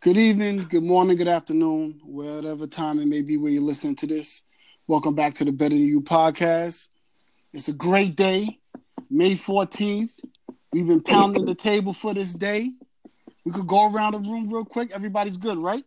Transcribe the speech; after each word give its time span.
Good 0.00 0.16
evening, 0.16 0.58
good 0.58 0.84
morning, 0.84 1.16
good 1.16 1.26
afternoon, 1.26 2.00
whatever 2.04 2.68
time 2.68 3.00
it 3.00 3.08
may 3.08 3.20
be 3.20 3.36
where 3.36 3.50
you're 3.50 3.60
listening 3.60 3.96
to 3.96 4.06
this. 4.06 4.42
Welcome 4.86 5.16
back 5.16 5.34
to 5.34 5.44
the 5.44 5.50
Better 5.50 5.74
Than 5.74 5.82
You 5.82 6.00
podcast. 6.00 6.86
It's 7.52 7.66
a 7.66 7.72
great 7.72 8.14
day, 8.14 8.60
May 9.10 9.32
14th. 9.34 10.20
We've 10.72 10.86
been 10.86 11.02
pounding 11.02 11.46
the 11.46 11.54
table 11.56 11.92
for 11.92 12.14
this 12.14 12.32
day. 12.32 12.70
We 13.44 13.50
could 13.50 13.66
go 13.66 13.92
around 13.92 14.12
the 14.12 14.20
room 14.20 14.48
real 14.48 14.64
quick. 14.64 14.92
Everybody's 14.92 15.36
good, 15.36 15.58
right? 15.58 15.82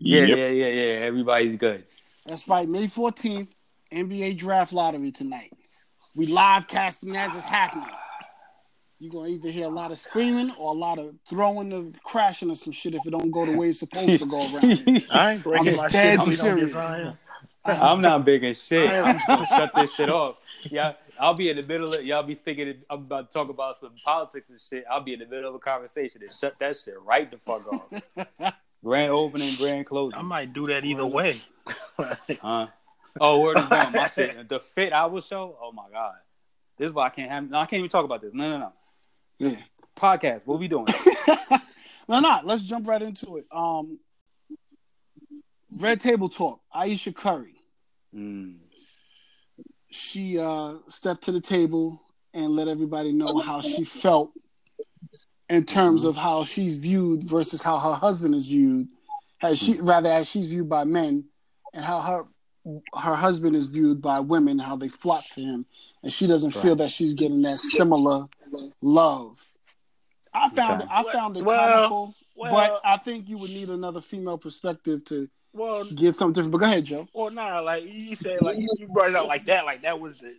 Yeah, 0.00 0.22
yep. 0.22 0.36
yeah, 0.36 0.48
yeah, 0.48 0.66
yeah. 0.66 1.06
Everybody's 1.06 1.60
good. 1.60 1.84
That's 2.26 2.48
right. 2.48 2.68
May 2.68 2.88
14th, 2.88 3.54
NBA 3.92 4.36
draft 4.36 4.72
lottery 4.72 5.12
tonight. 5.12 5.52
We 6.16 6.26
live 6.26 6.66
casting 6.66 7.14
as 7.14 7.36
it's 7.36 7.44
happening. 7.44 7.86
You're 9.02 9.10
gonna 9.10 9.28
either 9.28 9.48
hear 9.48 9.64
a 9.64 9.70
lot 9.70 9.92
of 9.92 9.96
screaming 9.96 10.52
or 10.60 10.74
a 10.74 10.78
lot 10.78 10.98
of 10.98 11.14
throwing 11.26 11.72
of 11.72 11.98
crashing 12.02 12.50
or 12.50 12.54
some 12.54 12.74
shit 12.74 12.94
if 12.94 13.06
it 13.06 13.10
don't 13.10 13.30
go 13.30 13.46
the 13.46 13.56
way 13.56 13.70
it's 13.70 13.78
supposed 13.78 14.18
to 14.18 14.26
go 14.26 14.40
around. 14.40 15.06
I 15.10 15.32
ain't 15.32 15.42
breaking 15.42 15.68
I'm 15.68 15.76
my 15.76 15.88
dead 15.88 16.22
shit. 16.22 16.34
serious. 16.34 16.76
I'm 17.64 18.02
not 18.02 18.26
breaking 18.26 18.52
shit. 18.52 18.90
I'm 18.90 19.14
just 19.14 19.26
gonna 19.26 19.46
shut 19.46 19.74
this 19.74 19.94
shit 19.94 20.10
off. 20.10 20.36
Yeah, 20.64 20.92
I'll 21.18 21.32
be 21.32 21.48
in 21.48 21.56
the 21.56 21.62
middle 21.62 21.94
of 21.94 22.04
y'all 22.04 22.22
be 22.22 22.34
thinking 22.34 22.74
I'm 22.90 22.98
about 22.98 23.30
to 23.30 23.32
talk 23.32 23.48
about 23.48 23.80
some 23.80 23.94
politics 24.04 24.50
and 24.50 24.60
shit. 24.60 24.84
I'll 24.90 25.00
be 25.00 25.14
in 25.14 25.20
the 25.20 25.26
middle 25.26 25.48
of 25.48 25.54
a 25.54 25.60
conversation 25.60 26.20
and 26.20 26.30
shut 26.30 26.56
that 26.60 26.76
shit 26.76 27.00
right 27.00 27.30
the 27.30 27.38
fuck 27.38 27.72
off. 27.72 28.54
grand 28.84 29.12
opening, 29.12 29.54
grand 29.56 29.86
closing. 29.86 30.18
I 30.18 30.22
might 30.22 30.52
do 30.52 30.66
that 30.66 30.84
either 30.84 31.06
way. 31.06 31.38
huh? 32.42 32.66
Oh, 33.18 33.40
word 33.40 33.56
is 33.56 33.68
down. 33.70 33.92
My 33.92 34.08
shit. 34.08 34.46
The 34.46 34.60
fit 34.60 34.92
I 34.92 35.06
will 35.06 35.22
show. 35.22 35.56
Oh 35.58 35.72
my 35.72 35.88
god. 35.90 36.16
This 36.76 36.88
is 36.88 36.92
why 36.92 37.06
I 37.06 37.10
can't 37.10 37.30
have. 37.30 37.48
No, 37.48 37.60
I 37.60 37.64
can't 37.64 37.78
even 37.78 37.90
talk 37.90 38.04
about 38.04 38.20
this. 38.20 38.34
No, 38.34 38.50
no, 38.50 38.58
no. 38.58 38.72
Yeah. 39.40 39.56
Podcast. 39.96 40.46
What 40.46 40.60
we 40.60 40.68
doing? 40.68 40.86
no, 42.08 42.20
not. 42.20 42.46
Let's 42.46 42.62
jump 42.62 42.86
right 42.86 43.02
into 43.02 43.38
it. 43.38 43.46
Um, 43.50 43.98
Red 45.80 46.00
Table 46.00 46.28
Talk. 46.28 46.60
Ayesha 46.72 47.12
Curry. 47.12 47.54
Mm. 48.14 48.58
She 49.88 50.38
uh, 50.38 50.74
stepped 50.88 51.22
to 51.24 51.32
the 51.32 51.40
table 51.40 52.00
and 52.34 52.54
let 52.54 52.68
everybody 52.68 53.12
know 53.12 53.40
how 53.44 53.62
she 53.62 53.84
felt 53.84 54.32
in 55.48 55.64
terms 55.64 56.04
of 56.04 56.16
how 56.16 56.44
she's 56.44 56.76
viewed 56.76 57.24
versus 57.24 57.62
how 57.62 57.78
her 57.78 57.94
husband 57.94 58.34
is 58.34 58.46
viewed. 58.46 58.88
Has 59.38 59.58
she 59.58 59.80
rather 59.80 60.10
as 60.10 60.28
she's 60.28 60.50
viewed 60.50 60.68
by 60.68 60.84
men, 60.84 61.24
and 61.72 61.84
how 61.84 62.00
her 62.00 62.24
her 62.64 63.14
husband 63.14 63.56
is 63.56 63.68
viewed 63.68 64.02
by 64.02 64.20
women, 64.20 64.58
how 64.58 64.76
they 64.76 64.88
flock 64.88 65.24
to 65.30 65.40
him, 65.40 65.66
and 66.02 66.12
she 66.12 66.26
doesn't 66.26 66.54
right. 66.54 66.62
feel 66.62 66.76
that 66.76 66.90
she's 66.90 67.14
getting 67.14 67.42
that 67.42 67.58
similar 67.58 68.26
love. 68.82 69.42
I 70.32 70.48
found 70.50 70.82
okay. 70.82 70.84
it. 70.84 70.90
I 70.90 71.12
found 71.12 71.36
it 71.36 71.44
well, 71.44 71.74
comical, 71.74 72.14
well, 72.36 72.52
but 72.52 72.80
I 72.84 72.98
think 72.98 73.28
you 73.28 73.38
would 73.38 73.50
need 73.50 73.70
another 73.70 74.00
female 74.00 74.38
perspective 74.38 75.04
to 75.06 75.28
well 75.52 75.84
give 75.84 76.16
something 76.16 76.34
different. 76.34 76.52
But 76.52 76.58
go 76.58 76.66
ahead, 76.66 76.84
Joe. 76.84 77.08
Well, 77.12 77.30
nah, 77.30 77.60
like 77.60 77.90
you 77.92 78.14
said, 78.14 78.42
like 78.42 78.58
you, 78.58 78.68
brought 78.92 79.10
it 79.10 79.16
up 79.16 79.26
like 79.26 79.46
that, 79.46 79.64
like 79.64 79.82
that 79.82 79.98
was 79.98 80.18
the, 80.18 80.36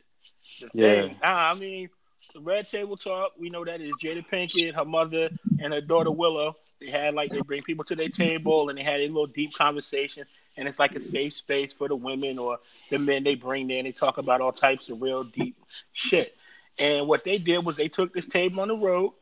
the 0.62 0.70
yeah. 0.74 1.02
thing. 1.02 1.18
Nah, 1.22 1.52
I 1.52 1.54
mean, 1.56 1.90
the 2.34 2.40
Red 2.40 2.70
Table 2.70 2.98
Talk. 2.98 3.34
We 3.38 3.50
know 3.50 3.66
that 3.66 3.82
is 3.82 3.94
Jada 4.02 4.24
Pinkett, 4.32 4.76
her 4.76 4.86
mother, 4.86 5.30
and 5.60 5.74
her 5.74 5.82
daughter 5.82 6.12
Willow. 6.12 6.56
They 6.80 6.90
had 6.90 7.14
like 7.16 7.32
they 7.32 7.42
bring 7.42 7.64
people 7.64 7.86
to 7.86 7.96
their 7.96 8.10
table 8.10 8.70
and 8.70 8.78
they 8.78 8.84
had 8.84 9.02
a 9.02 9.08
little 9.08 9.28
deep 9.28 9.54
conversations 9.54 10.28
and 10.58 10.68
it's 10.68 10.80
like 10.80 10.96
a 10.96 11.02
safe 11.02 11.34
space 11.34 11.74
for 11.74 11.88
the 11.88 11.96
women 11.96 12.38
or 12.38 12.60
the 12.90 13.00
men 13.00 13.24
they 13.24 13.36
bring 13.36 13.68
there 13.68 13.78
and 13.78 13.88
they 13.88 13.92
talk 13.92 14.18
about 14.18 14.42
all 14.42 14.52
types 14.52 14.90
of 14.90 15.02
real 15.02 15.24
deep 15.24 15.56
shit. 15.94 16.36
And 16.78 17.08
what 17.08 17.24
they 17.24 17.38
did 17.38 17.66
was 17.66 17.76
they 17.78 17.88
took 17.88 18.14
this 18.14 18.26
table 18.26 18.62
on 18.62 18.68
the 18.68 18.76
road 18.76 19.14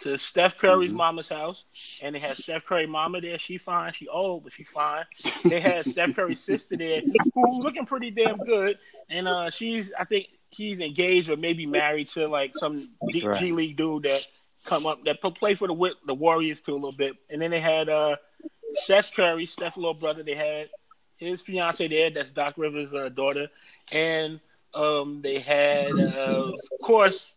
to 0.00 0.16
Steph 0.16 0.58
Curry's 0.58 0.90
mm-hmm. 0.90 0.98
mama's 0.98 1.28
house, 1.28 1.64
and 2.02 2.14
they 2.14 2.20
had 2.20 2.36
Steph 2.36 2.64
Curry 2.64 2.86
mama 2.86 3.20
there. 3.20 3.38
She 3.38 3.58
fine, 3.58 3.92
she 3.92 4.06
old, 4.06 4.44
but 4.44 4.52
she 4.52 4.64
fine. 4.64 5.04
They 5.44 5.60
had 5.60 5.86
Steph 5.86 6.14
Curry's 6.14 6.40
sister 6.40 6.76
there, 6.76 7.02
who 7.34 7.58
looking 7.60 7.86
pretty 7.86 8.10
damn 8.10 8.38
good, 8.38 8.78
and 9.10 9.26
uh, 9.26 9.50
she's 9.50 9.92
I 9.98 10.04
think 10.04 10.28
she's 10.52 10.80
engaged 10.80 11.30
or 11.30 11.36
maybe 11.36 11.66
married 11.66 12.10
to 12.10 12.28
like 12.28 12.52
some 12.54 12.84
G, 13.10 13.26
right. 13.26 13.38
G 13.38 13.52
League 13.52 13.76
dude 13.76 14.04
that 14.04 14.24
come 14.64 14.86
up 14.86 15.04
that 15.04 15.20
play 15.20 15.54
for 15.54 15.66
the 15.66 15.94
the 16.06 16.14
Warriors 16.14 16.60
too 16.60 16.72
a 16.72 16.74
little 16.74 16.92
bit. 16.92 17.16
And 17.30 17.40
then 17.40 17.50
they 17.50 17.60
had 17.60 17.88
uh, 17.88 18.16
Seth 18.84 19.12
Curry, 19.14 19.46
Steph's 19.46 19.76
little 19.76 19.94
brother. 19.94 20.22
They 20.22 20.34
had 20.34 20.68
his 21.18 21.42
fiance 21.42 21.86
there. 21.88 22.10
That's 22.10 22.30
Doc 22.30 22.54
Rivers' 22.56 22.94
uh, 22.94 23.08
daughter, 23.08 23.48
and 23.92 24.40
um, 24.74 25.20
they 25.20 25.38
had, 25.38 25.92
uh, 25.92 26.52
of 26.52 26.80
course, 26.82 27.32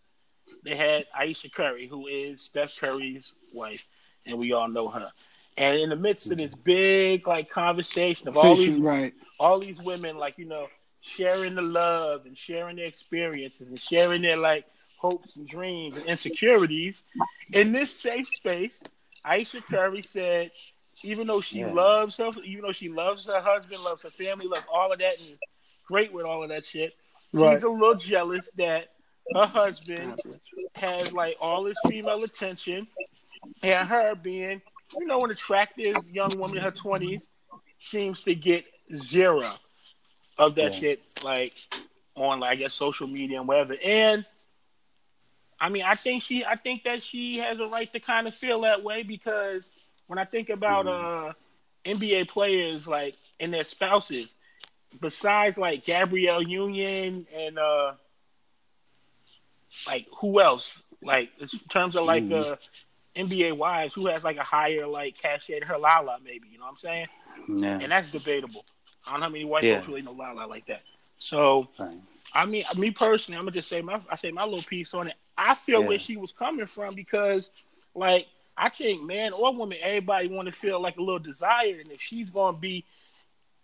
they 0.63 0.75
had 0.75 1.05
Ayesha 1.15 1.49
Curry, 1.49 1.87
who 1.87 2.07
is 2.07 2.41
Steph 2.41 2.77
Curry's 2.79 3.33
wife, 3.53 3.87
and 4.25 4.37
we 4.37 4.53
all 4.53 4.67
know 4.67 4.87
her. 4.87 5.11
And 5.57 5.79
in 5.79 5.89
the 5.89 5.95
midst 5.95 6.31
of 6.31 6.37
this 6.37 6.53
big 6.55 7.27
like 7.27 7.49
conversation 7.49 8.27
of 8.27 8.37
all 8.37 8.55
these 8.55 8.79
right. 8.79 9.13
all 9.39 9.59
these 9.59 9.81
women, 9.81 10.17
like 10.17 10.37
you 10.37 10.45
know, 10.45 10.67
sharing 11.01 11.55
the 11.55 11.61
love 11.61 12.25
and 12.25 12.37
sharing 12.37 12.77
their 12.77 12.85
experiences 12.85 13.67
and 13.67 13.79
sharing 13.79 14.21
their 14.21 14.37
like 14.37 14.65
hopes 14.97 15.35
and 15.35 15.47
dreams 15.47 15.97
and 15.97 16.05
insecurities, 16.05 17.03
in 17.53 17.71
this 17.71 17.93
safe 17.93 18.27
space, 18.27 18.81
Ayesha 19.25 19.61
Curry 19.61 20.03
said, 20.03 20.51
even 21.03 21.27
though 21.27 21.41
she 21.41 21.59
yeah. 21.59 21.71
loves 21.71 22.17
her, 22.17 22.29
even 22.43 22.63
though 22.63 22.71
she 22.71 22.89
loves 22.89 23.25
her 23.27 23.41
husband, 23.41 23.83
loves 23.83 24.03
her 24.03 24.09
family, 24.09 24.47
loves 24.47 24.65
all 24.71 24.91
of 24.91 24.99
that, 24.99 25.19
and 25.19 25.31
is 25.31 25.39
great 25.85 26.13
with 26.13 26.25
all 26.25 26.43
of 26.43 26.49
that 26.49 26.65
shit. 26.65 26.93
Right. 27.33 27.53
She's 27.53 27.63
a 27.63 27.69
little 27.69 27.95
jealous 27.95 28.49
that 28.57 28.89
her 29.33 29.45
husband 29.45 30.19
has 30.79 31.13
like 31.13 31.37
all 31.39 31.65
his 31.65 31.77
female 31.87 32.23
attention, 32.23 32.87
and 33.63 33.87
her 33.87 34.15
being, 34.15 34.61
you 34.97 35.05
know, 35.05 35.19
an 35.19 35.31
attractive 35.31 35.95
young 36.09 36.31
woman 36.37 36.57
in 36.57 36.63
her 36.63 36.71
twenties, 36.71 37.21
seems 37.79 38.23
to 38.23 38.35
get 38.35 38.65
zero 38.95 39.51
of 40.37 40.55
that 40.55 40.73
yeah. 40.73 40.79
shit, 40.79 41.23
like 41.23 41.53
on 42.15 42.39
like 42.39 42.51
I 42.51 42.55
guess 42.55 42.73
social 42.73 43.07
media 43.07 43.39
and 43.39 43.47
whatever. 43.47 43.75
And 43.83 44.25
I 45.59 45.69
mean, 45.69 45.83
I 45.83 45.93
think 45.93 46.23
she, 46.23 46.43
I 46.43 46.55
think 46.55 46.83
that 46.85 47.03
she 47.03 47.37
has 47.37 47.59
a 47.59 47.67
right 47.67 47.91
to 47.93 47.99
kind 47.99 48.27
of 48.27 48.33
feel 48.33 48.61
that 48.61 48.83
way 48.83 49.03
because 49.03 49.71
when 50.11 50.19
I 50.19 50.25
think 50.25 50.49
about 50.49 50.87
mm-hmm. 50.87 51.29
uh, 51.29 51.33
NBA 51.85 52.27
players 52.27 52.85
like 52.85 53.15
and 53.39 53.53
their 53.53 53.63
spouses, 53.63 54.35
besides 54.99 55.57
like 55.57 55.85
Gabrielle 55.85 56.43
Union 56.43 57.25
and 57.33 57.57
uh, 57.57 57.93
like 59.87 60.07
who 60.19 60.41
else? 60.41 60.83
Like 61.01 61.31
in 61.39 61.47
terms 61.69 61.95
of 61.95 62.05
like 62.05 62.25
mm. 62.25 62.37
uh, 62.37 62.57
NBA 63.15 63.55
wives, 63.55 63.93
who 63.93 64.07
has 64.07 64.25
like 64.25 64.35
a 64.35 64.43
higher 64.43 64.85
like 64.85 65.17
cachet 65.17 65.61
to 65.61 65.65
her 65.65 65.77
Lala, 65.77 66.17
maybe 66.21 66.49
you 66.51 66.57
know 66.57 66.65
what 66.65 66.71
I'm 66.71 66.75
saying? 66.75 67.07
Yeah. 67.47 67.79
And 67.81 67.89
that's 67.89 68.11
debatable. 68.11 68.65
I 69.07 69.11
don't 69.11 69.21
know 69.21 69.27
how 69.27 69.31
many 69.31 69.45
white 69.45 69.63
yeah. 69.63 69.75
folks 69.75 69.87
really 69.87 70.01
know 70.01 70.11
Lala 70.11 70.45
like 70.45 70.65
that. 70.67 70.81
So, 71.19 71.69
right. 71.79 71.95
I 72.33 72.45
mean, 72.45 72.65
me 72.75 72.91
personally, 72.91 73.37
I'm 73.37 73.45
gonna 73.45 73.55
just 73.55 73.69
say 73.69 73.81
my 73.81 74.01
I 74.09 74.17
say 74.17 74.31
my 74.31 74.43
little 74.43 74.61
piece 74.61 74.93
on 74.93 75.07
it. 75.07 75.15
I 75.37 75.55
feel 75.55 75.79
yeah. 75.79 75.87
where 75.87 75.99
she 75.99 76.17
was 76.17 76.33
coming 76.33 76.67
from 76.67 76.95
because, 76.95 77.51
like, 77.95 78.27
I 78.57 78.69
think 78.69 79.03
man 79.03 79.33
or 79.33 79.53
woman, 79.53 79.77
everybody 79.81 80.27
want 80.27 80.47
to 80.47 80.51
feel 80.51 80.79
like 80.81 80.97
a 80.97 81.01
little 81.01 81.19
desire, 81.19 81.77
and 81.79 81.91
if 81.91 82.01
she's 82.01 82.29
gonna 82.29 82.57
be 82.57 82.85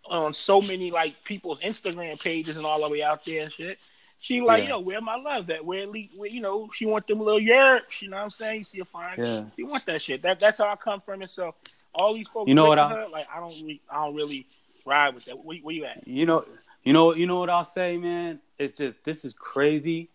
on 0.06 0.32
so 0.32 0.60
many 0.60 0.90
like 0.90 1.22
people's 1.24 1.60
Instagram 1.60 2.20
pages 2.20 2.56
and 2.56 2.64
all 2.64 2.80
the 2.80 2.88
way 2.88 3.02
out 3.02 3.24
there 3.24 3.42
and 3.42 3.52
shit, 3.52 3.78
she 4.20 4.40
like, 4.40 4.64
yeah. 4.64 4.70
yo, 4.70 4.80
where 4.80 5.00
my 5.00 5.16
love 5.16 5.46
that? 5.48 5.64
Where, 5.64 5.86
where 5.86 6.28
you 6.28 6.40
know, 6.40 6.68
she 6.72 6.86
want 6.86 7.06
them 7.06 7.20
little 7.20 7.40
yerps, 7.40 8.02
you 8.02 8.08
know 8.08 8.16
what 8.16 8.24
I'm 8.24 8.30
saying? 8.30 8.58
You 8.58 8.64
see 8.64 8.80
a 8.80 8.84
fine, 8.84 9.14
yeah. 9.18 9.44
she 9.54 9.62
want 9.62 9.86
that 9.86 10.02
shit. 10.02 10.22
That 10.22 10.40
that's 10.40 10.58
how 10.58 10.70
I 10.70 10.76
come 10.76 11.00
from. 11.00 11.22
And 11.22 11.30
so 11.30 11.54
all 11.94 12.14
these 12.14 12.28
folks, 12.28 12.48
you 12.48 12.54
know 12.54 12.66
what 12.66 12.78
I 12.78 12.88
her, 12.88 13.08
like, 13.08 13.26
I 13.32 13.40
don't, 13.40 13.52
really, 13.60 13.80
I 13.90 14.04
don't 14.04 14.14
really 14.14 14.46
ride 14.84 15.14
with 15.14 15.26
that. 15.26 15.44
Where, 15.44 15.58
where 15.58 15.74
you 15.74 15.84
at? 15.84 16.06
You 16.06 16.26
know, 16.26 16.44
you 16.82 16.92
know, 16.92 17.14
you 17.14 17.26
know 17.26 17.38
what 17.38 17.50
I'll 17.50 17.64
say, 17.64 17.96
man. 17.96 18.40
It's 18.58 18.78
just 18.78 19.04
this 19.04 19.24
is 19.24 19.34
crazy 19.34 20.08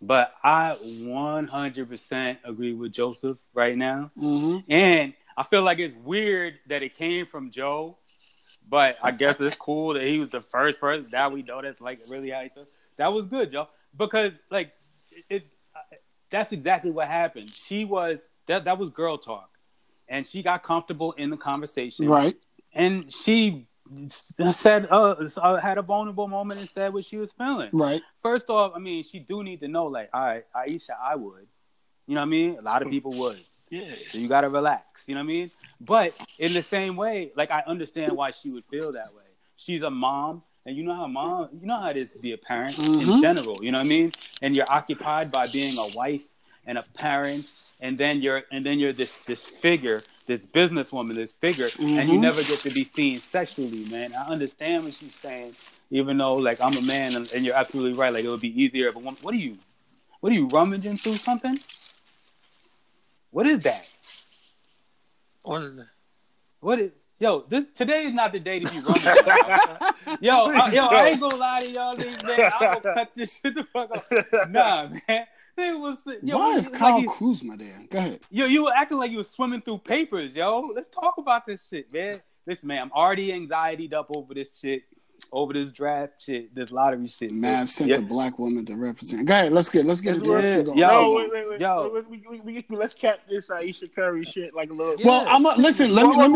but 0.00 0.34
I 0.42 0.76
100% 0.82 2.36
agree 2.44 2.72
with 2.72 2.92
Joseph 2.92 3.38
right 3.52 3.76
now. 3.76 4.10
Mm-hmm. 4.18 4.70
And 4.70 5.14
I 5.36 5.42
feel 5.44 5.62
like 5.62 5.78
it's 5.78 5.94
weird 5.94 6.58
that 6.66 6.82
it 6.82 6.96
came 6.96 7.26
from 7.26 7.50
Joe, 7.50 7.96
but 8.68 8.96
I 9.02 9.12
guess 9.12 9.40
it's 9.40 9.56
cool 9.56 9.94
that 9.94 10.02
he 10.02 10.18
was 10.18 10.30
the 10.30 10.40
first 10.40 10.80
person. 10.80 11.06
That 11.10 11.32
we 11.32 11.42
know 11.42 11.62
that's 11.62 11.80
like 11.80 12.00
really 12.08 12.30
how 12.30 12.42
he 12.42 12.48
felt. 12.48 12.68
That 12.96 13.12
was 13.12 13.26
good, 13.26 13.52
Joe, 13.52 13.68
because 13.96 14.32
like 14.50 14.72
it, 15.10 15.24
it 15.30 15.46
that's 16.30 16.52
exactly 16.52 16.90
what 16.90 17.08
happened. 17.08 17.50
She 17.54 17.84
was 17.84 18.18
that 18.46 18.64
that 18.64 18.78
was 18.78 18.90
girl 18.90 19.16
talk, 19.16 19.50
and 20.08 20.26
she 20.26 20.42
got 20.42 20.64
comfortable 20.64 21.12
in 21.12 21.30
the 21.30 21.36
conversation, 21.36 22.06
right? 22.06 22.36
And 22.74 23.12
she 23.14 23.67
said 24.52 24.88
uh, 24.90 25.56
had 25.56 25.78
a 25.78 25.82
vulnerable 25.82 26.28
moment 26.28 26.60
and 26.60 26.68
said 26.68 26.92
what 26.92 27.04
she 27.04 27.16
was 27.16 27.32
feeling. 27.32 27.70
Right. 27.72 28.02
First 28.22 28.50
off, 28.50 28.72
I 28.74 28.78
mean, 28.78 29.02
she 29.04 29.18
do 29.18 29.42
need 29.42 29.60
to 29.60 29.68
know, 29.68 29.86
like, 29.86 30.10
all 30.12 30.24
right, 30.24 30.44
Ayesha, 30.54 30.96
I 31.00 31.16
would. 31.16 31.46
You 32.06 32.14
know 32.14 32.22
what 32.22 32.26
I 32.26 32.30
mean? 32.30 32.56
A 32.58 32.62
lot 32.62 32.82
of 32.82 32.90
people 32.90 33.12
would. 33.12 33.38
Yeah. 33.70 33.94
So 34.08 34.18
you 34.18 34.28
gotta 34.28 34.48
relax. 34.48 35.04
You 35.06 35.14
know 35.14 35.20
what 35.20 35.24
I 35.24 35.26
mean? 35.26 35.50
But 35.80 36.18
in 36.38 36.52
the 36.54 36.62
same 36.62 36.96
way, 36.96 37.32
like 37.36 37.50
I 37.50 37.62
understand 37.66 38.12
why 38.12 38.30
she 38.30 38.50
would 38.50 38.64
feel 38.64 38.92
that 38.92 39.08
way. 39.14 39.24
She's 39.56 39.82
a 39.82 39.90
mom, 39.90 40.42
and 40.64 40.76
you 40.76 40.84
know 40.84 40.94
how 40.94 41.06
mom, 41.06 41.48
you 41.60 41.66
know 41.66 41.80
how 41.80 41.90
it 41.90 41.96
is 41.96 42.10
to 42.12 42.18
be 42.18 42.32
a 42.32 42.38
parent 42.38 42.76
mm-hmm. 42.76 43.10
in 43.10 43.20
general. 43.20 43.62
You 43.62 43.72
know 43.72 43.78
what 43.78 43.86
I 43.86 43.88
mean? 43.88 44.12
And 44.40 44.56
you're 44.56 44.70
occupied 44.70 45.30
by 45.32 45.48
being 45.48 45.76
a 45.78 45.96
wife 45.96 46.22
and 46.66 46.78
a 46.78 46.84
parent, 46.94 47.50
and 47.80 47.98
then 47.98 48.22
you're 48.22 48.44
and 48.50 48.64
then 48.64 48.78
you're 48.78 48.92
this 48.92 49.24
this 49.24 49.46
figure 49.46 50.02
this 50.28 50.42
businesswoman, 50.42 51.14
this 51.14 51.32
figure, 51.32 51.66
mm-hmm. 51.66 51.98
and 51.98 52.08
you 52.08 52.18
never 52.20 52.36
get 52.36 52.58
to 52.60 52.70
be 52.70 52.84
seen 52.84 53.18
sexually, 53.18 53.84
man. 53.90 54.12
I 54.14 54.30
understand 54.30 54.84
what 54.84 54.94
she's 54.94 55.14
saying, 55.14 55.54
even 55.90 56.18
though 56.18 56.36
like 56.36 56.60
I'm 56.60 56.76
a 56.76 56.82
man, 56.82 57.16
and, 57.16 57.28
and 57.32 57.44
you're 57.44 57.56
absolutely 57.56 57.98
right. 57.98 58.12
Like 58.12 58.24
it 58.24 58.28
would 58.28 58.40
be 58.40 58.62
easier, 58.62 58.92
but 58.92 59.02
what 59.02 59.34
are 59.34 59.38
you, 59.38 59.58
what 60.20 60.30
are 60.30 60.36
you 60.36 60.46
rummaging 60.48 60.96
through 60.96 61.14
something? 61.14 61.56
What 63.30 63.46
is 63.46 63.60
that? 63.60 63.92
What 65.42 65.62
is 65.62 65.76
that? 65.76 65.88
What 66.60 66.78
is? 66.78 66.92
Yo, 67.18 67.44
this 67.48 67.64
today 67.74 68.04
is 68.04 68.12
not 68.12 68.32
the 68.32 68.38
day 68.38 68.60
to 68.60 68.70
be 68.70 68.78
rummaging. 68.78 69.14
yo, 70.20 70.50
yo, 70.70 70.86
I 70.86 71.08
ain't 71.08 71.20
gonna 71.20 71.36
lie 71.36 71.64
to 71.64 71.70
y'all, 71.70 71.96
these 71.96 72.22
man. 72.22 72.52
I'm 72.60 72.80
gonna 72.80 72.94
cut 72.94 73.14
this 73.16 73.40
shit 73.40 73.54
the 73.54 73.64
fuck 73.64 73.90
off. 73.90 74.50
Nah, 74.50 74.88
man. 75.08 75.26
It 75.60 75.78
was, 75.78 75.98
yo, 76.22 76.38
Why 76.38 76.52
is 76.52 76.68
Kyle 76.68 76.98
like 76.98 77.08
Kuzma 77.08 77.56
there? 77.56 77.82
Go 77.90 77.98
ahead. 77.98 78.20
Yo, 78.30 78.46
you 78.46 78.64
were 78.64 78.72
acting 78.74 78.98
like 78.98 79.10
you 79.10 79.18
were 79.18 79.24
swimming 79.24 79.60
through 79.60 79.78
papers, 79.78 80.32
yo. 80.34 80.70
Let's 80.74 80.88
talk 80.88 81.18
about 81.18 81.46
this 81.46 81.66
shit, 81.68 81.92
man. 81.92 82.14
Listen, 82.46 82.68
man, 82.68 82.82
I'm 82.82 82.92
already 82.92 83.32
anxietyed 83.32 83.92
up 83.92 84.06
over 84.14 84.34
this 84.34 84.56
shit, 84.56 84.84
over 85.32 85.52
this 85.52 85.72
draft 85.72 86.22
shit, 86.22 86.54
this 86.54 86.70
lottery 86.70 87.08
shit. 87.08 87.32
Mav 87.32 87.68
sent 87.68 87.90
a 87.90 88.00
black 88.00 88.38
woman 88.38 88.64
to 88.66 88.76
represent. 88.76 89.26
Go 89.26 89.34
ahead, 89.34 89.52
let's 89.52 89.68
get 89.68 89.84
let's 89.84 90.00
get 90.00 90.16
into 90.16 90.30
yeah. 90.30 90.62
Yo, 90.62 90.86
no, 90.86 91.12
wait, 91.14 91.32
wait, 91.32 91.48
wait. 91.48 91.60
Yo. 91.60 91.90
Wait, 91.92 92.08
we, 92.08 92.24
we, 92.30 92.40
we, 92.40 92.64
we, 92.68 92.76
let's 92.76 92.94
cap 92.94 93.18
this 93.28 93.50
Ayesha 93.50 93.88
Curry 93.88 94.24
shit 94.24 94.54
like 94.54 94.70
a 94.70 94.72
little. 94.72 94.94
Yeah. 94.98 95.06
Well, 95.08 95.26
I'm 95.28 95.44
a, 95.44 95.54
listen. 95.56 95.92
Let 95.92 96.06
me. 96.06 96.16
Let 96.16 96.30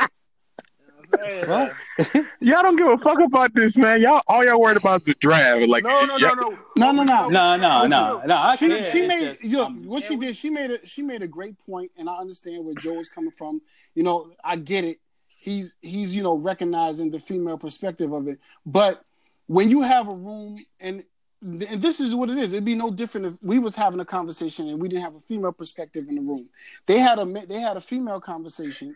me 0.00 0.06
y'all 2.40 2.62
don't 2.62 2.76
give 2.76 2.88
a 2.88 2.98
fuck 2.98 3.20
about 3.20 3.54
this, 3.54 3.76
man. 3.76 4.00
Y'all 4.00 4.22
all 4.26 4.44
y'all 4.44 4.60
worried 4.60 4.76
about 4.76 5.00
is 5.00 5.06
the 5.06 5.14
draft. 5.14 5.66
Like 5.68 5.84
no, 5.84 6.04
no, 6.04 6.16
no, 6.16 6.34
no, 6.34 6.56
no, 6.76 6.92
no, 6.92 7.02
no, 7.02 7.26
no, 7.28 7.56
no, 7.56 7.86
no, 7.86 8.22
no. 8.24 8.54
She 8.56 8.82
she 8.84 9.06
made 9.06 9.36
you 9.42 9.58
know, 9.58 9.68
what 9.68 10.04
she 10.04 10.16
did. 10.16 10.36
She 10.36 10.50
made 10.50 10.70
a 10.70 10.86
she 10.86 11.02
made 11.02 11.22
a 11.22 11.28
great 11.28 11.56
point, 11.66 11.90
and 11.96 12.08
I 12.08 12.16
understand 12.16 12.64
where 12.64 12.74
Joe 12.74 13.00
is 13.00 13.08
coming 13.08 13.32
from. 13.32 13.60
You 13.94 14.02
know, 14.02 14.26
I 14.42 14.56
get 14.56 14.84
it. 14.84 14.98
He's 15.28 15.74
he's 15.82 16.14
you 16.14 16.22
know 16.22 16.38
recognizing 16.38 17.10
the 17.10 17.18
female 17.18 17.58
perspective 17.58 18.12
of 18.12 18.28
it, 18.28 18.38
but 18.64 19.04
when 19.46 19.68
you 19.68 19.82
have 19.82 20.10
a 20.10 20.14
room 20.14 20.64
and 20.80 21.04
and 21.42 21.82
this 21.82 22.00
is 22.00 22.14
what 22.14 22.30
it 22.30 22.38
is. 22.38 22.52
It'd 22.52 22.64
be 22.64 22.74
no 22.74 22.90
different 22.90 23.26
if 23.26 23.34
we 23.42 23.58
was 23.58 23.74
having 23.74 24.00
a 24.00 24.04
conversation 24.04 24.68
and 24.68 24.80
we 24.80 24.88
didn't 24.88 25.02
have 25.02 25.16
a 25.16 25.20
female 25.20 25.52
perspective 25.52 26.06
in 26.08 26.14
the 26.14 26.20
room. 26.20 26.48
They 26.86 26.98
had 26.98 27.18
a 27.18 27.24
they 27.24 27.60
had 27.60 27.76
a 27.76 27.80
female 27.80 28.20
conversation 28.20 28.94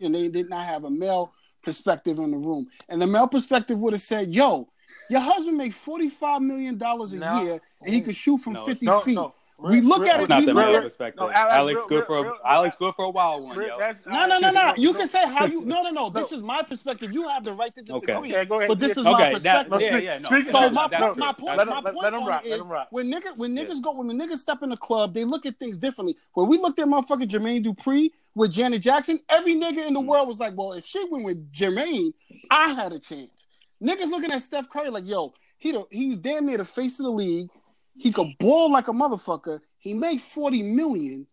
and 0.00 0.14
they 0.14 0.28
did 0.28 0.48
not 0.48 0.64
have 0.64 0.84
a 0.84 0.90
male 0.90 1.32
perspective 1.62 2.18
in 2.18 2.30
the 2.30 2.36
room. 2.36 2.68
And 2.88 3.00
the 3.00 3.06
male 3.06 3.26
perspective 3.28 3.78
would 3.78 3.92
have 3.92 4.02
said, 4.02 4.34
"Yo, 4.34 4.68
your 5.10 5.20
husband 5.20 5.56
make 5.56 5.72
forty 5.72 6.08
five 6.08 6.42
million 6.42 6.78
dollars 6.78 7.12
a 7.12 7.18
no. 7.18 7.42
year, 7.42 7.60
and 7.82 7.94
he 7.94 8.00
could 8.00 8.16
shoot 8.16 8.38
from 8.38 8.54
no, 8.54 8.64
fifty 8.64 8.86
no, 8.86 9.00
feet." 9.00 9.18
We 9.58 9.80
look 9.80 10.06
at 10.06 10.20
it. 10.20 10.28
Not 10.28 10.44
the 10.46 10.54
male 10.54 10.80
perspective. 10.80 11.20
No, 11.20 11.30
Alex, 11.30 11.54
Alex 11.54 11.76
real, 11.76 11.88
good 11.88 12.06
for 12.06 12.26
a, 12.26 12.32
Alex 12.46 12.76
good 12.78 12.94
for 12.94 13.06
a 13.06 13.10
wild 13.10 13.42
one. 13.42 13.56
Yo. 13.60 13.76
No, 14.06 14.26
no, 14.26 14.38
no, 14.38 14.50
no. 14.50 14.74
You 14.76 14.94
can 14.94 15.06
say 15.06 15.26
how 15.26 15.46
you. 15.46 15.64
No, 15.64 15.82
no, 15.82 15.90
no. 15.90 16.10
This 16.10 16.32
is 16.32 16.42
my 16.42 16.62
perspective. 16.62 17.12
You 17.12 17.28
have 17.28 17.44
the 17.44 17.54
right 17.54 17.74
to 17.74 17.82
disagree. 17.82 18.14
Okay, 18.14 18.32
okay 18.36 18.44
go 18.44 18.58
ahead. 18.58 18.68
But 18.68 18.78
this 18.78 18.96
is 18.96 19.06
okay, 19.06 19.10
my 19.10 19.32
perspective. 19.32 19.70
That, 19.70 19.80
yeah, 19.80 19.96
yeah, 19.98 20.18
no. 20.18 20.42
So 20.44 20.70
my, 20.70 20.88
my, 20.88 21.12
my 21.14 21.32
point, 21.32 21.56
let 21.56 21.66
my 21.66 21.80
point 21.82 21.96
let 21.96 22.14
him 22.14 22.24
rock, 22.24 22.46
is 22.46 22.64
when 22.90 23.10
niggas 23.10 23.36
when 23.36 23.56
niggas 23.56 23.82
go 23.82 23.92
when 23.92 24.06
the 24.06 24.14
niggas 24.14 24.38
step 24.38 24.62
in 24.62 24.70
the 24.70 24.76
club, 24.76 25.12
they 25.12 25.24
look 25.24 25.44
at 25.44 25.58
things 25.58 25.76
differently. 25.76 26.16
When 26.34 26.48
we 26.48 26.58
looked 26.58 26.78
at 26.78 26.86
motherfucking 26.86 27.28
Jermaine 27.28 27.64
Dupri 27.64 28.10
with 28.34 28.52
Janet 28.52 28.82
Jackson, 28.82 29.18
every 29.28 29.54
nigga 29.54 29.86
in 29.86 29.94
the 29.94 30.00
mm. 30.00 30.06
world 30.06 30.28
was 30.28 30.38
like, 30.38 30.56
well, 30.56 30.74
if 30.74 30.86
she 30.86 31.04
went 31.10 31.24
with 31.24 31.52
Jermaine, 31.52 32.12
I 32.50 32.74
had 32.74 32.92
a 32.92 33.00
chance. 33.00 33.46
Niggas 33.82 34.10
looking 34.10 34.30
at 34.32 34.42
Steph 34.42 34.68
Curry 34.68 34.90
like, 34.90 35.06
yo, 35.06 35.34
he 35.56 35.72
the, 35.72 35.84
he's 35.90 36.18
damn 36.18 36.46
near 36.46 36.58
the 36.58 36.64
face 36.64 37.00
of 37.00 37.06
the 37.06 37.12
league. 37.12 37.48
He 37.98 38.12
could 38.12 38.28
ball 38.38 38.70
like 38.70 38.88
a 38.88 38.92
motherfucker. 38.92 39.60
He 39.78 39.94
made 39.94 40.20
40 40.20 40.62
million. 40.62 41.26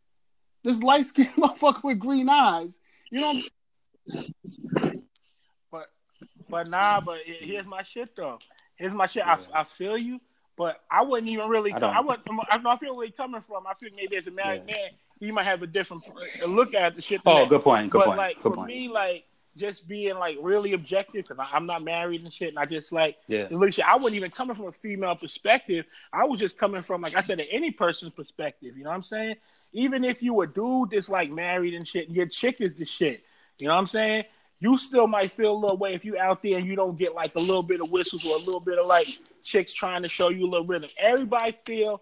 This 0.64 0.82
light 0.82 1.06
skinned 1.06 1.30
motherfucker 1.38 1.84
with 1.84 2.00
green 2.00 2.28
eyes. 2.30 2.80
You 3.12 3.22
know 3.22 3.42
But 5.72 5.88
but 6.50 6.70
nah, 6.70 7.02
but 7.02 7.20
here's 7.26 7.66
my 7.66 7.84
shit 7.84 8.16
though. 8.16 8.40
Here's 8.76 8.94
my 8.94 9.06
shit. 9.06 9.24
Yeah. 9.26 9.38
I, 9.54 9.62
I 9.62 9.64
feel 9.64 9.98
you, 9.98 10.20
but 10.58 10.84
I 10.90 11.04
wouldn't 11.04 11.30
even 11.30 11.50
really. 11.50 11.72
I, 11.72 11.78
I 11.78 12.02
would. 12.02 12.20
I, 12.50 12.62
I 12.66 12.76
feel 12.78 12.96
where 12.96 13.06
he's 13.06 13.16
coming 13.16 13.42
from. 13.42 13.66
I 13.68 13.74
feel 13.76 13.92
maybe 13.96 14.16
as 14.18 14.28
a 14.28 14.32
married 14.32 14.64
yeah. 14.68 14.76
man, 14.76 14.90
he 15.20 15.32
might 15.32 15.46
have 15.46 15.62
a 15.62 15.68
different 15.68 16.04
uh, 16.44 16.48
look 16.48 16.74
at 16.74 16.96
the 16.96 17.02
shit. 17.02 17.22
Oh, 17.26 17.42
that. 17.42 17.50
good 17.50 17.62
point. 17.62 17.90
Good 17.90 18.00
but 18.00 18.06
point. 18.08 18.18
like 18.18 18.36
good 18.38 18.44
for 18.44 18.56
point. 18.56 18.68
me, 18.68 18.90
like 18.90 19.26
just 19.58 19.88
being 19.88 20.16
like 20.16 20.38
really 20.42 20.74
objective 20.74 21.26
because 21.28 21.48
I'm 21.52 21.66
not 21.66 21.84
married 21.84 22.24
and 22.24 22.34
shit, 22.34 22.50
and 22.50 22.60
I 22.60 22.66
just 22.66 22.92
like 22.92 23.18
yeah. 23.28 23.48
Look, 23.50 23.80
I 23.80 23.96
wasn't 23.96 24.16
even 24.16 24.32
coming 24.32 24.56
from 24.56 24.68
a 24.68 24.72
female 24.72 25.16
perspective. 25.16 25.86
I 26.12 26.26
was 26.26 26.40
just 26.40 26.58
coming 26.58 26.82
from 26.82 27.02
like 27.02 27.16
I 27.16 27.22
said, 27.22 27.46
any 27.50 27.72
person's 27.72 28.12
perspective. 28.12 28.78
You 28.78 28.84
know 28.84 28.90
what 28.90 28.98
I'm 28.98 29.04
saying? 29.04 29.36
Even 29.74 30.04
if 30.04 30.22
you 30.22 30.40
a 30.42 30.48
dude 30.48 30.92
that's 30.92 31.10
like 31.10 31.32
married 31.32 31.74
and 31.74 31.88
shit, 31.88 32.08
and 32.08 32.16
your 32.16 32.28
chick 32.28 32.58
is 32.60 32.76
the 32.76 32.86
shit. 32.86 33.24
You 33.58 33.68
know 33.68 33.74
what 33.74 33.82
I'm 33.82 33.88
saying? 33.88 34.26
You 34.60 34.78
still 34.78 35.08
might 35.08 35.32
feel 35.32 35.54
a 35.54 35.60
little 35.60 35.78
way 35.78 35.94
if 35.94 36.06
you 36.06 36.18
out 36.18 36.42
there 36.42 36.58
and 36.58 36.66
you 36.66 36.76
don't 36.76 36.98
get 36.98 37.14
like 37.14 37.36
a 37.36 37.40
little 37.40 37.64
bit 37.64 37.82
of 37.82 37.92
whistles 37.92 38.26
or 38.26 38.36
a 38.36 38.40
little 38.40 38.60
bit 38.60 38.80
of 38.80 38.88
like 38.88 39.08
chicks 39.44 39.74
trying 39.74 40.02
to 40.02 40.10
show 40.10 40.30
you 40.30 40.46
a 40.46 40.50
little 40.50 40.66
rhythm. 40.66 40.90
Everybody 40.98 41.52
feel 41.66 42.02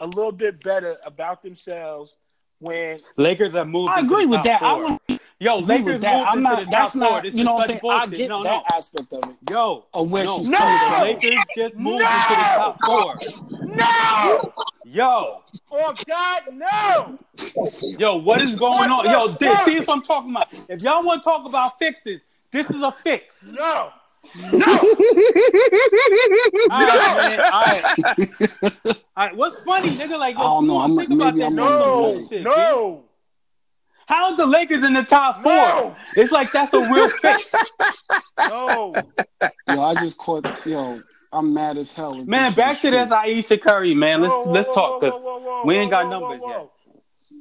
a 0.00 0.06
little 0.06 0.32
bit 0.32 0.62
better 0.62 0.96
about 1.04 1.42
themselves 1.42 2.16
when 2.58 2.98
Lakers 3.16 3.54
are 3.54 3.64
moving. 3.64 3.94
I 3.94 4.00
agree 4.00 4.26
with 4.26 4.42
that. 4.44 4.60
Four. 4.60 4.68
I 4.68 4.98
would 5.08 5.15
Yo, 5.38 5.58
Lakers 5.58 6.00
that. 6.00 6.26
I'm 6.26 6.42
not. 6.42 6.70
That's 6.70 6.94
not. 6.94 7.24
you 7.26 7.44
know 7.44 7.54
what 7.54 7.62
I'm 7.62 7.66
saying? 7.66 7.80
Bullshit. 7.82 8.00
I 8.00 8.06
get 8.06 8.28
no, 8.30 8.42
that 8.42 8.62
no. 8.70 8.76
aspect 8.76 9.12
of 9.12 9.30
it. 9.30 9.36
Yo, 9.50 9.84
of 9.92 10.10
where 10.10 10.24
no, 10.24 10.38
she's 10.38 10.48
no, 10.48 10.56
coming 10.56 10.78
from. 10.88 11.02
Lakers 11.02 11.44
just 11.54 11.74
moved 11.76 12.02
no, 12.02 12.08
into 12.08 12.28
the 12.28 12.34
top 12.56 12.78
four. 12.86 13.14
No. 13.76 14.52
Yo. 14.86 15.42
Oh 15.72 15.94
God, 16.06 16.42
no. 16.52 17.18
Yo, 17.98 18.16
what 18.16 18.40
is 18.40 18.54
going 18.54 18.90
on? 18.90 19.04
Yo, 19.04 19.28
this, 19.28 19.64
see 19.66 19.76
what 19.76 19.88
I'm 19.90 20.02
talking 20.02 20.30
about. 20.30 20.58
If 20.70 20.82
y'all 20.82 21.04
want 21.04 21.22
to 21.22 21.24
talk 21.28 21.44
about 21.44 21.78
fixes, 21.78 22.22
this 22.50 22.70
is 22.70 22.82
a 22.82 22.90
fix. 22.90 23.44
No. 23.44 23.92
No. 24.52 24.66
all 24.66 24.76
right, 26.80 27.16
man. 27.18 27.40
All 27.40 27.60
right. 27.60 27.98
All 28.86 28.94
right. 29.16 29.36
What's 29.36 29.62
funny, 29.64 29.90
nigga? 29.90 30.18
Like, 30.18 30.36
yo, 30.36 30.40
I 30.40 30.44
don't 30.44 30.66
know. 30.66 30.78
I'm, 30.78 30.96
think 30.96 31.10
about 31.10 31.36
that. 31.36 31.52
No. 31.52 32.26
Shit, 32.28 32.42
no. 34.08 34.14
How's 34.14 34.36
the 34.36 34.46
Lakers 34.46 34.82
in 34.82 34.92
the 34.92 35.02
top 35.02 35.42
four? 35.42 35.52
No. 35.52 35.96
It's 36.16 36.32
like 36.32 36.50
that's 36.50 36.72
a 36.72 36.80
real 36.92 37.08
fix. 37.08 37.54
no. 38.48 38.94
Yo, 39.68 39.82
I 39.82 39.94
just 39.94 40.18
caught. 40.18 40.46
Yo, 40.66 40.98
I'm 41.32 41.52
mad 41.52 41.76
as 41.76 41.92
hell. 41.92 42.14
Man, 42.24 42.52
back 42.54 42.80
to 42.80 42.90
this 42.90 43.10
Ayesha 43.10 43.58
Curry, 43.58 43.94
man. 43.94 44.22
Let's 44.22 44.34
whoa, 44.34 44.50
let's 44.50 44.74
talk 44.74 45.00
because 45.00 45.20
we 45.64 45.76
ain't 45.76 45.90
got 45.90 46.08
numbers 46.08 46.40
yet. 46.46 46.70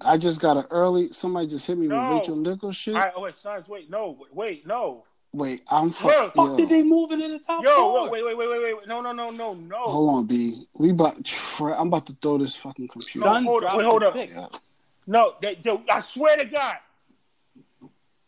I 0.03 0.17
just 0.17 0.41
got 0.41 0.57
an 0.57 0.65
early. 0.71 1.13
Somebody 1.13 1.47
just 1.47 1.65
hit 1.65 1.77
me 1.77 1.87
no. 1.87 2.01
with 2.01 2.19
Rachel 2.19 2.35
Nichols 2.35 2.75
shit. 2.75 2.95
All 2.95 3.01
right, 3.01 3.13
oh, 3.15 3.21
wait, 3.21 3.37
sons, 3.37 3.67
wait, 3.69 3.89
no, 3.89 4.17
wait, 4.33 4.67
no. 4.67 5.05
Wait, 5.31 5.61
I'm 5.69 5.91
fuck. 5.91 6.33
Fuck 6.33 6.57
did 6.57 6.69
they 6.69 6.81
move 6.81 7.11
into 7.11 7.27
the 7.27 7.39
top 7.39 7.61
yo, 7.61 7.75
four? 7.75 8.09
wait, 8.09 8.23
wait, 8.23 8.37
wait, 8.37 8.49
wait, 8.49 8.61
wait, 8.61 8.87
no, 8.87 9.01
no, 9.01 9.11
no, 9.11 9.31
no, 9.31 9.53
no. 9.53 9.79
Hold 9.79 10.09
on, 10.09 10.25
B. 10.25 10.65
We 10.73 10.91
about. 10.91 11.23
Tra- 11.25 11.77
I'm 11.77 11.87
about 11.87 12.05
to 12.07 12.17
throw 12.21 12.37
this 12.37 12.55
fucking 12.55 12.87
computer. 12.87 13.27
No, 13.27 13.41
hold 13.43 13.63
wait, 13.63 13.85
hold 13.85 14.03
up. 14.03 14.15
Yeah. 14.15 14.47
No, 15.07 15.35
they, 15.41 15.59
yo, 15.63 15.83
I 15.89 15.99
swear 15.99 16.37
to 16.37 16.45
God. 16.45 16.77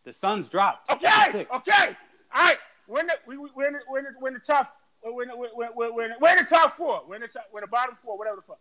The 0.03 0.13
Suns 0.13 0.47
dropped. 0.49 0.91
Okay, 0.91 1.45
okay. 1.53 1.97
All 2.33 2.43
right, 2.43 2.57
we're 2.87 3.01
in 3.01 3.07
the, 3.07 3.13
we, 3.25 3.37
we're 3.37 3.67
in 3.67 3.73
the, 3.73 3.79
we're 3.89 3.99
in 3.99 4.05
the, 4.05 4.11
we're 4.21 4.27
in 4.29 4.33
the 4.35 4.39
top. 4.39 4.67
We're 5.03 5.23
in 5.23 5.29
the, 5.29 5.37
we're, 5.37 5.49
we're, 5.55 5.91
we're, 5.93 6.05
in 6.05 6.11
the, 6.11 6.15
we're 6.19 6.37
in 6.37 6.43
the 6.43 6.49
top 6.49 6.73
four. 6.73 7.01
We're 7.07 7.15
in 7.15 7.21
the 7.21 7.27
top, 7.27 7.45
we're 7.51 7.59
in 7.59 7.63
the 7.63 7.67
bottom 7.67 7.95
four, 7.95 8.17
whatever 8.17 8.37
the 8.37 8.41
fuck. 8.41 8.59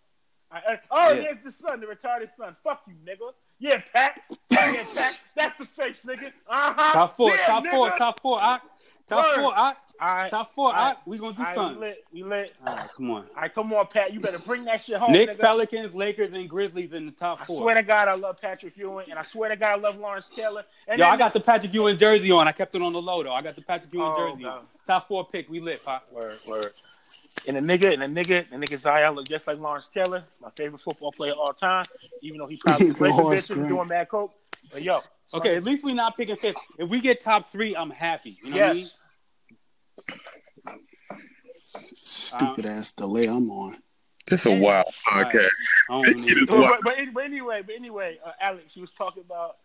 Right, 0.52 0.80
oh, 0.90 1.12
yeah. 1.12 1.22
there's 1.22 1.38
the 1.44 1.52
son, 1.52 1.80
the 1.80 1.86
retarded 1.86 2.32
son. 2.34 2.56
Fuck 2.62 2.82
you, 2.86 2.94
nigga. 3.04 3.32
Yeah, 3.58 3.82
Pat. 3.92 4.20
Yeah, 4.50 4.84
Pat. 4.94 5.20
That's 5.34 5.58
the 5.58 5.64
face, 5.64 6.02
nigga. 6.06 6.26
Uh 6.48 6.72
huh. 6.76 6.92
Top 6.92 7.16
four, 7.16 7.30
yeah, 7.30 7.46
top 7.46 7.64
nigga. 7.64 7.70
four, 7.72 7.90
top 7.90 8.20
four. 8.20 8.38
I, 8.40 8.60
Top 9.06 9.24
Word. 9.24 9.42
four, 9.42 9.52
I, 9.56 9.72
all 10.00 10.16
right. 10.16 10.30
Top 10.30 10.52
four, 10.52 10.66
all 10.66 10.72
right. 10.72 10.96
I, 10.96 11.00
we 11.06 11.18
gonna 11.18 11.32
do 11.32 11.38
all 11.38 11.44
right, 11.46 11.54
something. 11.54 11.80
We 11.80 11.86
lit. 11.86 12.04
We 12.12 12.22
lit. 12.24 12.54
All 12.66 12.74
right, 12.74 12.88
come 12.96 13.10
on. 13.12 13.16
All 13.16 13.28
right, 13.36 13.54
come 13.54 13.72
on, 13.72 13.86
Pat. 13.86 14.12
You 14.12 14.18
better 14.18 14.40
bring 14.40 14.64
that 14.64 14.82
shit 14.82 14.96
home. 14.96 15.12
Knicks, 15.12 15.34
nigga. 15.34 15.40
Pelicans, 15.40 15.94
Lakers, 15.94 16.32
and 16.34 16.48
Grizzlies 16.48 16.92
in 16.92 17.06
the 17.06 17.12
top 17.12 17.38
four. 17.38 17.60
I 17.60 17.62
swear 17.62 17.74
to 17.76 17.82
God, 17.82 18.08
I 18.08 18.14
love 18.14 18.40
Patrick 18.40 18.76
Ewing, 18.76 19.08
and 19.08 19.18
I 19.18 19.22
swear 19.22 19.48
to 19.48 19.56
God, 19.56 19.78
I 19.78 19.80
love 19.80 19.96
Lawrence 19.98 20.28
Taylor. 20.34 20.64
And 20.88 20.98
Yo, 20.98 21.06
I 21.06 21.16
got 21.16 21.32
the 21.32 21.40
Patrick 21.40 21.72
Ewing 21.72 21.96
jersey 21.96 22.32
on. 22.32 22.48
I 22.48 22.52
kept 22.52 22.74
it 22.74 22.82
on 22.82 22.92
the 22.92 23.00
low 23.00 23.22
though. 23.22 23.32
I 23.32 23.42
got 23.42 23.54
the 23.54 23.62
Patrick 23.62 23.94
Ewing 23.94 24.12
oh, 24.12 24.32
jersey 24.32 24.44
on. 24.44 24.64
Top 24.86 25.06
four 25.06 25.24
pick. 25.24 25.48
We 25.48 25.60
lit, 25.60 25.84
Pop. 25.84 26.06
Word, 26.10 26.36
word. 26.48 26.72
And 27.46 27.56
the 27.56 27.60
nigga, 27.60 27.92
and 27.92 28.02
the 28.02 28.24
nigga, 28.24 28.50
the 28.50 28.56
nigga 28.56 28.76
Zion 28.76 29.14
look 29.14 29.28
just 29.28 29.46
like 29.46 29.60
Lawrence 29.60 29.88
Taylor, 29.88 30.24
my 30.42 30.50
favorite 30.50 30.82
football 30.82 31.12
player 31.12 31.32
of 31.32 31.38
all 31.38 31.52
time. 31.52 31.84
Even 32.22 32.38
though 32.38 32.48
he 32.48 32.56
probably 32.56 32.92
played 32.92 33.12
the 33.16 33.22
bitches 33.22 33.68
doing 33.68 33.86
bad 33.86 34.08
coke. 34.08 34.34
But 34.72 34.82
yo, 34.82 34.98
okay, 35.34 35.56
at 35.56 35.64
least 35.64 35.84
we're 35.84 35.94
not 35.94 36.16
picking 36.16 36.36
fifth. 36.36 36.56
If 36.78 36.88
we 36.88 37.00
get 37.00 37.20
top 37.20 37.46
three, 37.46 37.76
I'm 37.76 37.90
happy. 37.90 38.34
You 38.44 38.50
know 38.50 38.56
yes. 38.56 38.98
what 39.94 40.06
I 40.68 40.72
mean? 40.72 40.82
Stupid 41.52 42.66
ass 42.66 42.92
delay 42.92 43.26
I'm 43.26 43.50
on. 43.50 43.76
It's 44.30 44.46
a 44.46 44.58
wild 44.58 44.86
podcast. 45.08 45.48
But, 45.88 46.80
but, 47.14 47.24
anyway, 47.24 47.62
but 47.62 47.74
anyway, 47.74 48.18
uh, 48.24 48.32
Alex, 48.40 48.74
you 48.74 48.82
was 48.82 48.92
talking 48.92 49.22
about 49.24 49.58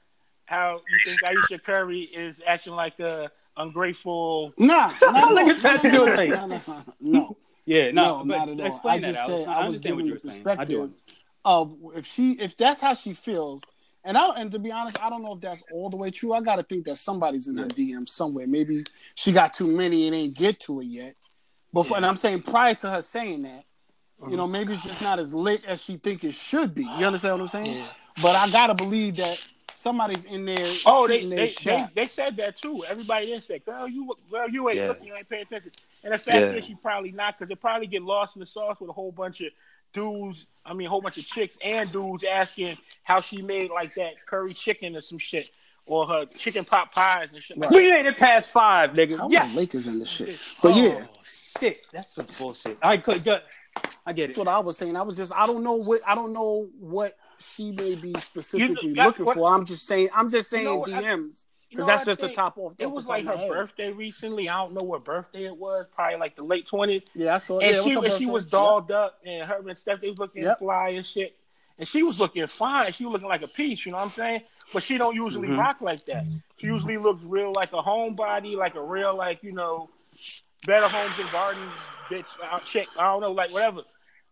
how 0.46 0.82
you 0.88 0.98
think 1.04 1.24
Ayesha 1.24 1.60
Curry 1.60 2.02
is 2.02 2.42
acting 2.46 2.74
like 2.74 3.00
a 3.00 3.32
ungrateful. 3.58 4.54
Nah, 4.58 4.94
not 5.02 5.34
like 5.34 5.48
it's 5.48 5.62
Patrick 5.62 5.94
Ewing. 5.94 6.30
No, 6.30 6.62
no, 7.00 7.38
Yeah, 7.66 7.92
no, 7.92 8.24
no 8.24 8.38
not 8.38 8.50
at 8.50 8.60
all. 8.60 8.82
I 8.86 9.00
just 9.00 9.26
said 9.26 9.48
I, 9.48 9.62
I 9.62 9.68
was 9.68 9.80
giving 9.80 10.08
the 10.08 10.20
perspective 10.20 10.92
of 11.44 11.76
if 11.96 12.06
she 12.06 12.34
if 12.34 12.58
that's 12.58 12.82
how 12.82 12.94
she 12.94 13.14
feels. 13.14 13.64
And 14.04 14.18
I 14.18 14.30
and 14.38 14.52
to 14.52 14.60
be 14.60 14.72
honest, 14.72 15.02
I 15.04 15.10
don't 15.10 15.22
know 15.22 15.34
if 15.34 15.42
that's 15.42 15.64
all 15.72 15.90
the 15.90 15.98
way 15.98 16.10
true. 16.10 16.34
I 16.34 16.42
got 16.42 16.56
to 16.56 16.64
think 16.64 16.86
that 16.86 16.98
somebody's 16.98 17.48
in 17.48 17.58
her 17.58 17.68
DM 17.68 18.10
somewhere. 18.10 18.48
Maybe 18.48 18.84
she 19.16 19.32
got 19.32 19.54
too 19.54 19.68
many 19.68 20.08
and 20.08 20.16
ain't 20.16 20.34
get 20.34 20.60
to 20.62 20.82
it 20.82 20.86
yet. 20.86 21.16
But 21.72 21.90
yeah. 21.90 21.98
and 21.98 22.06
I'm 22.06 22.18
saying 22.18 22.42
prior 22.42 22.74
to 22.76 22.90
her 22.90 23.02
saying 23.02 23.44
that, 23.44 23.64
you 24.28 24.38
know, 24.38 24.44
mm-hmm. 24.44 24.52
maybe 24.52 24.74
it's 24.74 24.84
just 24.84 25.04
not 25.04 25.20
as 25.20 25.34
lit 25.34 25.64
as 25.66 25.82
she 25.82 25.98
think 25.98 26.24
it 26.24 26.36
should 26.36 26.74
be. 26.74 26.84
You 26.84 27.06
understand 27.06 27.36
what 27.36 27.42
I'm 27.42 27.48
saying? 27.48 27.78
Yeah. 27.78 27.88
But 28.22 28.36
I 28.36 28.50
gotta 28.50 28.74
believe 28.74 29.18
that 29.18 29.44
somebody's 29.74 30.26
in 30.26 30.46
there. 30.46 30.68
Oh, 30.86 31.08
they 31.08 31.26
they, 31.26 31.54
they, 31.64 31.88
they 31.94 32.06
said 32.06 32.38
that 32.38 32.58
too. 32.58 32.84
Everybody 32.88 33.28
did 33.28 33.44
say, 33.44 33.60
"Girl, 33.60 33.88
you 33.88 34.16
girl, 34.30 34.50
you 34.50 34.68
ain't 34.70 34.78
yeah. 34.78 34.88
looking, 34.90 35.08
you 35.08 35.16
ain't 35.16 35.30
paying 35.30 35.44
attention." 35.44 35.72
And 36.04 36.14
the 36.14 36.18
fact 36.18 36.38
yeah. 36.38 36.52
is, 36.54 36.66
she 36.66 36.76
probably 36.76 37.12
not 37.12 37.38
because 37.38 37.50
they 37.50 37.56
probably 37.56 37.88
get 37.88 38.04
lost 38.04 38.36
in 38.36 38.40
the 38.40 38.46
sauce 38.46 38.80
with 38.80 38.90
a 38.90 38.94
whole 38.94 39.12
bunch 39.12 39.42
of 39.42 39.48
dudes. 39.94 40.48
I 40.66 40.74
mean, 40.74 40.88
a 40.88 40.90
whole 40.90 41.02
bunch 41.02 41.18
of 41.18 41.26
chicks 41.26 41.58
and 41.64 41.92
dudes 41.92 42.24
asking 42.24 42.78
how 43.04 43.22
she 43.22 43.42
made 43.42 43.72
like 43.72 43.94
that 43.96 44.14
curry 44.28 44.54
chicken 44.54 44.96
or 44.96 45.02
some 45.02 45.18
shit. 45.18 45.50
Or 45.88 46.06
her 46.08 46.26
chicken 46.26 46.64
pot 46.64 46.94
pies 46.94 47.30
and 47.34 47.42
shit. 47.42 47.58
Right. 47.58 47.72
we 47.72 47.92
ain't 47.92 48.06
it 48.06 48.16
past 48.16 48.52
five, 48.52 48.94
nigga. 48.94 49.18
How 49.18 49.30
yeah, 49.30 49.50
Lakers 49.56 49.88
in 49.88 49.98
the 49.98 50.06
shit. 50.06 50.40
But 50.62 50.74
oh, 50.74 50.84
yeah, 50.84 51.06
shit, 51.60 51.88
that's 51.92 52.14
some 52.14 52.28
bullshit. 52.40 52.78
I 52.84 52.98
could, 52.98 53.28
I 54.06 54.14
get 54.14 54.26
it. 54.26 54.28
That's 54.28 54.38
what 54.38 54.48
I 54.48 54.60
was 54.60 54.78
saying. 54.78 54.96
I 54.96 55.02
was 55.02 55.18
just, 55.18 55.34
I 55.34 55.48
don't 55.48 55.64
know 55.64 55.76
what, 55.76 56.00
I 56.08 56.14
don't 56.14 56.34
know 56.34 56.70
what 56.80 57.14
she 57.40 57.72
may 57.72 57.96
be 57.96 58.14
specifically 58.20 58.94
got, 58.94 59.08
looking 59.08 59.26
what, 59.26 59.38
for. 59.38 59.52
I'm 59.52 59.66
just 59.66 59.88
saying, 59.88 60.10
I'm 60.14 60.30
just 60.30 60.52
saying 60.52 60.66
you 60.66 60.72
know, 60.72 60.84
DMs 60.84 61.46
because 61.72 61.88
that's 61.88 62.06
just 62.06 62.22
the 62.22 62.30
top 62.30 62.58
off. 62.58 62.76
It 62.78 62.92
was 62.92 63.08
like 63.08 63.26
her 63.26 63.36
head. 63.36 63.50
birthday 63.50 63.92
recently. 63.92 64.50
I 64.50 64.58
don't 64.58 64.74
know 64.74 64.84
what 64.84 65.04
birthday 65.04 65.46
it 65.46 65.58
was. 65.58 65.88
Probably 65.96 66.20
like 66.20 66.36
the 66.36 66.44
late 66.44 66.68
twenties. 66.68 67.04
Yeah, 67.16 67.36
I 67.36 67.38
saw. 67.40 67.60
And 67.60 67.76
yeah, 67.76 67.82
she, 67.82 67.94
and 67.94 68.14
she 68.14 68.26
was 68.26 68.46
dolled 68.46 68.90
yep. 68.90 68.98
up, 68.98 69.20
and 69.26 69.44
her 69.44 69.68
and 69.68 69.78
Steph 69.78 70.02
they 70.02 70.10
was 70.10 70.20
looking 70.20 70.44
yep. 70.44 70.60
fly 70.60 70.90
and 70.90 71.06
shit. 71.06 71.36
And 71.80 71.88
she 71.88 72.04
was 72.04 72.20
looking 72.20 72.46
fine. 72.46 72.92
She 72.94 73.06
was 73.06 73.14
looking 73.14 73.30
like 73.30 73.42
a 73.42 73.48
piece, 73.48 73.88
you 73.88 73.92
know 73.92 73.98
what 73.98 74.04
I'm 74.04 74.12
saying? 74.12 74.42
But 74.72 74.84
she 74.84 75.00
don't 75.00 75.16
usually 75.16 75.48
mm-hmm. 75.48 75.60
rock 75.60 75.78
like 75.82 76.06
that. 76.06 76.26
She 76.58 76.68
usually 76.68 76.98
looks 76.98 77.26
real 77.26 77.54
like 77.56 77.74
a 77.74 77.82
homebody, 77.82 78.56
like 78.56 78.76
a 78.76 78.84
real 78.84 79.16
like 79.16 79.42
you 79.42 79.52
know, 79.52 79.90
better 80.68 80.88
homes 80.88 81.18
and 81.18 81.32
gardens 81.32 81.72
bitch. 82.12 82.26
I'll 82.44 82.60
check. 82.60 82.88
I 82.98 83.06
don't 83.06 83.22
know, 83.22 83.32
like 83.32 83.52
whatever. 83.54 83.82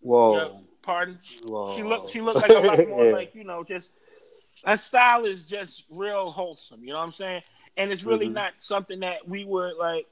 Whoa. 0.01 0.31
You 0.31 0.37
know, 0.37 0.61
pardon. 0.81 1.19
Whoa. 1.43 1.75
She 1.75 1.83
looked. 1.83 2.11
She 2.11 2.21
looked 2.21 2.41
like 2.41 2.49
a 2.49 2.67
lot 2.67 2.87
more 2.87 3.11
like 3.11 3.33
you 3.33 3.43
know, 3.43 3.63
just 3.63 3.91
her 4.65 4.77
style 4.77 5.25
is 5.25 5.45
just 5.45 5.85
real 5.89 6.31
wholesome. 6.31 6.83
You 6.83 6.89
know 6.91 6.97
what 6.97 7.05
I'm 7.05 7.11
saying? 7.11 7.41
And 7.77 7.91
it's 7.91 8.03
really 8.03 8.25
mm-hmm. 8.25 8.35
not 8.35 8.53
something 8.59 8.99
that 9.01 9.27
we 9.27 9.43
would 9.43 9.77
like. 9.77 10.07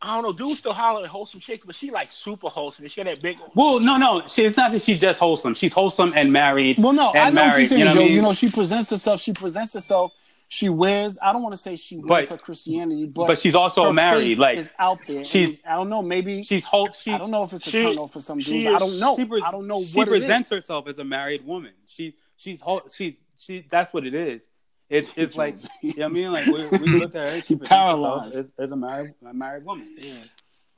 I 0.00 0.14
don't 0.14 0.22
know. 0.22 0.32
Dudes 0.32 0.60
still 0.60 0.72
holler 0.72 1.02
at 1.02 1.10
wholesome 1.10 1.40
chicks, 1.40 1.64
but 1.64 1.74
she 1.74 1.90
like 1.90 2.12
super 2.12 2.48
wholesome. 2.48 2.86
She 2.86 3.02
got 3.02 3.10
that 3.10 3.20
big. 3.20 3.36
Well, 3.56 3.80
no, 3.80 3.96
no. 3.96 4.22
She, 4.28 4.44
it's 4.44 4.56
not 4.56 4.70
that 4.70 4.82
she's 4.82 5.00
just 5.00 5.18
wholesome. 5.18 5.54
She's 5.54 5.72
wholesome 5.72 6.12
and 6.14 6.32
married. 6.32 6.78
Well, 6.78 6.92
no, 6.92 7.10
I 7.12 7.30
know 7.30 7.34
married, 7.34 7.50
what 7.50 7.58
you're 7.58 7.66
saying, 7.66 7.78
you 7.80 7.84
know 7.84 7.92
Joe. 7.92 8.00
I 8.00 8.04
mean? 8.04 8.12
You 8.12 8.22
know, 8.22 8.32
she 8.32 8.48
presents 8.48 8.90
herself. 8.90 9.20
She 9.20 9.32
presents 9.32 9.74
herself 9.74 10.14
she 10.48 10.70
wears. 10.70 11.18
I 11.22 11.32
don't 11.32 11.42
want 11.42 11.52
to 11.52 11.58
say 11.58 11.76
she 11.76 11.98
wears 11.98 12.28
but, 12.28 12.38
her 12.40 12.42
Christianity, 12.42 13.06
but 13.06 13.26
but 13.26 13.38
she's 13.38 13.54
also 13.54 13.92
married. 13.92 14.38
Like 14.38 14.56
is 14.56 14.72
out 14.78 14.98
there. 15.06 15.24
She's 15.24 15.62
I 15.64 15.76
don't 15.76 15.90
know. 15.90 16.02
Maybe 16.02 16.42
she's 16.42 16.64
whole. 16.64 16.90
She, 16.92 17.12
I 17.12 17.18
don't 17.18 17.30
know 17.30 17.44
if 17.44 17.52
it's 17.52 17.66
a 17.66 17.70
she, 17.70 17.82
turn 17.82 17.98
off 17.98 18.14
for 18.14 18.20
some 18.20 18.38
dudes. 18.38 18.66
Is, 18.66 18.74
I 18.74 18.78
don't 18.78 18.98
know. 18.98 19.14
Pre- 19.26 19.42
I 19.42 19.50
don't 19.50 19.66
know. 19.66 19.84
She 19.84 20.04
presents 20.04 20.50
herself 20.50 20.88
as 20.88 20.98
a 20.98 21.04
married 21.04 21.46
woman. 21.46 21.72
She 21.86 22.16
she's 22.38 22.60
whole. 22.60 22.82
She 22.90 23.18
she. 23.36 23.66
That's 23.68 23.92
what 23.92 24.06
it 24.06 24.14
is. 24.14 24.48
It's 24.88 25.16
it's 25.18 25.36
like 25.36 25.54
you 25.82 25.94
know 25.96 26.08
what 26.08 26.10
I 26.10 26.14
mean. 26.14 26.32
Like 26.32 26.46
we, 26.46 26.78
we 26.78 26.98
look 26.98 27.14
at 27.14 27.26
her. 27.26 27.40
She 27.42 27.56
paralyzed 27.56 28.34
as, 28.34 28.52
as, 28.58 28.72
a 28.72 28.76
married 28.76 29.14
a 29.28 29.34
married 29.34 29.64
woman. 29.64 29.94
Yeah. 29.98 30.14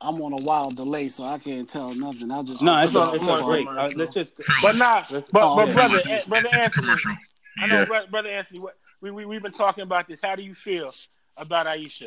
I'm 0.03 0.21
on 0.23 0.33
a 0.33 0.43
wild 0.43 0.77
delay, 0.77 1.11
so 1.11 1.25
I 1.25 1.37
can't 1.37 1.69
tell 1.69 1.95
nothing. 1.95 2.31
I 2.31 2.43
just 2.43 2.63
no, 2.63 2.83
it's 2.83 2.97
all, 2.97 3.13
it's 3.13 3.29
all 3.29 3.45
great. 3.45 3.69
Uh, 3.69 3.87
let's 3.97 4.15
just, 4.15 4.33
but 4.63 4.77
not, 4.77 5.07
but, 5.11 5.29
but, 5.31 5.57
but 5.57 5.75
brother, 5.75 6.01
brother 6.27 6.49
Anthony, 6.55 6.89
I 7.59 7.67
know, 7.67 7.85
yeah. 7.91 8.07
brother 8.11 8.31
Anthony. 8.31 8.63
What, 8.63 8.73
we, 9.03 9.11
we 9.11 9.27
we've 9.27 9.43
been 9.43 9.53
talking 9.53 9.83
about 9.83 10.09
this. 10.09 10.19
How 10.23 10.37
do 10.37 10.43
you 10.43 10.55
feel 10.55 10.91
about 11.37 11.67
Ayesha? 11.67 12.07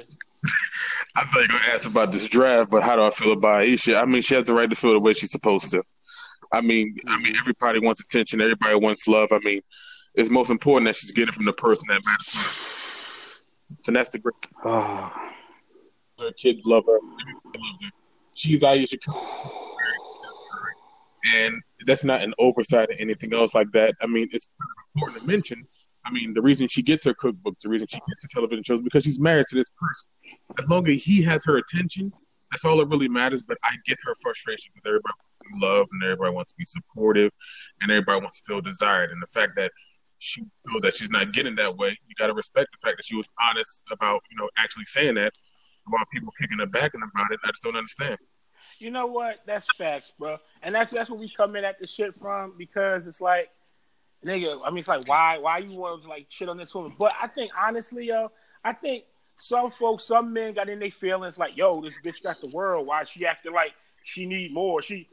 I 1.15 1.23
thought 1.25 1.35
you 1.35 1.41
were 1.41 1.47
gonna 1.59 1.71
ask 1.71 1.89
about 1.89 2.11
this 2.11 2.27
draft, 2.27 2.71
but 2.71 2.81
how 2.81 2.95
do 2.95 3.03
I 3.03 3.11
feel 3.11 3.33
about 3.33 3.61
Ayesha? 3.61 3.99
I 3.99 4.05
mean, 4.05 4.23
she 4.23 4.33
has 4.33 4.45
the 4.45 4.53
right 4.53 4.69
to 4.69 4.75
feel 4.75 4.93
the 4.93 4.99
way 4.99 5.13
she's 5.13 5.31
supposed 5.31 5.69
to. 5.71 5.83
I 6.53 6.61
mean, 6.61 6.95
I 7.07 7.17
mean, 7.17 7.33
mm-hmm. 7.33 7.39
everybody 7.39 7.79
wants 7.79 8.03
attention. 8.03 8.41
Everybody 8.41 8.75
wants 8.75 9.07
love. 9.07 9.29
I 9.31 9.39
mean, 9.43 9.59
it's 10.15 10.29
most 10.29 10.49
important 10.49 10.87
that 10.87 10.95
she's 10.95 11.11
getting 11.11 11.33
from 11.33 11.45
the 11.45 11.53
person 11.53 11.85
that 11.89 12.01
matters 12.05 12.25
to 12.27 12.37
her. 12.37 13.79
And 13.87 13.95
that's 13.95 14.11
the 14.11 14.19
great. 14.19 14.35
Oh. 14.63 15.11
Her 16.21 16.31
kids 16.33 16.63
love 16.65 16.83
her. 16.85 16.95
Everybody 16.95 17.57
loves 17.57 17.83
her. 17.83 17.89
She's 18.35 18.63
Ayesha. 18.63 18.97
And 21.35 21.59
that's 21.87 22.03
not 22.03 22.21
an 22.21 22.35
oversight 22.37 22.89
or 22.89 22.93
anything 22.99 23.33
else 23.33 23.55
like 23.55 23.71
that. 23.71 23.95
I 23.99 24.05
mean, 24.05 24.27
it's 24.31 24.47
important 24.95 25.21
to 25.21 25.27
mention 25.27 25.65
I 26.05 26.11
mean, 26.11 26.33
the 26.33 26.41
reason 26.41 26.67
she 26.67 26.83
gets 26.83 27.05
her 27.05 27.13
cookbooks, 27.13 27.61
the 27.61 27.69
reason 27.69 27.87
she 27.87 27.97
gets 27.97 28.23
her 28.23 28.29
television 28.31 28.63
shows, 28.63 28.81
because 28.81 29.03
she's 29.03 29.19
married 29.19 29.45
to 29.49 29.55
this 29.55 29.71
person. 29.79 30.09
As 30.59 30.69
long 30.69 30.87
as 30.87 31.01
he 31.01 31.21
has 31.23 31.45
her 31.45 31.57
attention, 31.57 32.11
that's 32.53 32.65
all 32.65 32.77
that 32.77 32.87
really 32.87 33.09
matters. 33.09 33.43
But 33.43 33.57
I 33.63 33.75
get 33.85 33.97
her 34.03 34.13
frustration 34.21 34.71
because 34.73 34.85
everybody 34.87 35.13
wants 35.19 35.37
to 35.39 35.43
be 35.49 35.65
loved 35.65 35.89
and 35.91 36.03
everybody 36.03 36.33
wants 36.33 36.51
to 36.51 36.57
be 36.57 36.65
supportive 36.65 37.31
and 37.81 37.91
everybody 37.91 38.21
wants 38.21 38.41
to 38.41 38.43
feel 38.47 38.61
desired. 38.61 39.11
And 39.11 39.21
the 39.21 39.27
fact 39.27 39.53
that 39.57 39.71
she 40.19 40.43
feel 40.69 40.79
that 40.81 40.93
she's 40.93 41.09
not 41.09 41.33
getting 41.33 41.55
that 41.55 41.75
way, 41.75 41.89
you 41.89 42.15
got 42.17 42.27
to 42.27 42.33
respect 42.33 42.69
the 42.71 42.87
fact 42.87 42.97
that 42.97 43.05
she 43.05 43.15
was 43.15 43.29
honest 43.43 43.81
about, 43.91 44.21
you 44.29 44.37
know, 44.37 44.49
actually 44.57 44.85
saying 44.85 45.15
that 45.15 45.33
about 45.87 46.07
people 46.13 46.31
kicking 46.39 46.59
her 46.59 46.67
back 46.67 46.91
and 46.93 47.03
about 47.03 47.31
it. 47.31 47.39
I 47.43 47.49
just 47.49 47.63
don't 47.63 47.75
understand. 47.75 48.17
You 48.79 48.91
know 48.91 49.07
what? 49.07 49.39
That's 49.45 49.67
facts, 49.75 50.13
bro. 50.17 50.37
And 50.61 50.73
that's 50.73 50.91
that's 50.91 51.09
where 51.09 51.19
we 51.19 51.29
come 51.35 51.55
in 51.55 51.65
at 51.65 51.79
the 51.79 51.87
shit 51.87 52.13
from 52.15 52.53
because 52.57 53.07
it's 53.07 53.19
like– 53.19 53.49
nigga. 54.25 54.59
I 54.65 54.69
mean, 54.69 54.79
it's 54.79 54.87
like 54.87 55.07
why 55.07 55.37
why 55.37 55.59
you 55.59 55.77
want 55.77 56.01
to 56.03 56.09
like 56.09 56.27
shit 56.29 56.49
on 56.49 56.57
this 56.57 56.73
woman? 56.73 56.93
But 56.97 57.13
I 57.21 57.27
think 57.27 57.51
honestly, 57.59 58.07
yo, 58.07 58.31
I 58.63 58.73
think 58.73 59.03
some 59.35 59.71
folks, 59.71 60.03
some 60.03 60.33
men 60.33 60.53
got 60.53 60.69
in 60.69 60.79
their 60.79 60.91
feelings 60.91 61.37
like, 61.37 61.57
yo, 61.57 61.81
this 61.81 61.95
bitch 62.03 62.23
got 62.23 62.39
the 62.41 62.49
world. 62.49 62.87
Why 62.87 63.03
she 63.03 63.25
acting 63.25 63.53
like 63.53 63.73
she 64.03 64.25
need 64.25 64.53
more? 64.53 64.81
She. 64.81 65.09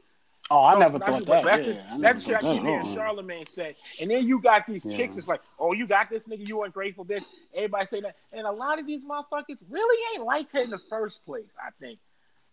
Oh, 0.49 0.65
I 0.65 0.77
never 0.77 0.99
thought 0.99 1.25
that. 1.27 1.45
That's, 1.45 1.65
yeah, 1.65 1.97
that's 1.99 2.25
shit 2.25 2.35
I 2.35 2.39
keep 2.41 2.61
hearing 2.61 2.93
Charlemagne 2.93 3.45
say. 3.45 3.73
And 4.01 4.11
then 4.11 4.27
you 4.27 4.41
got 4.41 4.67
these 4.67 4.85
yeah. 4.85 4.97
chicks. 4.97 5.17
It's 5.17 5.27
like, 5.27 5.39
oh, 5.57 5.71
you 5.71 5.87
got 5.87 6.09
this 6.09 6.23
nigga. 6.25 6.45
You 6.45 6.63
ungrateful 6.63 7.05
bitch. 7.05 7.23
Everybody 7.53 7.85
say 7.85 8.01
that. 8.01 8.17
And 8.33 8.45
a 8.45 8.51
lot 8.51 8.77
of 8.77 8.85
these 8.85 9.05
motherfuckers 9.05 9.61
really 9.69 10.03
ain't 10.13 10.25
like 10.25 10.51
her 10.51 10.59
in 10.59 10.69
the 10.69 10.81
first 10.89 11.25
place. 11.25 11.47
I 11.57 11.69
think, 11.79 11.99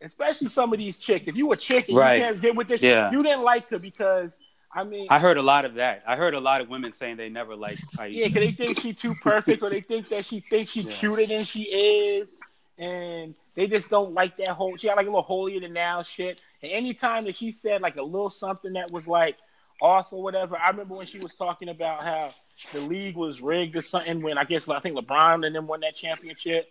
especially 0.01 0.49
some 0.49 0.73
of 0.73 0.79
these 0.79 0.99
chicks. 0.99 1.27
If 1.27 1.37
you 1.37 1.51
a 1.51 1.57
chick 1.57 1.89
and 1.89 1.97
right. 1.97 2.19
you 2.19 2.23
can't 2.23 2.41
get 2.41 2.55
with 2.55 2.69
this, 2.69 2.83
yeah. 2.83 3.11
you 3.11 3.21
didn't 3.23 3.43
like 3.43 3.69
her 3.71 3.81
because 3.81 4.39
I 4.73 4.85
mean, 4.85 5.07
I 5.09 5.19
heard 5.19 5.39
a 5.39 5.43
lot 5.43 5.65
of 5.65 5.75
that. 5.75 6.03
I 6.07 6.17
heard 6.17 6.35
a 6.35 6.41
lot 6.41 6.61
of 6.61 6.69
women 6.69 6.93
saying 6.93 7.17
they 7.17 7.29
never 7.29 7.57
liked 7.57 7.83
Ayesha. 7.99 8.15
Yeah, 8.15 8.27
because 8.27 8.43
they 8.43 8.53
think 8.53 8.79
she's 8.79 8.97
too 8.97 9.15
perfect, 9.15 9.63
or 9.63 9.71
they 9.71 9.81
think 9.81 10.09
that 10.11 10.27
she 10.27 10.41
thinks 10.41 10.73
she's 10.73 10.85
yeah. 10.85 10.93
cuter 10.93 11.27
than 11.27 11.45
she 11.45 11.63
is, 11.63 12.29
and 12.77 13.35
they 13.55 13.67
just 13.67 13.89
don't 13.91 14.13
like 14.13 14.37
that 14.37 14.49
whole. 14.49 14.77
She 14.77 14.87
got 14.87 14.97
like 14.97 15.07
a 15.07 15.11
little 15.11 15.23
holier 15.23 15.61
than 15.61 15.73
now 15.73 16.03
shit. 16.03 16.41
And 16.63 16.71
anytime 16.71 17.25
that 17.25 17.35
she 17.35 17.51
said 17.51 17.83
like 17.83 17.97
a 17.97 18.03
little 18.03 18.29
something 18.29 18.75
that 18.75 18.91
was 18.91 19.07
like 19.07 19.37
off 19.81 20.13
or 20.13 20.23
whatever, 20.23 20.57
I 20.57 20.71
remember 20.71 20.95
when 20.95 21.07
she 21.07 21.19
was 21.19 21.35
talking 21.35 21.71
about 21.71 22.05
how 22.05 22.31
the 22.73 22.81
league 22.81 23.17
was 23.17 23.41
rigged 23.41 23.75
or 23.75 23.83
something. 23.83 24.23
When 24.23 24.39
I 24.39 24.45
guess 24.45 24.69
I 24.69 24.81
think 24.81 24.97
LeBron 24.97 25.47
and 25.47 25.55
them 25.55 25.67
won 25.67 25.81
that 25.81 25.97
championship 25.97 26.71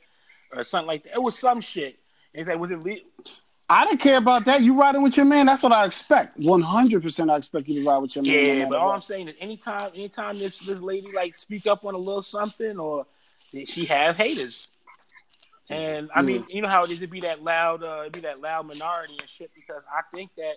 or 0.55 0.63
something 0.63 0.87
like 0.87 1.03
that. 1.03 1.15
It 1.15 1.21
was 1.21 1.37
some 1.37 1.61
shit. 1.61 1.97
And 2.33 2.41
it's 2.41 2.49
like, 2.49 2.59
was 2.59 2.71
it 2.71 2.79
le- 2.79 3.31
I 3.69 3.85
didn't 3.85 3.99
care 3.99 4.17
about 4.17 4.45
that. 4.45 4.61
You 4.61 4.79
riding 4.79 5.01
with 5.01 5.17
your 5.17 5.25
man. 5.25 5.45
That's 5.45 5.61
what 5.61 5.73
I 5.73 5.85
expect. 5.85 6.37
One 6.37 6.61
hundred 6.61 7.03
percent, 7.03 7.29
I 7.29 7.35
expect 7.35 7.67
you 7.67 7.83
to 7.83 7.89
ride 7.89 7.97
with 7.97 8.15
your 8.15 8.23
man. 8.23 8.59
Yeah, 8.59 8.65
but 8.69 8.79
all 8.79 8.91
I'm 8.91 9.01
saying 9.01 9.27
is, 9.27 9.35
anytime, 9.41 9.91
anytime 9.93 10.39
this 10.39 10.59
this 10.59 10.79
lady 10.79 11.11
like 11.13 11.37
speak 11.37 11.67
up 11.67 11.83
on 11.83 11.93
a 11.93 11.97
little 11.97 12.21
something, 12.21 12.79
or 12.79 13.05
she 13.65 13.85
have 13.85 14.15
haters, 14.15 14.69
and 15.69 16.09
I 16.15 16.21
mean, 16.21 16.45
you 16.49 16.61
know 16.61 16.69
how 16.69 16.85
it 16.85 16.91
is 16.91 16.99
to 16.99 17.07
be 17.07 17.19
that 17.21 17.43
loud, 17.43 17.83
uh, 17.83 18.07
be 18.09 18.21
that 18.21 18.39
loud 18.39 18.67
minority 18.67 19.17
and 19.19 19.29
shit. 19.29 19.51
Because 19.53 19.83
I 19.93 20.01
think 20.15 20.31
that 20.37 20.55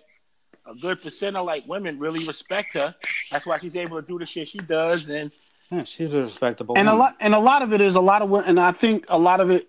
a 0.65 0.75
good 0.75 1.01
percent 1.01 1.35
of 1.35 1.45
like 1.45 1.67
women 1.67 1.99
really 1.99 2.25
respect 2.25 2.75
her. 2.75 2.95
That's 3.29 3.45
why 3.45 3.57
she's 3.59 3.75
able 3.75 4.01
to 4.01 4.07
do 4.07 4.19
the 4.19 4.25
shit 4.25 4.47
she 4.47 4.59
does, 4.59 5.09
and 5.09 5.31
yeah, 5.69 5.83
she's 5.83 6.13
a 6.13 6.21
respectable. 6.21 6.77
And 6.77 6.87
woman. 6.87 6.97
a 6.97 7.03
lot, 7.03 7.15
and 7.19 7.35
a 7.35 7.39
lot 7.39 7.61
of 7.61 7.73
it 7.73 7.81
is 7.81 7.95
a 7.95 8.01
lot 8.01 8.21
of, 8.21 8.31
and 8.47 8.57
I 8.57 8.71
think 8.71 9.05
a 9.09 9.19
lot 9.19 9.41
of 9.41 9.49
it 9.49 9.67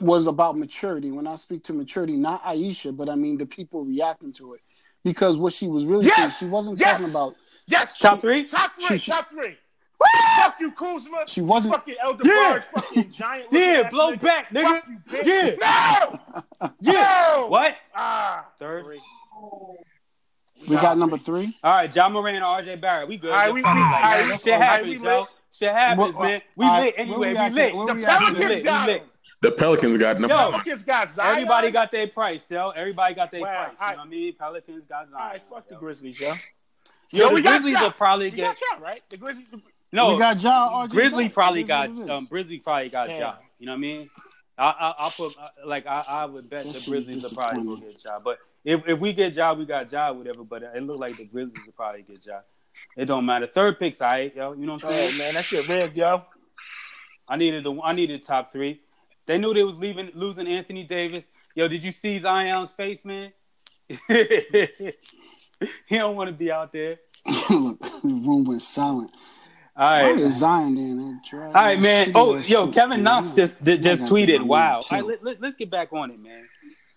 was 0.00 0.26
about 0.26 0.58
maturity. 0.58 1.10
When 1.10 1.26
I 1.26 1.36
speak 1.36 1.64
to 1.64 1.72
maturity, 1.72 2.16
not 2.16 2.42
Ayesha, 2.44 2.92
but 2.92 3.08
I 3.08 3.14
mean 3.14 3.38
the 3.38 3.46
people 3.46 3.84
reacting 3.84 4.32
to 4.34 4.54
it. 4.54 4.60
Because 5.04 5.38
what 5.38 5.52
she 5.52 5.68
was 5.68 5.84
really 5.84 6.06
yes! 6.06 6.16
saying, 6.16 6.30
she 6.30 6.46
wasn't 6.46 6.80
yes! 6.80 6.98
talking 6.98 7.10
about 7.10 7.36
Yes, 7.66 7.98
top 7.98 8.20
three? 8.20 8.44
Top 8.44 8.72
three, 8.80 8.98
she, 8.98 9.10
top 9.10 9.28
three. 9.30 9.56
Fuck 10.36 10.60
you, 10.60 10.70
Kuzma. 10.72 11.24
She 11.26 11.40
wasn't 11.40 11.74
fucking 11.74 11.96
Elder 12.00 12.24
yeah. 12.26 12.50
Barge, 12.50 12.62
fucking 12.62 13.12
giant. 13.12 13.46
Yeah, 13.50 13.88
blow 13.90 14.12
nigga. 14.12 14.22
back, 14.22 14.50
nigga. 14.50 14.82
You, 15.12 15.56
yeah. 15.60 16.16
No. 16.60 16.70
yeah. 16.80 16.92
No. 16.92 17.46
What? 17.48 17.76
Ah. 17.94 18.46
Third. 18.58 18.84
Three. 18.84 19.00
We 20.68 20.76
got 20.76 20.96
number 20.96 21.18
three. 21.18 21.52
All 21.64 21.72
right, 21.72 21.94
Ja 21.94 22.08
Morant, 22.08 22.42
RJ 22.42 22.80
Barrett. 22.80 23.08
We 23.08 23.16
good. 23.16 23.30
All 23.30 23.36
right, 23.36 23.52
we, 23.52 23.62
we, 23.62 23.68
like, 23.68 24.40
shit 24.40 24.54
happens, 24.54 25.02
yo. 25.02 25.26
Shit 25.52 25.72
happens, 25.72 26.18
man. 26.18 26.40
We 26.56 26.66
lit 26.66 26.94
anyway. 26.96 27.28
We 27.34 27.50
lit. 27.50 27.72
The 27.72 28.02
Pelicans 28.06 28.62
got 28.62 28.88
him. 28.88 29.00
The 29.46 29.52
Pelicans 29.52 29.98
got 29.98 30.18
number 30.18 30.34
Yo, 30.34 30.50
Pelicans 30.50 30.82
got 30.82 31.08
Zion. 31.08 31.34
Everybody 31.34 31.70
got 31.70 31.92
their 31.92 32.08
price, 32.08 32.50
yo. 32.50 32.70
Everybody 32.70 33.14
got 33.14 33.30
their 33.30 33.42
wow. 33.42 33.66
price. 33.66 33.76
You 33.78 33.96
know 33.96 34.02
what 34.02 34.06
I 34.06 34.10
mean? 34.10 34.34
Pelicans 34.34 34.86
got 34.88 35.08
Zion. 35.08 35.20
All 35.22 35.28
right, 35.28 35.42
fuck 35.42 35.64
yo. 35.70 35.76
the 35.76 35.80
Grizzlies, 35.80 36.18
yo. 36.18 36.34
Yo, 37.12 37.32
the 37.32 37.42
Grizzlies 37.42 37.80
will 37.80 37.92
probably 37.92 38.30
we 38.30 38.38
get 38.38 38.56
got 38.72 38.82
right. 38.82 39.02
The 39.08 39.16
Grizzlies. 39.16 39.54
no. 39.92 40.12
we 40.12 40.18
got 40.18 40.42
Ja. 40.42 40.88
Grizzly 40.88 41.28
probably 41.28 41.62
got 41.62 41.90
um 42.10 42.26
Grizzly 42.26 42.58
probably 42.58 42.88
got 42.88 43.08
yeah. 43.08 43.18
Ja. 43.18 43.34
You 43.60 43.66
know 43.66 43.72
what 43.72 43.76
I 43.76 43.80
mean? 43.80 44.10
I, 44.58 44.94
I 44.98 45.04
will 45.04 45.28
put 45.28 45.38
uh, 45.40 45.48
like 45.64 45.86
I, 45.86 46.02
I 46.08 46.24
would 46.24 46.50
bet 46.50 46.64
the 46.64 46.84
Grizzlies 46.90 47.22
will 47.22 47.30
probably 47.30 47.62
go 47.62 47.76
get 47.76 48.04
Ja. 48.04 48.18
But 48.18 48.38
if, 48.64 48.82
if 48.88 48.98
we 48.98 49.12
get 49.12 49.34
Ja, 49.34 49.52
we 49.52 49.64
got 49.64 49.92
Ja, 49.92 50.10
whatever. 50.10 50.42
But 50.42 50.64
it 50.64 50.82
looked 50.82 50.98
like 50.98 51.16
the 51.16 51.28
Grizzlies 51.30 51.64
will 51.64 51.72
probably 51.72 52.02
get 52.02 52.26
Ja. 52.26 52.40
It 52.96 53.04
don't 53.04 53.24
matter. 53.24 53.46
Third 53.46 53.78
pick's 53.78 54.00
alright, 54.00 54.34
yo. 54.34 54.54
You 54.54 54.66
know 54.66 54.72
what 54.72 54.84
I'm 54.86 54.92
saying? 54.92 55.10
Oh, 55.14 55.18
man, 55.18 55.34
that 55.34 55.44
shit 55.44 55.68
red, 55.68 55.94
yo. 55.94 56.24
I 57.28 57.36
needed 57.36 57.62
the 57.62 57.80
I 57.80 57.92
needed 57.92 58.24
top 58.24 58.52
three. 58.52 58.80
They 59.26 59.38
knew 59.38 59.52
they 59.52 59.64
was 59.64 59.76
leaving 59.76 60.10
losing 60.14 60.46
Anthony 60.46 60.84
Davis. 60.84 61.24
Yo, 61.54 61.68
did 61.68 61.82
you 61.82 61.92
see 61.92 62.18
Zion's 62.18 62.70
face, 62.70 63.04
man? 63.04 63.32
he 63.88 64.92
don't 65.90 66.16
want 66.16 66.28
to 66.28 66.36
be 66.36 66.50
out 66.50 66.72
there. 66.72 66.98
Look, 67.50 67.80
the 67.80 68.22
room 68.26 68.44
went 68.44 68.62
silent. 68.62 69.10
All 69.76 69.84
right, 69.84 70.16
Why 70.16 70.22
is 70.22 70.38
Zion 70.38 70.74
then? 70.74 71.20
All 71.32 71.52
right, 71.52 71.78
man. 71.78 72.12
Oh, 72.14 72.36
yo, 72.38 72.68
Kevin 72.68 73.02
Knox 73.02 73.32
just 73.32 73.62
just, 73.62 73.82
just 73.82 74.02
tweeted. 74.04 74.42
Wow. 74.42 74.76
All 74.76 74.82
right, 74.90 75.04
let, 75.04 75.22
let, 75.22 75.40
let's 75.40 75.56
get 75.56 75.70
back 75.70 75.92
on 75.92 76.10
it, 76.10 76.18
man. 76.18 76.48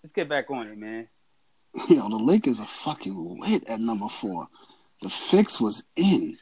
Let's 0.02 0.14
get 0.14 0.28
back 0.28 0.50
on 0.50 0.66
it, 0.66 0.78
man. 0.78 1.06
Yo, 1.88 2.08
the 2.08 2.16
Lakers 2.16 2.58
are 2.58 2.66
fucking 2.66 3.38
lit 3.40 3.68
at 3.68 3.80
number 3.80 4.08
four. 4.08 4.48
The 5.02 5.08
fix 5.08 5.60
was 5.60 5.84
in. 5.94 6.36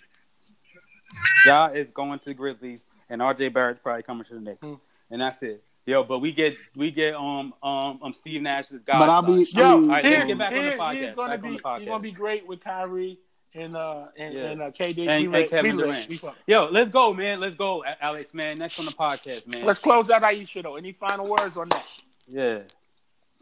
Ja 1.44 1.66
is 1.66 1.90
going 1.90 2.18
to 2.20 2.28
the 2.30 2.34
Grizzlies, 2.34 2.84
and 3.10 3.20
RJ 3.20 3.52
Barrett's 3.52 3.80
probably 3.82 4.02
coming 4.02 4.24
to 4.24 4.34
the 4.34 4.40
Knicks, 4.40 4.66
hmm. 4.66 4.74
and 5.10 5.20
that's 5.20 5.42
it. 5.42 5.62
Yo, 5.88 6.04
but 6.04 6.18
we 6.18 6.32
get 6.32 6.54
we 6.76 6.90
get 6.90 7.14
um 7.14 7.54
um 7.62 7.98
um 8.02 8.12
Steve 8.12 8.42
Nash's 8.42 8.82
guy. 8.82 8.98
But 8.98 9.08
I'll 9.08 9.22
be 9.22 9.46
yo. 9.50 9.64
All 9.64 9.86
right, 9.86 10.04
let's 10.04 10.26
get 10.26 10.36
back 10.36 10.52
on 10.52 10.64
the 10.66 10.72
podcast. 10.72 10.94
He's 11.00 11.14
gonna 11.14 11.38
be 11.38 11.48
he's 11.48 11.62
gonna 11.62 11.98
be 12.00 12.12
great 12.12 12.46
with 12.46 12.60
Kyrie 12.60 13.18
and 13.54 13.74
uh 13.74 14.08
and, 14.18 14.34
yeah. 14.34 14.50
and 14.50 14.60
uh, 14.60 14.70
KD 14.70 15.08
and, 15.08 15.34
and 15.34 15.48
Kevin 15.48 15.78
Durant. 15.78 16.24
Yo, 16.46 16.68
let's 16.70 16.90
go, 16.90 17.14
man. 17.14 17.40
Let's 17.40 17.54
go, 17.54 17.82
Alex, 18.02 18.34
man. 18.34 18.58
Next 18.58 18.78
on 18.78 18.84
the 18.84 18.92
podcast, 18.92 19.46
man. 19.46 19.64
Let's 19.64 19.78
close 19.78 20.10
out 20.10 20.22
Ayesha 20.22 20.60
though. 20.60 20.76
Any 20.76 20.92
final 20.92 21.26
words 21.26 21.56
on 21.56 21.70
that? 21.70 21.86
Yeah. 22.26 22.58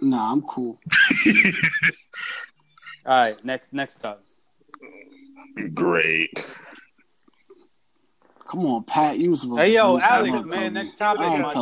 Nah, 0.00 0.32
I'm 0.32 0.42
cool. 0.42 0.78
All 3.06 3.22
right, 3.24 3.44
next 3.44 3.72
next 3.72 4.04
up. 4.04 4.20
Great. 5.74 6.48
Come 8.44 8.64
on, 8.66 8.84
Pat. 8.84 9.18
You 9.18 9.30
was 9.30 9.40
supposed 9.40 9.62
hey, 9.62 9.70
to 9.70 9.72
yo, 9.72 9.98
Alex, 9.98 10.44
man. 10.44 10.74
Next 10.74 10.96
topic, 10.96 11.22
my 11.42 11.52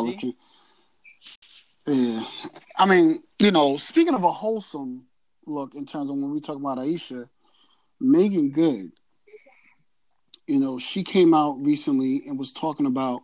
Yeah, 1.86 2.24
I 2.78 2.86
mean, 2.86 3.22
you 3.40 3.50
know, 3.50 3.76
speaking 3.76 4.14
of 4.14 4.24
a 4.24 4.30
wholesome 4.30 5.06
look 5.46 5.74
in 5.74 5.84
terms 5.84 6.08
of 6.08 6.16
when 6.16 6.30
we 6.30 6.40
talk 6.40 6.56
about 6.56 6.78
Ayesha, 6.78 7.28
Meagan 8.00 8.50
Good, 8.50 8.92
you 10.46 10.60
know, 10.60 10.78
she 10.78 11.02
came 11.02 11.34
out 11.34 11.56
recently 11.60 12.22
and 12.26 12.38
was 12.38 12.52
talking 12.52 12.86
about 12.86 13.22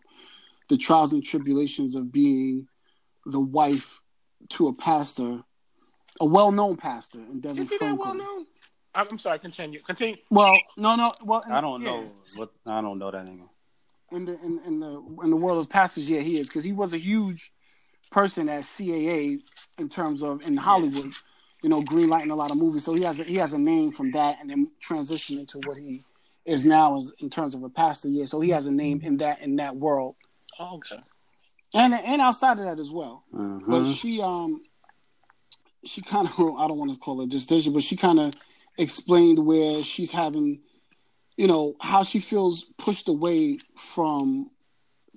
the 0.68 0.76
trials 0.76 1.12
and 1.12 1.24
tribulations 1.24 1.94
of 1.94 2.12
being 2.12 2.66
the 3.26 3.40
wife 3.40 4.02
to 4.50 4.68
a 4.68 4.74
pastor, 4.74 5.42
a 6.20 6.24
well-known 6.24 6.76
pastor 6.76 7.18
in 7.18 7.40
DeVon 7.40 7.66
Franklin. 7.66 7.98
well-known? 7.98 8.46
I'm 8.94 9.18
sorry. 9.18 9.38
Continue. 9.38 9.80
Continue. 9.80 10.16
Well, 10.30 10.58
no, 10.76 10.96
no. 10.96 11.12
Well, 11.22 11.44
I 11.50 11.60
don't 11.60 11.82
yeah. 11.82 11.88
know 11.88 12.12
what 12.36 12.50
I 12.66 12.80
don't 12.80 12.98
know 12.98 13.10
that 13.10 13.24
name. 13.24 13.48
In 14.12 14.24
the 14.24 14.32
in, 14.44 14.58
in 14.66 14.80
the 14.80 15.02
in 15.22 15.30
the 15.30 15.36
world 15.36 15.58
of 15.58 15.68
pastors, 15.68 16.10
yeah, 16.10 16.20
he 16.20 16.38
is 16.38 16.48
because 16.48 16.64
he 16.64 16.72
was 16.72 16.92
a 16.92 16.98
huge 16.98 17.52
person 18.10 18.48
at 18.48 18.62
CAA 18.62 19.40
in 19.78 19.88
terms 19.88 20.22
of 20.22 20.42
in 20.42 20.56
Hollywood. 20.56 21.06
Yeah 21.06 21.10
you 21.62 21.68
know, 21.68 21.82
greenlighting 21.82 22.30
a 22.30 22.34
lot 22.34 22.50
of 22.50 22.56
movies. 22.56 22.84
So 22.84 22.94
he 22.94 23.02
has 23.02 23.20
a, 23.20 23.24
he 23.24 23.36
has 23.36 23.52
a 23.52 23.58
name 23.58 23.92
from 23.92 24.10
that, 24.12 24.40
and 24.40 24.50
then 24.50 24.70
transition 24.80 25.38
into 25.38 25.60
what 25.66 25.76
he 25.76 26.02
is 26.46 26.64
now 26.64 26.96
as 26.96 27.12
in 27.20 27.30
terms 27.30 27.54
of 27.54 27.62
a 27.62 27.68
pastor. 27.68 28.08
Yeah, 28.08 28.24
so 28.24 28.40
he 28.40 28.50
has 28.50 28.66
a 28.66 28.72
name 28.72 29.00
in 29.02 29.18
that 29.18 29.40
in 29.40 29.56
that 29.56 29.76
world. 29.76 30.16
Oh, 30.58 30.76
okay. 30.76 31.02
And 31.74 31.94
and 31.94 32.20
outside 32.20 32.58
of 32.58 32.64
that 32.66 32.78
as 32.78 32.90
well. 32.90 33.24
Mm-hmm. 33.34 33.70
But 33.70 33.90
she 33.92 34.20
um 34.22 34.62
she 35.84 36.02
kind 36.02 36.26
of 36.26 36.32
I 36.58 36.66
don't 36.66 36.78
want 36.78 36.92
to 36.92 36.98
call 36.98 37.20
it 37.20 37.28
decision, 37.28 37.72
but 37.72 37.82
she 37.82 37.96
kind 37.96 38.18
of 38.18 38.34
explained 38.78 39.44
where 39.44 39.82
she's 39.82 40.10
having, 40.10 40.60
you 41.36 41.46
know, 41.46 41.74
how 41.80 42.04
she 42.04 42.20
feels 42.20 42.64
pushed 42.78 43.08
away 43.08 43.58
from 43.76 44.50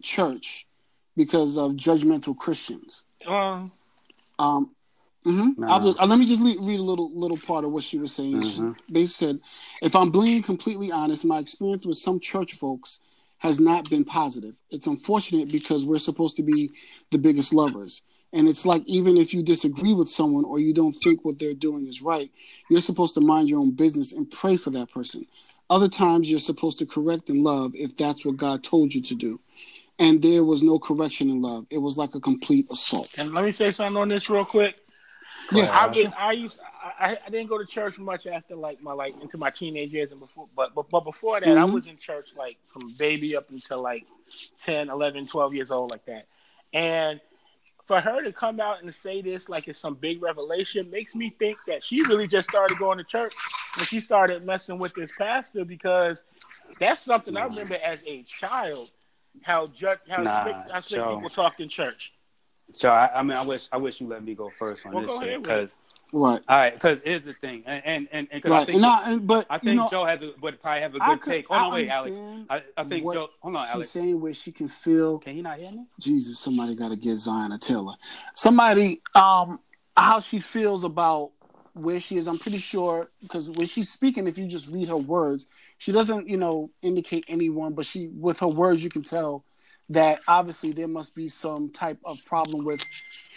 church 0.02 0.68
because 1.16 1.58
of 1.58 1.72
judgmental 1.74 2.38
Christians. 2.38 3.06
Um, 3.28 3.72
um 4.40 4.70
Mm-hmm. 5.26 5.62
Nah. 5.62 5.80
Was, 5.80 5.98
uh, 6.00 6.06
let 6.06 6.20
me 6.20 6.26
just 6.26 6.42
read, 6.42 6.58
read, 6.60 6.80
a 6.80 6.84
little 6.84 7.10
little 7.14 7.38
part 7.38 7.64
of 7.64 7.72
what 7.72 7.84
she 7.84 7.98
was 7.98 8.14
saying. 8.14 8.42
Mm-hmm. 8.42 8.72
She 8.74 8.94
basically 8.94 9.28
said, 9.28 9.40
"If 9.82 9.96
I'm 9.96 10.12
being 10.12 10.44
completely 10.44 10.92
honest, 10.92 11.24
my 11.24 11.40
experience 11.40 11.86
with 11.86 11.98
some 11.98 12.20
church 12.20 12.54
folks 12.54 13.00
has 13.38 13.60
not 13.60 13.90
been 13.90 14.04
positive. 14.04 14.56
It's 14.70 14.88
unfortunate 14.88 15.52
because 15.52 15.86
we're 15.86 16.00
supposed 16.00 16.38
to 16.38 16.44
be 16.44 16.72
the 17.12 17.18
biggest 17.18 17.54
lovers, 17.54 18.02
and 18.34 18.50
it's 18.50 18.66
like 18.66 18.84
even 18.86 19.16
if 19.16 19.34
you 19.34 19.44
disagree 19.44 19.94
with 19.94 20.10
someone 20.10 20.44
or 20.44 20.60
you 20.60 20.74
don't 20.74 20.92
think 20.92 21.24
what 21.24 21.40
they're 21.40 21.54
doing 21.54 21.88
is 21.88 22.02
right, 22.02 22.30
you're 22.70 22.82
supposed 22.82 23.14
to 23.16 23.22
mind 23.22 23.48
your 23.48 23.60
own 23.60 23.72
business 23.72 24.12
and 24.12 24.30
pray 24.30 24.58
for 24.58 24.72
that 24.72 24.92
person. 24.92 25.26
Other 25.70 25.88
times, 25.88 26.30
you're 26.30 26.40
supposed 26.40 26.80
to 26.80 26.86
correct 26.86 27.30
and 27.30 27.44
love 27.44 27.72
if 27.76 27.96
that's 27.96 28.26
what 28.26 28.36
God 28.36 28.62
told 28.62 28.94
you 28.94 29.02
to 29.04 29.16
do." 29.16 29.40
And 30.00 30.22
there 30.22 30.44
was 30.44 30.64
no 30.64 30.80
correction 30.80 31.30
in 31.30 31.42
love. 31.42 31.68
It 31.70 31.78
was 31.78 31.98
like 31.98 32.16
a 32.16 32.20
complete 32.20 32.68
assault. 32.72 33.14
And 33.18 33.34
let 33.34 33.46
me 33.46 33.52
say 33.52 33.70
something 33.70 34.02
on 34.02 34.10
this 34.10 34.30
real 34.30 34.46
quick 34.46 34.76
yeah, 35.52 35.70
I, 35.72 35.88
been, 35.90 36.14
I 36.18 36.32
used 36.32 36.60
I, 37.00 37.18
I 37.26 37.30
didn't 37.30 37.50
go 37.50 37.58
to 37.58 37.66
church 37.66 38.00
much 38.00 38.28
after 38.28 38.56
like 38.56 38.82
my 38.82 38.94
like 38.94 39.20
into 39.22 39.38
my 39.38 39.50
teenage 39.50 39.92
years 39.92 40.12
and 40.12 40.20
before 40.20 40.48
but 40.56 40.74
but, 40.74 40.90
but 40.90 41.02
before 41.02 41.40
that 41.40 41.48
mm-hmm. 41.48 41.60
I 41.60 41.66
was 41.66 41.88
in 41.88 41.98
church 41.98 42.36
like 42.38 42.58
from 42.66 42.94
baby 42.98 43.36
up 43.36 43.50
until 43.50 43.82
like 43.82 44.06
10, 44.66 44.90
11, 44.90 45.28
12 45.28 45.54
years 45.54 45.72
old 45.72 45.92
like 45.92 46.06
that. 46.06 46.28
And 46.74 47.20
for 47.84 48.00
her 48.00 48.24
to 48.24 48.32
come 48.32 48.60
out 48.60 48.82
and 48.82 48.94
say 48.94 49.22
this 49.22 49.50
like 49.50 49.68
it's 49.68 49.80
some 49.80 49.96
big 49.96 50.22
revelation 50.22 50.90
makes 50.90 51.16
me 51.16 51.36
think 51.38 51.58
that 51.68 51.84
she 51.84 52.02
really 52.04 52.28
just 52.28 52.50
started 52.50 52.78
going 52.78 52.98
to 52.98 53.04
church 53.04 53.34
when 53.78 53.86
she 53.86 54.00
started 54.00 54.46
messing 54.46 54.80
with 54.80 54.94
this 54.94 55.12
pastor 55.18 55.66
because 55.66 56.24
that's 56.80 57.02
something 57.02 57.36
I 57.36 57.46
remember 57.46 57.78
as 57.84 58.00
a 58.06 58.24
child 58.24 58.92
how 59.42 59.68
ju- 59.68 59.88
how 60.10 60.24
nah, 60.24 60.44
slick, 60.44 60.56
how 60.72 60.82
slick 60.82 61.02
people 61.02 61.30
talked 61.30 61.60
in 61.60 61.70
church. 61.70 62.14
So 62.72 62.90
I, 62.90 63.20
I, 63.20 63.24
mean, 63.24 63.38
I 63.38 63.42
wish 63.42 63.68
I 63.72 63.78
wish 63.78 64.02
you 64.02 64.08
let 64.08 64.24
me 64.24 64.36
go 64.36 64.52
first 64.58 64.86
on 64.86 64.94
well, 64.94 65.04
this 65.04 65.20
shit 65.20 65.44
because. 65.44 65.76
Right. 66.16 66.40
All 66.48 66.58
right, 66.58 66.72
because 66.76 67.00
here's 67.04 67.24
the 67.24 67.34
thing, 67.34 67.64
and 67.66 67.82
and 67.84 68.08
and, 68.12 68.28
and 68.32 68.46
right. 68.46 68.62
I 68.62 68.66
think, 68.66 68.76
and 68.76 68.86
I, 68.86 69.18
but 69.18 69.48
I 69.50 69.58
think 69.58 69.74
you 69.74 69.80
know, 69.80 69.90
Joe 69.90 70.06
has 70.06 70.22
a, 70.22 70.32
would 70.42 70.62
probably 70.62 70.82
have 70.82 70.94
a 70.94 71.00
good 71.00 71.22
could, 71.22 71.32
take. 71.32 71.48
Hold 71.48 71.60
on, 71.60 71.74
wait, 71.74 71.90
Alex. 71.90 72.16
I, 72.52 72.62
I 72.78 72.84
think 72.84 73.12
Joe. 73.12 73.30
Hold 73.42 73.56
on, 73.56 73.66
she's 73.66 73.74
Alex. 73.74 73.90
saying 73.90 74.22
where 74.22 74.34
she 74.36 74.52
can 74.52 74.68
feel. 74.68 75.18
Can 75.18 75.34
he 75.34 75.42
not 75.42 75.58
hear 75.58 75.72
me? 75.72 75.88
Jesus, 76.00 76.38
somebody 76.38 76.76
got 76.76 76.90
to 76.90 76.96
get 76.96 77.16
Zion 77.16 77.52
a 77.52 77.58
Taylor. 77.58 77.96
Somebody, 78.36 79.02
um, 79.16 79.60
how 79.98 80.20
she 80.20 80.40
feels 80.40 80.84
about 80.84 81.32
where 81.74 82.00
she 82.00 82.18
is. 82.18 82.28
I'm 82.28 82.38
pretty 82.38 82.58
sure 82.58 83.10
because 83.22 83.50
when 83.52 83.68
she's 83.68 83.90
speaking, 83.90 84.28
if 84.28 84.38
you 84.38 84.48
just 84.48 84.70
read 84.70 84.88
her 84.90 84.98
words, 84.98 85.48
she 85.78 85.92
doesn't, 85.92 86.28
you 86.28 86.38
know, 86.38 86.70
indicate 86.82 87.26
anyone, 87.28 87.74
but 87.74 87.86
she 87.86 88.10
with 88.14 88.40
her 88.40 88.48
words 88.48 88.84
you 88.84 88.90
can 88.90 89.04
tell 89.04 89.44
that 89.90 90.20
obviously 90.28 90.72
there 90.72 90.88
must 90.88 91.14
be 91.14 91.28
some 91.28 91.70
type 91.70 91.98
of 92.06 92.24
problem 92.26 92.64
with 92.64 92.84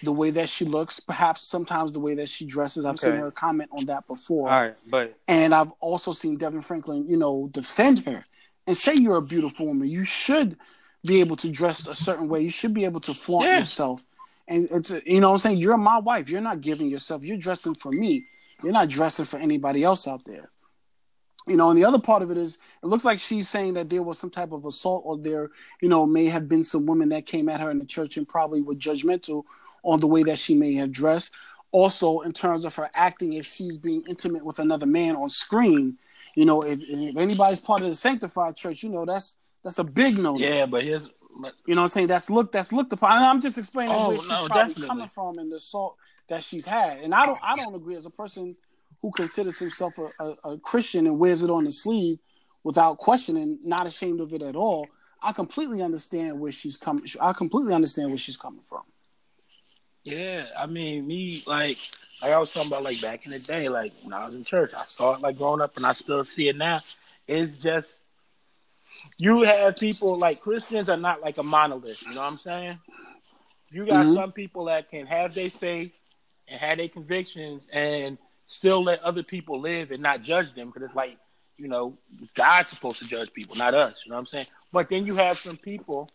the 0.03 0.13
way 0.13 0.31
that 0.31 0.49
she 0.49 0.65
looks, 0.65 1.01
perhaps 1.01 1.43
sometimes 1.43 1.93
the 1.93 2.01
way 2.01 2.15
that 2.15 2.29
she 2.29 2.45
dresses. 2.45 2.85
I've 2.85 2.95
okay. 2.95 3.11
seen 3.11 3.17
her 3.17 3.31
comment 3.31 3.71
on 3.77 3.87
that 3.87 4.07
before. 4.07 4.49
All 4.49 4.63
right, 4.63 4.77
but 4.91 5.19
and 5.29 5.55
I've 5.55 5.73
also 5.81 6.13
seen 6.13 6.39
DeVon 6.39 6.65
Franklin, 6.65 7.09
you 7.09 7.17
know, 7.17 7.49
defend 7.53 8.07
her 8.07 8.25
and 8.67 8.77
say 8.77 8.95
you're 8.95 9.17
a 9.17 9.23
beautiful 9.23 9.67
woman. 9.67 9.89
You 9.89 10.05
should 10.05 10.57
be 11.05 11.21
able 11.21 11.37
to 11.37 11.51
dress 11.51 11.87
a 11.87 11.95
certain 11.95 12.29
way. 12.29 12.43
You 12.43 12.51
should 12.51 12.75
be 12.75 12.85
able 12.85 13.01
to 13.01 13.15
flaunt 13.15 13.47
yeah. 13.47 13.61
yourself. 13.61 14.05
And 14.49 14.69
it's 14.71 14.93
you 15.05 15.21
know 15.21 15.29
what 15.29 15.35
I'm 15.35 15.39
saying 15.39 15.59
you're 15.59 15.77
my 15.77 15.99
wife. 15.99 16.29
You're 16.29 16.41
not 16.41 16.61
giving 16.61 16.89
yourself. 16.89 17.25
You're 17.25 17.37
dressing 17.37 17.75
for 17.75 17.91
me. 17.91 18.27
You're 18.63 18.73
not 18.73 18.89
dressing 18.89 19.25
for 19.25 19.39
anybody 19.39 19.85
else 19.85 20.09
out 20.09 20.25
there 20.25 20.51
you 21.47 21.57
know 21.57 21.71
and 21.71 21.79
the 21.79 21.85
other 21.85 21.99
part 21.99 22.23
of 22.23 22.31
it 22.31 22.37
is 22.37 22.59
it 22.83 22.87
looks 22.87 23.05
like 23.05 23.19
she's 23.19 23.49
saying 23.49 23.75
that 23.75 23.89
there 23.89 24.03
was 24.03 24.19
some 24.19 24.31
type 24.31 24.53
of 24.53 24.65
assault 24.65 25.03
or 25.07 25.17
there 25.17 25.51
you 25.81 25.89
know 25.89 26.05
may 26.05 26.27
have 26.27 26.49
been 26.49 26.65
some 26.65 26.87
women 26.87 27.09
that 27.09 27.27
came 27.27 27.49
at 27.49 27.61
her 27.61 27.71
in 27.71 27.79
the 27.79 27.87
church 27.87 28.17
and 28.17 28.29
probably 28.29 28.61
were 28.61 28.75
judgmental 28.75 29.45
on 29.83 30.01
the 30.01 30.07
way 30.07 30.23
that 30.23 30.39
she 30.39 30.55
may 30.55 30.75
have 30.75 30.93
dressed 30.93 31.33
also 31.71 32.21
in 32.21 32.33
terms 32.33 32.65
of 32.65 32.75
her 32.75 32.91
acting 32.95 33.35
if 33.35 33.47
she's 33.47 33.79
being 33.79 34.03
intimate 34.09 34.45
with 34.45 34.59
another 34.59 34.87
man 34.87 35.17
on 35.17 35.29
screen 35.29 35.97
you 36.35 36.45
know 36.45 36.63
if, 36.63 36.81
if 36.83 37.17
anybody's 37.17 37.61
part 37.61 37.83
of 37.83 37.89
the 37.89 37.95
sanctified 37.95 38.57
church 38.57 38.83
you 38.83 38.89
know 38.89 39.05
that's 39.05 39.37
that's 39.63 39.79
a 39.79 39.85
big 39.85 40.19
no 40.19 40.37
yeah 40.37 40.67
but 40.67 40.83
here's 40.83 41.09
you 41.67 41.75
know 41.75 41.83
what 41.83 41.85
i'm 41.85 41.89
saying 41.89 42.07
that's 42.07 42.31
looked 42.31 42.53
that's 42.53 42.73
looked 42.73 42.93
upon 42.93 43.23
i'm 43.23 43.41
just 43.41 43.59
explaining 43.59 43.95
oh, 43.95 44.09
where 44.09 44.19
she's 44.19 44.29
no, 44.29 44.47
probably 44.47 44.69
definitely. 44.69 44.87
coming 44.87 45.09
from 45.09 45.39
and 45.39 45.53
the 45.53 45.57
assault 45.57 45.97
that 46.29 46.43
she's 46.43 46.65
had 46.65 46.99
and 46.99 47.15
i 47.15 47.25
don't 47.25 47.39
i 47.43 47.55
don't 47.57 47.75
agree 47.75 47.95
as 47.95 48.07
a 48.07 48.11
person 48.11 48.57
who 49.03 49.11
considers 49.13 49.59
himself 49.59 49.99
a, 49.99 50.09
a, 50.21 50.53
a 50.53 50.59
Christian 50.59 51.07
and 51.07 51.19
wears 51.19 51.43
it 51.43 51.51
on 51.51 51.65
the 51.65 51.71
sleeve 51.71 52.19
without 52.65 52.99
questioning, 52.99 53.59
not 53.63 53.87
ashamed 53.87 54.21
of 54.21 54.33
it 54.33 54.43
at 54.43 54.57
all, 54.57 54.89
I 55.23 55.33
completely 55.33 55.83
understand 55.83 56.39
where 56.41 56.53
she's 56.53 56.77
coming. 56.77 57.05
I 57.21 57.33
completely 57.33 57.75
understand 57.75 58.09
where 58.09 58.19
she's 58.19 58.37
coming 58.37 58.61
from. 58.61 58.83
Yeah, 60.05 60.47
I 60.59 60.67
mean, 60.67 61.07
me 61.07 61.43
like 61.47 61.79
like 62.23 62.33
I 62.33 62.39
was 62.39 62.53
talking 62.53 62.71
about 62.71 62.83
like 62.83 63.01
back 63.01 63.27
in 63.27 63.33
the 63.33 63.39
day, 63.39 63.69
like 63.69 63.93
when 64.03 64.13
I 64.13 64.27
was 64.27 64.35
in 64.35 64.45
church, 64.45 64.73
I 64.77 64.85
saw 64.85 65.15
it 65.15 65.21
like 65.21 65.39
growing 65.39 65.61
up, 65.61 65.77
and 65.77 65.87
I 65.87 65.93
still 65.93 66.25
see 66.25 66.49
it 66.49 66.57
now. 66.57 66.81
It's 67.29 67.57
just 67.57 68.03
you 69.19 69.43
have 69.43 69.77
people 69.77 70.19
like 70.19 70.41
Christians 70.41 70.89
are 70.89 70.97
not 70.97 71.23
like 71.23 71.39
a 71.39 71.43
monolith. 71.43 72.03
You 72.03 72.15
know 72.15 72.21
what 72.21 72.33
I'm 72.33 72.39
saying? 72.39 72.79
You 73.71 73.85
got 73.85 74.07
mm-hmm. 74.07 74.15
some 74.15 74.33
people 74.33 74.67
that 74.67 74.89
can 74.89 75.07
have 75.07 75.35
their 75.35 75.51
faith 75.51 75.93
and 76.49 76.61
have 76.61 76.79
their 76.79 76.89
convictions 76.89 77.67
and 77.73 78.19
still 78.47 78.83
let 78.83 79.03
other 79.03 79.23
people 79.23 79.61
live 79.61 79.91
and 79.91 80.03
not 80.03 80.23
judge 80.23 80.55
them 80.55 80.69
because 80.69 80.83
it's 80.83 80.95
like 80.95 81.17
you 81.57 81.69
know 81.69 81.97
God's 82.35 82.69
supposed 82.69 83.01
to 83.03 83.09
judge 83.09 83.33
people, 83.33 83.57
not 83.57 83.75
us. 83.75 84.03
You 84.05 84.11
know 84.11 84.17
what 84.17 84.21
I'm 84.21 84.27
saying? 84.27 84.47
But 84.73 84.89
then 84.89 85.07
you 85.07 85.17
have 85.17 85.39
some 85.39 85.57
people 85.57 86.11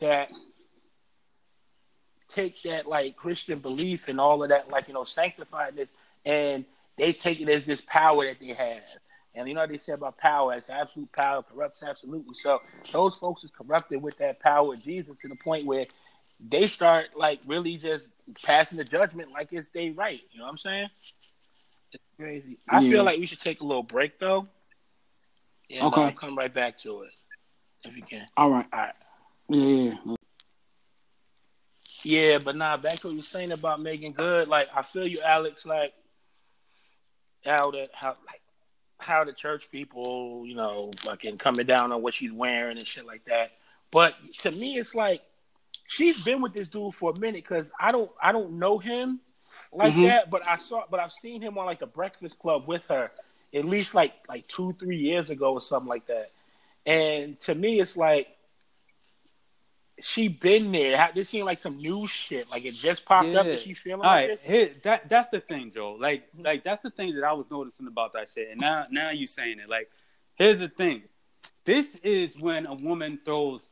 that 0.00 0.30
take 2.28 2.60
that 2.62 2.86
like 2.86 3.16
Christian 3.16 3.58
belief 3.58 4.08
and 4.08 4.20
all 4.20 4.42
of 4.42 4.48
that, 4.48 4.70
like 4.70 4.88
you 4.88 4.94
know, 4.94 5.02
sanctifiedness, 5.02 5.88
and 6.24 6.64
they 6.96 7.12
take 7.12 7.40
it 7.40 7.48
as 7.48 7.64
this 7.64 7.82
power 7.82 8.24
that 8.24 8.40
they 8.40 8.48
have. 8.48 8.82
And 9.34 9.48
you 9.48 9.54
know 9.54 9.66
they 9.66 9.78
say 9.78 9.92
about 9.92 10.16
power 10.16 10.52
as 10.52 10.68
absolute 10.68 11.10
power 11.12 11.42
corrupts 11.42 11.82
absolutely. 11.82 12.34
So 12.34 12.62
those 12.92 13.16
folks 13.16 13.42
is 13.44 13.50
corrupted 13.50 14.00
with 14.00 14.16
that 14.18 14.40
power 14.40 14.74
of 14.74 14.82
Jesus 14.82 15.18
to 15.20 15.28
the 15.28 15.36
point 15.36 15.66
where 15.66 15.86
they 16.40 16.66
start 16.66 17.08
like 17.16 17.40
really 17.46 17.76
just 17.76 18.08
passing 18.44 18.78
the 18.78 18.84
judgment 18.84 19.30
like 19.32 19.48
it's 19.52 19.70
they 19.70 19.90
right. 19.90 20.20
You 20.32 20.38
know 20.38 20.44
what 20.44 20.52
I'm 20.52 20.58
saying? 20.58 20.88
It's 21.92 22.04
crazy. 22.16 22.58
I 22.68 22.80
yeah. 22.80 22.90
feel 22.90 23.04
like 23.04 23.18
we 23.18 23.26
should 23.26 23.40
take 23.40 23.60
a 23.60 23.64
little 23.64 23.82
break 23.82 24.18
though. 24.18 24.46
And 25.70 25.82
okay. 25.86 26.02
I'll 26.02 26.12
come 26.12 26.36
right 26.36 26.52
back 26.52 26.76
to 26.78 27.02
it 27.02 27.10
if 27.84 27.96
you 27.96 28.02
can. 28.02 28.26
All 28.36 28.50
right. 28.50 28.66
All 28.72 28.80
right. 28.80 28.94
Yeah. 29.48 29.94
Yeah, 32.04 32.38
but 32.38 32.54
nah, 32.54 32.76
back 32.76 32.98
to 33.00 33.06
what 33.06 33.12
you 33.12 33.20
were 33.20 33.22
saying 33.22 33.52
about 33.52 33.80
Meagan 33.80 34.12
Good. 34.12 34.46
Like, 34.46 34.68
I 34.74 34.82
feel 34.82 35.08
you, 35.08 35.22
Alex. 35.22 35.64
Like, 35.64 35.94
how 37.44 37.70
that 37.70 37.90
how 37.92 38.16
like 38.26 38.40
how 39.04 39.24
the 39.24 39.32
church 39.32 39.70
people, 39.70 40.44
you 40.46 40.54
know, 40.54 40.90
fucking 40.98 41.38
coming 41.38 41.66
down 41.66 41.92
on 41.92 42.02
what 42.02 42.14
she's 42.14 42.32
wearing 42.32 42.78
and 42.78 42.86
shit 42.86 43.06
like 43.06 43.24
that. 43.26 43.52
But 43.90 44.14
to 44.38 44.50
me, 44.50 44.76
it's 44.76 44.94
like 44.94 45.22
she's 45.86 46.22
been 46.24 46.40
with 46.40 46.52
this 46.52 46.68
dude 46.68 46.94
for 46.94 47.10
a 47.10 47.18
minute 47.18 47.44
because 47.46 47.70
I 47.78 47.92
don't 47.92 48.10
I 48.20 48.32
don't 48.32 48.58
know 48.58 48.78
him 48.78 49.20
like 49.72 49.92
mm-hmm. 49.92 50.04
that, 50.04 50.30
but 50.30 50.46
I 50.46 50.56
saw 50.56 50.84
but 50.90 51.00
I've 51.00 51.12
seen 51.12 51.40
him 51.40 51.58
on 51.58 51.66
like 51.66 51.78
the 51.80 51.86
Breakfast 51.86 52.38
Club 52.38 52.66
with 52.66 52.86
her 52.86 53.10
at 53.54 53.64
least 53.64 53.94
like 53.94 54.12
like 54.28 54.46
two 54.48 54.72
three 54.74 54.96
years 54.96 55.30
ago 55.30 55.52
or 55.52 55.60
something 55.60 55.88
like 55.88 56.06
that. 56.06 56.30
And 56.86 57.38
to 57.40 57.54
me, 57.54 57.80
it's 57.80 57.96
like 57.96 58.33
she 60.00 60.28
been 60.28 60.72
there? 60.72 61.10
this 61.14 61.28
seem 61.28 61.44
like 61.44 61.58
some 61.58 61.76
new 61.76 62.06
shit? 62.06 62.50
Like 62.50 62.64
it 62.64 62.74
just 62.74 63.04
popped 63.04 63.28
yeah. 63.28 63.40
up 63.40 63.46
and 63.46 63.58
she 63.58 63.74
feeling 63.74 64.02
All 64.02 64.06
like 64.06 64.28
right. 64.28 64.40
Here, 64.42 64.70
that 64.82 65.08
that's 65.08 65.30
the 65.30 65.40
thing, 65.40 65.70
Joe. 65.70 65.96
Like 65.98 66.26
mm-hmm. 66.32 66.44
like 66.44 66.64
that's 66.64 66.82
the 66.82 66.90
thing 66.90 67.14
that 67.14 67.24
I 67.24 67.32
was 67.32 67.46
noticing 67.50 67.86
about 67.86 68.12
that 68.14 68.28
shit. 68.30 68.48
And 68.50 68.60
now 68.60 68.86
now 68.90 69.10
you 69.10 69.26
saying 69.26 69.58
it. 69.60 69.68
Like 69.68 69.90
here's 70.34 70.58
the 70.58 70.68
thing. 70.68 71.02
This 71.64 71.96
is 71.96 72.38
when 72.38 72.66
a 72.66 72.74
woman 72.74 73.18
throws 73.24 73.70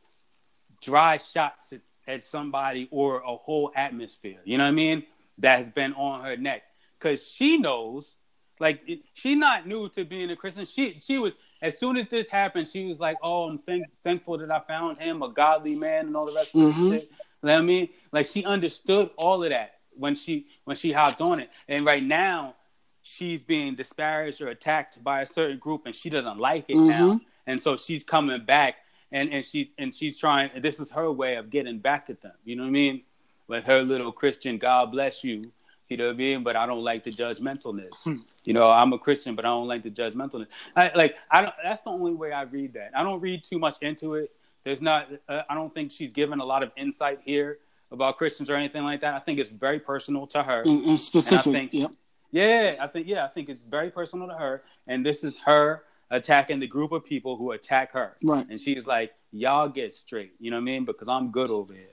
dry 0.81 1.17
shots 1.17 1.73
at, 1.73 1.81
at 2.07 2.25
somebody 2.25 2.87
or 2.91 3.19
a 3.19 3.35
whole 3.35 3.71
atmosphere. 3.75 4.39
You 4.43 4.57
know 4.57 4.63
what 4.63 4.69
I 4.69 4.73
mean? 4.73 5.03
That 5.39 5.59
has 5.59 5.69
been 5.71 5.93
on 5.93 6.23
her 6.23 6.37
neck 6.37 6.63
because 6.99 7.27
she 7.27 7.57
knows 7.57 8.15
like 8.63 8.89
she's 9.13 9.37
not 9.37 9.67
new 9.67 9.89
to 9.89 10.05
being 10.05 10.31
a 10.31 10.35
Christian. 10.35 10.65
She 10.65 10.97
she 10.99 11.19
was 11.19 11.33
as 11.61 11.77
soon 11.77 11.97
as 11.97 12.07
this 12.07 12.29
happened, 12.29 12.65
she 12.65 12.85
was 12.85 12.97
like, 12.97 13.17
"Oh, 13.21 13.43
I'm 13.43 13.59
thank, 13.59 13.85
thankful 14.03 14.37
that 14.37 14.51
I 14.51 14.59
found 14.61 14.97
him, 14.97 15.21
a 15.21 15.29
godly 15.29 15.75
man, 15.75 16.07
and 16.07 16.15
all 16.15 16.25
the 16.25 16.33
rest 16.33 16.55
mm-hmm. 16.55 16.67
of 16.67 16.75
the 16.75 16.99
shit." 16.99 17.11
You 17.11 17.47
know 17.47 17.53
what 17.53 17.59
I 17.59 17.61
mean? 17.61 17.89
Like 18.13 18.25
she 18.25 18.45
understood 18.45 19.09
all 19.17 19.43
of 19.43 19.49
that 19.49 19.79
when 19.91 20.15
she 20.15 20.47
when 20.63 20.77
she 20.77 20.93
hopped 20.93 21.19
on 21.19 21.41
it, 21.41 21.49
and 21.67 21.85
right 21.85 22.03
now 22.03 22.55
she's 23.01 23.43
being 23.43 23.75
disparaged 23.75 24.41
or 24.41 24.47
attacked 24.47 25.03
by 25.03 25.21
a 25.21 25.25
certain 25.25 25.59
group, 25.59 25.85
and 25.85 25.93
she 25.93 26.09
doesn't 26.09 26.37
like 26.37 26.65
it 26.69 26.77
mm-hmm. 26.77 26.87
now, 26.87 27.19
and 27.45 27.61
so 27.61 27.75
she's 27.75 28.05
coming 28.05 28.45
back, 28.45 28.75
and 29.11 29.31
and 29.33 29.43
she 29.43 29.73
and 29.77 29.93
she's 29.93 30.17
trying. 30.17 30.49
This 30.61 30.79
is 30.79 30.89
her 30.91 31.11
way 31.11 31.35
of 31.35 31.49
getting 31.49 31.79
back 31.79 32.09
at 32.09 32.21
them. 32.21 32.33
You 32.45 32.55
know 32.55 32.63
what 32.63 32.69
I 32.69 32.71
mean? 32.71 33.03
With 33.45 33.65
her 33.65 33.83
little 33.83 34.13
Christian, 34.13 34.57
God 34.57 34.93
bless 34.93 35.21
you 35.21 35.51
you 35.89 35.97
know 35.97 36.07
what 36.07 36.15
I 36.15 36.17
mean? 36.17 36.43
But 36.43 36.55
I 36.55 36.65
don't 36.65 36.81
like 36.81 37.03
the 37.03 37.11
judgmentalness. 37.11 38.03
Hmm. 38.03 38.17
You 38.45 38.53
know, 38.53 38.69
I'm 38.69 38.93
a 38.93 38.99
Christian, 38.99 39.35
but 39.35 39.45
I 39.45 39.49
don't 39.49 39.67
like 39.67 39.83
the 39.83 39.91
judgmentalness. 39.91 40.47
I, 40.75 40.91
like 40.95 41.15
I 41.29 41.41
don't. 41.41 41.53
That's 41.63 41.83
the 41.83 41.89
only 41.89 42.13
way 42.13 42.31
I 42.31 42.43
read 42.43 42.73
that. 42.73 42.91
I 42.95 43.03
don't 43.03 43.21
read 43.21 43.43
too 43.43 43.59
much 43.59 43.77
into 43.81 44.15
it. 44.15 44.31
There's 44.63 44.81
not. 44.81 45.09
Uh, 45.27 45.41
I 45.49 45.55
don't 45.55 45.73
think 45.73 45.91
she's 45.91 46.13
given 46.13 46.39
a 46.39 46.45
lot 46.45 46.63
of 46.63 46.71
insight 46.77 47.19
here 47.23 47.59
about 47.91 48.17
Christians 48.17 48.49
or 48.49 48.55
anything 48.55 48.83
like 48.83 49.01
that. 49.01 49.13
I 49.13 49.19
think 49.19 49.39
it's 49.39 49.49
very 49.49 49.79
personal 49.79 50.25
to 50.27 50.43
her. 50.43 50.63
And, 50.65 50.83
and 50.85 50.99
specific. 50.99 51.45
And 51.45 51.55
I 51.55 51.59
think, 51.59 51.73
yep. 51.73 51.91
Yeah, 52.31 52.75
I 52.81 52.87
think 52.87 53.07
yeah, 53.07 53.25
I 53.25 53.27
think 53.27 53.49
it's 53.49 53.63
very 53.63 53.91
personal 53.91 54.27
to 54.27 54.33
her, 54.33 54.63
and 54.87 55.05
this 55.05 55.23
is 55.23 55.37
her 55.45 55.83
attacking 56.09 56.59
the 56.59 56.67
group 56.67 56.91
of 56.91 57.05
people 57.05 57.37
who 57.37 57.51
attack 57.51 57.93
her. 57.93 58.17
Right. 58.23 58.47
And 58.49 58.59
she's 58.59 58.87
like, 58.87 59.13
"Y'all 59.31 59.69
get 59.69 59.93
straight," 59.93 60.33
you 60.39 60.49
know 60.49 60.57
what 60.57 60.61
I 60.61 60.65
mean? 60.65 60.85
Because 60.85 61.07
I'm 61.07 61.31
good 61.31 61.51
over 61.51 61.73
here. 61.73 61.83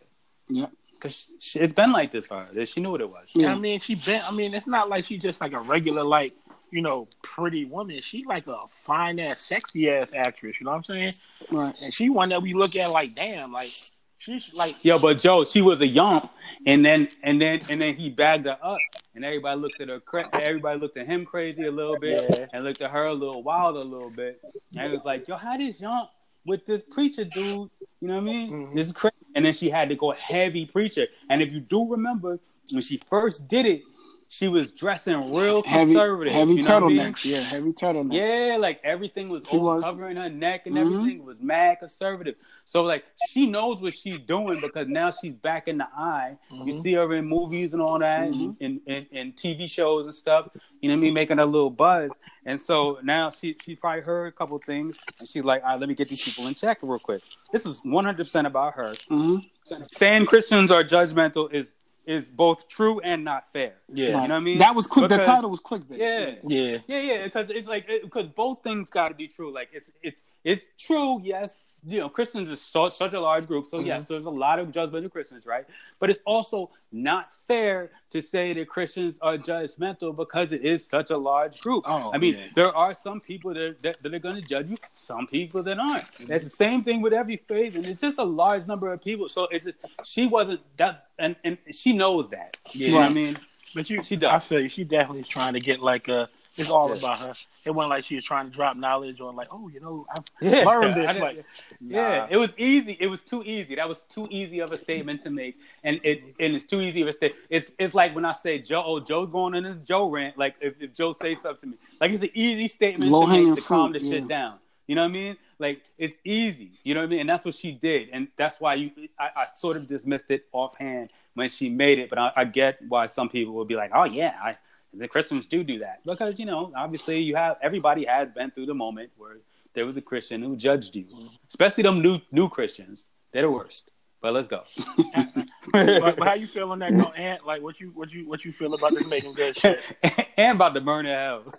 Yep 0.48 0.72
because 1.00 1.30
it's 1.54 1.72
been 1.72 1.92
like 1.92 2.10
this 2.10 2.26
for 2.26 2.44
her. 2.44 2.66
She 2.66 2.80
knew 2.80 2.90
what 2.90 3.00
it 3.00 3.10
was. 3.10 3.32
Yeah, 3.34 3.52
I 3.52 3.58
mean, 3.58 3.80
she 3.80 3.94
been. 3.94 4.22
I 4.22 4.30
mean, 4.30 4.54
it's 4.54 4.66
not 4.66 4.88
like 4.88 5.06
she's 5.06 5.22
just 5.22 5.40
like 5.40 5.52
a 5.52 5.60
regular, 5.60 6.04
like 6.04 6.34
you 6.70 6.82
know, 6.82 7.08
pretty 7.22 7.64
woman. 7.64 8.00
She's 8.02 8.26
like 8.26 8.46
a 8.46 8.66
fine 8.68 9.18
ass, 9.18 9.40
sexy 9.40 9.90
ass 9.90 10.12
actress. 10.14 10.60
You 10.60 10.66
know 10.66 10.72
what 10.72 10.78
I'm 10.78 10.84
saying? 10.84 11.12
Right. 11.50 11.74
And 11.80 11.92
she 11.92 12.10
one 12.10 12.28
that 12.28 12.42
we 12.42 12.54
look 12.54 12.76
at 12.76 12.90
like, 12.90 13.14
damn, 13.14 13.52
like 13.52 13.70
she's 14.18 14.52
like. 14.54 14.76
Yo, 14.84 14.98
but 14.98 15.18
Joe, 15.18 15.44
she 15.44 15.62
was 15.62 15.80
a 15.80 15.86
yump, 15.86 16.30
and 16.66 16.84
then 16.84 17.08
and 17.22 17.40
then 17.40 17.60
and 17.68 17.80
then 17.80 17.94
he 17.94 18.10
bagged 18.10 18.46
her 18.46 18.58
up, 18.62 18.78
and 19.14 19.24
everybody 19.24 19.60
looked 19.60 19.80
at 19.80 19.88
her. 19.88 20.00
Everybody 20.34 20.80
looked 20.80 20.96
at 20.96 21.06
him 21.06 21.24
crazy 21.24 21.66
a 21.66 21.72
little 21.72 21.98
bit, 21.98 22.24
yeah. 22.38 22.46
and 22.52 22.62
looked 22.62 22.82
at 22.82 22.90
her 22.90 23.06
a 23.06 23.14
little 23.14 23.42
wild 23.42 23.76
a 23.76 23.80
little 23.80 24.12
bit, 24.14 24.40
and 24.76 24.92
it 24.92 24.94
was 24.94 25.04
like, 25.04 25.26
yo, 25.26 25.36
how 25.36 25.56
this 25.56 25.80
yump 25.80 26.10
with 26.46 26.66
this 26.66 26.82
preacher 26.82 27.24
dude? 27.24 27.70
You 28.00 28.08
know 28.08 28.14
what 28.14 28.20
I 28.20 28.24
mean? 28.24 28.50
Mm-hmm. 28.50 28.76
This 28.76 28.86
is 28.88 28.92
crazy 28.92 29.14
and 29.34 29.44
then 29.44 29.52
she 29.52 29.70
had 29.70 29.88
to 29.88 29.94
go 29.94 30.12
heavy 30.12 30.66
preacher. 30.66 31.06
And 31.28 31.42
if 31.42 31.52
you 31.52 31.60
do 31.60 31.88
remember, 31.88 32.38
when 32.72 32.82
she 32.82 33.00
first 33.08 33.48
did 33.48 33.66
it, 33.66 33.82
she 34.32 34.46
was 34.46 34.70
dressing 34.70 35.34
real 35.34 35.60
conservative. 35.60 36.32
Heavy, 36.32 36.52
heavy 36.52 36.62
you 36.62 36.62
know 36.62 36.80
turtlenecks. 36.80 37.26
I 37.26 37.28
mean? 37.28 37.36
Yeah, 37.36 37.40
heavy 37.40 37.72
turtlenecks. 37.72 38.12
Yeah, 38.12 38.58
like 38.60 38.80
everything 38.84 39.28
was, 39.28 39.42
was 39.52 39.82
covering 39.82 40.16
her 40.18 40.30
neck 40.30 40.66
and 40.66 40.76
mm-hmm. 40.76 40.94
everything 40.94 41.24
was 41.24 41.38
mad 41.40 41.80
conservative. 41.80 42.36
So 42.64 42.84
like 42.84 43.04
she 43.28 43.46
knows 43.46 43.82
what 43.82 43.92
she's 43.92 44.18
doing 44.18 44.60
because 44.62 44.86
now 44.86 45.10
she's 45.10 45.34
back 45.34 45.66
in 45.66 45.78
the 45.78 45.88
eye. 45.96 46.38
Mm-hmm. 46.52 46.68
You 46.68 46.72
see 46.80 46.92
her 46.92 47.12
in 47.12 47.26
movies 47.26 47.72
and 47.72 47.82
all 47.82 47.98
that, 47.98 48.30
mm-hmm. 48.30 48.64
and, 48.64 48.80
and, 48.86 49.06
and, 49.10 49.34
TV 49.34 49.68
shows 49.68 50.06
and 50.06 50.14
stuff. 50.14 50.48
You 50.80 50.90
know 50.90 50.94
what 50.94 51.00
I 51.00 51.02
mean? 51.06 51.14
Making 51.14 51.40
a 51.40 51.46
little 51.46 51.68
buzz. 51.68 52.12
And 52.46 52.60
so 52.60 53.00
now 53.02 53.32
she 53.32 53.56
she 53.60 53.74
probably 53.74 54.02
heard 54.02 54.28
a 54.28 54.32
couple 54.32 54.56
things, 54.58 54.96
and 55.18 55.28
she's 55.28 55.42
like, 55.42 55.64
"All 55.64 55.70
right, 55.70 55.80
let 55.80 55.88
me 55.88 55.96
get 55.96 56.08
these 56.08 56.22
people 56.22 56.46
in 56.46 56.54
check 56.54 56.78
real 56.82 57.00
quick." 57.00 57.22
This 57.50 57.66
is 57.66 57.80
one 57.82 58.04
hundred 58.04 58.24
percent 58.24 58.46
about 58.46 58.74
her. 58.74 58.94
Mm-hmm. 59.10 59.82
Saying 59.92 60.26
Christians 60.26 60.70
are 60.70 60.84
judgmental 60.84 61.52
is 61.52 61.66
is 62.06 62.30
both 62.30 62.68
true 62.68 63.00
and 63.00 63.24
not 63.24 63.52
fair. 63.52 63.74
Yeah, 63.92 64.06
you 64.06 64.12
know 64.12 64.20
what 64.20 64.30
I 64.32 64.40
mean. 64.40 64.58
That 64.58 64.74
was 64.74 64.86
click. 64.86 65.08
The 65.08 65.18
title 65.18 65.50
was 65.50 65.60
clickbait. 65.60 65.98
Yeah, 65.98 66.34
yeah, 66.42 66.78
yeah, 66.86 66.98
yeah. 66.98 67.24
Because 67.24 67.50
it's 67.50 67.68
like 67.68 67.86
because 67.86 68.26
both 68.28 68.62
things 68.62 68.90
got 68.90 69.08
to 69.08 69.14
be 69.14 69.28
true. 69.28 69.52
Like 69.52 69.68
it's 69.72 69.90
it's 70.02 70.22
it's 70.44 70.66
true. 70.78 71.20
Yes, 71.22 71.56
you 71.86 72.00
know, 72.00 72.08
Christians 72.08 72.50
is 72.50 72.60
so, 72.60 72.88
such 72.88 73.12
a 73.12 73.20
large 73.20 73.46
group. 73.46 73.66
So 73.68 73.78
mm-hmm. 73.78 73.86
yes, 73.86 74.04
there's 74.04 74.24
a 74.24 74.30
lot 74.30 74.58
of 74.58 74.68
judgmental 74.68 75.10
Christians, 75.10 75.46
right? 75.46 75.64
But 75.98 76.10
it's 76.10 76.22
also 76.26 76.70
not 76.92 77.30
fair 77.46 77.90
to 78.10 78.20
say 78.20 78.52
that 78.52 78.68
Christians 78.68 79.18
are 79.22 79.36
judgmental 79.36 80.14
because 80.14 80.52
it 80.52 80.62
is 80.62 80.86
such 80.86 81.10
a 81.10 81.16
large 81.16 81.60
group. 81.60 81.84
Oh, 81.86 82.10
I 82.12 82.18
mean, 82.18 82.34
yeah. 82.34 82.46
there 82.54 82.76
are 82.76 82.94
some 82.94 83.20
people 83.20 83.54
that, 83.54 83.62
are, 83.62 83.76
that, 83.82 84.02
that 84.02 84.14
are 84.14 84.18
going 84.18 84.36
to 84.36 84.46
judge 84.46 84.68
you, 84.68 84.76
some 84.94 85.26
people 85.26 85.62
that 85.62 85.78
aren't. 85.78 86.04
Mm-hmm. 86.14 86.32
It's 86.32 86.44
the 86.44 86.50
same 86.50 86.84
thing 86.84 87.00
with 87.00 87.12
every 87.12 87.36
faith, 87.36 87.74
and 87.74 87.86
it's 87.86 88.00
just 88.00 88.18
a 88.18 88.24
large 88.24 88.66
number 88.66 88.92
of 88.92 89.02
people. 89.02 89.28
So 89.28 89.48
it's 89.50 89.64
just 89.64 89.78
she 90.04 90.26
wasn't 90.26 90.60
that, 90.76 91.06
and 91.18 91.36
and 91.44 91.56
she 91.70 91.92
knows 91.92 92.28
that. 92.30 92.56
Yeah, 92.72 92.86
you 92.86 92.92
know 92.92 93.00
what 93.00 93.10
I 93.10 93.14
mean. 93.14 93.36
But 93.74 93.88
you, 93.88 94.02
she 94.02 94.16
does. 94.16 94.30
I 94.30 94.38
say 94.38 94.68
she 94.68 94.84
definitely 94.84 95.20
is 95.20 95.28
trying 95.28 95.54
to 95.54 95.60
get 95.60 95.80
like 95.80 96.08
a 96.08 96.28
it's 96.56 96.70
all 96.70 96.88
yeah. 96.90 96.98
about 96.98 97.18
her. 97.18 97.32
It 97.64 97.70
wasn't 97.70 97.90
like 97.90 98.04
she 98.04 98.16
was 98.16 98.24
trying 98.24 98.50
to 98.50 98.54
drop 98.54 98.76
knowledge 98.76 99.20
on 99.20 99.36
like, 99.36 99.48
oh, 99.50 99.68
you 99.68 99.80
know, 99.80 100.06
I've 100.10 100.24
yeah. 100.40 100.64
learned 100.64 100.94
this. 100.94 101.18
Like, 101.18 101.44
yeah, 101.80 102.18
nah. 102.18 102.26
it 102.30 102.36
was 102.36 102.50
easy. 102.58 102.96
It 102.98 103.06
was 103.06 103.22
too 103.22 103.42
easy. 103.44 103.76
That 103.76 103.88
was 103.88 104.02
too 104.02 104.26
easy 104.30 104.60
of 104.60 104.72
a 104.72 104.76
statement 104.76 105.22
to 105.22 105.30
make, 105.30 105.56
and 105.84 106.00
it 106.02 106.22
and 106.40 106.56
it's 106.56 106.64
too 106.64 106.80
easy 106.80 107.02
of 107.02 107.08
a 107.08 107.12
statement. 107.12 107.44
It's 107.50 107.72
it's 107.78 107.94
like 107.94 108.14
when 108.14 108.24
I 108.24 108.32
say 108.32 108.58
Joe, 108.58 108.82
oh, 108.84 109.00
Joe's 109.00 109.30
going 109.30 109.54
in 109.54 109.64
his 109.64 109.78
Joe 109.86 110.10
rant. 110.10 110.36
Like 110.36 110.56
if, 110.60 110.80
if 110.80 110.92
Joe 110.92 111.16
says 111.20 111.40
something 111.40 111.60
to 111.60 111.66
me, 111.68 111.76
like 112.00 112.10
it's 112.10 112.22
an 112.22 112.30
easy 112.34 112.68
statement 112.68 113.10
Low 113.10 113.26
to 113.26 113.32
make 113.32 113.56
to 113.56 113.62
calm 113.62 113.92
the 113.92 114.00
yeah. 114.00 114.10
shit 114.10 114.28
down. 114.28 114.58
You 114.86 114.96
know 114.96 115.02
what 115.02 115.10
I 115.10 115.12
mean? 115.12 115.36
Like 115.60 115.84
it's 115.98 116.16
easy. 116.24 116.72
You 116.82 116.94
know 116.94 117.00
what 117.00 117.06
I 117.06 117.10
mean? 117.10 117.20
And 117.20 117.28
that's 117.28 117.44
what 117.44 117.54
she 117.54 117.72
did, 117.72 118.08
and 118.12 118.26
that's 118.36 118.60
why 118.60 118.74
you. 118.74 118.90
I, 119.18 119.28
I 119.36 119.44
sort 119.54 119.76
of 119.76 119.86
dismissed 119.86 120.30
it 120.30 120.46
offhand 120.52 121.10
when 121.34 121.48
she 121.48 121.68
made 121.68 122.00
it, 122.00 122.10
but 122.10 122.18
I, 122.18 122.32
I 122.34 122.44
get 122.44 122.80
why 122.88 123.06
some 123.06 123.28
people 123.28 123.54
would 123.54 123.68
be 123.68 123.76
like, 123.76 123.92
"Oh 123.94 124.04
yeah, 124.04 124.36
I." 124.42 124.56
the 124.92 125.08
Christians 125.08 125.46
do 125.46 125.62
do 125.62 125.78
that 125.80 126.00
because 126.04 126.38
you 126.38 126.46
know 126.46 126.72
obviously 126.76 127.20
you 127.20 127.36
have 127.36 127.56
everybody 127.62 128.04
has 128.04 128.28
been 128.30 128.50
through 128.50 128.66
the 128.66 128.74
moment 128.74 129.10
where 129.16 129.38
there 129.74 129.86
was 129.86 129.96
a 129.96 130.02
Christian 130.02 130.42
who 130.42 130.56
judged 130.56 130.96
you, 130.96 131.06
especially 131.48 131.82
them 131.82 132.02
new 132.02 132.20
new 132.32 132.48
Christians. 132.48 133.08
They're 133.32 133.42
the 133.42 133.50
worst. 133.50 133.90
But 134.20 134.34
let's 134.34 134.48
go. 134.48 134.62
but, 135.72 136.16
but, 136.18 136.22
how 136.22 136.34
you 136.34 136.46
feeling 136.46 136.72
on 136.72 136.78
that 136.80 136.92
though, 136.94 137.12
Ant? 137.12 137.46
Like 137.46 137.62
what 137.62 137.80
you 137.80 137.90
what 137.94 138.12
you 138.12 138.28
what 138.28 138.44
you 138.44 138.52
feel 138.52 138.74
about 138.74 138.92
this 138.92 139.06
Meagan 139.06 139.32
Good 139.32 139.56
shit? 139.56 139.80
and 140.36 140.56
about 140.56 140.74
the 140.74 140.80
burn 140.82 141.06
hell. 141.06 141.44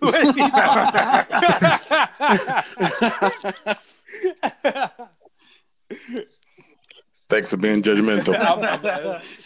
Thanks 7.30 7.50
for 7.50 7.58
being 7.58 7.82
judgmental. 7.82 8.36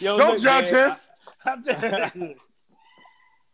Yo, 0.00 0.18
Don't 0.18 0.40
judge 0.40 0.66
him. 0.66 2.34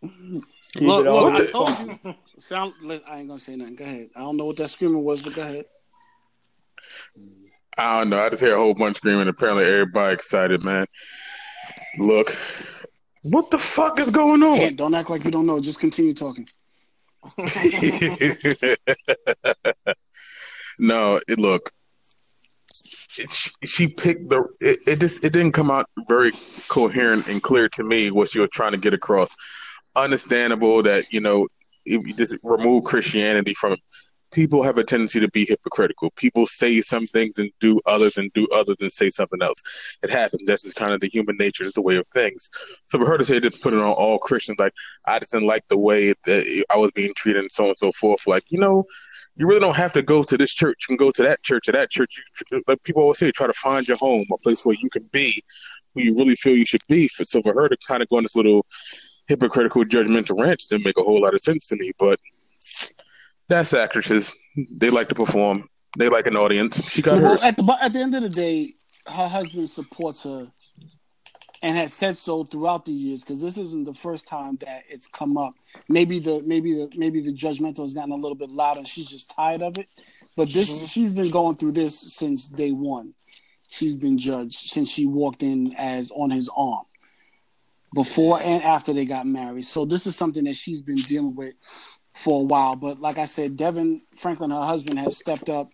Look, 0.02 1.04
look, 1.04 1.34
I 1.34 1.46
told 1.46 1.78
you. 1.78 2.14
Sound. 2.40 2.72
I 3.06 3.18
ain't 3.18 3.28
gonna 3.28 3.38
say 3.38 3.56
nothing. 3.56 3.76
Go 3.76 3.84
ahead. 3.84 4.08
I 4.16 4.20
don't 4.20 4.36
know 4.36 4.46
what 4.46 4.56
that 4.56 4.68
screaming 4.68 5.04
was, 5.04 5.22
but 5.22 5.34
go 5.34 5.42
ahead. 5.42 5.64
I 7.78 7.98
don't 7.98 8.10
know. 8.10 8.22
I 8.22 8.28
just 8.30 8.42
hear 8.42 8.54
a 8.54 8.58
whole 8.58 8.74
bunch 8.74 8.96
screaming. 8.96 9.28
Apparently, 9.28 9.64
everybody 9.64 10.14
excited, 10.14 10.64
man. 10.64 10.86
Look, 11.98 12.36
what 13.22 13.50
the 13.50 13.58
fuck 13.58 14.00
is 14.00 14.10
going 14.10 14.42
on? 14.42 14.56
Can't, 14.56 14.76
don't 14.76 14.94
act 14.94 15.10
like 15.10 15.24
you 15.24 15.30
don't 15.30 15.46
know. 15.46 15.60
Just 15.60 15.78
continue 15.78 16.14
talking. 16.14 16.48
no, 20.78 21.20
it 21.28 21.38
look. 21.38 21.70
It, 23.18 23.30
she 23.64 23.88
picked 23.88 24.30
the. 24.30 24.44
It, 24.60 24.78
it 24.86 25.00
just 25.00 25.24
it 25.24 25.32
didn't 25.32 25.52
come 25.52 25.70
out 25.70 25.86
very 26.08 26.32
coherent 26.68 27.28
and 27.28 27.42
clear 27.42 27.68
to 27.70 27.84
me 27.84 28.10
what 28.10 28.30
she 28.30 28.40
was 28.40 28.50
trying 28.50 28.72
to 28.72 28.78
get 28.78 28.94
across. 28.94 29.34
Understandable 29.94 30.82
that 30.82 31.12
you 31.12 31.20
know, 31.20 31.46
if 31.84 32.06
you 32.06 32.14
just 32.14 32.36
remove 32.42 32.84
Christianity 32.84 33.54
from 33.54 33.76
people 34.32 34.62
have 34.62 34.78
a 34.78 34.84
tendency 34.84 35.20
to 35.20 35.28
be 35.28 35.44
hypocritical. 35.44 36.10
People 36.16 36.46
say 36.46 36.80
some 36.80 37.06
things 37.06 37.38
and 37.38 37.50
do 37.60 37.80
others 37.86 38.16
and 38.16 38.32
do 38.32 38.48
others 38.52 38.76
and 38.80 38.90
say 38.90 39.10
something 39.10 39.42
else. 39.42 39.62
It 40.02 40.10
happens. 40.10 40.42
That's 40.46 40.64
just 40.64 40.76
kind 40.76 40.92
of 40.92 41.00
the 41.00 41.08
human 41.08 41.36
nature, 41.36 41.64
is 41.64 41.74
the 41.74 41.82
way 41.82 41.96
of 41.96 42.06
things. 42.08 42.50
So 42.86 42.98
for 42.98 43.06
her 43.06 43.18
to 43.18 43.24
say 43.24 43.38
to 43.38 43.50
put 43.50 43.74
it 43.74 43.80
on 43.80 43.92
all 43.92 44.18
Christians, 44.18 44.58
like 44.58 44.72
I 45.06 45.18
just 45.18 45.32
didn't 45.32 45.46
like 45.46 45.68
the 45.68 45.78
way 45.78 46.14
that 46.24 46.64
I 46.70 46.78
was 46.78 46.90
being 46.92 47.12
treated 47.14 47.42
and 47.42 47.52
so 47.52 47.64
on 47.64 47.68
and 47.70 47.78
so 47.78 47.92
forth. 47.92 48.26
Like 48.26 48.44
you 48.50 48.58
know, 48.58 48.84
you 49.36 49.46
really 49.46 49.60
don't 49.60 49.76
have 49.76 49.92
to 49.92 50.02
go 50.02 50.22
to 50.22 50.36
this 50.36 50.54
church. 50.54 50.86
You 50.88 50.96
can 50.96 51.06
go 51.06 51.12
to 51.12 51.22
that 51.22 51.42
church 51.42 51.68
or 51.68 51.72
that 51.72 51.90
church. 51.90 52.20
You, 52.50 52.62
like 52.66 52.82
people 52.82 53.02
always 53.02 53.18
say, 53.18 53.30
try 53.30 53.46
to 53.46 53.52
find 53.52 53.86
your 53.86 53.98
home, 53.98 54.24
a 54.32 54.38
place 54.38 54.64
where 54.64 54.76
you 54.80 54.88
can 54.90 55.08
be 55.12 55.42
who 55.94 56.02
you 56.02 56.16
really 56.16 56.34
feel 56.36 56.56
you 56.56 56.64
should 56.64 56.86
be. 56.88 57.06
So 57.08 57.42
for 57.42 57.52
her 57.52 57.68
to 57.68 57.76
kind 57.86 58.02
of 58.02 58.08
go 58.08 58.16
on 58.16 58.22
this 58.22 58.34
little 58.34 58.64
hypocritical, 59.28 59.84
judgmental 59.84 60.40
rant 60.40 60.62
didn't 60.68 60.84
make 60.84 60.98
a 60.98 61.02
whole 61.02 61.20
lot 61.20 61.34
of 61.34 61.40
sense 61.40 61.68
to 61.68 61.76
me. 61.76 61.92
But 61.98 62.18
that's 63.48 63.74
actresses. 63.74 64.34
They 64.76 64.90
like 64.90 65.08
to 65.08 65.14
perform. 65.14 65.64
They 65.98 66.08
like 66.08 66.26
an 66.26 66.36
audience. 66.36 66.90
She 66.90 67.02
got 67.02 67.20
well, 67.20 67.32
hers. 67.32 67.44
At 67.44 67.56
the 67.56 67.78
at 67.80 67.92
the 67.92 68.00
end 68.00 68.14
of 68.14 68.22
the 68.22 68.30
day, 68.30 68.74
her 69.06 69.28
husband 69.28 69.68
supports 69.68 70.22
her 70.24 70.48
and 71.62 71.76
has 71.76 71.94
said 71.94 72.16
so 72.16 72.44
throughout 72.44 72.84
the 72.84 72.92
years 72.92 73.20
because 73.20 73.40
this 73.40 73.56
isn't 73.56 73.84
the 73.84 73.94
first 73.94 74.26
time 74.26 74.56
that 74.56 74.82
it's 74.88 75.06
come 75.06 75.36
up. 75.36 75.54
Maybe 75.88 76.18
the 76.18 76.42
maybe 76.44 76.72
the 76.74 76.90
maybe 76.96 77.20
the 77.20 77.32
judgmental 77.32 77.80
has 77.80 77.94
gotten 77.94 78.12
a 78.12 78.16
little 78.16 78.36
bit 78.36 78.50
louder 78.50 78.84
she's 78.84 79.08
just 79.08 79.30
tired 79.30 79.62
of 79.62 79.78
it. 79.78 79.88
But 80.36 80.52
this 80.52 80.76
mm-hmm. 80.76 80.86
she's 80.86 81.12
been 81.12 81.30
going 81.30 81.56
through 81.56 81.72
this 81.72 82.14
since 82.14 82.48
day 82.48 82.72
one. 82.72 83.14
She's 83.68 83.96
been 83.96 84.18
judged 84.18 84.58
since 84.58 84.90
she 84.90 85.06
walked 85.06 85.42
in 85.42 85.74
as 85.76 86.10
on 86.10 86.30
his 86.30 86.50
arm 86.54 86.84
before 87.94 88.40
and 88.40 88.62
after 88.62 88.92
they 88.92 89.04
got 89.04 89.26
married. 89.26 89.66
So 89.66 89.84
this 89.84 90.06
is 90.06 90.16
something 90.16 90.44
that 90.44 90.56
she's 90.56 90.82
been 90.82 90.96
dealing 90.96 91.34
with 91.34 91.54
for 92.14 92.40
a 92.40 92.44
while. 92.44 92.76
But 92.76 93.00
like 93.00 93.18
I 93.18 93.26
said, 93.26 93.56
DeVon 93.56 94.02
Franklin, 94.14 94.50
her 94.50 94.64
husband, 94.64 94.98
has 94.98 95.16
stepped 95.16 95.48
up 95.48 95.70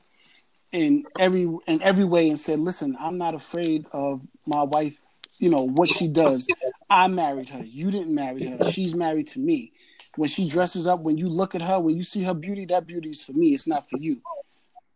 in 0.72 1.04
every 1.18 1.46
in 1.66 1.82
every 1.82 2.04
way 2.04 2.28
and 2.28 2.38
said, 2.38 2.58
"Listen, 2.60 2.96
I'm 3.00 3.18
not 3.18 3.34
afraid 3.34 3.86
of 3.92 4.20
my 4.46 4.62
wife. 4.62 5.02
You 5.38 5.50
know 5.50 5.62
what 5.62 5.88
she 5.88 6.08
does. 6.08 6.48
I 6.90 7.06
married 7.08 7.48
her. 7.50 7.64
You 7.64 7.90
didn't 7.90 8.14
marry 8.14 8.44
her. 8.46 8.70
She's 8.70 8.94
married 8.94 9.28
to 9.28 9.40
me. 9.40 9.72
When 10.16 10.28
she 10.28 10.48
dresses 10.48 10.86
up, 10.86 11.00
when 11.00 11.16
you 11.16 11.28
look 11.28 11.54
at 11.54 11.62
her, 11.62 11.78
when 11.78 11.96
you 11.96 12.02
see 12.02 12.24
her 12.24 12.34
beauty, 12.34 12.64
that 12.66 12.86
beauty 12.86 13.10
is 13.10 13.22
for 13.22 13.32
me. 13.32 13.54
It's 13.54 13.68
not 13.68 13.88
for 13.88 13.98
you. 13.98 14.20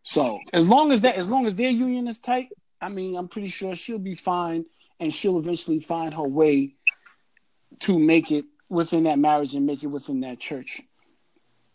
So 0.02 0.36
as 0.52 0.68
long 0.68 0.90
as 0.90 1.02
that, 1.02 1.14
as 1.14 1.28
long 1.28 1.46
as 1.46 1.54
their 1.54 1.70
union 1.70 2.08
is 2.08 2.18
tight, 2.18 2.48
I 2.80 2.88
mean, 2.88 3.14
I'm 3.14 3.28
pretty 3.28 3.48
sure 3.48 3.76
she'll 3.76 4.00
be 4.00 4.16
fine, 4.16 4.64
and 4.98 5.14
she'll 5.14 5.38
eventually 5.38 5.78
find 5.78 6.12
her 6.12 6.26
way 6.26 6.74
to 7.80 7.98
make 7.98 8.30
it 8.30 8.44
within 8.68 9.04
that 9.04 9.18
marriage 9.18 9.54
and 9.54 9.66
make 9.66 9.82
it 9.82 9.88
within 9.88 10.20
that 10.20 10.38
church. 10.38 10.80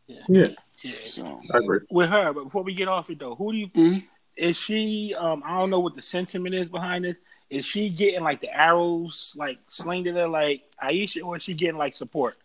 Yeah. 0.07 0.21
Yeah. 0.27 0.47
yeah. 0.83 0.95
So 1.05 1.39
I 1.53 1.57
agree. 1.57 1.79
With 1.89 2.09
her, 2.09 2.33
but 2.33 2.45
before 2.45 2.63
we 2.63 2.73
get 2.73 2.87
off 2.87 3.09
it 3.09 3.19
though, 3.19 3.35
who 3.35 3.51
do 3.51 3.57
you 3.57 3.67
mm-hmm. 3.69 3.99
is 4.35 4.57
she 4.57 5.15
um 5.17 5.43
I 5.45 5.57
don't 5.57 5.69
know 5.69 5.79
what 5.79 5.95
the 5.95 6.01
sentiment 6.01 6.55
is 6.55 6.69
behind 6.69 7.05
this. 7.05 7.17
Is 7.49 7.65
she 7.65 7.89
getting 7.89 8.23
like 8.23 8.41
the 8.41 8.53
arrows 8.53 9.33
like 9.37 9.59
slinged 9.67 10.07
at 10.07 10.15
her 10.15 10.27
like 10.27 10.63
Ayesha 10.81 11.21
or 11.21 11.37
is 11.37 11.43
she 11.43 11.53
getting 11.53 11.77
like 11.77 11.93
support? 11.93 12.37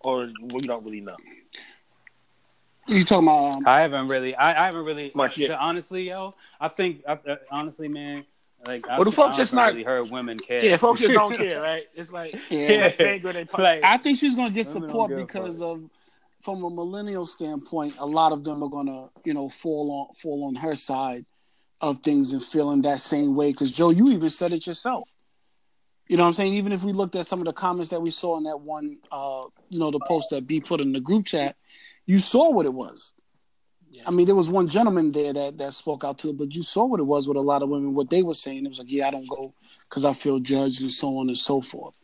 Or 0.00 0.30
we 0.40 0.60
don't 0.60 0.84
really 0.84 1.00
know. 1.00 1.16
You 2.88 3.04
talking 3.04 3.26
about? 3.26 3.52
Um, 3.52 3.64
I 3.66 3.80
haven't 3.80 4.06
really. 4.06 4.34
I, 4.36 4.50
I 4.50 4.66
haven't 4.66 4.84
really. 4.84 5.10
Much 5.14 5.38
yet. 5.38 5.50
Honestly, 5.50 6.08
yo, 6.08 6.34
I 6.60 6.68
think. 6.68 7.02
uh, 7.06 7.16
honestly, 7.50 7.88
man, 7.88 8.24
like, 8.66 8.86
well, 8.86 9.04
the 9.04 9.12
folks 9.12 9.36
just 9.36 9.54
not 9.54 9.72
really 9.72 9.84
heard 9.84 10.10
women 10.10 10.38
care. 10.38 10.64
Yeah, 10.64 10.76
folks 10.76 11.00
just 11.00 11.14
don't 11.14 11.36
care, 11.36 11.60
right? 11.60 11.84
It's 11.94 12.12
like, 12.12 12.34
yeah, 12.50 12.92
yeah. 12.98 13.44
like, 13.58 13.84
I 13.84 13.96
think 13.96 14.18
she's 14.18 14.34
gonna 14.34 14.54
get 14.54 14.66
support 14.66 15.14
because 15.14 15.60
of 15.60 15.88
from 16.42 16.62
a 16.64 16.70
millennial 16.70 17.26
standpoint, 17.26 17.96
a 17.98 18.06
lot 18.06 18.32
of 18.32 18.44
them 18.44 18.62
are 18.62 18.68
gonna, 18.68 19.08
you 19.24 19.34
know, 19.34 19.48
fall 19.48 19.90
on 19.90 20.14
fall 20.14 20.44
on 20.44 20.54
her 20.54 20.74
side 20.74 21.24
of 21.80 21.98
things 22.00 22.32
and 22.32 22.42
feeling 22.42 22.82
that 22.82 23.00
same 23.00 23.34
way. 23.34 23.50
Because 23.50 23.72
Joe, 23.72 23.90
you 23.90 24.10
even 24.12 24.30
said 24.30 24.52
it 24.52 24.66
yourself. 24.66 25.08
You 26.08 26.16
know 26.16 26.22
what 26.22 26.28
I'm 26.28 26.34
saying? 26.34 26.54
Even 26.54 26.72
if 26.72 26.84
we 26.84 26.92
looked 26.92 27.16
at 27.16 27.26
some 27.26 27.40
of 27.40 27.46
the 27.46 27.52
comments 27.52 27.90
that 27.90 28.00
we 28.00 28.10
saw 28.10 28.36
in 28.38 28.44
that 28.44 28.60
one, 28.60 28.98
uh, 29.10 29.46
you 29.68 29.80
know, 29.80 29.90
the 29.90 29.98
post 30.06 30.30
that 30.30 30.46
B 30.46 30.60
put 30.60 30.80
in 30.80 30.92
the 30.92 31.00
group 31.00 31.26
chat, 31.26 31.56
you 32.06 32.20
saw 32.20 32.52
what 32.52 32.64
it 32.64 32.72
was. 32.72 33.12
Yeah. 33.96 34.02
I 34.06 34.10
mean, 34.10 34.26
there 34.26 34.34
was 34.34 34.50
one 34.50 34.68
gentleman 34.68 35.10
there 35.10 35.32
that 35.32 35.56
that 35.56 35.72
spoke 35.72 36.04
out 36.04 36.18
to 36.18 36.28
it, 36.28 36.36
but 36.36 36.54
you 36.54 36.62
saw 36.62 36.84
what 36.84 37.00
it 37.00 37.04
was 37.04 37.26
with 37.26 37.38
a 37.38 37.40
lot 37.40 37.62
of 37.62 37.70
women. 37.70 37.94
What 37.94 38.10
they 38.10 38.22
were 38.22 38.34
saying, 38.34 38.66
it 38.66 38.68
was 38.68 38.78
like, 38.78 38.90
"Yeah, 38.90 39.08
I 39.08 39.10
don't 39.10 39.28
go 39.28 39.54
because 39.88 40.04
I 40.04 40.12
feel 40.12 40.38
judged," 40.38 40.82
and 40.82 40.90
so 40.90 41.16
on 41.16 41.28
and 41.28 41.36
so 41.36 41.62
forth. 41.62 41.94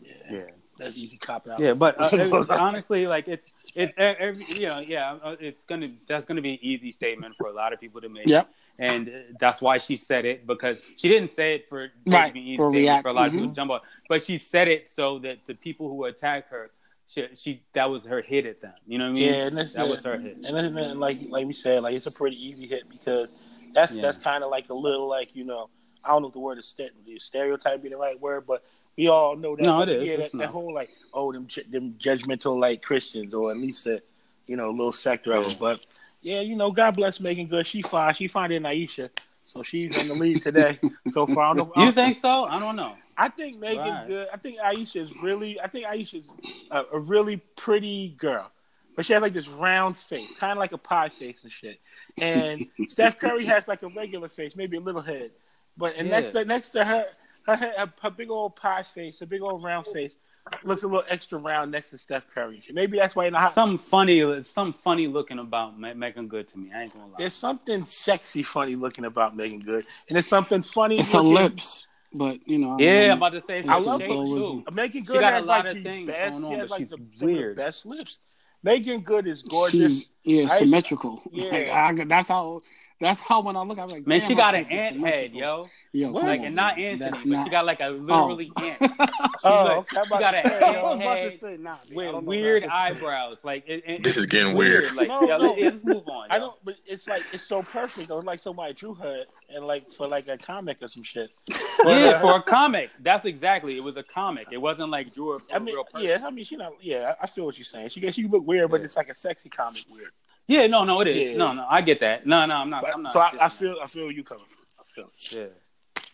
Yeah, 0.00 0.12
yeah. 0.30 0.42
that's 0.78 0.96
easy 0.96 1.16
cop 1.16 1.48
out. 1.48 1.58
Yeah, 1.58 1.74
but 1.74 2.00
uh, 2.00 2.44
honestly, 2.50 3.08
like 3.08 3.26
it's 3.26 3.50
it's 3.74 3.92
every, 3.96 4.46
you 4.50 4.68
know, 4.68 4.78
yeah, 4.78 5.18
uh, 5.24 5.34
it's 5.40 5.64
gonna 5.64 5.90
that's 6.06 6.24
gonna 6.24 6.40
be 6.40 6.52
an 6.52 6.58
easy 6.62 6.92
statement 6.92 7.34
for 7.36 7.48
a 7.48 7.52
lot 7.52 7.72
of 7.72 7.80
people 7.80 8.00
to 8.00 8.08
make. 8.08 8.28
Yep. 8.28 8.48
And 8.78 9.12
that's 9.38 9.60
why 9.60 9.78
she 9.78 9.96
said 9.96 10.24
it 10.24 10.46
because 10.46 10.78
she 10.96 11.08
didn't 11.08 11.30
say 11.30 11.56
it 11.56 11.68
for 11.68 11.88
right 12.06 12.32
for, 12.56 12.70
react- 12.70 13.04
for 13.04 13.08
a 13.08 13.12
lot 13.12 13.22
mm-hmm. 13.22 13.26
of 13.26 13.32
people 13.32 13.48
to 13.48 13.54
jump 13.54 13.70
on, 13.70 13.80
but 14.08 14.22
she 14.22 14.38
said 14.38 14.68
it 14.68 14.88
so 14.88 15.18
that 15.20 15.46
the 15.46 15.54
people 15.54 15.88
who 15.88 16.04
attack 16.04 16.48
her, 16.50 16.70
she, 17.06 17.28
she 17.34 17.62
that 17.72 17.90
was 17.90 18.04
her 18.06 18.22
hit 18.22 18.46
at 18.46 18.60
them. 18.60 18.74
You 18.86 18.98
know 18.98 19.04
what 19.04 19.10
I 19.10 19.14
mean? 19.14 19.34
Yeah, 19.34 19.46
and 19.46 19.58
that 19.58 19.76
it. 19.76 19.88
was 19.88 20.04
her 20.04 20.18
hit. 20.18 20.38
And 20.44 20.56
then, 20.56 20.98
like 20.98 21.18
like 21.28 21.46
we 21.46 21.52
said, 21.52 21.82
like 21.82 21.94
it's 21.94 22.06
a 22.06 22.12
pretty 22.12 22.36
easy 22.36 22.66
hit 22.66 22.88
because 22.88 23.32
that's 23.74 23.96
yeah. 23.96 24.02
that's 24.02 24.18
kind 24.18 24.42
of 24.42 24.50
like 24.50 24.68
a 24.70 24.74
little 24.74 25.08
like 25.08 25.34
you 25.34 25.44
know 25.44 25.68
I 26.04 26.08
don't 26.10 26.22
know 26.22 26.28
if 26.28 26.34
the 26.34 26.40
word 26.40 26.58
is 26.58 26.76
stereotype 27.18 27.82
be 27.82 27.88
the 27.88 27.96
right 27.96 28.20
word, 28.20 28.46
but 28.46 28.62
we 28.96 29.08
all 29.08 29.36
know 29.36 29.56
that. 29.56 29.62
No, 29.62 29.82
it 29.82 29.88
is. 29.88 30.08
Yeah, 30.08 30.16
that, 30.18 30.32
that, 30.34 30.48
whole 30.50 30.72
like, 30.72 30.90
oh, 31.12 31.32
them 31.32 31.48
them 31.70 31.94
judgmental 31.98 32.60
like 32.60 32.82
Christians, 32.82 33.34
or 33.34 33.50
at 33.50 33.56
least 33.56 33.86
a 33.86 34.02
you 34.46 34.56
know 34.56 34.70
little 34.70 34.92
sector 34.92 35.32
of 35.32 35.44
them. 35.44 35.54
But 35.58 35.84
yeah, 36.22 36.40
you 36.40 36.56
know, 36.56 36.70
God 36.70 36.96
bless 36.96 37.20
Meagan 37.20 37.46
Good. 37.46 37.66
She 37.66 37.82
fine. 37.82 38.14
She 38.14 38.28
fine 38.28 38.52
in 38.52 38.66
Ayesha, 38.66 39.10
so 39.46 39.62
she's 39.62 40.00
in 40.02 40.08
the 40.08 40.14
lead 40.14 40.42
today. 40.42 40.78
so 41.10 41.26
far, 41.26 41.52
I 41.52 41.54
don't 41.54 41.76
know. 41.76 41.84
You 41.84 41.92
think 41.92 42.20
so? 42.20 42.44
I 42.44 42.58
don't 42.58 42.76
know. 42.76 42.94
I 43.16 43.28
think 43.28 43.58
Meagan 43.58 43.78
right. 43.78 44.08
Good. 44.08 44.28
I 44.32 44.36
think 44.36 44.58
Ayesha 44.60 44.98
is 44.98 45.12
really. 45.22 45.60
I 45.60 45.68
think 45.68 45.86
Ayesha's 45.86 46.30
a, 46.70 46.84
a 46.92 46.98
really 46.98 47.38
pretty 47.56 48.14
girl. 48.18 48.50
But 48.96 49.06
she 49.06 49.12
has 49.12 49.22
like 49.22 49.32
this 49.32 49.48
round 49.48 49.96
face, 49.96 50.32
kind 50.34 50.52
of 50.52 50.58
like 50.58 50.72
a 50.72 50.78
pie 50.78 51.08
face 51.08 51.42
and 51.42 51.50
shit. 51.50 51.80
And 52.20 52.68
Steph 52.88 53.18
Curry 53.18 53.44
has 53.46 53.66
like 53.66 53.82
a 53.82 53.88
regular 53.88 54.28
face, 54.28 54.56
maybe 54.56 54.76
a 54.76 54.80
little 54.80 55.02
head. 55.02 55.32
But 55.76 55.96
and 55.96 56.06
yeah. 56.06 56.20
next 56.20 56.32
to, 56.32 56.44
next 56.44 56.70
to 56.70 56.84
her, 56.84 57.06
her, 57.46 57.56
her, 57.56 57.92
her 58.00 58.10
big 58.10 58.30
old 58.30 58.54
pie 58.56 58.84
face, 58.84 59.18
her 59.20 59.26
big 59.26 59.42
old 59.42 59.64
round 59.64 59.86
face, 59.86 60.16
looks 60.62 60.82
a 60.82 60.86
little 60.86 61.04
extra 61.08 61.38
round 61.38 61.72
next 61.72 61.90
to 61.90 61.98
Steph 61.98 62.26
Curry. 62.32 62.62
Maybe 62.72 62.98
that's 62.98 63.16
why. 63.16 63.28
Not, 63.30 63.54
some 63.54 63.78
funny, 63.78 64.42
some 64.44 64.72
funny 64.72 65.06
looking 65.06 65.38
about 65.38 65.78
Meagan 65.78 66.28
Good 66.28 66.48
to 66.50 66.58
me. 66.58 66.70
I 66.74 66.82
ain't 66.82 66.92
gonna 66.92 67.06
lie. 67.06 67.14
There's 67.18 67.34
something 67.34 67.84
sexy, 67.84 68.42
funny 68.42 68.76
looking 68.76 69.04
about 69.06 69.36
Meagan 69.36 69.60
Good, 69.60 69.84
and 70.08 70.16
there's 70.16 70.28
something 70.28 70.62
funny. 70.62 70.98
It's 70.98 71.14
looking, 71.14 71.36
her 71.36 71.42
lips, 71.42 71.86
but 72.14 72.46
you 72.46 72.58
know. 72.58 72.78
Yeah, 72.78 73.12
I'm 73.12 73.18
about 73.18 73.32
to 73.32 73.40
say. 73.40 73.62
I 73.68 73.78
love 73.80 74.00
her 74.00 74.08
too. 74.08 74.64
Meagan 74.72 75.04
Good 75.04 75.22
has 75.22 75.46
like 75.46 75.64
the 75.74 76.04
best. 76.06 76.40
She 76.40 76.52
has 76.52 76.70
like 76.70 76.88
the, 76.88 76.98
the 77.18 77.54
best 77.56 77.86
lips. 77.86 78.20
Meagan 78.62 79.00
Good 79.00 79.26
is 79.26 79.42
gorgeous. 79.42 79.98
She's, 80.00 80.06
yeah, 80.22 80.44
I, 80.44 80.58
symmetrical. 80.58 81.22
Yeah, 81.30 81.50
like, 81.50 82.00
I, 82.00 82.04
that's 82.04 82.28
how 82.28 82.62
That's 83.00 83.18
how 83.18 83.42
when 83.42 83.56
I 83.56 83.62
look, 83.62 83.78
I'm 83.78 83.88
like, 83.88 84.06
man, 84.06 84.20
she 84.20 84.34
got 84.34 84.54
an 84.54 84.64
ant 84.70 85.00
head, 85.00 85.32
yo. 85.34 85.68
Yo, 85.92 86.10
like, 86.12 86.40
on, 86.40 86.46
and 86.46 86.54
not 86.54 86.78
Anthony, 86.78 86.98
That's 86.98 87.24
but 87.24 87.32
not... 87.32 87.44
she 87.44 87.50
got 87.50 87.66
like 87.66 87.80
a 87.80 87.86
oh. 87.86 87.92
literally 87.92 88.52
oh. 88.56 88.64
ant. 88.64 89.00
oh, 89.42 89.70
okay. 89.78 89.96
She 90.04 90.10
got 90.10 90.34
an 90.34 90.50
ant 90.50 91.02
head 91.02 91.32
say, 91.32 91.56
nah, 91.56 91.76
with 91.92 92.22
weird 92.22 92.64
eyebrows. 92.64 93.38
Like, 93.42 93.64
it, 93.66 93.82
it, 93.84 94.04
this 94.04 94.16
is 94.16 94.26
getting 94.26 94.54
weird. 94.54 94.84
weird. 94.84 94.96
Like, 94.96 95.08
no, 95.08 95.22
yeah, 95.22 95.36
no. 95.38 95.54
let's 95.54 95.84
move 95.84 96.08
on. 96.08 96.28
I 96.30 96.38
don't, 96.38 96.54
but 96.64 96.76
it's 96.86 97.08
like 97.08 97.22
it's 97.32 97.42
so 97.42 97.62
perfect. 97.62 98.08
Though, 98.08 98.18
like 98.18 98.38
somebody 98.38 98.72
drew 98.74 98.94
her 98.94 99.24
and 99.48 99.66
like 99.66 99.90
for 99.90 100.06
like 100.06 100.28
a 100.28 100.38
comic 100.38 100.80
or 100.80 100.88
some 100.88 101.02
shit. 101.02 101.30
yeah, 101.84 101.90
uh, 101.90 102.20
for 102.20 102.36
a 102.36 102.42
comic. 102.42 102.90
That's 103.00 103.24
exactly. 103.24 103.76
It 103.76 103.82
was 103.82 103.96
a 103.96 104.04
comic. 104.04 104.46
It 104.52 104.58
wasn't 104.58 104.90
like 104.90 105.12
drew 105.12 105.32
her. 105.32 105.38
I 105.52 105.58
mean, 105.58 105.76
yeah. 105.98 106.22
I 106.24 106.30
mean, 106.30 106.44
she 106.44 106.56
not. 106.56 106.74
Yeah, 106.80 107.14
I 107.20 107.26
feel 107.26 107.44
what 107.44 107.58
you're 107.58 107.64
saying. 107.64 107.88
She 107.88 108.00
gets 108.00 108.16
you 108.16 108.28
look 108.28 108.46
weird, 108.46 108.70
but 108.70 108.82
it's 108.82 108.96
like 108.96 109.08
a 109.08 109.14
sexy 109.14 109.48
comic 109.48 109.82
weird. 109.90 110.12
Yeah, 110.46 110.66
no, 110.66 110.84
no, 110.84 111.00
it 111.00 111.08
is. 111.08 111.32
Yeah. 111.32 111.38
No, 111.38 111.52
no, 111.52 111.66
I 111.68 111.80
get 111.80 112.00
that. 112.00 112.26
No, 112.26 112.44
no, 112.44 112.56
I'm 112.56 112.70
not. 112.70 112.82
But, 112.82 112.94
I'm 112.94 113.02
not 113.02 113.12
so 113.12 113.20
I, 113.20 113.32
I, 113.40 113.48
feel, 113.48 113.76
I 113.82 113.86
feel 113.86 114.10
you 114.10 114.24
coming. 114.24 114.44
I 114.78 114.84
feel. 114.84 115.10
Yeah. 115.30 115.46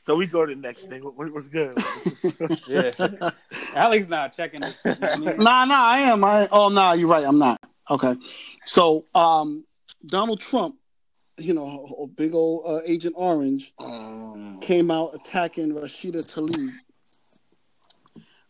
So 0.03 0.17
we 0.17 0.27
go 0.27 0.47
to 0.47 0.55
the 0.55 0.61
next 0.61 0.87
thing. 0.87 1.03
What, 1.03 1.33
what's 1.33 1.49
good? 1.49 1.77
yeah, 2.69 3.31
Alex 3.75 4.09
not 4.09 4.33
checking. 4.33 4.61
This, 4.61 4.79
nah, 4.85 5.65
nah, 5.65 5.85
I 5.85 6.01
am. 6.01 6.25
I 6.25 6.49
oh, 6.51 6.69
nah, 6.69 6.93
you're 6.93 7.09
right. 7.09 7.25
I'm 7.25 7.39
not. 7.39 7.61
Okay, 7.91 8.15
so 8.67 9.05
um, 9.15 9.65
Donald 10.07 10.41
Trump, 10.41 10.77
you 11.39 11.55
know, 11.55 12.09
big 12.15 12.35
old 12.35 12.63
uh, 12.67 12.81
Agent 12.87 13.15
Orange, 13.17 13.73
um. 13.79 14.61
came 14.61 14.91
out 14.91 15.15
attacking 15.15 15.73
Rashida 15.73 16.21
Tlaib 16.25 16.73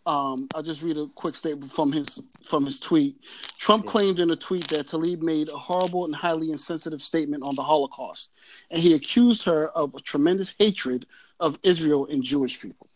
um, 0.06 0.48
I'll 0.54 0.62
just 0.62 0.82
read 0.82 0.96
a 0.96 1.06
quick 1.14 1.36
statement 1.36 1.72
from 1.72 1.92
his 1.92 2.20
from 2.46 2.64
his 2.64 2.80
tweet. 2.80 3.16
Trump 3.60 3.84
claimed 3.84 4.20
in 4.20 4.30
a 4.30 4.36
tweet 4.36 4.66
that 4.68 4.86
Tlaib 4.86 5.20
made 5.20 5.50
a 5.50 5.56
horrible 5.56 6.06
and 6.06 6.14
highly 6.14 6.50
insensitive 6.50 7.02
statement 7.02 7.42
on 7.42 7.54
the 7.54 7.62
Holocaust, 7.62 8.30
and 8.70 8.80
he 8.80 8.94
accused 8.94 9.42
her 9.42 9.68
of 9.68 9.94
a 9.94 10.00
tremendous 10.00 10.54
hatred 10.58 11.04
of 11.38 11.58
Israel 11.62 12.06
and 12.06 12.22
Jewish 12.22 12.58
people. 12.58 12.88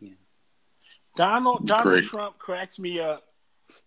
Yeah. 0.00 0.14
Donald 1.14 1.68
Donald 1.68 1.84
Great. 1.84 2.04
Trump 2.04 2.36
cracks 2.36 2.80
me 2.80 2.98
up 2.98 3.22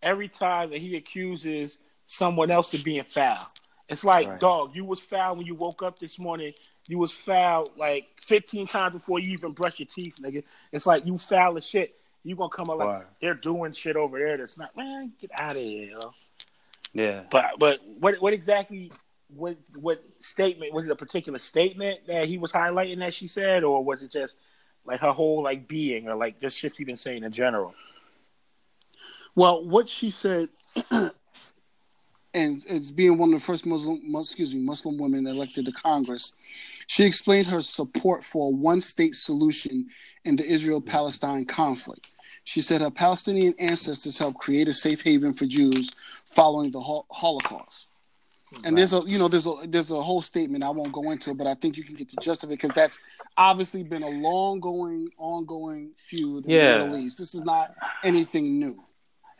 every 0.01 0.29
time 0.29 0.69
that 0.69 0.79
he 0.79 0.95
accuses 0.95 1.79
someone 2.05 2.49
else 2.49 2.73
of 2.73 2.85
being 2.85 3.03
foul. 3.03 3.45
It's 3.89 4.05
like, 4.05 4.27
right. 4.27 4.39
dog, 4.39 4.73
you 4.73 4.85
was 4.85 5.01
foul 5.01 5.35
when 5.35 5.45
you 5.45 5.55
woke 5.55 5.83
up 5.83 5.99
this 5.99 6.17
morning. 6.17 6.53
You 6.87 6.97
was 6.97 7.11
foul 7.11 7.71
like 7.75 8.07
15 8.21 8.67
times 8.67 8.93
before 8.93 9.19
you 9.19 9.33
even 9.33 9.51
brush 9.51 9.79
your 9.79 9.87
teeth, 9.87 10.15
nigga. 10.21 10.43
It's 10.71 10.85
like 10.85 11.05
you 11.05 11.17
foul 11.17 11.57
as 11.57 11.67
shit. 11.67 11.96
You 12.27 12.35
gonna 12.35 12.49
come 12.49 12.69
up 12.69 12.79
like 12.79 13.07
they're 13.21 13.33
doing 13.33 13.71
shit 13.71 13.95
over 13.95 14.19
there 14.19 14.35
that's 14.35 14.57
not 14.57 14.75
man, 14.75 15.13
get 15.17 15.31
out 15.33 15.55
of 15.55 15.61
here, 15.61 15.91
yo. 15.91 16.11
Yeah. 16.91 17.23
But 17.31 17.53
but 17.57 17.79
what 17.99 18.21
what 18.21 18.33
exactly 18.33 18.91
what 19.33 19.55
what 19.75 20.03
statement 20.19 20.73
was 20.73 20.83
it 20.83 20.91
a 20.91 20.95
particular 20.95 21.39
statement 21.39 22.05
that 22.07 22.27
he 22.27 22.37
was 22.37 22.51
highlighting 22.51 22.99
that 22.99 23.13
she 23.13 23.29
said, 23.29 23.63
or 23.63 23.81
was 23.81 24.03
it 24.03 24.11
just 24.11 24.35
like 24.85 24.99
her 24.99 25.13
whole 25.13 25.41
like 25.41 25.69
being 25.69 26.09
or 26.09 26.15
like 26.15 26.41
just 26.41 26.59
shit 26.59 26.75
she 26.75 26.83
been 26.83 26.97
saying 26.97 27.23
in 27.23 27.31
general? 27.31 27.73
Well, 29.33 29.65
what 29.65 29.87
she 29.87 30.09
said 30.09 30.49
and 32.33 32.61
as 32.69 32.91
being 32.91 33.17
one 33.17 33.33
of 33.33 33.39
the 33.39 33.45
first 33.45 33.65
Muslim, 33.65 34.01
excuse 34.15 34.53
me, 34.53 34.59
Muslim 34.59 34.97
women 34.97 35.25
elected 35.27 35.65
to 35.65 35.71
Congress, 35.71 36.33
she 36.87 37.05
explained 37.05 37.47
her 37.47 37.61
support 37.61 38.25
for 38.25 38.47
a 38.47 38.55
one-state 38.55 39.15
solution 39.15 39.87
in 40.25 40.35
the 40.35 40.45
Israel-Palestine 40.45 41.45
conflict. 41.45 42.09
She 42.47 42.61
said 42.61 42.79
her 42.79 42.89
Palestinian 42.89 43.53
ancestors 43.59 44.17
helped 44.17 44.39
create 44.39 44.69
a 44.69 44.73
safe 44.73 45.03
haven 45.03 45.33
for 45.33 45.45
Jews 45.45 45.91
following 46.31 46.71
the 46.71 46.79
Holocaust. 46.79 47.89
And 48.63 48.77
there's 48.77 48.93
a 48.93 49.01
you 49.01 49.17
know 49.17 49.27
there's 49.27 49.45
a 49.45 49.53
there's 49.67 49.91
a 49.91 50.01
whole 50.01 50.21
statement 50.21 50.63
I 50.63 50.69
won't 50.69 50.93
go 50.93 51.11
into 51.11 51.31
it, 51.31 51.37
but 51.37 51.45
I 51.45 51.55
think 51.55 51.75
you 51.75 51.83
can 51.83 51.95
get 51.95 52.07
the 52.07 52.15
gist 52.21 52.45
of 52.45 52.49
it 52.49 52.53
because 52.53 52.71
that's 52.71 53.01
obviously 53.35 53.83
been 53.83 54.01
a 54.01 54.09
long 54.09 54.61
going 54.61 55.09
ongoing 55.17 55.91
feud 55.97 56.45
in 56.45 56.51
yeah. 56.51 56.77
the 56.77 56.85
Middle 56.85 56.99
East. 56.99 57.17
This 57.17 57.35
is 57.35 57.41
not 57.41 57.75
anything 58.05 58.57
new. 58.57 58.81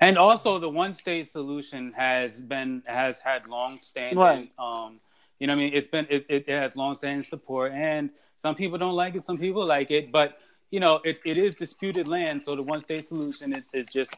And 0.02 0.18
also, 0.18 0.60
the 0.60 0.70
one 0.70 0.94
state 0.94 1.32
solution 1.32 1.94
has 1.94 2.42
been 2.42 2.84
has 2.88 3.22
had 3.22 3.48
long 3.48 3.80
standing. 3.84 4.20
Right. 4.20 4.52
Um, 4.60 5.00
you 5.40 5.48
know, 5.48 5.54
I 5.54 5.56
mean, 5.56 5.72
it's 5.74 5.88
been 5.88 6.08
it, 6.10 6.26
it 6.28 6.50
has 6.50 6.76
long 6.76 6.94
standing 6.96 7.24
support, 7.24 7.72
and 7.72 8.10
some 8.40 8.54
people 8.54 8.78
don't 8.78 8.96
like 8.96 9.16
it, 9.16 9.24
some 9.24 9.38
people 9.38 9.66
like 9.66 9.92
it, 9.92 10.12
but 10.12 10.40
you 10.72 10.80
know, 10.80 11.00
it, 11.04 11.20
it 11.26 11.38
is 11.38 11.56
disputed 11.56 12.08
land. 12.08 12.42
So 12.42 12.56
the 12.56 12.64
one 12.64 12.82
state 12.82 13.06
solution 13.06 13.54
is, 13.56 13.66
is 13.74 13.86
just 13.88 14.16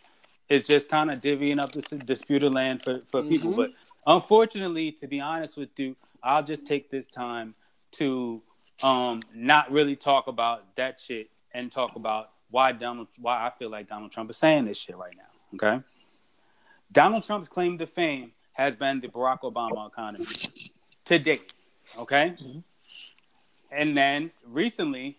is 0.50 0.66
just 0.66 0.90
kind 0.90 1.12
of 1.12 1.22
divvying 1.22 1.60
up 1.60 1.72
this 1.72 1.86
disputed 1.86 2.54
land 2.54 2.84
for 2.84 3.00
for 3.10 3.22
mm-hmm. 3.22 3.30
people. 3.30 3.52
But 3.52 3.72
unfortunately, 4.06 4.92
to 4.94 5.08
be 5.08 5.20
honest 5.20 5.58
with 5.58 5.78
you, 5.78 5.96
I'll 6.24 6.44
just 6.44 6.66
take 6.66 6.90
this 6.90 7.08
time 7.08 7.54
to 7.92 8.42
um, 8.84 9.22
not 9.34 9.72
really 9.72 9.96
talk 9.96 10.28
about 10.28 10.76
that 10.76 11.00
shit 11.00 11.30
and 11.54 11.72
talk 11.72 11.96
about 11.96 12.32
why 12.50 12.72
Donald 12.72 13.08
why 13.20 13.46
I 13.46 13.52
feel 13.52 13.70
like 13.70 13.88
Donald 13.88 14.12
Trump 14.12 14.30
is 14.30 14.38
saying 14.38 14.66
this 14.66 14.78
shit 14.78 14.98
right 14.98 15.16
now. 15.16 15.58
Okay. 15.68 15.84
Donald 16.92 17.24
Trump's 17.24 17.48
claim 17.48 17.78
to 17.78 17.86
fame 17.86 18.32
has 18.54 18.76
been 18.76 19.00
the 19.00 19.08
Barack 19.08 19.42
Obama 19.42 19.88
economy 19.88 20.26
to 21.06 21.20
date. 21.20 21.54
Okay. 21.98 22.34
Mm-hmm. 22.42 22.60
And 23.72 23.96
then 23.96 24.32
recently, 24.46 25.18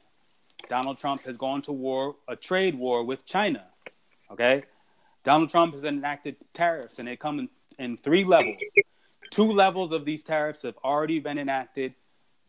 Donald 0.70 0.98
Trump 0.98 1.20
has 1.22 1.36
gone 1.36 1.60
to 1.62 1.72
war, 1.72 2.16
a 2.28 2.36
trade 2.36 2.74
war 2.74 3.04
with 3.04 3.26
China. 3.26 3.64
Okay. 4.30 4.62
Donald 5.24 5.50
Trump 5.50 5.74
has 5.74 5.84
enacted 5.84 6.36
tariffs, 6.54 6.98
and 6.98 7.06
they 7.06 7.16
come 7.16 7.40
in, 7.40 7.48
in 7.78 7.96
three 7.98 8.24
levels. 8.24 8.56
Two 9.30 9.52
levels 9.52 9.92
of 9.92 10.04
these 10.04 10.22
tariffs 10.24 10.62
have 10.62 10.76
already 10.82 11.18
been 11.18 11.38
enacted 11.38 11.92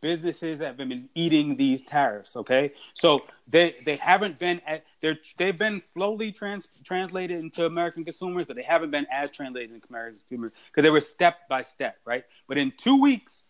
businesses 0.02 0.60
have 0.60 0.76
been 0.76 1.08
eating 1.14 1.56
these 1.56 1.82
tariffs. 1.82 2.36
Okay, 2.36 2.72
so 2.92 3.24
they 3.48 3.76
they 3.86 3.96
haven't 3.96 4.38
been 4.38 4.60
at 4.66 4.84
they're 5.00 5.18
they've 5.38 5.56
been 5.56 5.80
slowly 5.94 6.32
trans, 6.32 6.68
translated 6.84 7.42
into 7.42 7.64
American 7.64 8.04
consumers, 8.04 8.46
but 8.46 8.56
they 8.56 8.62
haven't 8.62 8.90
been 8.90 9.06
as 9.10 9.30
translated 9.30 9.70
into 9.74 9.86
American 9.88 10.18
consumers 10.18 10.52
because 10.66 10.82
they 10.82 10.90
were 10.90 11.00
step 11.00 11.48
by 11.48 11.62
step, 11.62 11.96
right? 12.04 12.24
But 12.46 12.58
in 12.58 12.72
two 12.76 13.00
weeks, 13.00 13.44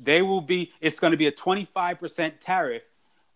they 0.00 0.20
will 0.20 0.42
be. 0.42 0.72
It's 0.82 1.00
going 1.00 1.12
to 1.12 1.16
be 1.16 1.28
a 1.28 1.32
twenty 1.32 1.64
five 1.64 1.98
percent 1.98 2.40
tariff 2.40 2.82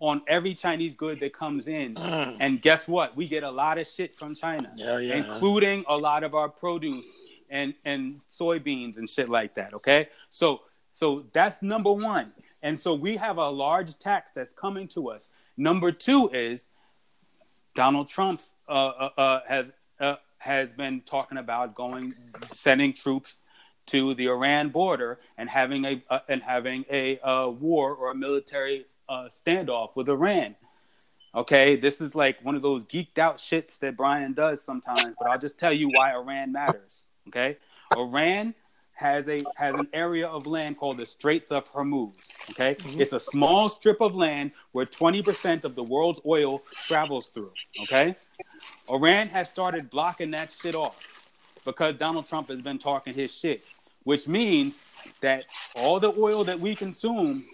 on 0.00 0.22
every 0.28 0.54
Chinese 0.54 0.94
good 0.94 1.20
that 1.20 1.32
comes 1.32 1.68
in. 1.68 1.96
Mm. 2.08 2.36
And 2.40 2.62
guess 2.62 2.88
what? 2.88 3.16
We 3.16 3.28
get 3.28 3.42
a 3.42 3.50
lot 3.50 3.76
of 3.78 3.86
shit 3.86 4.14
from 4.14 4.34
China, 4.34 4.72
yeah, 4.76 4.98
yeah, 4.98 5.16
including 5.16 5.84
a 5.86 5.96
lot 5.96 6.24
of 6.24 6.34
our 6.34 6.48
produce 6.48 7.04
and 7.50 7.74
and 7.84 8.20
soybeans 8.32 8.96
and 8.96 9.08
shit 9.08 9.28
like 9.28 9.54
that. 9.56 9.74
Okay, 9.74 10.08
so 10.30 10.62
so 10.90 11.26
that's 11.32 11.60
number 11.60 11.92
one. 11.92 12.32
And 12.62 12.78
so 12.78 12.94
we 12.94 13.16
have 13.16 13.36
a 13.36 13.48
large 13.48 13.98
tax 13.98 14.30
that's 14.34 14.52
coming 14.52 14.88
to 14.88 15.10
us. 15.10 15.28
Number 15.56 15.92
two 15.92 16.30
is 16.32 16.68
Donald 17.74 18.08
Trump 18.08 18.40
uh, 18.68 18.72
uh, 18.72 19.10
uh, 19.16 19.40
has 19.46 19.72
uh, 20.00 20.16
has 20.38 20.70
been 20.70 21.00
talking 21.02 21.38
about 21.38 21.74
going 21.74 22.12
sending 22.52 22.92
troops 22.92 23.38
to 23.86 24.14
the 24.14 24.26
Iran 24.26 24.70
border 24.70 25.20
and 25.36 25.48
having 25.48 25.84
a 25.84 26.02
uh, 26.10 26.20
and 26.28 26.42
having 26.42 26.84
a 26.90 27.18
uh, 27.20 27.48
war 27.48 27.94
or 27.94 28.10
a 28.10 28.14
military 28.14 28.86
standoff 29.08 29.96
with 29.96 30.08
Iran. 30.08 30.56
Okay, 31.34 31.76
this 31.76 32.00
is 32.00 32.14
like 32.14 32.42
one 32.42 32.54
of 32.54 32.62
those 32.62 32.84
geeked 32.84 33.18
out 33.18 33.38
shits 33.38 33.78
that 33.80 33.96
Brian 33.96 34.32
does 34.32 34.62
sometimes, 34.62 35.14
but 35.18 35.28
I'll 35.28 35.38
just 35.38 35.58
tell 35.58 35.72
you 35.72 35.88
why 35.88 36.12
Iran 36.12 36.52
matters. 36.52 37.04
Okay, 37.28 37.58
Iran 37.96 38.54
has 38.94 39.28
a 39.28 39.42
has 39.54 39.76
an 39.76 39.86
area 39.92 40.26
of 40.26 40.46
land 40.46 40.76
called 40.76 40.98
the 40.98 41.06
Straits 41.06 41.52
of 41.52 41.70
Hormuz. 41.70 42.50
Okay, 42.50 42.74
mm-hmm. 42.74 43.00
it's 43.00 43.12
a 43.12 43.20
small 43.20 43.68
strip 43.68 44.00
of 44.00 44.14
land 44.14 44.52
where 44.72 44.86
20% 44.86 45.64
of 45.64 45.74
the 45.74 45.84
world's 45.84 46.18
oil 46.26 46.62
travels 46.72 47.26
through. 47.28 47.52
Okay, 47.82 48.16
Iran 48.90 49.28
has 49.28 49.48
started 49.48 49.90
blocking 49.90 50.30
that 50.32 50.50
shit 50.50 50.74
off 50.74 51.30
because 51.64 51.94
Donald 51.94 52.26
Trump 52.26 52.48
has 52.48 52.62
been 52.62 52.78
talking 52.78 53.12
his 53.12 53.32
shit, 53.32 53.64
which 54.04 54.26
means 54.26 54.84
that 55.20 55.46
all 55.76 56.00
the 56.00 56.12
oil 56.18 56.42
that 56.44 56.58
we 56.58 56.74
consume, 56.74 57.44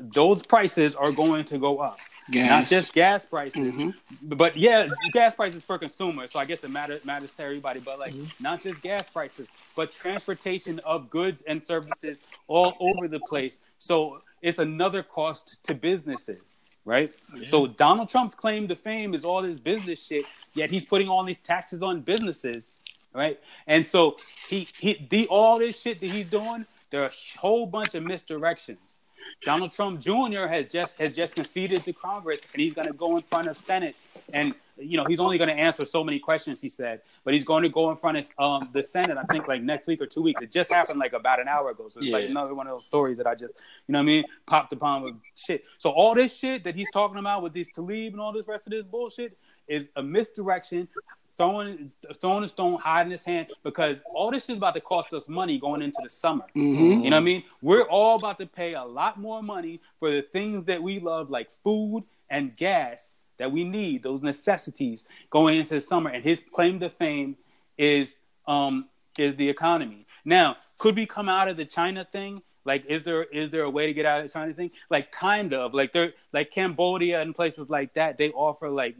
those 0.00 0.42
prices 0.42 0.94
are 0.94 1.12
going 1.12 1.44
to 1.46 1.58
go 1.58 1.78
up. 1.78 1.98
Gas. 2.30 2.50
Not 2.50 2.66
just 2.66 2.92
gas 2.92 3.24
prices, 3.24 3.74
mm-hmm. 3.74 4.34
but 4.34 4.56
yeah, 4.56 4.88
gas 5.12 5.34
prices 5.34 5.64
for 5.64 5.78
consumers. 5.78 6.30
So 6.30 6.38
I 6.38 6.44
guess 6.44 6.62
it 6.62 6.70
matters 6.70 7.04
matters 7.04 7.32
to 7.32 7.42
everybody. 7.42 7.80
But 7.80 7.98
like, 7.98 8.14
mm-hmm. 8.14 8.42
not 8.42 8.62
just 8.62 8.82
gas 8.82 9.10
prices, 9.10 9.48
but 9.74 9.90
transportation 9.90 10.78
of 10.80 11.10
goods 11.10 11.42
and 11.48 11.62
services 11.62 12.20
all 12.46 12.76
over 12.78 13.08
the 13.08 13.18
place. 13.20 13.58
So 13.78 14.20
it's 14.42 14.58
another 14.58 15.02
cost 15.02 15.58
to 15.64 15.74
businesses, 15.74 16.58
right? 16.84 17.14
Yeah. 17.34 17.48
So 17.48 17.66
Donald 17.66 18.08
Trump's 18.08 18.34
claim 18.36 18.68
to 18.68 18.76
fame 18.76 19.12
is 19.12 19.24
all 19.24 19.42
this 19.42 19.58
business 19.58 20.00
shit, 20.00 20.26
yet 20.54 20.70
he's 20.70 20.84
putting 20.84 21.08
all 21.08 21.24
these 21.24 21.38
taxes 21.42 21.82
on 21.82 22.00
businesses, 22.00 22.76
right? 23.12 23.40
And 23.66 23.84
so 23.84 24.16
he 24.46 24.68
he 24.78 25.04
the 25.10 25.26
all 25.26 25.58
this 25.58 25.80
shit 25.80 25.98
that 25.98 26.10
he's 26.10 26.30
doing, 26.30 26.64
there 26.90 27.02
are 27.02 27.08
a 27.08 27.38
whole 27.38 27.66
bunch 27.66 27.96
of 27.96 28.04
misdirections 28.04 28.98
Donald 29.42 29.72
Trump 29.72 30.00
Jr. 30.00 30.46
has 30.46 30.66
just 30.70 30.98
has 30.98 31.14
just 31.14 31.34
conceded 31.34 31.82
to 31.82 31.92
Congress, 31.92 32.40
and 32.52 32.60
he's 32.60 32.74
going 32.74 32.86
to 32.86 32.94
go 32.94 33.16
in 33.16 33.22
front 33.22 33.48
of 33.48 33.56
Senate 33.56 33.96
and 34.32 34.54
you 34.80 34.96
know, 34.96 35.04
he's 35.04 35.20
only 35.20 35.38
going 35.38 35.48
to 35.48 35.54
answer 35.54 35.84
so 35.84 36.02
many 36.02 36.18
questions. 36.18 36.60
He 36.60 36.68
said, 36.68 37.02
but 37.24 37.34
he's 37.34 37.44
going 37.44 37.62
to 37.62 37.68
go 37.68 37.90
in 37.90 37.96
front 37.96 38.18
of 38.18 38.32
um, 38.38 38.68
the 38.72 38.82
Senate. 38.82 39.16
I 39.18 39.24
think 39.24 39.46
like 39.46 39.62
next 39.62 39.86
week 39.86 40.00
or 40.00 40.06
two 40.06 40.22
weeks. 40.22 40.40
It 40.40 40.50
just 40.50 40.72
happened 40.72 40.98
like 40.98 41.12
about 41.12 41.40
an 41.40 41.48
hour 41.48 41.70
ago. 41.70 41.88
So 41.88 42.00
it's 42.00 42.08
yeah. 42.08 42.16
like 42.16 42.28
another 42.28 42.54
one 42.54 42.66
of 42.66 42.72
those 42.72 42.86
stories 42.86 43.16
that 43.18 43.26
I 43.26 43.34
just, 43.34 43.60
you 43.86 43.92
know, 43.92 43.98
what 43.98 44.04
I 44.04 44.06
mean, 44.06 44.24
popped 44.46 44.72
upon 44.72 45.02
with 45.02 45.14
shit. 45.34 45.64
So 45.78 45.90
all 45.90 46.14
this 46.14 46.34
shit 46.34 46.64
that 46.64 46.74
he's 46.74 46.88
talking 46.92 47.18
about 47.18 47.42
with 47.42 47.52
these 47.52 47.68
Tlaib 47.76 48.12
and 48.12 48.20
all 48.20 48.32
this 48.32 48.48
rest 48.48 48.66
of 48.66 48.72
this 48.72 48.84
bullshit 48.84 49.36
is 49.68 49.86
a 49.96 50.02
misdirection 50.02 50.88
throwing 51.36 51.92
throwing 52.20 52.44
a 52.44 52.48
stone, 52.48 52.78
hiding 52.78 53.10
his 53.10 53.24
hand, 53.24 53.48
because 53.62 54.00
all 54.14 54.30
this 54.30 54.48
is 54.48 54.56
about 54.56 54.74
to 54.74 54.80
cost 54.80 55.12
us 55.14 55.28
money 55.28 55.58
going 55.58 55.82
into 55.82 55.98
the 56.02 56.10
summer. 56.10 56.44
Mm-hmm. 56.56 57.04
You 57.04 57.10
know 57.10 57.16
what 57.16 57.22
I 57.22 57.24
mean? 57.24 57.44
We're 57.62 57.82
all 57.82 58.16
about 58.16 58.38
to 58.38 58.46
pay 58.46 58.74
a 58.74 58.84
lot 58.84 59.18
more 59.18 59.42
money 59.42 59.80
for 59.98 60.10
the 60.10 60.22
things 60.22 60.64
that 60.66 60.82
we 60.82 60.98
love, 60.98 61.30
like 61.30 61.48
food 61.64 62.04
and 62.28 62.56
gas 62.56 63.10
that 63.38 63.50
we 63.50 63.64
need, 63.64 64.02
those 64.02 64.22
necessities 64.22 65.04
going 65.30 65.58
into 65.58 65.74
the 65.74 65.80
summer. 65.80 66.10
And 66.10 66.22
his 66.22 66.44
claim 66.54 66.78
to 66.80 66.90
fame 66.90 67.36
is 67.78 68.18
um 68.46 68.88
is 69.18 69.34
the 69.36 69.48
economy. 69.48 70.06
Now, 70.24 70.56
could 70.78 70.96
we 70.96 71.06
come 71.06 71.28
out 71.28 71.48
of 71.48 71.56
the 71.56 71.64
China 71.64 72.04
thing? 72.04 72.42
Like, 72.64 72.84
is 72.86 73.02
there 73.02 73.22
is 73.24 73.50
there 73.50 73.62
a 73.62 73.70
way 73.70 73.86
to 73.86 73.94
get 73.94 74.04
out 74.04 74.20
of 74.20 74.26
the 74.26 74.32
China 74.32 74.52
thing? 74.52 74.70
Like, 74.90 75.10
kind 75.10 75.54
of. 75.54 75.72
Like, 75.72 75.92
they're 75.92 76.12
like 76.32 76.50
Cambodia 76.50 77.20
and 77.22 77.34
places 77.34 77.70
like 77.70 77.94
that. 77.94 78.18
They 78.18 78.30
offer 78.30 78.68
like 78.68 78.96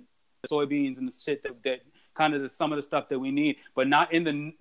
soybeans 0.50 0.98
and 0.98 1.06
the 1.06 1.12
shit 1.12 1.42
that, 1.42 1.62
that 1.62 1.80
kind 2.14 2.34
of 2.34 2.42
the, 2.42 2.48
some 2.48 2.72
of 2.72 2.76
the 2.76 2.82
stuff 2.82 3.08
that 3.08 3.18
we 3.18 3.30
need, 3.30 3.56
but 3.74 3.88
not 3.88 4.12
in 4.12 4.24
the 4.24 4.52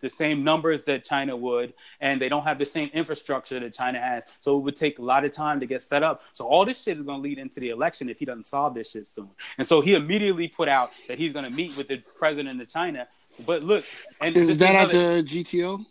the 0.00 0.08
same 0.08 0.42
numbers 0.42 0.84
that 0.84 1.04
China 1.04 1.36
would, 1.36 1.74
and 2.00 2.20
they 2.20 2.28
don't 2.28 2.44
have 2.44 2.58
the 2.58 2.66
same 2.66 2.90
infrastructure 2.94 3.60
that 3.60 3.72
China 3.72 4.00
has. 4.00 4.24
So 4.40 4.56
it 4.56 4.60
would 4.62 4.76
take 4.76 4.98
a 4.98 5.02
lot 5.02 5.24
of 5.24 5.32
time 5.32 5.60
to 5.60 5.66
get 5.66 5.82
set 5.82 6.02
up. 6.02 6.22
So 6.32 6.46
all 6.46 6.64
this 6.64 6.82
shit 6.82 6.96
is 6.96 7.02
going 7.02 7.18
to 7.18 7.22
lead 7.22 7.38
into 7.38 7.60
the 7.60 7.68
election 7.68 8.08
if 8.08 8.18
he 8.18 8.24
doesn't 8.24 8.44
solve 8.44 8.74
this 8.74 8.90
shit 8.90 9.06
soon. 9.06 9.28
And 9.58 9.66
so 9.66 9.80
he 9.80 9.94
immediately 9.94 10.48
put 10.48 10.68
out 10.68 10.90
that 11.06 11.18
he's 11.18 11.32
going 11.32 11.44
to 11.44 11.54
meet 11.54 11.76
with 11.76 11.88
the 11.88 11.98
president 12.16 12.60
of 12.60 12.68
China. 12.70 13.06
But 13.46 13.62
look, 13.62 13.84
and 14.20 14.36
is 14.36 14.56
that 14.58 14.74
at 14.74 14.90
the 14.90 15.22
G20? 15.22 15.84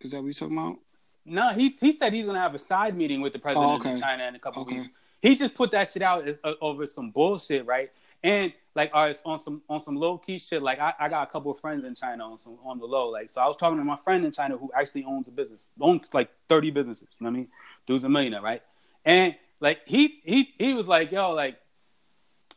Is 0.00 0.10
that 0.10 0.18
what 0.18 0.24
you're 0.24 0.32
talking 0.34 0.58
about? 0.58 0.78
No, 1.26 1.52
he 1.54 1.70
he 1.80 1.92
said 1.92 2.12
he's 2.12 2.24
going 2.24 2.34
to 2.34 2.40
have 2.40 2.54
a 2.54 2.58
side 2.58 2.96
meeting 2.96 3.22
with 3.22 3.32
the 3.32 3.38
president 3.38 3.70
oh, 3.70 3.76
okay. 3.76 3.94
of 3.94 4.00
China 4.00 4.24
in 4.24 4.34
a 4.34 4.38
couple 4.38 4.62
okay. 4.62 4.76
weeks. 4.76 4.88
He 5.22 5.34
just 5.34 5.54
put 5.54 5.70
that 5.70 5.90
shit 5.90 6.02
out 6.02 6.28
as, 6.28 6.38
uh, 6.44 6.52
over 6.60 6.84
some 6.84 7.10
bullshit, 7.10 7.64
right? 7.64 7.90
And 8.22 8.52
like 8.74 8.92
right, 8.92 9.16
on 9.24 9.38
some 9.38 9.62
on 9.68 9.80
some 9.80 9.96
low 9.96 10.18
key 10.18 10.38
shit. 10.38 10.62
Like 10.62 10.80
I, 10.80 10.92
I 10.98 11.08
got 11.08 11.28
a 11.28 11.30
couple 11.30 11.50
of 11.52 11.58
friends 11.60 11.84
in 11.84 11.94
China 11.94 12.24
on 12.24 12.38
some 12.38 12.58
on 12.64 12.78
the 12.78 12.86
low. 12.86 13.08
Like 13.08 13.30
so 13.30 13.40
I 13.40 13.46
was 13.46 13.56
talking 13.56 13.78
to 13.78 13.84
my 13.84 13.96
friend 13.96 14.24
in 14.24 14.32
China 14.32 14.56
who 14.56 14.70
actually 14.74 15.04
owns 15.04 15.28
a 15.28 15.30
business, 15.30 15.68
owns 15.80 16.06
like 16.12 16.30
30 16.48 16.70
businesses. 16.70 17.08
You 17.18 17.24
know 17.24 17.30
what 17.30 17.36
I 17.36 17.40
mean? 17.40 17.48
Dude's 17.86 18.04
a 18.04 18.08
millionaire, 18.08 18.42
right? 18.42 18.62
And 19.04 19.36
like 19.60 19.80
he 19.86 20.20
he 20.24 20.54
he 20.58 20.74
was 20.74 20.88
like, 20.88 21.12
yo, 21.12 21.32
like 21.32 21.56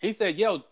he 0.02 0.14
said, 0.14 0.38
yo, 0.38 0.64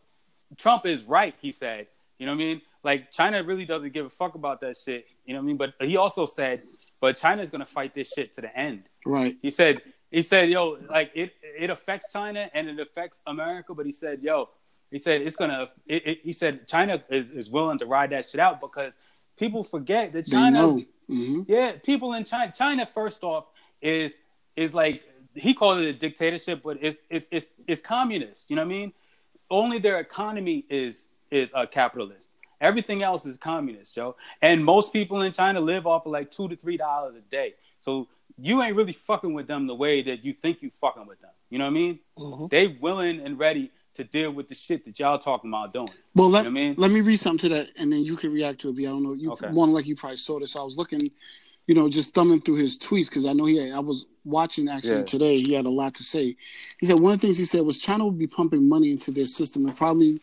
Trump 0.57 0.85
is 0.85 1.03
right, 1.03 1.35
he 1.41 1.51
said. 1.51 1.87
You 2.17 2.25
know 2.25 2.31
what 2.31 2.41
I 2.41 2.45
mean? 2.45 2.61
Like 2.83 3.11
China 3.11 3.43
really 3.43 3.65
doesn't 3.65 3.93
give 3.93 4.05
a 4.05 4.09
fuck 4.09 4.35
about 4.35 4.61
that 4.61 4.77
shit. 4.77 5.05
You 5.25 5.33
know 5.33 5.39
what 5.39 5.43
I 5.43 5.47
mean? 5.47 5.57
But 5.57 5.73
he 5.81 5.97
also 5.97 6.25
said, 6.25 6.63
but 6.99 7.17
China's 7.17 7.51
gonna 7.51 7.65
fight 7.67 7.93
this 7.93 8.11
shit 8.11 8.33
to 8.35 8.41
the 8.41 8.57
end. 8.57 8.83
Right. 9.05 9.37
He 9.43 9.51
said 9.51 9.83
he 10.09 10.23
said, 10.23 10.49
yo, 10.49 10.79
like 10.89 11.11
it 11.13 11.33
it 11.41 11.69
affects 11.69 12.11
China 12.11 12.49
and 12.53 12.67
it 12.67 12.79
affects 12.79 13.21
America, 13.27 13.75
but 13.75 13.85
he 13.85 13.91
said, 13.91 14.23
yo, 14.23 14.49
he 14.91 14.99
said 14.99 15.21
it's 15.21 15.36
gonna. 15.36 15.69
It, 15.88 16.07
it, 16.07 16.19
he 16.23 16.33
said 16.33 16.67
China 16.67 17.03
is, 17.09 17.29
is 17.31 17.49
willing 17.49 17.77
to 17.79 17.86
ride 17.86 18.11
that 18.11 18.27
shit 18.27 18.39
out 18.39 18.61
because 18.61 18.93
people 19.38 19.63
forget 19.63 20.13
that 20.13 20.27
China. 20.27 20.77
Mm-hmm. 21.09 21.41
Yeah, 21.47 21.73
people 21.83 22.13
in 22.13 22.23
China. 22.23 22.51
China 22.55 22.88
first 22.93 23.23
off 23.23 23.45
is 23.81 24.17
is 24.55 24.73
like 24.73 25.03
he 25.33 25.53
called 25.53 25.79
it 25.79 25.88
a 25.88 25.93
dictatorship, 25.93 26.61
but 26.63 26.77
it's 26.81 26.97
it's 27.09 27.27
it's, 27.31 27.47
it's 27.67 27.81
communist. 27.81 28.49
You 28.49 28.55
know 28.55 28.63
what 28.63 28.73
I 28.73 28.77
mean? 28.77 28.93
Only 29.49 29.79
their 29.79 29.99
economy 29.99 30.65
is 30.69 31.05
is 31.31 31.51
a 31.53 31.67
capitalist. 31.67 32.29
Everything 32.61 33.03
else 33.03 33.25
is 33.25 33.38
communist, 33.38 33.93
Joe. 33.93 34.15
And 34.41 34.63
most 34.63 34.93
people 34.93 35.21
in 35.21 35.31
China 35.31 35.59
live 35.59 35.86
off 35.86 36.05
of 36.05 36.11
like 36.11 36.31
two 36.31 36.47
to 36.47 36.55
three 36.55 36.77
dollars 36.77 37.15
a 37.15 37.21
day. 37.21 37.55
So 37.79 38.07
you 38.38 38.61
ain't 38.61 38.75
really 38.75 38.93
fucking 38.93 39.33
with 39.33 39.47
them 39.47 39.67
the 39.67 39.75
way 39.75 40.01
that 40.03 40.25
you 40.25 40.33
think 40.33 40.61
you 40.61 40.69
fucking 40.69 41.05
with 41.05 41.21
them. 41.21 41.31
You 41.49 41.59
know 41.59 41.65
what 41.65 41.71
I 41.71 41.73
mean? 41.73 41.99
Mm-hmm. 42.17 42.47
They 42.47 42.67
willing 42.67 43.19
and 43.21 43.38
ready 43.38 43.71
to 43.95 44.03
deal 44.03 44.31
with 44.31 44.47
the 44.47 44.55
shit 44.55 44.85
that 44.85 44.99
y'all 44.99 45.17
talking 45.17 45.49
about 45.49 45.73
doing. 45.73 45.89
Well, 46.13 46.29
let, 46.29 46.45
you 46.45 46.51
know 46.51 46.59
I 46.59 46.63
mean? 46.63 46.75
let 46.77 46.91
me 46.91 47.01
read 47.01 47.17
something 47.17 47.49
to 47.49 47.55
that, 47.55 47.71
and 47.79 47.91
then 47.91 48.03
you 48.03 48.15
can 48.15 48.31
react 48.31 48.59
to 48.61 48.69
it. 48.69 48.79
I 48.79 48.83
don't 48.83 49.03
know. 49.03 49.13
You 49.13 49.31
okay. 49.33 49.49
one 49.49 49.73
like 49.73 49.87
you 49.87 49.95
probably 49.95 50.17
saw 50.17 50.39
this. 50.39 50.55
I 50.55 50.63
was 50.63 50.77
looking, 50.77 51.11
you 51.67 51.75
know, 51.75 51.89
just 51.89 52.13
thumbing 52.13 52.41
through 52.41 52.55
his 52.55 52.77
tweets 52.77 53.09
because 53.09 53.25
I 53.25 53.33
know 53.33 53.45
he. 53.45 53.57
Had, 53.57 53.73
I 53.73 53.79
was 53.79 54.05
watching 54.25 54.69
actually 54.69 54.99
yeah. 54.99 55.03
today. 55.03 55.39
He 55.39 55.53
had 55.53 55.65
a 55.65 55.69
lot 55.69 55.95
to 55.95 56.03
say. 56.03 56.35
He 56.79 56.85
said 56.85 56.99
one 56.99 57.13
of 57.13 57.21
the 57.21 57.27
things 57.27 57.37
he 57.37 57.45
said 57.45 57.61
was 57.61 57.79
China 57.79 58.05
would 58.05 58.17
be 58.17 58.27
pumping 58.27 58.67
money 58.67 58.91
into 58.91 59.11
their 59.11 59.25
system 59.25 59.65
and 59.65 59.75
probably 59.75 60.19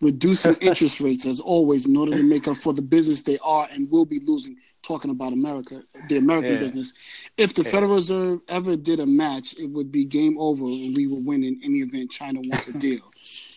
reducing 0.00 0.54
interest 0.60 1.00
rates 1.00 1.26
as 1.26 1.40
always 1.40 1.86
in 1.86 1.96
order 1.96 2.12
to 2.12 2.22
make 2.22 2.46
up 2.46 2.56
for 2.56 2.72
the 2.72 2.82
business 2.82 3.22
they 3.22 3.38
are 3.44 3.68
and 3.72 3.90
will 3.90 4.04
be 4.04 4.20
losing. 4.20 4.56
Talking 4.82 5.10
about 5.10 5.32
America, 5.32 5.82
the 6.08 6.18
American 6.18 6.54
yeah. 6.54 6.60
business. 6.60 6.92
If 7.36 7.54
the 7.54 7.64
Federal 7.64 7.96
Reserve 7.96 8.40
ever 8.48 8.76
did 8.76 9.00
a 9.00 9.06
match, 9.06 9.58
it 9.58 9.66
would 9.66 9.90
be 9.90 10.04
game 10.04 10.38
over 10.38 10.64
and 10.64 10.94
we 10.94 11.06
would 11.06 11.26
win 11.26 11.42
in 11.42 11.60
any 11.64 11.78
event 11.78 12.10
China 12.10 12.40
wants 12.44 12.68
a 12.68 12.72
deal. 12.78 13.12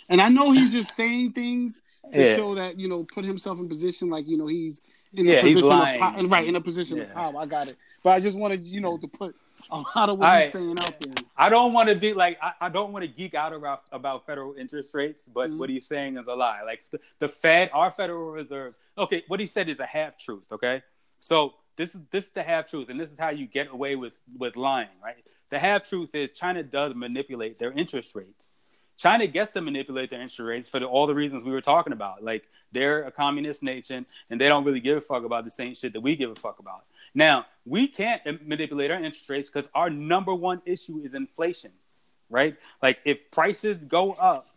And 0.09 0.19
I 0.19 0.29
know 0.29 0.51
he's 0.51 0.71
just 0.71 0.93
saying 0.93 1.33
things 1.33 1.81
to 2.11 2.19
yeah. 2.19 2.35
show 2.35 2.55
that 2.55 2.79
you 2.79 2.87
know 2.87 3.03
put 3.03 3.25
himself 3.25 3.59
in 3.59 3.69
position 3.69 4.09
like 4.09 4.27
you 4.27 4.37
know 4.37 4.47
he's 4.47 4.81
in 5.13 5.27
a 5.27 5.41
position 5.41 5.71
of 5.71 5.99
power, 5.99 6.27
right 6.27 6.47
in 6.47 6.55
a 6.55 6.61
position 6.61 7.01
of 7.01 7.09
power. 7.11 7.33
I 7.37 7.45
got 7.45 7.67
it, 7.67 7.77
but 8.03 8.11
I 8.11 8.19
just 8.19 8.37
wanted 8.37 8.61
you 8.63 8.81
know 8.81 8.97
to 8.97 9.07
put 9.07 9.35
a 9.71 9.77
lot 9.95 10.09
of 10.09 10.19
what 10.19 10.29
I, 10.29 10.41
he's 10.41 10.51
saying 10.51 10.77
out 10.79 10.99
there. 10.99 11.13
I 11.37 11.49
don't 11.49 11.73
want 11.73 11.89
to 11.89 11.95
be 11.95 12.13
like 12.13 12.37
I, 12.41 12.53
I 12.61 12.69
don't 12.69 12.91
want 12.91 13.03
to 13.03 13.07
geek 13.07 13.33
out 13.33 13.53
about 13.53 13.83
about 13.91 14.25
federal 14.25 14.55
interest 14.55 14.93
rates, 14.93 15.23
but 15.33 15.49
mm-hmm. 15.49 15.59
what 15.59 15.69
he's 15.69 15.87
saying 15.87 16.17
is 16.17 16.27
a 16.27 16.33
lie. 16.33 16.61
Like 16.63 16.83
the, 16.91 16.99
the 17.19 17.27
Fed, 17.27 17.69
our 17.73 17.91
Federal 17.91 18.31
Reserve. 18.31 18.75
Okay, 18.97 19.23
what 19.27 19.39
he 19.39 19.45
said 19.45 19.69
is 19.69 19.79
a 19.79 19.85
half 19.85 20.17
truth. 20.17 20.45
Okay, 20.51 20.81
so 21.19 21.55
this 21.75 21.95
is 21.95 22.01
this 22.11 22.25
is 22.25 22.31
the 22.31 22.43
half 22.43 22.69
truth, 22.69 22.89
and 22.89 22.99
this 22.99 23.11
is 23.11 23.17
how 23.17 23.29
you 23.29 23.47
get 23.47 23.71
away 23.71 23.95
with 23.95 24.19
with 24.37 24.55
lying, 24.55 24.89
right? 25.03 25.23
The 25.49 25.59
half 25.59 25.87
truth 25.87 26.13
is 26.13 26.31
China 26.31 26.61
does 26.61 26.93
manipulate 26.93 27.57
their 27.57 27.71
interest 27.71 28.13
rates. 28.13 28.51
China 28.99 29.25
gets 29.25 29.49
to 29.51 29.61
manipulate 29.61 30.09
their 30.09 30.21
interest 30.21 30.39
rates 30.39 30.67
for 30.67 30.79
the, 30.79 30.85
all 30.85 31.07
the 31.07 31.15
reasons 31.15 31.45
we 31.45 31.53
were 31.53 31.61
talking 31.61 31.93
about. 31.93 32.21
Like 32.21 32.43
they're 32.73 33.03
a 33.03 33.11
communist 33.11 33.63
nation, 33.63 34.05
and 34.29 34.39
they 34.39 34.49
don't 34.49 34.65
really 34.65 34.81
give 34.81 34.97
a 34.97 35.01
fuck 35.01 35.23
about 35.23 35.45
the 35.45 35.49
same 35.49 35.73
shit 35.73 35.93
that 35.93 36.01
we 36.01 36.17
give 36.17 36.29
a 36.29 36.35
fuck 36.35 36.59
about. 36.59 36.83
Now, 37.15 37.45
we 37.65 37.87
can't 37.87 38.21
manipulate 38.45 38.91
our 38.91 38.97
interest 38.97 39.29
rates 39.29 39.49
because 39.49 39.69
our 39.73 39.89
number 39.89 40.35
one 40.35 40.61
issue 40.65 41.01
is 41.03 41.13
inflation, 41.13 41.71
right? 42.29 42.57
Like 42.83 42.99
if 43.05 43.31
prices 43.31 43.85
go 43.85 44.11
up, 44.13 44.47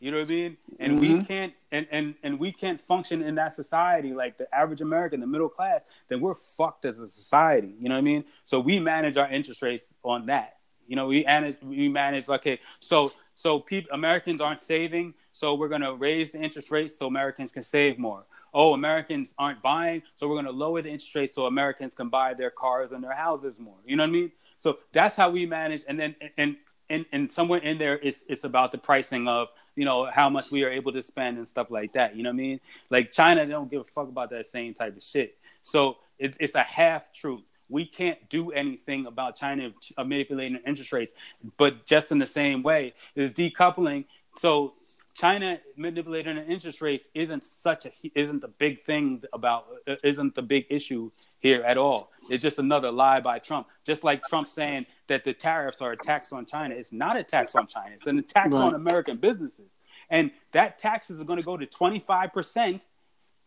you 0.00 0.10
know 0.10 0.20
what 0.20 0.30
I 0.30 0.34
mean? 0.34 0.56
And 0.80 0.92
mm-hmm. 0.92 1.18
we 1.18 1.24
can't 1.24 1.52
and, 1.70 1.86
and 1.90 2.14
and 2.22 2.38
we 2.38 2.52
can't 2.52 2.80
function 2.80 3.22
in 3.22 3.34
that 3.34 3.54
society 3.54 4.14
like 4.14 4.38
the 4.38 4.52
average 4.54 4.80
American, 4.80 5.20
the 5.20 5.26
middle 5.26 5.50
class, 5.50 5.84
then 6.08 6.22
we're 6.22 6.34
fucked 6.34 6.86
as 6.86 6.98
a 6.98 7.08
society. 7.08 7.74
You 7.78 7.90
know 7.90 7.94
what 7.94 8.00
I 8.00 8.12
mean? 8.12 8.24
So 8.44 8.58
we 8.58 8.80
manage 8.80 9.18
our 9.18 9.30
interest 9.30 9.60
rates 9.60 9.92
on 10.02 10.26
that. 10.26 10.56
You 10.86 10.96
know, 10.96 11.06
we 11.08 11.24
manage 11.24 11.56
we 11.62 11.88
manage 11.88 12.28
okay, 12.28 12.60
so 12.80 13.12
so 13.36 13.60
people 13.60 13.92
Americans 13.92 14.40
aren't 14.40 14.58
saving, 14.58 15.14
so 15.30 15.54
we're 15.54 15.68
gonna 15.68 15.94
raise 15.94 16.32
the 16.32 16.40
interest 16.40 16.72
rates 16.72 16.98
so 16.98 17.06
Americans 17.06 17.52
can 17.52 17.62
save 17.62 17.96
more 17.96 18.24
oh, 18.56 18.72
Americans 18.72 19.34
aren't 19.38 19.60
buying, 19.60 20.02
so 20.14 20.26
we're 20.26 20.34
going 20.34 20.46
to 20.46 20.50
lower 20.50 20.80
the 20.80 20.88
interest 20.88 21.14
rates 21.14 21.36
so 21.36 21.44
Americans 21.44 21.94
can 21.94 22.08
buy 22.08 22.32
their 22.32 22.50
cars 22.50 22.92
and 22.92 23.04
their 23.04 23.12
houses 23.12 23.60
more. 23.60 23.76
You 23.84 23.96
know 23.96 24.02
what 24.02 24.08
I 24.08 24.12
mean? 24.12 24.32
So 24.56 24.78
that's 24.92 25.14
how 25.14 25.28
we 25.28 25.44
manage. 25.44 25.82
And 25.86 26.00
then, 26.00 26.16
and, 26.38 26.56
and, 26.88 27.04
and 27.12 27.30
somewhere 27.30 27.60
in 27.60 27.76
there, 27.76 28.00
it's, 28.02 28.20
it's 28.28 28.44
about 28.44 28.72
the 28.72 28.78
pricing 28.78 29.28
of, 29.28 29.48
you 29.74 29.84
know, 29.84 30.10
how 30.10 30.30
much 30.30 30.50
we 30.50 30.64
are 30.64 30.70
able 30.70 30.90
to 30.92 31.02
spend 31.02 31.36
and 31.36 31.46
stuff 31.46 31.70
like 31.70 31.92
that. 31.92 32.16
You 32.16 32.22
know 32.22 32.30
what 32.30 32.34
I 32.34 32.36
mean? 32.38 32.60
Like 32.88 33.12
China, 33.12 33.44
they 33.44 33.52
don't 33.52 33.70
give 33.70 33.82
a 33.82 33.84
fuck 33.84 34.08
about 34.08 34.30
that 34.30 34.46
same 34.46 34.72
type 34.72 34.96
of 34.96 35.02
shit. 35.02 35.36
So 35.60 35.98
it, 36.18 36.34
it's 36.40 36.54
a 36.54 36.62
half 36.62 37.12
truth. 37.12 37.42
We 37.68 37.84
can't 37.84 38.28
do 38.28 38.52
anything 38.52 39.06
about 39.06 39.36
China 39.36 39.72
manipulating 39.98 40.60
interest 40.66 40.92
rates, 40.92 41.14
but 41.56 41.84
just 41.84 42.12
in 42.12 42.18
the 42.18 42.26
same 42.26 42.62
way, 42.62 42.94
is 43.14 43.30
decoupling. 43.30 44.04
So 44.38 44.74
China 45.14 45.58
manipulating 45.76 46.36
interest 46.36 46.80
rates 46.80 47.08
isn't 47.14 47.42
such 47.42 47.86
a 47.86 47.90
isn't 48.14 48.40
the 48.40 48.48
big 48.48 48.84
thing 48.84 49.22
about 49.32 49.66
isn't 50.04 50.34
the 50.34 50.42
big 50.42 50.66
issue 50.68 51.10
here 51.40 51.62
at 51.62 51.78
all. 51.78 52.12
It's 52.28 52.42
just 52.42 52.58
another 52.58 52.90
lie 52.90 53.20
by 53.20 53.38
Trump. 53.38 53.68
Just 53.84 54.04
like 54.04 54.22
Trump 54.24 54.46
saying 54.46 54.86
that 55.06 55.24
the 55.24 55.32
tariffs 55.32 55.80
are 55.80 55.92
a 55.92 55.96
tax 55.96 56.32
on 56.32 56.44
China. 56.44 56.74
It's 56.74 56.92
not 56.92 57.16
a 57.16 57.24
tax 57.24 57.54
on 57.54 57.66
China. 57.66 57.92
It's 57.94 58.06
an 58.06 58.22
tax 58.24 58.50
right. 58.52 58.62
on 58.62 58.74
American 58.74 59.16
businesses. 59.16 59.70
And 60.10 60.30
that 60.52 60.78
tax 60.78 61.08
is 61.10 61.22
going 61.22 61.38
to 61.38 61.44
go 61.44 61.56
to 61.56 61.66
25% 61.66 62.80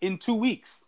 in 0.02 0.18
2 0.18 0.36
weeks. 0.36 0.84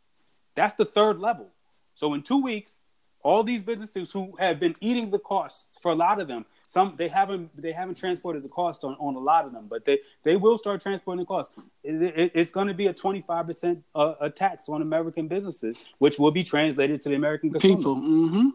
That's 0.55 0.73
the 0.75 0.85
third 0.85 1.19
level. 1.19 1.49
So 1.95 2.13
in 2.13 2.23
2 2.23 2.41
weeks, 2.41 2.80
all 3.23 3.43
these 3.43 3.61
businesses 3.61 4.11
who 4.11 4.35
have 4.39 4.59
been 4.59 4.75
eating 4.81 5.09
the 5.09 5.19
costs 5.19 5.77
for 5.81 5.91
a 5.91 5.95
lot 5.95 6.21
of 6.21 6.27
them 6.27 6.45
some 6.71 6.93
they 6.95 7.09
haven't 7.09 7.49
they 7.61 7.73
haven't 7.73 7.95
transported 7.95 8.43
the 8.43 8.47
cost 8.47 8.85
on, 8.85 8.95
on 8.97 9.15
a 9.15 9.19
lot 9.19 9.43
of 9.43 9.51
them, 9.51 9.67
but 9.69 9.83
they 9.83 9.99
they 10.23 10.37
will 10.37 10.57
start 10.57 10.81
transporting 10.81 11.19
the 11.19 11.25
cost. 11.25 11.51
It, 11.83 12.01
it, 12.01 12.31
it's 12.33 12.49
going 12.49 12.69
to 12.69 12.73
be 12.73 12.87
a 12.87 12.93
twenty 12.93 13.21
five 13.21 13.45
percent 13.45 13.83
uh, 13.93 14.29
tax 14.29 14.69
on 14.69 14.81
American 14.81 15.27
businesses, 15.27 15.77
which 15.97 16.17
will 16.17 16.31
be 16.31 16.45
translated 16.45 17.01
to 17.01 17.09
the 17.09 17.15
American 17.15 17.51
consumer. 17.51 17.75
people. 17.75 17.95
Mm-hmm. 17.97 18.49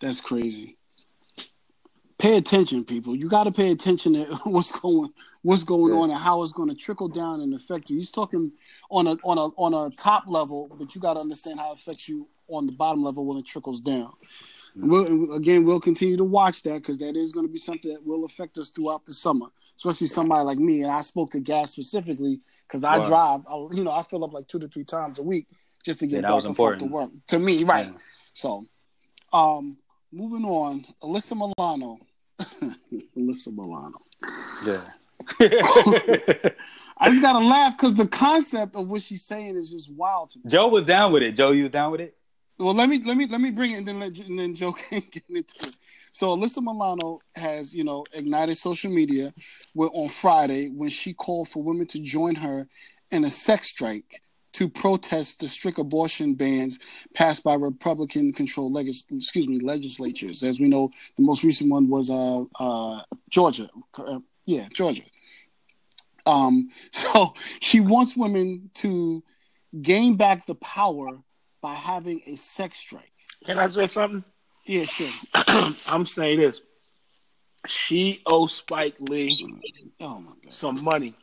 That's 0.00 0.20
crazy. 0.20 0.76
pay 2.18 2.36
attention, 2.36 2.84
people. 2.84 3.16
You 3.16 3.30
got 3.30 3.44
to 3.44 3.52
pay 3.52 3.70
attention 3.70 4.12
to 4.12 4.24
what's 4.44 4.78
going 4.78 5.08
what's 5.40 5.64
going 5.64 5.94
yeah. 5.94 6.00
on 6.00 6.10
and 6.10 6.20
how 6.20 6.42
it's 6.42 6.52
going 6.52 6.68
to 6.68 6.76
trickle 6.76 7.08
down 7.08 7.40
and 7.40 7.54
affect 7.54 7.88
you. 7.88 7.96
He's 7.96 8.10
talking 8.10 8.52
on 8.90 9.06
a 9.06 9.12
on 9.24 9.38
a 9.38 9.46
on 9.56 9.72
a 9.72 9.96
top 9.96 10.24
level, 10.26 10.70
but 10.78 10.94
you 10.94 11.00
got 11.00 11.14
to 11.14 11.20
understand 11.20 11.58
how 11.58 11.72
it 11.72 11.78
affects 11.78 12.06
you 12.06 12.28
on 12.48 12.66
the 12.66 12.72
bottom 12.72 13.02
level 13.02 13.24
when 13.24 13.38
it 13.38 13.46
trickles 13.46 13.80
down. 13.80 14.12
Mm-hmm. 14.76 14.90
We'll, 14.90 15.32
again, 15.34 15.64
we'll 15.64 15.80
continue 15.80 16.16
to 16.16 16.24
watch 16.24 16.62
that 16.62 16.74
because 16.74 16.98
that 16.98 17.16
is 17.16 17.32
going 17.32 17.46
to 17.46 17.52
be 17.52 17.58
something 17.58 17.92
that 17.92 18.04
will 18.04 18.24
affect 18.24 18.58
us 18.58 18.70
throughout 18.70 19.06
the 19.06 19.14
summer, 19.14 19.46
especially 19.76 20.06
somebody 20.06 20.44
like 20.44 20.58
me. 20.58 20.82
And 20.82 20.92
I 20.92 21.00
spoke 21.00 21.30
to 21.30 21.40
Gas 21.40 21.72
specifically 21.72 22.40
because 22.66 22.84
I 22.84 22.98
wow. 22.98 23.04
drive. 23.04 23.40
I, 23.48 23.56
you 23.74 23.84
know, 23.84 23.92
I 23.92 24.02
fill 24.02 24.24
up 24.24 24.32
like 24.32 24.46
two 24.46 24.58
to 24.58 24.68
three 24.68 24.84
times 24.84 25.18
a 25.18 25.22
week 25.22 25.46
just 25.84 26.00
to 26.00 26.06
get 26.06 26.22
yeah, 26.22 26.28
back 26.28 26.44
and 26.44 26.56
forth 26.56 26.78
to 26.78 26.86
work. 26.86 27.10
To 27.28 27.38
me, 27.38 27.64
right? 27.64 27.86
Yeah. 27.86 27.98
So, 28.34 28.66
um, 29.32 29.78
moving 30.12 30.44
on, 30.44 30.84
Alyssa 31.02 31.34
Milano. 31.34 31.98
Alyssa 33.16 33.52
Milano. 33.52 33.98
Yeah. 34.66 34.84
I 37.00 37.10
just 37.10 37.22
gotta 37.22 37.44
laugh 37.44 37.76
because 37.76 37.94
the 37.94 38.08
concept 38.08 38.74
of 38.74 38.88
what 38.88 39.02
she's 39.02 39.24
saying 39.24 39.56
is 39.56 39.70
just 39.70 39.92
wild 39.92 40.30
to 40.30 40.38
me. 40.38 40.44
Joe 40.48 40.68
was 40.68 40.84
down 40.84 41.12
with 41.12 41.22
it. 41.22 41.32
Joe, 41.32 41.52
you 41.52 41.62
was 41.62 41.72
down 41.72 41.92
with 41.92 42.00
it? 42.00 42.17
Well, 42.58 42.74
let 42.74 42.88
me 42.88 43.00
let 43.04 43.16
me 43.16 43.26
let 43.26 43.40
me 43.40 43.50
bring 43.50 43.72
it 43.72 43.78
and 43.78 43.88
then 43.88 44.00
let 44.00 44.18
and 44.18 44.38
then 44.38 44.54
Joe 44.54 44.72
can 44.90 45.02
get 45.10 45.22
into 45.28 45.68
it. 45.68 45.76
So 46.12 46.36
Alyssa 46.36 46.60
Milano 46.60 47.20
has, 47.36 47.72
you 47.72 47.84
know, 47.84 48.04
ignited 48.12 48.56
social 48.56 48.90
media 48.90 49.32
with, 49.74 49.90
on 49.94 50.08
Friday 50.08 50.68
when 50.70 50.90
she 50.90 51.14
called 51.14 51.48
for 51.48 51.62
women 51.62 51.86
to 51.88 52.00
join 52.00 52.34
her 52.34 52.66
in 53.12 53.24
a 53.24 53.30
sex 53.30 53.68
strike 53.68 54.22
to 54.54 54.68
protest 54.68 55.38
the 55.40 55.46
strict 55.46 55.78
abortion 55.78 56.34
bans 56.34 56.80
passed 57.14 57.44
by 57.44 57.54
Republican-controlled 57.54 58.72
legis- 58.72 59.04
excuse 59.12 59.46
me 59.46 59.60
legislatures. 59.60 60.42
As 60.42 60.58
we 60.58 60.68
know, 60.68 60.90
the 61.16 61.22
most 61.22 61.44
recent 61.44 61.70
one 61.70 61.88
was 61.88 62.10
uh, 62.10 62.42
uh, 62.58 63.00
Georgia. 63.30 63.68
Uh, 63.96 64.18
yeah, 64.46 64.66
Georgia. 64.72 65.02
Um, 66.26 66.70
so 66.92 67.34
she 67.60 67.78
wants 67.78 68.16
women 68.16 68.70
to 68.74 69.22
gain 69.80 70.16
back 70.16 70.46
the 70.46 70.56
power 70.56 71.20
by 71.60 71.74
having 71.74 72.20
a 72.26 72.36
sex 72.36 72.78
strike. 72.78 73.12
Can 73.44 73.58
I 73.58 73.66
say 73.66 73.86
something? 73.86 74.24
Yeah, 74.64 74.84
sure. 74.84 75.08
I'm 75.88 76.06
saying 76.06 76.40
this. 76.40 76.60
She 77.66 78.22
owes 78.26 78.52
Spike 78.52 78.94
Lee 79.00 79.34
oh 80.00 80.24
some 80.48 80.82
money 80.84 81.14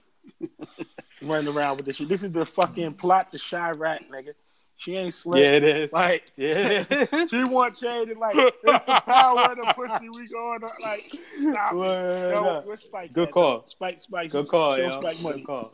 running 1.23 1.55
around 1.55 1.77
with 1.77 1.86
this 1.86 1.97
shit. 1.97 2.09
This 2.09 2.23
is 2.23 2.33
the 2.33 2.45
fucking 2.45 2.95
plot 2.95 3.31
to 3.31 3.38
Chiraq, 3.38 4.09
nigga. 4.09 4.33
She 4.77 4.97
ain't 4.97 5.13
slick. 5.13 5.41
Yeah, 5.41 5.51
it 5.51 5.63
is. 5.63 5.93
Like, 5.93 6.31
yeah, 6.38 6.83
she 7.27 7.43
want 7.45 7.77
Shady 7.77 8.13
like 8.13 8.36
it's 8.36 8.57
the 8.61 9.01
power 9.05 9.51
of 9.51 9.55
the 9.55 9.73
pussy. 9.73 10.09
We 10.09 10.27
going 10.27 10.63
on 10.63 10.71
like, 10.81 11.03
nah, 11.39 11.73
well, 11.73 12.65
no, 12.65 12.75
Spike? 12.75 13.13
Good 13.13 13.31
call. 13.31 13.65
Spike, 13.67 14.01
Spike. 14.01 14.31
Good 14.31 14.47
call, 14.47 14.77
yo. 14.77 14.99
Spike 14.99 15.21
money. 15.21 15.38
Good 15.38 15.45
call. 15.45 15.73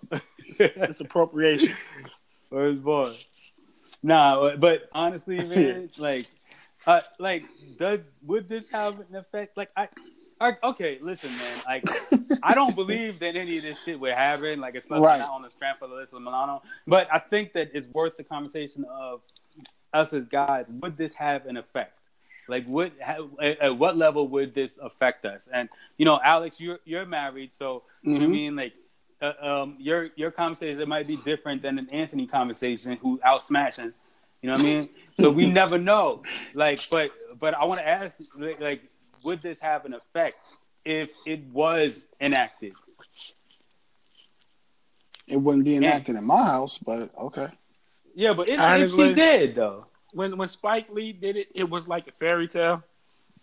it's 0.60 1.00
appropriation. 1.00 1.74
Where's 2.50 2.78
boy? 2.78 3.12
Nah, 4.04 4.56
but 4.56 4.90
honestly, 4.94 5.38
man, 5.48 5.90
like, 5.98 6.26
uh, 6.86 7.02
like, 7.20 7.44
does 7.78 8.00
would 8.26 8.50
this 8.50 8.68
have 8.72 9.00
an 9.00 9.16
effect? 9.16 9.58
Like, 9.58 9.70
I, 9.76 9.90
I 10.40 10.54
okay, 10.64 10.98
listen, 11.02 11.30
man. 11.30 11.62
Like, 11.66 11.86
I 12.44 12.56
don't 12.56 12.76
believe 12.76 13.20
that 13.20 13.36
any 13.36 13.58
of 13.58 13.64
this 13.64 13.82
shit 13.84 14.00
would 14.00 14.14
happen. 14.14 14.60
Like, 14.60 14.76
especially 14.76 15.06
right. 15.06 15.20
not 15.20 15.30
on 15.30 15.44
the 15.44 15.50
strength 15.52 15.82
of 15.82 15.92
Alyssa 15.92 16.14
Milano. 16.14 16.64
But 16.88 17.08
I 17.12 17.20
think 17.20 17.54
that 17.54 17.72
it's 17.74 17.88
worth 17.88 18.18
the 18.18 18.24
conversation 18.24 18.86
of 18.86 19.22
us 19.94 20.14
as 20.14 20.26
guys. 20.26 20.68
Would 20.70 20.98
this 20.98 21.14
have 21.14 21.46
an 21.46 21.58
effect? 21.58 21.98
Like, 22.48 22.68
would 22.68 22.94
at 23.00 23.78
what 23.78 23.98
level 23.98 24.28
would 24.30 24.54
this 24.54 24.78
affect 24.82 25.26
us? 25.26 25.48
And 25.54 25.70
you 25.98 26.06
know, 26.06 26.20
Alex, 26.24 26.60
you're 26.60 26.80
you're 26.86 27.06
married, 27.06 27.52
so 27.58 27.84
you 28.02 28.14
mm-hmm. 28.14 28.14
know 28.14 28.14
what 28.14 28.24
I 28.24 28.26
mm-hmm. 28.26 28.34
mean. 28.34 28.56
Like, 28.56 28.74
uh, 29.22 29.34
um, 29.42 29.76
your 29.80 30.10
your 30.16 30.32
conversation 30.32 30.88
might 30.90 31.08
be 31.08 31.18
different 31.18 31.62
than 31.62 31.78
an 31.78 31.90
Anthony 31.90 32.28
conversation 32.28 32.98
who 33.02 33.20
out 33.24 33.42
smashing. 33.42 33.94
You 34.42 34.48
know 34.48 34.54
what 34.54 34.62
I 34.62 34.66
mean? 34.66 34.90
so 35.20 35.30
we 35.30 35.46
never 35.52 35.78
know. 35.78 36.24
Like, 36.54 36.82
but 36.90 37.12
but 37.40 37.54
I 37.54 37.66
want 37.66 37.80
to 37.80 37.88
ask, 37.88 38.20
like, 38.60 38.82
would 39.24 39.42
this 39.42 39.60
have 39.62 39.86
an 39.86 39.94
effect 39.94 40.36
if 40.86 41.10
it 41.26 41.44
was 41.52 42.06
enacted? 42.20 42.74
It 45.28 45.38
wouldn't 45.38 45.66
be 45.66 45.76
enacted 45.76 46.16
and, 46.16 46.24
in 46.24 46.28
my 46.28 46.44
house, 46.44 46.78
but 46.78 47.12
okay. 47.18 47.48
Yeah, 48.16 48.34
but 48.34 48.50
it, 48.50 48.60
Honestly, 48.60 49.10
she 49.10 49.14
did 49.14 49.56
though. 49.56 49.86
When 50.14 50.38
when 50.38 50.48
Spike 50.48 50.90
Lee 50.92 51.14
did 51.14 51.38
it, 51.38 51.48
it 51.56 51.70
was 51.70 51.88
like 51.88 52.08
a 52.08 52.12
fairy 52.12 52.48
tale, 52.48 52.84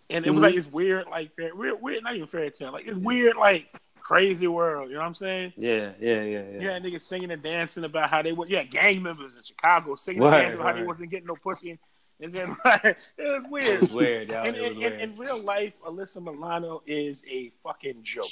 and 0.09 0.25
it 0.25 0.29
mm-hmm. 0.29 0.35
was 0.35 0.41
like 0.41 0.55
it's 0.55 0.71
weird, 0.71 1.07
like 1.07 1.31
weird, 1.37 1.81
weird, 1.81 2.03
not 2.03 2.15
even 2.15 2.27
fairy 2.27 2.51
tale, 2.51 2.71
like 2.71 2.85
it's 2.85 2.97
weird, 2.97 3.37
like 3.37 3.73
crazy 4.09 4.47
world. 4.47 4.89
You 4.89 4.95
know 4.95 5.01
what 5.01 5.07
I'm 5.07 5.13
saying? 5.13 5.53
Yeah, 5.55 5.93
yeah, 5.99 6.23
yeah, 6.23 6.49
yeah. 6.51 6.59
Yeah, 6.59 6.79
niggas 6.79 7.01
singing 7.01 7.29
and 7.29 7.43
dancing 7.43 7.83
about 7.83 8.09
how 8.09 8.23
they 8.23 8.31
were. 8.31 8.47
Yeah, 8.47 8.63
gang 8.63 9.03
members 9.03 9.35
in 9.35 9.43
Chicago 9.43 9.93
singing 9.95 10.23
right, 10.23 10.33
and 10.33 10.41
dancing 10.41 10.59
about 10.59 10.73
how 10.73 10.81
they 10.81 10.87
wasn't 10.87 11.11
getting 11.11 11.27
no 11.27 11.35
pussy. 11.35 11.77
And 12.19 12.33
then 12.33 12.55
like, 12.65 12.83
it 12.83 12.97
was 13.17 13.51
weird. 13.51 13.65
It 13.65 13.81
was 13.81 13.91
weird, 13.91 14.29
yo. 14.29 14.41
And, 14.41 14.55
in, 14.55 14.79
weird. 14.79 14.93
In, 14.93 15.11
in, 15.11 15.15
real 15.15 15.39
life, 15.39 15.79
Alyssa 15.83 16.23
Milano 16.23 16.81
is 16.87 17.23
a 17.29 17.51
fucking 17.63 18.01
joke. 18.01 18.25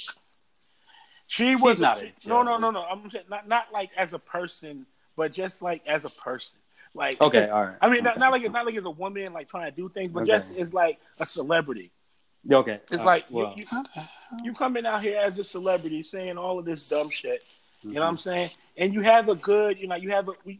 She 1.28 1.54
was 1.54 1.80
not 1.80 2.02
a, 2.02 2.12
no, 2.26 2.42
no, 2.42 2.58
no, 2.58 2.72
no. 2.72 2.82
I'm 2.82 3.08
saying 3.10 3.26
not 3.30 3.46
not 3.46 3.72
like 3.72 3.90
as 3.96 4.14
a 4.14 4.18
person, 4.18 4.84
but 5.16 5.32
just 5.32 5.62
like 5.62 5.86
as 5.86 6.04
a 6.04 6.10
person. 6.10 6.58
Like 6.92 7.20
okay, 7.20 7.48
all 7.50 7.66
right. 7.66 7.76
I 7.80 7.86
mean, 7.86 7.98
okay. 7.98 8.04
not, 8.04 8.18
not 8.18 8.32
like 8.32 8.42
it's 8.42 8.52
not 8.52 8.66
like 8.66 8.74
as 8.74 8.84
a 8.84 8.90
woman 8.90 9.32
like 9.32 9.48
trying 9.48 9.70
to 9.70 9.76
do 9.76 9.88
things, 9.88 10.10
but 10.10 10.24
okay. 10.24 10.32
just 10.32 10.56
as 10.56 10.74
like 10.74 10.98
a 11.20 11.26
celebrity. 11.26 11.92
Okay. 12.50 12.80
It's 12.90 13.02
uh, 13.02 13.06
like 13.06 13.26
well. 13.30 13.54
you, 13.56 13.66
you, 13.70 14.02
you, 14.44 14.52
coming 14.52 14.86
out 14.86 15.02
here 15.02 15.18
as 15.18 15.38
a 15.38 15.44
celebrity 15.44 16.02
saying 16.02 16.38
all 16.38 16.58
of 16.58 16.64
this 16.64 16.88
dumb 16.88 17.10
shit. 17.10 17.42
Mm-hmm. 17.80 17.88
You 17.88 17.94
know 17.94 18.00
what 18.02 18.08
I'm 18.08 18.14
mm-hmm. 18.14 18.22
saying? 18.22 18.50
And 18.76 18.94
you 18.94 19.00
have 19.02 19.28
a 19.28 19.34
good, 19.34 19.78
you 19.78 19.88
know, 19.88 19.96
you 19.96 20.10
have 20.10 20.28
a. 20.28 20.32
You, 20.44 20.58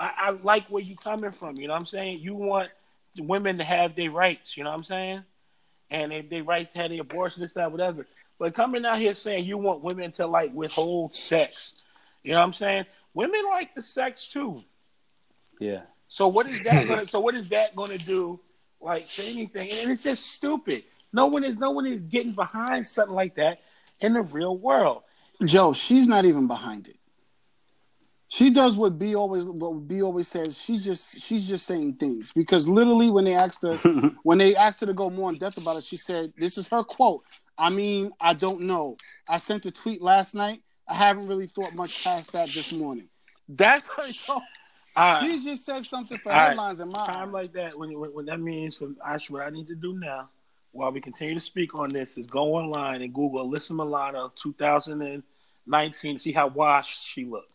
I, 0.00 0.12
I, 0.16 0.30
like 0.42 0.64
where 0.66 0.82
you 0.82 0.96
coming 0.96 1.30
from. 1.30 1.56
You 1.56 1.68
know 1.68 1.72
what 1.72 1.80
I'm 1.80 1.86
saying? 1.86 2.20
You 2.20 2.34
want 2.34 2.70
women 3.18 3.58
to 3.58 3.64
have 3.64 3.94
their 3.94 4.10
rights. 4.10 4.56
You 4.56 4.64
know 4.64 4.70
what 4.70 4.78
I'm 4.78 4.84
saying? 4.84 5.22
And 5.90 6.12
they, 6.12 6.22
their 6.22 6.42
rights 6.42 6.72
to 6.72 6.80
have 6.80 6.90
their 6.90 7.00
abortion 7.00 7.42
and 7.42 7.50
stuff, 7.50 7.70
whatever. 7.70 8.06
But 8.38 8.54
coming 8.54 8.84
out 8.84 8.98
here 8.98 9.14
saying 9.14 9.44
you 9.44 9.58
want 9.58 9.82
women 9.82 10.12
to 10.12 10.26
like 10.26 10.52
withhold 10.52 11.14
sex. 11.14 11.74
You 12.22 12.32
know 12.32 12.38
what 12.38 12.46
I'm 12.46 12.52
saying? 12.52 12.86
Women 13.12 13.42
like 13.50 13.74
the 13.74 13.82
sex 13.82 14.28
too. 14.28 14.58
Yeah. 15.60 15.82
So 16.06 16.28
what 16.28 16.48
is 16.48 16.62
that 16.64 16.88
gonna? 16.88 17.06
so 17.06 17.20
what 17.20 17.34
is 17.34 17.48
that 17.50 17.76
gonna 17.76 17.98
do? 17.98 18.40
Like 18.80 19.06
to 19.06 19.24
anything? 19.24 19.70
And 19.70 19.90
it's 19.90 20.02
just 20.02 20.26
stupid. 20.26 20.84
No 21.14 21.26
one 21.26 21.44
is 21.44 21.56
no 21.56 21.70
one 21.70 21.86
is 21.86 22.00
getting 22.00 22.32
behind 22.32 22.86
something 22.86 23.14
like 23.14 23.36
that 23.36 23.60
in 24.00 24.12
the 24.12 24.22
real 24.22 24.58
world. 24.58 25.04
Joe, 25.44 25.72
she's 25.72 26.08
not 26.08 26.24
even 26.24 26.48
behind 26.48 26.88
it. 26.88 26.98
She 28.26 28.50
does 28.50 28.76
what 28.76 28.98
B 28.98 29.14
always 29.14 29.44
what 29.44 29.86
B 29.86 30.02
always 30.02 30.26
says. 30.26 30.60
She 30.60 30.80
just 30.80 31.22
she's 31.22 31.48
just 31.48 31.66
saying 31.66 31.94
things 31.94 32.32
because 32.32 32.66
literally 32.66 33.10
when 33.10 33.24
they 33.24 33.34
asked 33.34 33.62
her 33.62 33.76
when 34.24 34.38
they 34.38 34.56
asked 34.56 34.80
her 34.80 34.86
to 34.86 34.92
go 34.92 35.08
more 35.08 35.30
in 35.30 35.38
depth 35.38 35.56
about 35.56 35.76
it, 35.76 35.84
she 35.84 35.96
said 35.96 36.32
this 36.36 36.58
is 36.58 36.66
her 36.68 36.82
quote. 36.82 37.22
I 37.56 37.70
mean, 37.70 38.10
I 38.20 38.34
don't 38.34 38.62
know. 38.62 38.96
I 39.28 39.38
sent 39.38 39.66
a 39.66 39.70
tweet 39.70 40.02
last 40.02 40.34
night. 40.34 40.62
I 40.88 40.94
haven't 40.94 41.28
really 41.28 41.46
thought 41.46 41.76
much 41.76 42.02
past 42.02 42.32
that 42.32 42.48
this 42.48 42.72
morning. 42.72 43.08
That's 43.48 43.86
her. 43.86 44.02
So, 44.12 44.40
uh, 44.96 45.20
she 45.26 45.42
just 45.42 45.64
said 45.64 45.84
something 45.84 46.18
for 46.18 46.32
headlines 46.32 46.80
right. 46.80 46.86
in 46.86 46.92
my 46.92 47.06
time 47.06 47.28
eyes. 47.28 47.32
like 47.32 47.52
that. 47.52 47.78
When, 47.78 47.98
when, 47.98 48.12
when 48.12 48.26
that 48.26 48.40
means, 48.40 48.76
so 48.76 48.94
actually, 49.04 49.34
what 49.38 49.46
I 49.46 49.50
need 49.50 49.66
to 49.68 49.74
do 49.74 49.98
now 49.98 50.28
while 50.74 50.92
we 50.92 51.00
continue 51.00 51.34
to 51.34 51.40
speak 51.40 51.74
on 51.74 51.88
this 51.88 52.18
is 52.18 52.26
go 52.26 52.56
online 52.56 53.00
and 53.00 53.14
Google 53.14 53.48
Alyssa 53.48 53.70
Milano 53.70 54.32
2019, 54.34 56.18
see 56.18 56.32
how 56.32 56.48
washed 56.48 57.06
she 57.06 57.24
looked. 57.24 57.50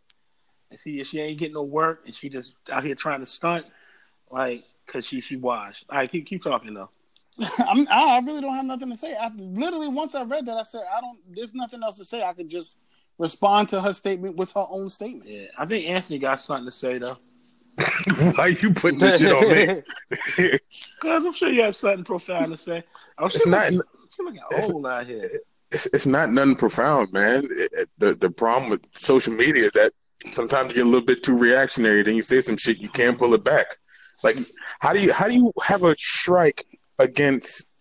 And 0.71 0.79
see 0.79 0.99
if 0.99 1.07
she 1.07 1.19
ain't 1.19 1.39
getting 1.39 1.55
no 1.55 1.63
work 1.63 2.03
and 2.05 2.15
she 2.15 2.29
just 2.29 2.55
out 2.71 2.83
here 2.83 2.95
trying 2.95 3.19
to 3.19 3.25
stunt, 3.25 3.71
like, 4.31 4.63
because 4.85 5.05
she, 5.05 5.19
she 5.19 5.35
washed. 5.35 5.85
All 5.89 5.97
right, 5.97 6.09
keep, 6.09 6.27
keep 6.27 6.41
talking, 6.41 6.73
though. 6.73 6.89
I'm, 7.67 7.87
I 7.91 8.21
really 8.25 8.41
don't 8.41 8.53
have 8.53 8.65
nothing 8.65 8.89
to 8.89 8.95
say. 8.95 9.15
I 9.15 9.29
literally 9.35 9.87
once 9.87 10.15
I 10.15 10.23
read 10.23 10.45
that, 10.45 10.57
I 10.57 10.61
said 10.61 10.81
I 10.95 10.99
don't. 10.99 11.17
There's 11.29 11.53
nothing 11.53 11.81
else 11.81 11.97
to 11.97 12.03
say. 12.03 12.21
I 12.21 12.33
could 12.33 12.49
just 12.49 12.79
respond 13.17 13.69
to 13.69 13.81
her 13.81 13.93
statement 13.93 14.35
with 14.35 14.51
her 14.51 14.65
own 14.69 14.89
statement. 14.89 15.29
Yeah, 15.29 15.45
I 15.57 15.65
think 15.65 15.87
Anthony 15.87 16.19
got 16.19 16.41
something 16.41 16.65
to 16.65 16.71
say 16.71 16.97
though. 16.97 17.15
Why 18.35 18.53
you 18.61 18.73
put 18.73 18.99
this 18.99 19.21
shit 19.21 19.31
on 19.31 19.47
me? 19.49 19.81
Because 21.01 21.25
I'm 21.25 21.33
sure 21.33 21.49
you 21.49 21.63
have 21.63 21.75
something 21.75 22.03
profound 22.03 22.51
to 22.51 22.57
say. 22.57 22.83
I'm 23.17 23.27
it's 23.27 23.47
not. 23.47 23.71
Looking, 23.71 23.81
looking 24.19 24.41
old 24.73 24.85
out 24.85 25.07
here. 25.07 25.21
It's, 25.71 25.85
it's 25.93 26.07
not 26.07 26.31
nothing 26.31 26.55
profound, 26.55 27.09
man. 27.13 27.47
It, 27.49 27.89
the 27.97 28.15
the 28.15 28.29
problem 28.29 28.69
with 28.71 28.81
social 28.91 29.33
media 29.33 29.65
is 29.65 29.73
that 29.73 29.91
sometimes 30.31 30.69
you 30.69 30.75
get 30.75 30.85
a 30.85 30.89
little 30.89 31.05
bit 31.05 31.23
too 31.23 31.37
reactionary. 31.37 32.03
Then 32.03 32.15
you 32.15 32.21
say 32.21 32.41
some 32.41 32.57
shit, 32.57 32.79
you 32.79 32.89
can't 32.89 33.17
pull 33.17 33.33
it 33.33 33.43
back. 33.43 33.67
Like, 34.23 34.35
how 34.79 34.93
do 34.93 35.01
you 35.01 35.13
how 35.13 35.27
do 35.27 35.35
you 35.35 35.53
have 35.63 35.83
a 35.83 35.95
strike 35.97 36.65
against? 36.97 37.71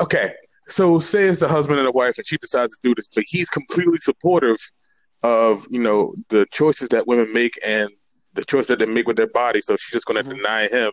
Okay, 0.00 0.32
so 0.68 0.98
say 0.98 1.24
it's 1.24 1.42
a 1.42 1.48
husband 1.48 1.78
and 1.78 1.88
a 1.88 1.92
wife, 1.92 2.16
and 2.16 2.26
she 2.26 2.38
decides 2.38 2.72
to 2.76 2.78
do 2.82 2.94
this, 2.94 3.08
but 3.14 3.24
he's 3.28 3.50
completely 3.50 3.98
supportive 3.98 4.56
of 5.22 5.64
you 5.70 5.80
know 5.80 6.14
the 6.28 6.46
choices 6.50 6.88
that 6.88 7.06
women 7.06 7.32
make 7.32 7.54
and 7.64 7.90
the 8.36 8.44
choice 8.44 8.68
that 8.68 8.78
they 8.78 8.86
make 8.86 9.06
with 9.06 9.16
their 9.16 9.28
body. 9.28 9.60
So 9.60 9.76
she's 9.76 9.92
just 9.92 10.06
going 10.06 10.22
to 10.22 10.28
mm-hmm. 10.28 10.36
deny 10.36 10.68
him 10.68 10.92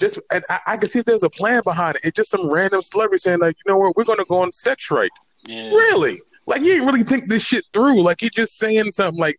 just 0.00 0.18
and 0.32 0.42
I, 0.50 0.58
I 0.66 0.76
can 0.76 0.88
see 0.88 1.02
there's 1.02 1.22
a 1.22 1.30
plan 1.30 1.62
behind 1.64 1.96
it. 1.96 2.02
It's 2.04 2.16
just 2.16 2.30
some 2.30 2.52
random 2.52 2.82
celebrity 2.82 3.18
saying 3.18 3.40
like, 3.40 3.56
you 3.64 3.72
know 3.72 3.78
what, 3.78 3.96
we're 3.96 4.04
gonna 4.04 4.24
go 4.24 4.42
on 4.42 4.52
sex 4.52 4.84
strike. 4.84 5.10
Yeah. 5.46 5.68
Really? 5.68 6.16
Like 6.46 6.60
you 6.60 6.72
didn't 6.72 6.86
really 6.86 7.02
think 7.02 7.28
this 7.28 7.44
shit 7.44 7.64
through. 7.72 8.02
Like 8.02 8.22
you 8.22 8.30
just 8.30 8.58
saying 8.58 8.90
something 8.90 9.20
like, 9.20 9.38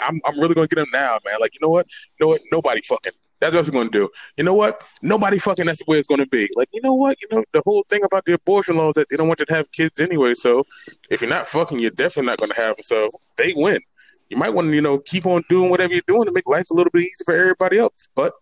I'm 0.00 0.20
I'm 0.26 0.38
really 0.38 0.54
gonna 0.54 0.66
get 0.66 0.78
him 0.78 0.88
now, 0.92 1.18
man. 1.24 1.36
Like 1.40 1.54
you 1.54 1.60
know 1.62 1.70
what, 1.70 1.86
you 2.18 2.26
know 2.26 2.28
what, 2.28 2.40
nobody 2.50 2.80
fucking. 2.82 3.12
That's 3.40 3.56
what 3.56 3.66
we're 3.66 3.72
gonna 3.72 3.90
do. 3.90 4.08
You 4.36 4.44
know 4.44 4.54
what? 4.54 4.82
Nobody 5.02 5.38
fucking. 5.38 5.66
That's 5.66 5.84
the 5.84 5.90
way 5.90 5.98
it's 5.98 6.06
gonna 6.06 6.26
be. 6.26 6.48
Like 6.54 6.68
you 6.72 6.80
know 6.82 6.94
what? 6.94 7.16
You 7.20 7.28
know 7.36 7.44
the 7.52 7.62
whole 7.64 7.84
thing 7.88 8.04
about 8.04 8.24
the 8.24 8.34
abortion 8.34 8.76
laws 8.76 8.94
that 8.94 9.08
they 9.08 9.16
don't 9.16 9.26
want 9.28 9.40
you 9.40 9.46
to 9.46 9.54
have 9.54 9.70
kids 9.72 9.98
anyway. 9.98 10.34
So 10.34 10.64
if 11.10 11.22
you're 11.22 11.30
not 11.30 11.48
fucking, 11.48 11.78
you're 11.80 11.90
definitely 11.90 12.26
not 12.26 12.38
gonna 12.38 12.54
have 12.54 12.76
them. 12.76 12.82
So 12.82 13.10
they 13.36 13.52
win. 13.56 13.80
You 14.32 14.38
might 14.38 14.50
want 14.50 14.68
to, 14.68 14.74
you 14.74 14.80
know, 14.80 14.98
keep 14.98 15.26
on 15.26 15.44
doing 15.50 15.68
whatever 15.68 15.92
you're 15.92 16.02
doing 16.08 16.24
to 16.24 16.32
make 16.32 16.46
life 16.46 16.70
a 16.70 16.74
little 16.74 16.90
bit 16.90 17.00
easier 17.00 17.24
for 17.26 17.34
everybody 17.34 17.78
else. 17.78 18.08
But 18.16 18.32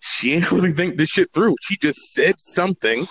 she 0.00 0.32
ain't 0.32 0.50
really 0.52 0.72
think 0.72 0.96
this 0.96 1.10
shit 1.10 1.28
through. 1.34 1.56
She 1.60 1.76
just 1.76 2.14
said 2.14 2.40
something 2.40 3.06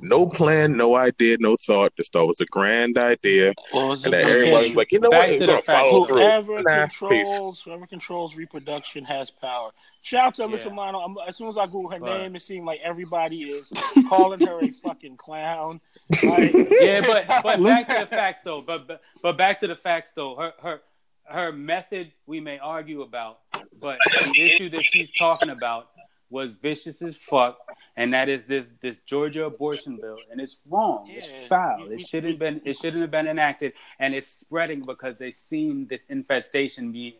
no 0.00 0.26
plan, 0.26 0.76
no 0.76 0.94
idea, 0.94 1.36
no 1.40 1.56
thought. 1.56 1.94
Just 1.96 2.12
thought 2.12 2.24
it 2.24 2.28
was 2.28 2.40
a 2.40 2.46
grand 2.46 2.96
idea, 2.98 3.52
well, 3.72 3.92
and 3.92 4.02
that 4.04 4.14
everybody's 4.14 4.74
like, 4.74 4.92
you 4.92 5.00
know 5.00 5.10
Back 5.10 5.30
what, 5.30 5.40
we're 5.40 5.46
gonna 5.46 5.62
follow 5.62 6.04
through. 6.04 6.16
Whoever 6.18 6.62
nah, 6.62 6.86
controls, 6.86 7.60
whoever 7.60 7.86
controls 7.86 8.36
reproduction 8.36 9.04
has 9.04 9.30
power. 9.30 9.70
Shout 10.02 10.26
out 10.26 10.34
to 10.36 10.42
Alyssa 10.42 10.66
yeah. 10.66 10.70
Milano. 10.70 11.16
As 11.26 11.36
soon 11.36 11.48
as 11.48 11.56
I 11.56 11.66
Google 11.66 11.90
her 11.90 11.98
name, 11.98 12.36
it 12.36 12.42
seemed 12.42 12.66
like 12.66 12.80
everybody 12.82 13.36
is 13.36 13.70
calling 14.08 14.40
her 14.46 14.60
a 14.62 14.68
fucking 14.70 15.16
clown. 15.16 15.80
Like, 16.22 16.52
yeah, 16.80 17.00
but 17.00 17.26
but 17.42 17.62
back 17.62 17.88
to 17.88 17.98
the 18.00 18.06
facts 18.06 18.42
though. 18.44 18.60
But, 18.60 18.86
but 18.86 19.02
but 19.20 19.36
back 19.36 19.60
to 19.60 19.66
the 19.66 19.76
facts 19.76 20.12
though. 20.14 20.36
Her 20.36 20.54
her 20.62 20.80
her 21.28 21.52
method 21.52 22.12
we 22.26 22.40
may 22.40 22.58
argue 22.58 23.02
about, 23.02 23.40
but 23.82 23.98
the 24.34 24.42
issue 24.42 24.70
that 24.70 24.84
she's 24.84 25.10
talking 25.10 25.50
about 25.50 25.90
was 26.30 26.52
vicious 26.52 27.00
as 27.00 27.16
fuck, 27.16 27.58
and 27.96 28.12
that 28.12 28.28
is 28.28 28.44
this 28.44 28.66
this 28.80 28.98
Georgia 29.06 29.44
abortion 29.44 29.96
bill, 29.96 30.16
and 30.30 30.40
it's 30.40 30.60
wrong. 30.68 31.06
Yeah. 31.06 31.18
It's 31.18 31.46
foul. 31.46 31.90
It 31.90 32.00
shouldn't 32.00 32.38
been 32.38 32.60
it 32.64 32.76
shouldn't 32.76 33.02
have 33.02 33.10
been 33.10 33.26
enacted, 33.26 33.72
and 33.98 34.14
it's 34.14 34.26
spreading 34.26 34.82
because 34.82 35.16
they've 35.16 35.34
seen 35.34 35.86
this 35.86 36.04
infestation 36.08 36.92
being 36.92 37.14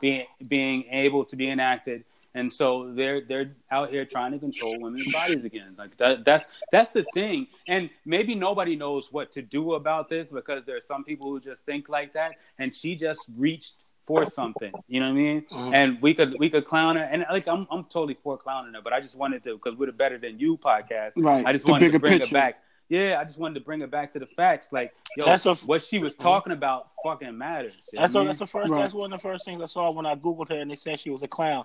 being 0.00 0.26
being 0.48 0.84
able 0.90 1.24
to 1.26 1.36
be 1.36 1.50
enacted, 1.50 2.04
and 2.34 2.52
so 2.52 2.92
they're 2.94 3.20
they're 3.20 3.54
out 3.70 3.90
here 3.90 4.04
trying 4.04 4.32
to 4.32 4.38
control 4.38 4.78
women's 4.80 5.12
bodies 5.12 5.44
again. 5.44 5.74
Like 5.78 5.96
that, 5.98 6.24
that's 6.24 6.46
that's 6.72 6.90
the 6.90 7.04
thing, 7.14 7.46
and 7.68 7.90
maybe 8.04 8.34
nobody 8.34 8.76
knows 8.76 9.12
what 9.12 9.32
to 9.32 9.42
do 9.42 9.74
about 9.74 10.08
this 10.08 10.28
because 10.28 10.64
there 10.64 10.76
are 10.76 10.80
some 10.80 11.04
people 11.04 11.30
who 11.30 11.40
just 11.40 11.62
think 11.64 11.88
like 11.88 12.12
that, 12.14 12.32
and 12.58 12.74
she 12.74 12.96
just 12.96 13.28
reached 13.36 13.86
for 14.04 14.24
something. 14.24 14.72
You 14.88 15.00
know 15.00 15.06
what 15.06 15.12
I 15.12 15.22
mean? 15.22 15.46
Mm-hmm. 15.50 15.74
And 15.74 16.02
we 16.02 16.14
could 16.14 16.36
we 16.38 16.50
could 16.50 16.64
clown 16.64 16.96
her, 16.96 17.04
and 17.04 17.24
like 17.30 17.48
I'm 17.48 17.66
I'm 17.70 17.84
totally 17.84 18.16
for 18.22 18.36
clowning 18.36 18.74
her, 18.74 18.82
but 18.82 18.92
I 18.92 19.00
just 19.00 19.16
wanted 19.16 19.42
to 19.44 19.54
because 19.54 19.78
we're 19.78 19.86
the 19.86 19.92
Better 19.92 20.18
Than 20.18 20.38
You 20.38 20.56
podcast. 20.56 21.12
Right. 21.16 21.44
I 21.46 21.52
just 21.52 21.66
the 21.66 21.72
wanted 21.72 21.92
to 21.92 21.98
bring 21.98 22.18
picture. 22.18 22.26
it 22.26 22.32
back. 22.32 22.60
Yeah, 22.90 23.18
I 23.18 23.24
just 23.24 23.38
wanted 23.38 23.54
to 23.54 23.60
bring 23.64 23.80
it 23.80 23.90
back 23.90 24.12
to 24.12 24.18
the 24.18 24.26
facts. 24.26 24.68
Like, 24.70 24.92
yo, 25.16 25.24
that's 25.24 25.46
a, 25.46 25.54
what 25.54 25.80
she 25.80 25.98
was 25.98 26.14
talking 26.14 26.52
about 26.52 26.88
fucking 27.02 27.36
matters. 27.36 27.76
That's, 27.94 28.14
a, 28.14 28.24
that's 28.24 28.40
the 28.40 28.46
first. 28.46 28.70
Right. 28.70 28.82
That's 28.82 28.92
one 28.92 29.10
of 29.10 29.18
the 29.18 29.22
first 29.22 29.46
things 29.46 29.62
I 29.62 29.66
saw 29.66 29.90
when 29.90 30.04
I 30.04 30.14
googled 30.16 30.50
her, 30.50 30.56
and 30.60 30.70
they 30.70 30.76
said 30.76 31.00
she 31.00 31.08
was 31.08 31.22
a 31.22 31.28
clown. 31.28 31.64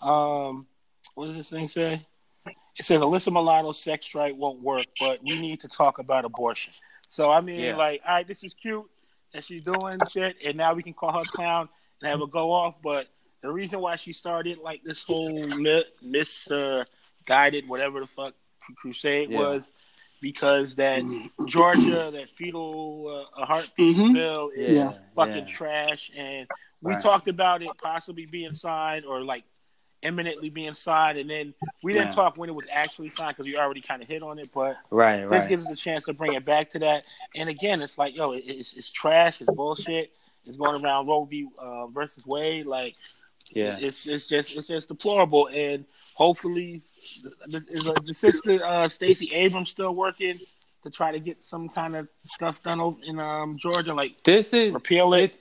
Um, 0.00 0.66
what 1.14 1.26
does 1.26 1.36
this 1.36 1.50
thing 1.50 1.66
say? 1.66 2.06
It 2.78 2.84
says 2.84 3.00
Alyssa 3.00 3.32
Milano's 3.32 3.82
sex 3.82 4.06
strike 4.06 4.34
won't 4.36 4.62
work, 4.62 4.84
but 5.00 5.20
we 5.22 5.40
need 5.40 5.60
to 5.60 5.68
talk 5.68 5.98
about 5.98 6.24
abortion. 6.24 6.74
So 7.08 7.30
I 7.30 7.40
mean, 7.40 7.58
yeah. 7.58 7.76
like, 7.76 8.02
all 8.06 8.16
right, 8.16 8.26
this 8.26 8.44
is 8.44 8.52
cute 8.52 8.84
that 9.32 9.44
she's 9.44 9.62
doing 9.62 9.98
shit, 10.10 10.36
and 10.44 10.56
now 10.56 10.74
we 10.74 10.82
can 10.82 10.92
call 10.92 11.12
her 11.12 11.24
clown 11.32 11.68
and 12.00 12.10
have 12.10 12.20
her 12.20 12.26
go 12.26 12.50
off. 12.50 12.80
But 12.82 13.08
the 13.42 13.50
reason 13.50 13.80
why 13.80 13.96
she 13.96 14.12
started 14.12 14.58
like 14.58 14.82
this 14.84 15.04
whole 15.04 15.46
misguided, 16.02 17.64
uh, 17.64 17.66
whatever 17.66 18.00
the 18.00 18.06
fuck 18.06 18.34
crusade 18.76 19.30
yeah. 19.30 19.38
was, 19.38 19.72
because 20.20 20.74
that 20.74 21.02
Georgia, 21.46 22.10
that 22.12 22.28
fetal 22.36 23.26
uh, 23.36 23.44
heartbeat 23.46 23.96
mm-hmm. 23.96 24.12
bill 24.12 24.50
is 24.54 24.76
yeah. 24.76 24.92
fucking 25.14 25.36
yeah. 25.36 25.44
trash, 25.44 26.10
and 26.16 26.46
we 26.82 26.92
right. 26.92 27.02
talked 27.02 27.28
about 27.28 27.62
it 27.62 27.70
possibly 27.82 28.26
being 28.26 28.52
signed 28.52 29.04
or 29.04 29.22
like 29.22 29.44
imminently 30.06 30.50
being 30.50 30.74
signed, 30.74 31.18
and 31.18 31.28
then 31.28 31.54
we 31.82 31.92
didn't 31.92 32.08
yeah. 32.08 32.14
talk 32.14 32.36
when 32.36 32.48
it 32.48 32.54
was 32.54 32.66
actually 32.70 33.08
signed 33.08 33.36
because 33.36 33.46
we 33.46 33.56
already 33.56 33.80
kind 33.80 34.02
of 34.02 34.08
hit 34.08 34.22
on 34.22 34.38
it. 34.38 34.50
But 34.54 34.76
right, 34.90 35.28
this 35.28 35.40
right. 35.40 35.48
gives 35.48 35.66
us 35.66 35.72
a 35.72 35.76
chance 35.76 36.04
to 36.04 36.14
bring 36.14 36.34
it 36.34 36.44
back 36.44 36.70
to 36.72 36.78
that. 36.80 37.04
And 37.34 37.48
again, 37.48 37.82
it's 37.82 37.98
like, 37.98 38.16
yo, 38.16 38.32
it's, 38.32 38.74
it's 38.74 38.92
trash, 38.92 39.40
it's 39.40 39.50
bullshit. 39.50 40.12
It's 40.44 40.56
going 40.56 40.82
around 40.82 41.08
Roe 41.08 41.24
v. 41.24 41.48
Uh, 41.58 41.88
versus 41.88 42.24
Wade, 42.24 42.66
like, 42.66 42.94
yeah, 43.50 43.76
it's 43.80 44.06
it's 44.06 44.26
just 44.28 44.56
it's 44.56 44.68
just 44.68 44.88
deplorable. 44.88 45.48
And 45.52 45.84
hopefully, 46.14 46.82
the, 47.22 47.60
the, 47.60 48.02
the 48.06 48.14
sister 48.14 48.64
uh, 48.64 48.88
Stacey 48.88 49.32
Abrams 49.34 49.70
still 49.70 49.94
working 49.94 50.38
to 50.84 50.90
try 50.90 51.10
to 51.10 51.18
get 51.18 51.42
some 51.42 51.68
kind 51.68 51.96
of 51.96 52.08
stuff 52.22 52.62
done 52.62 52.80
over 52.80 52.98
in 53.04 53.18
um, 53.18 53.58
Georgia, 53.58 53.92
like 53.92 54.22
this 54.22 54.52
is 54.52 54.72
repeal 54.72 55.14
it 55.14 55.38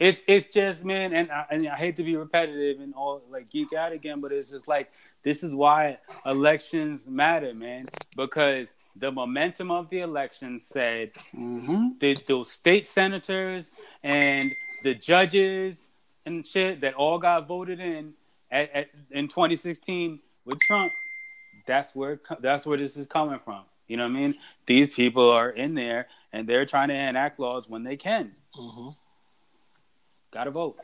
it's 0.00 0.22
it's 0.26 0.52
just 0.52 0.82
man, 0.82 1.12
and 1.12 1.30
I, 1.30 1.44
and 1.50 1.68
I 1.68 1.76
hate 1.76 1.96
to 1.96 2.02
be 2.02 2.16
repetitive 2.16 2.80
and 2.80 2.94
all 2.94 3.22
like 3.30 3.50
geek 3.50 3.74
out 3.74 3.92
again, 3.92 4.20
but 4.20 4.32
it's 4.32 4.50
just 4.50 4.66
like 4.66 4.90
this 5.22 5.44
is 5.44 5.54
why 5.54 5.98
elections 6.24 7.06
matter, 7.06 7.52
man, 7.52 7.86
because 8.16 8.68
the 8.96 9.12
momentum 9.12 9.70
of 9.70 9.90
the 9.90 10.00
election 10.00 10.58
said 10.60 11.12
mm-hmm. 11.36 11.90
the, 12.00 12.16
those 12.26 12.50
state 12.50 12.86
senators 12.86 13.72
and 14.02 14.50
the 14.82 14.94
judges 14.94 15.86
and 16.24 16.46
shit 16.46 16.80
that 16.80 16.94
all 16.94 17.18
got 17.18 17.46
voted 17.46 17.78
in 17.78 18.14
at, 18.50 18.72
at, 18.72 18.90
in 19.10 19.28
2016 19.28 20.18
with 20.46 20.58
Trump. 20.60 20.90
That's 21.66 21.94
where 21.94 22.18
that's 22.40 22.64
where 22.64 22.78
this 22.78 22.96
is 22.96 23.06
coming 23.06 23.38
from. 23.44 23.64
You 23.86 23.98
know 23.98 24.04
what 24.04 24.16
I 24.16 24.20
mean? 24.20 24.34
These 24.64 24.94
people 24.94 25.30
are 25.30 25.50
in 25.50 25.74
there 25.74 26.08
and 26.32 26.48
they're 26.48 26.64
trying 26.64 26.88
to 26.88 26.94
enact 26.94 27.38
laws 27.38 27.68
when 27.68 27.84
they 27.84 27.96
can. 27.96 28.34
Mm-hmm. 28.58 28.88
Gotta 30.32 30.50
vote. 30.50 30.78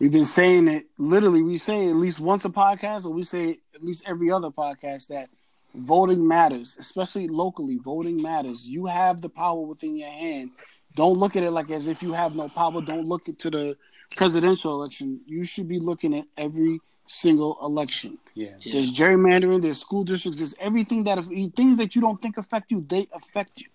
We've 0.00 0.12
been 0.12 0.24
saying 0.24 0.68
it 0.68 0.86
literally. 0.98 1.42
We 1.42 1.58
say 1.58 1.88
at 1.88 1.96
least 1.96 2.20
once 2.20 2.44
a 2.44 2.48
podcast, 2.48 3.06
or 3.06 3.10
we 3.10 3.22
say 3.22 3.58
at 3.74 3.82
least 3.82 4.08
every 4.08 4.30
other 4.30 4.50
podcast 4.50 5.08
that 5.08 5.26
voting 5.74 6.26
matters, 6.26 6.76
especially 6.78 7.28
locally. 7.28 7.76
Voting 7.76 8.20
matters. 8.20 8.66
You 8.66 8.86
have 8.86 9.20
the 9.20 9.28
power 9.28 9.60
within 9.60 9.96
your 9.96 10.10
hand. 10.10 10.50
Don't 10.94 11.18
look 11.18 11.34
at 11.36 11.42
it 11.42 11.50
like 11.50 11.70
as 11.70 11.88
if 11.88 12.02
you 12.02 12.12
have 12.12 12.36
no 12.36 12.48
power. 12.48 12.80
Don't 12.82 13.06
look 13.06 13.28
into 13.28 13.50
the 13.50 13.76
presidential 14.16 14.74
election. 14.74 15.20
You 15.26 15.44
should 15.44 15.68
be 15.68 15.80
looking 15.80 16.16
at 16.16 16.26
every 16.36 16.80
single 17.06 17.58
election. 17.62 18.18
Yeah. 18.34 18.52
There's 18.70 18.92
gerrymandering. 18.92 19.62
There's 19.62 19.80
school 19.80 20.04
districts. 20.04 20.38
There's 20.38 20.54
everything 20.60 21.04
that 21.04 21.22
things 21.56 21.78
that 21.78 21.94
you 21.94 22.00
don't 22.00 22.20
think 22.20 22.38
affect 22.38 22.70
you. 22.70 22.80
They 22.80 23.06
affect 23.14 23.60
you. 23.60 23.68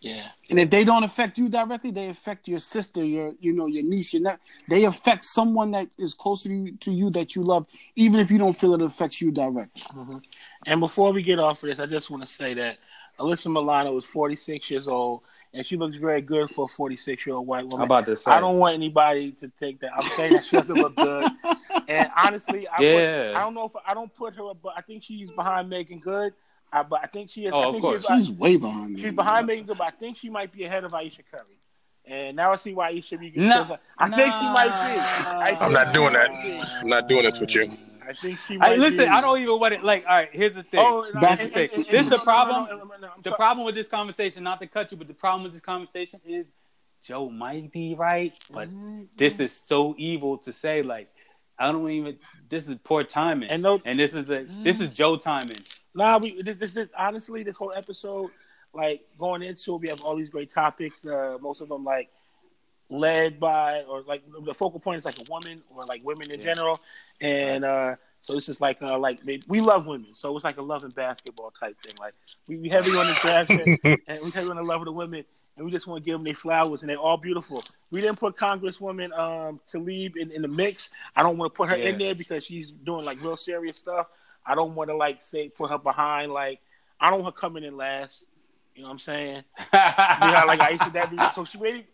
Yeah. 0.00 0.28
And 0.50 0.60
if 0.60 0.70
they 0.70 0.84
don't 0.84 1.02
affect 1.02 1.38
you 1.38 1.48
directly, 1.48 1.90
they 1.90 2.08
affect 2.08 2.46
your 2.46 2.60
sister, 2.60 3.04
your 3.04 3.34
you 3.40 3.52
know, 3.52 3.66
your 3.66 3.82
niece, 3.82 4.12
your 4.12 4.22
ne- 4.22 4.36
they 4.68 4.84
affect 4.84 5.24
someone 5.24 5.72
that 5.72 5.88
is 5.98 6.14
closer 6.14 6.48
to 6.48 6.90
you 6.90 7.10
that 7.10 7.34
you 7.34 7.42
love, 7.42 7.66
even 7.96 8.20
if 8.20 8.30
you 8.30 8.38
don't 8.38 8.56
feel 8.56 8.74
it 8.74 8.82
affects 8.82 9.20
you 9.20 9.32
directly. 9.32 9.82
Mm-hmm. 9.82 10.18
And 10.66 10.80
before 10.80 11.12
we 11.12 11.22
get 11.22 11.40
off 11.40 11.62
of 11.64 11.70
this, 11.70 11.80
I 11.80 11.86
just 11.86 12.10
want 12.10 12.22
to 12.22 12.28
say 12.28 12.54
that 12.54 12.78
Alyssa 13.18 13.52
Milano 13.52 13.96
is 13.96 14.06
46 14.06 14.70
years 14.70 14.86
old, 14.86 15.22
and 15.52 15.66
she 15.66 15.76
looks 15.76 15.96
very 15.98 16.20
good 16.20 16.48
for 16.48 16.66
a 16.66 16.68
46 16.68 17.26
year 17.26 17.34
old 17.34 17.48
white 17.48 17.64
woman. 17.64 17.78
How 17.78 17.84
about 17.84 18.06
this? 18.06 18.26
I 18.26 18.38
don't 18.38 18.58
want 18.58 18.74
anybody 18.74 19.32
to 19.32 19.48
think 19.48 19.80
that 19.80 19.90
I'm 19.96 20.04
saying 20.04 20.32
that 20.34 20.44
she 20.44 20.56
doesn't 20.56 20.76
look 20.76 20.94
good. 20.96 21.28
And 21.86 22.10
honestly, 22.22 22.68
I, 22.68 22.82
yeah. 22.82 23.28
Put, 23.28 23.36
I 23.36 23.40
don't 23.40 23.54
know 23.54 23.64
if 23.64 23.72
I 23.86 23.94
don't 23.94 24.12
put 24.12 24.34
her, 24.34 24.52
but 24.62 24.74
I 24.76 24.82
think 24.82 25.02
she's 25.02 25.30
behind 25.30 25.70
Meagan 25.70 26.00
Good. 26.00 26.34
I, 26.72 26.82
but 26.82 27.00
I 27.02 27.06
think 27.06 27.30
she 27.30 27.46
is. 27.46 27.52
Oh, 27.52 27.60
I 27.60 27.64
think 27.64 27.76
of 27.76 27.82
course. 27.82 28.06
She's, 28.06 28.26
she's 28.26 28.30
way 28.30 28.56
behind. 28.56 28.94
Me. 28.94 29.00
She's 29.00 29.12
behind 29.12 29.46
Meagan 29.46 29.66
Good, 29.66 29.78
but 29.78 29.86
I 29.86 29.90
think 29.90 30.16
she 30.16 30.28
might 30.28 30.52
be 30.52 30.64
ahead 30.64 30.84
of 30.84 30.92
Ayesha 30.94 31.22
Curry. 31.30 31.58
And 32.04 32.36
now 32.36 32.52
I 32.52 32.56
see 32.56 32.72
why 32.72 32.88
Ayesha 32.88 33.18
be 33.18 33.32
no, 33.36 33.78
I 33.98 34.08
think 34.08 34.34
she 34.34 34.44
might 34.44 34.70
be. 34.70 35.00
I 35.00 35.56
am 35.60 35.72
not 35.72 35.92
doing 35.92 36.14
that. 36.14 36.30
I'm 36.80 36.88
not 36.88 37.08
doing 37.08 37.24
this 37.24 37.38
with 37.38 37.54
you. 37.54 37.70
I 38.08 38.14
think 38.14 38.38
she 38.38 38.56
might 38.56 38.72
I, 38.72 38.74
listen, 38.76 38.98
be. 38.98 39.06
I 39.06 39.20
don't 39.20 39.40
even 39.40 39.60
want 39.60 39.74
it. 39.74 39.84
Like, 39.84 40.04
all 40.08 40.16
right, 40.16 40.30
here's 40.32 40.54
the 40.54 40.62
thing. 40.62 40.80
Oh, 40.82 41.10
no, 41.12 41.20
Back 41.20 41.42
and, 41.42 41.54
and, 41.54 41.70
and, 41.72 41.84
this 41.84 42.04
is 42.04 42.08
the 42.08 42.18
problem. 42.18 42.66
No, 42.70 42.96
no, 42.98 43.10
the 43.22 43.32
problem 43.32 43.66
with 43.66 43.74
this 43.74 43.88
conversation, 43.88 44.42
not 44.42 44.60
to 44.60 44.66
cut 44.66 44.90
you, 44.90 44.96
but 44.96 45.08
the 45.08 45.14
problem 45.14 45.42
with 45.42 45.52
this 45.52 45.60
conversation 45.60 46.20
is 46.26 46.46
Joe 47.04 47.28
might 47.28 47.70
be 47.70 47.94
right, 47.94 48.32
but 48.50 48.68
mm-hmm. 48.68 49.02
this 49.16 49.40
is 49.40 49.52
so 49.52 49.94
evil 49.98 50.38
to 50.38 50.52
say. 50.52 50.80
Like, 50.82 51.10
I 51.58 51.70
don't 51.70 51.88
even. 51.90 52.16
This 52.48 52.66
is 52.66 52.76
poor 52.82 53.04
timing, 53.04 53.50
and, 53.50 53.62
no, 53.62 53.82
and 53.84 53.98
this 53.98 54.14
is 54.14 54.30
a, 54.30 54.44
this 54.62 54.80
is 54.80 54.94
Joe 54.94 55.16
timing. 55.16 55.58
Nah, 55.94 56.18
we 56.18 56.42
this, 56.42 56.56
this 56.56 56.72
this 56.72 56.88
honestly 56.96 57.42
this 57.42 57.56
whole 57.56 57.72
episode, 57.74 58.30
like 58.72 59.06
going 59.18 59.42
into 59.42 59.74
it, 59.74 59.80
we 59.80 59.88
have 59.88 60.02
all 60.02 60.16
these 60.16 60.28
great 60.28 60.50
topics. 60.50 61.04
Uh, 61.04 61.38
most 61.40 61.60
of 61.60 61.68
them 61.68 61.84
like 61.84 62.10
led 62.90 63.38
by 63.38 63.82
or 63.82 64.02
like 64.02 64.22
the 64.44 64.54
focal 64.54 64.80
point 64.80 64.98
is 64.98 65.04
like 65.04 65.18
a 65.18 65.30
woman 65.30 65.62
or 65.74 65.84
like 65.84 66.02
women 66.04 66.30
in 66.30 66.40
yeah. 66.40 66.54
general, 66.54 66.80
and 67.20 67.64
uh, 67.64 67.96
so 68.20 68.34
this 68.34 68.48
is 68.48 68.60
like 68.60 68.82
uh, 68.82 68.98
like 68.98 69.20
we 69.46 69.60
love 69.60 69.86
women, 69.86 70.14
so 70.14 70.34
it's 70.34 70.44
like 70.44 70.58
a 70.58 70.62
love 70.62 70.84
and 70.84 70.94
basketball 70.94 71.50
type 71.58 71.76
thing. 71.82 71.94
Like 71.98 72.14
we, 72.46 72.56
we 72.56 72.68
heavy 72.68 72.90
on 72.90 73.06
this 73.06 73.18
draft 73.20 73.50
and 74.08 74.24
we 74.24 74.30
heavy 74.30 74.50
on 74.50 74.56
the 74.56 74.62
love 74.62 74.80
of 74.80 74.86
the 74.86 74.92
women, 74.92 75.24
and 75.56 75.64
we 75.64 75.72
just 75.72 75.86
want 75.86 76.02
to 76.02 76.06
give 76.06 76.18
them 76.18 76.24
their 76.24 76.34
flowers, 76.34 76.82
and 76.82 76.90
they're 76.90 76.98
all 76.98 77.16
beautiful. 77.16 77.62
We 77.90 78.00
didn't 78.00 78.18
put 78.18 78.36
Congresswoman 78.36 79.16
um, 79.18 79.60
Tlaib 79.70 80.16
in, 80.16 80.30
in 80.30 80.42
the 80.42 80.48
mix. 80.48 80.90
I 81.16 81.22
don't 81.22 81.36
want 81.36 81.52
to 81.52 81.56
put 81.56 81.68
her 81.68 81.76
yeah. 81.76 81.90
in 81.90 81.98
there 81.98 82.14
because 82.14 82.44
she's 82.44 82.70
doing 82.70 83.04
like 83.04 83.22
real 83.22 83.36
serious 83.36 83.76
stuff. 83.76 84.08
I 84.44 84.54
don't 84.54 84.74
want 84.74 84.90
to 84.90 84.96
like 84.96 85.22
say 85.22 85.48
put 85.48 85.70
her 85.70 85.78
behind. 85.78 86.32
Like 86.32 86.60
I 87.00 87.10
don't 87.10 87.22
want 87.22 87.34
her 87.34 87.40
coming 87.40 87.64
in 87.64 87.76
last. 87.76 88.26
You 88.74 88.82
know 88.82 88.88
what 88.88 88.92
I'm 88.94 88.98
saying? 89.00 89.44
yeah, 89.72 90.44
like 90.46 90.60
Ayesha 90.60 90.90
that. 90.94 91.34
So 91.34 91.44
she 91.44 91.58
waiting. 91.58 91.84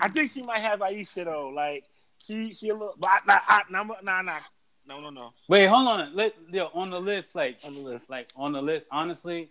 I 0.00 0.08
think 0.08 0.30
she 0.30 0.42
might 0.42 0.60
have 0.60 0.82
Ayesha 0.82 1.24
though. 1.24 1.48
Like 1.48 1.84
she 2.26 2.54
she 2.54 2.68
a 2.68 2.74
little. 2.74 2.94
But 2.98 3.26
nah, 3.26 3.40
nah, 3.70 3.84
nah, 4.02 4.22
nah. 4.22 4.38
No, 4.86 5.00
no, 5.00 5.08
no. 5.08 5.32
Wait, 5.48 5.66
hold 5.66 5.88
on. 5.88 6.14
Let 6.14 6.34
yo, 6.50 6.70
on 6.74 6.90
the 6.90 7.00
list, 7.00 7.34
like 7.34 7.56
on 7.64 7.72
the 7.72 7.80
list, 7.80 8.10
like 8.10 8.28
on 8.36 8.52
the 8.52 8.60
list. 8.60 8.88
Honestly, 8.90 9.50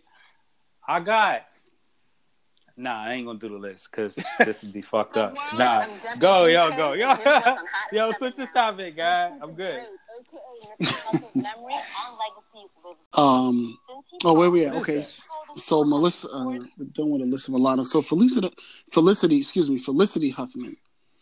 I 0.87 0.99
got. 0.99 1.45
Nah, 2.75 3.03
I 3.03 3.13
ain't 3.13 3.27
gonna 3.27 3.37
do 3.37 3.49
the 3.49 3.57
list 3.57 3.89
because 3.91 4.17
this 4.39 4.63
would 4.63 4.73
be 4.73 4.81
fucked 4.93 5.17
up. 5.17 5.33
Nah, 5.57 5.85
go, 6.17 6.45
yo, 6.45 6.75
go, 6.75 6.93
yo, 6.93 7.15
yo, 7.91 8.11
switch 8.13 8.35
the 8.35 8.47
topic, 8.47 8.97
guy. 8.97 9.31
I'm 9.41 9.53
good. 9.53 9.83
Um. 13.13 13.77
Oh, 14.25 14.33
where 14.33 14.49
we 14.49 14.65
at? 14.65 14.75
Okay. 14.75 15.03
So 15.55 15.83
Melissa, 15.83 16.29
uh, 16.29 16.59
don't 16.93 17.09
want 17.09 17.21
to 17.23 17.29
listen 17.29 17.53
to 17.53 17.59
Milano. 17.59 17.83
So 17.83 18.01
Felicity, 18.01 18.49
Felicity, 18.91 19.37
excuse 19.37 19.69
me, 19.69 19.77
Felicity 19.77 20.29
Huffman 20.29 20.75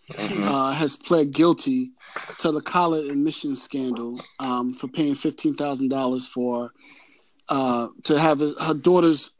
mm-hmm. 0.09 0.43
uh, 0.43 0.71
has 0.71 0.95
pled 0.95 1.31
guilty 1.31 1.91
to 2.39 2.51
the 2.51 2.61
college 2.61 3.09
admission 3.09 3.55
scandal 3.55 4.19
um, 4.39 4.73
for 4.73 4.87
paying 4.87 5.15
fifteen 5.15 5.55
thousand 5.55 5.89
dollars 5.89 6.27
for 6.27 6.71
uh, 7.49 7.87
to 8.03 8.19
have 8.19 8.39
her 8.39 8.73
daughter's 8.73 9.31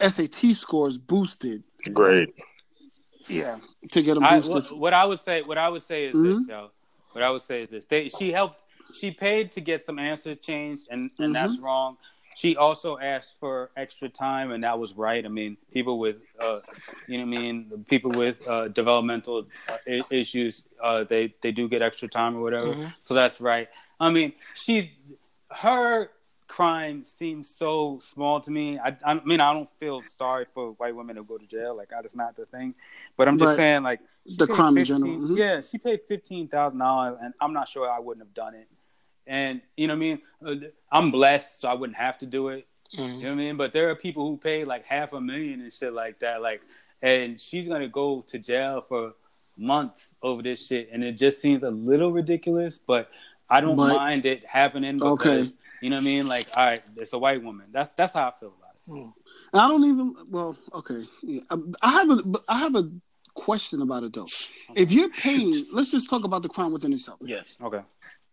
SAT 0.00 0.54
scores 0.54 0.98
boosted. 0.98 1.66
Great. 1.92 2.30
Yeah, 3.28 3.58
to 3.90 4.02
get 4.02 4.14
them 4.14 4.22
boosted. 4.22 4.52
I, 4.52 4.58
what, 4.58 4.78
what, 4.78 4.94
I 4.94 5.04
would 5.04 5.20
say, 5.20 5.42
what 5.42 5.58
I 5.58 5.68
would 5.68 5.82
say 5.82 6.06
is 6.06 6.14
mm-hmm. 6.14 6.38
this, 6.38 6.48
yo. 6.48 6.70
What 7.12 7.24
I 7.24 7.30
would 7.30 7.42
say 7.42 7.62
is 7.62 7.70
this: 7.70 7.84
they, 7.86 8.08
she 8.08 8.30
helped, 8.30 8.64
she 8.98 9.10
paid 9.10 9.52
to 9.52 9.60
get 9.60 9.84
some 9.84 9.98
answers 9.98 10.40
changed, 10.40 10.88
and 10.90 11.02
and 11.02 11.10
mm-hmm. 11.10 11.32
that's 11.32 11.58
wrong. 11.58 11.96
She 12.36 12.54
also 12.54 12.98
asked 12.98 13.36
for 13.40 13.70
extra 13.78 14.10
time, 14.10 14.50
and 14.52 14.62
that 14.62 14.78
was 14.78 14.94
right. 14.94 15.24
I 15.24 15.28
mean, 15.28 15.56
people 15.72 15.98
with, 15.98 16.22
uh, 16.38 16.58
you 17.08 17.16
know, 17.16 17.22
I 17.22 17.26
mean, 17.26 17.86
people 17.88 18.10
with 18.10 18.46
uh, 18.46 18.68
developmental 18.68 19.46
uh, 19.70 19.76
issues, 20.10 20.64
uh, 20.82 21.04
they 21.04 21.34
they 21.40 21.50
do 21.50 21.66
get 21.66 21.80
extra 21.80 22.08
time 22.08 22.36
or 22.36 22.42
whatever. 22.42 22.74
Mm-hmm. 22.74 22.88
So 23.04 23.14
that's 23.14 23.40
right. 23.40 23.66
I 23.98 24.10
mean, 24.10 24.34
she, 24.54 24.92
her 25.50 26.10
crime 26.46 27.04
seems 27.04 27.48
so 27.48 27.98
small 28.02 28.40
to 28.40 28.50
me. 28.50 28.78
I, 28.78 28.96
I 29.04 29.14
mean, 29.24 29.40
I 29.40 29.52
don't 29.52 29.68
feel 29.80 30.02
sorry 30.02 30.46
for 30.52 30.72
white 30.72 30.94
women 30.94 31.16
who 31.16 31.24
go 31.24 31.38
to 31.38 31.46
jail. 31.46 31.76
Like, 31.76 31.88
that's 31.90 32.14
not 32.14 32.36
the 32.36 32.46
thing. 32.46 32.74
But 33.16 33.28
I'm 33.28 33.38
just 33.38 33.52
but 33.52 33.56
saying, 33.56 33.82
like, 33.82 34.00
the 34.36 34.46
crime 34.46 34.76
15, 34.76 34.78
in 34.96 35.00
general. 35.02 35.20
Mm-hmm. 35.20 35.36
Yeah, 35.38 35.60
she 35.60 35.78
paid 35.78 36.00
fifteen 36.08 36.48
thousand 36.48 36.78
dollars, 36.78 37.18
and 37.22 37.34
I'm 37.40 37.52
not 37.52 37.68
sure 37.68 37.90
I 37.90 37.98
wouldn't 37.98 38.26
have 38.26 38.34
done 38.34 38.54
it. 38.54 38.68
And 39.26 39.60
you 39.76 39.88
know 39.88 39.94
what 39.94 39.98
I 39.98 40.00
mean? 40.00 40.20
Uh, 40.44 40.68
I'm 40.90 41.10
blessed, 41.10 41.60
so 41.60 41.68
I 41.68 41.74
wouldn't 41.74 41.98
have 41.98 42.18
to 42.18 42.26
do 42.26 42.48
it. 42.48 42.66
Mm-hmm. 42.96 43.02
You 43.02 43.22
know 43.22 43.28
what 43.28 43.32
I 43.32 43.34
mean? 43.34 43.56
But 43.56 43.72
there 43.72 43.90
are 43.90 43.96
people 43.96 44.28
who 44.28 44.36
pay 44.36 44.64
like 44.64 44.84
half 44.84 45.12
a 45.12 45.20
million 45.20 45.60
and 45.60 45.72
shit 45.72 45.92
like 45.92 46.20
that. 46.20 46.42
Like, 46.42 46.62
and 47.02 47.38
she's 47.38 47.68
gonna 47.68 47.88
go 47.88 48.22
to 48.28 48.38
jail 48.38 48.84
for 48.88 49.14
months 49.56 50.14
over 50.22 50.42
this 50.42 50.66
shit, 50.66 50.90
and 50.92 51.02
it 51.02 51.12
just 51.12 51.40
seems 51.40 51.62
a 51.62 51.70
little 51.70 52.12
ridiculous. 52.12 52.78
But 52.78 53.10
I 53.50 53.60
don't 53.60 53.76
but, 53.76 53.96
mind 53.96 54.26
it 54.26 54.44
happening. 54.46 54.98
Because, 54.98 55.48
okay 55.48 55.52
you 55.80 55.90
know 55.90 55.96
what 55.96 56.02
I 56.02 56.06
mean? 56.06 56.26
Like, 56.26 56.48
all 56.56 56.66
right, 56.66 56.80
it's 56.96 57.12
a 57.12 57.18
white 57.18 57.42
woman. 57.42 57.66
That's 57.70 57.94
that's 57.94 58.14
how 58.14 58.28
I 58.28 58.30
feel 58.32 58.54
about 58.58 58.74
it. 58.74 58.90
Hmm. 58.90 59.10
I 59.58 59.68
don't 59.68 59.84
even. 59.84 60.14
Well, 60.30 60.56
okay. 60.74 61.04
Yeah. 61.22 61.40
I 61.82 61.90
have 61.92 62.10
a. 62.10 62.22
I 62.48 62.58
have 62.58 62.76
a 62.76 62.90
question 63.34 63.82
about 63.82 64.02
it 64.02 64.12
though. 64.12 64.22
Okay. 64.22 64.82
If 64.82 64.92
you're 64.92 65.10
paying, 65.10 65.66
let's 65.72 65.90
just 65.90 66.08
talk 66.08 66.24
about 66.24 66.42
the 66.42 66.48
crime 66.48 66.72
within 66.72 66.92
itself. 66.92 67.18
Yes. 67.22 67.56
Okay. 67.62 67.80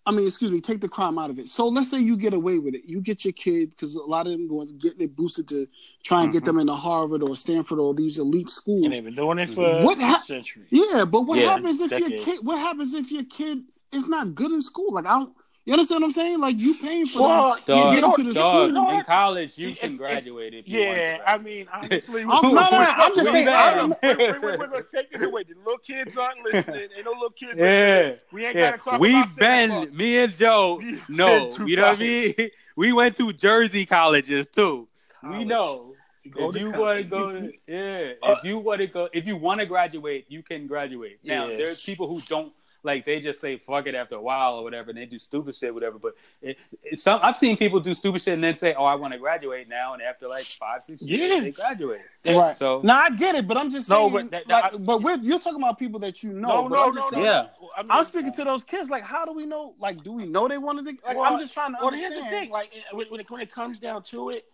I 0.05 0.11
mean, 0.11 0.27
excuse 0.27 0.51
me, 0.51 0.59
take 0.59 0.81
the 0.81 0.89
crime 0.89 1.17
out 1.17 1.29
of 1.29 1.39
it. 1.39 1.49
So 1.49 1.67
let's 1.67 1.89
say 1.89 1.99
you 1.99 2.17
get 2.17 2.33
away 2.33 2.59
with 2.59 2.75
it. 2.75 2.81
You 2.85 2.99
get 2.99 3.23
your 3.23 3.31
kid 3.31 3.69
because 3.69 3.95
a 3.95 4.01
lot 4.01 4.27
of 4.27 4.33
them 4.33 4.49
going 4.49 4.67
to 4.67 4.73
get 4.73 4.99
it 4.99 5.15
boosted 5.15 5.47
to 5.49 5.67
try 6.03 6.19
and 6.19 6.29
mm-hmm. 6.29 6.39
get 6.39 6.45
them 6.45 6.59
into 6.59 6.73
Harvard 6.73 7.23
or 7.23 7.37
Stanford 7.37 7.79
or 7.79 7.93
these 7.93 8.19
elite 8.19 8.49
schools. 8.49 8.83
And 8.83 8.93
they've 8.93 9.03
been 9.03 9.15
doing 9.15 9.39
it 9.39 9.49
for 9.49 9.81
what 9.81 9.99
ha- 9.99 10.19
centuries. 10.19 10.67
Yeah, 10.71 11.05
but 11.05 11.21
what 11.21 11.39
yeah, 11.39 11.51
happens 11.51 11.79
if 11.79 11.89
decades. 11.89 12.11
your 12.11 12.19
kid? 12.19 12.39
What 12.45 12.59
happens 12.59 12.93
if 12.93 13.11
your 13.11 13.23
kid 13.23 13.63
is 13.93 14.09
not 14.09 14.35
good 14.35 14.51
in 14.51 14.61
school? 14.61 14.93
Like 14.93 15.05
I 15.05 15.19
don't. 15.19 15.33
You 15.65 15.71
understand 15.71 16.01
what 16.01 16.07
I'm 16.07 16.11
saying? 16.11 16.39
Like 16.41 16.59
you 16.59 16.75
paying 16.75 17.05
for 17.05 17.21
well, 17.21 17.55
that. 17.55 17.65
Dog, 17.65 17.95
you 17.95 18.01
get 18.01 18.09
into 18.09 18.23
the 18.23 18.33
dog, 18.33 18.71
school. 18.71 18.89
In 18.89 19.03
college, 19.05 19.57
you 19.57 19.73
can 19.73 19.95
graduate 19.95 20.53
if 20.53 20.67
you 20.67 20.79
Yeah, 20.79 21.21
I 21.25 21.37
mean, 21.37 21.67
honestly, 21.71 22.21
I'm, 22.23 22.27
no, 22.27 22.51
no, 22.51 22.67
I'm 22.69 23.15
just 23.15 23.31
saying. 23.31 23.47
I'm, 23.47 23.89
wait, 24.03 24.17
wait, 24.17 24.41
wait, 24.41 24.59
we're 24.59 24.67
gonna 24.67 24.83
take 24.93 25.07
it 25.13 25.21
away. 25.21 25.43
The 25.43 25.55
little 25.55 25.77
kids 25.77 26.17
aren't 26.17 26.39
listening. 26.43 26.89
Ain't 26.97 27.05
no 27.05 27.11
little 27.11 27.29
kids. 27.29 27.53
Yeah, 27.55 27.63
listening. 27.65 28.19
we 28.33 28.45
ain't 28.45 28.55
yeah. 28.57 28.71
gotta 28.71 28.83
talk 28.83 28.99
We've 28.99 29.23
about 29.23 29.35
been, 29.37 29.95
me 29.95 30.17
and 30.17 30.35
Joe. 30.35 30.81
no, 31.09 31.51
you 31.65 31.77
know 31.77 31.87
what 31.87 31.97
I 31.97 31.99
mean. 31.99 32.35
We 32.75 32.91
went 32.91 33.15
through 33.15 33.33
Jersey 33.33 33.85
colleges 33.85 34.49
too. 34.49 34.89
College. 35.21 35.37
We 35.37 35.45
know. 35.45 35.95
You 36.23 36.49
if 36.49 36.55
you 36.57 36.71
want 36.71 36.97
to 36.99 37.03
go, 37.03 37.49
yeah. 37.67 38.13
Uh, 38.21 38.35
if 38.37 38.45
you 38.45 38.57
want 38.57 38.79
to 38.79 38.87
go, 38.87 39.09
if 39.13 39.27
you 39.27 39.35
want 39.35 39.59
to 39.59 39.65
graduate, 39.65 40.25
you 40.29 40.41
can 40.41 40.67
graduate. 40.67 41.19
Now, 41.23 41.47
yeah. 41.47 41.57
there's 41.57 41.83
people 41.83 42.07
who 42.07 42.21
don't 42.21 42.53
like 42.83 43.05
they 43.05 43.19
just 43.21 43.39
say 43.39 43.57
fuck 43.57 43.87
it 43.87 43.95
after 43.95 44.15
a 44.15 44.21
while 44.21 44.55
or 44.55 44.63
whatever, 44.63 44.89
and 44.89 44.97
they 44.97 45.05
do 45.05 45.17
stupid 45.17 45.55
shit, 45.55 45.73
whatever. 45.73 45.97
But 45.97 46.15
it, 46.41 46.57
it, 46.83 46.99
some 46.99 47.19
I've 47.23 47.37
seen 47.37 47.55
people 47.55 47.79
do 47.79 47.93
stupid 47.93 48.21
shit 48.21 48.33
and 48.33 48.43
then 48.43 48.55
say, 48.55 48.73
"Oh, 48.73 48.83
I 48.83 48.95
want 48.95 49.13
to 49.13 49.19
graduate 49.19 49.69
now," 49.69 49.93
and 49.93 50.01
after 50.01 50.27
like 50.27 50.43
five, 50.43 50.83
six 50.83 51.01
years, 51.01 51.31
yeah. 51.31 51.39
they 51.39 51.51
graduate. 51.51 52.01
Right. 52.25 52.55
So 52.57 52.81
now 52.83 52.99
I 52.99 53.09
get 53.11 53.35
it, 53.35 53.47
but 53.47 53.57
I'm 53.57 53.71
just 53.71 53.87
saying. 53.87 54.01
No, 54.01 54.09
but 54.09 54.31
that, 54.31 54.47
like, 54.47 54.73
I, 54.73 54.77
but 54.77 55.01
with, 55.01 55.21
you're 55.23 55.39
talking 55.39 55.61
about 55.61 55.79
people 55.79 55.99
that 56.01 56.23
you 56.23 56.33
know. 56.33 56.67
No, 56.67 56.67
no, 56.67 56.89
no, 56.89 57.09
saying, 57.09 57.23
Yeah. 57.23 57.47
I 57.77 57.83
mean, 57.83 57.91
I'm 57.91 58.03
speaking 58.03 58.33
to 58.33 58.43
those 58.43 58.63
kids. 58.63 58.89
Like, 58.89 59.03
how 59.03 59.23
do 59.23 59.31
we 59.31 59.45
know? 59.45 59.73
Like, 59.79 60.03
do 60.03 60.11
we 60.11 60.25
know 60.25 60.47
they 60.47 60.57
wanted 60.57 60.85
to? 60.85 61.07
Like, 61.07 61.17
well, 61.17 61.33
I'm 61.33 61.39
just 61.39 61.53
trying 61.53 61.71
to 61.71 61.77
well, 61.79 61.87
understand. 61.87 62.13
Here's 62.15 62.25
the 62.25 62.29
thing. 62.29 62.49
Like, 62.49 62.71
eh, 62.75 62.95
when 62.95 63.19
it, 63.21 63.31
when 63.31 63.41
it 63.41 63.51
comes 63.51 63.79
down 63.79 64.03
to 64.03 64.29
it, 64.29 64.45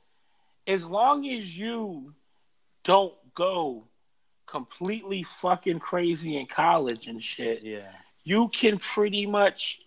as 0.68 0.86
long 0.86 1.28
as 1.28 1.58
you 1.58 2.14
don't 2.84 3.16
go 3.34 3.86
completely 4.46 5.24
fucking 5.24 5.80
crazy 5.80 6.38
in 6.38 6.46
college 6.46 7.08
and 7.08 7.24
shit. 7.24 7.64
Yeah 7.64 7.90
you 8.24 8.50
can 8.50 8.78
pretty 8.78 9.26
much 9.26 9.80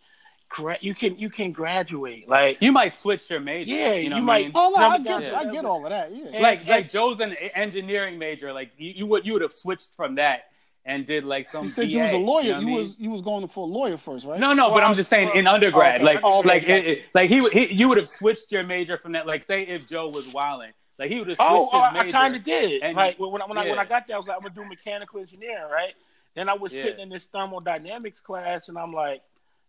gra- 0.53 0.79
you 0.81 0.95
can 0.95 1.19
you 1.19 1.31
can 1.31 1.53
graduate. 1.53 2.29
Like 2.29 2.59
you 2.61 2.73
might 2.73 2.97
switch 2.97 3.29
your 3.31 3.41
major. 3.41 3.75
Yeah, 3.75 3.95
you, 3.95 4.11
know 4.11 4.17
you 4.17 4.23
might. 4.23 4.51
Oh 4.55 4.73
no, 4.77 4.89
I 4.89 4.99
get, 4.99 5.23
yeah. 5.23 5.39
I 5.39 5.45
get 5.47 5.65
all 5.65 5.85
of 5.85 5.91
that. 5.91 6.13
Yeah, 6.13 6.27
and, 6.33 6.43
like 6.43 6.61
and, 6.61 6.69
like 6.69 6.91
Joe's 6.91 7.21
an 7.21 7.35
engineering 7.55 8.19
major. 8.19 8.53
Like 8.53 8.73
you, 8.77 8.93
you 8.97 9.07
would 9.07 9.27
you 9.27 9.33
would 9.35 9.43
have 9.43 9.53
switched 9.53 9.95
from 9.97 10.17
that 10.17 10.45
and 10.85 11.07
did 11.07 11.25
like 11.25 11.51
some. 11.51 11.65
You 11.65 11.71
said 11.71 11.89
BA, 11.89 11.93
you 11.93 12.01
was 12.01 12.13
a 12.13 12.19
lawyer. 12.19 12.43
You, 12.43 12.53
know 12.53 12.61
you 12.61 12.77
was 12.77 13.01
you 13.01 13.11
was 13.11 13.23
going 13.23 13.47
for 13.49 13.67
a 13.67 13.71
lawyer 13.71 13.97
first, 13.97 14.27
right? 14.27 14.39
No, 14.39 14.53
no, 14.53 14.67
well, 14.67 14.77
but 14.77 14.85
I'm 14.85 14.95
just 14.95 15.11
saying 15.11 15.29
well, 15.29 15.39
in 15.39 15.47
undergrad, 15.47 15.97
okay. 15.97 16.05
like 16.05 16.25
okay, 16.25 16.49
like 16.49 16.63
it, 16.65 16.87
it, 16.87 17.03
like 17.15 17.31
he, 17.31 17.49
he 17.51 17.73
you 17.73 17.89
would 17.89 17.99
have 17.99 18.09
switched 18.09 18.53
your 18.53 18.63
major 18.63 18.99
from 18.99 19.13
that. 19.13 19.27
Like 19.27 19.45
say 19.45 19.63
if 19.63 19.87
Joe 19.87 20.09
was 20.09 20.33
wilding. 20.33 20.73
Like 20.99 21.11
he 21.11 21.19
would 21.19 21.29
have 21.29 21.39
oh, 21.41 21.69
switched 21.69 21.75
oh, 21.75 21.83
his 21.85 21.93
major. 22.05 22.17
I 22.17 22.21
kind 22.21 22.37
of 22.37 22.45
did. 22.45 22.83
And, 22.83 22.97
like 22.97 23.19
when, 23.19 23.43
I, 23.43 23.47
when, 23.47 23.57
yeah. 23.57 23.65
I, 23.65 23.71
when 23.71 23.79
I 23.79 23.85
got 23.87 24.07
there, 24.07 24.15
I 24.15 24.19
was 24.19 24.29
like, 24.29 24.37
I'm 24.37 24.43
gonna 24.43 24.55
do 24.55 24.65
mechanical 24.67 25.21
engineering, 25.21 25.71
right? 25.73 25.95
Then 26.35 26.49
I 26.49 26.55
was 26.55 26.73
yeah. 26.73 26.83
sitting 26.83 27.01
in 27.01 27.09
this 27.09 27.27
thermodynamics 27.27 28.21
class, 28.21 28.69
and 28.69 28.79
I'm 28.79 28.93
like, 28.93 29.23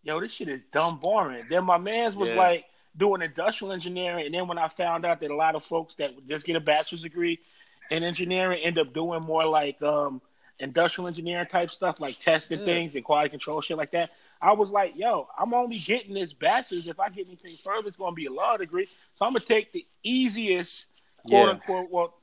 "Yo, 0.04 0.20
this 0.20 0.32
shit 0.32 0.48
is 0.48 0.66
dumb 0.66 0.98
boring." 1.00 1.46
Then 1.50 1.66
my 1.66 1.78
man's 1.78 2.16
was 2.16 2.30
yeah. 2.30 2.38
like 2.38 2.66
doing 2.96 3.22
industrial 3.22 3.74
engineering, 3.74 4.26
and 4.26 4.34
then 4.34 4.48
when 4.48 4.58
I 4.58 4.68
found 4.68 5.06
out 5.06 5.20
that 5.22 5.32
a 5.32 5.36
lot 5.36 5.56
of 5.56 5.64
folks 5.64 5.96
that 5.96 6.16
would 6.16 6.28
just 6.28 6.46
get 6.46 6.56
a 6.56 6.60
bachelor's 6.60 7.02
degree 7.02 7.40
in 7.92 8.04
engineering 8.04 8.62
end 8.64 8.78
up 8.80 8.94
doing 8.94 9.22
more 9.24 9.46
like 9.46 9.82
um, 9.82 10.22
industrial 10.60 11.08
engineering 11.08 11.48
type 11.48 11.70
stuff, 11.70 12.00
like 12.00 12.20
testing 12.20 12.60
yeah. 12.60 12.66
things 12.66 12.96
and 12.96 13.04
quality 13.04 13.30
control 13.30 13.62
shit 13.62 13.78
like 13.78 13.92
that. 13.92 14.12
I 14.42 14.54
was 14.54 14.72
like, 14.72 14.96
"Yo, 14.96 15.28
I'm 15.38 15.54
only 15.54 15.80
getting 15.80 16.14
this 16.14 16.34
bachelor's. 16.34 16.88
If 16.88 17.00
I 17.00 17.10
get 17.10 17.28
anything 17.28 17.58
further, 17.64 17.88
it's 17.88 17.98
gonna 17.98 18.16
be 18.16 18.28
a 18.28 18.32
law 18.32 18.58
degree. 18.58 18.86
So 18.86 19.26
I'm 19.26 19.34
gonna 19.34 19.46
take 19.46 19.72
the 19.74 19.86
easiest." 20.04 20.88
quote 21.28 21.50
unquote 21.50 21.90
well 21.90 22.14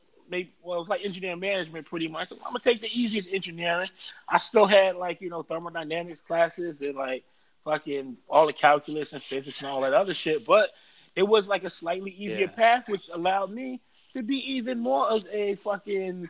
well, 0.63 0.77
it 0.77 0.81
was 0.81 0.89
like 0.89 1.05
engineering 1.05 1.41
management 1.41 1.87
pretty 1.87 2.09
much. 2.09 2.31
I'm 2.33 2.39
gonna 2.39 2.59
take 2.61 2.81
the 2.81 2.91
easiest 2.93 3.29
engineering. 3.33 3.89
I 4.29 4.39
still 4.39 4.67
had 4.67 4.97
like 4.97 5.21
you 5.21 5.31
know 5.31 5.43
thermodynamics 5.43 6.21
classes 6.21 6.81
and 6.81 6.95
like 6.95 7.25
fucking 7.65 8.17
all 8.29 8.47
the 8.47 8.53
calculus 8.53 9.13
and 9.13 9.23
physics 9.23 9.61
and 9.61 9.71
all 9.71 9.81
that 9.83 9.95
other 9.95 10.15
shit, 10.15 10.47
but 10.47 10.71
it 11.17 11.23
was 11.23 11.49
like 11.49 11.65
a 11.65 11.71
slightly 11.71 12.13
easier 12.13 12.47
yeah. 12.47 12.47
path, 12.47 12.85
which 12.89 13.09
allowed 13.13 13.51
me 13.51 13.81
to 14.15 14.23
be 14.23 14.37
even 14.55 14.79
more 14.79 15.07
of 15.09 15.25
a 15.33 15.55
fucking 15.57 16.29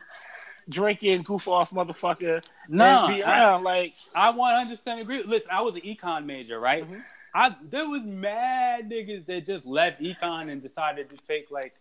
drinking 0.69 1.23
goof 1.23 1.47
off 1.47 1.71
motherfucker. 1.71 2.43
No, 2.67 3.07
I, 3.07 3.57
like 3.57 3.95
I 4.15 4.29
100 4.29 4.77
percent 4.77 5.01
agree. 5.01 5.23
Listen, 5.23 5.49
I 5.51 5.61
was 5.61 5.75
an 5.75 5.81
econ 5.81 6.25
major, 6.25 6.59
right? 6.59 6.83
Mm-hmm. 6.83 6.99
I 7.33 7.55
there 7.69 7.87
was 7.87 8.01
mad 8.03 8.89
niggas 8.89 9.25
that 9.27 9.45
just 9.45 9.65
left 9.65 10.01
econ 10.01 10.51
and 10.51 10.61
decided 10.61 11.09
to 11.09 11.17
take 11.27 11.51
like, 11.51 11.73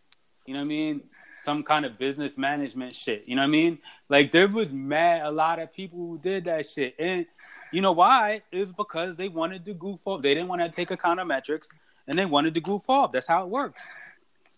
you 0.47 0.55
know 0.55 0.61
what 0.61 0.64
I 0.64 0.68
mean, 0.68 1.03
some 1.45 1.62
kind 1.62 1.84
of 1.84 1.99
business 1.99 2.36
management 2.36 2.95
shit. 2.95 3.26
You 3.26 3.36
know 3.36 3.43
what 3.43 3.49
I 3.49 3.51
mean? 3.51 3.78
Like 4.09 4.32
there 4.32 4.49
was 4.49 4.70
mad 4.70 5.22
a 5.22 5.30
lot 5.30 5.59
of 5.59 5.72
people 5.72 5.99
who 5.99 6.18
did 6.18 6.45
that 6.45 6.66
shit, 6.66 6.95
and 6.99 7.26
you 7.72 7.80
know 7.80 7.93
why? 7.93 8.43
It 8.51 8.59
was 8.59 8.72
because 8.72 9.16
they 9.16 9.28
wanted 9.28 9.64
to 9.66 9.74
goof 9.74 10.01
off. 10.05 10.22
They 10.22 10.34
didn't 10.34 10.49
want 10.49 10.62
to 10.62 10.70
take 10.70 10.88
econometrics, 10.88 11.68
and 12.07 12.18
they 12.18 12.26
wanted 12.26 12.55
to 12.55 12.61
goof 12.61 12.88
off. 12.88 13.12
That's 13.12 13.26
how 13.26 13.43
it 13.43 13.49
works. 13.49 13.82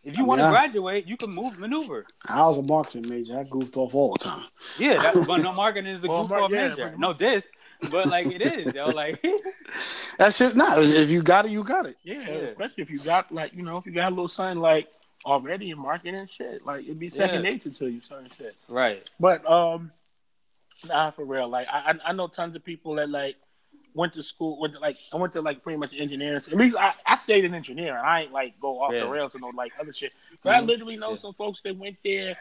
If 0.04 0.18
you 0.18 0.24
I 0.24 0.26
want 0.26 0.40
to 0.40 0.48
graduate, 0.48 1.06
you 1.06 1.16
can 1.16 1.30
move 1.30 1.60
maneuver. 1.60 2.06
I 2.28 2.44
was 2.44 2.58
a 2.58 2.62
marketing 2.62 3.08
major. 3.08 3.38
I 3.38 3.44
goofed 3.44 3.76
off 3.76 3.94
all 3.94 4.14
the 4.14 4.24
time. 4.24 4.44
Yeah, 4.76 4.98
that's 4.98 5.26
but 5.28 5.42
no 5.42 5.52
marketing 5.52 5.92
is 5.92 6.02
a 6.02 6.08
well, 6.08 6.22
goof 6.26 6.32
off 6.32 6.50
yeah, 6.50 6.68
major. 6.68 6.94
No, 6.98 7.12
this 7.12 7.46
but 7.90 8.08
like 8.08 8.26
it 8.26 8.42
is, 8.42 8.74
yo. 8.74 8.86
Like 8.86 9.24
that's 10.18 10.40
it. 10.40 10.56
Not 10.56 10.82
if 10.82 11.10
you 11.10 11.22
got 11.22 11.46
it, 11.46 11.50
you 11.50 11.64
got 11.64 11.86
it. 11.86 11.96
Yeah, 12.04 12.20
yeah, 12.20 12.34
especially 12.46 12.82
if 12.82 12.90
you 12.90 12.98
got 12.98 13.32
like 13.32 13.52
you 13.54 13.62
know 13.62 13.76
if 13.76 13.86
you 13.86 13.92
got 13.92 14.08
a 14.08 14.14
little 14.14 14.28
son 14.28 14.58
like 14.58 14.88
already 15.24 15.70
in 15.70 15.78
marketing 15.78 16.16
and 16.16 16.30
shit, 16.30 16.64
like 16.64 16.84
it'd 16.84 16.98
be 16.98 17.10
second 17.10 17.44
yeah. 17.44 17.50
nature 17.50 17.70
to 17.70 17.88
you, 17.88 18.00
certain 18.00 18.30
shit. 18.36 18.56
Right. 18.68 19.08
But 19.20 19.48
um, 19.50 19.90
nah, 20.86 21.10
for 21.10 21.24
real. 21.24 21.48
Like 21.48 21.68
I 21.70 21.94
I 22.04 22.12
know 22.12 22.28
tons 22.28 22.56
of 22.56 22.64
people 22.64 22.94
that 22.96 23.08
like 23.08 23.36
went 23.94 24.12
to 24.14 24.22
school 24.22 24.58
went 24.60 24.74
to, 24.74 24.80
like 24.80 24.98
I 25.12 25.16
went 25.16 25.32
to 25.34 25.42
like 25.42 25.62
pretty 25.62 25.78
much 25.78 25.92
engineering. 25.96 26.36
At 26.36 26.54
least 26.54 26.76
I, 26.76 26.92
I 27.06 27.16
stayed 27.16 27.44
in 27.44 27.54
engineering. 27.54 28.00
I 28.02 28.22
ain't 28.22 28.32
like 28.32 28.58
go 28.60 28.80
off 28.80 28.92
yeah. 28.92 29.00
the 29.00 29.08
rails 29.08 29.34
and 29.34 29.42
no 29.42 29.50
like 29.54 29.72
other 29.80 29.92
shit. 29.92 30.12
But 30.42 30.50
mm-hmm. 30.50 30.62
I 30.62 30.66
literally 30.66 30.96
know 30.96 31.10
yeah. 31.10 31.16
some 31.16 31.34
folks 31.34 31.60
that 31.62 31.76
went 31.76 31.96
there 32.04 32.36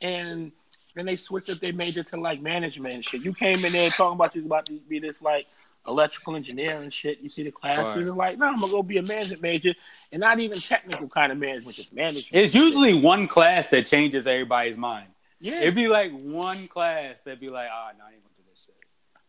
and 0.00 0.52
then 0.94 1.06
they 1.06 1.16
switched 1.16 1.50
up 1.50 1.58
their 1.58 1.72
major 1.74 2.02
to 2.02 2.16
like 2.16 2.40
management 2.40 2.94
and 2.94 3.04
shit. 3.04 3.24
You 3.24 3.32
came 3.32 3.64
in 3.64 3.72
there 3.72 3.90
talking 3.90 4.14
about 4.14 4.34
you 4.34 4.44
about 4.44 4.66
to 4.66 4.80
be 4.88 4.98
this 4.98 5.22
like 5.22 5.46
electrical 5.88 6.36
engineer 6.36 6.76
and 6.82 6.92
shit. 6.92 7.20
You 7.20 7.28
see 7.28 7.42
the 7.42 7.50
classes, 7.50 7.96
right. 7.96 8.06
and 8.06 8.16
like, 8.16 8.38
no, 8.38 8.46
I'm 8.46 8.60
gonna 8.60 8.70
go 8.70 8.82
be 8.82 8.98
a 8.98 9.02
management 9.02 9.42
major, 9.42 9.74
and 10.12 10.20
not 10.20 10.38
even 10.38 10.58
technical 10.58 11.08
kind 11.08 11.32
of 11.32 11.38
management, 11.38 11.76
just 11.76 11.92
management. 11.92 12.44
It's 12.44 12.54
usually 12.54 12.92
shit. 12.94 13.02
one 13.02 13.26
class 13.26 13.68
that 13.68 13.86
changes 13.86 14.26
everybody's 14.26 14.76
mind. 14.76 15.08
Yeah, 15.40 15.60
it'd 15.60 15.74
be 15.74 15.88
like 15.88 16.12
one 16.22 16.68
class 16.68 17.16
that'd 17.24 17.40
be 17.40 17.48
like, 17.48 17.68
ah, 17.72 17.90
oh, 17.92 17.98
no, 17.98 18.04
I 18.04 18.12
ain't 18.12 18.22
gonna 18.22 18.34
do 18.36 18.42
this 18.50 18.66
shit. 18.66 18.74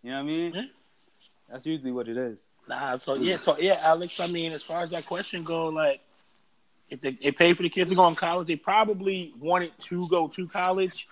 You 0.04 0.12
know 0.12 0.18
what 0.18 0.24
I 0.24 0.28
mean? 0.28 0.54
Yeah. 0.54 0.64
That's 1.52 1.66
usually 1.66 1.92
what 1.92 2.08
it 2.08 2.18
is. 2.18 2.48
Nah, 2.68 2.96
so 2.96 3.16
yeah, 3.16 3.38
so 3.38 3.58
yeah, 3.58 3.80
Alex. 3.82 4.20
I 4.20 4.28
mean, 4.28 4.52
as 4.52 4.64
far 4.64 4.84
as 4.84 4.92
that 4.92 5.06
question 5.06 5.44
go, 5.44 5.70
like, 5.70 6.02
if 6.90 7.02
they, 7.02 7.12
they 7.12 7.32
pay 7.32 7.54
for 7.54 7.64
the 7.64 7.70
kids 7.70 7.90
to 7.90 7.96
go 7.96 8.08
in 8.08 8.16
college, 8.16 8.48
they 8.48 8.56
probably 8.56 9.34
wanted 9.40 9.72
to 9.80 10.08
go 10.10 10.28
to 10.28 10.48
college. 10.48 11.08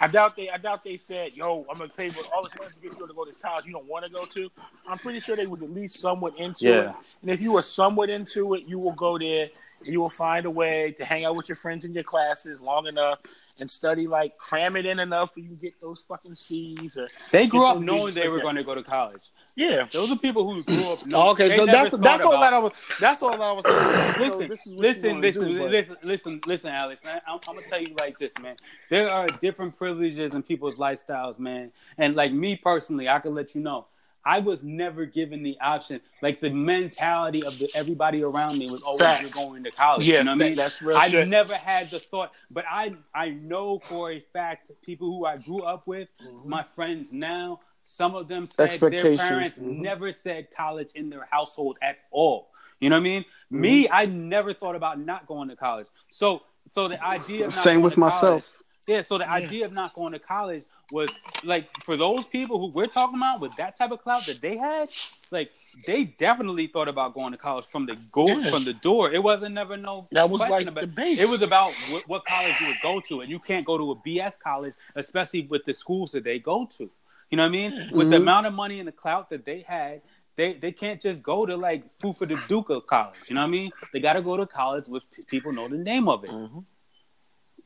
I 0.00 0.06
doubt 0.06 0.36
they. 0.36 0.48
I 0.48 0.58
doubt 0.58 0.84
they 0.84 0.96
said, 0.96 1.32
"Yo, 1.34 1.66
I'm 1.68 1.78
gonna 1.78 1.88
pay 1.88 2.08
for 2.08 2.22
all 2.32 2.42
this 2.42 2.56
money 2.56 2.70
to 2.70 2.80
get 2.80 2.98
you 2.98 3.06
to 3.06 3.14
go 3.14 3.24
to 3.24 3.32
college 3.32 3.66
you 3.66 3.72
don't 3.72 3.86
want 3.86 4.04
to 4.04 4.12
go 4.12 4.24
to." 4.24 4.48
I'm 4.86 4.98
pretty 4.98 5.18
sure 5.18 5.34
they 5.34 5.46
was 5.46 5.60
at 5.60 5.70
least 5.70 5.98
somewhat 5.98 6.38
into 6.38 6.68
yeah. 6.68 6.90
it. 6.90 6.94
And 7.22 7.30
if 7.30 7.40
you 7.40 7.52
were 7.52 7.62
somewhat 7.62 8.08
into 8.08 8.54
it, 8.54 8.64
you 8.66 8.78
will 8.78 8.92
go 8.92 9.18
there. 9.18 9.48
You 9.84 10.00
will 10.00 10.10
find 10.10 10.46
a 10.46 10.50
way 10.50 10.94
to 10.98 11.04
hang 11.04 11.24
out 11.24 11.34
with 11.34 11.48
your 11.48 11.56
friends 11.56 11.84
in 11.84 11.92
your 11.92 12.04
classes 12.04 12.60
long 12.60 12.86
enough 12.86 13.18
and 13.58 13.68
study 13.68 14.06
like 14.06 14.38
cram 14.38 14.76
it 14.76 14.86
in 14.86 15.00
enough 15.00 15.34
so 15.34 15.40
you 15.40 15.56
get 15.60 15.80
those 15.80 16.02
fucking 16.02 16.36
C's. 16.36 16.96
Or 16.96 17.08
they 17.32 17.48
grew 17.48 17.66
up 17.66 17.80
knowing 17.80 18.14
they 18.14 18.28
were 18.28 18.40
going 18.40 18.56
to 18.56 18.64
go 18.64 18.76
to 18.76 18.82
college. 18.82 19.22
Yeah, 19.54 19.86
those 19.92 20.10
are 20.10 20.16
people 20.16 20.50
who 20.50 20.62
grew 20.62 20.92
up. 20.92 21.00
Oh, 21.12 21.30
okay, 21.32 21.54
so 21.56 21.66
that's 21.66 21.90
that's 21.98 22.22
all 22.22 22.40
that 22.40 22.54
I 22.54 22.58
was. 22.58 22.72
That's 22.98 23.22
all 23.22 23.32
that 23.32 23.40
I 23.40 23.52
was. 23.52 23.66
Saying. 23.66 24.48
listen, 24.48 24.78
listen, 24.78 25.20
listen, 25.20 25.48
do, 25.48 25.62
listen, 25.68 25.96
listen, 26.02 26.40
listen, 26.46 26.70
Alex. 26.70 27.04
Man, 27.04 27.20
I'm, 27.26 27.38
I'm, 27.48 27.56
gonna 27.56 27.66
tell 27.68 27.80
you 27.80 27.94
like 28.00 28.16
this, 28.16 28.32
man. 28.40 28.54
There 28.88 29.12
are 29.12 29.26
different 29.26 29.76
privileges 29.76 30.34
in 30.34 30.42
people's 30.42 30.76
lifestyles, 30.76 31.38
man. 31.38 31.70
And 31.98 32.14
like 32.14 32.32
me 32.32 32.56
personally, 32.56 33.10
I 33.10 33.18
can 33.18 33.34
let 33.34 33.54
you 33.54 33.60
know. 33.60 33.86
I 34.24 34.38
was 34.38 34.62
never 34.62 35.04
given 35.04 35.42
the 35.42 35.58
option. 35.60 36.00
Like 36.22 36.40
the 36.40 36.50
mentality 36.50 37.44
of 37.44 37.58
the, 37.58 37.68
everybody 37.74 38.22
around 38.22 38.58
me 38.58 38.68
was 38.70 38.82
always 38.82 39.00
Facts. 39.00 39.34
you're 39.34 39.46
going 39.46 39.64
to 39.64 39.70
college. 39.70 40.06
Yeah, 40.06 40.18
you 40.18 40.24
know 40.24 40.32
what 40.32 40.42
I 40.42 40.44
mean? 40.44 40.54
That's 40.54 40.80
real. 40.80 40.96
I 40.96 41.08
shit. 41.08 41.28
never 41.28 41.54
had 41.54 41.90
the 41.90 41.98
thought, 41.98 42.32
but 42.50 42.64
I 42.70 42.94
I 43.14 43.30
know 43.30 43.78
for 43.80 44.12
a 44.12 44.18
fact 44.18 44.70
people 44.82 45.08
who 45.08 45.26
I 45.26 45.38
grew 45.38 45.60
up 45.60 45.86
with, 45.86 46.08
mm-hmm. 46.24 46.48
my 46.48 46.64
friends 46.74 47.12
now, 47.12 47.60
some 47.82 48.14
of 48.14 48.28
them 48.28 48.46
said 48.46 48.72
their 48.72 48.90
parents 48.90 49.58
mm-hmm. 49.58 49.82
never 49.82 50.12
said 50.12 50.48
college 50.56 50.92
in 50.94 51.10
their 51.10 51.26
household 51.30 51.78
at 51.82 51.98
all. 52.10 52.50
You 52.80 52.90
know 52.90 52.96
what 52.96 53.00
I 53.00 53.04
mean? 53.04 53.22
Mm-hmm. 53.22 53.60
Me, 53.60 53.88
I 53.88 54.06
never 54.06 54.52
thought 54.52 54.76
about 54.76 54.98
not 54.98 55.26
going 55.26 55.48
to 55.48 55.56
college. 55.56 55.86
So, 56.10 56.42
so 56.70 56.88
the 56.88 57.02
idea 57.02 57.46
of 57.46 57.54
same 57.54 57.82
with 57.82 57.96
myself. 57.96 58.50
College, 58.50 58.62
yeah. 58.88 59.02
So 59.02 59.18
the 59.18 59.24
yeah. 59.24 59.34
idea 59.34 59.64
of 59.66 59.72
not 59.72 59.94
going 59.94 60.12
to 60.12 60.18
college 60.18 60.64
was 60.90 61.10
like 61.44 61.68
for 61.84 61.96
those 61.96 62.26
people 62.26 62.58
who 62.58 62.66
we're 62.68 62.88
talking 62.88 63.16
about 63.16 63.40
with 63.40 63.54
that 63.56 63.76
type 63.76 63.92
of 63.92 64.02
clout 64.02 64.26
that 64.26 64.40
they 64.40 64.56
had, 64.56 64.88
like 65.30 65.50
they 65.86 66.04
definitely 66.04 66.66
thought 66.66 66.88
about 66.88 67.14
going 67.14 67.32
to 67.32 67.38
college 67.38 67.64
from 67.64 67.86
the 67.86 67.96
go 68.10 68.26
yeah. 68.26 68.50
from 68.50 68.64
the 68.64 68.74
door. 68.74 69.12
It 69.12 69.22
wasn't 69.22 69.54
never 69.54 69.76
no 69.76 70.08
that 70.10 70.28
was 70.28 70.40
like 70.40 70.66
about, 70.66 70.80
the 70.80 70.86
base. 70.88 71.20
It 71.20 71.28
was 71.28 71.42
about 71.42 71.72
what, 71.90 72.08
what 72.08 72.24
college 72.26 72.54
you 72.60 72.66
would 72.66 72.82
go 72.82 73.00
to, 73.08 73.20
and 73.20 73.30
you 73.30 73.38
can't 73.38 73.64
go 73.64 73.78
to 73.78 73.92
a 73.92 73.96
BS 73.96 74.38
college, 74.38 74.74
especially 74.96 75.42
with 75.42 75.64
the 75.64 75.74
schools 75.74 76.10
that 76.12 76.24
they 76.24 76.38
go 76.38 76.66
to. 76.78 76.90
You 77.32 77.36
know 77.36 77.44
what 77.44 77.48
I 77.48 77.52
mean? 77.52 77.72
Mm-hmm. 77.72 77.96
With 77.96 78.10
the 78.10 78.16
mm-hmm. 78.16 78.22
amount 78.22 78.46
of 78.46 78.52
money 78.52 78.78
and 78.78 78.86
the 78.86 78.92
clout 78.92 79.30
that 79.30 79.46
they 79.46 79.64
had, 79.66 80.02
they 80.36 80.52
they 80.52 80.70
can't 80.70 81.00
just 81.00 81.22
go 81.22 81.46
to 81.46 81.56
like 81.56 81.90
Fufa 81.98 82.28
the 82.28 82.38
Duke 82.46 82.68
of 82.68 82.86
college. 82.86 83.16
You 83.26 83.34
know 83.34 83.40
what 83.40 83.46
I 83.48 83.50
mean? 83.50 83.70
They 83.94 84.00
got 84.00 84.12
to 84.12 84.22
go 84.22 84.36
to 84.36 84.46
college 84.46 84.86
with 84.86 85.04
people 85.28 85.50
know 85.50 85.66
the 85.66 85.78
name 85.78 86.10
of 86.10 86.24
it. 86.24 86.30
Mm-hmm. 86.30 86.58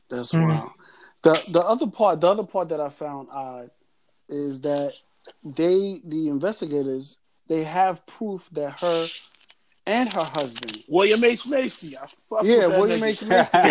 That's 0.09 0.31
mm-hmm. 0.31 0.47
wild. 0.47 0.69
The 1.21 1.49
the 1.51 1.59
other 1.59 1.87
part, 1.87 2.21
the 2.21 2.29
other 2.29 2.45
part 2.45 2.69
that 2.69 2.79
I 2.79 2.89
found 2.89 3.27
odd 3.29 3.69
is 4.29 4.61
that 4.61 4.93
they 5.43 5.99
the 6.05 6.29
investigators 6.29 7.19
they 7.47 7.65
have 7.65 8.05
proof 8.05 8.49
that 8.53 8.71
her 8.79 9.07
and 9.85 10.13
her 10.13 10.23
husband 10.23 10.81
William 10.87 11.21
H 11.25 11.45
Macy. 11.45 11.97
I 11.97 12.05
fuck 12.05 12.45
yeah, 12.45 12.67
William 12.67 13.03
H 13.03 13.25
Macy. 13.25 13.57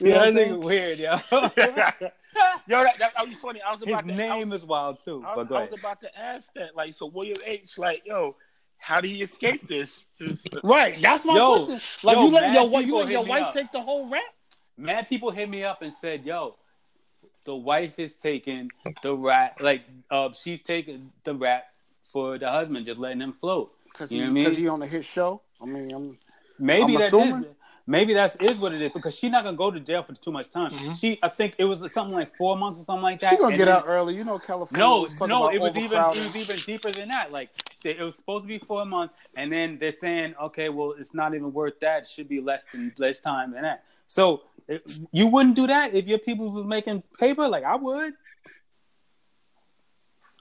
you 0.00 0.12
know 0.12 0.18
what 0.18 0.36
I'm? 0.36 0.60
Weird, 0.60 1.00
yo. 1.00 1.18
Yo, 2.66 2.82
that, 2.82 2.98
that, 2.98 3.12
that 3.16 3.28
was 3.28 3.38
funny. 3.38 3.60
I 3.60 3.72
was 3.72 3.82
about 3.82 4.04
His 4.04 4.10
to, 4.10 4.16
name 4.16 4.50
was, 4.50 4.62
is 4.62 4.66
wild 4.66 5.04
too. 5.04 5.24
I, 5.26 5.34
I 5.34 5.42
was 5.42 5.72
about 5.72 6.00
to 6.00 6.18
ask 6.18 6.52
that. 6.54 6.76
Like, 6.76 6.94
so 6.94 7.06
William 7.06 7.38
H. 7.44 7.78
Like, 7.78 8.02
yo, 8.06 8.36
how 8.78 9.00
did 9.00 9.10
he 9.10 9.22
escape 9.22 9.66
this? 9.68 10.04
right. 10.64 10.96
That's 11.00 11.24
my 11.24 11.34
yo, 11.34 11.56
question. 11.56 11.80
Like, 12.02 12.16
yo, 12.16 12.24
you 12.24 12.32
let 12.32 12.54
your, 12.54 12.82
you 12.82 12.96
let 12.96 13.08
your 13.08 13.24
wife 13.24 13.52
take 13.52 13.72
the 13.72 13.80
whole 13.80 14.08
rap? 14.08 14.22
Mad 14.76 15.08
people 15.08 15.30
hit 15.30 15.48
me 15.48 15.64
up 15.64 15.82
and 15.82 15.92
said, 15.92 16.24
"Yo, 16.24 16.56
the 17.44 17.54
wife 17.54 17.98
is 17.98 18.16
taking 18.16 18.70
the 19.02 19.14
rap. 19.14 19.60
Like, 19.60 19.82
uh, 20.10 20.30
she's 20.32 20.62
taking 20.62 21.12
the 21.24 21.34
rap 21.34 21.66
for 22.02 22.38
the 22.38 22.50
husband, 22.50 22.86
just 22.86 22.98
letting 22.98 23.20
him 23.20 23.32
float. 23.32 23.72
Because 23.92 24.10
he, 24.10 24.22
I 24.22 24.28
mean? 24.28 24.50
he 24.50 24.68
on 24.68 24.82
a 24.82 24.86
hit 24.86 25.04
show. 25.04 25.42
I 25.60 25.66
mean, 25.66 25.92
I'm 25.92 26.18
maybe 26.58 26.94
I'm 26.94 27.00
that 27.00 27.06
assuming. 27.08 27.44
Is, 27.44 27.56
maybe 27.86 28.14
that's 28.14 28.36
is 28.36 28.58
what 28.58 28.72
it 28.72 28.80
is 28.80 28.92
because 28.92 29.14
she's 29.14 29.30
not 29.30 29.44
gonna 29.44 29.56
go 29.56 29.70
to 29.70 29.80
jail 29.80 30.02
for 30.02 30.14
too 30.14 30.32
much 30.32 30.50
time. 30.50 30.72
Mm-hmm. 30.72 30.92
She, 30.94 31.18
I 31.22 31.28
think 31.28 31.54
it 31.58 31.64
was 31.64 31.80
something 31.92 32.14
like 32.14 32.36
four 32.36 32.56
months 32.56 32.80
or 32.80 32.84
something 32.84 33.02
like 33.02 33.20
that. 33.20 33.30
She 33.30 33.36
gonna 33.36 33.56
get 33.56 33.66
then, 33.66 33.76
out 33.76 33.84
early, 33.86 34.14
you 34.14 34.24
know. 34.24 34.38
California. 34.38 34.84
No, 34.84 35.26
no, 35.26 35.50
it 35.50 35.60
was 35.60 35.76
even 35.76 35.98
it 35.98 36.06
was 36.06 36.36
even 36.36 36.56
deeper 36.56 36.90
than 36.92 37.08
that. 37.08 37.32
Like 37.32 37.50
it 37.84 38.00
was 38.00 38.16
supposed 38.16 38.44
to 38.44 38.48
be 38.48 38.58
four 38.58 38.84
months, 38.84 39.14
and 39.36 39.52
then 39.52 39.78
they're 39.78 39.90
saying, 39.90 40.34
okay, 40.40 40.68
well, 40.68 40.94
it's 40.98 41.14
not 41.14 41.34
even 41.34 41.52
worth 41.52 41.78
that. 41.80 42.02
It 42.02 42.08
should 42.08 42.28
be 42.28 42.40
less 42.40 42.64
than 42.72 42.92
less 42.98 43.20
time 43.20 43.52
than 43.52 43.62
that. 43.62 43.84
So 44.06 44.42
it, 44.68 44.98
you 45.12 45.26
wouldn't 45.26 45.56
do 45.56 45.66
that 45.66 45.94
if 45.94 46.06
your 46.06 46.18
people 46.18 46.50
was 46.50 46.66
making 46.66 47.02
paper. 47.18 47.48
Like 47.48 47.64
I 47.64 47.76
would. 47.76 48.14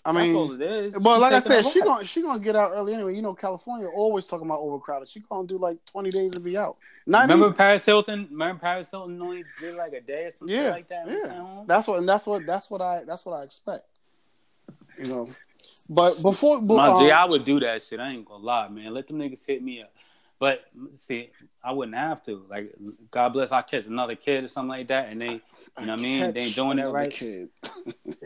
I 0.04 0.12
mean, 0.14 0.34
well, 0.34 1.20
like 1.20 1.34
I 1.34 1.40
said, 1.40 1.66
she 1.66 1.82
gonna 1.82 2.04
she 2.06 2.24
gonna 2.24 2.40
get 2.40 2.56
out 2.56 2.72
early 2.74 2.96
anyway. 2.96 3.16
You 3.16 3.22
know, 3.22 3.36
California 3.36 3.88
always 3.88 4.26
talking 4.26 4.48
about 4.48 4.62
overcrowded. 4.62 5.08
She 5.08 5.20
gonna 5.20 5.48
do 5.48 5.60
like 5.60 5.78
twenty 5.86 6.10
days 6.10 6.32
to 6.32 6.42
be 6.42 6.58
out. 6.58 6.78
Not 7.06 7.24
remember 7.24 7.48
even. 7.48 7.58
Paris 7.58 7.86
Hilton? 7.86 8.28
Remember 8.32 8.60
Paris 8.60 8.88
Hilton 8.90 9.22
only 9.22 9.44
did 9.60 9.76
like 9.76 9.94
a 9.94 10.02
day 10.02 10.26
or 10.26 10.32
something 10.32 10.56
yeah, 10.56 10.72
like 10.72 10.90
that. 10.90 11.08
Yeah, 11.08 11.64
that's 11.68 11.88
what 11.88 12.00
and 12.00 12.10
that's 12.10 12.26
what 12.26 12.48
that's 12.48 12.72
what 12.72 12.82
I 12.82 13.04
that's 13.06 13.26
what 13.28 13.40
I 13.40 13.44
expect. 13.44 13.86
You 14.98 15.08
know, 15.08 15.30
but 15.88 16.20
before, 16.22 16.62
but, 16.62 16.80
um, 16.80 17.12
I 17.12 17.26
would 17.26 17.46
do 17.46 17.60
that 17.60 17.84
shit. 17.84 18.00
I 18.00 18.10
ain't 18.10 18.26
gonna 18.26 18.44
lie, 18.44 18.70
man. 18.70 18.94
Let 18.96 19.08
them 19.08 19.20
niggas 19.20 19.46
hit 19.46 19.62
me 19.62 19.84
up. 19.84 19.94
But 20.40 20.64
see, 20.98 21.30
I 21.64 21.72
wouldn't 21.72 21.96
have 21.96 22.24
to. 22.24 22.44
Like, 22.50 22.74
God 23.12 23.30
bless, 23.34 23.52
I 23.52 23.62
catch 23.62 23.86
another 23.86 24.16
kid 24.16 24.44
or 24.44 24.48
something 24.48 24.70
like 24.70 24.88
that, 24.88 25.10
and 25.10 25.22
they 25.22 25.42
you 25.80 25.86
know 25.86 25.94
what 25.94 26.00
I 26.00 26.04
mean? 26.04 26.34
They 26.34 26.42
ain't 26.42 26.56
doing 26.56 26.78
that 26.78 26.90
right. 26.90 27.22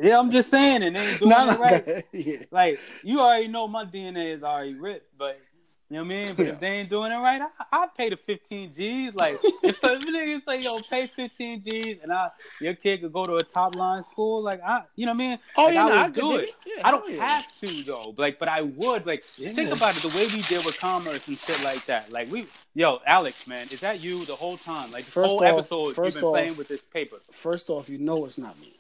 yeah, 0.02 0.20
I'm 0.20 0.32
just 0.32 0.50
saying, 0.50 0.84
and 0.84 0.96
they 0.96 1.00
ain't 1.00 1.20
doing 1.20 1.30
no, 1.30 1.46
that 1.46 1.60
right. 1.60 2.04
Yeah. 2.12 2.38
Like 2.52 2.80
you 3.04 3.20
already 3.22 3.48
know 3.48 3.68
my 3.68 3.86
DNA 3.86 4.34
is 4.34 4.44
already 4.44 4.76
ripped, 4.76 5.18
but 5.18 5.40
you 5.88 5.98
know 5.98 6.04
what 6.04 6.06
I 6.06 6.26
mean? 6.26 6.34
But 6.36 6.46
yeah. 6.48 6.52
if 6.54 6.60
they 6.60 6.68
ain't 6.68 6.90
doing 6.90 7.12
it 7.12 7.18
right, 7.18 7.40
I, 7.40 7.48
I 7.72 7.88
pay 7.96 8.10
the 8.10 8.18
15 8.18 8.74
G's. 8.74 9.14
Like, 9.14 9.36
if 9.64 9.78
some 9.78 10.00
niggas 10.00 10.44
say, 10.44 10.60
yo, 10.62 10.80
pay 10.90 11.06
15 11.06 11.62
G's 11.62 11.98
and 12.02 12.12
I, 12.12 12.32
your 12.60 12.74
kid 12.74 13.02
could 13.02 13.14
go 13.14 13.24
to 13.24 13.36
a 13.36 13.44
top 13.44 13.76
line 13.76 14.02
school, 14.02 14.42
like, 14.42 14.64
I, 14.64 14.82
you 14.96 15.06
know 15.06 15.12
what 15.12 15.24
I 15.24 15.28
mean? 15.28 15.40
Oh, 15.56 15.66
like, 15.66 15.74
yeah, 15.76 15.86
I 15.86 16.04
would 16.06 16.14
do 16.14 16.38
it. 16.38 16.56
Yeah, 16.66 16.88
I 16.88 16.90
don't 16.90 17.06
oh, 17.06 17.10
yeah. 17.10 17.28
have 17.28 17.60
to, 17.60 17.84
though. 17.84 18.16
Like, 18.18 18.40
but 18.40 18.48
I 18.48 18.64
would. 18.64 19.06
Like, 19.06 19.22
think 19.22 19.72
about 19.72 19.96
it 19.96 20.02
the 20.02 20.18
way 20.18 20.26
we 20.36 20.42
deal 20.42 20.64
with 20.66 20.80
commerce 20.80 21.28
and 21.28 21.38
shit 21.38 21.64
like 21.64 21.86
that. 21.86 22.12
Like, 22.12 22.32
we, 22.32 22.48
yo, 22.74 23.00
Alex, 23.06 23.48
man, 23.48 23.68
is 23.70 23.82
that 23.82 24.00
you 24.00 24.26
the 24.26 24.36
whole 24.36 24.58
time? 24.58 24.92
Like, 24.92 25.06
this 25.06 25.14
first 25.14 25.30
whole 25.30 25.44
off, 25.44 25.54
episode, 25.54 25.98
you've 26.04 26.16
been 26.16 26.24
off, 26.24 26.34
playing 26.34 26.58
with 26.58 26.68
this 26.68 26.82
paper. 26.82 27.18
First 27.32 27.70
off, 27.70 27.90
you 27.90 28.00
know 28.00 28.26
it's 28.26 28.40
not 28.40 28.60
me. 28.60 28.74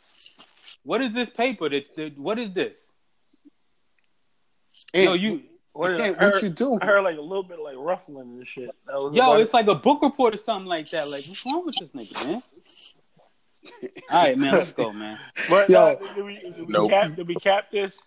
What 0.81 1.01
is 1.01 1.13
this 1.13 1.29
paper? 1.29 1.69
That, 1.69 1.95
that 1.97 2.17
what 2.17 2.39
is 2.39 2.51
this? 2.51 2.91
And, 4.91 5.03
yo, 5.03 5.13
you 5.13 5.43
what, 5.75 6.17
what 6.17 6.41
you 6.41 6.49
do? 6.49 6.79
I 6.81 6.85
heard 6.85 7.03
like 7.03 7.17
a 7.17 7.21
little 7.21 7.43
bit 7.43 7.59
of 7.59 7.65
like 7.65 7.75
ruffling 7.77 8.37
and 8.37 8.47
shit. 8.47 8.69
Yo, 8.87 9.07
about... 9.07 9.41
it's 9.41 9.53
like 9.53 9.67
a 9.67 9.75
book 9.75 10.01
report 10.01 10.33
or 10.33 10.37
something 10.37 10.67
like 10.67 10.89
that. 10.91 11.09
Like, 11.09 11.25
what's 11.25 11.45
wrong 11.45 11.65
with 11.65 11.75
this 11.77 11.89
nigga, 11.89 12.25
man? 12.25 12.41
All 14.11 14.23
right, 14.23 14.37
man, 14.37 14.53
let's 14.53 14.71
go, 14.71 14.93
man. 14.93 15.19
But 15.49 15.69
Yo, 15.69 15.79
uh, 15.81 15.95
did, 16.13 16.23
we, 16.23 16.39
did, 16.39 16.53
we 16.59 16.65
nope. 16.69 16.91
cap, 16.91 17.15
did 17.15 17.27
we 17.27 17.35
cap 17.35 17.65
this? 17.71 18.01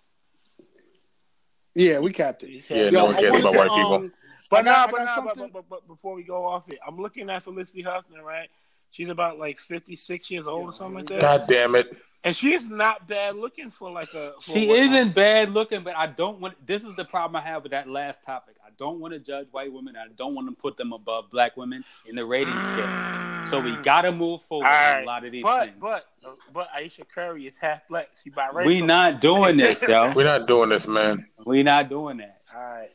Yeah, 1.75 1.99
we 1.99 2.11
capped 2.11 2.43
it. 2.45 2.65
Yeah, 2.71 2.85
Yo, 2.85 2.91
no 2.91 3.05
one 3.05 3.15
cares 3.17 3.41
about 3.41 3.55
white 3.55 3.71
people. 3.71 3.95
Um, 3.95 4.13
but 4.51 4.65
now, 4.65 4.87
but, 4.87 5.05
nah, 5.05 5.25
but, 5.25 5.53
but, 5.53 5.69
but, 5.69 5.87
before 5.89 6.15
we 6.15 6.23
go 6.23 6.47
off 6.47 6.71
it, 6.71 6.79
I'm 6.87 6.97
looking 6.97 7.29
at 7.29 7.43
Felicity 7.43 7.83
Huffman, 7.83 8.23
right? 8.23 8.49
She's 8.91 9.09
about 9.09 9.39
like 9.39 9.59
56 9.59 10.31
years 10.31 10.47
old 10.47 10.71
or 10.71 10.73
something 10.73 10.97
like 10.97 11.07
that. 11.07 11.21
God 11.21 11.45
damn 11.47 11.75
it. 11.75 11.87
And 12.25 12.35
she 12.35 12.53
is 12.53 12.69
not 12.69 13.07
bad 13.07 13.37
looking 13.37 13.71
for 13.71 13.91
like 13.91 14.13
a. 14.13 14.33
For 14.43 14.53
she 14.53 14.71
isn't 14.71 15.15
bad 15.15 15.51
looking, 15.51 15.83
but 15.85 15.97
I 15.97 16.07
don't 16.07 16.41
want. 16.41 16.55
This 16.67 16.83
is 16.83 16.97
the 16.97 17.05
problem 17.05 17.37
I 17.37 17.47
have 17.47 17.63
with 17.63 17.73
that 17.73 17.89
last 17.89 18.25
topic. 18.25 18.57
I 18.67 18.71
don't 18.77 18.99
want 18.99 19.15
to 19.15 19.21
judge 19.21 19.47
white 19.53 19.73
women. 19.73 19.95
I 19.97 20.09
don't 20.17 20.35
want 20.35 20.53
to 20.53 20.61
put 20.61 20.77
them 20.77 20.93
above 20.93 21.31
black 21.31 21.57
women 21.57 21.85
in 22.07 22.17
the 22.17 22.25
rating 22.25 22.53
scale. 22.53 23.19
So 23.51 23.61
we 23.61 23.71
mm. 23.71 23.85
gotta 23.85 24.11
move 24.11 24.43
forward 24.43 24.65
right. 24.65 25.03
a 25.03 25.07
lot 25.07 25.25
of 25.25 25.33
these 25.33 25.45
but, 25.45 25.67
things. 25.67 25.77
But 25.81 26.07
but 26.53 26.69
Ayesha 26.75 27.05
Curry 27.05 27.47
is 27.47 27.57
half 27.57 27.87
black. 27.89 28.09
She 28.21 28.31
biracial. 28.31 28.67
We 28.67 28.83
not 28.83 29.21
doing 29.21 29.57
this, 29.57 29.81
yo. 29.87 30.13
We're 30.17 30.25
not 30.25 30.49
doing 30.49 30.71
this, 30.71 30.89
man. 30.89 31.19
We 31.47 31.63
not 31.63 31.89
doing 31.89 32.19
that. 32.19 32.43
All 32.55 32.61
right. 32.61 32.89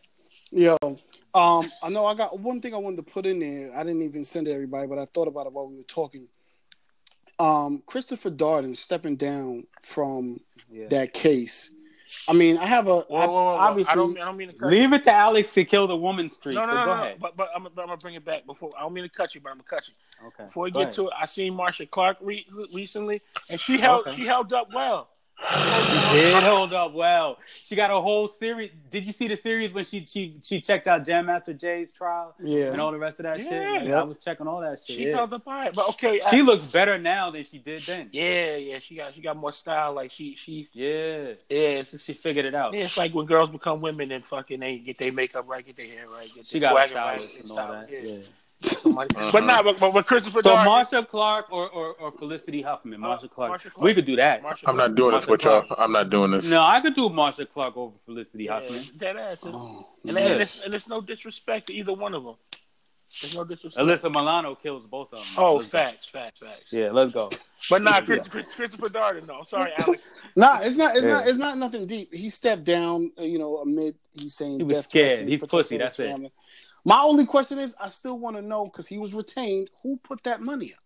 Yo, 0.51 0.77
um, 1.35 1.71
I 1.81 1.89
know 1.89 2.05
I 2.05 2.13
got 2.13 2.39
one 2.39 2.61
thing 2.61 2.73
I 2.73 2.77
wanted 2.77 2.97
to 2.97 3.11
put 3.11 3.25
in 3.25 3.39
there. 3.39 3.71
I 3.75 3.83
didn't 3.83 4.03
even 4.03 4.23
send 4.23 4.47
it 4.47 4.51
to 4.51 4.55
everybody, 4.55 4.87
but 4.87 4.99
I 4.99 5.05
thought 5.05 5.27
about 5.27 5.47
it 5.47 5.53
while 5.53 5.67
we 5.67 5.77
were 5.77 5.83
talking. 5.83 6.27
Um, 7.39 7.81
Christopher 7.87 8.29
Darden 8.29 8.75
stepping 8.77 9.15
down 9.15 9.65
from 9.81 10.39
yeah. 10.71 10.87
that 10.89 11.13
case. 11.13 11.71
I 12.27 12.33
mean, 12.33 12.57
I 12.57 12.65
have 12.65 12.87
a 12.87 13.01
whoa, 13.01 13.05
whoa, 13.07 13.27
whoa, 13.27 13.47
obviously. 13.55 13.91
I 13.91 13.95
don't, 13.95 14.19
I 14.19 14.25
don't 14.25 14.37
mean 14.37 14.49
to 14.49 14.53
cut 14.53 14.69
leave 14.69 14.89
you. 14.89 14.95
it 14.95 15.03
to 15.05 15.11
Alex 15.11 15.53
to 15.53 15.65
kill 15.65 15.87
the 15.87 15.97
woman 15.97 16.29
streak. 16.29 16.55
No, 16.55 16.65
no, 16.65 16.73
no, 16.73 16.85
no, 16.85 17.01
no. 17.01 17.15
But 17.19 17.35
but 17.35 17.49
I'm, 17.55 17.65
I'm, 17.65 17.73
gonna 17.73 17.97
bring 17.97 18.15
it 18.15 18.23
back 18.23 18.45
before. 18.45 18.69
I 18.77 18.81
don't 18.81 18.93
mean 18.93 19.03
to 19.03 19.09
cut 19.09 19.33
you, 19.33 19.41
but 19.41 19.49
I'm 19.49 19.57
gonna 19.57 19.63
cut 19.63 19.87
you. 19.87 20.27
Okay. 20.27 20.43
Before 20.45 20.63
we 20.65 20.71
go 20.71 20.79
get 20.79 20.83
ahead. 20.83 20.93
to 20.95 21.07
it, 21.07 21.13
I 21.19 21.25
seen 21.25 21.55
Marcia 21.55 21.85
Clark 21.87 22.17
re- 22.21 22.45
recently, 22.71 23.21
and 23.49 23.59
she 23.59 23.79
held 23.79 24.07
okay. 24.07 24.15
she 24.15 24.25
held 24.25 24.53
up 24.53 24.73
well. 24.73 25.09
She 25.39 26.19
did 26.19 26.43
hold 26.43 26.73
up 26.73 26.93
well. 26.93 27.37
She 27.55 27.75
got 27.75 27.91
a 27.91 27.99
whole 27.99 28.27
series. 28.27 28.71
Did 28.91 29.05
you 29.05 29.13
see 29.13 29.27
the 29.27 29.35
series 29.35 29.73
when 29.73 29.83
she 29.83 30.05
she 30.05 30.37
she 30.41 30.61
checked 30.61 30.87
out 30.87 31.05
Jam 31.05 31.25
Master 31.25 31.53
Jay's 31.53 31.91
trial? 31.91 32.35
Yeah. 32.39 32.71
And 32.71 32.79
all 32.79 32.91
the 32.91 32.99
rest 32.99 33.19
of 33.19 33.23
that 33.23 33.39
yeah. 33.39 33.77
shit. 33.79 33.87
Yeah. 33.87 34.01
I 34.01 34.03
was 34.03 34.19
checking 34.19 34.47
all 34.47 34.61
that 34.61 34.79
shit. 34.79 34.95
She 34.95 35.07
yeah. 35.07 35.15
held 35.15 35.33
up 35.33 35.41
all 35.47 35.53
right. 35.53 35.73
But 35.73 35.89
okay. 35.89 36.21
She 36.29 36.39
I, 36.39 36.41
looks 36.41 36.67
better 36.67 36.97
now 36.97 37.31
than 37.31 37.43
she 37.43 37.57
did 37.57 37.81
then. 37.81 38.09
Yeah, 38.11 38.55
yeah. 38.55 38.79
She 38.79 38.95
got 38.95 39.13
she 39.13 39.21
got 39.21 39.35
more 39.35 39.51
style. 39.51 39.93
Like 39.93 40.11
she 40.11 40.35
she 40.35 40.69
Yeah. 40.71 41.33
Yeah. 41.49 41.83
So 41.83 41.97
she 41.97 42.13
figured 42.13 42.45
it 42.45 42.55
out. 42.55 42.73
Yeah, 42.73 42.81
it's 42.81 42.97
like 42.97 43.13
when 43.13 43.25
girls 43.25 43.49
become 43.49 43.81
women 43.81 44.11
and 44.11 44.25
fucking 44.25 44.59
they 44.59 44.77
get 44.77 44.97
their 44.97 45.11
makeup 45.11 45.47
right, 45.47 45.65
get 45.65 45.75
their 45.75 45.87
hair 45.87 46.07
right, 46.09 46.29
get 46.33 46.45
she 46.45 46.59
got 46.59 46.87
style 46.87 47.17
right, 47.17 47.29
and 47.39 47.51
all 47.51 47.71
that. 47.71 47.89
Yeah. 47.91 47.99
yeah. 48.01 48.23
Uh-huh. 48.63 49.29
But 49.31 49.43
not, 49.43 49.63
but, 49.65 49.79
but, 49.79 50.05
Christopher. 50.05 50.41
So 50.41 50.55
Marcia 50.55 51.03
Clark 51.03 51.51
or, 51.51 51.69
or, 51.69 51.93
or 51.93 52.11
Felicity 52.11 52.61
Huffman. 52.61 52.99
Marcia 52.99 53.27
Clark. 53.27 53.51
Uh, 53.51 53.69
Clark. 53.69 53.81
We 53.81 53.93
could 53.93 54.05
do 54.05 54.15
that. 54.15 54.41
Marcia 54.41 54.69
I'm 54.69 54.77
not 54.77 54.95
doing 54.95 55.11
Marcia 55.11 55.27
this 55.27 55.31
with 55.31 55.45
y'all. 55.45 55.65
I'm 55.77 55.91
not 55.91 56.09
doing 56.09 56.31
this. 56.31 56.49
No, 56.49 56.63
I 56.63 56.79
could 56.79 56.93
do 56.93 57.09
Marcia 57.09 57.45
Clark 57.45 57.75
over 57.75 57.95
Felicity 58.05 58.45
yeah, 58.45 58.53
Huffman. 58.53 58.83
That 58.97 59.17
ass. 59.17 59.43
Oh, 59.45 59.87
and, 60.05 60.15
yes. 60.15 60.31
and, 60.31 60.41
it's, 60.41 60.63
and 60.63 60.75
it's 60.75 60.87
no 60.87 60.97
disrespect 60.97 61.67
to 61.67 61.73
either 61.73 61.93
one 61.93 62.13
of 62.13 62.23
them. 62.23 62.35
There's 63.21 63.35
no 63.35 63.43
disrespect. 63.43 63.85
Alyssa 63.85 64.11
Milano 64.11 64.55
kills 64.55 64.87
both 64.87 65.13
of 65.13 65.19
them. 65.19 65.27
Oh, 65.37 65.55
let's 65.55 65.67
facts, 65.67 66.09
go. 66.09 66.19
facts, 66.19 66.39
facts. 66.39 66.73
Yeah, 66.73 66.89
let's 66.91 67.13
go. 67.13 67.29
But 67.69 67.83
not 67.83 68.05
Chris, 68.05 68.27
Chris, 68.27 68.53
Christopher 68.55 68.87
Darden. 68.87 69.27
No, 69.27 69.43
sorry, 69.43 69.71
Alex. 69.77 70.13
nah, 70.35 70.59
it's 70.61 70.77
not. 70.77 70.95
It's 70.95 71.05
yeah. 71.05 71.13
not. 71.13 71.27
It's 71.27 71.37
not 71.37 71.57
nothing 71.57 71.85
deep. 71.85 72.13
He 72.13 72.29
stepped 72.29 72.63
down. 72.63 73.11
Uh, 73.19 73.23
you 73.23 73.37
know, 73.37 73.57
amid 73.57 73.95
he's 74.13 74.33
saying 74.35 74.59
he 74.59 74.63
was 74.63 74.85
scared. 74.85 75.27
He's 75.27 75.45
pussy. 75.45 75.77
That's 75.77 75.99
it. 75.99 76.31
Family. 76.83 76.97
My 76.97 77.03
only 77.03 77.25
question 77.25 77.59
is, 77.59 77.75
I 77.79 77.89
still 77.89 78.19
want 78.19 78.35
to 78.35 78.41
know 78.41 78.65
because 78.65 78.87
he 78.87 78.97
was 78.97 79.13
retained. 79.13 79.69
Who 79.81 79.97
put 79.97 80.23
that 80.23 80.41
money 80.41 80.73
up? 80.73 80.79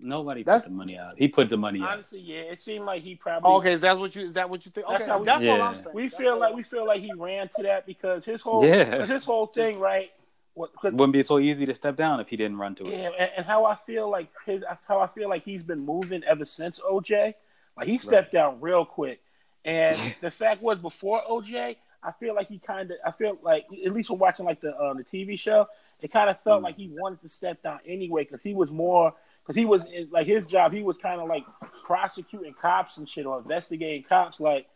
Nobody 0.00 0.44
that's, 0.44 0.64
put 0.64 0.70
the 0.70 0.76
money 0.76 0.96
out. 0.96 1.14
He 1.16 1.26
put 1.26 1.50
the 1.50 1.56
money 1.56 1.80
honestly, 1.80 1.90
out. 1.90 1.94
Honestly, 1.94 2.20
yeah, 2.20 2.52
it 2.52 2.60
seemed 2.60 2.84
like 2.84 3.02
he 3.02 3.16
probably. 3.16 3.50
okay, 3.56 3.72
is 3.72 3.80
that 3.80 3.98
what 3.98 4.14
you? 4.14 4.26
Is 4.26 4.32
that 4.34 4.48
what 4.48 4.64
you 4.64 4.70
think? 4.70 4.86
That's, 4.88 5.02
okay, 5.02 5.10
how 5.10 5.18
we, 5.18 5.26
that's 5.26 5.42
yeah. 5.42 5.52
all 5.52 5.62
I'm 5.62 5.76
saying. 5.76 5.96
We 5.96 6.02
that's 6.04 6.16
feel 6.16 6.38
like 6.38 6.54
we 6.54 6.62
feel 6.62 6.86
like 6.86 7.00
he 7.00 7.12
ran 7.16 7.48
to 7.56 7.62
that 7.64 7.84
because 7.84 8.24
his 8.24 8.40
whole 8.40 8.64
yeah. 8.64 9.06
his 9.06 9.24
whole 9.24 9.46
thing 9.46 9.80
right. 9.80 10.10
What, 10.54 10.70
wouldn't 10.82 11.12
be 11.12 11.22
so 11.22 11.38
easy 11.38 11.66
to 11.66 11.74
step 11.76 11.94
down 11.94 12.18
if 12.18 12.28
he 12.28 12.36
didn't 12.36 12.56
run 12.56 12.74
to 12.76 12.84
it. 12.84 12.90
Yeah, 12.90 13.10
and, 13.16 13.30
and 13.36 13.46
how 13.46 13.64
I 13.64 13.76
feel 13.76 14.10
like 14.10 14.28
his, 14.44 14.64
how 14.88 14.98
I 14.98 15.06
feel 15.06 15.28
like 15.28 15.44
he's 15.44 15.62
been 15.62 15.84
moving 15.84 16.24
ever 16.24 16.44
since 16.44 16.80
OJ. 16.80 17.34
Like 17.76 17.86
he 17.86 17.96
stepped 17.96 18.34
right. 18.34 18.40
down 18.40 18.60
real 18.60 18.84
quick, 18.84 19.20
and 19.64 19.96
the 20.20 20.30
fact 20.30 20.62
was 20.62 20.78
before 20.78 21.22
OJ, 21.30 21.76
I 22.02 22.12
feel 22.12 22.34
like 22.34 22.48
he 22.48 22.58
kind 22.58 22.90
of 22.90 22.96
I 23.04 23.10
feel 23.10 23.38
like 23.42 23.66
at 23.84 23.92
least 23.92 24.10
when 24.10 24.18
watching 24.18 24.46
like 24.46 24.60
the 24.60 24.74
uh, 24.74 24.94
the 24.94 25.04
TV 25.04 25.38
show, 25.38 25.66
it 26.00 26.12
kind 26.12 26.30
of 26.30 26.40
felt 26.42 26.60
mm. 26.60 26.64
like 26.64 26.76
he 26.76 26.88
wanted 26.88 27.20
to 27.20 27.28
step 27.28 27.62
down 27.62 27.80
anyway 27.86 28.24
because 28.24 28.42
he 28.42 28.54
was 28.54 28.70
more 28.70 29.14
because 29.42 29.56
he 29.56 29.64
was 29.64 29.86
like 30.10 30.26
his 30.26 30.46
job. 30.46 30.72
He 30.72 30.82
was 30.82 30.96
kind 30.96 31.20
of 31.20 31.28
like 31.28 31.44
prosecuting 31.84 32.52
cops 32.52 32.98
and 32.98 33.08
shit 33.08 33.26
or 33.26 33.38
investigating 33.38 34.04
cops, 34.04 34.40
like. 34.40 34.66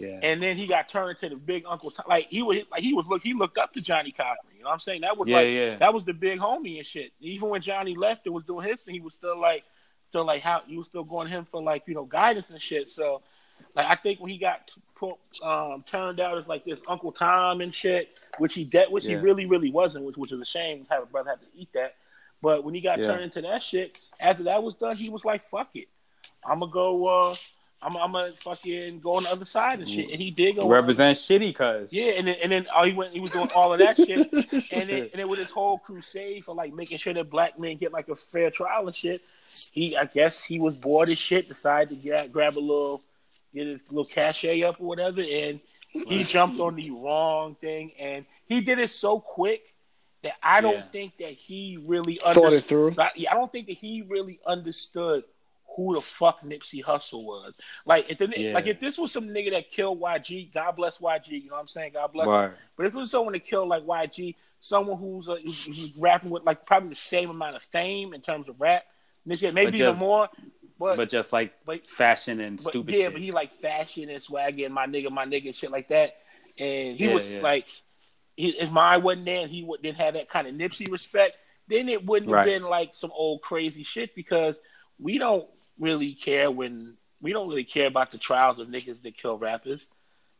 Yeah. 0.00 0.18
And 0.22 0.42
then 0.42 0.56
he 0.56 0.66
got 0.66 0.88
turned 0.88 1.18
to 1.18 1.28
the 1.28 1.36
big 1.36 1.64
Uncle 1.68 1.90
Tom. 1.90 2.06
Like 2.08 2.28
he 2.30 2.40
was, 2.40 2.60
like 2.72 2.80
he 2.80 2.94
was 2.94 3.06
look. 3.06 3.22
He 3.22 3.34
looked 3.34 3.58
up 3.58 3.74
to 3.74 3.82
Johnnie 3.82 4.12
Cochran. 4.12 4.56
You 4.56 4.62
know 4.62 4.70
what 4.70 4.72
I'm 4.72 4.80
saying? 4.80 5.02
That 5.02 5.18
was 5.18 5.28
yeah, 5.28 5.36
like 5.36 5.48
yeah. 5.48 5.76
that 5.76 5.92
was 5.92 6.06
the 6.06 6.14
big 6.14 6.38
homie 6.38 6.78
and 6.78 6.86
shit. 6.86 7.12
Even 7.20 7.50
when 7.50 7.60
Johnny 7.60 7.94
left 7.94 8.24
and 8.24 8.34
was 8.34 8.44
doing 8.44 8.66
his 8.66 8.80
thing, 8.80 8.94
he 8.94 9.00
was 9.00 9.12
still 9.12 9.38
like, 9.38 9.64
still 10.08 10.24
like 10.24 10.42
how 10.42 10.62
you 10.66 10.78
were 10.78 10.84
still 10.84 11.04
going 11.04 11.26
to 11.26 11.32
him 11.32 11.46
for 11.50 11.62
like 11.62 11.84
you 11.86 11.94
know 11.94 12.04
guidance 12.04 12.50
and 12.50 12.60
shit. 12.60 12.88
So, 12.88 13.22
like 13.74 13.86
I 13.86 13.94
think 13.94 14.20
when 14.20 14.30
he 14.30 14.38
got 14.38 14.70
put, 14.94 15.16
um, 15.42 15.84
turned 15.86 16.20
out 16.20 16.38
as 16.38 16.46
like 16.46 16.64
this 16.64 16.80
Uncle 16.88 17.12
Tom 17.12 17.60
and 17.60 17.74
shit, 17.74 18.20
which 18.38 18.54
he 18.54 18.64
de- 18.64 18.86
which 18.86 19.04
yeah. 19.04 19.10
he 19.10 19.16
really 19.16 19.46
really 19.46 19.70
wasn't, 19.70 20.04
which 20.04 20.16
which 20.16 20.32
is 20.32 20.40
a 20.40 20.44
shame. 20.44 20.86
Have 20.90 21.04
a 21.04 21.06
brother 21.06 21.30
have 21.30 21.40
to 21.40 21.46
eat 21.56 21.68
that. 21.74 21.96
But 22.40 22.64
when 22.64 22.74
he 22.74 22.80
got 22.80 23.02
turned 23.02 23.22
into 23.22 23.42
that 23.42 23.62
shit, 23.62 23.96
after 24.20 24.44
that 24.44 24.62
was 24.62 24.76
done, 24.76 24.96
he 24.96 25.10
was 25.10 25.24
like, 25.24 25.42
"Fuck 25.42 25.70
it, 25.74 25.88
I'm 26.44 26.60
gonna 26.60 26.72
go." 26.72 27.06
Uh, 27.06 27.34
I'm, 27.80 27.96
I'm 27.96 28.10
gonna 28.10 28.32
fucking 28.32 28.98
go 28.98 29.16
on 29.16 29.22
the 29.22 29.30
other 29.30 29.44
side 29.44 29.78
and 29.78 29.88
shit. 29.88 30.10
And 30.10 30.20
he 30.20 30.32
did 30.32 30.56
go 30.56 30.68
represent 30.68 31.16
shitty, 31.16 31.54
cuz 31.54 31.92
yeah. 31.92 32.12
And 32.12 32.26
then 32.26 32.36
and 32.42 32.50
then 32.50 32.66
oh, 32.74 32.84
he 32.84 32.92
went, 32.92 33.12
he 33.12 33.20
was 33.20 33.30
doing 33.30 33.48
all 33.54 33.72
of 33.72 33.78
that 33.78 33.96
shit, 33.96 34.18
and 34.72 34.88
then 34.88 35.02
and 35.02 35.12
then 35.12 35.28
with 35.28 35.38
his 35.38 35.50
whole 35.50 35.78
crusade 35.78 36.44
for 36.44 36.54
like 36.54 36.74
making 36.74 36.98
sure 36.98 37.14
that 37.14 37.30
black 37.30 37.58
men 37.58 37.76
get 37.76 37.92
like 37.92 38.08
a 38.08 38.16
fair 38.16 38.50
trial 38.50 38.86
and 38.86 38.96
shit. 38.96 39.22
He, 39.72 39.96
I 39.96 40.04
guess, 40.04 40.42
he 40.42 40.58
was 40.58 40.74
bored 40.74 41.08
as 41.08 41.18
shit. 41.18 41.48
Decided 41.48 41.96
to 41.96 42.02
get 42.02 42.32
grab 42.32 42.56
a 42.56 42.60
little, 42.60 43.02
get 43.54 43.66
his 43.66 43.82
little 43.90 44.04
cachet 44.04 44.62
up 44.62 44.80
or 44.80 44.86
whatever, 44.86 45.22
and 45.22 45.60
he 45.88 46.24
jumped 46.24 46.60
on 46.60 46.76
the 46.76 46.90
wrong 46.90 47.56
thing. 47.60 47.92
And 47.98 48.26
he 48.46 48.60
did 48.60 48.78
it 48.78 48.90
so 48.90 49.20
quick 49.20 49.74
that 50.22 50.34
I 50.42 50.60
don't 50.60 50.74
yeah. 50.74 50.88
think 50.92 51.18
that 51.18 51.32
he 51.32 51.78
really 51.86 52.18
thought 52.22 52.52
it 52.52 52.60
through. 52.60 52.94
I, 52.98 53.10
I 53.30 53.34
don't 53.34 53.50
think 53.50 53.68
that 53.68 53.76
he 53.76 54.02
really 54.02 54.40
understood 54.46 55.24
who 55.76 55.94
the 55.94 56.00
fuck 56.00 56.42
Nipsey 56.42 56.82
Hussle 56.82 57.24
was. 57.24 57.56
Like 57.86 58.10
if 58.10 58.18
the, 58.18 58.32
yeah. 58.36 58.52
like 58.52 58.66
if 58.66 58.80
this 58.80 58.98
was 58.98 59.12
some 59.12 59.28
nigga 59.28 59.52
that 59.52 59.70
killed 59.70 60.00
YG, 60.00 60.52
God 60.52 60.72
bless 60.72 60.98
YG. 60.98 61.28
You 61.28 61.50
know 61.50 61.54
what 61.54 61.60
I'm 61.60 61.68
saying? 61.68 61.92
God 61.94 62.12
bless. 62.12 62.28
Right. 62.28 62.50
Him. 62.50 62.54
But 62.76 62.86
if 62.86 62.96
it 62.96 62.98
was 62.98 63.12
someone 63.12 63.32
that 63.32 63.44
killed 63.44 63.68
like 63.68 63.84
YG, 63.84 64.34
someone 64.58 64.98
who's, 64.98 65.28
uh, 65.28 65.36
who's, 65.36 65.66
who's 65.66 65.98
rapping 66.00 66.30
with 66.30 66.42
like 66.42 66.66
probably 66.66 66.88
the 66.88 66.96
same 66.96 67.30
amount 67.30 67.54
of 67.54 67.62
fame 67.62 68.12
in 68.12 68.20
terms 68.20 68.48
of 68.48 68.60
rap, 68.60 68.82
nigga, 69.28 69.52
maybe 69.52 69.78
just, 69.78 69.96
even 69.96 69.96
more. 69.96 70.28
But, 70.78 70.96
but 70.96 71.08
just 71.08 71.32
like 71.32 71.52
but, 71.66 71.86
fashion 71.86 72.40
and 72.40 72.56
but, 72.62 72.70
stupid. 72.70 72.94
Yeah, 72.94 73.04
shit. 73.04 73.12
but 73.12 73.22
he 73.22 73.32
like 73.32 73.52
fashion 73.52 74.08
and 74.10 74.22
swagger 74.22 74.64
and 74.64 74.74
my 74.74 74.86
nigga, 74.86 75.10
my 75.10 75.26
nigga, 75.26 75.54
shit 75.54 75.70
like 75.70 75.88
that. 75.88 76.16
And 76.58 76.96
he 76.96 77.06
yeah, 77.06 77.14
was 77.14 77.30
yeah. 77.30 77.40
like, 77.40 77.66
his 78.36 78.70
mind 78.70 79.02
wasn't 79.02 79.26
there, 79.26 79.40
and 79.40 79.50
he 79.50 79.68
didn't 79.82 79.96
have 79.96 80.14
that 80.14 80.28
kind 80.28 80.46
of 80.46 80.54
Nipsey 80.54 80.90
respect. 80.90 81.36
Then 81.66 81.88
it 81.88 82.06
wouldn't 82.06 82.30
right. 82.30 82.38
have 82.38 82.46
been 82.46 82.68
like 82.68 82.94
some 82.94 83.10
old 83.12 83.42
crazy 83.42 83.82
shit 83.82 84.14
because 84.14 84.60
we 85.00 85.18
don't 85.18 85.46
really 85.78 86.14
care 86.14 86.50
when 86.50 86.96
we 87.20 87.32
don't 87.32 87.48
really 87.48 87.64
care 87.64 87.88
about 87.88 88.12
the 88.12 88.18
trials 88.18 88.58
of 88.58 88.68
niggas 88.68 89.02
that 89.02 89.16
kill 89.16 89.36
rappers. 89.36 89.88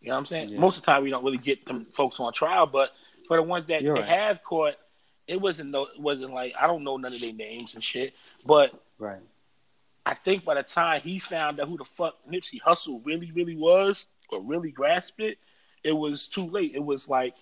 You 0.00 0.08
know 0.08 0.14
what 0.14 0.18
I'm 0.20 0.26
saying? 0.26 0.48
Yeah. 0.50 0.60
Most 0.60 0.76
of 0.76 0.84
the 0.84 0.92
time, 0.92 1.02
we 1.02 1.10
don't 1.10 1.24
really 1.24 1.38
get 1.38 1.66
them 1.66 1.86
folks 1.86 2.20
on 2.20 2.32
trial, 2.32 2.66
but 2.66 2.90
for 3.26 3.36
the 3.36 3.42
ones 3.42 3.66
that 3.66 3.84
right. 3.84 4.04
have 4.04 4.44
caught, 4.44 4.74
it 5.28 5.40
wasn't 5.40 5.70
no, 5.70 5.84
it 5.84 6.00
wasn't 6.00 6.32
like 6.32 6.54
I 6.58 6.66
don't 6.66 6.82
know 6.82 6.96
none 6.96 7.12
of 7.12 7.20
their 7.20 7.32
names 7.32 7.74
and 7.74 7.84
shit. 7.84 8.16
But 8.44 8.72
right, 8.98 9.20
I 10.04 10.14
think 10.14 10.44
by 10.44 10.54
the 10.54 10.62
time 10.62 11.02
he 11.02 11.18
found 11.18 11.60
out 11.60 11.68
who 11.68 11.76
the 11.76 11.84
fuck 11.84 12.16
Nipsey 12.28 12.60
Hussle 12.60 13.04
really, 13.04 13.30
really 13.30 13.56
was, 13.56 14.06
or 14.32 14.42
really 14.42 14.70
grasped 14.70 15.20
it, 15.20 15.38
it 15.84 15.92
was 15.92 16.28
too 16.28 16.46
late. 16.46 16.74
It 16.74 16.84
was 16.84 17.08
like 17.08 17.34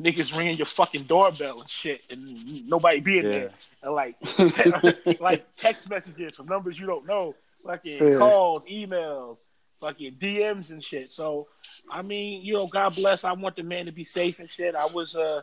niggas 0.00 0.36
ringing 0.36 0.56
your 0.56 0.66
fucking 0.66 1.04
doorbell 1.04 1.60
and 1.60 1.68
shit, 1.68 2.06
and 2.12 2.68
nobody 2.68 3.00
being 3.00 3.24
yeah. 3.24 3.30
there, 3.30 3.50
and 3.82 3.94
like 3.94 4.16
like 5.20 5.46
text 5.56 5.88
messages 5.88 6.36
from 6.36 6.46
numbers 6.46 6.78
you 6.78 6.86
don't 6.86 7.06
know, 7.06 7.34
fucking 7.64 8.06
yeah. 8.06 8.18
calls, 8.18 8.64
emails, 8.66 9.38
fucking 9.80 10.14
DMs 10.14 10.70
and 10.70 10.84
shit. 10.84 11.10
So, 11.10 11.48
I 11.90 12.02
mean, 12.02 12.44
you 12.44 12.52
know, 12.52 12.66
God 12.66 12.94
bless. 12.94 13.24
I 13.24 13.32
want 13.32 13.56
the 13.56 13.62
man 13.62 13.86
to 13.86 13.92
be 13.92 14.04
safe 14.04 14.38
and 14.38 14.48
shit. 14.48 14.74
I 14.74 14.86
was, 14.86 15.16
uh, 15.16 15.40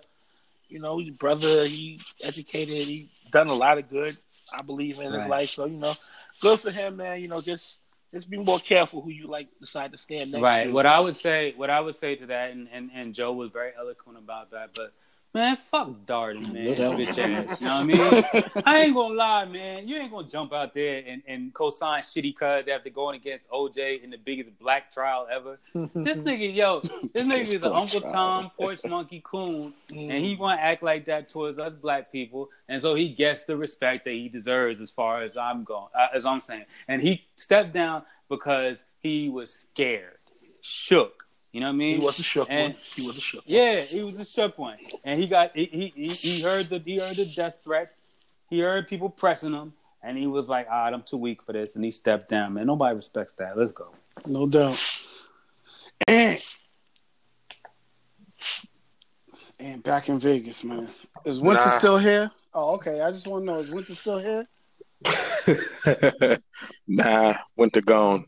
you 0.70 0.80
know, 0.80 1.00
his 1.00 1.12
brother. 1.12 1.66
He 1.66 2.00
educated. 2.24 2.88
He 2.88 3.10
done 3.32 3.48
a 3.48 3.54
lot 3.54 3.78
of 3.78 3.90
good. 3.90 4.16
I 4.54 4.62
believe 4.62 5.00
in 5.00 5.12
right. 5.12 5.22
his 5.22 5.30
life. 5.30 5.50
So, 5.50 5.66
you 5.66 5.78
know, 5.78 5.94
good 6.42 6.60
for 6.60 6.72
him, 6.72 6.98
man. 6.98 7.22
You 7.22 7.28
know, 7.28 7.42
just 7.42 7.80
just 8.14 8.30
be 8.30 8.38
more 8.38 8.60
careful 8.60 9.02
who 9.02 9.10
you 9.10 9.28
like 9.28 9.48
decide 9.60 9.92
to 9.92 9.98
stand 9.98 10.32
next 10.32 10.42
right. 10.42 10.64
to. 10.66 10.72
What 10.72 10.86
I 10.86 11.00
would 11.00 11.16
say, 11.16 11.54
what 11.58 11.70
I 11.70 11.80
would 11.80 11.96
say 11.96 12.16
to 12.16 12.26
that, 12.28 12.52
and, 12.52 12.68
and, 12.72 12.90
and 12.94 13.14
Joe 13.14 13.34
was 13.34 13.52
very 13.52 13.72
eloquent 13.78 14.18
about 14.18 14.52
that, 14.52 14.72
but 14.74 14.94
Man, 15.38 15.56
fuck 15.56 15.90
Darden, 16.08 16.52
man. 16.52 16.66
Bitch 16.66 17.10
ass. 17.10 17.62
You 17.62 17.68
know 17.68 17.84
what 17.84 18.34
I 18.34 18.44
mean? 18.64 18.64
I 18.66 18.80
ain't 18.80 18.96
gonna 18.96 19.14
lie, 19.14 19.46
man. 19.46 19.88
You 19.88 19.98
ain't 19.98 20.10
gonna 20.10 20.28
jump 20.28 20.52
out 20.52 20.74
there 20.74 21.04
and, 21.06 21.22
and 21.28 21.54
co-sign 21.54 22.02
shitty 22.02 22.36
cuz 22.36 22.68
after 22.68 22.90
going 22.90 23.18
against 23.18 23.48
OJ 23.50 24.04
in 24.04 24.10
the 24.10 24.18
biggest 24.18 24.58
black 24.58 24.90
trial 24.90 25.28
ever. 25.32 25.60
this 25.76 25.94
nigga, 25.94 26.56
yo, 26.56 26.80
this 26.80 27.28
nigga 27.28 27.42
is 27.42 27.54
an 27.54 27.66
Uncle 27.66 28.02
trial. 28.02 28.14
Tom, 28.14 28.52
porch 28.60 28.80
monkey 28.90 29.22
coon, 29.24 29.76
mm. 29.92 30.10
and 30.10 30.26
he 30.26 30.36
wanna 30.36 30.60
act 30.60 30.82
like 30.82 31.06
that 31.06 31.30
towards 31.30 31.60
us 31.60 31.72
black 31.80 32.12
people, 32.12 32.50
and 32.68 32.82
so 32.82 32.96
he 32.96 33.08
gets 33.08 33.44
the 33.44 33.56
respect 33.56 34.06
that 34.06 34.16
he 34.16 34.30
deserves 34.30 34.82
as 34.82 34.90
far 34.90 35.22
as 35.22 35.38
I'm 35.38 35.64
going, 35.64 35.90
uh, 35.94 36.08
as 36.16 36.26
I'm 36.26 36.42
saying. 36.42 36.66
And 36.88 37.00
he 37.00 37.28
stepped 37.36 37.74
down 37.74 38.02
because 38.28 38.84
he 39.02 39.30
was 39.30 39.54
scared, 39.54 40.18
shook 40.64 41.27
you 41.52 41.62
know 41.62 41.68
what 41.68 41.74
I 41.74 41.76
mean? 41.76 42.00
He 42.00 42.06
was 42.06 42.20
a 42.20 42.24
shook 42.24 42.50
and, 42.50 42.74
one. 42.74 42.82
He 42.96 43.08
was 43.08 43.18
a 43.18 43.22
shook. 43.22 43.44
Yeah, 43.46 43.80
he 43.80 44.04
was 44.04 44.20
a 44.20 44.26
shook 44.26 44.58
one, 44.58 44.78
and 45.04 45.20
he 45.20 45.28
got 45.28 45.56
he, 45.56 45.92
he 45.96 46.10
he 46.10 46.42
heard 46.42 46.70
the 46.70 46.80
he 46.80 47.00
heard 47.00 47.16
the 47.16 47.26
death 47.26 47.58
threats. 47.64 47.96
He 48.50 48.60
heard 48.60 48.88
people 48.88 49.10
pressing 49.10 49.54
him, 49.54 49.74
and 50.04 50.18
he 50.18 50.28
was 50.28 50.50
like, 50.50 50.68
"All 50.70 50.84
right, 50.84 50.94
I'm 50.94 51.04
too 51.04 51.18
weak 51.18 51.42
for 51.44 51.54
this," 51.54 51.76
and 51.76 51.84
he 51.84 51.92
stepped 51.92 52.30
down. 52.30 52.54
Man, 52.54 52.68
nobody 52.68 52.96
respects 52.96 53.34
that. 53.38 53.58
Let's 53.58 53.72
go. 53.72 53.94
No 54.26 54.48
doubt. 54.48 54.80
And 56.08 56.42
and 59.60 59.84
back 59.84 60.10
in 60.10 60.20
Vegas, 60.20 60.64
man. 60.64 60.88
Is 61.26 61.42
Winter 61.42 61.66
nah. 61.66 61.78
still 61.78 61.98
here? 61.98 62.30
Oh, 62.54 62.76
okay. 62.76 63.02
I 63.02 63.12
just 63.12 63.28
want 63.28 63.44
to 63.44 63.54
know: 63.54 63.60
is 63.60 63.72
Winter 63.72 63.96
still 63.96 64.20
here? 64.20 64.46
nah, 66.88 67.36
Winter 67.56 67.82
gone. 67.82 68.24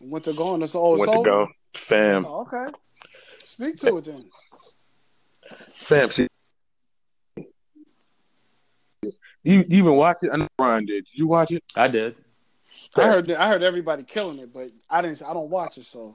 Winter 0.00 0.32
gone. 0.32 0.60
That's 0.60 0.74
all. 0.74 0.98
Winter 0.98 1.22
gone. 1.22 1.48
Fam. 1.74 2.24
Oh, 2.26 2.42
okay. 2.42 2.72
Speak 3.02 3.76
to 3.78 3.96
it 3.98 4.04
then. 4.04 4.22
Fam, 5.72 6.08
she. 6.10 6.26
You, 9.42 9.58
you 9.58 9.64
even 9.70 9.94
watch 9.96 10.18
it? 10.22 10.30
I 10.32 10.36
know 10.36 10.48
Brian 10.58 10.84
did. 10.84 11.06
Did 11.06 11.18
you 11.18 11.26
watch 11.26 11.50
it? 11.50 11.62
I 11.74 11.88
did. 11.88 12.14
I 12.96 13.06
heard 13.06 13.30
I 13.32 13.48
heard 13.48 13.62
everybody 13.62 14.04
killing 14.04 14.38
it, 14.38 14.52
but 14.52 14.68
I 14.88 15.02
didn't. 15.02 15.22
I 15.22 15.32
don't 15.32 15.50
watch 15.50 15.78
it, 15.78 15.84
so. 15.84 16.14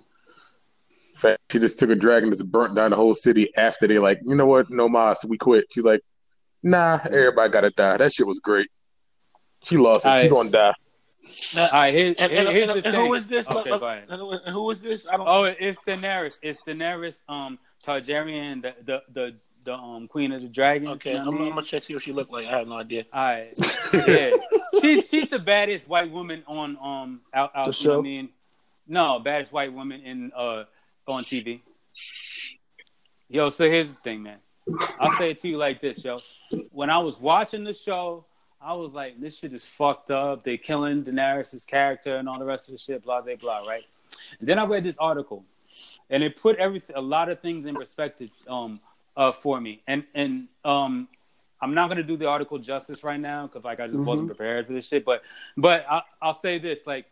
Fam, 1.14 1.38
she 1.52 1.60
just 1.60 1.80
took 1.80 1.90
a 1.90 1.96
dragon 1.96 2.30
that's 2.30 2.44
burnt 2.44 2.76
down 2.76 2.92
the 2.92 2.96
whole 2.96 3.14
city 3.14 3.50
after 3.58 3.88
they 3.88 4.00
like, 4.00 4.20
you 4.24 4.36
know 4.36 4.48
what? 4.48 4.70
No 4.70 4.90
mas, 4.90 5.26
we 5.28 5.38
quit. 5.38 5.66
She's 5.72 5.86
like, 5.86 6.02
nah, 6.62 7.00
everybody 7.06 7.52
gotta 7.52 7.70
die. 7.72 7.98
That 7.98 8.12
shit 8.14 8.28
was 8.28 8.40
great. 8.40 8.68
She 9.64 9.78
lost 9.78 10.06
it. 10.06 10.10
Right. 10.10 10.22
She 10.24 10.30
gonna 10.30 10.50
die. 10.50 10.74
All 11.58 11.70
right, 11.74 11.94
here, 11.94 12.08
and, 12.08 12.32
and, 12.32 12.50
here's 12.50 12.70
and, 12.70 12.78
the 12.78 12.82
thing. 12.82 12.94
Who 12.94 13.14
is 13.16 13.28
this? 13.28 13.48
Okay, 13.50 14.04
and 14.10 14.54
who 14.54 14.72
is 14.72 14.82
this? 14.82 15.08
I 15.08 15.18
don't. 15.18 15.28
Oh, 15.28 15.44
it's 15.44 15.84
Daenerys. 15.84 16.38
It's 16.44 16.62
Daenerys, 16.62 17.20
um, 17.28 17.58
Targaryen, 17.84 18.62
the 18.62 18.76
the 18.84 19.02
the, 19.14 19.36
the 19.64 19.74
um 19.74 20.08
Queen 20.08 20.32
of 20.32 20.42
the 20.42 20.48
Dragons. 20.48 20.92
Okay, 20.92 21.12
you 21.12 21.18
know 21.18 21.32
I'm, 21.32 21.42
I'm, 21.42 21.50
gonna 21.50 21.64
check 21.64 21.84
see 21.84 21.94
what 21.96 22.04
she 22.04 22.14
look 22.14 22.30
like. 22.32 22.46
I 22.46 22.60
have 22.60 22.68
no 22.68 22.78
idea. 22.78 23.04
All 23.12 23.24
right, 23.24 23.48
yeah, 24.08 24.32
she 24.82 25.02
she's 25.02 25.30
the 25.30 25.40
baddest 25.40 25.88
white 25.88 26.12
woman 26.12 26.44
on 26.48 26.78
um 26.82 27.22
out, 27.34 27.52
out 27.56 27.66
the 27.66 27.74
show. 27.74 28.00
I 28.00 28.04
mean, 28.04 28.30
no, 28.88 29.20
baddest 29.20 29.52
white 29.52 29.74
woman 29.74 30.02
in 30.02 30.32
uh 30.36 30.66
on 31.08 31.24
TV. 31.24 31.62
Yo, 33.30 33.50
so 33.50 33.66
here's 33.66 33.88
the 33.88 33.98
thing, 34.04 34.22
man. 34.22 34.38
I'll 35.00 35.12
say 35.12 35.32
it 35.32 35.40
to 35.40 35.48
you 35.48 35.58
like 35.58 35.82
this, 35.82 36.04
yo. 36.04 36.20
When 36.72 36.90
I 36.90 37.00
was 37.00 37.20
watching 37.20 37.64
the 37.64 37.74
show, 37.74 38.26
I 38.62 38.74
was 38.74 38.94
like, 38.94 39.20
this 39.20 39.38
shit 39.38 39.54
is 39.54 39.66
fucked 39.66 40.12
up. 40.12 40.44
They're 40.44 40.58
killing 40.58 41.04
Daenerys' 41.04 41.66
character 41.68 42.18
and 42.18 42.28
all 42.28 42.40
the 42.40 42.46
rest 42.46 42.68
of 42.68 42.74
the 42.74 42.78
shit, 42.78 43.04
blah 43.04 43.22
blah 43.22 43.36
blah, 43.36 43.60
right? 43.68 43.86
And 44.40 44.48
then 44.48 44.60
I 44.60 44.66
read 44.66 44.84
this 44.84 44.98
article, 44.98 45.44
and 46.10 46.24
it 46.24 46.36
put 46.36 46.58
everything, 46.58 46.96
a 46.96 47.02
lot 47.02 47.30
of 47.30 47.40
things 47.40 47.66
in 47.66 47.76
perspective, 47.76 48.30
um, 48.48 48.80
uh, 49.16 49.32
for 49.32 49.60
me. 49.60 49.82
And 49.88 50.04
and 50.14 50.48
um, 50.64 51.08
I'm 51.62 51.74
not 51.74 51.90
gonna 51.90 52.04
do 52.04 52.18
the 52.18 52.28
article 52.28 52.58
justice 52.58 53.04
right 53.04 53.20
now 53.20 53.48
because 53.48 53.64
like 53.64 53.80
I 53.80 53.88
just 53.88 54.00
mm-hmm. 54.00 54.06
wasn't 54.06 54.28
prepared 54.28 54.68
for 54.68 54.74
this 54.74 54.88
shit. 54.88 55.06
But 55.06 55.24
but 55.58 55.84
I, 55.90 56.02
I'll 56.22 56.34
say 56.34 56.58
this, 56.58 56.80
like, 56.86 57.06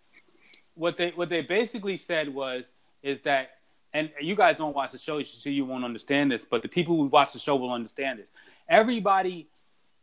what 0.76 0.98
they 0.98 1.12
what 1.12 1.30
they 1.30 1.42
basically 1.42 1.98
said 1.98 2.34
was 2.34 2.72
is 3.04 3.20
that 3.22 3.58
and 3.94 4.10
you 4.20 4.36
guys 4.36 4.58
don't 4.58 4.76
watch 4.76 4.92
the 4.92 4.98
show, 4.98 5.22
so 5.22 5.50
you 5.50 5.66
won't 5.66 5.86
understand 5.86 6.32
this. 6.32 6.46
But 6.46 6.64
the 6.64 6.68
people 6.68 6.96
who 6.96 7.04
watch 7.04 7.34
the 7.34 7.40
show 7.40 7.56
will 7.56 7.72
understand 7.72 8.20
this. 8.20 8.30
Everybody 8.68 9.48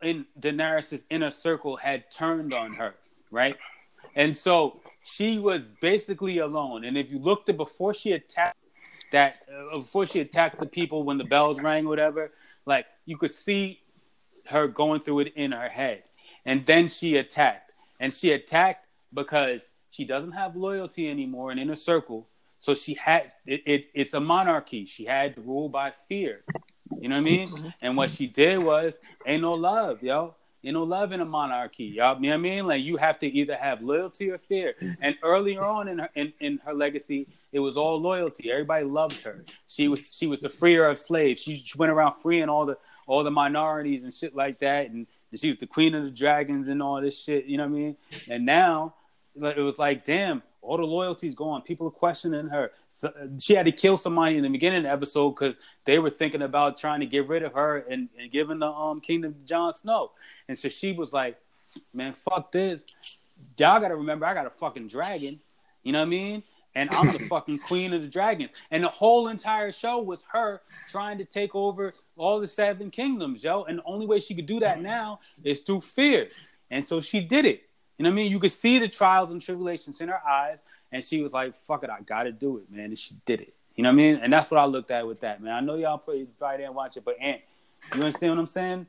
in 0.01 0.25
Daenerys' 0.39 1.03
inner 1.09 1.31
circle 1.31 1.75
had 1.75 2.11
turned 2.11 2.53
on 2.53 2.73
her, 2.73 2.95
right? 3.29 3.55
And 4.15 4.35
so 4.35 4.79
she 5.03 5.39
was 5.39 5.61
basically 5.81 6.39
alone. 6.39 6.85
And 6.85 6.97
if 6.97 7.11
you 7.11 7.19
looked 7.19 7.49
at 7.49 7.57
before 7.57 7.93
she 7.93 8.13
attacked 8.13 8.67
that, 9.11 9.35
uh, 9.73 9.77
before 9.77 10.05
she 10.05 10.19
attacked 10.19 10.59
the 10.59 10.65
people 10.65 11.03
when 11.03 11.17
the 11.17 11.23
bells 11.23 11.61
rang, 11.61 11.87
whatever, 11.87 12.31
like 12.65 12.85
you 13.05 13.17
could 13.17 13.33
see 13.33 13.79
her 14.47 14.67
going 14.67 15.01
through 15.01 15.19
it 15.19 15.33
in 15.35 15.51
her 15.51 15.69
head. 15.69 16.03
And 16.45 16.65
then 16.65 16.87
she 16.87 17.17
attacked. 17.17 17.71
And 17.99 18.13
she 18.13 18.31
attacked 18.31 18.87
because 19.13 19.61
she 19.91 20.05
doesn't 20.05 20.31
have 20.31 20.55
loyalty 20.55 21.09
anymore 21.09 21.51
in 21.51 21.59
inner 21.59 21.75
circle. 21.75 22.27
So 22.59 22.75
she 22.75 22.93
had 22.93 23.33
it, 23.45 23.61
it, 23.65 23.85
it's 23.93 24.13
a 24.13 24.19
monarchy. 24.19 24.85
She 24.85 25.05
had 25.05 25.35
to 25.35 25.41
rule 25.41 25.69
by 25.69 25.93
fear. 26.07 26.41
You 26.99 27.09
know 27.09 27.15
what 27.15 27.21
I 27.21 27.23
mean? 27.23 27.49
Mm-hmm. 27.49 27.67
And 27.83 27.97
what 27.97 28.11
she 28.11 28.27
did 28.27 28.59
was 28.59 28.99
ain't 29.25 29.41
no 29.41 29.53
love, 29.53 30.03
yo. 30.03 30.35
Ain't 30.63 30.75
no 30.75 30.83
love 30.83 31.11
in 31.11 31.21
a 31.21 31.25
monarchy, 31.25 31.85
y'all. 31.85 32.15
You 32.17 32.21
know 32.21 32.29
what 32.29 32.33
I 32.33 32.37
mean? 32.37 32.67
Like 32.67 32.83
you 32.83 32.95
have 32.97 33.17
to 33.19 33.27
either 33.27 33.55
have 33.55 33.81
loyalty 33.81 34.29
or 34.29 34.37
fear. 34.37 34.75
And 35.01 35.15
earlier 35.23 35.65
on 35.65 35.87
in 35.87 35.99
her 35.99 36.09
in, 36.13 36.33
in 36.39 36.59
her 36.63 36.73
legacy, 36.73 37.27
it 37.51 37.59
was 37.59 37.77
all 37.77 37.99
loyalty. 37.99 38.51
Everybody 38.51 38.85
loved 38.85 39.21
her. 39.21 39.43
She 39.67 39.87
was 39.87 40.15
she 40.15 40.27
was 40.27 40.41
the 40.41 40.49
freer 40.49 40.85
of 40.87 40.99
slaves. 40.99 41.41
She 41.41 41.63
went 41.77 41.91
around 41.91 42.21
freeing 42.21 42.47
all 42.47 42.67
the 42.67 42.77
all 43.07 43.23
the 43.23 43.31
minorities 43.31 44.03
and 44.03 44.13
shit 44.13 44.35
like 44.35 44.59
that. 44.59 44.91
And, 44.91 45.07
and 45.31 45.39
she 45.39 45.49
was 45.49 45.57
the 45.57 45.67
queen 45.67 45.95
of 45.95 46.03
the 46.03 46.11
dragons 46.11 46.67
and 46.67 46.81
all 46.83 47.01
this 47.01 47.19
shit. 47.19 47.45
You 47.45 47.57
know 47.57 47.63
what 47.63 47.75
I 47.75 47.79
mean? 47.79 47.97
And 48.29 48.45
now 48.45 48.93
it 49.35 49.57
was 49.57 49.79
like, 49.79 50.05
damn, 50.05 50.43
all 50.61 50.77
the 50.77 50.83
loyalty's 50.83 51.33
gone. 51.33 51.63
People 51.63 51.87
are 51.87 51.91
questioning 51.91 52.47
her. 52.49 52.71
So, 53.01 53.11
she 53.39 53.55
had 53.55 53.65
to 53.65 53.71
kill 53.71 53.97
somebody 53.97 54.37
in 54.37 54.43
the 54.43 54.49
beginning 54.49 54.77
of 54.77 54.83
the 54.83 54.91
episode 54.91 55.31
because 55.31 55.55
they 55.85 55.97
were 55.97 56.11
thinking 56.11 56.43
about 56.43 56.77
trying 56.77 56.99
to 56.99 57.07
get 57.07 57.27
rid 57.27 57.41
of 57.41 57.53
her 57.53 57.79
and, 57.89 58.09
and 58.19 58.31
giving 58.31 58.59
the 58.59 58.67
um 58.67 59.01
kingdom 59.01 59.33
to 59.33 59.39
Jon 59.39 59.73
Snow. 59.73 60.11
And 60.47 60.55
so 60.55 60.69
she 60.69 60.91
was 60.91 61.11
like, 61.11 61.35
"Man, 61.95 62.13
fuck 62.29 62.51
this. 62.51 62.83
Y'all 63.57 63.79
got 63.79 63.87
to 63.87 63.95
remember, 63.95 64.27
I 64.27 64.35
got 64.35 64.45
a 64.45 64.51
fucking 64.51 64.87
dragon. 64.87 65.39
You 65.81 65.93
know 65.93 65.99
what 65.99 66.05
I 66.05 66.09
mean? 66.09 66.43
And 66.75 66.93
I'm 66.93 67.11
the 67.11 67.25
fucking 67.29 67.57
queen 67.59 67.91
of 67.93 68.03
the 68.03 68.07
dragons. 68.07 68.51
And 68.69 68.83
the 68.83 68.89
whole 68.89 69.29
entire 69.29 69.71
show 69.71 69.99
was 69.99 70.23
her 70.31 70.61
trying 70.91 71.17
to 71.17 71.25
take 71.25 71.55
over 71.55 71.95
all 72.17 72.39
the 72.39 72.45
seven 72.45 72.91
kingdoms, 72.91 73.43
yo. 73.43 73.63
And 73.63 73.79
the 73.79 73.83
only 73.83 74.05
way 74.05 74.19
she 74.19 74.35
could 74.35 74.45
do 74.45 74.59
that 74.59 74.79
now 74.79 75.21
is 75.43 75.61
through 75.61 75.81
fear. 75.81 76.29
And 76.69 76.85
so 76.85 77.01
she 77.01 77.19
did 77.19 77.45
it. 77.45 77.63
You 77.97 78.03
know 78.03 78.09
what 78.09 78.13
I 78.13 78.15
mean? 78.15 78.31
You 78.31 78.39
could 78.39 78.51
see 78.51 78.79
the 78.79 78.87
trials 78.87 79.31
and 79.31 79.41
tribulations 79.41 80.01
in 80.01 80.09
her 80.09 80.21
eyes, 80.27 80.59
and 80.91 81.03
she 81.03 81.21
was 81.21 81.33
like, 81.33 81.55
"Fuck 81.55 81.83
it, 81.83 81.89
I 81.89 82.01
got 82.01 82.23
to 82.23 82.31
do 82.31 82.57
it, 82.57 82.71
man." 82.71 82.85
And 82.85 82.99
she 82.99 83.15
did 83.25 83.41
it. 83.41 83.53
You 83.75 83.83
know 83.83 83.89
what 83.89 83.93
I 83.93 83.97
mean? 83.97 84.15
And 84.21 84.31
that's 84.31 84.51
what 84.51 84.59
I 84.59 84.65
looked 84.65 84.91
at 84.91 85.07
with 85.07 85.21
that, 85.21 85.41
man. 85.41 85.53
I 85.53 85.61
know 85.61 85.75
y'all 85.75 85.97
probably 85.97 86.25
probably 86.37 86.57
didn't 86.57 86.75
watch 86.75 86.97
it, 86.97 87.05
but 87.05 87.15
Ant, 87.21 87.41
you 87.95 88.03
understand 88.03 88.33
what 88.33 88.39
I'm 88.39 88.45
saying? 88.45 88.87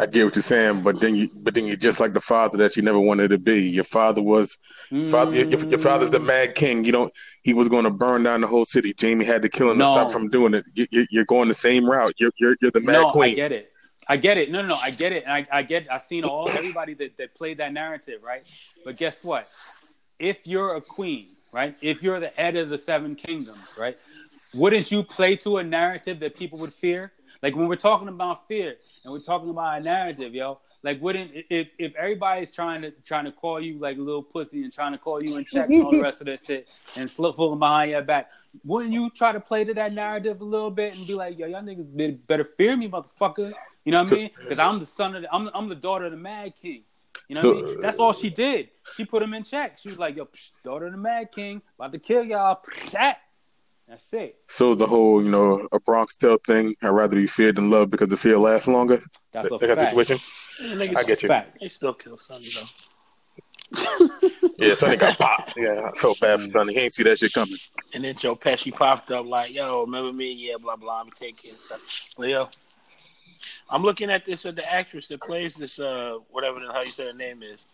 I 0.00 0.06
get 0.06 0.24
what 0.24 0.36
you're 0.36 0.42
saying, 0.42 0.82
but 0.84 1.00
then 1.00 1.16
you, 1.16 1.28
but 1.42 1.54
then 1.54 1.66
you're 1.66 1.76
just 1.76 1.98
like 1.98 2.14
the 2.14 2.20
father 2.20 2.56
that 2.58 2.76
you 2.76 2.82
never 2.82 3.00
wanted 3.00 3.28
to 3.30 3.38
be. 3.38 3.68
Your 3.68 3.84
father 3.84 4.22
was, 4.22 4.56
mm. 4.92 5.10
father, 5.10 5.34
your, 5.34 5.58
your, 5.66 5.78
father's 5.78 6.12
the 6.12 6.20
Mad 6.20 6.54
King. 6.54 6.84
You 6.84 6.92
don't. 6.92 7.12
He 7.42 7.52
was 7.52 7.68
going 7.68 7.82
to 7.82 7.90
burn 7.90 8.22
down 8.22 8.40
the 8.40 8.46
whole 8.46 8.64
city. 8.64 8.94
Jaime 9.00 9.24
had 9.24 9.42
to 9.42 9.48
kill 9.48 9.72
him 9.72 9.78
no. 9.78 9.86
to 9.86 9.92
stop 9.92 10.10
from 10.12 10.28
doing 10.30 10.54
it. 10.54 10.64
You, 10.74 11.20
are 11.20 11.24
going 11.24 11.48
the 11.48 11.54
same 11.54 11.84
route. 11.84 12.14
You're, 12.18 12.30
you're, 12.38 12.54
you're 12.60 12.70
the 12.70 12.80
Mad 12.82 12.92
no, 12.92 13.06
Queen. 13.08 13.32
I 13.32 13.34
get 13.34 13.52
it. 13.52 13.72
I 14.06 14.16
get 14.16 14.38
it. 14.38 14.50
No, 14.52 14.62
no, 14.62 14.68
no. 14.68 14.76
I 14.76 14.90
get 14.90 15.12
it. 15.12 15.24
And 15.24 15.32
I, 15.32 15.46
I 15.50 15.62
get. 15.62 15.90
I've 15.90 16.02
seen 16.02 16.24
all 16.24 16.48
everybody 16.48 16.94
that, 16.94 17.16
that 17.18 17.34
played 17.34 17.58
that 17.58 17.72
narrative, 17.72 18.22
right? 18.22 18.42
But 18.84 18.98
guess 18.98 19.18
what? 19.24 19.44
If 20.18 20.46
you're 20.46 20.74
a 20.74 20.80
queen, 20.80 21.28
right? 21.52 21.76
If 21.82 22.02
you're 22.02 22.20
the 22.20 22.28
head 22.28 22.56
of 22.56 22.68
the 22.68 22.78
seven 22.78 23.14
kingdoms, 23.14 23.76
right? 23.78 23.94
Wouldn't 24.54 24.90
you 24.90 25.02
play 25.02 25.36
to 25.36 25.58
a 25.58 25.64
narrative 25.64 26.20
that 26.20 26.36
people 26.36 26.58
would 26.60 26.72
fear? 26.72 27.12
Like 27.42 27.54
when 27.54 27.68
we're 27.68 27.76
talking 27.76 28.08
about 28.08 28.48
fear 28.48 28.76
and 29.04 29.12
we're 29.12 29.20
talking 29.20 29.50
about 29.50 29.80
a 29.80 29.84
narrative, 29.84 30.34
yo, 30.34 30.58
like, 30.82 31.00
wouldn't 31.02 31.32
if 31.50 31.68
if 31.78 31.94
everybody's 31.96 32.50
trying 32.50 32.82
to 32.82 32.92
trying 33.04 33.24
to 33.24 33.32
call 33.32 33.60
you 33.60 33.78
like 33.78 33.96
a 33.96 34.00
little 34.00 34.22
pussy 34.22 34.62
and 34.62 34.72
trying 34.72 34.92
to 34.92 34.98
call 34.98 35.22
you 35.22 35.36
in 35.36 35.44
check 35.44 35.68
and 35.68 35.82
all 35.82 35.90
the 35.90 36.00
rest 36.00 36.20
of 36.20 36.28
that 36.28 36.38
shit 36.40 36.70
and 36.96 37.10
flip 37.10 37.34
fooling 37.34 37.58
behind 37.58 37.90
your 37.90 38.02
back, 38.02 38.30
wouldn't 38.64 38.94
you 38.94 39.10
try 39.10 39.32
to 39.32 39.40
play 39.40 39.64
to 39.64 39.74
that 39.74 39.92
narrative 39.92 40.40
a 40.40 40.44
little 40.44 40.70
bit 40.70 40.96
and 40.96 41.06
be 41.06 41.14
like, 41.14 41.36
yo, 41.36 41.46
y'all 41.46 41.62
niggas 41.62 42.26
better 42.26 42.44
fear 42.44 42.76
me, 42.76 42.88
motherfucker? 42.88 43.52
You 43.84 43.92
know 43.92 43.98
what 43.98 44.12
I 44.12 44.16
mean? 44.16 44.30
Because 44.40 44.60
I'm 44.60 44.78
the 44.78 44.86
son 44.86 45.16
of 45.16 45.22
the, 45.22 45.34
I'm 45.34 45.50
I'm 45.52 45.68
the 45.68 45.74
daughter 45.74 46.04
of 46.04 46.12
the 46.12 46.16
Mad 46.16 46.54
King. 46.60 46.84
You 47.28 47.34
know 47.34 47.40
so, 47.40 47.54
what 47.54 47.64
I 47.64 47.66
mean? 47.66 47.80
That's 47.82 47.98
all 47.98 48.12
she 48.12 48.30
did. 48.30 48.70
She 48.96 49.04
put 49.04 49.22
him 49.22 49.34
in 49.34 49.44
check. 49.44 49.78
She 49.78 49.88
was 49.88 49.98
like, 49.98 50.16
yo, 50.16 50.24
psh, 50.24 50.50
daughter 50.64 50.86
of 50.86 50.92
the 50.92 50.98
Mad 50.98 51.30
King, 51.30 51.60
about 51.78 51.92
to 51.92 51.98
kill 51.98 52.24
y'all. 52.24 52.62
That 52.92 53.20
that's 53.88 54.12
it. 54.12 54.36
So 54.48 54.74
the 54.74 54.86
whole, 54.86 55.22
you 55.22 55.30
know, 55.30 55.66
a 55.72 55.80
Bronx 55.80 56.16
tale 56.16 56.36
thing. 56.46 56.74
I'd 56.82 56.90
rather 56.90 57.16
be 57.16 57.26
feared 57.26 57.56
than 57.56 57.70
loved 57.70 57.90
because 57.90 58.10
the 58.10 58.18
fear 58.18 58.38
lasts 58.38 58.68
longer. 58.68 59.00
That's 59.32 59.50
a 59.50 59.58
fact. 59.58 59.80
situation. 59.80 60.18
I 60.96 61.04
get 61.04 61.22
you. 61.22 61.28
Fact. 61.28 61.58
They 61.60 61.68
still 61.68 61.94
kill 61.94 62.18
Sonny 62.18 62.44
though. 62.54 62.66
yeah, 64.58 64.74
Sonny 64.74 64.96
got 64.96 65.18
popped. 65.18 65.54
Yeah, 65.56 65.88
I 65.88 65.92
felt 65.96 66.20
bad 66.20 66.38
for 66.40 66.46
mm. 66.46 66.50
Sonny. 66.50 66.74
He 66.74 66.80
ain't 66.80 66.92
see 66.92 67.02
that 67.04 67.18
shit 67.18 67.32
coming. 67.32 67.56
And 67.94 68.04
then 68.04 68.16
Joe 68.16 68.36
Pesci 68.36 68.74
popped 68.74 69.10
up 69.10 69.26
like, 69.26 69.54
"Yo, 69.54 69.82
remember 69.82 70.12
me? 70.12 70.32
Yeah, 70.32 70.56
blah 70.60 70.76
blah. 70.76 71.00
I'm 71.00 71.10
taking 71.10 71.52
stuff." 71.52 72.10
Leo. 72.18 72.50
I'm 73.70 73.82
looking 73.82 74.10
at 74.10 74.24
this 74.24 74.46
at 74.46 74.56
the 74.56 74.70
actress 74.72 75.06
that 75.08 75.20
plays 75.20 75.54
this 75.54 75.78
uh 75.78 76.18
whatever 76.30 76.60
the 76.60 76.72
hell 76.72 76.84
you 76.84 76.92
say 76.92 77.06
her 77.06 77.12
name 77.12 77.42
is. 77.42 77.66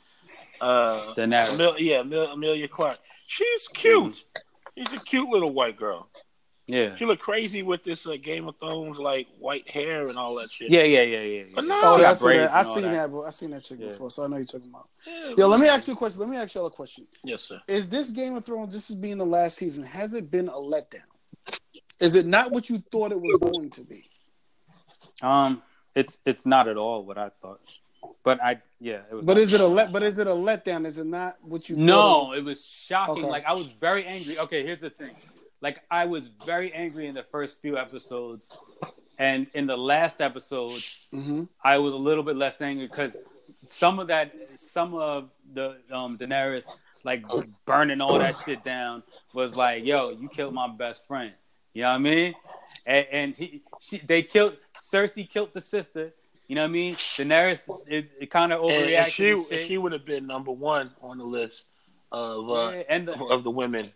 Uh, 0.60 1.14
Daenerys. 1.16 1.54
Emil- 1.54 1.78
yeah, 1.78 2.00
Emil- 2.00 2.32
Emilia 2.32 2.68
Clarke. 2.68 2.98
She's 3.26 3.68
cute. 3.68 4.12
Mm-hmm. 4.14 4.82
She's 4.86 4.92
a 5.00 5.04
cute 5.04 5.28
little 5.28 5.52
white 5.52 5.76
girl. 5.76 6.08
Yeah. 6.66 6.96
She 6.96 7.04
look 7.04 7.18
crazy 7.20 7.62
with 7.62 7.84
this 7.84 8.06
uh, 8.06 8.16
Game 8.22 8.48
of 8.48 8.56
Thrones 8.58 8.98
like 8.98 9.26
white 9.38 9.68
hair 9.68 10.08
and 10.08 10.16
all 10.18 10.34
that 10.36 10.50
shit. 10.50 10.70
Yeah, 10.70 10.84
yeah, 10.84 11.02
yeah, 11.02 11.20
yeah. 11.20 11.42
But 11.54 11.64
no, 11.66 11.74
Oh, 11.82 11.96
She 11.98 12.02
got 12.02 12.10
I 12.10 12.14
seen 12.14 12.28
that. 12.38 12.52
I 12.54 12.62
seen 12.62 12.84
all 12.84 12.90
that. 12.90 13.12
but 13.12 13.20
I 13.22 13.30
seen 13.30 13.50
that 13.50 13.64
chick 13.64 13.78
Yeah. 13.80 13.88
before, 13.88 14.10
so 14.10 14.24
I 14.24 14.28
know 14.28 14.36
you're 14.36 14.46
talking 14.46 14.70
about. 14.70 14.88
Yeah, 15.06 15.32
Yo, 15.36 15.48
let 15.48 15.60
me 15.60 15.68
ask 15.68 15.86
you 15.88 15.92
a 15.92 15.96
question. 15.96 16.20
Let 16.20 16.30
me 16.30 16.36
ask 16.38 16.54
y'all 16.54 16.66
a 16.66 16.70
question. 16.70 17.06
Yes, 17.22 17.42
sir. 17.42 17.60
Is 17.68 17.86
this 17.88 18.10
Game 18.10 18.34
of 18.36 18.44
Thrones? 18.46 18.72
This 18.72 18.88
is 18.88 18.96
being 18.96 19.18
the 19.18 19.26
last 19.26 19.58
season. 19.58 19.84
Has 19.84 20.14
it 20.14 20.30
been 20.30 20.48
a 20.48 20.52
letdown? 20.52 21.02
Is 22.00 22.16
it 22.16 22.26
not 22.26 22.50
what 22.50 22.70
you 22.70 22.78
thought 22.90 23.12
it 23.12 23.20
was 23.20 23.36
going 23.36 23.68
to 23.70 23.82
be? 23.82 24.04
Um, 25.22 25.62
it's 25.94 26.18
it's 26.26 26.44
not 26.44 26.68
at 26.68 26.76
all 26.76 27.04
what 27.04 27.18
I 27.18 27.30
thought, 27.40 27.60
but 28.24 28.42
I 28.42 28.58
yeah. 28.80 29.00
It 29.10 29.14
was 29.14 29.24
But 29.24 29.38
is 29.38 29.52
it 29.52 29.60
a 29.60 29.66
let? 29.66 29.92
But 29.92 30.02
is 30.02 30.18
it 30.18 30.26
a 30.26 30.30
letdown? 30.30 30.86
Is 30.86 30.98
it 30.98 31.06
not 31.06 31.34
what 31.42 31.68
you? 31.68 31.76
No, 31.76 31.96
thought 31.96 32.38
it 32.38 32.44
was 32.44 32.64
shocking. 32.66 33.18
Okay. 33.24 33.30
Like 33.30 33.46
I 33.46 33.52
was 33.52 33.68
very 33.68 34.04
angry. 34.04 34.38
Okay, 34.38 34.64
here's 34.64 34.80
the 34.80 34.90
thing. 34.90 35.14
Like 35.60 35.80
I 35.90 36.04
was 36.04 36.28
very 36.28 36.72
angry 36.72 37.06
in 37.06 37.14
the 37.14 37.22
first 37.22 37.60
few 37.62 37.78
episodes, 37.78 38.52
and 39.18 39.46
in 39.54 39.66
the 39.66 39.76
last 39.76 40.20
episode, 40.20 40.72
it- 40.76 40.96
Mhm. 41.12 41.48
I 41.62 41.78
was 41.78 41.94
a 41.94 41.98
little 41.98 42.24
bit 42.24 42.36
less 42.36 42.60
angry 42.60 42.86
because 42.88 43.16
some 43.56 43.98
of 44.00 44.08
that, 44.08 44.34
some 44.58 44.94
of 44.94 45.30
the 45.52 45.76
um 45.92 46.18
Daenerys 46.18 46.66
like 47.04 47.22
burning 47.66 48.00
all 48.00 48.18
that 48.18 48.34
shit 48.44 48.64
down 48.64 49.02
was 49.34 49.56
like, 49.56 49.84
yo, 49.84 50.10
you 50.10 50.28
killed 50.28 50.54
my 50.54 50.66
best 50.68 51.06
friend. 51.06 51.32
You 51.74 51.82
know 51.82 51.88
what 51.90 51.94
I 51.96 51.98
mean? 51.98 52.34
And, 52.86 53.06
and 53.12 53.36
he, 53.36 53.62
she, 53.80 53.98
they 53.98 54.22
killed 54.22 54.56
Cersei 54.94 55.28
killed 55.28 55.50
the 55.52 55.60
sister. 55.60 56.12
You 56.46 56.54
know 56.54 56.62
what 56.62 56.68
I 56.68 56.72
mean? 56.72 56.92
Daenerys 56.92 57.60
is 57.88 58.06
it 58.20 58.30
kind 58.30 58.52
of 58.52 58.60
overreacted. 58.60 59.48
and 59.50 59.60
she, 59.60 59.66
she 59.66 59.78
would 59.78 59.92
have 59.92 60.04
been 60.04 60.26
number 60.26 60.52
one 60.52 60.90
on 61.02 61.18
the 61.18 61.24
list 61.24 61.66
of 62.12 62.50
uh, 62.50 62.70
Yeah, 62.70 62.82
and 62.88 63.08
the, 63.08 63.14
of 63.24 63.44
the 63.44 63.50
women 63.50 63.86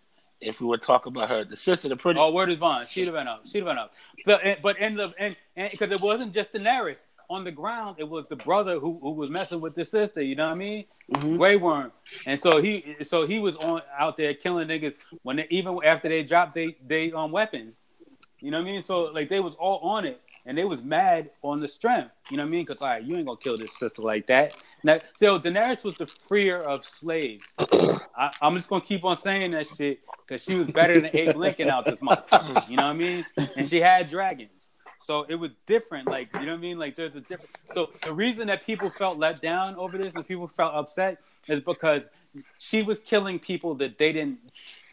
if 0.40 0.60
we 0.60 0.66
would 0.66 0.82
talk 0.82 1.06
about 1.06 1.28
her. 1.28 1.44
The 1.44 1.56
sister, 1.56 1.88
the 1.88 1.96
pretty. 1.96 2.18
Oh, 2.18 2.32
word 2.32 2.48
is 2.48 2.56
bond. 2.56 2.88
She'd 2.88 3.04
have 3.04 3.14
been 3.14 3.28
up. 3.28 3.46
She'd 3.46 3.58
have 3.58 3.66
been 3.66 3.78
up. 3.78 3.92
But 4.24 4.62
but 4.62 4.78
in 4.78 4.96
the 4.96 5.12
and 5.18 5.36
because 5.70 5.90
it 5.90 6.00
wasn't 6.00 6.32
just 6.32 6.52
Daenerys 6.52 7.00
on 7.28 7.44
the 7.44 7.52
ground, 7.52 7.96
it 7.98 8.08
was 8.08 8.26
the 8.28 8.36
brother 8.36 8.78
who, 8.78 8.98
who 9.00 9.10
was 9.10 9.28
messing 9.28 9.60
with 9.60 9.74
the 9.74 9.84
sister. 9.84 10.22
You 10.22 10.34
know 10.36 10.46
what 10.46 10.54
I 10.54 10.58
mean? 10.58 10.84
Mhm. 11.12 11.38
Grey 11.38 11.56
Worm. 11.56 11.92
And 12.26 12.40
so 12.40 12.62
he 12.62 12.96
so 13.02 13.26
he 13.26 13.38
was 13.40 13.56
on 13.56 13.82
out 13.98 14.16
there 14.16 14.32
killing 14.32 14.68
niggas 14.68 14.94
when 15.22 15.36
they, 15.36 15.46
even 15.50 15.78
after 15.84 16.08
they 16.08 16.22
dropped 16.22 16.54
they 16.54 16.76
they 16.86 17.12
um 17.12 17.30
weapons. 17.30 17.76
You 18.40 18.52
know 18.52 18.60
what 18.60 18.68
I 18.68 18.72
mean? 18.72 18.82
So 18.82 19.04
like 19.06 19.28
they 19.28 19.40
was 19.40 19.54
all 19.56 19.78
on 19.80 20.06
it. 20.06 20.20
And 20.48 20.56
they 20.56 20.64
was 20.64 20.82
mad 20.82 21.30
on 21.42 21.60
the 21.60 21.68
strength, 21.68 22.10
you 22.30 22.38
know 22.38 22.42
what 22.42 22.48
I 22.48 22.50
mean? 22.50 22.64
Because 22.64 22.80
all 22.80 22.88
right, 22.88 23.02
you 23.04 23.16
ain't 23.16 23.26
gonna 23.26 23.38
kill 23.38 23.58
this 23.58 23.76
sister 23.78 24.00
like 24.00 24.26
that. 24.28 24.54
Now, 24.82 24.98
so 25.18 25.38
Daenerys 25.38 25.84
was 25.84 25.94
the 25.96 26.06
freer 26.06 26.56
of 26.56 26.86
slaves. 26.86 27.46
I, 28.16 28.30
I'm 28.40 28.56
just 28.56 28.70
gonna 28.70 28.80
keep 28.80 29.04
on 29.04 29.18
saying 29.18 29.50
that 29.50 29.66
shit 29.66 30.00
because 30.26 30.42
she 30.42 30.54
was 30.54 30.68
better 30.68 30.98
than 30.98 31.10
Abe 31.14 31.36
Lincoln 31.36 31.68
out 31.68 31.84
this 31.84 32.00
month. 32.00 32.24
You 32.66 32.76
know 32.76 32.84
what 32.84 32.94
I 32.94 32.94
mean? 32.94 33.26
And 33.58 33.68
she 33.68 33.78
had 33.78 34.08
dragons, 34.08 34.68
so 35.04 35.26
it 35.28 35.34
was 35.34 35.50
different. 35.66 36.08
Like 36.08 36.32
you 36.32 36.40
know 36.40 36.52
what 36.52 36.58
I 36.58 36.62
mean? 36.62 36.78
Like 36.78 36.94
there's 36.94 37.14
a 37.14 37.20
different. 37.20 37.50
So 37.74 37.90
the 38.02 38.14
reason 38.14 38.46
that 38.46 38.64
people 38.64 38.88
felt 38.88 39.18
let 39.18 39.42
down 39.42 39.76
over 39.76 39.98
this 39.98 40.14
and 40.14 40.26
people 40.26 40.48
felt 40.48 40.72
upset 40.74 41.18
is 41.46 41.62
because 41.62 42.04
she 42.56 42.82
was 42.82 43.00
killing 43.00 43.38
people 43.38 43.74
that 43.74 43.98
they 43.98 44.12
didn't. 44.12 44.38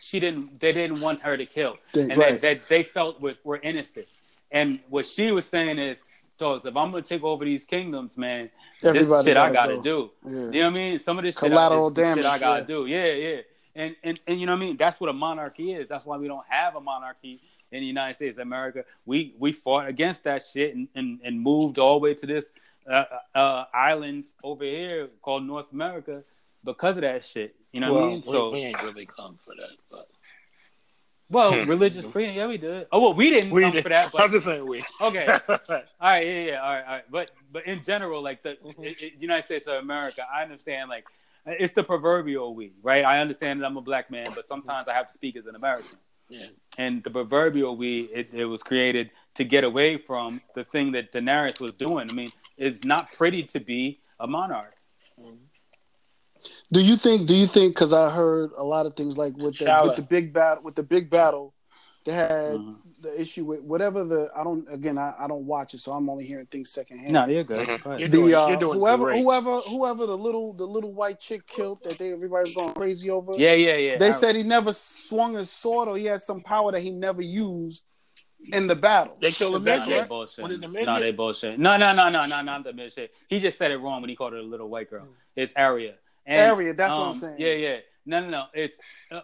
She 0.01 0.19
didn't. 0.19 0.59
They 0.59 0.73
didn't 0.73 0.99
want 0.99 1.21
her 1.21 1.37
to 1.37 1.45
kill, 1.45 1.77
and 1.93 2.09
right. 2.17 2.33
that, 2.33 2.41
that 2.41 2.67
they 2.67 2.83
felt 2.83 3.21
was 3.21 3.39
were 3.45 3.57
innocent. 3.63 4.07
And 4.55 4.79
what 4.89 5.05
she 5.05 5.31
was 5.31 5.45
saying 5.45 5.77
is, 5.79 6.01
so 6.39 6.55
if 6.55 6.65
I'm 6.65 6.91
gonna 6.91 7.01
take 7.01 7.23
over 7.23 7.45
these 7.45 7.65
kingdoms, 7.65 8.17
man, 8.17 8.49
this 8.81 8.89
Everybody 8.89 9.25
shit 9.25 9.37
I 9.37 9.51
gotta 9.51 9.53
gotta 9.53 9.75
go. 9.75 9.83
do. 9.83 10.11
Yeah. 10.25 10.31
You 10.31 10.51
know 10.51 10.59
what 10.59 10.65
I 10.67 10.69
mean? 10.69 10.99
Some 10.99 11.17
of 11.17 11.23
this 11.23 11.35
shit, 11.35 11.49
Collateral 11.51 11.89
is 11.89 11.93
the 11.93 12.01
shit 12.01 12.15
damage, 12.15 12.25
I 12.25 12.39
gotta 12.39 12.61
yeah. 12.61 12.65
do. 12.65 12.85
Yeah, 12.85 13.11
yeah. 13.11 13.41
And, 13.75 13.95
and 14.03 14.19
and 14.25 14.39
you 14.39 14.45
know 14.45 14.53
what 14.53 14.63
I 14.63 14.65
mean? 14.67 14.77
That's 14.77 14.99
what 14.99 15.09
a 15.09 15.13
monarchy 15.13 15.73
is. 15.73 15.87
That's 15.89 16.05
why 16.05 16.17
we 16.17 16.27
don't 16.27 16.45
have 16.47 16.75
a 16.75 16.81
monarchy 16.81 17.41
in 17.71 17.81
the 17.81 17.85
United 17.85 18.15
States 18.15 18.37
of 18.37 18.43
America. 18.43 18.85
We 19.05 19.35
we 19.37 19.51
fought 19.51 19.87
against 19.87 20.23
that 20.23 20.43
shit 20.43 20.75
and, 20.75 20.87
and, 20.95 21.19
and 21.23 21.39
moved 21.39 21.77
all 21.77 21.99
the 21.99 21.99
way 21.99 22.13
to 22.13 22.25
this 22.25 22.51
uh, 22.89 23.03
uh, 23.33 23.65
island 23.73 24.25
over 24.43 24.63
here 24.63 25.09
called 25.21 25.43
North 25.45 25.71
America 25.73 26.23
because 26.63 26.95
of 26.95 27.01
that 27.01 27.23
shit. 27.23 27.55
You 27.73 27.81
know 27.81 27.93
what 27.93 28.03
I 28.03 28.07
mean? 28.07 28.21
we, 28.25 28.31
So 28.31 28.51
we 28.51 28.59
ain't 28.59 28.81
really 28.83 29.05
come 29.05 29.37
for 29.41 29.53
that, 29.55 29.75
but 29.91 30.07
well, 31.29 31.65
religious 31.65 32.05
freedom, 32.05 32.35
yeah, 32.35 32.47
we 32.47 32.57
did. 32.57 32.87
Oh 32.91 33.01
well, 33.01 33.13
we 33.13 33.29
didn't 33.29 33.51
we 33.51 33.63
come 33.63 33.71
did. 33.73 33.83
for 33.83 33.89
that. 33.89 34.13
I'm 34.17 34.31
just 34.31 34.45
saying 34.45 34.65
we. 34.65 34.83
okay, 35.01 35.25
all 35.49 35.57
right, 36.01 36.25
yeah, 36.25 36.39
yeah, 36.39 36.61
all 36.61 36.73
right, 36.73 36.85
all 36.85 36.93
right. 36.93 37.03
But 37.11 37.31
but 37.51 37.65
in 37.65 37.81
general, 37.83 38.21
like 38.21 38.43
the 38.43 38.57
Mm-hmm. 38.63 38.83
it, 38.83 39.01
it, 39.01 39.13
United 39.21 39.43
States 39.43 39.67
of 39.67 39.75
America, 39.75 40.25
I 40.33 40.43
understand 40.43 40.89
like 40.89 41.05
it's 41.45 41.73
the 41.73 41.83
proverbial 41.83 42.55
we, 42.55 42.73
right? 42.81 43.05
I 43.05 43.19
understand 43.19 43.61
that 43.61 43.65
I'm 43.65 43.77
a 43.77 43.81
black 43.81 44.09
man, 44.09 44.25
but 44.35 44.45
sometimes 44.47 44.87
I 44.87 44.93
have 44.93 45.07
to 45.07 45.13
speak 45.13 45.35
as 45.35 45.45
an 45.45 45.55
American. 45.55 45.97
yeah. 46.29 46.47
And 46.77 47.03
the 47.03 47.09
proverbial 47.11 47.75
we, 47.77 48.01
it, 48.13 48.29
it 48.33 48.45
was 48.45 48.63
created 48.63 49.11
to 49.35 49.43
get 49.43 49.63
away 49.63 49.97
from 49.97 50.41
the 50.55 50.63
thing 50.63 50.91
that 50.93 51.11
Daenerys 51.11 51.59
was 51.59 51.73
doing. 51.73 52.09
I 52.09 52.13
mean, 52.13 52.29
it's 52.57 52.83
not 52.83 53.11
pretty 53.13 53.43
to 53.43 53.59
be 53.59 53.99
a 54.19 54.25
monarch. 54.27 54.73
Do 56.71 56.81
you 56.81 56.95
think? 56.95 57.27
Do 57.27 57.35
you 57.35 57.47
think? 57.47 57.73
Because 57.75 57.93
I 57.93 58.09
heard 58.09 58.51
a 58.57 58.63
lot 58.63 58.85
of 58.85 58.95
things 58.95 59.17
like 59.17 59.35
with 59.37 59.57
the 59.57 59.81
with 59.83 59.95
the 59.95 60.01
big 60.01 60.33
battle 60.33 60.63
with 60.63 60.75
the 60.75 60.83
big 60.83 61.09
battle, 61.09 61.53
they 62.05 62.11
had 62.11 62.55
Mhm. 62.55 62.75
the 63.01 63.21
issue 63.21 63.45
with 63.45 63.61
whatever 63.63 64.03
the 64.03 64.29
I 64.35 64.43
don't 64.43 64.65
again 64.71 64.97
I, 64.97 65.13
I 65.19 65.27
don't 65.27 65.45
watch 65.45 65.73
it, 65.73 65.79
so 65.79 65.91
I'm 65.91 66.09
only 66.09 66.25
hearing 66.25 66.45
things 66.47 66.71
secondhand. 66.71 67.11
No, 67.11 67.25
you're 67.27 67.43
good. 67.43 67.67
Mhm. 67.67 67.83
Go 67.83 67.89
ahead. 67.91 67.99
You're 67.99 68.09
the 68.09 68.17
doing- 68.17 68.33
uh, 68.35 68.47
you're 68.47 68.57
doing 68.57 68.79
whoever 68.79 69.03
great. 69.05 69.21
whoever 69.21 69.59
whoever 69.61 70.05
the 70.05 70.17
little 70.17 70.53
the 70.53 70.65
little 70.67 70.93
white 70.93 71.19
chick 71.19 71.45
killed 71.47 71.83
that 71.83 71.97
they 71.97 72.11
everybody's 72.11 72.55
going 72.55 72.73
crazy 72.73 73.09
over. 73.09 73.33
Yeah, 73.35 73.53
yeah, 73.53 73.75
yeah. 73.77 73.97
They 73.97 74.07
I- 74.07 74.11
said 74.11 74.35
he 74.35 74.43
never 74.43 74.73
swung 74.73 75.35
his 75.35 75.49
sword 75.51 75.87
or 75.87 75.97
he 75.97 76.05
had 76.05 76.21
some 76.21 76.41
power 76.41 76.71
that 76.71 76.81
he 76.81 76.91
never 76.91 77.21
used 77.21 77.83
in 78.53 78.67
the 78.67 78.75
battle. 78.75 79.17
They 79.19 79.31
killed 79.31 79.53
the 79.53 79.57
a 79.57 79.59
that 79.61 79.79
midget? 79.87 80.03
They 80.03 80.07
bullshit. 80.07 80.41
What 80.43 80.49
did 80.49 80.61
No, 80.61 80.99
they 80.99 81.11
bullshit. 81.11 81.57
No, 81.57 81.77
no, 81.77 81.93
no, 81.93 82.09
no, 82.09 82.25
no, 82.27 82.41
not 82.43 82.63
the 82.63 82.73
midget. 82.73 83.11
He 83.27 83.39
just 83.39 83.57
said 83.57 83.71
it 83.71 83.77
wrong 83.77 84.01
when 84.01 84.09
he 84.09 84.15
called 84.15 84.33
her 84.33 84.39
a 84.39 84.43
little 84.43 84.69
white 84.69 84.89
girl. 84.89 85.07
It's 85.35 85.51
Arya. 85.55 85.95
And, 86.25 86.51
Arya, 86.51 86.73
that's 86.73 86.91
what 86.91 87.01
I'm 87.01 87.07
um, 87.09 87.15
saying. 87.15 87.35
Yeah, 87.37 87.53
yeah. 87.53 87.77
No, 88.05 88.19
no, 88.21 88.29
no. 88.29 88.45
It's 88.53 88.77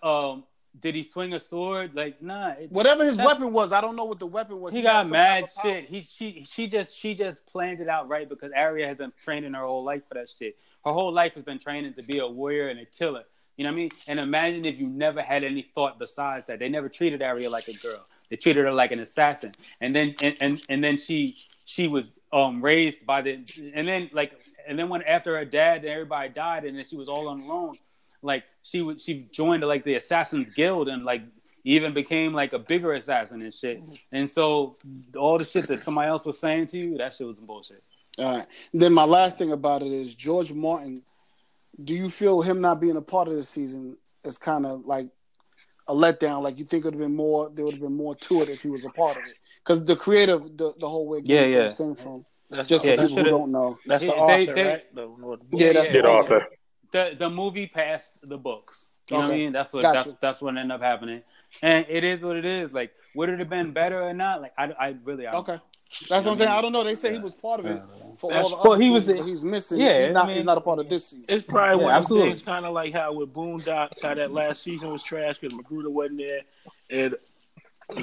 um. 0.03 0.43
Did 0.79 0.95
he 0.95 1.03
swing 1.03 1.33
a 1.33 1.39
sword? 1.39 1.95
Like, 1.95 2.21
nah. 2.21 2.51
It, 2.51 2.71
Whatever 2.71 3.03
his 3.03 3.17
weapon 3.17 3.51
was, 3.51 3.73
I 3.73 3.81
don't 3.81 3.97
know 3.97 4.05
what 4.05 4.19
the 4.19 4.25
weapon 4.25 4.61
was. 4.61 4.73
he 4.73 4.79
had 4.79 4.85
got 4.85 5.09
mad 5.09 5.41
type 5.41 5.43
of 5.43 5.55
power. 5.55 5.71
shit. 5.73 5.89
He 5.89 6.01
she 6.01 6.45
she 6.49 6.67
just 6.67 6.97
she 6.97 7.13
just 7.13 7.45
planned 7.45 7.81
it 7.81 7.89
out 7.89 8.07
right 8.07 8.27
because 8.27 8.53
Arya 8.55 8.87
has 8.87 8.97
been 8.97 9.11
training 9.21 9.53
her 9.53 9.65
whole 9.65 9.83
life 9.83 10.03
for 10.07 10.13
that 10.13 10.29
shit. 10.29 10.55
Her 10.85 10.93
whole 10.93 11.11
life 11.11 11.33
has 11.35 11.43
been 11.43 11.59
training 11.59 11.93
to 11.95 12.03
be 12.03 12.19
a 12.19 12.27
warrior 12.27 12.69
and 12.69 12.79
a 12.79 12.85
killer. 12.85 13.23
You 13.57 13.65
know 13.65 13.71
what 13.71 13.73
I 13.73 13.81
mean? 13.81 13.91
And 14.07 14.19
imagine 14.19 14.65
if 14.65 14.79
you 14.79 14.87
never 14.87 15.21
had 15.21 15.43
any 15.43 15.61
thought 15.75 15.99
besides 15.99 16.47
that. 16.47 16.59
They 16.59 16.69
never 16.69 16.87
treated 16.87 17.21
Arya 17.21 17.49
like 17.49 17.67
a 17.67 17.73
girl. 17.73 18.05
They 18.29 18.37
treated 18.37 18.63
her 18.63 18.71
like 18.71 18.91
an 18.91 18.99
assassin. 18.99 19.51
And 19.81 19.93
then 19.93 20.15
and 20.23 20.37
and, 20.39 20.61
and 20.69 20.83
then 20.83 20.97
she 20.97 21.37
she 21.65 21.87
was 21.89 22.13
um 22.31 22.61
raised 22.63 23.05
by 23.05 23.21
the 23.21 23.37
and 23.75 23.85
then 23.85 24.09
like 24.13 24.39
and 24.67 24.77
then 24.77 24.89
when 24.89 25.01
after 25.03 25.37
her 25.37 25.45
dad 25.45 25.77
and 25.77 25.85
everybody 25.85 26.29
died 26.29 26.65
and 26.65 26.77
then 26.77 26.85
she 26.85 26.95
was 26.95 27.07
all 27.07 27.27
on 27.27 27.39
her 27.41 27.51
own, 27.51 27.75
like 28.21 28.43
she 28.63 28.81
would 28.81 28.99
she 28.99 29.27
joined 29.31 29.63
like 29.63 29.83
the 29.83 29.95
Assassins 29.95 30.49
Guild 30.51 30.89
and 30.89 31.03
like 31.03 31.23
even 31.63 31.93
became 31.93 32.33
like 32.33 32.53
a 32.53 32.59
bigger 32.59 32.93
assassin 32.93 33.41
and 33.41 33.53
shit. 33.53 33.81
And 34.11 34.29
so 34.29 34.77
all 35.15 35.37
the 35.37 35.45
shit 35.45 35.67
that 35.67 35.83
somebody 35.83 36.09
else 36.09 36.25
was 36.25 36.39
saying 36.39 36.67
to 36.67 36.77
you, 36.77 36.97
that 36.97 37.13
shit 37.13 37.27
was 37.27 37.37
bullshit. 37.37 37.83
All 38.17 38.37
right. 38.37 38.47
Then 38.73 38.93
my 38.93 39.05
last 39.05 39.37
thing 39.37 39.51
about 39.51 39.83
it 39.83 39.91
is 39.91 40.15
George 40.15 40.51
Martin. 40.51 41.01
Do 41.83 41.93
you 41.93 42.09
feel 42.09 42.41
him 42.41 42.61
not 42.61 42.81
being 42.81 42.97
a 42.97 43.01
part 43.01 43.27
of 43.27 43.35
this 43.35 43.49
season 43.49 43.97
is 44.23 44.37
kind 44.37 44.65
of 44.65 44.85
like 44.85 45.07
a 45.87 45.93
letdown? 45.93 46.41
Like 46.41 46.59
you 46.59 46.65
think 46.65 46.83
it 46.83 46.87
would 46.87 46.93
have 46.95 47.01
been 47.01 47.15
more, 47.15 47.49
there 47.49 47.65
would 47.65 47.75
have 47.75 47.81
been 47.81 47.95
more 47.95 48.15
to 48.15 48.41
it 48.41 48.49
if 48.49 48.61
he 48.61 48.69
was 48.69 48.83
a 48.83 48.99
part 48.99 49.17
of 49.17 49.23
it? 49.23 49.33
Because 49.63 49.85
the 49.85 49.95
creative, 49.95 50.57
the, 50.57 50.73
the 50.79 50.89
whole 50.89 51.07
way 51.07 51.21
Yeah, 51.23 51.45
yeah. 51.45 51.71
Came 51.71 51.95
from. 51.95 52.25
That's 52.51 52.69
Just 52.69 52.85
Yeah, 52.85 52.95
for 52.97 53.07
people 53.07 53.23
who 53.23 53.29
don't 53.29 53.51
know. 53.51 53.77
That's 53.85 54.03
the 54.03 54.11
They- 54.11 54.17
author, 54.17 54.53
they- 54.53 54.63
right? 54.67 54.95
The, 54.95 55.01
the, 55.01 55.57
Yeah, 55.57 55.71
that's 55.73 55.91
Did 55.91 56.03
the 56.05 56.09
author. 56.09 56.47
The 56.91 57.15
the 57.17 57.29
movie 57.29 57.67
passed 57.67 58.11
the 58.21 58.37
books. 58.37 58.89
You 59.09 59.17
know 59.17 59.23
what 59.23 59.31
I 59.33 59.37
mean? 59.37 59.51
That's 59.53 59.71
what 59.73 59.81
Gotcha. 59.83 60.09
that's 60.09 60.13
that's 60.21 60.41
what 60.41 60.57
ended 60.57 60.71
up 60.71 60.81
happening. 60.81 61.21
And 61.63 61.85
it 61.89 62.03
is 62.03 62.21
what 62.21 62.35
it 62.35 62.45
is. 62.45 62.73
Like, 62.73 62.91
would 63.15 63.29
it 63.29 63.39
have 63.39 63.49
been 63.49 63.71
better 63.71 64.01
or 64.03 64.13
not? 64.13 64.41
Like, 64.41 64.53
I, 64.57 64.65
I 64.77 64.95
really 65.05 65.25
I, 65.27 65.35
Okay. 65.37 65.57
That's 66.09 66.25
what 66.25 66.31
I'm 66.31 66.35
saying. 66.37 66.49
I 66.49 66.61
don't 66.61 66.71
know. 66.71 66.83
They 66.85 66.95
say 66.95 67.11
he 67.13 67.19
was 67.19 67.33
part 67.35 67.59
of 67.59 67.65
it 67.65 67.81
for 68.17 68.29
That's- 68.31 68.45
all 68.45 68.49
the 68.49 68.55
well, 68.69 68.73
other 68.75 68.83
he 68.83 68.89
was- 68.91 69.05
seasons, 69.05 69.19
but 69.19 69.27
he's 69.29 69.43
missing. 69.43 69.79
yeah, 69.81 70.05
he's 70.05 70.13
not, 70.13 70.23
I 70.23 70.27
mean- 70.27 70.35
he's 70.37 70.45
not 70.45 70.57
a 70.57 70.61
part 70.61 70.79
of 70.79 70.87
this 70.89 71.07
season. 71.07 71.25
It's 71.27 71.45
probably 71.45 71.77
Yeah, 71.77 71.83
one 71.83 71.93
of 71.93 71.97
absolutely. 71.97 72.29
those 72.29 72.39
things, 72.39 72.45
kind 72.45 72.65
of 72.65 72.73
like 72.73 72.93
how 72.93 73.11
with 73.13 73.33
Boondocks, 73.33 74.01
how 74.01 74.13
that 74.13 74.31
last 74.31 74.63
season 74.63 74.89
was 74.91 75.03
trash 75.03 75.39
because 75.39 75.57
McGruder 75.57 75.89
wasn't 75.91 76.19
there, 76.19 76.41
and 76.91 77.15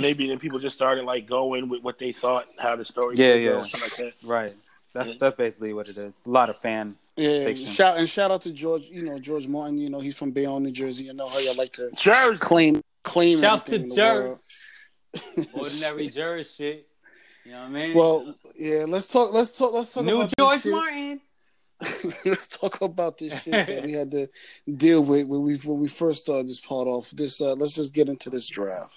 maybe 0.01 0.27
then 0.28 0.39
people 0.39 0.59
just 0.59 0.77
started 0.77 1.05
like 1.05 1.27
going 1.27 1.69
with 1.69 1.82
what 1.82 1.98
they 1.98 2.12
thought 2.12 2.47
how 2.59 2.77
the 2.77 2.85
story 2.85 3.16
Yeah, 3.16 3.32
could 3.35 3.44
go 3.44 3.56
yeah. 3.56 3.62
and 3.73 3.82
like 3.82 3.97
that. 3.97 4.12
right. 4.24 4.55
That's 4.94 5.09
Yeah. 5.10 5.15
that's 5.20 5.36
basically 5.36 5.73
what 5.73 5.89
it 5.89 5.97
is. 5.97 6.19
A 6.27 6.31
lot 6.31 6.51
of 6.51 6.56
fan. 6.56 6.97
Yeah, 7.16 7.44
Fiction. 7.44 7.66
shout 7.66 7.98
and 7.98 8.09
shout 8.09 8.31
out 8.31 8.43
to 8.43 8.52
George. 8.52 8.85
You 8.85 9.02
know 9.02 9.19
George 9.19 9.47
Martin. 9.48 9.78
You 9.78 9.90
know 9.90 10.01
he's 10.01 10.16
from 10.16 10.31
Bayonne, 10.31 10.62
New 10.62 10.70
Jersey. 10.70 11.05
You 11.05 11.15
know 11.15 11.28
how 11.28 11.39
y'all 11.39 11.56
like 11.56 11.73
to 11.73 11.90
Jersey, 11.97 12.39
claim 12.39 12.82
claim. 13.05 13.40
Shouts 13.40 13.65
to 13.65 13.74
everything 13.77 13.90
in 13.90 13.97
the 13.97 14.02
world. 14.05 14.39
Ordinary 15.55 16.09
Jers 16.16 16.55
shit. 16.55 16.86
You 17.44 17.52
know 17.52 17.59
what 17.60 17.66
I 17.66 17.70
mean? 17.70 17.94
Well, 17.94 18.35
yeah. 18.56 18.85
Let's 18.86 19.09
talk. 19.09 19.32
Let's 19.32 19.56
talk. 19.56 19.73
Let's 19.73 19.93
talk. 19.93 20.05
New 20.05 20.16
about 20.20 20.32
Joyce 20.39 20.66
Martin. 20.66 21.20
let's 22.24 22.48
talk 22.48 22.81
about 22.81 23.19
this 23.19 23.40
shit 23.43 23.52
that 23.66 23.85
we 23.85 23.93
had 23.93 24.10
to 24.10 24.28
deal 24.77 25.02
with 25.02 25.27
when 25.28 25.43
we 25.43 25.56
when 25.59 25.78
we 25.78 25.86
first 25.89 26.24
started 26.24 26.48
this 26.48 26.60
part 26.60 26.89
off. 26.89 27.10
This 27.10 27.40
uh, 27.40 27.55
let's 27.55 27.74
just 27.74 27.94
get 27.94 28.09
into 28.09 28.31
this 28.31 28.48
draft. 28.48 28.94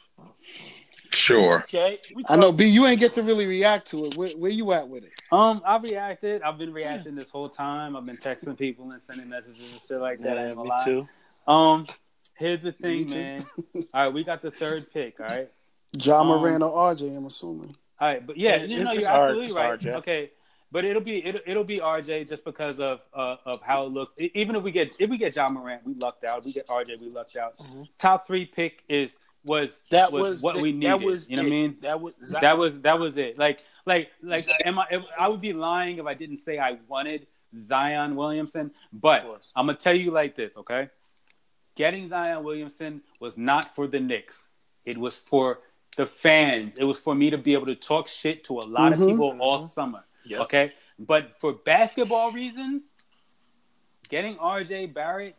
Sure. 1.13 1.59
Okay. 1.63 1.99
I 2.27 2.35
know 2.37 2.51
B, 2.51 2.65
you 2.65 2.85
ain't 2.85 2.99
get 2.99 3.13
to 3.13 3.23
really 3.23 3.45
react 3.45 3.87
to 3.87 4.05
it. 4.05 4.15
Where, 4.15 4.29
where 4.31 4.51
you 4.51 4.71
at 4.71 4.87
with 4.87 5.03
it? 5.03 5.11
Um, 5.31 5.61
I 5.65 5.77
reacted. 5.77 6.41
I've 6.41 6.57
been 6.57 6.73
reacting 6.73 7.15
this 7.15 7.29
whole 7.29 7.49
time. 7.49 7.95
I've 7.95 8.05
been 8.05 8.17
texting 8.17 8.57
people 8.57 8.91
and 8.91 9.01
sending 9.01 9.29
messages 9.29 9.73
and 9.73 9.81
shit 9.81 9.99
like 9.99 10.21
that. 10.21 10.35
Yeah, 10.35 10.53
me 10.53 10.69
lie. 10.69 10.83
too. 10.85 11.07
Um, 11.47 11.87
here's 12.37 12.61
the 12.61 12.71
thing, 12.71 13.09
man. 13.09 13.43
all 13.75 13.83
right, 13.93 14.13
we 14.13 14.23
got 14.23 14.41
the 14.41 14.51
third 14.51 14.91
pick. 14.91 15.19
All 15.19 15.27
right. 15.27 15.49
John 15.97 16.21
um, 16.21 16.27
Moran 16.27 16.61
or 16.61 16.71
RJ, 16.93 17.15
I'm 17.15 17.25
assuming. 17.25 17.75
All 17.99 18.07
right, 18.07 18.25
but 18.25 18.37
yeah, 18.37 18.63
you 18.63 18.83
know, 18.83 18.93
you're 18.93 19.09
absolutely 19.09 19.53
right. 19.53 19.79
RJ. 19.79 19.95
Okay, 19.97 20.31
but 20.71 20.85
it'll 20.85 21.01
be 21.01 21.23
it'll, 21.25 21.41
it'll 21.45 21.63
be 21.63 21.79
RJ 21.79 22.29
just 22.29 22.45
because 22.45 22.79
of 22.79 23.01
uh, 23.13 23.35
of 23.45 23.61
how 23.61 23.85
it 23.85 23.89
looks. 23.89 24.13
Even 24.17 24.55
if 24.55 24.63
we 24.63 24.71
get 24.71 24.95
if 24.97 25.09
we 25.09 25.17
get 25.17 25.33
John 25.33 25.53
Morant, 25.53 25.85
we 25.85 25.93
lucked 25.93 26.23
out. 26.23 26.39
If 26.39 26.45
we 26.45 26.53
get 26.53 26.67
RJ, 26.67 26.99
we 27.01 27.09
lucked 27.09 27.35
out. 27.35 27.57
Mm-hmm. 27.59 27.81
Top 27.99 28.25
three 28.25 28.45
pick 28.45 28.83
is 28.87 29.17
was 29.43 29.75
that 29.89 30.11
was, 30.11 30.21
was 30.21 30.41
what 30.41 30.55
the, 30.55 30.61
we 30.61 30.71
needed. 30.71 30.89
That 30.89 31.01
was 31.01 31.29
you 31.29 31.37
know 31.37 31.43
it. 31.43 31.45
what 31.45 31.51
I 31.53 31.61
mean? 31.61 31.75
That 31.81 32.01
was 32.01 32.13
that, 32.31 32.41
that 32.41 32.57
was 32.57 32.79
that 32.81 32.99
was 32.99 33.17
it. 33.17 33.37
Like 33.37 33.61
like 33.85 34.11
like 34.21 34.43
am 34.65 34.79
I? 34.79 34.85
If, 34.91 35.05
I 35.19 35.27
would 35.27 35.41
be 35.41 35.53
lying 35.53 35.97
if 35.97 36.05
I 36.05 36.13
didn't 36.13 36.37
say 36.37 36.59
I 36.59 36.77
wanted 36.87 37.27
Zion 37.55 38.15
Williamson. 38.15 38.71
But 38.93 39.25
I'm 39.55 39.65
gonna 39.65 39.77
tell 39.77 39.95
you 39.95 40.11
like 40.11 40.35
this, 40.35 40.57
okay? 40.57 40.89
Getting 41.75 42.07
Zion 42.07 42.43
Williamson 42.43 43.01
was 43.19 43.37
not 43.37 43.75
for 43.75 43.87
the 43.87 43.99
Knicks. 43.99 44.47
It 44.85 44.97
was 44.97 45.17
for 45.17 45.59
the 45.97 46.05
fans. 46.05 46.77
It 46.77 46.83
was 46.83 46.99
for 46.99 47.15
me 47.15 47.29
to 47.29 47.37
be 47.37 47.53
able 47.53 47.67
to 47.67 47.75
talk 47.75 48.07
shit 48.07 48.43
to 48.45 48.59
a 48.59 48.61
lot 48.61 48.91
mm-hmm. 48.91 49.01
of 49.01 49.09
people 49.09 49.37
all 49.39 49.59
mm-hmm. 49.59 49.67
summer. 49.67 50.03
Yep. 50.25 50.41
Okay, 50.41 50.71
but 50.99 51.39
for 51.39 51.53
basketball 51.53 52.31
reasons, 52.31 52.83
getting 54.09 54.35
RJ 54.35 54.93
Barrett 54.93 55.35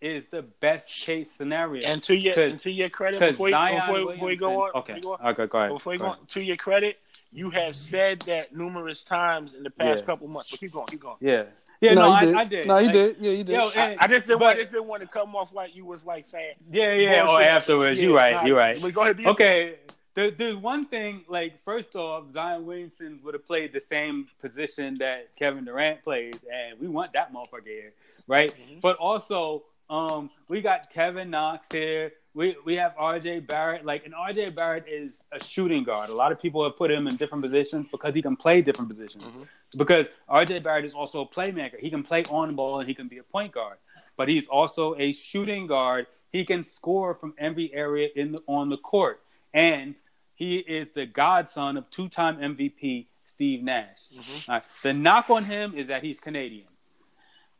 is 0.00 0.24
the 0.30 0.42
best 0.42 0.88
case 0.88 1.30
scenario. 1.30 1.86
And 1.86 2.02
to 2.04 2.16
your 2.16 2.38
and 2.38 2.60
to 2.60 2.70
your 2.70 2.88
credit, 2.88 3.20
before, 3.20 3.48
you, 3.48 3.54
before, 3.54 4.12
before 4.12 4.30
you 4.30 4.36
go 4.36 4.62
on, 4.64 4.70
okay, 4.76 5.00
go 5.00 5.14
on, 5.14 5.26
okay, 5.28 5.46
go 5.46 5.58
ahead. 5.58 5.70
Before 5.70 5.92
you 5.92 5.98
go, 5.98 6.06
go 6.06 6.10
on, 6.12 6.26
to 6.28 6.40
your 6.40 6.56
credit, 6.56 6.98
you 7.32 7.50
have 7.50 7.74
said 7.74 8.20
that 8.20 8.54
numerous 8.54 9.04
times 9.04 9.54
in 9.54 9.62
the 9.62 9.70
past 9.70 10.00
yeah. 10.00 10.06
couple 10.06 10.28
months. 10.28 10.50
But 10.50 10.60
keep 10.60 10.72
going, 10.72 10.86
keep 10.86 11.00
going. 11.00 11.16
Yeah. 11.20 11.44
Yeah, 11.80 11.94
no, 11.94 12.00
no 12.00 12.10
I, 12.10 12.24
did. 12.24 12.34
I, 12.34 12.44
did. 12.44 12.66
No, 12.66 12.78
you 12.78 12.86
like, 12.86 12.92
did. 12.92 13.16
Yeah, 13.18 13.30
you 13.30 13.44
did. 13.44 13.52
Yo, 13.52 13.70
and, 13.76 14.00
I, 14.00 14.04
I, 14.04 14.08
just 14.08 14.26
didn't, 14.26 14.40
but, 14.40 14.46
want, 14.46 14.58
I 14.58 14.60
just 14.62 14.72
didn't 14.72 14.88
want 14.88 15.02
to 15.02 15.08
come 15.08 15.36
off 15.36 15.54
like 15.54 15.76
you 15.76 15.84
was 15.84 16.04
like 16.04 16.24
saying. 16.24 16.54
Yeah, 16.70 16.94
yeah. 16.94 17.28
Or 17.28 17.40
afterwards, 17.40 17.98
yeah, 17.98 18.04
you 18.04 18.16
right. 18.16 18.34
Nah, 18.34 18.44
you 18.46 18.56
right. 18.56 18.92
Go 18.92 19.02
ahead. 19.02 19.24
okay. 19.24 19.76
There, 20.14 20.32
there's 20.32 20.56
one 20.56 20.84
thing. 20.84 21.24
Like 21.28 21.62
first 21.64 21.94
off, 21.94 22.32
Zion 22.32 22.66
Williamson 22.66 23.20
would 23.22 23.34
have 23.34 23.46
played 23.46 23.72
the 23.72 23.80
same 23.80 24.26
position 24.40 24.94
that 24.94 25.28
Kevin 25.36 25.64
Durant 25.64 26.02
plays, 26.02 26.34
and 26.52 26.80
we 26.80 26.88
want 26.88 27.12
that 27.12 27.32
motherfucker 27.32 27.66
here, 27.66 27.92
right? 28.26 28.50
Mm-hmm. 28.52 28.80
But 28.80 28.96
also, 28.96 29.62
um, 29.90 30.30
we 30.48 30.60
got 30.60 30.90
Kevin 30.90 31.30
Knox 31.30 31.68
here. 31.72 32.12
We 32.34 32.54
we 32.64 32.74
have 32.74 32.94
RJ 32.96 33.46
Barrett. 33.46 33.84
Like, 33.84 34.04
and 34.04 34.14
RJ 34.14 34.54
Barrett 34.54 34.84
is 34.86 35.22
a 35.32 35.42
shooting 35.42 35.82
guard. 35.82 36.10
A 36.10 36.14
lot 36.14 36.30
of 36.30 36.40
people 36.40 36.62
have 36.62 36.76
put 36.76 36.90
him 36.90 37.06
in 37.06 37.16
different 37.16 37.42
positions 37.42 37.86
because 37.90 38.14
he 38.14 38.22
can 38.22 38.36
play 38.36 38.60
different 38.60 38.90
positions. 38.90 39.24
Mm-hmm. 39.24 39.42
Because 39.76 40.06
RJ 40.28 40.62
Barrett 40.62 40.84
is 40.84 40.94
also 40.94 41.22
a 41.22 41.26
playmaker. 41.26 41.78
He 41.80 41.90
can 41.90 42.02
play 42.02 42.24
on 42.24 42.54
ball 42.54 42.80
and 42.80 42.88
he 42.88 42.94
can 42.94 43.08
be 43.08 43.18
a 43.18 43.22
point 43.22 43.52
guard. 43.52 43.78
But 44.16 44.28
he's 44.28 44.46
also 44.46 44.94
a 44.98 45.12
shooting 45.12 45.66
guard. 45.66 46.06
He 46.30 46.44
can 46.44 46.64
score 46.64 47.14
from 47.14 47.34
every 47.38 47.72
area 47.72 48.08
in 48.14 48.32
the, 48.32 48.42
on 48.46 48.68
the 48.68 48.76
court. 48.76 49.20
And 49.54 49.94
he 50.36 50.58
is 50.58 50.88
the 50.94 51.06
godson 51.06 51.78
of 51.78 51.88
two-time 51.90 52.36
MVP 52.36 53.06
Steve 53.24 53.62
Nash. 53.62 53.86
Mm-hmm. 54.14 54.52
Right. 54.52 54.62
The 54.82 54.92
knock 54.92 55.30
on 55.30 55.44
him 55.44 55.74
is 55.74 55.88
that 55.88 56.02
he's 56.02 56.20
Canadian 56.20 56.67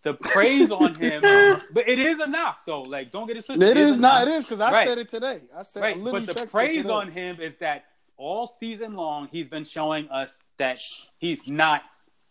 the 0.02 0.14
praise 0.14 0.70
on 0.70 0.94
him, 0.94 1.12
but 1.72 1.88
it 1.88 1.98
is 1.98 2.20
enough 2.20 2.58
though. 2.64 2.82
Like, 2.82 3.10
don't 3.10 3.26
get 3.26 3.36
it 3.36 3.46
twisted. 3.46 3.62
It, 3.62 3.76
it 3.76 3.76
is, 3.76 3.90
is 3.90 3.98
not. 3.98 4.28
It 4.28 4.32
is 4.32 4.44
because 4.44 4.60
I 4.60 4.70
right. 4.70 4.88
said 4.88 4.98
it 4.98 5.08
today. 5.08 5.40
I 5.56 5.62
said, 5.62 5.82
right. 5.82 6.04
But 6.04 6.26
the 6.26 6.46
praise 6.46 6.86
on 6.86 7.10
him 7.10 7.40
is 7.40 7.54
that 7.60 7.84
all 8.16 8.54
season 8.58 8.94
long 8.94 9.28
he's 9.30 9.46
been 9.46 9.64
showing 9.64 10.08
us 10.08 10.38
that 10.58 10.80
he's 11.18 11.48
not 11.48 11.82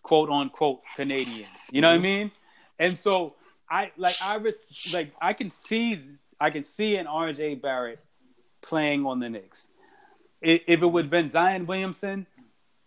quote 0.03 0.29
unquote 0.29 0.81
Canadian. 0.95 1.49
You 1.71 1.81
know 1.81 1.95
mm-hmm. 1.95 2.03
what 2.03 2.09
I 2.09 2.11
mm-hmm. 2.11 2.21
mean? 2.21 2.31
And 2.79 2.97
so 2.97 3.35
I 3.69 3.91
like 3.97 4.15
I 4.23 4.37
was 4.37 4.55
like 4.93 5.11
I 5.21 5.33
can 5.33 5.51
see 5.51 6.01
I 6.39 6.49
can 6.49 6.63
see 6.63 6.95
an 6.97 7.05
RJ 7.05 7.61
Barrett 7.61 7.99
playing 8.61 9.05
on 9.05 9.19
the 9.19 9.29
Knicks. 9.29 9.67
If 10.41 10.81
it 10.81 10.85
would 10.85 11.05
have 11.05 11.11
been 11.11 11.31
Zion 11.31 11.65
Williamson, 11.65 12.27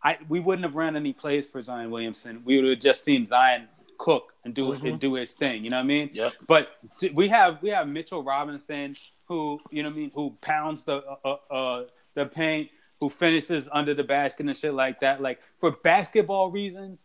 I 0.02 0.18
we 0.28 0.40
wouldn't 0.40 0.64
have 0.64 0.74
ran 0.74 0.96
any 0.96 1.12
plays 1.12 1.46
for 1.46 1.60
Zion 1.62 1.90
Williamson. 1.90 2.42
We 2.44 2.60
would 2.60 2.70
have 2.70 2.80
just 2.80 3.04
seen 3.04 3.28
Zion 3.28 3.66
cook 4.00 4.34
and 4.44 4.54
do 4.54 4.68
mm-hmm. 4.68 4.86
and 4.86 4.98
do 4.98 5.14
his 5.14 5.32
thing. 5.32 5.62
You 5.62 5.70
know 5.70 5.76
what 5.76 5.84
I 5.84 5.86
mean? 5.86 6.10
Yep. 6.14 6.32
But 6.46 6.70
we 7.12 7.28
have 7.28 7.62
we 7.62 7.68
have 7.68 7.86
Mitchell 7.86 8.22
Robinson 8.22 8.96
who 9.26 9.60
you 9.70 9.82
know 9.82 9.90
what 9.90 9.94
I 9.94 9.98
mean 9.98 10.10
who 10.14 10.30
pounds 10.40 10.84
the 10.84 11.04
uh, 11.06 11.16
uh, 11.50 11.54
uh, 11.54 11.84
the 12.14 12.26
paint, 12.26 12.70
who 12.98 13.10
finishes 13.10 13.68
under 13.70 13.94
the 13.94 14.02
basket 14.02 14.46
and 14.46 14.56
shit 14.56 14.74
like 14.74 15.00
that. 15.00 15.20
Like 15.20 15.40
for 15.58 15.70
basketball 15.70 16.50
reasons, 16.50 17.04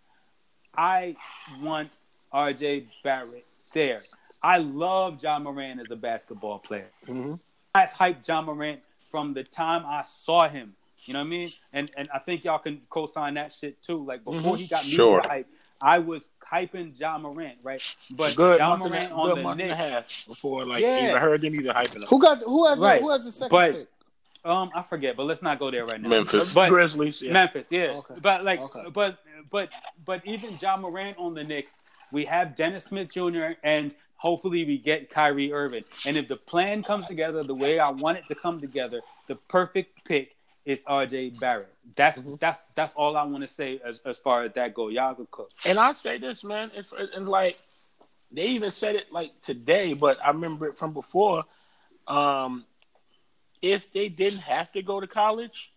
I 0.76 1.18
want 1.62 1.90
R.J. 2.32 2.88
Barrett 3.04 3.46
there. 3.74 4.02
I 4.42 4.60
love 4.60 5.22
John 5.22 5.44
Morant 5.44 5.82
as 5.82 5.92
a 5.92 5.96
basketball 5.96 6.60
player. 6.60 6.90
Mm-hmm. 7.08 7.36
I 7.74 7.88
hyped 7.88 8.26
John 8.26 8.46
Morant 8.46 8.82
from 9.12 9.34
the 9.34 9.44
time 9.44 9.84
I 9.86 10.04
saw 10.04 10.48
him. 10.48 10.76
You 11.06 11.14
know 11.14 11.20
what 11.20 11.28
I 11.28 11.30
mean? 11.30 11.50
And 11.74 11.92
and 11.98 12.10
I 12.14 12.20
think 12.20 12.44
y'all 12.44 12.60
can 12.60 12.82
co-sign 12.90 13.36
that 13.36 13.52
shit 13.52 13.84
too. 13.84 14.04
Like 14.04 14.24
before 14.24 14.54
mm-hmm. 14.54 14.56
he 14.56 14.68
got 14.68 14.84
me 14.84 14.90
sure. 14.90 15.22
hype, 15.24 15.48
I 15.86 15.99
was 15.99 16.28
hyping 16.41 16.98
John 16.98 17.22
Morant, 17.22 17.60
right? 17.62 17.80
But 18.10 18.36
good 18.36 18.57
Ja 18.57 18.76
Morant 18.76 19.12
on 19.12 19.30
good 19.30 19.38
the 19.38 19.44
month 19.44 19.57
Knicks, 19.60 19.72
and 19.72 19.72
a 19.72 19.76
half 19.76 20.26
before 20.28 20.66
like 20.66 20.82
yeah. 20.82 21.10
even 21.10 21.22
heard 21.22 21.41
them 21.41 21.53
either 21.53 21.74
hyping 21.74 21.98
him. 21.98 22.07
Who 22.07 22.20
got 22.20 22.41
who 22.41 22.66
has 22.66 22.80
right. 22.80 22.99
a, 22.99 23.03
who 23.03 23.12
has 23.12 23.24
the 23.24 23.32
second 23.32 23.52
but, 23.52 23.74
pick? 23.74 23.88
Um, 24.44 24.72
I 24.76 24.82
forget, 24.82 25.16
but 25.16 25.28
let's 25.28 25.44
not 25.44 25.60
go 25.60 25.70
there 25.70 25.86
right 25.86 26.02
now. 26.02 26.10
Memphis, 26.10 26.56
but, 26.56 26.70
Grizzlies, 26.70 27.22
yeah. 27.22 27.34
Memphis, 27.34 27.68
yeah. 27.70 27.94
Okay. 27.98 28.16
But 28.20 28.44
like, 28.44 28.62
okay. 28.62 28.90
but 28.91 29.20
but 29.52 29.72
but 30.06 30.26
even 30.26 30.57
John 30.57 30.82
Morant 30.82 31.20
on 31.20 31.36
the 31.36 31.44
Knicks, 31.44 31.74
we 32.12 32.26
have 32.26 32.56
Dennis 32.56 32.86
Smith 32.86 33.12
Jr. 33.12 33.53
and 33.64 33.94
hopefully 34.16 34.66
we 34.66 34.80
get 34.80 35.12
Kyrie 35.12 35.53
Irving. 35.53 35.84
And 36.07 36.18
if 36.18 36.28
the 36.28 36.36
plan 36.36 36.82
comes 36.82 37.06
together 37.06 37.44
the 37.44 37.53
way 37.53 37.78
I 37.78 37.91
want 37.91 38.18
it 38.18 38.24
to 38.30 38.34
come 38.36 38.60
together, 38.60 39.02
the 39.28 39.36
perfect 39.36 40.03
pick 40.03 40.36
is 40.66 40.84
RJ 40.86 41.40
Barrett. 41.40 41.74
That's 41.95 42.18
mm-hmm. 42.18 42.36
that's 42.40 42.62
that's 42.74 42.94
all 42.95 43.16
I 43.16 43.24
want 43.24 43.44
to 43.44 43.48
say 43.48 43.80
as 43.86 43.99
as 44.06 44.18
far 44.18 44.44
as 44.44 44.53
that 44.53 44.74
go. 44.74 44.90
Y'all 44.90 45.14
can 45.16 45.28
cook. 45.30 45.52
And 45.66 45.78
I 45.78 45.94
say 45.94 46.18
this, 46.18 46.44
man, 46.44 46.72
it's 46.74 46.94
and 46.94 47.28
like 47.28 47.57
they 48.32 48.48
even 48.48 48.72
said 48.72 48.95
it 48.95 49.12
like 49.12 49.40
today, 49.41 49.94
but 49.94 50.18
I 50.24 50.30
remember 50.30 50.68
it 50.68 50.78
from 50.78 50.94
before. 50.94 51.44
Um, 52.07 52.66
if 53.62 53.91
they 53.94 54.10
didn't 54.10 54.41
have 54.41 54.72
to 54.74 54.82
go 54.82 54.99
to 54.99 55.07
college, 55.07 55.72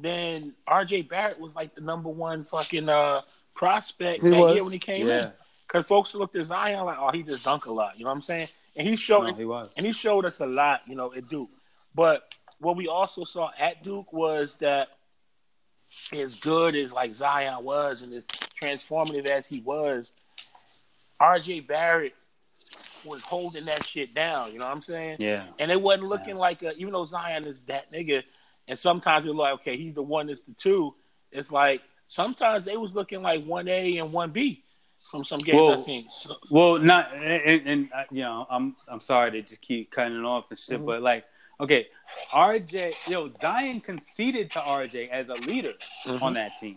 then 0.00 0.54
RJ 0.68 1.08
Barrett 1.08 1.40
was 1.40 1.54
like 1.54 1.74
the 1.74 1.80
number 1.80 2.08
one 2.08 2.44
fucking 2.44 2.88
uh, 2.88 3.22
prospect 3.54 4.22
he 4.22 4.30
that 4.30 4.38
was. 4.38 4.54
year 4.54 4.64
when 4.64 4.72
he 4.72 4.78
came 4.78 5.06
yeah. 5.06 5.24
in. 5.26 5.32
Because 5.66 5.88
folks 5.88 6.14
looked 6.14 6.36
at 6.36 6.46
Zion 6.46 6.84
like, 6.84 6.98
oh, 7.00 7.10
he 7.10 7.22
just 7.22 7.44
dunk 7.44 7.66
a 7.66 7.72
lot. 7.72 7.98
You 7.98 8.04
know 8.04 8.10
what 8.10 8.16
I'm 8.16 8.22
saying? 8.22 8.48
And 8.76 8.86
he 8.86 8.94
showed 8.94 9.26
no, 9.26 9.34
he 9.34 9.44
was. 9.44 9.72
and 9.76 9.84
he 9.84 9.92
showed 9.92 10.24
us 10.24 10.40
a 10.40 10.46
lot, 10.46 10.82
you 10.86 10.94
know, 10.94 11.12
at 11.12 11.28
Duke. 11.28 11.50
But 11.94 12.34
what 12.60 12.76
we 12.76 12.86
also 12.86 13.24
saw 13.24 13.50
at 13.58 13.82
Duke 13.82 14.12
was 14.12 14.56
that 14.56 14.88
as 16.14 16.34
good 16.36 16.74
as 16.74 16.92
like 16.92 17.14
Zion 17.14 17.64
was 17.64 18.02
and 18.02 18.12
as 18.12 18.24
transformative 18.26 19.26
as 19.26 19.46
he 19.46 19.60
was, 19.60 20.10
RJ 21.20 21.66
Barrett 21.66 22.14
was 23.04 23.22
holding 23.22 23.64
that 23.66 23.86
shit 23.86 24.14
down. 24.14 24.52
You 24.52 24.58
know 24.58 24.66
what 24.66 24.74
I'm 24.74 24.82
saying? 24.82 25.18
Yeah. 25.20 25.46
And 25.58 25.70
it 25.70 25.80
wasn't 25.80 26.08
looking 26.08 26.36
yeah. 26.36 26.40
like 26.40 26.62
a, 26.62 26.74
even 26.76 26.92
though 26.92 27.04
Zion 27.04 27.44
is 27.44 27.60
that 27.62 27.92
nigga, 27.92 28.22
and 28.68 28.78
sometimes 28.78 29.26
we're 29.26 29.34
like, 29.34 29.54
okay, 29.54 29.76
he's 29.76 29.94
the 29.94 30.02
one 30.02 30.26
that's 30.26 30.42
the 30.42 30.52
two. 30.54 30.94
It's 31.30 31.52
like 31.52 31.82
sometimes 32.08 32.64
they 32.64 32.76
was 32.76 32.94
looking 32.94 33.22
like 33.22 33.44
one 33.44 33.68
A 33.68 33.98
and 33.98 34.12
one 34.12 34.30
B 34.30 34.64
from 35.10 35.24
some 35.24 35.38
games 35.38 35.56
well, 35.56 35.74
I've 35.74 35.84
seen. 35.84 36.06
So, 36.12 36.34
well, 36.50 36.78
not 36.78 37.14
and, 37.14 37.66
and, 37.66 37.88
uh, 37.94 38.04
you 38.10 38.22
know, 38.22 38.46
I'm 38.50 38.74
I'm 38.90 39.00
sorry 39.00 39.30
to 39.32 39.42
just 39.42 39.60
keep 39.60 39.90
cutting 39.90 40.18
it 40.18 40.24
off 40.24 40.46
and 40.50 40.58
shit, 40.58 40.78
mm-hmm. 40.78 40.86
but 40.86 41.02
like 41.02 41.24
Okay, 41.58 41.86
RJ, 42.32 42.92
yo, 43.08 43.30
Zion 43.40 43.80
conceded 43.80 44.50
to 44.50 44.58
RJ 44.58 45.08
as 45.08 45.28
a 45.28 45.34
leader 45.34 45.72
mm-hmm. 46.06 46.22
on 46.22 46.34
that 46.34 46.52
team. 46.60 46.76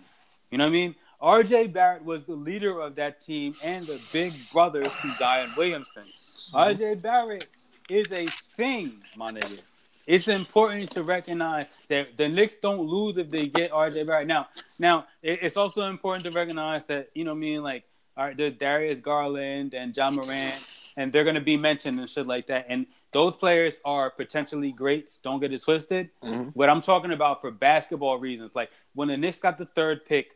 You 0.51 0.57
know 0.57 0.65
what 0.65 0.69
I 0.69 0.73
mean? 0.73 0.95
RJ 1.21 1.73
Barrett 1.73 2.05
was 2.05 2.23
the 2.23 2.35
leader 2.35 2.79
of 2.79 2.95
that 2.95 3.19
team 3.19 3.53
and 3.63 3.85
the 3.85 4.01
big 4.13 4.31
brother 4.53 4.81
to 4.81 5.13
Zion 5.17 5.49
Williamson. 5.57 6.03
Mm-hmm. 6.03 6.55
RJ 6.55 7.01
Barrett 7.01 7.47
is 7.89 8.09
a 8.13 8.27
thing, 8.27 8.93
my 9.17 9.33
nigga. 9.33 9.61
It's 10.07 10.29
important 10.29 10.89
to 10.91 11.03
recognize 11.03 11.67
that 11.89 12.15
the 12.15 12.29
Knicks 12.29 12.55
don't 12.57 12.79
lose 12.79 13.17
if 13.17 13.29
they 13.29 13.47
get 13.47 13.71
RJ 13.71 14.07
Barrett. 14.07 14.27
Now, 14.27 14.47
now 14.79 15.07
it's 15.21 15.57
also 15.57 15.83
important 15.83 16.25
to 16.31 16.39
recognize 16.39 16.85
that 16.85 17.09
you 17.13 17.25
know, 17.25 17.31
what 17.31 17.37
I 17.37 17.41
mean, 17.41 17.63
like, 17.63 17.83
all 18.15 18.25
right, 18.25 18.37
there's 18.37 18.53
Darius 18.53 19.01
Garland 19.01 19.73
and 19.73 19.93
John 19.93 20.15
Moran, 20.15 20.51
and 20.95 21.11
they're 21.11 21.25
gonna 21.25 21.41
be 21.41 21.57
mentioned 21.57 21.99
and 21.99 22.09
shit 22.09 22.25
like 22.25 22.47
that. 22.47 22.65
And 22.69 22.87
those 23.11 23.35
players 23.35 23.79
are 23.83 24.09
potentially 24.09 24.71
greats. 24.71 25.19
Don't 25.19 25.39
get 25.39 25.51
it 25.51 25.61
twisted. 25.63 26.09
Mm-hmm. 26.23 26.49
What 26.49 26.69
I'm 26.69 26.81
talking 26.81 27.11
about 27.11 27.41
for 27.41 27.51
basketball 27.51 28.19
reasons, 28.19 28.53
like 28.55 28.69
when 28.93 29.07
the 29.07 29.17
Knicks 29.17 29.39
got 29.39 29.57
the 29.57 29.65
third 29.65 30.05
pick, 30.05 30.35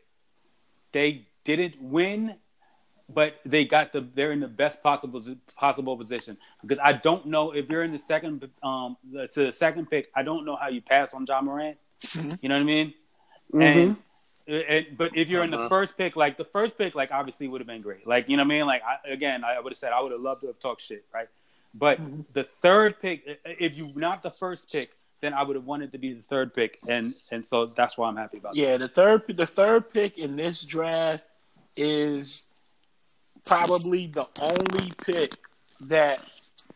they 0.92 1.26
didn't 1.44 1.80
win, 1.80 2.34
but 3.08 3.36
they 3.44 3.64
got 3.64 3.92
the 3.92 4.00
they're 4.14 4.32
in 4.32 4.40
the 4.40 4.48
best 4.48 4.82
possible 4.82 5.22
possible 5.56 5.96
position 5.96 6.36
because 6.62 6.78
I 6.82 6.94
don't 6.94 7.26
know 7.26 7.52
if 7.52 7.68
you're 7.68 7.82
in 7.82 7.92
the 7.92 7.98
second 7.98 8.48
um 8.62 8.96
to 9.12 9.46
the 9.46 9.52
second 9.52 9.90
pick. 9.90 10.10
I 10.14 10.22
don't 10.22 10.44
know 10.44 10.56
how 10.56 10.68
you 10.68 10.80
pass 10.80 11.14
on 11.14 11.26
John 11.26 11.44
Morant. 11.44 11.76
Mm-hmm. 12.02 12.30
You 12.42 12.48
know 12.48 12.56
what 12.56 12.64
I 12.64 12.66
mean? 12.66 12.94
Mm-hmm. 13.52 13.62
And 13.62 13.96
it, 14.46 14.96
but 14.96 15.16
if 15.16 15.30
you're 15.30 15.42
in 15.42 15.50
the 15.50 15.58
uh-huh. 15.58 15.68
first 15.68 15.96
pick, 15.96 16.16
like 16.16 16.36
the 16.36 16.44
first 16.44 16.76
pick, 16.76 16.94
like 16.94 17.12
obviously 17.12 17.48
would 17.48 17.60
have 17.60 17.68
been 17.68 17.82
great. 17.82 18.06
Like 18.06 18.28
you 18.28 18.36
know 18.36 18.42
what 18.42 18.52
I 18.52 18.56
mean? 18.56 18.66
Like 18.66 18.82
I, 18.82 19.10
again, 19.10 19.44
I 19.44 19.58
would 19.60 19.72
have 19.72 19.78
said 19.78 19.92
I 19.92 20.00
would 20.00 20.12
have 20.12 20.20
loved 20.20 20.42
to 20.42 20.48
have 20.48 20.58
talked 20.58 20.82
shit, 20.82 21.04
right? 21.14 21.28
But 21.74 22.00
mm-hmm. 22.00 22.22
the 22.32 22.44
third 22.44 23.00
pick, 23.00 23.40
if 23.44 23.76
you 23.76 23.92
not 23.96 24.22
the 24.22 24.30
first 24.30 24.70
pick, 24.70 24.90
then 25.20 25.34
I 25.34 25.42
would 25.42 25.56
have 25.56 25.64
wanted 25.64 25.92
to 25.92 25.98
be 25.98 26.12
the 26.12 26.22
third 26.22 26.54
pick, 26.54 26.78
and 26.88 27.14
and 27.32 27.44
so 27.44 27.66
that's 27.66 27.98
why 27.98 28.08
I'm 28.08 28.16
happy 28.16 28.38
about. 28.38 28.56
It. 28.56 28.60
Yeah, 28.60 28.76
that. 28.76 28.78
the 28.78 28.88
third 28.88 29.36
the 29.36 29.46
third 29.46 29.90
pick 29.90 30.18
in 30.18 30.36
this 30.36 30.64
draft 30.64 31.24
is 31.76 32.46
probably 33.46 34.06
the 34.06 34.26
only 34.40 34.92
pick 35.04 35.34
that 35.88 36.30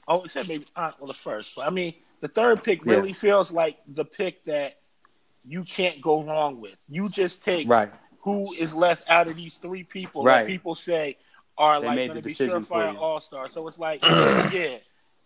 oh 0.09 0.25
except 0.25 0.49
maybe 0.49 0.65
uh, 0.75 0.93
well 0.99 1.07
the 1.07 1.15
first. 1.15 1.55
But 1.57 1.67
I 1.67 1.71
mean 1.71 1.95
the 2.21 2.29
third 2.29 2.65
pick 2.65 2.85
really 2.85 3.09
yeah. 3.09 3.15
feels 3.15 3.53
like 3.53 3.79
the 3.87 4.05
pick 4.05 4.45
that 4.47 4.79
you 5.45 5.63
can't 5.63 6.01
go 6.01 6.23
wrong 6.23 6.61
with. 6.61 6.77
You 6.89 7.09
just 7.09 7.45
take 7.45 7.69
right. 7.69 7.91
who 8.21 8.53
is 8.55 8.75
less 8.75 9.09
out 9.09 9.29
of 9.29 9.37
these 9.37 9.57
three 9.59 9.85
people 9.85 10.25
right. 10.25 10.43
that 10.43 10.49
people 10.49 10.75
say 10.75 11.17
are 11.57 11.81
they 11.81 11.87
like 11.87 11.97
going 11.97 12.15
to 12.15 12.23
be 12.23 12.35
surefire 12.35 12.97
all 12.97 13.21
stars. 13.21 13.53
So 13.53 13.67
it's 13.67 13.79
like, 13.79 14.03
yeah, 14.53 14.79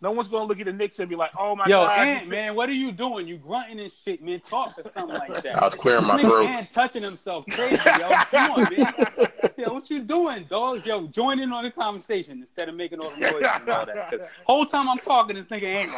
no 0.02 0.10
one's 0.10 0.28
gonna 0.28 0.44
look 0.44 0.58
at 0.58 0.66
the 0.66 0.72
Knicks 0.72 0.98
and 0.98 1.08
be 1.08 1.14
like, 1.14 1.30
"Oh 1.38 1.54
my 1.54 1.66
Yo, 1.66 1.84
god, 1.84 2.06
Ant, 2.06 2.28
man, 2.28 2.56
what 2.56 2.68
are 2.68 2.74
you 2.74 2.90
doing? 2.90 3.28
You 3.28 3.36
grunting 3.36 3.78
and 3.78 3.90
shit, 3.90 4.20
man. 4.22 4.40
Talk 4.40 4.74
or 4.76 4.90
something 4.90 5.16
like 5.16 5.32
that." 5.42 5.56
I 5.62 5.64
was 5.64 5.76
clearing 5.76 6.06
my 6.06 6.20
throat. 6.20 6.44
Man, 6.44 6.68
touching 6.72 7.04
himself, 7.04 7.46
crazy, 7.48 7.76
yo. 7.84 8.10
Come 8.30 8.50
on, 8.50 8.76
man. 8.76 8.92
Yo, 9.58 9.74
what 9.74 9.90
you 9.90 10.00
doing, 10.00 10.44
dog? 10.48 10.84
Yo, 10.84 11.06
join 11.06 11.38
in 11.38 11.52
on 11.52 11.62
the 11.62 11.70
conversation 11.70 12.40
instead 12.40 12.68
of 12.68 12.74
making 12.74 12.98
all 12.98 13.10
the 13.10 13.20
noise 13.20 13.44
and 13.44 13.68
all 13.68 13.86
that. 13.86 14.30
Whole 14.44 14.64
time 14.64 14.88
I'm 14.88 14.98
talking, 14.98 15.36
this 15.36 15.46
nigga 15.46 15.64
ain't. 15.64 15.90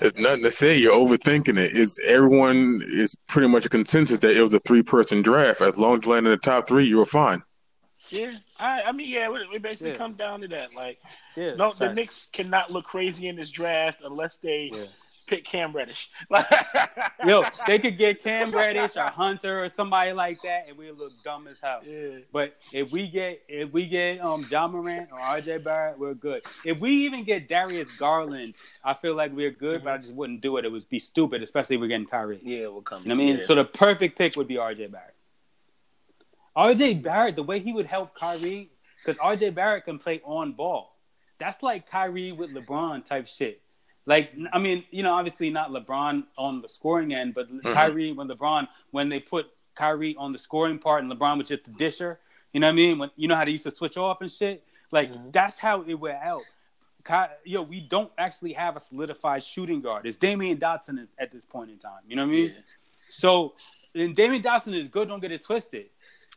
There's 0.00 0.16
nothing 0.16 0.42
to 0.42 0.50
say. 0.50 0.78
You're 0.78 0.94
overthinking 0.94 1.58
it. 1.58 1.72
Is 1.72 2.00
everyone 2.08 2.80
is 2.84 3.16
pretty 3.28 3.48
much 3.48 3.66
a 3.66 3.68
consensus 3.68 4.18
that 4.18 4.36
it 4.36 4.40
was 4.40 4.54
a 4.54 4.60
three 4.60 4.82
person 4.82 5.22
draft. 5.22 5.60
As 5.60 5.78
long 5.78 5.98
as 5.98 6.06
you 6.06 6.12
land 6.12 6.26
in 6.26 6.32
the 6.32 6.38
top 6.38 6.66
three, 6.66 6.84
you 6.84 6.96
were 6.96 7.06
fine. 7.06 7.42
Yeah, 8.10 8.32
I, 8.58 8.82
I 8.82 8.92
mean, 8.92 9.08
yeah, 9.08 9.28
it, 9.30 9.62
basically 9.62 9.90
yeah. 9.90 9.96
comes 9.96 10.16
down 10.16 10.40
to 10.40 10.48
that. 10.48 10.74
Like, 10.74 11.00
yeah, 11.36 11.54
no, 11.54 11.72
the 11.72 11.92
Knicks 11.92 12.28
cannot 12.32 12.70
look 12.70 12.84
crazy 12.84 13.28
in 13.28 13.36
this 13.36 13.50
draft 13.50 14.00
unless 14.04 14.38
they 14.38 14.70
yeah. 14.72 14.84
pick 15.26 15.44
Cam 15.44 15.72
Reddish. 15.72 16.10
Yo, 17.26 17.44
they 17.66 17.78
could 17.78 17.96
get 17.96 18.22
Cam 18.22 18.50
Reddish 18.54 18.96
or 18.96 19.02
Hunter 19.04 19.64
or 19.64 19.68
somebody 19.68 20.12
like 20.12 20.42
that, 20.42 20.68
and 20.68 20.76
we 20.76 20.90
look 20.90 21.12
dumb 21.22 21.46
as 21.46 21.58
hell. 21.62 21.80
Yeah. 21.86 22.18
But 22.32 22.56
if 22.72 22.90
we 22.90 23.06
get 23.06 23.42
if 23.48 23.72
we 23.72 23.86
get 23.86 24.20
um 24.20 24.44
Ja 24.50 24.66
Morant 24.66 25.08
or 25.12 25.18
RJ 25.18 25.62
Barrett, 25.62 25.98
we're 25.98 26.14
good. 26.14 26.42
If 26.64 26.80
we 26.80 26.90
even 26.90 27.24
get 27.24 27.48
Darius 27.48 27.96
Garland, 27.96 28.54
I 28.84 28.94
feel 28.94 29.14
like 29.14 29.32
we're 29.32 29.52
good, 29.52 29.76
mm-hmm. 29.76 29.84
but 29.84 29.92
I 29.94 29.98
just 29.98 30.14
wouldn't 30.14 30.40
do 30.40 30.56
it. 30.56 30.64
It 30.64 30.72
would 30.72 30.88
be 30.88 30.98
stupid, 30.98 31.42
especially 31.42 31.76
if 31.76 31.80
we're 31.80 31.88
getting 31.88 32.06
Kyrie. 32.06 32.40
Yeah, 32.42 32.66
we'll 32.66 32.82
come. 32.82 33.02
You 33.02 33.10
know 33.10 33.14
what 33.14 33.22
I 33.22 33.36
mean? 33.36 33.46
So 33.46 33.54
the 33.54 33.64
perfect 33.64 34.18
pick 34.18 34.36
would 34.36 34.48
be 34.48 34.56
RJ 34.56 34.90
Barrett. 34.90 35.14
RJ 36.56 37.02
Barrett, 37.02 37.36
the 37.36 37.42
way 37.42 37.60
he 37.60 37.72
would 37.72 37.86
help 37.86 38.14
Kyrie, 38.14 38.70
because 38.98 39.18
RJ 39.18 39.54
Barrett 39.54 39.84
can 39.84 39.98
play 39.98 40.20
on 40.24 40.52
ball. 40.52 40.98
That's 41.38 41.62
like 41.62 41.90
Kyrie 41.90 42.32
with 42.32 42.54
LeBron 42.54 43.04
type 43.04 43.26
shit. 43.26 43.62
Like, 44.04 44.32
I 44.52 44.58
mean, 44.58 44.84
you 44.90 45.02
know, 45.02 45.14
obviously 45.14 45.50
not 45.50 45.70
LeBron 45.70 46.24
on 46.36 46.60
the 46.60 46.68
scoring 46.68 47.14
end, 47.14 47.34
but 47.34 47.48
mm-hmm. 47.48 47.72
Kyrie 47.72 48.12
when 48.12 48.28
LeBron 48.28 48.66
when 48.90 49.08
they 49.08 49.20
put 49.20 49.46
Kyrie 49.74 50.16
on 50.18 50.32
the 50.32 50.38
scoring 50.38 50.78
part 50.78 51.02
and 51.02 51.12
LeBron 51.12 51.38
was 51.38 51.48
just 51.48 51.64
the 51.64 51.72
disher. 51.72 52.18
You 52.52 52.60
know 52.60 52.66
what 52.66 52.72
I 52.72 52.76
mean? 52.76 52.98
When 52.98 53.10
you 53.16 53.28
know 53.28 53.36
how 53.36 53.44
they 53.44 53.52
used 53.52 53.64
to 53.64 53.70
switch 53.70 53.96
off 53.96 54.20
and 54.20 54.30
shit. 54.30 54.64
Like 54.90 55.12
mm-hmm. 55.12 55.30
that's 55.30 55.58
how 55.58 55.82
it 55.82 55.94
would 55.94 56.14
help. 56.14 56.42
Ky- 57.04 57.34
yo, 57.44 57.62
we 57.62 57.80
don't 57.80 58.12
actually 58.18 58.52
have 58.52 58.76
a 58.76 58.80
solidified 58.80 59.42
shooting 59.42 59.80
guard. 59.80 60.06
It's 60.06 60.18
Damyean 60.18 60.58
Dotson 60.58 61.06
at 61.18 61.32
this 61.32 61.44
point 61.44 61.70
in 61.70 61.78
time. 61.78 62.02
You 62.06 62.16
know 62.16 62.26
what 62.26 62.34
I 62.34 62.36
mean? 62.36 62.48
Yeah. 62.54 62.60
So, 63.10 63.54
and 63.94 64.14
Damyean 64.14 64.42
Dotson 64.42 64.78
is 64.78 64.88
good. 64.88 65.08
Don't 65.08 65.20
get 65.20 65.32
it 65.32 65.42
twisted. 65.42 65.86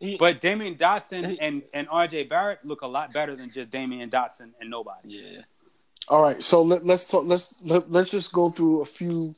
But 0.01 0.41
Damyean 0.41 0.77
Dotson 0.77 1.37
and, 1.39 1.63
and 1.73 1.87
RJ 1.87 2.27
Barrett 2.29 2.59
look 2.65 2.81
a 2.81 2.87
lot 2.87 3.13
better 3.13 3.35
than 3.35 3.49
just 3.53 3.71
Damyean 3.71 4.09
Dotson 4.09 4.51
and 4.59 4.69
nobody. 4.69 5.09
Yeah. 5.09 5.41
All 6.07 6.21
right, 6.21 6.41
so 6.43 6.61
let, 6.61 6.83
us 6.83 7.09
talk. 7.09 7.25
Let's 7.25 7.53
let, 7.63 7.89
let's 7.89 8.09
just 8.09 8.31
go 8.31 8.49
through 8.49 8.81
a 8.81 8.85
few 8.85 9.33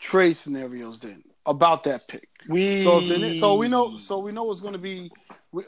trade 0.00 0.34
scenarios 0.34 1.00
then 1.00 1.22
about 1.46 1.84
that 1.84 2.08
pick. 2.08 2.28
We 2.48 2.82
so 2.82 3.00
then, 3.00 3.36
so 3.36 3.56
we 3.56 3.68
know 3.68 3.98
so 3.98 4.20
we 4.20 4.32
know 4.32 4.50
it's 4.50 4.60
going 4.60 4.72
to 4.72 4.78
be 4.78 5.10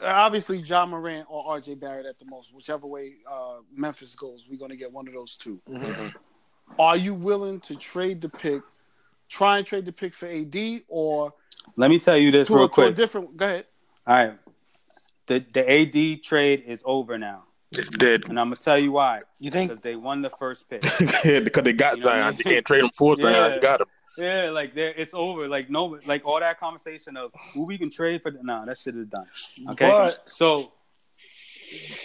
obviously 0.03 0.61
John 0.61 0.89
Morant 0.89 1.27
or 1.29 1.45
RJ 1.57 1.79
Barrett 1.79 2.05
at 2.05 2.17
the 2.17 2.25
most, 2.25 2.53
whichever 2.53 2.87
way 2.87 3.15
uh, 3.29 3.57
Memphis 3.75 4.15
goes. 4.15 4.45
We're 4.49 4.59
going 4.59 4.71
to 4.71 4.77
get 4.77 4.91
one 4.91 5.07
of 5.07 5.13
those 5.13 5.35
2 5.37 5.61
mm-hmm. 5.69 6.07
Are 6.77 6.97
you 6.97 7.13
willing 7.13 7.59
to 7.61 7.75
trade 7.75 8.21
the 8.21 8.29
pick? 8.29 8.61
Try 9.27 9.57
and 9.57 9.67
trade 9.67 9.85
the 9.85 9.91
pick 9.91 10.13
for 10.13 10.27
AD, 10.27 10.81
or 10.87 11.33
let 11.75 11.89
me 11.89 11.99
tell 11.99 12.17
you 12.17 12.31
this 12.31 12.49
real 12.49 12.67
quick. 12.67 12.95
different. 12.95 13.37
Go 13.37 13.45
ahead. 13.45 13.65
All 14.09 14.15
right. 14.15 14.33
The 15.27 15.45
the 15.53 15.71
AD 15.71 16.23
trade 16.23 16.63
is 16.65 16.81
over 16.83 17.19
now. 17.19 17.43
It's 17.73 17.91
dead. 17.91 18.27
And 18.27 18.39
I'm 18.39 18.47
gonna 18.47 18.55
tell 18.55 18.79
you 18.79 18.91
why. 18.91 19.19
You 19.39 19.51
think? 19.51 19.69
Because 19.69 19.83
they 19.83 19.95
won 19.95 20.23
the 20.23 20.31
first 20.31 20.67
pick. 20.67 20.81
yeah, 21.23 21.41
because 21.41 21.63
they 21.63 21.73
got 21.73 21.97
you 21.97 22.01
Zion. 22.01 22.23
I 22.23 22.29
mean? 22.29 22.37
They 22.37 22.43
can't 22.43 22.65
trade 22.65 22.83
him 22.83 22.89
for 22.97 23.15
Zion. 23.15 23.35
Yeah. 23.35 23.49
They 23.49 23.59
got 23.59 23.81
him. 23.81 23.87
Yeah, 24.17 24.49
like 24.49 24.71
it's 24.75 25.13
over. 25.13 25.47
Like 25.47 25.69
no, 25.69 25.99
like 26.07 26.25
all 26.25 26.39
that 26.39 26.59
conversation 26.59 27.17
of 27.17 27.31
who 27.53 27.67
we 27.67 27.77
can 27.77 27.91
trade 27.91 28.23
for. 28.23 28.31
Nah, 28.31 28.65
that 28.65 28.79
shit 28.79 28.95
is 28.95 29.05
done. 29.05 29.27
Okay, 29.69 29.87
but, 29.87 30.27
so 30.27 30.71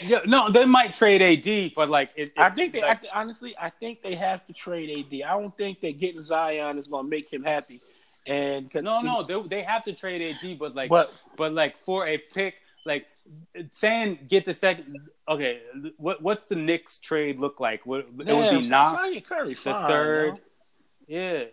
yeah, 0.04 0.20
no, 0.26 0.50
they 0.50 0.66
might 0.66 0.92
trade 0.92 1.22
AD, 1.22 1.72
but 1.74 1.88
like 1.88 2.10
it, 2.14 2.28
it, 2.28 2.32
I 2.36 2.50
think 2.50 2.74
they 2.74 2.82
like, 2.82 3.06
honestly, 3.14 3.56
I 3.58 3.70
think 3.70 4.02
they 4.02 4.14
have 4.14 4.46
to 4.46 4.52
trade 4.52 4.90
AD. 4.90 5.22
I 5.26 5.40
don't 5.40 5.56
think 5.56 5.80
that 5.80 5.98
getting 5.98 6.22
Zion 6.22 6.76
is 6.76 6.86
gonna 6.86 7.08
make 7.08 7.32
him 7.32 7.42
happy. 7.42 7.80
And 8.26 8.70
no, 8.74 9.00
no, 9.00 9.22
they, 9.22 9.40
they 9.48 9.62
have 9.62 9.84
to 9.84 9.92
trade 9.92 10.22
AD, 10.22 10.58
but 10.58 10.74
like, 10.74 10.88
but, 10.88 11.12
but 11.36 11.52
like 11.52 11.76
for 11.76 12.06
a 12.06 12.16
pick, 12.16 12.56
like 12.86 13.06
saying 13.70 14.20
get 14.28 14.46
the 14.46 14.54
second. 14.54 14.86
Okay, 15.28 15.60
what 15.98 16.22
what's 16.22 16.44
the 16.44 16.56
Knicks 16.56 16.98
trade 16.98 17.38
look 17.38 17.60
like? 17.60 17.84
What, 17.84 18.00
it 18.00 18.08
would 18.16 18.26
be 18.26 18.68
Knox, 18.68 19.20
Curry, 19.28 19.54
the 19.54 19.72
third. 19.72 20.40
Yeah, 21.06 21.44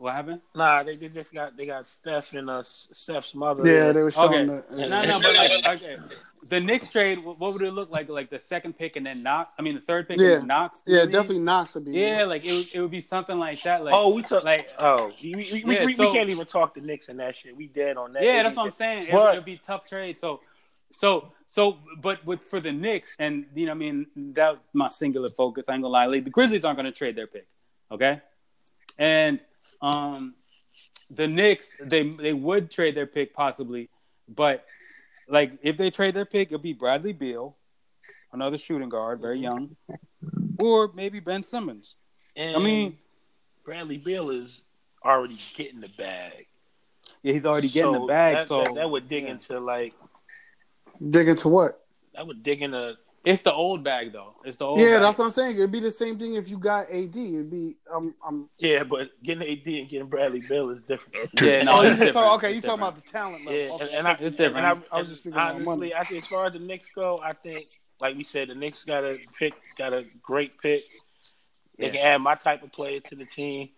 what 0.00 0.14
happened? 0.14 0.40
Nah, 0.54 0.82
they, 0.82 0.96
they 0.96 1.08
just 1.08 1.34
got 1.34 1.56
they 1.56 1.66
got 1.66 1.84
Steph 1.84 2.32
and 2.32 2.48
uh 2.48 2.62
Steph's 2.62 3.34
mother. 3.34 3.68
Yeah, 3.70 3.92
they 3.92 4.02
were 4.02 4.10
showing 4.10 4.48
okay. 4.50 4.62
the. 4.70 4.88
no, 4.88 5.02
no, 5.02 5.20
but 5.20 5.34
like 5.34 5.68
okay, 5.68 5.96
the 6.48 6.58
Knicks 6.58 6.88
trade. 6.88 7.22
What 7.22 7.38
would 7.38 7.60
it 7.60 7.72
look 7.72 7.90
like? 7.90 8.08
Like 8.08 8.30
the 8.30 8.38
second 8.38 8.78
pick 8.78 8.96
and 8.96 9.04
then 9.04 9.22
Knox. 9.22 9.52
I 9.58 9.62
mean, 9.62 9.74
the 9.74 9.80
third 9.80 10.08
pick 10.08 10.18
yeah. 10.18 10.38
and 10.38 10.48
Knox. 10.48 10.82
Yeah, 10.86 11.04
definitely 11.04 11.40
Knox 11.40 11.74
would 11.74 11.84
be. 11.84 11.92
Yeah, 11.92 12.24
like 12.24 12.46
it, 12.46 12.52
would, 12.52 12.74
it 12.74 12.80
would 12.80 12.90
be 12.90 13.02
something 13.02 13.38
like 13.38 13.62
that. 13.62 13.84
Like 13.84 13.92
oh, 13.94 14.14
we 14.14 14.22
took 14.22 14.42
like 14.42 14.66
oh, 14.78 15.12
we, 15.22 15.34
we, 15.34 15.44
yeah, 15.66 15.84
we, 15.84 15.94
so, 15.94 16.08
we, 16.08 16.12
can't 16.16 16.30
even 16.30 16.46
talk 16.46 16.74
the 16.74 16.80
Knicks 16.80 17.08
and 17.08 17.20
that 17.20 17.36
shit. 17.36 17.54
We 17.54 17.66
dead 17.66 17.98
on 17.98 18.12
that. 18.12 18.22
Yeah, 18.22 18.42
that's 18.42 18.56
what 18.56 18.66
I'm 18.66 18.72
saying. 18.72 19.08
But, 19.12 19.34
it, 19.34 19.38
would 19.38 19.44
be 19.44 19.60
tough 19.62 19.88
trade. 19.88 20.18
So, 20.18 20.40
so. 20.92 21.32
So, 21.52 21.78
but 22.00 22.24
with 22.24 22.42
for 22.42 22.60
the 22.60 22.70
Knicks, 22.70 23.12
and 23.18 23.44
you 23.56 23.66
know, 23.66 23.72
I 23.72 23.74
mean, 23.74 24.06
that's 24.14 24.62
my 24.72 24.86
singular 24.86 25.28
focus. 25.28 25.68
I 25.68 25.72
ain't 25.72 25.82
gonna 25.82 25.92
lie, 25.92 26.06
like, 26.06 26.22
the 26.22 26.30
Grizzlies 26.30 26.64
aren't 26.64 26.76
gonna 26.76 26.92
trade 26.92 27.16
their 27.16 27.26
pick, 27.26 27.48
okay? 27.90 28.20
And 28.96 29.40
um, 29.82 30.34
the 31.10 31.26
Knicks, 31.26 31.68
they 31.82 32.08
they 32.08 32.32
would 32.32 32.70
trade 32.70 32.94
their 32.94 33.06
pick 33.06 33.34
possibly, 33.34 33.88
but 34.28 34.64
like 35.28 35.52
if 35.62 35.76
they 35.76 35.90
trade 35.90 36.14
their 36.14 36.24
pick, 36.24 36.48
it'll 36.48 36.58
be 36.58 36.72
Bradley 36.72 37.12
Beal, 37.12 37.56
another 38.32 38.58
shooting 38.58 38.88
guard, 38.88 39.20
very 39.20 39.38
young, 39.38 39.76
or 40.58 40.90
maybe 40.94 41.20
Ben 41.20 41.42
Simmons. 41.42 41.96
And 42.36 42.56
I 42.56 42.58
mean, 42.60 42.98
Bradley 43.64 43.98
Beal 43.98 44.30
is 44.30 44.64
already 45.04 45.36
getting 45.54 45.80
the 45.80 45.88
bag. 45.88 46.46
Yeah, 47.22 47.32
he's 47.32 47.46
already 47.46 47.68
getting 47.68 47.94
so 47.94 48.00
the 48.00 48.06
bag. 48.06 48.34
That, 48.34 48.48
so 48.48 48.62
that, 48.62 48.74
that 48.74 48.90
would 48.90 49.08
dig 49.08 49.24
yeah. 49.24 49.30
into 49.30 49.60
like 49.60 49.94
dig 51.08 51.28
into 51.28 51.48
what? 51.48 51.80
That 52.14 52.26
would 52.26 52.42
dig 52.42 52.62
into 52.62 52.96
it's 53.24 53.42
the 53.42 53.52
old 53.52 53.84
bag 53.84 54.12
though. 54.12 54.34
It's 54.44 54.56
the 54.56 54.64
old. 54.64 54.80
Yeah, 54.80 54.92
bag. 54.92 55.02
that's 55.02 55.18
what 55.18 55.26
I'm 55.26 55.30
saying. 55.30 55.56
It'd 55.56 55.72
be 55.72 55.80
the 55.80 55.90
same 55.90 56.18
thing 56.18 56.36
if 56.36 56.48
you 56.48 56.58
got 56.58 56.90
AD. 56.90 57.16
It'd 57.16 57.50
be 57.50 57.76
um 57.92 58.14
um. 58.26 58.48
Yeah, 58.58 58.84
but 58.84 59.10
getting 59.22 59.42
AD 59.42 59.66
and 59.66 59.88
getting 59.88 60.06
Bradley 60.06 60.42
Beal 60.48 60.70
is 60.70 60.86
different. 60.86 61.16
Yeah, 61.40 61.62
no, 61.62 61.78
oh, 61.78 61.82
you 61.82 61.96
different. 61.96 62.16
okay, 62.16 62.52
you 62.52 62.60
talking 62.60 62.80
about 62.80 62.96
the 62.96 63.10
talent 63.10 63.46
level? 63.46 63.78
Yeah, 63.78 63.84
and, 63.84 63.90
and 63.96 64.08
I, 64.08 64.12
it's 64.12 64.36
different. 64.36 64.66
And 64.66 64.66
I, 64.66 64.96
I 64.96 65.00
was 65.00 65.08
just 65.08 65.20
speaking 65.20 65.38
honestly, 65.38 65.62
about 65.62 65.78
money. 65.78 65.94
I 65.94 66.04
think 66.04 66.22
as 66.22 66.28
far 66.28 66.46
as 66.46 66.52
the 66.52 66.58
Knicks 66.58 66.92
go, 66.92 67.20
I 67.22 67.32
think 67.32 67.64
like 68.00 68.16
we 68.16 68.22
said, 68.22 68.48
the 68.48 68.54
Knicks 68.54 68.84
got 68.84 69.04
a 69.04 69.18
pick, 69.38 69.54
got 69.76 69.92
a 69.92 70.04
great 70.22 70.58
pick. 70.60 70.84
They 71.78 71.86
yeah. 71.86 71.92
can 71.92 72.06
add 72.06 72.18
my 72.18 72.34
type 72.34 72.62
of 72.62 72.72
player 72.72 73.00
to 73.00 73.16
the 73.16 73.26
team. 73.26 73.70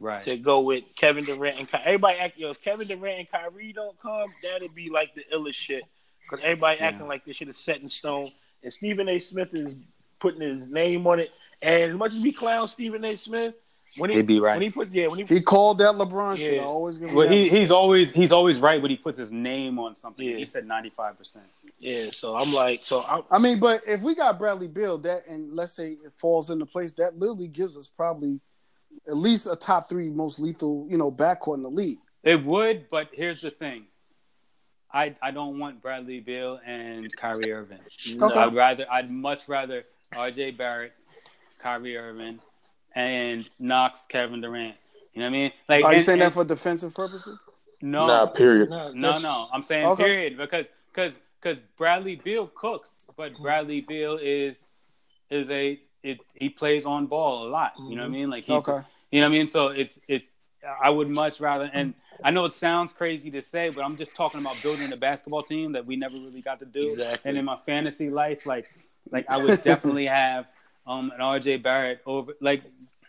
Right. 0.00 0.22
To 0.22 0.36
go 0.36 0.60
with 0.60 0.84
Kevin 0.94 1.24
Durant 1.24 1.58
and 1.58 1.68
Ky- 1.68 1.78
everybody 1.84 2.18
act 2.18 2.38
yo, 2.38 2.50
if 2.50 2.62
Kevin 2.62 2.86
Durant 2.86 3.18
and 3.18 3.30
Kyrie 3.30 3.72
don't 3.72 3.98
come, 3.98 4.28
that'd 4.42 4.74
be 4.74 4.90
like 4.90 5.14
the 5.14 5.24
illest 5.34 5.54
shit. 5.54 5.82
Because 6.22 6.44
everybody 6.44 6.78
yeah. 6.78 6.86
acting 6.86 7.08
like 7.08 7.24
this 7.24 7.36
shit 7.36 7.48
is 7.48 7.56
set 7.58 7.80
in 7.80 7.88
stone. 7.88 8.28
And 8.62 8.72
Stephen 8.72 9.08
A. 9.08 9.18
Smith 9.18 9.54
is 9.54 9.74
putting 10.20 10.40
his 10.40 10.72
name 10.72 11.06
on 11.06 11.20
it. 11.20 11.30
And 11.62 11.92
as 11.92 11.96
much 11.96 12.12
as 12.14 12.22
we 12.22 12.32
clown 12.32 12.68
Stephen 12.68 13.04
A. 13.04 13.16
Smith, 13.16 13.54
when 13.96 14.10
he 14.10 14.16
He'd 14.16 14.26
be 14.26 14.38
right. 14.38 14.52
when 14.54 14.62
he 14.62 14.70
put 14.70 14.92
yeah 14.92 15.06
when 15.06 15.18
he, 15.18 15.24
He 15.34 15.40
called 15.40 15.78
that 15.78 15.94
LeBron 15.94 16.36
shit. 16.36 16.54
Yeah. 16.56 16.60
I 16.60 16.64
always 16.64 16.98
give 16.98 17.12
Well, 17.14 17.26
that. 17.26 17.32
he, 17.34 17.48
he's 17.48 17.70
always 17.70 18.12
he's 18.12 18.32
always 18.32 18.60
right 18.60 18.82
when 18.82 18.90
he 18.90 18.98
puts 18.98 19.16
his 19.16 19.32
name 19.32 19.78
on 19.78 19.96
something. 19.96 20.26
Yeah. 20.26 20.36
He 20.36 20.44
said 20.44 20.66
ninety 20.66 20.90
five 20.90 21.16
percent. 21.16 21.46
yeah, 21.78 22.10
so 22.10 22.36
I'm 22.36 22.52
like 22.52 22.82
so 22.82 23.02
I'm, 23.08 23.22
I 23.30 23.38
mean, 23.38 23.58
but 23.58 23.80
if 23.86 24.02
we 24.02 24.14
got 24.14 24.38
Bradley 24.38 24.68
Beal, 24.68 24.98
that 24.98 25.26
and 25.26 25.54
let's 25.54 25.72
say 25.72 25.92
it 25.92 26.12
falls 26.18 26.50
into 26.50 26.66
place, 26.66 26.92
that 26.92 27.18
literally 27.18 27.48
gives 27.48 27.78
us 27.78 27.88
probably 27.88 28.40
at 29.06 29.16
least 29.16 29.46
a 29.50 29.56
top 29.56 29.88
three 29.88 30.10
most 30.10 30.38
lethal, 30.38 30.86
you 30.90 30.98
know, 30.98 31.10
backcourt 31.10 31.54
in 31.54 31.62
the 31.62 31.70
league. 31.70 31.98
It 32.24 32.44
would, 32.44 32.90
but 32.90 33.08
here's 33.12 33.40
the 33.40 33.50
thing. 33.50 33.86
I 34.92 35.14
I 35.20 35.30
don't 35.30 35.58
want 35.58 35.82
Bradley 35.82 36.20
Beal 36.20 36.60
and 36.64 37.14
Kyrie 37.16 37.52
Irving. 37.52 37.80
Okay. 38.20 38.38
I'd 38.38 38.54
rather 38.54 38.86
I'd 38.90 39.10
much 39.10 39.48
rather 39.48 39.84
RJ 40.14 40.56
Barrett, 40.56 40.92
Kyrie 41.60 41.96
Irving, 41.96 42.38
and 42.94 43.48
Knox 43.60 44.06
Kevin 44.08 44.40
Durant. 44.40 44.74
You 45.14 45.20
know 45.20 45.26
what 45.26 45.28
I 45.28 45.30
mean? 45.30 45.52
Like 45.68 45.84
Are 45.84 45.92
you 45.92 45.96
and- 45.96 46.04
saying 46.04 46.18
that 46.20 46.32
for 46.32 46.44
defensive 46.44 46.94
purposes? 46.94 47.42
no 47.80 48.06
Nah, 48.06 48.26
period. 48.26 48.70
no, 48.70 48.90
no 48.92 49.18
no 49.18 49.48
I'm 49.52 49.62
saying 49.62 49.84
Okay. 49.84 50.04
period 50.04 50.36
because 50.36 50.66
because 50.92 51.12
because 51.40 51.58
Bradley 51.76 52.16
Beal 52.16 52.48
cooks, 52.54 52.90
but 53.16 53.32
mm-hmm. 53.32 53.42
Bradley 53.42 53.80
Beal 53.82 54.18
is 54.20 54.64
is 55.30 55.50
a 55.50 55.78
it, 56.02 56.20
he 56.34 56.48
plays 56.48 56.86
on 56.86 57.06
ball 57.06 57.46
a 57.46 57.48
lot. 57.48 57.72
You 57.78 57.82
know 57.82 57.88
what 57.88 57.98
I 57.98 58.04
mm-hmm. 58.04 58.12
mean? 58.12 58.30
Like 58.30 58.46
he, 58.46 58.52
Okay. 58.52 58.80
You 59.10 59.20
know 59.20 59.26
what 59.28 59.34
I 59.34 59.38
mean? 59.38 59.46
So 59.46 59.68
it's 59.68 59.98
it's 60.08 60.28
I 60.82 60.90
would 60.90 61.08
much 61.08 61.40
rather 61.40 61.70
and 61.72 61.94
I 62.24 62.30
know 62.32 62.44
it 62.46 62.52
sounds 62.52 62.92
crazy 62.92 63.30
to 63.30 63.42
say, 63.42 63.70
but 63.70 63.84
I'm 63.84 63.96
just 63.96 64.14
talking 64.14 64.40
about 64.40 64.60
building 64.62 64.92
a 64.92 64.96
basketball 64.96 65.42
team 65.44 65.72
that 65.72 65.86
we 65.86 65.94
never 65.96 66.16
really 66.16 66.40
got 66.42 66.58
to 66.58 66.66
do. 66.66 66.90
Exactly. 66.90 67.28
And 67.28 67.38
in 67.38 67.44
my 67.44 67.56
fantasy 67.56 68.10
life, 68.10 68.44
like 68.46 68.66
like 69.10 69.30
I 69.30 69.42
would 69.42 69.62
definitely 69.62 70.06
have 70.22 70.50
um 70.86 71.12
an 71.14 71.20
RJ 71.20 71.62
Barrett 71.62 72.00
over 72.06 72.34
like 72.40 72.62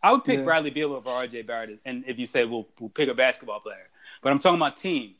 I 0.03 0.11
would 0.11 0.23
pick 0.23 0.39
Yeah. 0.39 0.45
Bradley 0.45 0.69
Beal 0.69 0.93
over 0.93 1.09
RJ 1.09 1.47
Barrett 1.47 1.79
and 1.85 2.03
if 2.07 2.19
you 2.19 2.25
say 2.25 2.45
we'll 2.45 2.67
we'll 2.79 2.89
pick 2.89 3.09
a 3.09 3.13
basketball 3.15 3.59
player. 3.59 3.87
But 4.21 4.31
I'm 4.31 4.39
talking 4.39 4.57
about 4.59 4.77
team. 4.77 5.15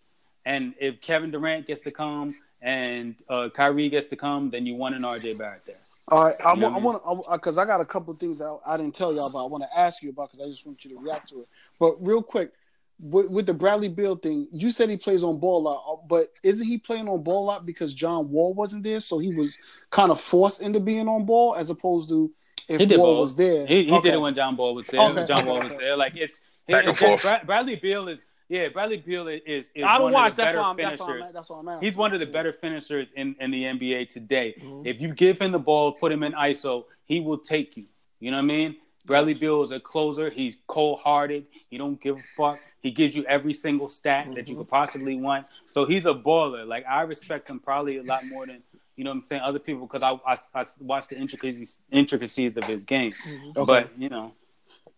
And 0.45 0.73
if 0.80 1.01
Kevin 1.01 1.31
Durant 1.31 1.68
gets 1.68 1.81
to 1.81 1.91
come 1.91 2.35
and 2.61 3.15
uh, 3.27 3.49
Kyrie 3.49 3.89
gets 3.89 4.07
to 4.07 4.15
come, 4.15 4.49
then 4.49 4.65
you 4.65 4.76
want 4.76 4.95
an 4.95 5.01
RJ 5.03 5.38
Barrett 5.38 5.65
there. 5.65 5.76
All 6.11 6.26
right, 6.26 6.36
I 6.45 6.53
You 6.53 6.61
want, 6.61 7.02
I 7.06 7.11
want, 7.11 7.26
because 7.34 7.57
I 7.57 7.65
got 7.65 7.81
a 7.81 7.86
couple 7.86 8.14
of 8.14 8.19
things 8.19 8.38
that 8.40 8.45
I, 8.65 8.73
I 8.73 8.77
didn't 8.77 8.95
tell 8.95 9.14
y'all 9.14 9.27
about. 9.27 9.45
I 9.45 9.48
want 9.48 9.64
to 9.64 9.80
ask 9.80 10.02
you 10.03 10.10
about 10.10 10.31
because 10.31 10.45
I 10.45 10.49
just 10.49 10.65
want 10.65 10.84
you 10.84 10.91
to 10.95 10.99
react 11.02 11.30
to 11.30 11.40
it. 11.41 11.49
But 11.80 11.95
real 12.06 12.22
quick, 12.23 12.52
with, 12.99 13.30
with 13.30 13.45
the 13.45 13.53
Bradley 13.53 13.88
Beal 13.90 14.15
thing, 14.15 14.48
you 14.52 14.72
said 14.72 14.90
he 14.90 14.98
plays 14.98 15.23
on 15.23 15.40
ball 15.40 15.60
a 15.60 15.64
lot, 15.69 15.84
uh, 15.88 16.06
but 16.07 16.30
isn't 16.44 16.65
he 16.65 16.77
playing 16.77 17.07
on 17.07 17.23
ball 17.23 17.44
a 17.44 17.45
lot 17.45 17.65
because 17.65 17.94
John 17.94 18.30
Wall 18.30 18.53
wasn't 18.53 18.84
there, 18.84 18.99
so 18.99 19.19
he 19.19 19.30
was 19.34 19.57
kind 19.90 20.11
of 20.11 20.19
forced 20.19 20.61
into 20.61 20.80
being 20.80 21.07
on 21.07 21.26
ball 21.26 21.56
as 21.56 21.69
opposed 21.69 22.10
to 22.10 22.31
if 22.68 22.80
He 22.81 22.98
Wall 22.98 23.15
both. 23.15 23.19
was 23.22 23.36
there. 23.36 23.65
He, 23.65 23.86
he 23.86 23.91
Okay. 23.94 24.10
did 24.10 24.15
it 24.15 24.22
when 24.22 24.34
John 24.34 24.56
Ball 24.56 24.76
was 24.76 24.86
there. 24.88 24.99
Okay. 25.02 25.26
John 25.26 25.45
Wall 25.45 25.60
was 25.60 25.69
there. 25.69 25.95
Like 25.95 26.15
it's 26.18 26.41
Back 26.68 26.81
and 26.84 26.90
it's 26.90 26.99
forth. 26.99 27.22
Brad- 27.23 27.48
Bradley 27.48 27.77
Beal 27.77 28.07
is 28.10 28.19
yeah. 28.50 28.68
Bradley 28.70 28.98
Beal 28.98 29.28
is 29.28 29.42
is, 29.46 29.72
is 29.76 29.84
I 29.84 29.94
don't 29.94 30.04
one 30.04 30.14
watch. 30.14 30.32
of 30.32 30.36
the 30.36 30.42
That's 30.42 30.56
better 30.56 30.60
why 30.62 30.70
I'm. 30.70 30.78
That's 30.78 30.98
finishers. 30.98 31.22
why 31.22 31.28
I'm. 31.28 31.34
That's 31.34 31.50
why 31.50 31.60
I'm 31.60 31.68
asking. 31.70 31.88
He's 31.88 31.98
one 31.98 32.14
of 32.14 32.20
the 32.20 32.26
Yeah. 32.26 32.32
better 32.34 32.52
finishers 32.54 33.08
in, 33.16 33.36
in 33.40 33.52
the 33.52 33.64
NBA 33.64 34.10
today. 34.10 34.56
Mm-hmm. 34.60 34.88
If 34.88 35.00
you 35.02 35.14
give 35.14 35.40
him 35.40 35.52
the 35.52 35.60
ball, 35.60 35.94
put 35.94 36.12
him 36.12 36.24
in 36.24 36.34
ISO, 36.34 36.86
he 37.06 37.20
will 37.22 37.38
take 37.38 37.78
you. 37.78 37.86
You 38.20 38.32
know 38.32 38.38
what 38.38 38.44
I 38.44 38.48
mean? 38.48 38.76
Bradley 39.06 39.34
Beal 39.34 39.64
is 39.64 39.72
a 39.72 39.80
closer. 39.80 40.30
He's 40.30 40.58
cold 40.68 41.00
hearted. 41.00 41.46
He 41.70 41.78
don't 41.78 42.00
give 42.02 42.18
a 42.18 42.22
fuck. 42.36 42.60
He 42.82 42.92
gives 42.92 43.16
you 43.16 43.24
every 43.26 43.54
single 43.54 43.90
stat 43.90 44.28
that 44.34 44.46
Mm-hmm. 44.46 44.52
you 44.52 44.58
could 44.58 44.68
possibly 44.68 45.16
want. 45.16 45.46
So 45.70 45.86
he's 45.86 46.06
a 46.06 46.14
baller. 46.14 46.68
Like 46.68 46.86
I 46.88 47.02
respect 47.02 47.50
him 47.50 47.60
probably 47.60 47.98
a 47.98 48.04
lot 48.04 48.26
more 48.26 48.46
than 48.46 48.62
you 48.96 49.06
know 49.06 49.12
what 49.12 49.16
I'm 49.16 49.22
saying 49.22 49.42
other 49.44 49.60
people 49.60 49.88
because 49.88 50.04
I, 50.04 50.12
I 50.30 50.38
I 50.54 50.66
watched 50.82 51.10
the 51.10 51.18
intricacies 51.18 51.80
intricacies 51.92 52.56
of 52.58 52.66
his 52.66 52.84
game. 52.84 53.14
Okay. 53.56 53.66
But 53.66 53.98
you 53.98 54.10
know, 54.10 54.34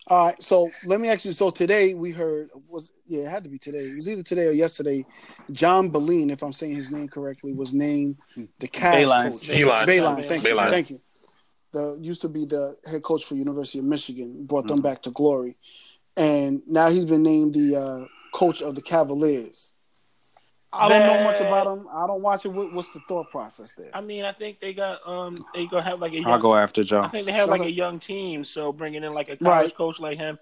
All 0.08 0.28
right, 0.28 0.42
so 0.42 0.72
let 0.84 1.00
me 1.00 1.10
ask 1.10 1.26
you. 1.26 1.32
So 1.32 1.52
today 1.52 1.94
we 1.94 2.12
heard 2.12 2.50
was 2.68 2.92
yeah, 3.08 3.22
it 3.24 3.30
had 3.30 3.44
to 3.44 3.50
be 3.50 3.60
today. 3.60 3.86
It 3.86 3.96
was 3.96 4.10
either 4.10 4.24
today 4.24 4.48
or 4.48 4.52
yesterday. 4.52 5.06
John 5.52 5.92
Beilein, 5.92 6.32
if 6.32 6.42
I'm 6.44 6.54
saying 6.54 6.76
his 6.76 6.92
name 6.92 7.08
correctly, 7.08 7.54
was 7.54 7.74
named 7.74 8.18
the 8.60 8.68
Cavs 8.68 8.92
Beilein. 9.08 9.32
coach. 9.32 9.42
Beilein. 9.48 9.86
Beilein, 9.88 10.28
thank 10.28 10.44
you, 10.44 10.56
thank 10.56 10.90
you. 10.90 11.02
The 11.74 11.98
used 12.02 12.22
to 12.24 12.30
be 12.30 12.46
the 12.46 12.76
head 12.90 13.04
coach 13.04 13.24
for 13.26 13.36
University 13.36 13.80
of 13.80 13.86
Michigan, 13.86 14.46
brought 14.46 14.62
Mm-hmm. 14.66 14.68
them 14.74 14.82
back 14.82 15.04
to 15.04 15.12
glory, 15.12 15.58
and 16.18 16.62
now 16.68 16.90
he's 16.90 17.06
been 17.06 17.24
named 17.24 17.54
the 17.54 17.76
uh, 17.76 18.06
coach 18.34 18.62
of 18.62 18.76
the 18.76 18.82
Cavaliers. 18.82 19.76
I 20.74 20.88
don't 20.88 21.06
know 21.06 21.18
much 21.18 21.40
about 21.42 21.66
them. 21.66 21.88
I 21.92 22.08
don't 22.08 22.22
watch 22.22 22.46
it. 22.46 22.50
What, 22.50 22.72
what's 22.72 22.90
the 22.92 23.00
thought 23.08 23.30
process 23.30 23.74
there? 23.74 23.92
I 23.94 24.02
mean, 24.02 24.24
I 24.26 24.32
think 24.32 24.60
they 24.60 24.74
got 24.74 25.06
um 25.08 25.36
they 25.54 25.68
gonna 25.68 25.84
have 25.84 26.00
like 26.00 26.14
a 26.14 26.22
I'll 26.26 26.40
go 26.40 26.56
after 26.56 26.84
Joe. 26.84 27.02
I 27.02 27.08
think 27.10 27.26
they 27.26 27.32
have 27.34 27.50
like 27.50 27.62
Okay. 27.62 27.70
a 27.70 27.72
young 27.72 28.00
team, 28.00 28.46
so 28.46 28.72
bringing 28.72 29.04
in 29.04 29.14
like 29.14 29.30
a 29.30 29.38
college 29.38 29.74
Right. 29.74 29.76
coach 29.76 30.00
like 30.00 30.18
him, 30.18 30.38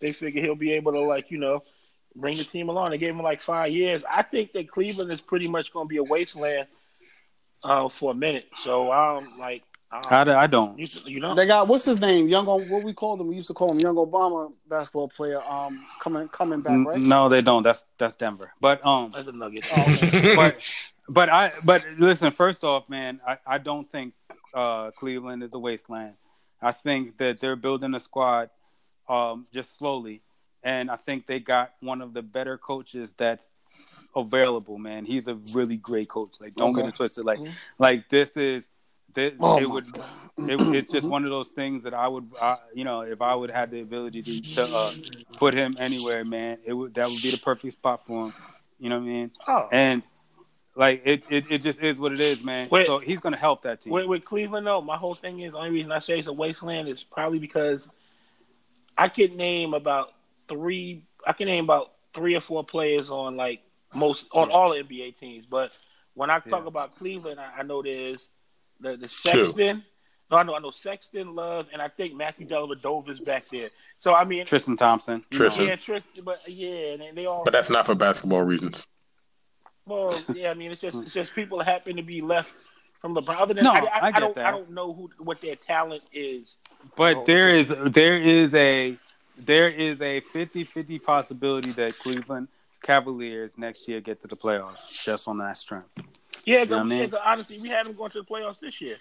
they 0.00 0.12
figure 0.12 0.40
he'll 0.42 0.54
be 0.54 0.72
able 0.72 0.92
to 0.92 1.00
like 1.00 1.30
you 1.30 1.38
know 1.38 1.62
bring 2.16 2.36
the 2.36 2.44
team 2.44 2.68
along. 2.68 2.90
They 2.90 2.98
gave 2.98 3.10
him 3.10 3.22
like 3.22 3.40
five 3.40 3.72
years. 3.72 4.04
I 4.08 4.22
think 4.22 4.52
that 4.52 4.68
Cleveland 4.68 5.10
is 5.12 5.20
pretty 5.20 5.48
much 5.48 5.72
going 5.72 5.86
to 5.86 5.88
be 5.88 5.98
a 5.98 6.04
wasteland 6.04 6.66
uh, 7.62 7.88
for 7.88 8.12
a 8.12 8.14
minute. 8.14 8.46
So 8.54 8.90
I'm 8.90 9.18
um 9.18 9.38
like 9.38 9.64
I, 9.94 10.22
um, 10.22 10.28
I 10.30 10.46
don't. 10.46 10.78
you, 10.78 10.86
you 11.06 11.20
know 11.20 11.34
They 11.34 11.46
got 11.46 11.68
what's 11.68 11.84
his 11.84 12.00
name? 12.00 12.28
Young, 12.28 12.46
what 12.46 12.82
we 12.82 12.92
called 12.92 13.20
him? 13.20 13.28
We 13.28 13.36
used 13.36 13.48
to 13.48 13.54
call 13.54 13.70
him 13.70 13.78
Young 13.78 13.94
Obama 13.96 14.52
basketball 14.68 15.08
player. 15.08 15.40
Um, 15.48 15.78
coming 16.00 16.28
coming 16.28 16.60
back, 16.62 16.86
right? 16.86 17.00
No, 17.00 17.28
they 17.28 17.40
don't. 17.40 17.62
That's 17.62 17.84
that's 17.98 18.16
Denver. 18.16 18.52
But 18.60 18.84
um, 18.84 19.12
as 19.16 19.28
a 19.28 19.32
nugget. 19.32 19.66
Oh, 19.70 19.82
okay. 19.82 20.34
but 20.36 20.56
but 21.08 21.28
I 21.30 21.52
but 21.64 21.86
listen. 21.98 22.32
First 22.32 22.64
off, 22.64 22.90
man, 22.90 23.20
I, 23.26 23.38
I 23.46 23.58
don't 23.58 23.88
think 23.88 24.14
uh, 24.52 24.90
Cleveland 24.92 25.42
is 25.42 25.54
a 25.54 25.58
wasteland. 25.58 26.14
I 26.60 26.72
think 26.72 27.18
that 27.18 27.40
they're 27.40 27.56
building 27.56 27.94
a 27.94 28.00
squad 28.00 28.50
um, 29.08 29.46
just 29.52 29.76
slowly, 29.78 30.22
and 30.62 30.90
I 30.90 30.96
think 30.96 31.26
they 31.26 31.38
got 31.38 31.72
one 31.80 32.00
of 32.00 32.14
the 32.14 32.22
better 32.22 32.58
coaches 32.58 33.14
that's 33.16 33.48
available. 34.16 34.78
Man, 34.78 35.04
he's 35.04 35.28
a 35.28 35.34
really 35.52 35.76
great 35.76 36.08
coach. 36.08 36.30
Like, 36.40 36.54
don't 36.54 36.72
get 36.72 36.86
it 36.86 36.94
twisted. 36.94 37.24
Like, 37.24 37.38
Mhm. 37.38 37.52
like 37.78 38.08
this 38.08 38.36
is. 38.36 38.66
This, 39.14 39.32
Oh 39.40 39.58
it 39.58 39.66
would, 39.66 39.86
it, 40.48 40.74
it's 40.74 40.90
just 40.90 41.08
one 41.08 41.24
of 41.24 41.30
those 41.30 41.48
things 41.48 41.84
that 41.84 41.94
I 41.94 42.08
would, 42.08 42.30
I, 42.40 42.56
you 42.74 42.84
know, 42.84 43.00
if 43.02 43.22
I 43.22 43.34
would 43.34 43.50
have 43.50 43.70
the 43.70 43.80
ability 43.80 44.22
to, 44.22 44.40
to 44.54 44.68
uh, 44.68 44.92
put 45.36 45.54
him 45.54 45.76
anywhere, 45.78 46.24
man, 46.24 46.58
it 46.66 46.72
would 46.72 46.94
that 46.94 47.10
would 47.10 47.22
be 47.22 47.30
the 47.30 47.38
perfect 47.38 47.74
spot 47.74 48.04
for 48.06 48.26
him. 48.26 48.34
You 48.78 48.90
know 48.90 48.98
what 48.98 49.04
I 49.04 49.12
mean? 49.12 49.30
Oh. 49.46 49.68
And 49.72 50.02
like 50.76 51.02
it, 51.04 51.26
it, 51.30 51.44
it 51.50 51.58
just 51.58 51.80
is 51.80 51.98
what 51.98 52.12
it 52.12 52.20
is, 52.20 52.42
man. 52.42 52.68
Wait. 52.70 52.86
so 52.86 52.98
he's 52.98 53.20
gonna 53.20 53.36
help 53.36 53.62
that 53.62 53.80
team. 53.80 53.92
With, 53.92 54.06
with 54.06 54.24
Cleveland, 54.24 54.66
though, 54.66 54.80
my 54.80 54.96
whole 54.96 55.14
thing 55.14 55.40
is 55.40 55.52
the 55.52 55.58
only 55.58 55.70
reason 55.70 55.92
I 55.92 56.00
say 56.00 56.18
it's 56.18 56.28
a 56.28 56.32
wasteland 56.32 56.88
is 56.88 57.02
probably 57.04 57.38
because 57.38 57.88
I 58.98 59.08
could 59.08 59.36
name 59.36 59.74
about 59.74 60.12
three. 60.48 61.02
I 61.26 61.32
can 61.32 61.46
name 61.46 61.64
about 61.64 61.92
three 62.12 62.34
or 62.34 62.40
four 62.40 62.64
players 62.64 63.10
on 63.10 63.36
like 63.36 63.60
most 63.94 64.26
on 64.32 64.50
all 64.50 64.70
NBA 64.70 65.16
teams. 65.16 65.46
But 65.46 65.76
when 66.14 66.30
I 66.30 66.40
talk 66.40 66.62
Yeah. 66.62 66.68
about 66.68 66.96
Cleveland, 66.96 67.40
I, 67.40 67.60
I 67.60 67.62
know 67.62 67.82
there's 67.82 68.30
the 68.80 68.96
the 68.96 69.08
Sexton. 69.08 69.84
No, 70.30 70.38
I 70.38 70.42
know 70.42 70.54
I 70.54 70.58
know 70.58 70.70
Sexton, 70.70 71.34
Love, 71.34 71.68
and 71.72 71.82
I 71.82 71.88
think 71.88 72.14
Matthew 72.14 72.46
Dellavedova's 72.46 73.20
back 73.20 73.44
there. 73.50 73.68
So 73.98 74.14
I 74.14 74.24
mean, 74.24 74.46
Tristan 74.46 74.76
Thompson. 74.76 75.22
Tristan. 75.30 75.64
know. 75.64 75.70
yeah, 75.70 75.76
Tristan, 75.76 76.24
but 76.24 76.40
yeah, 76.48 76.92
and 76.92 77.02
they, 77.02 77.10
they 77.12 77.26
all. 77.26 77.44
But 77.44 77.52
that's 77.52 77.70
not 77.70 77.86
for 77.86 77.94
basketball 77.94 78.42
reasons. 78.42 78.94
Well, 79.86 80.14
yeah, 80.34 80.50
I 80.50 80.54
mean, 80.54 80.72
it's 80.72 80.80
just 80.80 81.02
it's 81.02 81.12
just 81.12 81.34
people 81.34 81.60
happen 81.60 81.96
to 81.96 82.02
be 82.02 82.22
left 82.22 82.56
from 83.00 83.14
LeBron. 83.14 83.38
Other 83.38 83.52
than 83.52 83.64
No, 83.64 83.72
I, 83.72 83.80
I, 83.80 83.80
I 83.80 84.06
I 84.06 84.10
get 84.10 84.20
don't 84.20 84.34
that. 84.36 84.46
I 84.46 84.50
don't 84.50 84.70
know 84.70 84.94
who 84.94 85.10
what 85.18 85.40
their 85.42 85.56
talent 85.56 86.02
is. 86.12 86.56
But 86.96 87.26
there 87.26 87.54
is 87.54 87.68
there 87.86 88.16
is 88.16 88.54
a 88.54 88.96
there 89.36 89.68
is 89.68 90.00
a 90.00 90.20
50-50 90.32 91.02
possibility 91.02 91.72
that 91.72 91.98
Cleveland 91.98 92.48
Cavaliers 92.82 93.58
next 93.58 93.88
year 93.88 94.00
get 94.00 94.22
to 94.22 94.28
the 94.28 94.36
playoffs 94.36 95.04
just 95.04 95.26
on 95.28 95.38
that 95.38 95.56
strength. 95.56 95.88
Yeah, 96.44 96.64
know 96.64 96.76
what 96.76 96.80
I 96.80 96.84
mean? 96.84 96.98
yeah, 96.98 97.06
'cause 97.06 97.20
honestly, 97.24 97.58
we 97.60 97.68
had 97.68 97.86
them 97.86 97.94
going 97.94 98.10
to 98.10 98.18
the 98.20 98.24
playoffs 98.26 98.60
this 98.60 98.80
year. 98.80 98.96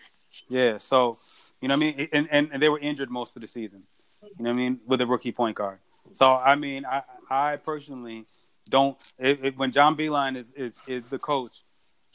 Yeah, 0.49 0.77
so 0.77 1.17
you 1.61 1.67
know 1.67 1.75
what 1.75 1.83
I 1.83 1.91
mean, 1.93 2.09
and, 2.11 2.27
and 2.31 2.49
and 2.51 2.61
they 2.61 2.69
were 2.69 2.79
injured 2.79 3.09
most 3.09 3.35
of 3.35 3.41
the 3.41 3.47
season. 3.47 3.83
You 4.21 4.29
know 4.39 4.49
what 4.49 4.49
I 4.49 4.53
mean 4.53 4.79
with 4.85 5.01
a 5.01 5.05
rookie 5.05 5.31
point 5.31 5.55
guard. 5.55 5.79
So 6.13 6.25
I 6.27 6.55
mean, 6.55 6.85
I 6.85 7.01
I 7.29 7.57
personally 7.57 8.25
don't. 8.69 8.97
It, 9.19 9.43
it, 9.45 9.57
when 9.57 9.71
John 9.71 9.95
Beilein 9.95 10.37
is, 10.37 10.45
is 10.55 10.79
is 10.87 11.03
the 11.09 11.19
coach, 11.19 11.51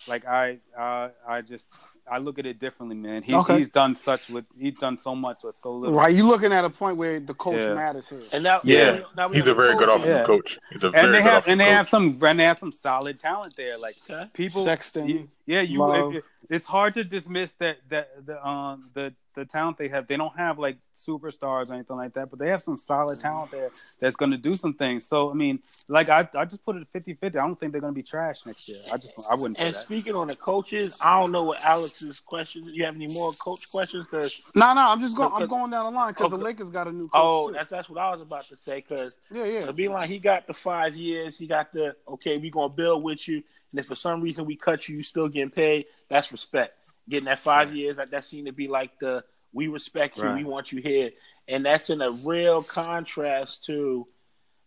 like 0.09 0.27
I 0.27 0.59
uh, 0.79 1.11
I 1.27 1.41
just 1.43 1.67
I 2.11 2.19
look 2.19 2.39
at 2.39 2.47
it 2.47 2.59
differently, 2.59 2.97
man. 2.97 3.23
He, 3.23 3.35
Okay. 3.35 3.59
He's 3.59 3.69
done 3.69 3.95
such 3.97 4.29
with 4.31 4.45
he's 4.59 4.79
done 4.79 4.99
so 4.99 5.15
much 5.15 5.45
with 5.45 5.59
so 5.59 5.73
little. 5.73 5.95
Right, 5.97 6.15
you 6.15 6.27
looking 6.27 6.53
at 6.53 6.65
a 6.65 6.71
point 6.71 6.97
where 6.97 7.21
the 7.21 7.35
coach 7.35 7.57
Yeah. 7.57 7.75
matters 7.75 8.09
here. 8.09 8.21
And 8.33 8.43
now, 8.43 8.61
Yeah. 8.65 8.97
now 8.99 9.05
now 9.17 9.29
He's 9.31 9.49
a 9.49 9.55
very 9.55 9.75
good 9.77 9.89
coach. 9.89 10.01
offensive 10.01 10.21
Yeah. 10.21 10.25
coach. 10.25 10.59
He's 10.71 10.85
a 10.85 10.87
and 10.87 10.95
very 10.95 11.07
they 11.09 11.13
good 11.19 11.23
have 11.25 11.33
offensive 11.45 11.51
and 11.53 11.61
they 11.61 11.65
coach. 11.65 11.73
have 11.77 11.89
some 11.89 12.19
and 12.23 12.39
they 12.41 12.45
have 12.45 12.59
some 12.59 12.73
solid 12.73 13.21
talent 13.21 13.55
there. 13.57 13.79
Like 13.79 13.97
Okay. 14.11 14.29
people, 14.33 14.63
Sexton, 14.63 15.09
you- 15.09 15.29
yeah, 15.47 15.61
you 15.63 15.79
Love. 15.81 16.15
if, 16.17 16.25
it's 16.51 16.67
hard 16.67 16.95
to 16.95 17.05
dismiss 17.05 17.53
that 17.55 17.79
that 17.89 18.27
the 18.27 18.47
um 18.47 18.91
the 18.95 19.15
the 19.39 19.45
talent 19.45 19.77
they 19.77 19.89
have. 19.89 20.07
They 20.07 20.17
don't 20.17 20.37
have 20.37 20.59
like 20.59 20.79
superstars 20.95 21.71
or 21.71 21.75
anything 21.75 21.97
like 21.97 22.13
that, 22.15 22.29
but 22.31 22.39
they 22.39 22.49
have 22.49 22.63
some 22.63 22.77
solid 22.77 23.21
talent 23.21 23.51
there 23.51 23.71
that's 24.01 24.17
going 24.17 24.33
to 24.33 24.37
do 24.37 24.55
some 24.55 24.75
things. 24.75 25.07
So 25.07 25.31
I 25.31 25.35
mean, 25.35 25.61
like 25.87 26.09
I 26.09 26.29
I 26.35 26.45
just 26.45 26.65
put 26.65 26.77
it 26.77 26.87
50-50. 26.93 27.25
I 27.25 27.29
don't 27.29 27.59
think 27.59 27.73
they're 27.73 27.81
going 27.81 27.93
to 27.93 27.99
be 27.99 28.03
trash 28.03 28.45
next 28.47 28.69
year. 28.69 28.81
I 28.93 28.97
just 28.97 29.13
I 29.31 29.35
wouldn't. 29.35 29.61
And 29.61 29.75
that. 29.75 29.79
speaking 29.79 30.15
on 30.15 30.27
the 30.27 30.37
coaches, 30.37 30.99
I 31.03 31.19
don't 31.21 31.33
know 31.33 31.45
what 31.45 31.65
Alex's 31.65 32.21
questions. 32.21 32.71
You 32.75 32.85
have 32.85 32.97
any 32.97 33.07
more 33.07 33.33
coach 33.33 33.71
questions? 33.71 34.07
Because 34.11 34.41
no, 34.55 34.75
no, 34.75 34.81
I'm 34.89 35.01
just 35.01 35.17
going. 35.17 35.31
I'm 35.33 35.49
going 35.49 35.71
down 35.71 35.85
the 35.87 35.91
line 35.93 36.13
because 36.13 36.33
okay. 36.33 36.37
the 36.37 36.45
Lakers 36.45 36.71
got 36.71 36.89
a 36.89 36.93
new. 36.93 37.09
coach 37.09 37.11
Oh, 37.15 37.49
too. 37.49 37.55
that's 37.55 37.71
that's 37.71 37.89
what 37.89 37.99
I 37.99 38.11
was 38.11 38.21
about 38.21 38.49
to 38.49 38.57
say. 38.57 38.77
Because 38.77 39.17
yeah, 39.31 39.45
yeah, 39.45 39.67
to 39.67 39.73
be 39.73 39.89
like 39.89 40.11
he 40.11 40.19
got 40.19 40.47
the 40.47 40.55
five 40.55 40.97
years. 40.97 41.39
He 41.39 41.47
got 41.47 41.73
the 41.73 41.95
okay. 42.09 42.39
We 42.39 42.51
gonna 42.51 42.73
build 42.73 43.03
with 43.03 43.27
you. 43.29 43.43
And 43.71 43.81
if 43.81 43.87
for 43.87 43.95
some 43.95 44.21
reason 44.21 44.47
we 44.47 44.57
cut 44.57 44.89
you, 44.89 44.97
you 44.97 45.03
still 45.03 45.29
getting 45.29 45.51
paid. 45.51 45.87
That's 46.09 46.33
respect. 46.33 46.75
Getting 47.09 47.27
that 47.27 47.39
five 47.39 47.73
years, 47.73 47.97
that, 47.97 48.11
that 48.11 48.25
seemed 48.25 48.47
to 48.47 48.53
be 48.53 48.69
like 48.69 48.99
the 48.99 49.25
we 49.53 49.69
respect 49.69 50.19
you, 50.19 50.25
right. 50.25 50.37
we 50.37 50.45
want 50.45 50.73
you 50.73 50.83
here, 50.83 51.11
and 51.49 51.65
that's 51.65 51.89
in 51.89 52.03
a 52.03 52.11
real 52.11 52.63
contrast 52.63 53.65
to 53.65 54.07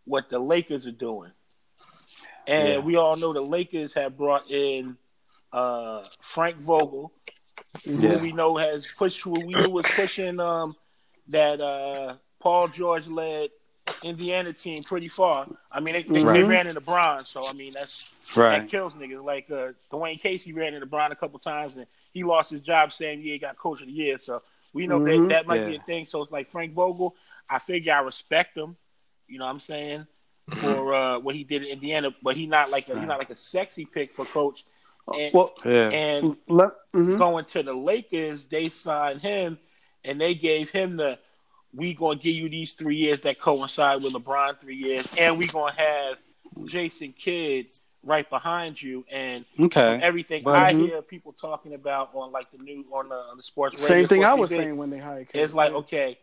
what 0.06 0.30
the 0.30 0.40
Lakers 0.40 0.88
are 0.88 0.92
doing. 0.92 1.32
And 2.48 2.68
yeah. 2.68 2.80
we 2.80 2.96
all 2.96 3.16
know 3.16 3.32
the 3.32 3.42
Lakers 3.42 3.94
have 3.94 4.18
brought 4.18 4.50
in 4.50 4.98
uh, 5.54 6.04
Frank 6.20 6.58
Vogel, 6.58 7.12
yeah. 7.86 8.10
who 8.10 8.20
we 8.20 8.34
know 8.34 8.58
has 8.58 8.88
pushed, 8.88 9.22
who 9.22 9.32
we 9.32 9.54
knew 9.54 9.70
was 9.70 9.86
pushing 9.96 10.40
um, 10.40 10.74
that 11.28 11.62
uh, 11.62 12.16
Paul 12.40 12.68
George 12.68 13.08
led 13.08 13.52
Indiana 14.04 14.54
team 14.54 14.82
pretty 14.84 15.08
far. 15.08 15.48
I 15.72 15.80
mean, 15.80 15.94
they, 15.94 16.04
they, 16.04 16.24
right. 16.24 16.34
they 16.34 16.44
ran 16.44 16.68
into 16.68 16.82
Bron's, 16.82 17.30
so 17.30 17.42
I 17.48 17.54
mean 17.54 17.72
that's 17.74 18.36
right. 18.36 18.60
that 18.60 18.70
kills 18.70 18.94
niggas. 18.94 19.24
Like 19.24 19.50
uh, 19.52 19.74
Dwane 19.92 20.20
Casey 20.20 20.54
ran 20.54 20.74
into 20.74 20.86
Bron 20.86 21.12
a 21.12 21.16
couple 21.16 21.40
times, 21.40 21.76
and 21.78 21.86
he 22.14 22.24
lost 22.24 22.52
his 22.52 22.62
job 22.62 22.92
same 22.92 23.22
year. 23.22 23.34
He 23.34 23.40
got 23.40 23.58
coach 23.58 23.82
of 23.82 23.88
the 23.88 23.94
year, 23.94 24.18
so 24.18 24.42
we 24.74 24.88
know 24.88 25.00
mm-hmm. 25.00 25.28
that 25.28 25.30
that 25.30 25.48
might 25.48 25.62
yeah. 25.62 25.68
be 25.68 25.76
a 25.76 25.82
thing. 25.82 26.06
So 26.06 26.22
it's 26.22 26.32
like 26.32 26.48
Frank 26.48 26.74
Vogel. 26.74 27.16
I 27.50 27.60
figure 27.60 27.94
I 27.94 28.00
respect 28.00 28.58
him. 28.58 28.76
You 29.28 29.40
know 29.40 29.46
what 29.46 29.52
I'm 29.52 29.60
saying 29.60 30.08
for 30.56 30.94
uh, 30.94 31.20
what 31.20 31.36
he 31.36 31.44
did 31.44 31.64
in 31.64 31.70
Indiana, 31.70 32.14
but 32.22 32.36
he 32.36 32.46
not 32.48 32.70
like 32.70 32.90
a, 32.90 33.00
he's 33.00 33.08
not 33.08 33.20
like 33.20 33.30
a 33.30 33.36
sexy 33.36 33.86
pick 33.86 34.14
for 34.14 34.26
coach. 34.26 34.66
And, 35.14 35.34
well, 35.34 35.54
yeah. 35.66 35.90
and 35.92 36.38
mm-hmm. 36.48 37.18
going 37.18 37.46
to 37.46 37.64
the 37.64 37.74
Lakers, 37.74 38.48
they 38.48 38.70
signed 38.70 39.22
him, 39.22 39.58
and 40.04 40.20
they 40.20 40.36
gave 40.36 40.70
him 40.70 40.96
the 40.96 41.20
we 41.74 41.94
gonna 41.94 42.20
give 42.20 42.36
you 42.36 42.50
these 42.50 42.74
three 42.74 42.98
years 42.98 43.22
that 43.22 43.40
coincide 43.40 44.04
with 44.04 44.14
LeBron 44.14 44.60
three 44.60 44.76
years, 44.76 45.08
and 45.20 45.38
we 45.38 45.46
gonna 45.48 45.76
have 45.78 46.22
Jason 46.66 47.14
Kidd 47.14 47.72
right 48.04 48.30
behind 48.30 48.82
you. 48.82 49.06
And 49.12 49.46
okay. 49.60 50.00
everything 50.02 50.44
but, 50.44 50.58
I 50.58 50.74
mm-hmm. 50.74 50.86
hear 50.86 51.02
people 51.02 51.34
talking 51.34 51.76
about 51.76 52.12
on 52.14 52.32
like 52.32 52.52
the 52.52 52.58
new 52.58 52.84
on 52.94 53.10
the, 53.10 53.16
on 53.16 53.38
the 53.38 53.44
sports 53.44 53.76
radio, 53.76 53.88
same 53.88 54.08
thing 54.08 54.24
I 54.26 54.34
was 54.34 54.50
saying 54.50 54.78
when 54.78 54.90
they 54.90 55.00
hired. 55.00 55.30
Kidd. 55.30 55.42
It's 55.42 55.54
like 55.54 55.72
okay, 55.74 56.18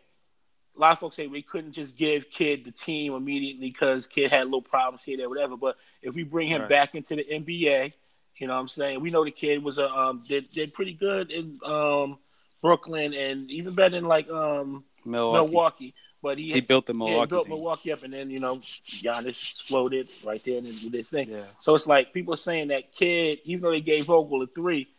a 0.75 0.79
lot 0.79 0.93
of 0.93 0.99
folks 0.99 1.15
say 1.15 1.27
we 1.27 1.41
couldn't 1.41 1.73
just 1.73 1.95
give 1.95 2.29
Kidd 2.29 2.65
the 2.65 2.71
team 2.71 3.13
immediately 3.13 3.69
because 3.69 4.07
Kidd 4.07 4.31
had 4.31 4.45
little 4.45 4.61
problems 4.61 5.03
here, 5.03 5.17
there, 5.17 5.29
whatever. 5.29 5.57
But 5.57 5.77
if 6.01 6.15
we 6.15 6.23
bring 6.23 6.47
him 6.47 6.61
right. 6.61 6.69
back 6.69 6.95
into 6.95 7.15
the 7.15 7.25
NBA, 7.25 7.93
you 8.37 8.47
know 8.47 8.53
what 8.53 8.61
I'm 8.61 8.67
saying? 8.67 9.01
We 9.01 9.09
know 9.09 9.25
the 9.25 9.31
Kidd 9.31 9.63
was 9.63 9.77
a 9.77 9.89
um 9.89 10.23
did 10.27 10.49
did 10.49 10.73
pretty 10.73 10.93
good 10.93 11.31
in 11.31 11.59
um 11.65 12.17
Brooklyn 12.61 13.13
and 13.13 13.49
even 13.49 13.73
better 13.73 13.95
than 13.95 14.05
like 14.05 14.29
um 14.29 14.83
Milwaukee. 15.09 15.47
Milwaukee. 15.47 15.93
But 16.21 16.37
he, 16.37 16.51
he 16.51 16.61
built 16.61 16.85
the 16.85 16.93
Milwaukee. 16.93 17.21
He 17.21 17.25
built 17.27 17.45
team. 17.45 17.53
Milwaukee 17.53 17.91
up, 17.93 18.03
and 18.03 18.13
then 18.13 18.29
you 18.29 18.39
know 18.39 18.55
Giannis 18.55 19.53
exploded 19.53 20.09
right 20.25 20.43
there 20.43 20.57
and 20.57 20.65
did 20.65 20.91
this 20.91 21.07
thing. 21.07 21.29
Yeah. 21.29 21.43
So 21.61 21.75
it's 21.75 21.87
like 21.87 22.13
people 22.13 22.33
are 22.33 22.37
saying 22.37 22.69
that 22.69 22.91
Kidd, 22.91 23.39
even 23.45 23.61
though 23.63 23.71
they 23.71 23.81
gave 23.81 24.05
Vogel 24.05 24.41
a 24.41 24.47
three, 24.47 24.89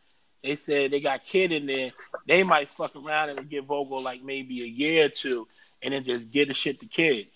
they 0.42 0.56
said 0.56 0.90
they 0.90 1.00
got 1.00 1.24
Kidd 1.24 1.52
in 1.52 1.66
there. 1.66 1.90
They 2.26 2.42
might 2.42 2.70
fuck 2.70 2.96
around 2.96 3.30
and 3.30 3.50
give 3.50 3.66
Vogel 3.66 4.02
like 4.02 4.22
maybe 4.22 4.62
a 4.62 4.66
year 4.66 5.06
or 5.06 5.08
two, 5.10 5.46
and 5.82 5.92
then 5.92 6.04
just 6.04 6.30
get 6.30 6.48
the 6.48 6.54
shit 6.54 6.80
to 6.80 6.86
Kidd. 6.86 7.26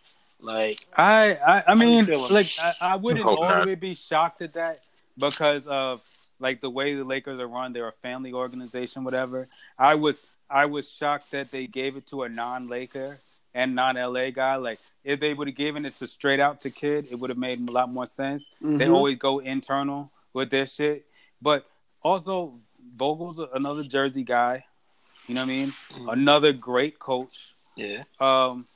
Like 0.41 0.87
I, 0.97 1.35
I, 1.35 1.63
I 1.69 1.75
mean, 1.75 2.07
like 2.07 2.49
I, 2.63 2.73
I 2.81 2.97
wouldn't 2.97 3.25
all 3.25 3.67
the 3.67 3.75
be 3.75 3.95
shocked 3.95 4.41
at 4.43 4.55
that 4.55 4.79
because 5.19 5.67
of 5.67 6.03
like 6.39 6.61
the 6.61 6.71
way 6.71 6.95
the 6.95 7.05
Lakers 7.05 7.41
are 7.41 7.49
run. 7.49 7.73
They're 7.73 7.89
a 7.89 7.93
family 7.93 8.33
organization, 8.33 9.05
whatever. 9.05 9.49
I 9.79 9.95
was 9.95 10.19
I 10.51 10.67
was 10.67 10.91
shocked 10.91 11.31
that 11.33 11.51
they 11.51 11.67
gave 11.67 11.97
it 11.97 12.07
to 12.09 12.23
a 12.23 12.29
non-Laker 12.29 13.19
and 13.55 13.75
non-LA 13.75 14.31
guy. 14.31 14.57
Like 14.57 14.79
if 15.05 15.21
they 15.21 15.33
would 15.33 15.49
have 15.49 15.57
given 15.57 15.85
it 15.87 15.95
to 15.99 16.07
straight 16.07 16.41
out 16.41 16.61
to 16.63 16.71
Kidd, 16.71 17.09
it 17.11 17.19
would 17.19 17.31
have 17.31 17.39
made 17.39 17.67
a 17.67 17.73
lot 17.73 17.91
more 17.91 18.07
sense. 18.07 18.45
Mm-hmm. 18.63 18.77
They 18.79 18.89
always 18.89 19.19
go 19.19 19.39
internal 19.39 20.11
with 20.33 20.51
their 20.51 20.67
shit, 20.67 21.05
but 21.41 21.67
also 22.03 22.55
Vogel's 22.97 23.41
another 23.55 23.83
Jersey 23.83 24.25
guy. 24.25 24.65
You 25.27 25.35
know 25.35 25.43
what 25.43 25.47
I 25.47 25.49
mean? 25.49 25.69
Mm-hmm. 25.69 26.09
Another 26.09 26.53
great 26.53 26.99
coach. 26.99 27.55
Yeah. 27.77 28.03
Um, 28.21 28.67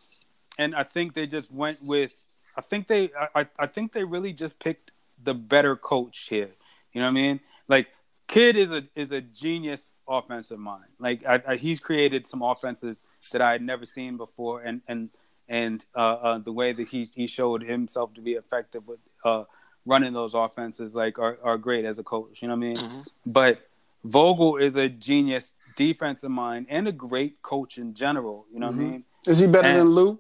and 0.59 0.75
I 0.75 0.83
think 0.83 1.15
they 1.15 1.27
just 1.27 1.53
went 1.53 1.83
with. 1.83 2.13
I 2.57 2.61
think 2.63 2.87
they. 2.89 3.11
I, 3.35 3.47
I 3.59 3.67
think 3.67 3.93
they 3.93 4.05
really 4.05 4.33
just 4.33 4.59
picked 4.59 4.91
the 5.23 5.35
better 5.35 5.77
coach 5.77 6.27
here. 6.29 6.51
You 6.93 7.01
know 7.01 7.07
what 7.07 7.11
I 7.11 7.23
mean? 7.23 7.41
Like 7.69 7.89
Kidd 8.27 8.57
is 8.57 8.73
a 8.73 8.85
is 8.97 9.13
a 9.13 9.21
genius 9.21 9.89
offensive 10.09 10.59
mind. 10.59 10.85
Like 10.99 11.25
I, 11.27 11.43
I, 11.47 11.57
he's 11.57 11.81
created 11.81 12.27
some 12.27 12.43
offenses 12.43 13.01
that 13.33 13.41
I 13.41 13.53
had 13.53 13.63
never 13.63 13.87
seen 13.87 14.17
before, 14.17 14.63
and 14.63 14.81
and 14.89 15.11
and 15.49 15.85
uh, 15.95 15.99
uh, 15.99 16.39
the 16.39 16.53
way 16.53 16.73
that 16.73 16.89
he 16.89 17.09
he 17.15 17.27
showed 17.27 17.63
himself 17.63 18.15
to 18.15 18.21
be 18.21 18.33
effective 18.33 18.87
with 18.87 19.01
uh, 19.25 19.45
running 19.87 20.13
those 20.13 20.35
offenses 20.35 20.95
like 20.95 21.19
are, 21.19 21.39
are 21.43 21.59
great 21.59 21.85
as 21.85 21.99
a 21.99 22.03
coach. 22.03 22.41
You 22.41 22.49
know 22.49 22.55
what 22.55 22.65
I 22.65 22.69
mean? 22.69 22.77
Mm-hmm. 22.77 23.01
But 23.27 23.61
Vogel 24.05 24.57
is 24.57 24.77
a 24.77 24.89
genius 24.89 25.53
defensive 25.77 26.31
mind 26.31 26.67
and 26.69 26.89
a 26.89 26.93
great 26.93 27.41
coach 27.43 27.79
in 27.79 27.95
general. 27.95 28.47
You 28.53 28.61
know 28.61 28.69
mm-hmm. 28.69 28.77
what 28.77 28.83
I 28.83 28.85
mm-hmm. 28.85 28.93
mean? 28.93 29.05
Is 29.27 29.39
he 29.39 29.47
better 29.47 29.69
and, 29.69 29.81
than 29.81 29.89
Lue? 29.89 30.19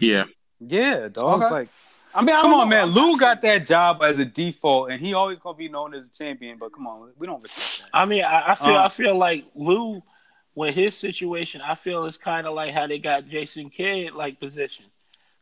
Yeah. 0.00 0.24
Yeah, 0.60 1.08
dog. 1.08 1.42
Okay. 1.42 1.50
Like 1.50 1.68
I 2.14 2.22
mean, 2.22 2.34
I 2.34 2.42
come 2.42 2.54
on, 2.54 2.68
know. 2.68 2.86
man. 2.86 2.88
Lue 2.88 3.18
got 3.18 3.40
that 3.42 3.66
job 3.66 4.02
as 4.02 4.18
a 4.18 4.24
default, 4.24 4.90
and 4.90 5.00
he 5.00 5.14
always 5.14 5.38
gonna 5.38 5.56
be 5.56 5.68
known 5.68 5.94
as 5.94 6.06
a 6.06 6.08
champion. 6.08 6.58
But 6.58 6.72
come 6.72 6.86
on, 6.86 7.12
we 7.18 7.26
don't 7.26 7.42
respect 7.42 7.79
that. 7.79 7.79
I 7.92 8.04
mean, 8.04 8.24
I, 8.24 8.52
I 8.52 8.54
feel, 8.54 8.74
um, 8.74 8.84
I 8.84 8.88
feel 8.88 9.16
like 9.16 9.44
Lue, 9.54 10.02
with 10.54 10.74
his 10.74 10.96
situation, 10.96 11.60
I 11.60 11.74
feel 11.74 12.04
it's 12.06 12.16
kind 12.16 12.46
of 12.46 12.54
like 12.54 12.72
how 12.72 12.86
they 12.86 12.98
got 12.98 13.28
Jason 13.28 13.70
Kidd 13.70 14.12
like 14.12 14.40
position, 14.40 14.86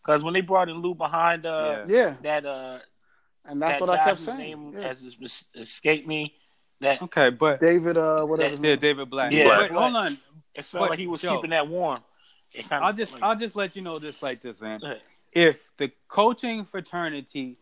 because 0.04 0.22
when 0.22 0.34
they 0.34 0.40
brought 0.40 0.68
in 0.68 0.76
Lue 0.76 0.94
behind, 0.94 1.46
uh, 1.46 1.84
yeah, 1.86 2.16
that 2.22 2.44
uh, 2.44 2.78
and 3.44 3.60
that's 3.60 3.78
that 3.78 3.88
what 3.88 3.98
I 3.98 4.04
kept 4.04 4.20
saying. 4.20 4.38
Name 4.38 4.72
yeah. 4.74 4.88
has 4.88 5.16
escaped 5.56 6.06
me. 6.06 6.34
That 6.80 7.02
okay, 7.02 7.30
but 7.30 7.58
David, 7.60 7.98
uh, 7.98 8.24
whatever. 8.24 8.56
That, 8.56 8.68
yeah, 8.68 8.76
David 8.76 9.10
Blatt. 9.10 9.32
Yeah, 9.32 9.48
but, 9.48 9.70
hold 9.70 9.96
on. 9.96 10.16
It 10.54 10.64
felt 10.64 10.84
but, 10.84 10.90
like 10.90 10.98
he 10.98 11.06
was 11.06 11.22
Joe, 11.22 11.36
keeping 11.36 11.50
that 11.50 11.68
warm. 11.68 12.00
I'll 12.70 12.92
just, 12.92 13.12
like, 13.12 13.22
I'll 13.22 13.36
just 13.36 13.56
let 13.56 13.76
you 13.76 13.82
know 13.82 13.98
this 13.98 14.22
like 14.22 14.40
this, 14.40 14.60
man 14.60 14.80
if 15.32 15.68
the 15.76 15.90
coaching 16.08 16.64
fraternity 16.64 17.56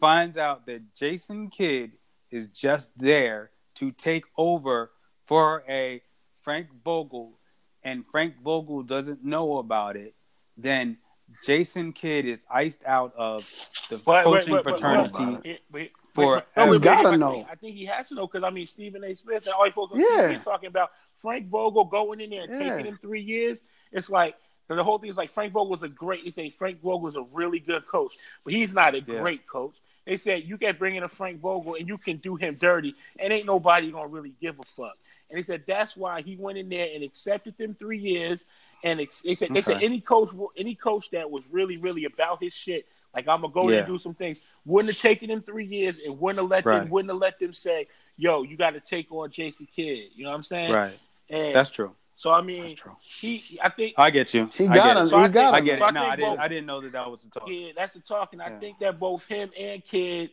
finds 0.00 0.36
out 0.36 0.66
that 0.66 0.94
Jason 0.94 1.48
Kidd 1.48 1.92
is 2.30 2.48
just 2.48 2.90
there 2.98 3.50
to 3.76 3.92
take 3.92 4.24
over 4.36 4.90
for 5.26 5.64
a 5.68 6.02
Frank 6.42 6.68
Vogel 6.84 7.38
and 7.82 8.04
Frank 8.06 8.34
Vogel 8.42 8.82
doesn't 8.82 9.24
know 9.24 9.58
about 9.58 9.96
it, 9.96 10.14
then 10.56 10.98
Jason 11.44 11.92
Kidd 11.92 12.26
is 12.26 12.46
iced 12.50 12.82
out 12.84 13.12
of 13.16 13.38
the 13.90 13.98
but, 13.98 14.24
coaching 14.24 14.52
wait, 14.54 14.64
wait, 14.64 14.78
fraternity. 14.78 15.58
Wait, 15.70 15.92
for 16.14 16.42
no, 16.56 16.70
he's 16.70 16.78
gotta 16.78 17.18
know. 17.18 17.46
I 17.50 17.56
think 17.56 17.76
he 17.76 17.84
has 17.86 18.08
to 18.08 18.14
know 18.14 18.26
because 18.26 18.44
I 18.44 18.50
mean 18.50 18.66
Stephen 18.66 19.02
A. 19.02 19.14
Smith 19.14 19.46
and 19.46 19.54
all 19.54 19.66
you 19.66 19.72
folks 19.72 19.92
yeah. 19.96 20.38
talking 20.44 20.68
about 20.68 20.90
Frank 21.16 21.48
Vogel 21.48 21.84
going 21.84 22.20
in 22.20 22.30
there 22.30 22.44
and 22.44 22.52
yeah. 22.52 22.76
taking 22.76 22.86
him 22.86 22.98
three 23.02 23.20
years. 23.20 23.64
It's 23.90 24.08
like 24.08 24.36
the 24.68 24.82
whole 24.84 24.98
thing 24.98 25.10
is 25.10 25.16
like 25.16 25.30
Frank 25.30 25.52
Vogel 25.52 25.70
was 25.70 25.82
a 25.82 25.88
great. 25.88 26.24
They 26.24 26.30
say 26.30 26.50
Frank 26.50 26.80
Vogel 26.80 27.00
was 27.00 27.16
a 27.16 27.24
really 27.34 27.58
good 27.58 27.86
coach, 27.88 28.14
but 28.44 28.52
he's 28.52 28.72
not 28.72 28.94
a 28.94 29.00
yeah. 29.00 29.20
great 29.20 29.46
coach. 29.46 29.76
They 30.06 30.16
said 30.16 30.44
you 30.44 30.58
can 30.58 30.76
bring 30.76 30.96
in 30.96 31.02
a 31.02 31.08
Frank 31.08 31.40
Vogel 31.40 31.74
and 31.74 31.88
you 31.88 31.98
can 31.98 32.18
do 32.18 32.36
him 32.36 32.54
dirty, 32.60 32.94
and 33.18 33.32
ain't 33.32 33.46
nobody 33.46 33.90
gonna 33.90 34.08
really 34.08 34.34
give 34.40 34.58
a 34.58 34.62
fuck. 34.62 34.96
And 35.30 35.38
they 35.38 35.42
said 35.42 35.64
that's 35.66 35.96
why 35.96 36.22
he 36.22 36.36
went 36.36 36.58
in 36.58 36.68
there 36.68 36.88
and 36.94 37.02
accepted 37.02 37.56
them 37.56 37.74
three 37.74 37.98
years. 37.98 38.44
And 38.82 39.00
ex- 39.00 39.22
they 39.22 39.34
said 39.34 39.46
okay. 39.46 39.54
they 39.54 39.62
said 39.62 39.82
any 39.82 40.00
coach, 40.00 40.30
any 40.56 40.74
coach 40.74 41.10
that 41.10 41.30
was 41.30 41.48
really, 41.50 41.78
really 41.78 42.04
about 42.04 42.42
his 42.42 42.52
shit, 42.52 42.86
like 43.14 43.26
I'm 43.28 43.40
gonna 43.40 43.52
go 43.52 43.70
yeah. 43.70 43.78
and 43.78 43.86
do 43.86 43.98
some 43.98 44.14
things, 44.14 44.56
wouldn't 44.66 44.92
have 44.92 45.00
taken 45.00 45.30
him 45.30 45.40
three 45.40 45.66
years 45.66 45.98
and 45.98 46.20
wouldn't 46.20 46.40
have 46.40 46.50
let 46.50 46.66
right. 46.66 46.80
them, 46.80 46.90
wouldn't 46.90 47.10
have 47.10 47.20
let 47.20 47.38
them 47.38 47.52
say, 47.52 47.86
"Yo, 48.16 48.42
you 48.42 48.56
got 48.56 48.70
to 48.70 48.80
take 48.80 49.10
on 49.10 49.30
Jason 49.30 49.66
Kidd." 49.74 50.10
You 50.14 50.24
know 50.24 50.30
what 50.30 50.36
I'm 50.36 50.42
saying? 50.42 50.72
Right. 50.72 51.04
And 51.30 51.54
that's 51.54 51.70
true. 51.70 51.94
So 52.16 52.30
I 52.30 52.42
mean, 52.42 52.76
he. 53.00 53.58
I 53.62 53.68
think 53.68 53.94
I 53.98 54.10
get 54.10 54.32
you. 54.34 54.48
He 54.54 54.68
got 54.68 54.96
him. 54.96 55.08
So 55.08 55.22
he 55.22 55.28
got 55.28 55.48
him. 55.48 55.54
I 55.54 55.60
get 55.60 55.74
it. 55.74 55.78
So 55.78 55.84
I, 55.86 55.90
no, 55.90 56.02
I 56.04 56.16
didn't. 56.16 56.30
Both, 56.30 56.38
I 56.38 56.48
didn't 56.48 56.66
know 56.66 56.80
that 56.80 56.92
that 56.92 57.10
was 57.10 57.22
the 57.22 57.28
talk. 57.28 57.48
Yeah, 57.48 57.72
that's 57.76 57.94
the 57.94 58.00
talk, 58.00 58.32
and 58.32 58.40
yeah. 58.40 58.54
I 58.54 58.58
think 58.58 58.78
that 58.78 58.98
both 58.98 59.26
him 59.26 59.50
and 59.58 59.84
Kidd 59.84 60.30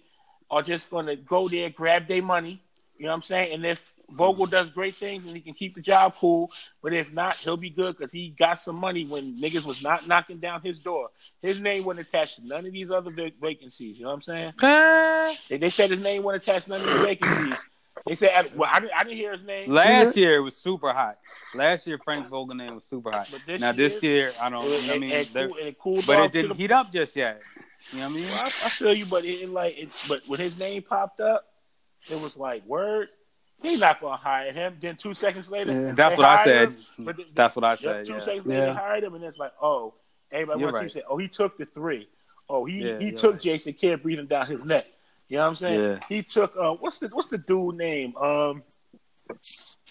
are 0.50 0.62
just 0.62 0.90
going 0.90 1.08
to 1.08 1.16
go 1.16 1.48
there, 1.48 1.70
grab 1.70 2.08
their 2.08 2.22
money. 2.22 2.62
You 2.98 3.06
know 3.06 3.14
what 3.14 3.16
I'm 3.16 3.22
saying? 3.24 3.54
And 3.54 3.66
if 3.66 3.94
Vogel 4.12 4.46
mm. 4.46 4.52
does 4.52 4.70
great 4.70 4.96
things 4.96 5.26
and 5.26 5.36
he 5.36 5.42
can 5.42 5.54
keep 5.54 5.74
the 5.74 5.82
job 5.82 6.14
cool, 6.20 6.52
but 6.84 6.94
if 6.94 7.12
not, 7.12 7.36
he'll 7.38 7.58
be 7.58 7.70
good 7.70 7.98
because 7.98 8.12
he 8.12 8.30
got 8.30 8.60
some 8.60 8.76
money 8.76 9.06
when 9.06 9.40
niggas 9.42 9.64
was 9.64 9.82
not 9.82 10.08
knocking 10.08 10.38
down 10.38 10.62
his 10.62 10.80
door. 10.80 11.10
His 11.42 11.60
name 11.62 11.86
wasn't 11.86 12.08
attached 12.08 12.36
to 12.36 12.48
none 12.48 12.66
of 12.66 12.74
these 12.74 12.92
other 12.92 13.10
vacancies. 13.42 13.98
You 13.98 14.04
know 14.04 14.10
what 14.10 14.16
I'm 14.16 14.22
saying? 14.22 14.54
they, 15.50 15.58
they 15.58 15.70
said 15.70 15.90
his 15.90 16.04
name 16.04 16.22
wasn't 16.22 16.44
attached 16.44 16.66
to 16.66 16.72
none 16.72 16.82
of 16.82 16.88
these 16.88 17.06
vacancies. 17.06 17.56
They 18.06 18.16
said, 18.16 18.56
well, 18.56 18.70
I 18.72 18.80
didn't, 18.80 18.94
I 18.96 19.04
didn't 19.04 19.18
hear 19.18 19.32
his 19.34 19.44
name. 19.44 19.70
Last 19.70 20.16
year 20.18 20.36
it 20.36 20.40
was 20.40 20.56
super 20.56 20.92
hot. 20.94 21.18
Last 21.54 21.86
year 21.86 22.00
Frank 22.04 22.28
Vogel 22.28 22.56
name 22.56 22.76
was 22.76 22.86
super 22.86 23.12
hot. 23.12 23.30
But 23.32 23.42
this 23.46 23.62
now 23.62 23.68
year, 23.68 23.74
this 23.74 24.04
year 24.04 24.32
I 24.42 24.50
don't. 24.50 24.66
It, 24.66 24.92
I 24.92 24.98
mean, 24.98 25.12
it, 25.12 25.36
it, 25.36 25.52
it 25.60 25.80
cooled 25.80 26.06
but 26.08 26.20
it 26.26 26.32
didn't 26.32 26.50
the, 26.50 26.56
heat 26.56 26.72
up 26.72 26.92
just 26.92 27.16
yet. 27.16 27.42
You 27.92 28.00
know 28.00 28.06
what 28.06 28.12
I 28.12 28.16
mean? 28.16 28.26
Well, 28.30 28.40
I, 28.40 28.44
I, 28.46 28.50
feel 28.50 28.94
you, 28.94 29.06
but 29.06 29.26
it, 29.26 29.50
like, 29.50 29.78
it, 29.78 30.06
but 30.08 30.22
when 30.28 30.40
his 30.40 30.60
name 30.60 30.82
popped 30.84 31.20
up, 31.20 31.46
it 32.10 32.22
was 32.22 32.38
like 32.38 32.66
word. 32.66 33.10
He's 33.62 33.82
not 33.82 34.02
gonna 34.02 34.18
hire 34.18 34.52
him. 34.52 34.78
Then 34.82 34.96
two 34.96 35.14
seconds 35.14 35.52
later, 35.52 35.72
yeah. 35.72 35.92
that's 35.92 36.18
what 36.18 36.26
I 36.26 36.44
said. 36.44 36.74
Him, 36.98 37.16
that's 37.34 37.56
what 37.56 37.66
I 37.66 37.76
said. 37.76 38.06
Two 38.06 38.14
yeah. 38.14 38.20
seconds 38.20 38.48
later, 38.48 38.60
yeah. 38.60 38.66
they 38.68 38.74
hired 38.74 39.04
him, 39.04 39.14
and 39.14 39.24
it's 39.24 39.38
like, 39.38 39.54
oh, 39.62 39.94
everybody 40.32 40.64
wants 40.64 40.76
right. 40.76 40.84
you 40.84 40.90
say, 40.90 41.04
oh, 41.08 41.18
he 41.18 41.28
took 41.28 41.58
the 41.58 41.66
three. 41.66 42.08
Oh, 42.50 42.66
he 42.66 42.90
yeah, 42.90 43.00
he 43.00 43.12
took 43.12 43.34
right. 43.34 43.42
Jason 43.42 43.74
Kidd 43.74 44.02
breathing 44.02 44.26
down 44.26 44.48
his 44.48 44.66
neck. 44.66 44.88
You 45.32 45.38
know 45.38 45.44
what 45.44 45.50
I'm 45.52 45.56
saying? 45.56 45.82
Yeah. 45.82 46.00
He 46.10 46.22
took 46.24 46.54
uh, 46.58 46.74
what's 46.74 47.00
the 47.00 47.08
what's 47.14 47.30
the 47.30 47.38
dude 47.38 47.78
name? 47.78 48.18
Um, 48.18 48.64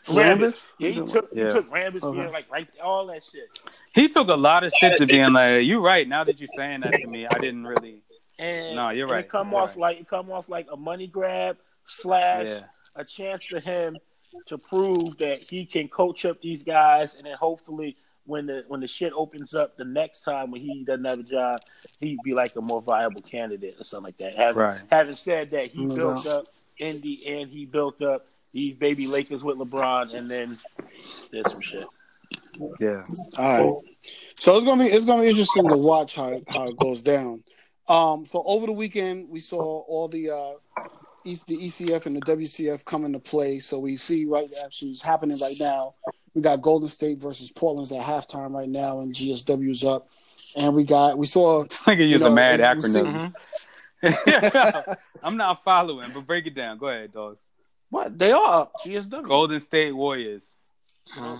Rambis. 0.04 0.62
Yeah, 0.78 0.90
he 0.90 1.00
took 1.06 1.30
yeah. 1.32 1.46
he 1.46 1.50
took 1.50 1.70
Rambis. 1.70 2.02
Okay. 2.02 2.18
Yeah, 2.18 2.26
like 2.26 2.52
right 2.52 2.68
all 2.84 3.06
that 3.06 3.22
shit. 3.24 3.48
He 3.94 4.10
took 4.10 4.28
a 4.28 4.34
lot 4.34 4.64
of 4.64 4.72
shit 4.74 4.98
to 4.98 5.06
being 5.06 5.32
like, 5.32 5.64
"You 5.64 5.80
right." 5.80 6.06
Now 6.06 6.24
that 6.24 6.38
you're 6.40 6.48
saying 6.54 6.80
that 6.80 6.92
to 6.92 7.06
me, 7.06 7.26
I 7.26 7.38
didn't 7.38 7.66
really. 7.66 8.02
And, 8.42 8.74
no, 8.74 8.88
you're 8.88 9.06
right. 9.06 9.20
It 9.20 9.28
come 9.28 9.50
you're 9.50 9.60
off 9.60 9.70
right. 9.70 9.80
like 9.80 10.00
it 10.00 10.08
come 10.08 10.32
off 10.32 10.48
like 10.48 10.66
a 10.72 10.76
money 10.76 11.06
grab 11.06 11.58
slash 11.84 12.46
yeah. 12.46 12.60
a 12.96 13.04
chance 13.04 13.44
for 13.44 13.60
him 13.60 13.98
to 14.46 14.56
prove 14.56 15.18
that 15.18 15.44
he 15.44 15.66
can 15.66 15.88
coach 15.88 16.24
up 16.24 16.40
these 16.40 16.62
guys, 16.62 17.16
and 17.16 17.26
then 17.26 17.36
hopefully 17.36 17.98
when 18.24 18.46
the 18.46 18.64
when 18.68 18.80
the 18.80 18.88
shit 18.88 19.12
opens 19.14 19.54
up 19.54 19.76
the 19.76 19.84
next 19.84 20.22
time 20.22 20.50
when 20.50 20.60
he 20.60 20.84
doesn't 20.84 21.04
have 21.04 21.18
a 21.18 21.22
job, 21.22 21.58
he'd 21.98 22.18
be 22.24 22.34
like 22.34 22.54
a 22.56 22.60
more 22.60 22.80
viable 22.82 23.22
candidate 23.22 23.76
or 23.78 23.84
something 23.84 24.04
like 24.04 24.18
that. 24.18 24.36
Having, 24.36 24.62
right. 24.62 24.80
having 24.90 25.16
said 25.16 25.50
that, 25.50 25.70
he 25.70 25.86
no 25.86 25.94
built 25.94 26.26
up 26.26 26.46
Indy 26.78 27.40
and 27.40 27.50
he 27.50 27.66
built 27.66 28.02
up 28.02 28.26
these 28.52 28.76
baby 28.76 29.06
Lakers 29.06 29.44
with 29.44 29.58
LeBron, 29.58 30.14
and 30.14 30.30
then 30.30 30.58
there's 31.30 31.50
some 31.50 31.60
shit. 31.60 31.86
Yeah. 32.78 33.04
All 33.38 33.72
right. 33.72 33.82
So 34.36 34.56
it's 34.56 34.64
gonna 34.64 34.84
be 34.84 34.90
it's 34.90 35.04
gonna 35.04 35.22
be 35.22 35.28
interesting 35.28 35.68
to 35.68 35.76
watch 35.76 36.16
how 36.16 36.38
how 36.48 36.66
it 36.66 36.76
goes 36.76 37.02
down. 37.02 37.42
Um, 37.88 38.24
so 38.24 38.42
over 38.46 38.66
the 38.66 38.72
weekend 38.72 39.28
we 39.28 39.40
saw 39.40 39.60
all 39.60 40.08
the 40.08 40.30
uh, 40.30 40.52
the 41.24 41.56
ECF 41.56 42.06
and 42.06 42.16
the 42.16 42.20
WCF 42.20 42.84
come 42.84 43.04
into 43.04 43.18
play. 43.18 43.58
So 43.58 43.78
we 43.78 43.96
see 43.96 44.26
right 44.26 44.48
actually 44.64 44.92
it's 44.92 45.02
happening 45.02 45.38
right 45.40 45.56
now. 45.58 45.94
We 46.34 46.42
got 46.42 46.62
Golden 46.62 46.88
State 46.88 47.18
versus 47.18 47.50
Portland's 47.50 47.92
at 47.92 48.02
halftime 48.02 48.52
right 48.52 48.68
now, 48.68 49.00
and 49.00 49.14
GSW's 49.14 49.84
up. 49.84 50.08
And 50.56 50.74
we 50.74 50.84
got 50.84 51.18
we 51.18 51.26
saw. 51.26 51.64
I 51.86 51.96
can 51.96 52.08
use 52.08 52.22
know, 52.22 52.28
a 52.28 52.34
mad 52.34 52.60
acronym. 52.60 53.32
Mm-hmm. 54.02 54.92
I'm 55.22 55.36
not 55.36 55.62
following, 55.64 56.10
but 56.12 56.26
break 56.26 56.46
it 56.46 56.54
down. 56.54 56.78
Go 56.78 56.88
ahead, 56.88 57.12
dogs. 57.12 57.42
What 57.90 58.18
they 58.18 58.32
are 58.32 58.62
up? 58.62 58.72
GSW. 58.84 59.26
Golden 59.26 59.60
State 59.60 59.92
Warriors. 59.92 60.56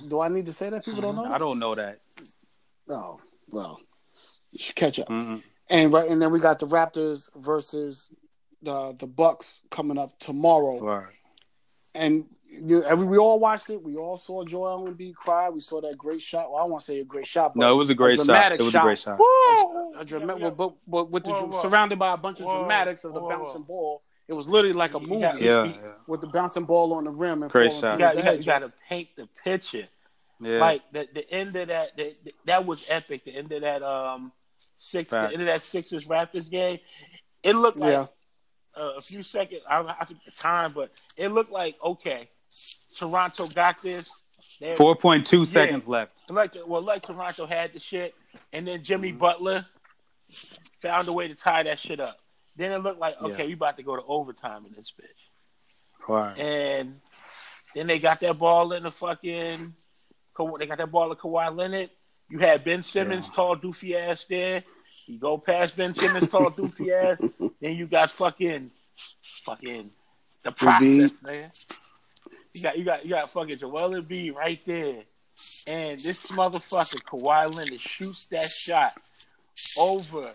Do 0.08 0.20
I 0.20 0.28
need 0.28 0.46
to 0.46 0.52
say 0.52 0.70
that? 0.70 0.84
People 0.84 1.00
don't 1.00 1.16
know. 1.16 1.24
I 1.24 1.38
don't 1.38 1.58
know 1.58 1.74
that. 1.76 2.00
Oh 2.88 3.20
well, 3.50 3.80
you 4.50 4.58
should 4.58 4.74
catch 4.74 4.98
up. 4.98 5.08
Mm-hmm. 5.08 5.36
And 5.70 5.92
right, 5.92 6.08
and 6.10 6.20
then 6.20 6.32
we 6.32 6.40
got 6.40 6.58
the 6.58 6.66
Raptors 6.66 7.28
versus 7.36 8.12
the 8.62 8.96
the 8.98 9.06
Bucks 9.06 9.60
coming 9.70 9.98
up 9.98 10.18
tomorrow. 10.18 10.80
Right. 10.80 11.14
And 11.94 12.14
you, 12.14 12.26
we, 12.60 13.04
we 13.04 13.18
all 13.18 13.38
watched 13.38 13.70
it. 13.70 13.82
We 13.82 13.96
all 13.96 14.16
saw 14.16 14.44
Joel 14.44 14.88
Embiid 14.88 15.14
cry. 15.14 15.48
We 15.48 15.60
saw 15.60 15.80
that 15.82 15.96
great 15.96 16.20
shot. 16.20 16.50
Well, 16.50 16.62
I 16.62 16.66
won't 16.66 16.82
say 16.82 17.00
a 17.00 17.04
great 17.04 17.26
shot, 17.26 17.54
but 17.54 17.60
no, 17.60 17.74
it 17.74 17.76
was 17.76 17.90
a 17.90 17.94
great 17.94 18.18
a 18.18 18.24
shot. 18.24 18.52
It 18.52 18.60
was 18.60 18.72
shot. 18.72 18.82
a 18.82 18.84
great 18.84 18.98
shot. 18.98 19.18
Whoa! 19.20 19.92
A, 19.94 20.00
a 20.00 20.04
dramatic, 20.04 20.42
yeah, 20.42 20.50
but, 20.50 20.74
but 20.86 21.10
with 21.10 21.24
the 21.24 21.32
whoa, 21.32 21.46
whoa. 21.46 21.62
surrounded 21.62 21.98
by 21.98 22.12
a 22.12 22.16
bunch 22.16 22.40
of 22.40 22.46
dramatics 22.46 23.04
of 23.04 23.14
the 23.14 23.20
bouncing 23.20 23.62
ball. 23.62 24.02
It 24.26 24.34
was 24.34 24.48
literally 24.48 24.74
like 24.74 24.94
a 24.94 25.00
movie. 25.00 25.22
Yeah, 25.22 25.64
yeah. 25.64 25.72
with 26.06 26.20
the 26.20 26.28
bouncing 26.28 26.64
ball 26.64 26.92
on 26.92 27.04
the 27.04 27.10
rim 27.10 27.42
and 27.42 27.50
great 27.50 27.72
shot. 27.72 27.94
You 27.94 27.98
got, 27.98 28.16
you, 28.38 28.44
got, 28.44 28.62
to 28.62 28.72
paint 28.88 29.08
the 29.16 29.28
picture. 29.42 29.88
Yeah. 30.40 30.58
Like 30.58 30.88
the, 30.90 31.08
the 31.12 31.28
end 31.32 31.56
of 31.56 31.68
that, 31.68 31.96
the, 31.96 32.14
that 32.46 32.64
was 32.64 32.86
epic. 32.88 33.24
The 33.24 33.34
end 33.34 33.50
of 33.52 33.62
that 33.62 33.82
um 33.82 34.32
six, 34.76 35.10
Fact. 35.10 35.28
the 35.28 35.34
end 35.34 35.42
of 35.42 35.46
that 35.46 35.62
Sixers 35.62 36.06
Raptors 36.06 36.50
game. 36.50 36.78
It 37.42 37.54
looked 37.54 37.76
like 37.76 37.92
yeah. 37.92 38.06
uh, 38.76 38.92
a 38.98 39.00
few 39.00 39.22
seconds. 39.22 39.62
I 39.68 39.76
don't 39.76 39.86
know 39.86 39.94
how 39.98 40.04
to 40.04 40.14
the 40.14 40.30
time, 40.30 40.72
but 40.72 40.92
it 41.16 41.28
looked 41.28 41.52
like 41.52 41.76
okay, 41.82 42.30
Toronto 42.96 43.46
got 43.48 43.82
this. 43.82 44.22
Four 44.76 44.94
point 44.94 45.26
two 45.26 45.40
yeah. 45.40 45.50
seconds 45.50 45.88
left. 45.88 46.12
Like 46.28 46.54
well, 46.66 46.82
like 46.82 47.02
Toronto 47.02 47.46
had 47.46 47.72
the 47.72 47.80
shit, 47.80 48.14
and 48.52 48.66
then 48.66 48.82
Jimmy 48.82 49.10
mm-hmm. 49.10 49.18
Butler 49.18 49.66
found 50.80 51.08
a 51.08 51.12
way 51.12 51.28
to 51.28 51.34
tie 51.34 51.62
that 51.62 51.78
shit 51.78 52.00
up. 52.00 52.16
Then 52.56 52.72
it 52.72 52.78
looked 52.78 53.00
like 53.00 53.20
okay, 53.22 53.44
yeah. 53.44 53.46
we 53.48 53.52
about 53.54 53.76
to 53.78 53.82
go 53.82 53.96
to 53.96 54.02
overtime 54.02 54.66
in 54.66 54.72
this 54.74 54.92
bitch. 55.00 56.08
Wow. 56.08 56.34
And 56.38 56.94
then 57.74 57.86
they 57.86 57.98
got 57.98 58.20
that 58.20 58.38
ball 58.38 58.72
in 58.72 58.82
the 58.82 58.90
fucking. 58.90 59.74
They 60.58 60.66
got 60.66 60.78
that 60.78 60.90
ball 60.90 61.10
to 61.10 61.14
Kawhi 61.14 61.54
Leonard. 61.54 61.90
You 62.30 62.38
had 62.38 62.64
Ben 62.64 62.82
Simmons, 62.82 63.28
yeah. 63.28 63.34
tall 63.34 63.56
doofy 63.56 63.94
ass 63.94 64.24
there. 64.26 64.62
You 65.06 65.18
go 65.18 65.36
past 65.36 65.76
Ben 65.76 65.94
Simmons, 65.94 66.28
tall 66.28 66.44
doofy 66.50 66.92
ass. 66.92 67.18
Then 67.60 67.76
you 67.76 67.86
got 67.86 68.10
fucking, 68.10 68.70
fucking 69.44 69.90
the 70.42 70.52
process, 70.52 71.22
man. 71.22 71.48
You 72.52 72.62
got 72.62 72.78
you 72.78 72.84
got 72.84 73.04
you 73.04 73.10
got 73.10 73.30
fucking 73.30 73.58
Joel 73.58 73.90
Embiid 73.90 74.34
right 74.34 74.60
there, 74.64 75.04
and 75.66 76.00
this 76.00 76.26
motherfucker 76.28 77.00
Kawhi 77.02 77.54
Leonard 77.54 77.80
shoots 77.80 78.26
that 78.28 78.48
shot 78.48 78.92
over 79.78 80.32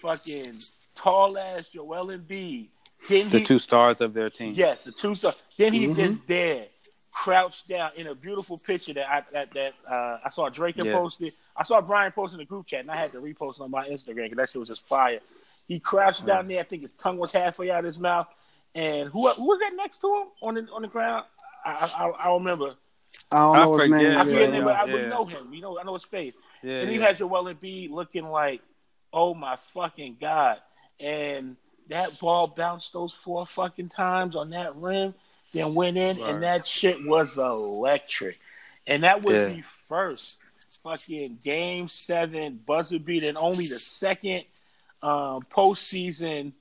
fucking 0.00 0.58
tall 0.94 1.38
ass 1.38 1.68
Joel 1.68 2.06
Embiid. 2.06 2.68
Then 3.08 3.28
the 3.30 3.38
he, 3.38 3.44
two 3.44 3.58
stars 3.58 4.00
of 4.00 4.14
their 4.14 4.30
team. 4.30 4.52
Yes, 4.54 4.84
the 4.84 4.92
two 4.92 5.14
stars. 5.14 5.34
Then 5.56 5.72
he's 5.72 5.96
mm-hmm. 5.96 6.10
just 6.10 6.26
there, 6.26 6.66
crouched 7.10 7.68
down 7.68 7.90
in 7.96 8.06
a 8.06 8.14
beautiful 8.14 8.58
picture 8.58 8.92
that 8.94 9.08
I 9.08 9.22
that, 9.32 9.52
that 9.54 9.74
uh, 9.88 10.18
I 10.24 10.30
saw 10.30 10.48
Drake 10.48 10.76
yeah. 10.76 10.92
posted. 10.92 11.32
I 11.56 11.64
saw 11.64 11.80
Brian 11.80 12.12
post 12.12 12.32
in 12.32 12.38
the 12.38 12.44
group 12.44 12.66
chat, 12.66 12.80
and 12.80 12.90
I 12.90 12.96
had 12.96 13.12
to 13.12 13.18
repost 13.18 13.60
on 13.60 13.70
my 13.70 13.88
Instagram 13.88 14.30
because 14.30 14.36
that 14.36 14.50
shit 14.50 14.60
was 14.60 14.68
just 14.68 14.86
fire. 14.86 15.20
He 15.66 15.80
crouched 15.80 16.24
down 16.24 16.48
there. 16.48 16.60
I 16.60 16.62
think 16.62 16.82
his 16.82 16.94
tongue 16.94 17.18
was 17.18 17.32
halfway 17.32 17.70
out 17.70 17.80
of 17.80 17.84
his 17.84 17.98
mouth. 17.98 18.26
And 18.74 19.08
who 19.08 19.28
who 19.30 19.44
was 19.46 19.60
that 19.60 19.72
next 19.74 19.98
to 19.98 20.06
him 20.08 20.26
on 20.42 20.54
the 20.54 20.66
on 20.72 20.82
the 20.82 20.88
ground? 20.88 21.24
I 21.64 21.90
I, 21.98 22.28
I 22.28 22.34
remember. 22.34 22.74
I 23.32 23.38
don't 23.38 23.56
know 23.56 23.76
his 23.78 23.90
name. 23.90 24.18
I 24.18 24.24
forget 24.24 24.40
yeah, 24.40 24.46
name, 24.48 24.64
but 24.64 24.76
I 24.76 24.84
would 24.84 25.08
know 25.08 25.24
him. 25.24 25.52
You 25.52 25.60
know, 25.60 25.78
I 25.78 25.82
know 25.82 25.94
his 25.94 26.04
face. 26.04 26.34
Yeah, 26.62 26.80
and 26.80 26.92
you 26.92 27.00
yeah. 27.00 27.06
had 27.06 27.16
Joel 27.16 27.52
Embiid 27.52 27.90
looking 27.90 28.28
like, 28.28 28.62
oh 29.12 29.34
my 29.34 29.56
fucking 29.56 30.18
god! 30.20 30.60
And 31.00 31.56
that 31.88 32.18
ball 32.20 32.46
bounced 32.46 32.92
those 32.92 33.12
four 33.12 33.46
fucking 33.46 33.88
times 33.88 34.36
on 34.36 34.50
that 34.50 34.74
rim, 34.76 35.14
then 35.52 35.74
went 35.74 35.96
in, 35.96 36.18
right. 36.18 36.34
and 36.34 36.42
that 36.42 36.66
shit 36.66 37.04
was 37.04 37.38
electric. 37.38 38.38
And 38.86 39.02
that 39.04 39.22
was 39.22 39.34
yeah. 39.34 39.56
the 39.56 39.62
first 39.62 40.38
fucking 40.82 41.38
game 41.42 41.88
seven 41.88 42.60
buzzer 42.66 42.98
beat, 42.98 43.24
and 43.24 43.36
only 43.36 43.66
the 43.66 43.78
second 43.78 44.44
um, 45.02 45.42
postseason 45.42 46.52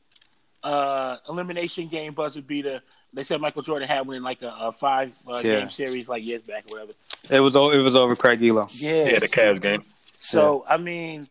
uh, 0.68 1.18
elimination 1.30 1.88
game 1.88 2.14
buzzer 2.14 2.42
beater. 2.42 2.82
They 3.14 3.24
said 3.24 3.40
Michael 3.40 3.62
Jordan 3.62 3.88
had 3.88 4.06
one 4.06 4.18
in 4.18 4.24
like 4.24 4.42
a, 4.42 4.54
a 4.60 4.72
five 4.72 5.14
uh, 5.28 5.38
yeah. 5.38 5.60
game 5.60 5.70
series 5.70 6.10
like 6.10 6.26
years 6.26 6.44
back 6.44 6.66
or 6.66 6.74
whatever. 6.74 6.92
It 7.32 7.40
was 7.40 7.56
it 7.56 7.82
was 7.82 7.96
over 7.96 8.16
Craig 8.16 8.40
Ehlo. 8.42 8.70
Yeah, 8.76 9.12
yeah, 9.12 9.20
the 9.20 9.28
Cavs 9.28 9.62
game. 9.62 9.82
So 10.18 10.66
yeah. 10.68 10.74
I 10.74 10.78
mean, 10.78 11.28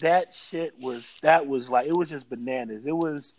that 0.00 0.32
shit 0.32 0.74
was 0.80 1.18
that 1.22 1.46
was 1.46 1.68
like 1.68 1.88
it 1.88 1.96
was 1.96 2.08
just 2.08 2.30
bananas. 2.30 2.86
It 2.86 2.96
was. 2.96 3.34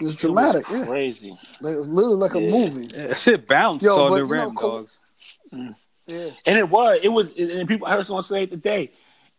It 0.00 0.04
was 0.04 0.14
dramatic, 0.14 0.62
it 0.70 0.78
was 0.78 0.86
crazy. 0.86 1.34
Yeah. 1.60 1.70
It 1.72 1.76
was 1.76 1.88
literally 1.88 2.16
like 2.18 2.34
a 2.34 2.40
movie. 2.40 2.88
Yeah. 2.96 3.14
Shit 3.14 3.48
bounced 3.48 3.84
Yo, 3.84 3.96
on 3.96 4.12
the 4.12 4.24
rim, 4.24 4.54
know, 4.54 4.60
dogs. 4.60 4.96
Mm. 5.52 5.74
Yeah, 6.06 6.30
and 6.46 6.56
it 6.56 6.68
was. 6.68 7.00
It 7.02 7.08
was. 7.08 7.36
And 7.36 7.66
people 7.66 7.88
I 7.88 7.96
heard 7.96 8.06
someone 8.06 8.22
say 8.22 8.44
it 8.44 8.50
today. 8.52 8.92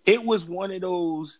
It 0.05 0.21
was 0.21 0.45
one 0.45 0.71
of 0.71 0.81
those 0.81 1.39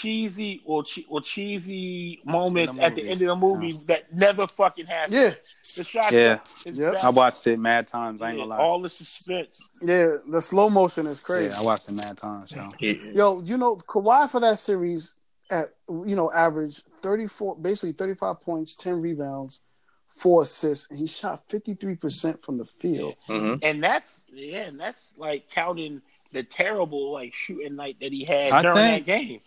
cheesy 0.00 0.62
or, 0.64 0.82
che- 0.82 1.06
or 1.08 1.20
cheesy 1.20 2.20
moments 2.24 2.76
the 2.76 2.82
at 2.82 2.94
the 2.94 3.02
end 3.02 3.20
of 3.22 3.28
the 3.28 3.36
movie 3.36 3.68
yeah. 3.68 3.80
that 3.86 4.12
never 4.12 4.46
fucking 4.46 4.86
happened. 4.86 5.14
Yeah. 5.14 5.34
The 5.76 5.84
shot. 5.84 6.12
Yeah. 6.12 6.38
Yep. 6.66 6.94
I 7.02 7.10
watched 7.10 7.46
it 7.46 7.58
mad 7.58 7.88
times. 7.88 8.20
I 8.20 8.28
ain't 8.28 8.36
gonna 8.38 8.50
lie. 8.50 8.58
All 8.58 8.80
the 8.80 8.90
suspense. 8.90 9.70
Yeah, 9.80 10.16
the 10.28 10.42
slow 10.42 10.68
motion 10.68 11.06
is 11.06 11.20
crazy. 11.20 11.50
Yeah, 11.54 11.60
I 11.60 11.64
watched 11.64 11.88
it 11.88 11.96
mad 11.96 12.18
times. 12.18 12.50
So. 12.50 12.68
Yo, 13.14 13.40
you 13.42 13.56
know, 13.56 13.76
Kawhi 13.76 14.30
for 14.30 14.40
that 14.40 14.58
series 14.58 15.14
at 15.50 15.68
you 15.88 16.14
know 16.14 16.30
average 16.30 16.82
thirty 17.00 17.26
four, 17.26 17.56
basically 17.56 17.92
thirty 17.92 18.14
five 18.14 18.42
points, 18.42 18.76
ten 18.76 19.00
rebounds, 19.00 19.60
four 20.08 20.42
assists, 20.42 20.90
and 20.90 20.98
he 20.98 21.06
shot 21.06 21.42
fifty 21.48 21.72
three 21.72 21.96
percent 21.96 22.42
from 22.42 22.58
the 22.58 22.64
field. 22.64 23.14
Yeah. 23.28 23.36
Mm-hmm. 23.36 23.54
And 23.62 23.82
that's 23.82 24.22
yeah, 24.30 24.64
and 24.64 24.78
that's 24.78 25.14
like 25.16 25.48
counting 25.50 26.02
the 26.32 26.42
terrible 26.42 27.12
like 27.12 27.34
shooting 27.34 27.76
night 27.76 27.98
that 28.00 28.12
he 28.12 28.24
had 28.24 28.52
I 28.52 28.62
during 28.62 28.76
think, 28.76 29.06
that 29.06 29.20
game. 29.20 29.40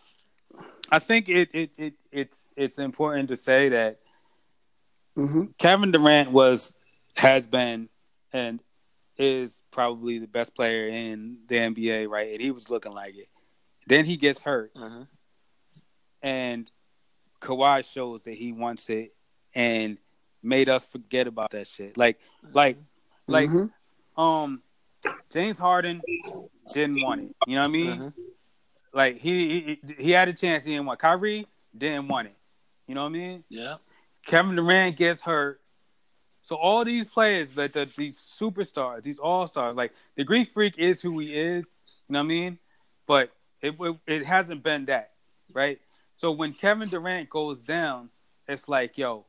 I 0.91 0.99
think 0.99 1.29
it, 1.29 1.49
it, 1.53 1.79
it 1.79 1.93
it's 2.11 2.47
it's 2.55 2.77
important 2.77 3.29
to 3.29 3.35
say 3.35 3.69
that 3.69 3.99
mm-hmm. 5.17 5.41
Kevin 5.57 5.91
Durant 5.91 6.31
was 6.31 6.73
has 7.15 7.47
been 7.47 7.89
and 8.31 8.61
is 9.17 9.63
probably 9.71 10.19
the 10.19 10.27
best 10.27 10.55
player 10.55 10.87
in 10.87 11.37
the 11.47 11.55
NBA, 11.55 12.09
right? 12.09 12.31
And 12.31 12.41
he 12.41 12.51
was 12.51 12.69
looking 12.69 12.91
like 12.91 13.17
it. 13.17 13.27
Then 13.87 14.05
he 14.05 14.17
gets 14.17 14.43
hurt, 14.43 14.73
mm-hmm. 14.73 15.03
and 16.21 16.69
Kawhi 17.41 17.89
shows 17.89 18.23
that 18.23 18.33
he 18.33 18.51
wants 18.51 18.89
it, 18.89 19.13
and 19.53 19.97
made 20.41 20.69
us 20.69 20.85
forget 20.85 21.27
about 21.27 21.51
that 21.51 21.67
shit. 21.67 21.95
Like, 21.97 22.19
like, 22.51 22.77
like, 23.27 23.49
mm-hmm. 23.49 24.21
um, 24.21 24.61
James 25.31 25.59
Harden 25.59 26.01
didn't 26.73 27.01
want 27.01 27.21
it. 27.21 27.35
You 27.47 27.55
know 27.55 27.61
what 27.61 27.67
I 27.67 27.71
mean? 27.71 27.91
Mm-hmm. 27.91 28.21
Like 28.95 29.19
he, 29.19 29.77
he 29.85 29.93
he 30.03 30.11
had 30.11 30.29
a 30.29 30.33
chance. 30.33 30.63
He 30.63 30.71
didn't 30.71 30.85
want. 30.85 30.99
Kyrie 30.99 31.45
didn't 31.77 32.07
want 32.07 32.29
it. 32.29 32.37
You 32.87 32.95
know 32.95 33.01
what 33.01 33.09
I 33.09 33.11
mean? 33.11 33.43
Yeah. 33.49 33.75
Kevin 34.25 34.55
Durant 34.55 34.95
gets 34.95 35.21
hurt. 35.21 35.59
So 36.43 36.55
all 36.55 36.85
these 36.85 37.05
players, 37.05 37.49
like 37.57 37.73
the, 37.73 37.89
these 37.97 38.17
superstars, 38.17 39.03
these 39.03 39.19
all 39.19 39.47
stars, 39.47 39.75
like 39.75 39.91
the 40.15 40.23
Greek 40.23 40.53
Freak 40.53 40.77
is 40.77 41.01
who 41.01 41.19
he 41.19 41.33
is. 41.33 41.65
You 42.07 42.13
know 42.13 42.19
what 42.19 42.23
I 42.23 42.27
mean? 42.27 42.57
But 43.05 43.31
it, 43.61 43.75
it 43.77 43.97
it 44.07 44.25
hasn't 44.25 44.63
been 44.63 44.85
that, 44.85 45.11
right? 45.53 45.79
So 46.15 46.31
when 46.31 46.53
Kevin 46.53 46.87
Durant 46.87 47.29
goes 47.29 47.59
down, 47.59 48.09
it's 48.47 48.69
like, 48.69 48.97
yo, 48.97 49.25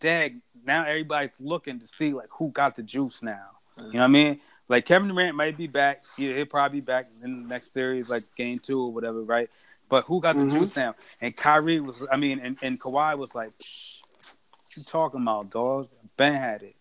dag, 0.00 0.40
now 0.64 0.84
everybody's 0.84 1.38
looking 1.38 1.78
to 1.78 1.86
see 1.86 2.12
like 2.12 2.30
who 2.36 2.50
got 2.50 2.74
the 2.74 2.82
juice 2.82 3.22
now. 3.22 3.46
You 3.76 3.84
know 3.84 3.90
what 4.00 4.02
I 4.02 4.08
mean? 4.08 4.40
Like 4.68 4.86
Kevin 4.86 5.08
Durant 5.08 5.36
might 5.36 5.56
be 5.56 5.66
back. 5.66 6.04
He, 6.16 6.32
will 6.32 6.46
probably 6.46 6.80
be 6.80 6.84
back 6.84 7.08
in 7.22 7.42
the 7.42 7.48
next 7.48 7.72
series, 7.72 8.08
like 8.08 8.24
game 8.36 8.58
two 8.58 8.80
or 8.80 8.92
whatever, 8.92 9.22
right? 9.22 9.50
But 9.88 10.04
who 10.04 10.20
got 10.20 10.36
the 10.36 10.42
mm-hmm. 10.42 10.58
juice 10.58 10.76
now? 10.76 10.94
And 11.20 11.34
Kyrie 11.34 11.80
was, 11.80 12.02
I 12.12 12.18
mean, 12.18 12.40
and, 12.40 12.58
and 12.60 12.78
Kawhi 12.78 13.16
was 13.16 13.34
like, 13.34 13.52
what 13.56 14.76
you 14.76 14.82
talking 14.84 15.22
about, 15.22 15.50
dogs? 15.50 15.88
Ben 16.16 16.34
had 16.34 16.62
it. 16.62 16.76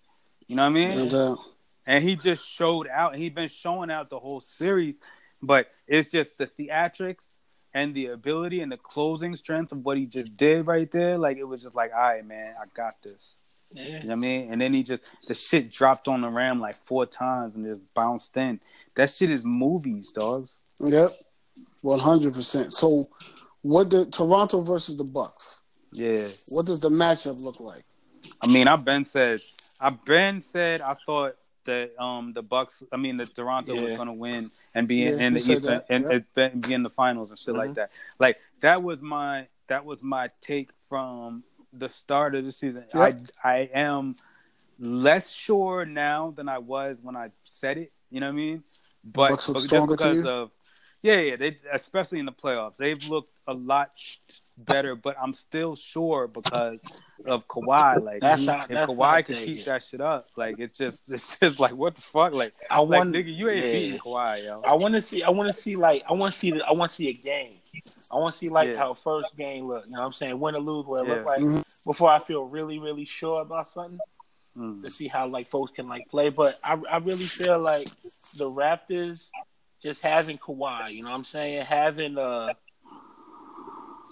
You 0.47 0.57
know 0.57 0.63
what 0.63 0.69
I 0.69 0.71
mean? 0.71 1.09
No 1.09 1.37
and 1.87 2.03
he 2.03 2.15
just 2.15 2.45
showed 2.45 2.87
out. 2.87 3.15
He'd 3.15 3.33
been 3.33 3.47
showing 3.47 3.89
out 3.89 4.09
the 4.09 4.19
whole 4.19 4.41
series, 4.41 4.95
but 5.41 5.67
it's 5.87 6.11
just 6.11 6.37
the 6.37 6.45
theatrics 6.45 7.23
and 7.73 7.95
the 7.95 8.07
ability 8.07 8.59
and 8.59 8.71
the 8.71 8.77
closing 8.77 9.35
strength 9.35 9.71
of 9.71 9.85
what 9.85 9.97
he 9.97 10.05
just 10.05 10.35
did 10.35 10.67
right 10.67 10.91
there. 10.91 11.17
Like 11.17 11.37
it 11.37 11.45
was 11.45 11.63
just 11.63 11.75
like, 11.75 11.91
all 11.93 12.01
right, 12.01 12.25
man, 12.25 12.53
I 12.61 12.65
got 12.75 12.95
this. 13.01 13.35
Yeah. 13.71 13.83
You 13.83 13.91
know 13.91 13.99
what 13.99 14.11
I 14.11 14.15
mean? 14.15 14.51
And 14.51 14.61
then 14.61 14.73
he 14.73 14.83
just 14.83 15.15
the 15.27 15.35
shit 15.35 15.71
dropped 15.71 16.07
on 16.07 16.21
the 16.21 16.29
ram 16.29 16.59
like 16.59 16.75
four 16.85 17.05
times 17.05 17.55
and 17.55 17.65
just 17.65 17.81
bounced 17.93 18.35
in. 18.37 18.59
That 18.95 19.09
shit 19.09 19.29
is 19.29 19.43
movies, 19.43 20.11
dogs. 20.11 20.57
Yep. 20.79 21.11
One 21.81 21.99
hundred 21.99 22.33
percent. 22.33 22.73
So 22.73 23.09
what 23.61 23.89
the 23.89 24.05
Toronto 24.05 24.61
versus 24.61 24.95
the 24.97 25.03
Bucks? 25.03 25.61
Yeah. 25.91 26.27
What 26.49 26.65
does 26.65 26.79
the 26.79 26.89
matchup 26.89 27.41
look 27.41 27.59
like? 27.59 27.83
I 28.41 28.47
mean, 28.47 28.67
I've 28.67 28.85
been 28.85 29.05
said 29.05 29.39
I've 29.79 30.03
been 30.05 30.41
said 30.41 30.81
I 30.81 30.95
thought 31.05 31.35
that 31.65 31.91
um 32.01 32.33
the 32.33 32.41
Bucks, 32.41 32.83
I 32.91 32.97
mean, 32.97 33.17
the 33.17 33.25
Toronto 33.25 33.73
yeah. 33.73 33.83
was 33.83 33.93
going 33.95 34.07
to 34.07 34.13
win 34.13 34.49
and 34.75 34.87
be 34.87 34.97
yeah, 34.97 35.13
in, 35.13 35.21
in 35.21 35.33
the 35.33 35.39
Eastern 35.39 35.81
and, 35.89 36.03
yep. 36.09 36.53
and, 36.53 36.61
be 36.61 36.73
in 36.73 36.83
the 36.83 36.89
finals 36.89 37.29
and 37.29 37.37
shit 37.37 37.53
mm-hmm. 37.53 37.67
like 37.67 37.75
that. 37.75 37.91
Like 38.19 38.37
that 38.61 38.81
was 38.81 39.01
my 39.01 39.47
that 39.67 39.85
was 39.85 40.01
my 40.01 40.29
take 40.41 40.69
from 40.87 41.43
the 41.73 41.89
start 41.89 42.35
of 42.35 42.45
the 42.45 42.51
season. 42.51 42.85
Yep. 42.93 43.19
I 43.43 43.49
I 43.49 43.69
am 43.73 44.15
less 44.79 45.31
sure 45.31 45.85
now 45.85 46.33
than 46.35 46.49
I 46.49 46.59
was 46.59 46.97
when 47.01 47.15
I 47.15 47.31
said 47.43 47.77
it. 47.77 47.91
You 48.09 48.19
know 48.19 48.27
what 48.27 48.33
I 48.33 48.35
mean? 48.35 48.63
But, 49.03 49.29
but 49.29 49.37
just 49.37 49.89
because 49.89 50.25
of 50.25 50.51
yeah, 51.01 51.19
yeah, 51.19 51.35
they 51.35 51.57
especially 51.71 52.19
in 52.19 52.25
the 52.25 52.31
playoffs, 52.31 52.77
they've 52.77 53.07
looked 53.09 53.37
a 53.47 53.53
lot 53.53 53.91
better, 54.57 54.95
but 54.95 55.15
I'm 55.21 55.33
still 55.33 55.75
sure 55.75 56.27
because 56.27 57.01
of 57.25 57.47
Kawhi. 57.47 58.03
Like 58.03 58.21
that's 58.21 58.41
if 58.41 58.47
that's 58.47 58.91
Kawhi 58.91 59.25
could 59.25 59.37
keep 59.37 59.65
that 59.65 59.83
shit 59.83 60.01
up, 60.01 60.29
like 60.35 60.59
it's 60.59 60.77
just 60.77 61.03
it's 61.09 61.37
just 61.39 61.59
like 61.59 61.73
what 61.73 61.95
the 61.95 62.01
fuck? 62.01 62.33
Like 62.33 62.53
I 62.69 62.81
want 62.81 63.13
nigga, 63.13 63.35
you 63.35 63.49
ain't 63.49 63.65
yeah. 63.65 63.71
beating 63.71 63.99
Kawhi, 63.99 64.43
yo. 64.43 64.61
I 64.61 64.73
want 64.73 64.95
to 64.95 65.01
see. 65.01 65.23
I 65.23 65.29
want 65.29 65.47
to 65.47 65.53
see 65.53 65.75
like 65.75 66.03
I 66.09 66.13
want 66.13 66.33
to 66.33 66.39
see. 66.39 66.51
The, 66.51 66.65
I 66.65 66.71
want 66.71 66.89
to 66.89 66.95
see 66.95 67.09
a 67.09 67.13
game. 67.13 67.57
I 68.11 68.15
want 68.15 68.33
to 68.33 68.37
see 68.37 68.49
like 68.49 68.69
yeah. 68.69 68.77
how 68.77 68.93
first 68.93 69.35
game 69.37 69.67
look. 69.67 69.85
You 69.85 69.91
know 69.91 69.99
what 69.99 70.05
I'm 70.05 70.13
saying? 70.13 70.39
Win 70.39 70.55
or 70.55 70.59
lose, 70.59 70.85
what 70.85 71.01
it 71.01 71.07
yeah. 71.07 71.13
look 71.15 71.25
like 71.25 71.41
mm-hmm. 71.41 71.61
before 71.85 72.09
I 72.09 72.19
feel 72.19 72.45
really 72.45 72.79
really 72.79 73.05
sure 73.05 73.41
about 73.41 73.67
something. 73.67 73.99
Mm. 74.57 74.81
To 74.81 74.89
see 74.89 75.07
how 75.07 75.27
like 75.27 75.45
folks 75.45 75.71
can 75.71 75.87
like 75.87 76.09
play, 76.09 76.29
but 76.29 76.59
I 76.63 76.79
I 76.91 76.97
really 76.97 77.25
feel 77.25 77.59
like 77.59 77.87
the 78.37 78.45
Raptors 78.45 79.29
just 79.83 80.01
having 80.01 80.39
Kawhi. 80.39 80.93
You 80.93 81.03
know 81.03 81.09
what 81.09 81.15
I'm 81.15 81.23
saying? 81.23 81.63
Having 81.63 82.17
uh 82.17 82.53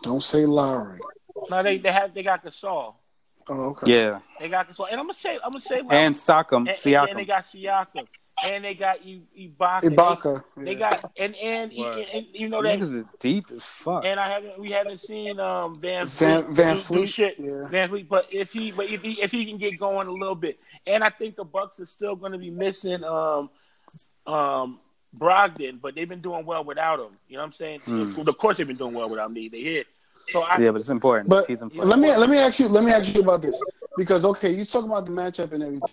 don't 0.05 0.23
say 0.23 0.45
Lowry. 0.45 0.99
No, 1.49 1.63
they 1.63 1.77
they 1.77 1.91
have 1.91 2.13
they 2.13 2.23
got 2.23 2.43
Gasol. 2.43 2.95
Oh, 3.47 3.69
okay. 3.69 3.93
Yeah. 3.93 4.19
They 4.39 4.49
got 4.49 4.69
Gasol, 4.69 4.87
and 4.89 4.99
I'm 4.99 5.05
gonna 5.05 5.13
say 5.13 5.35
I'm 5.35 5.51
gonna 5.51 5.59
say 5.59 5.81
Lowry. 5.81 5.97
and 5.97 6.15
Siakam, 6.15 6.57
and, 6.57 6.69
Siakam. 6.69 7.09
And, 7.09 7.19
they 7.19 7.25
got 7.25 7.43
Siakam, 7.43 8.07
and 8.47 8.63
they 8.63 8.73
got 8.73 8.99
Ibaka. 9.03 9.81
Ibaka. 9.81 10.43
They, 10.57 10.61
yeah. 10.61 10.65
they 10.65 10.75
got 10.75 11.11
and 11.17 11.35
and, 11.35 11.73
and, 11.73 12.05
and 12.13 12.25
you 12.31 12.49
know 12.49 12.61
that 12.61 12.79
is 12.79 13.03
deep 13.19 13.51
as 13.51 13.63
fuck. 13.63 14.05
And 14.05 14.19
I 14.19 14.29
haven't 14.29 14.59
we 14.59 14.71
haven't 14.71 14.99
seen 14.99 15.39
um 15.39 15.75
Van 15.75 16.07
Van, 16.07 16.43
VanVleet 16.43 17.07
shit. 17.07 17.39
Yeah. 17.39 17.67
VanVleet, 17.69 18.07
but 18.07 18.33
if 18.33 18.53
he 18.53 18.71
but 18.71 18.87
if 18.89 19.01
he 19.01 19.21
if 19.21 19.31
he 19.31 19.45
can 19.45 19.57
get 19.57 19.79
going 19.79 20.07
a 20.07 20.11
little 20.11 20.35
bit, 20.35 20.59
and 20.87 21.03
I 21.03 21.09
think 21.09 21.35
the 21.35 21.45
Bucks 21.45 21.79
are 21.79 21.85
still 21.85 22.15
going 22.15 22.31
to 22.31 22.37
be 22.37 22.49
missing 22.49 23.03
um 23.03 23.49
um 24.25 24.79
Brogdon, 25.17 25.79
but 25.81 25.95
they've 25.95 26.09
been 26.09 26.21
doing 26.21 26.45
well 26.45 26.63
without 26.63 26.99
him. 26.99 27.17
You 27.27 27.35
know 27.35 27.41
what 27.41 27.47
I'm 27.47 27.51
saying? 27.53 27.79
Mm. 27.81 28.27
Of 28.27 28.37
course, 28.37 28.57
they've 28.57 28.67
been 28.67 28.75
doing 28.75 28.93
well 28.93 29.09
without 29.09 29.27
him. 29.27 29.33
They, 29.33 29.47
they 29.47 29.61
hit. 29.61 29.87
So 30.27 30.39
I, 30.39 30.57
yeah, 30.59 30.71
but 30.71 30.81
it's 30.81 30.89
important. 30.89 31.29
But 31.29 31.49
important. 31.49 31.85
let 31.85 31.99
me 31.99 32.15
let 32.15 32.29
me 32.29 32.37
ask 32.37 32.59
you 32.59 32.67
let 32.67 32.83
me 32.83 32.91
ask 32.91 33.13
you 33.15 33.21
about 33.21 33.41
this 33.41 33.61
because 33.97 34.25
okay, 34.25 34.51
you 34.51 34.65
talk 34.65 34.85
about 34.85 35.05
the 35.05 35.11
matchup 35.11 35.51
and 35.53 35.63
everything, 35.63 35.89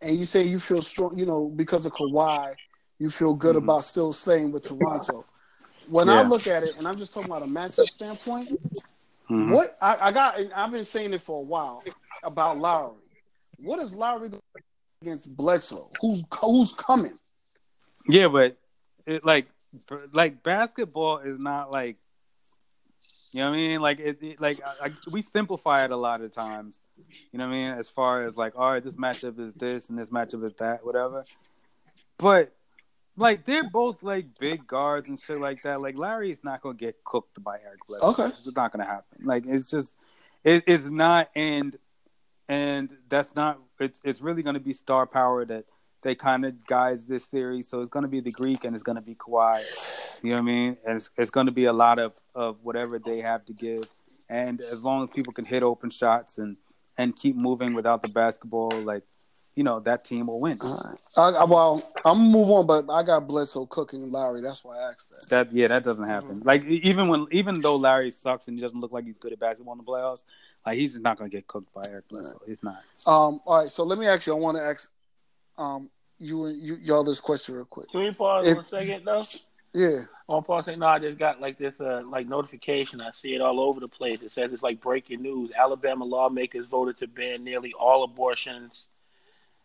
and 0.00 0.16
you 0.16 0.24
say 0.24 0.42
you 0.44 0.60
feel 0.60 0.82
strong, 0.82 1.18
you 1.18 1.26
know, 1.26 1.48
because 1.48 1.84
of 1.86 1.92
Kawhi, 1.92 2.54
you 2.98 3.10
feel 3.10 3.34
good 3.34 3.56
mm-hmm. 3.56 3.64
about 3.64 3.84
still 3.84 4.12
staying 4.12 4.52
with 4.52 4.62
Toronto. 4.62 5.24
When 5.90 6.08
yeah. 6.08 6.14
I 6.14 6.22
look 6.22 6.46
at 6.46 6.62
it, 6.62 6.76
and 6.78 6.86
I'm 6.86 6.96
just 6.96 7.14
talking 7.14 7.30
about 7.30 7.42
a 7.42 7.46
matchup 7.46 7.88
standpoint, 7.88 8.50
mm-hmm. 9.30 9.50
what 9.50 9.76
I, 9.80 10.08
I, 10.08 10.12
got, 10.12 10.38
I've 10.54 10.72
been 10.72 10.84
saying 10.84 11.12
it 11.12 11.22
for 11.22 11.38
a 11.38 11.42
while 11.42 11.82
about 12.24 12.58
Lowry. 12.58 12.96
What 13.58 13.80
is 13.80 13.94
Lowry 13.94 14.30
against 15.02 15.36
Bledsoe? 15.36 15.90
Who's 16.00 16.24
who's 16.40 16.72
coming? 16.72 17.18
Yeah, 18.08 18.28
but 18.28 18.56
it, 19.06 19.24
like 19.24 19.46
like 20.12 20.42
basketball 20.42 21.18
is 21.18 21.38
not 21.38 21.70
like 21.70 21.96
you 23.32 23.40
know 23.40 23.50
what 23.50 23.56
I 23.56 23.58
mean? 23.58 23.80
Like 23.80 24.00
it, 24.00 24.22
it 24.22 24.40
like 24.40 24.60
I, 24.64 24.86
I, 24.86 24.92
we 25.10 25.22
simplify 25.22 25.84
it 25.84 25.90
a 25.90 25.96
lot 25.96 26.20
of 26.20 26.32
times. 26.32 26.80
You 27.32 27.38
know 27.38 27.46
what 27.46 27.54
I 27.54 27.56
mean? 27.56 27.72
As 27.72 27.88
far 27.88 28.24
as 28.24 28.36
like, 28.36 28.54
all 28.56 28.70
right, 28.70 28.82
this 28.82 28.96
matchup 28.96 29.38
is 29.38 29.52
this 29.54 29.90
and 29.90 29.98
this 29.98 30.10
matchup 30.10 30.44
is 30.44 30.54
that, 30.56 30.84
whatever. 30.84 31.24
But 32.18 32.52
like 33.16 33.44
they're 33.44 33.68
both 33.68 34.02
like 34.02 34.38
big 34.38 34.66
guards 34.66 35.08
and 35.08 35.18
shit 35.18 35.40
like 35.40 35.62
that. 35.62 35.80
Like 35.80 35.98
Lowry 35.98 36.30
is 36.30 36.44
not 36.44 36.62
gonna 36.62 36.74
get 36.74 37.02
cooked 37.04 37.42
by 37.42 37.58
Eric 37.64 37.80
Bledsoe. 37.88 38.10
Okay, 38.10 38.26
it's 38.26 38.40
just 38.40 38.56
not 38.56 38.72
gonna 38.72 38.84
happen. 38.84 39.24
Like 39.24 39.44
it's 39.46 39.70
just 39.70 39.96
it, 40.44 40.64
it's 40.66 40.88
not 40.88 41.30
and 41.34 41.76
and 42.48 42.96
that's 43.08 43.34
not 43.34 43.58
it's 43.80 44.00
it's 44.04 44.20
really 44.20 44.42
gonna 44.42 44.60
be 44.60 44.72
star 44.72 45.06
power 45.06 45.44
that 45.44 45.64
they 46.06 46.14
kind 46.14 46.44
of 46.44 46.64
guys 46.66 47.04
this 47.04 47.24
series. 47.24 47.68
So 47.68 47.80
it's 47.80 47.88
going 47.88 48.04
to 48.04 48.08
be 48.08 48.20
the 48.20 48.30
Greek 48.30 48.64
and 48.64 48.74
it's 48.74 48.84
going 48.84 48.96
to 48.96 49.02
be 49.02 49.16
Kawhi. 49.16 49.60
You 50.22 50.30
know 50.30 50.36
what 50.36 50.42
I 50.42 50.44
mean? 50.44 50.76
And 50.86 50.96
it's, 50.96 51.10
it's 51.18 51.30
going 51.30 51.46
to 51.46 51.52
be 51.52 51.64
a 51.64 51.72
lot 51.72 51.98
of, 51.98 52.14
of 52.34 52.58
whatever 52.62 52.98
they 52.98 53.20
have 53.20 53.44
to 53.46 53.52
give. 53.52 53.84
And 54.28 54.60
as 54.60 54.84
long 54.84 55.02
as 55.02 55.10
people 55.10 55.32
can 55.32 55.44
hit 55.44 55.64
open 55.64 55.90
shots 55.90 56.38
and, 56.38 56.56
and 56.96 57.14
keep 57.14 57.34
moving 57.34 57.74
without 57.74 58.02
the 58.02 58.08
basketball, 58.08 58.70
like, 58.82 59.02
you 59.56 59.64
know, 59.64 59.80
that 59.80 60.04
team 60.04 60.28
will 60.28 60.38
win. 60.38 60.58
Right. 60.62 60.96
I, 61.16 61.44
well, 61.44 61.82
I'm 62.04 62.18
gonna 62.18 62.30
move 62.30 62.50
on, 62.50 62.66
but 62.66 62.92
I 62.92 63.02
got 63.02 63.26
Bledsoe 63.26 63.66
cooking 63.66 64.12
Lowry. 64.12 64.42
That's 64.42 64.62
why 64.62 64.76
I 64.76 64.90
asked 64.90 65.10
that. 65.10 65.28
That 65.30 65.52
yeah, 65.52 65.68
that 65.68 65.82
doesn't 65.82 66.06
happen. 66.06 66.40
Mm-hmm. 66.40 66.46
Like 66.46 66.64
even 66.64 67.08
when 67.08 67.26
even 67.30 67.60
though 67.62 67.76
Lowry 67.76 68.10
sucks 68.10 68.48
and 68.48 68.58
he 68.58 68.62
doesn't 68.62 68.78
look 68.78 68.92
like 68.92 69.06
he's 69.06 69.16
good 69.16 69.32
at 69.32 69.38
basketball 69.38 69.72
in 69.72 69.78
the 69.78 69.84
playoffs, 69.84 70.24
like 70.66 70.76
he's 70.76 70.98
not 70.98 71.16
gonna 71.16 71.30
get 71.30 71.46
cooked 71.46 71.72
by 71.72 71.82
Eric 71.88 72.06
Bledsoe. 72.08 72.32
Right. 72.32 72.48
He's 72.48 72.62
not. 72.62 72.76
Um. 73.06 73.40
All 73.46 73.62
right. 73.62 73.70
So 73.70 73.82
let 73.84 73.98
me 73.98 74.06
ask 74.06 74.26
you. 74.26 74.34
I 74.34 74.38
want 74.38 74.58
to 74.58 74.62
ask. 74.62 74.92
Um 75.56 75.88
you 76.18 76.48
you 76.48 76.76
y'all 76.82 77.04
this 77.04 77.20
question 77.20 77.54
real 77.54 77.64
quick. 77.64 77.90
Can 77.90 78.00
we 78.00 78.10
pause 78.12 78.46
if, 78.46 78.56
one 78.56 78.64
second 78.64 79.04
though? 79.04 79.22
Yeah. 79.72 80.02
On 80.28 80.42
pause 80.42 80.64
saying 80.64 80.78
no, 80.78 80.86
I 80.86 80.98
just 80.98 81.18
got 81.18 81.40
like 81.40 81.58
this 81.58 81.80
uh 81.80 82.02
like 82.08 82.26
notification. 82.26 83.00
I 83.00 83.10
see 83.10 83.34
it 83.34 83.40
all 83.40 83.60
over 83.60 83.80
the 83.80 83.88
place. 83.88 84.22
It 84.22 84.30
says 84.30 84.52
it's 84.52 84.62
like 84.62 84.80
breaking 84.80 85.22
news. 85.22 85.50
Alabama 85.56 86.04
lawmakers 86.04 86.66
voted 86.66 86.96
to 86.98 87.06
ban 87.06 87.44
nearly 87.44 87.72
all 87.78 88.04
abortions. 88.04 88.88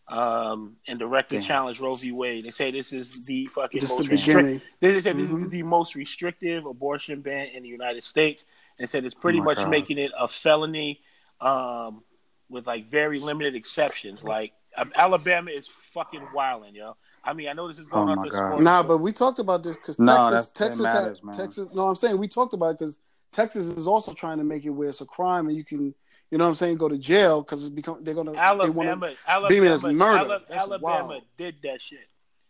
Um, 0.07 0.75
and 0.87 0.99
directly 0.99 1.37
Damn. 1.37 1.47
challenge 1.47 1.79
Roe 1.79 1.95
v. 1.95 2.11
Wade. 2.11 2.43
They 2.43 2.51
say 2.51 2.69
this 2.69 2.91
is 2.91 3.25
the 3.25 3.45
fucking 3.45 3.79
just 3.79 3.97
most 3.97 4.09
the 4.09 4.15
restrictive. 4.15 4.61
They 4.81 4.99
said 4.99 5.15
mm-hmm. 5.15 5.21
this 5.21 5.31
is 5.31 5.37
mm-hmm. 5.37 5.49
the 5.49 5.63
most 5.63 5.95
restrictive 5.95 6.65
abortion 6.65 7.21
ban 7.21 7.47
in 7.53 7.63
the 7.63 7.69
United 7.69 8.03
States, 8.03 8.43
and 8.77 8.89
said 8.89 9.05
it's 9.05 9.15
pretty 9.15 9.39
oh 9.39 9.43
much 9.43 9.57
God. 9.57 9.69
making 9.69 9.99
it 9.99 10.11
a 10.19 10.27
felony, 10.27 10.99
um, 11.39 12.03
with 12.49 12.67
like 12.67 12.89
very 12.89 13.19
limited 13.19 13.55
exceptions. 13.55 14.21
Like 14.21 14.51
Um, 14.77 14.91
Alabama 14.95 15.51
is 15.51 15.67
fucking 15.67 16.25
wilding, 16.33 16.75
yo. 16.75 16.95
I 17.25 17.33
mean, 17.33 17.49
I 17.49 17.53
know 17.53 17.67
this 17.67 17.77
is 17.77 17.87
going 17.87 18.09
oh 18.09 18.11
on 18.13 18.27
the 18.27 18.31
sport. 18.31 18.61
Nah, 18.61 18.83
but 18.83 18.99
we 18.99 19.11
talked 19.11 19.39
about 19.39 19.63
this 19.63 19.77
because 19.79 19.99
no, 19.99 20.31
Texas, 20.31 20.51
Texas, 20.51 20.81
matters, 20.81 21.21
had, 21.23 21.33
Texas. 21.33 21.69
No, 21.73 21.87
I'm 21.87 21.95
saying 21.95 22.17
we 22.17 22.27
talked 22.27 22.53
about 22.53 22.71
it 22.71 22.79
because 22.79 22.99
Texas 23.31 23.67
is 23.67 23.87
also 23.87 24.13
trying 24.13 24.37
to 24.37 24.43
make 24.43 24.65
it 24.65 24.69
where 24.69 24.89
it's 24.89 25.01
a 25.01 25.05
crime 25.05 25.47
and 25.47 25.55
you 25.55 25.63
can, 25.63 25.93
you 26.31 26.37
know, 26.37 26.45
what 26.45 26.49
I'm 26.49 26.55
saying, 26.55 26.77
go 26.77 26.89
to 26.89 26.97
jail 26.97 27.41
because 27.41 27.61
it's 27.61 27.69
become 27.69 28.03
they're 28.03 28.15
gonna 28.15 28.33
Alabama, 28.33 29.07
they 29.07 29.15
Alabama, 29.27 29.49
beam 29.49 29.63
it 29.63 29.71
as 29.71 29.83
murder. 29.83 30.39
Alabama, 30.49 31.21
did 31.37 31.55
that 31.63 31.81
shit. 31.81 32.07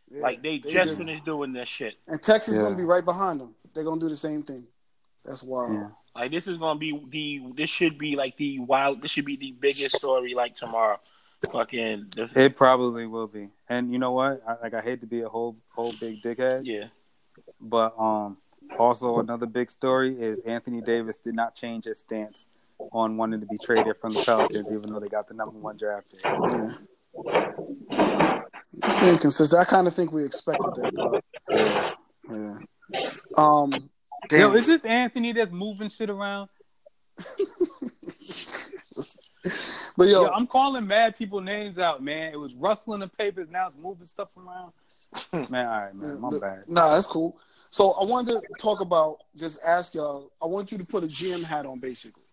Yeah, 0.10 0.22
like 0.22 0.41
they, 0.41 0.60
they 0.60 0.73
just 0.73 0.98
finished 0.98 1.26
doing 1.26 1.53
that 1.53 1.68
shit. 1.68 1.95
And 2.07 2.22
Texas 2.22 2.57
yeah. 2.57 2.64
gonna 2.64 2.76
be 2.76 2.84
right 2.84 3.03
behind 3.03 3.39
them. 3.39 3.56
They're 3.73 3.84
gonna 3.84 3.99
do 3.99 4.10
the 4.10 4.15
same 4.15 4.43
thing. 4.43 4.68
That's 5.26 5.43
wild. 5.43 5.73
Yeah. 5.73 5.88
Like 6.15 6.31
this 6.31 6.48
is 6.48 6.57
gonna 6.57 6.80
be 6.80 6.99
the 7.10 7.53
this 7.56 7.69
should 7.69 7.98
be 7.98 8.15
like 8.15 8.38
the 8.38 8.60
wild 8.60 9.02
this 9.02 9.11
should 9.11 9.26
be 9.26 9.38
the 9.38 9.53
biggest 9.53 9.98
story 9.98 10.34
like 10.34 10.56
tomorrow. 10.56 10.99
Fucking 11.49 12.07
this, 12.15 12.34
It 12.35 12.55
probably 12.55 13.07
will 13.07 13.27
be. 13.27 13.49
And 13.68 13.91
you 13.91 13.99
know 13.99 14.11
what? 14.11 14.41
I, 14.47 14.55
like 14.61 14.73
I 14.73 14.81
hate 14.81 15.01
to 15.01 15.07
be 15.07 15.22
a 15.22 15.30
whole 15.30 15.55
whole 15.69 15.91
big 15.99 16.22
dickhead, 16.22 16.61
yeah. 16.65 16.85
but 17.59 17.97
um, 17.97 18.38
also 18.80 19.19
another 19.19 19.47
big 19.47 19.72
story 19.72 20.22
is 20.22 20.39
Anthony 20.41 20.81
Davis 20.81 21.18
did 21.18 21.34
not 21.34 21.55
change 21.55 21.85
his 21.85 21.99
stance 21.99 22.47
on 22.93 23.18
wanting 23.18 23.39
to 23.39 23.47
be 23.47 23.57
traded 23.63 23.97
from 23.97 24.13
the 24.13 24.22
Pelicans, 24.23 24.72
even 24.72 24.93
though 24.93 24.99
they 24.99 25.07
got 25.07 25.27
the 25.27 25.34
number 25.34 25.57
one 25.57 25.76
draft 25.80 26.11
pick. 26.11 26.22
It's 28.84 29.07
inconsistent. 29.07 29.59
I 29.59 29.65
kind 29.65 29.88
of 29.88 29.95
think 29.95 30.11
we 30.11 30.23
expected 30.23 30.76
that 30.76 30.93
though. 30.95 31.19
Yeah. 32.30 32.59
Um. 33.38 33.72
Damn. 34.30 34.39
Yo, 34.39 34.53
is 34.53 34.68
this 34.68 34.85
Anthony 34.85 35.34
that's 35.34 35.51
moving 35.51 35.89
shit 35.89 36.09
around? 36.09 36.47
but 40.02 40.10
yo, 40.10 40.23
Yo, 40.23 40.30
I'm 40.30 40.48
calling 40.48 40.88
mad 40.88 41.18
people 41.18 41.41
names 41.41 41.78
out, 41.80 42.03
man. 42.03 42.34
It 42.34 42.40
was 42.40 42.53
rustling 42.53 42.99
the 43.02 43.07
papers, 43.07 43.49
now 43.49 43.68
it's 43.68 43.78
moving 43.78 44.06
stuff 44.06 44.30
around. 44.38 44.72
man, 45.52 45.65
all 45.65 45.82
right, 45.82 45.95
man, 45.95 46.22
my 46.22 46.30
bad. 46.40 46.64
Nah, 46.68 46.95
that's 46.95 47.07
cool. 47.07 47.38
So 47.69 47.91
I 47.91 48.06
wanted 48.06 48.34
to 48.34 48.41
talk 48.60 48.82
about 48.82 49.18
just 49.36 49.60
ask 49.65 49.94
y'all. 49.94 50.32
I 50.41 50.45
want 50.45 50.72
you 50.72 50.78
to 50.78 50.86
put 50.86 51.03
a 51.03 51.07
GM 51.07 51.44
hat 51.44 51.65
on, 51.65 51.80
basically. 51.80 52.23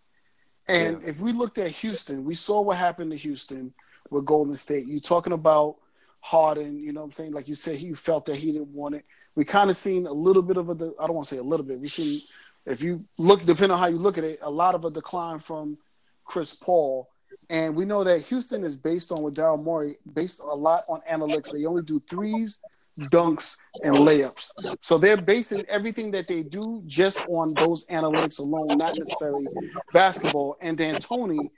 And 0.67 1.03
if 1.03 1.19
we 1.19 1.31
looked 1.31 1.57
at 1.57 1.71
Houston, 1.71 2.23
we 2.23 2.35
saw 2.35 2.61
what 2.61 2.77
happened 2.77 3.11
to 3.11 3.17
Houston 3.17 3.73
with 4.11 4.25
Golden 4.25 4.55
State. 4.55 4.85
You're 4.87 4.99
talking 4.99 5.33
about 5.33 5.77
Harden? 6.21 6.79
You 6.79 6.93
know 6.93 7.01
what 7.01 7.05
I'm 7.05 7.11
saying? 7.11 7.33
Like 7.33 7.47
you 7.47 7.55
said, 7.55 7.77
he 7.77 7.93
felt 7.93 8.25
that 8.25 8.35
he 8.35 8.51
didn't 8.51 8.69
want 8.69 8.95
it. 8.95 9.05
We 9.35 9.45
kind 9.45 9.69
of 9.69 9.75
seen 9.75 10.05
a 10.05 10.13
little 10.13 10.41
bit 10.41 10.57
of 10.57 10.69
a, 10.69 10.73
I 10.99 11.07
don't 11.07 11.15
want 11.15 11.27
to 11.27 11.35
say 11.35 11.39
a 11.39 11.43
little 11.43 11.65
bit. 11.65 11.79
We 11.79 11.87
seen, 11.87 12.21
if 12.65 12.83
you 12.83 13.05
look, 13.17 13.43
depending 13.45 13.71
on 13.71 13.79
how 13.79 13.87
you 13.87 13.97
look 13.97 14.17
at 14.17 14.23
it, 14.23 14.39
a 14.41 14.49
lot 14.49 14.75
of 14.75 14.85
a 14.85 14.91
decline 14.91 15.39
from 15.39 15.77
Chris 16.25 16.53
Paul. 16.53 17.09
And 17.49 17.75
we 17.75 17.85
know 17.85 18.03
that 18.03 18.21
Houston 18.21 18.63
is 18.63 18.75
based 18.75 19.11
on 19.11 19.23
with 19.23 19.35
Daryl 19.35 19.61
Morey, 19.61 19.95
based 20.13 20.39
a 20.39 20.45
lot 20.45 20.83
on 20.87 21.01
analytics. 21.09 21.51
They 21.51 21.65
only 21.65 21.81
do 21.81 21.99
threes, 22.09 22.59
dunks, 22.99 23.57
and 23.83 23.95
layups. 23.95 24.51
So 24.81 24.97
they're 24.97 25.17
basing 25.17 25.63
everything 25.67 26.11
that 26.11 26.27
they 26.27 26.43
do 26.43 26.83
just 26.85 27.27
on 27.29 27.53
those 27.55 27.85
analytics 27.87 28.39
alone, 28.39 28.77
not 28.77 28.97
necessarily 28.97 29.47
basketball. 29.93 30.57
And 30.61 30.77
D'Antoni, 30.77 31.49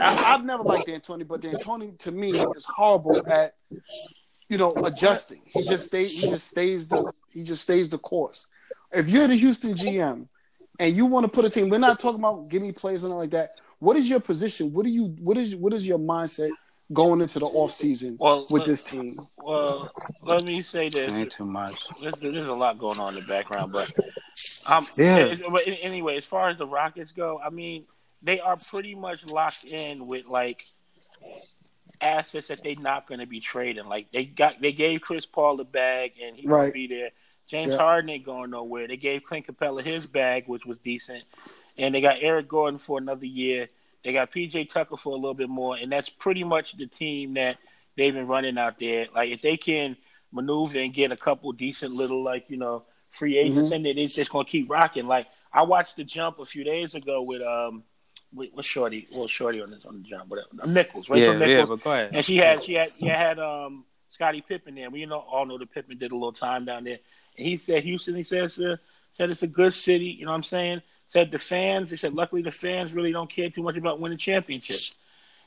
I, 0.00 0.34
I've 0.34 0.44
never 0.44 0.62
liked 0.62 0.86
D'Antoni, 0.86 1.26
but 1.26 1.42
D'Antoni 1.42 1.98
to 2.00 2.10
me 2.10 2.30
is 2.30 2.64
horrible 2.64 3.24
at, 3.30 3.54
you 4.48 4.58
know, 4.58 4.72
adjusting. 4.84 5.42
He 5.44 5.64
just 5.64 5.86
stays. 5.86 6.20
He 6.20 6.28
just 6.28 6.48
stays 6.48 6.88
the. 6.88 7.12
He 7.32 7.42
just 7.42 7.62
stays 7.62 7.88
the 7.88 7.98
course. 7.98 8.46
If 8.92 9.08
you're 9.08 9.28
the 9.28 9.36
Houston 9.36 9.74
GM 9.74 10.26
and 10.78 10.96
you 10.96 11.06
want 11.06 11.24
to 11.24 11.30
put 11.30 11.46
a 11.46 11.50
team, 11.50 11.68
we're 11.68 11.78
not 11.78 11.98
talking 11.98 12.20
about 12.20 12.48
getting 12.48 12.72
plays 12.72 13.04
and 13.04 13.12
all 13.12 13.18
like 13.18 13.30
that. 13.30 13.60
What 13.78 13.96
is 13.96 14.08
your 14.08 14.20
position? 14.20 14.72
What 14.72 14.84
do 14.84 14.90
you? 14.90 15.04
What 15.20 15.36
is? 15.36 15.54
What 15.56 15.72
is 15.72 15.86
your 15.86 15.98
mindset 15.98 16.50
going 16.92 17.20
into 17.20 17.38
the 17.40 17.46
off 17.46 17.72
season 17.72 18.16
Well, 18.20 18.42
with 18.50 18.60
let- 18.60 18.66
this 18.66 18.82
team? 18.82 19.18
Well, 19.38 19.90
let 20.22 20.44
me 20.44 20.62
say 20.62 20.88
this. 20.88 21.10
Ain't 21.10 21.30
too 21.32 21.44
much. 21.44 21.72
There's, 22.00 22.14
there's 22.16 22.48
a 22.48 22.54
lot 22.54 22.78
going 22.78 22.98
on 22.98 23.14
in 23.14 23.20
the 23.20 23.26
background, 23.26 23.72
but 23.72 23.90
um, 24.66 24.86
Yeah. 24.96 25.34
But 25.50 25.64
anyway, 25.82 26.16
as 26.16 26.24
far 26.24 26.48
as 26.48 26.58
the 26.58 26.66
Rockets 26.66 27.12
go, 27.12 27.40
I 27.44 27.50
mean, 27.50 27.84
they 28.22 28.40
are 28.40 28.56
pretty 28.70 28.94
much 28.94 29.24
locked 29.26 29.64
in 29.64 30.06
with 30.06 30.26
like 30.26 30.64
assets 32.00 32.48
that 32.48 32.62
they're 32.62 32.74
not 32.76 33.06
going 33.06 33.20
to 33.20 33.26
be 33.26 33.40
trading. 33.40 33.86
Like 33.86 34.10
they 34.12 34.24
got, 34.24 34.60
they 34.60 34.72
gave 34.72 35.00
Chris 35.00 35.26
Paul 35.26 35.56
the 35.56 35.64
bag, 35.64 36.12
and 36.22 36.36
he 36.36 36.46
will 36.46 36.56
Right. 36.56 36.72
be 36.72 36.86
there. 36.86 37.10
James 37.48 37.72
Yeah. 37.72 37.78
Harden 37.78 38.10
ain't 38.10 38.24
going 38.24 38.50
nowhere. 38.50 38.88
They 38.88 38.96
gave 38.96 39.24
Clint 39.24 39.46
Capela 39.46 39.82
his 39.82 40.06
bag, 40.06 40.44
which 40.46 40.66
was 40.66 40.78
decent, 40.78 41.22
and 41.78 41.94
they 41.94 42.00
got 42.00 42.18
Eric 42.20 42.48
Gordon 42.48 42.78
for 42.78 42.98
another 42.98 43.26
year. 43.26 43.68
They 44.04 44.12
got 44.12 44.30
PJ 44.30 44.70
Tucker 44.70 44.96
for 44.96 45.10
a 45.10 45.16
little 45.16 45.34
bit 45.34 45.48
more, 45.48 45.76
and 45.76 45.90
that's 45.90 46.08
pretty 46.08 46.44
much 46.44 46.76
the 46.76 46.86
team 46.86 47.34
that 47.34 47.58
they've 47.96 48.14
been 48.14 48.26
running 48.28 48.58
out 48.58 48.78
there. 48.78 49.06
Like 49.14 49.30
if 49.30 49.42
they 49.42 49.56
can 49.56 49.96
maneuver 50.32 50.78
and 50.78 50.92
get 50.94 51.12
a 51.12 51.16
couple 51.16 51.50
decent 51.52 51.92
little 51.92 52.22
like 52.22 52.44
you 52.48 52.56
know 52.56 52.84
free 53.10 53.38
agents 53.38 53.70
in 53.72 53.82
there, 53.82 53.94
they 53.94 54.06
just 54.06 54.30
gonna 54.30 54.44
keep 54.44 54.70
rocking. 54.70 55.06
Like 55.06 55.26
I 55.52 55.62
watched 55.62 55.96
the 55.96 56.04
jump 56.04 56.38
a 56.38 56.44
few 56.44 56.64
days 56.64 56.94
ago 56.94 57.22
with 57.22 57.42
um 57.42 57.82
with, 58.34 58.52
with 58.52 58.66
Shorty, 58.66 59.08
well 59.12 59.26
Shorty 59.26 59.60
on 59.62 59.70
this 59.70 59.84
on 59.84 60.02
the 60.02 60.08
jump, 60.08 60.28
whatever. 60.28 60.48
Nichols, 60.72 61.08
Yeah, 61.08 61.14
Rachel 61.14 61.32
yeah, 61.40 61.46
Nichols, 61.46 61.68
but 61.70 61.80
go 61.82 61.92
ahead. 61.92 62.10
and 62.12 62.24
she 62.24 62.36
had 62.36 62.62
she 62.62 62.74
had 62.74 62.90
you 62.98 63.10
had 63.10 63.38
um 63.38 63.84
Scottie 64.08 64.42
Pippen 64.42 64.74
there. 64.74 64.90
We 64.90 65.00
you 65.00 65.06
know 65.06 65.18
all 65.18 65.46
know 65.46 65.58
that 65.58 65.72
Pippen 65.72 65.98
did 65.98 66.12
a 66.12 66.14
little 66.14 66.32
time 66.32 66.64
down 66.64 66.84
there. 66.84 66.98
And 67.38 67.46
he 67.46 67.56
said 67.56 67.82
Houston, 67.82 68.14
he 68.14 68.22
says 68.22 68.58
uh, 68.60 68.76
said 69.12 69.30
it's 69.30 69.42
a 69.42 69.48
good 69.48 69.74
city, 69.74 70.06
you 70.06 70.24
know 70.26 70.30
what 70.30 70.36
I'm 70.36 70.42
saying? 70.42 70.82
Said 71.08 71.30
the 71.30 71.38
fans, 71.38 71.90
he 71.90 71.96
said 71.96 72.14
luckily 72.14 72.42
the 72.42 72.50
fans 72.50 72.92
really 72.92 73.12
don't 73.12 73.30
care 73.30 73.48
too 73.48 73.62
much 73.62 73.76
about 73.76 74.00
winning 74.00 74.18
championships. 74.18 74.98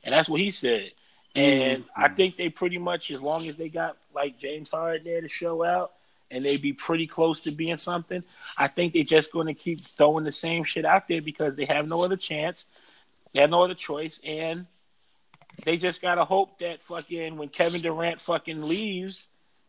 And 0.04 0.14
that's 0.14 0.30
what 0.30 0.40
he 0.40 0.52
said. 0.52 0.92
And 1.36 1.84
I 1.96 2.08
mm-hmm. 2.08 2.16
think 2.16 2.38
they 2.38 2.50
pretty 2.50 2.78
much 2.78 3.12
as 3.12 3.22
long 3.22 3.48
as 3.48 3.58
they 3.58 3.70
got 3.70 3.98
like 4.14 4.40
James 4.40 4.70
Harden 4.70 5.04
there 5.04 5.22
to 5.22 5.30
show 5.30 5.64
out 5.64 5.94
and 6.32 6.44
they 6.44 6.58
be 6.58 6.74
pretty 6.74 7.08
close 7.08 7.42
to 7.42 7.52
being 7.52 7.78
something, 7.78 8.24
I 8.58 8.68
think 8.68 8.94
they're 8.94 9.04
just 9.04 9.32
gonna 9.32 9.54
keep 9.54 9.82
throwing 9.82 10.24
the 10.24 10.32
same 10.32 10.64
shit 10.64 10.86
out 10.86 11.08
there 11.08 11.22
because 11.22 11.56
they 11.56 11.66
have 11.66 11.88
no 11.88 12.04
other 12.04 12.18
chance. 12.18 12.66
They 13.34 13.42
have 13.42 13.50
no 13.50 13.64
other 13.64 13.76
choice 13.76 14.20
and 14.24 14.66
they 15.64 15.78
just 15.78 16.02
gotta 16.02 16.26
hope 16.26 16.60
that 16.60 16.82
fucking 16.82 17.38
when 17.38 17.50
Kevin 17.50 17.82
Durant 17.82 18.22
fucking 18.22 18.64
leaves, 18.64 19.28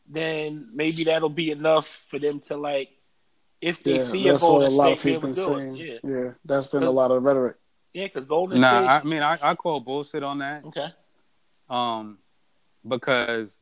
then 0.08 0.68
maybe 0.72 1.04
that'll 1.04 1.28
be 1.28 1.50
enough 1.50 1.86
for 1.86 2.18
them 2.18 2.40
to 2.40 2.56
like, 2.56 2.90
if 3.60 3.82
they 3.82 3.96
Yeah, 3.96 4.02
see 4.02 4.28
a 4.28 4.32
that's 4.32 4.42
what 4.42 4.48
a 4.48 4.52
Golden 4.70 4.72
lot 4.76 4.92
of 4.92 4.98
State, 5.00 5.08
be 5.10 5.14
people 5.16 5.30
able 5.30 5.56
are 5.56 5.60
saying. 5.60 5.76
Yeah. 5.76 5.98
Yeah, 6.02 6.30
that's 6.44 6.66
been 6.68 6.82
a 6.82 6.90
lot 6.90 7.10
of 7.10 7.22
rhetoric. 7.22 7.56
yeah, 7.92 8.06
because 8.06 8.24
Golden 8.24 8.58
State. 8.58 8.70
Nah, 8.70 9.00
I 9.00 9.02
mean, 9.04 9.22
I, 9.22 9.36
I 9.42 9.54
call 9.54 9.80
bullshit 9.80 10.22
on 10.22 10.38
that. 10.38 10.64
okay, 10.66 10.88
Um, 11.68 12.18
because 12.86 13.58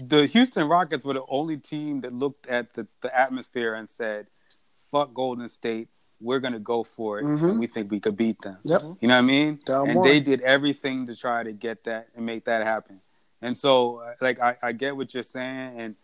the 0.00 0.26
Houston 0.26 0.68
Rockets 0.68 1.04
were 1.04 1.14
the 1.14 1.24
only 1.28 1.56
team 1.56 2.00
that 2.02 2.12
looked 2.12 2.46
at 2.46 2.74
the, 2.74 2.86
the 3.00 3.16
atmosphere 3.18 3.74
and 3.74 3.88
said, 3.88 4.26
"Fuck 4.90 5.14
Golden 5.14 5.48
State, 5.48 5.88
we're 6.20 6.40
gonna 6.40 6.58
go 6.58 6.82
for 6.84 7.18
it, 7.20 7.24
Mhm. 7.24 7.50
and 7.50 7.58
we 7.58 7.66
think 7.66 7.90
we 7.90 8.00
could 8.00 8.16
beat 8.16 8.40
them." 8.42 8.58
Yep. 8.64 8.82
You 9.00 9.08
know 9.08 9.14
what 9.14 9.18
I 9.18 9.20
mean? 9.22 9.58
Daryl 9.58 9.84
and 9.84 9.94
Morey. 9.94 10.10
they 10.10 10.20
did 10.20 10.40
everything 10.42 11.06
to 11.06 11.16
try 11.16 11.42
to 11.42 11.52
get 11.52 11.84
that 11.84 12.08
and 12.14 12.26
make 12.26 12.44
that 12.46 12.64
happen. 12.66 13.00
And 13.40 13.56
so, 13.56 13.98
uh, 13.98 14.14
like, 14.20 14.38
I, 14.40 14.56
I 14.62 14.72
get 14.72 14.96
what 14.96 15.14
you're 15.14 15.22
saying, 15.24 15.80
and 15.80 15.96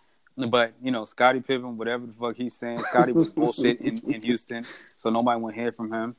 but 0.47 0.73
you 0.82 0.90
know, 0.90 1.05
Scottie 1.05 1.40
Pippen, 1.40 1.77
whatever 1.77 2.06
the 2.06 2.12
fuck 2.12 2.36
he's 2.36 2.55
saying, 2.55 2.78
Scotty 2.78 3.12
was 3.12 3.31
bullshit 3.31 3.81
in, 3.81 3.98
in 4.15 4.23
Houston, 4.23 4.65
so 4.97 5.10
nobody 5.10 5.40
want 5.40 5.55
to 5.56 5.60
hear 5.60 5.73
from 5.73 5.93
him. 5.93 6.15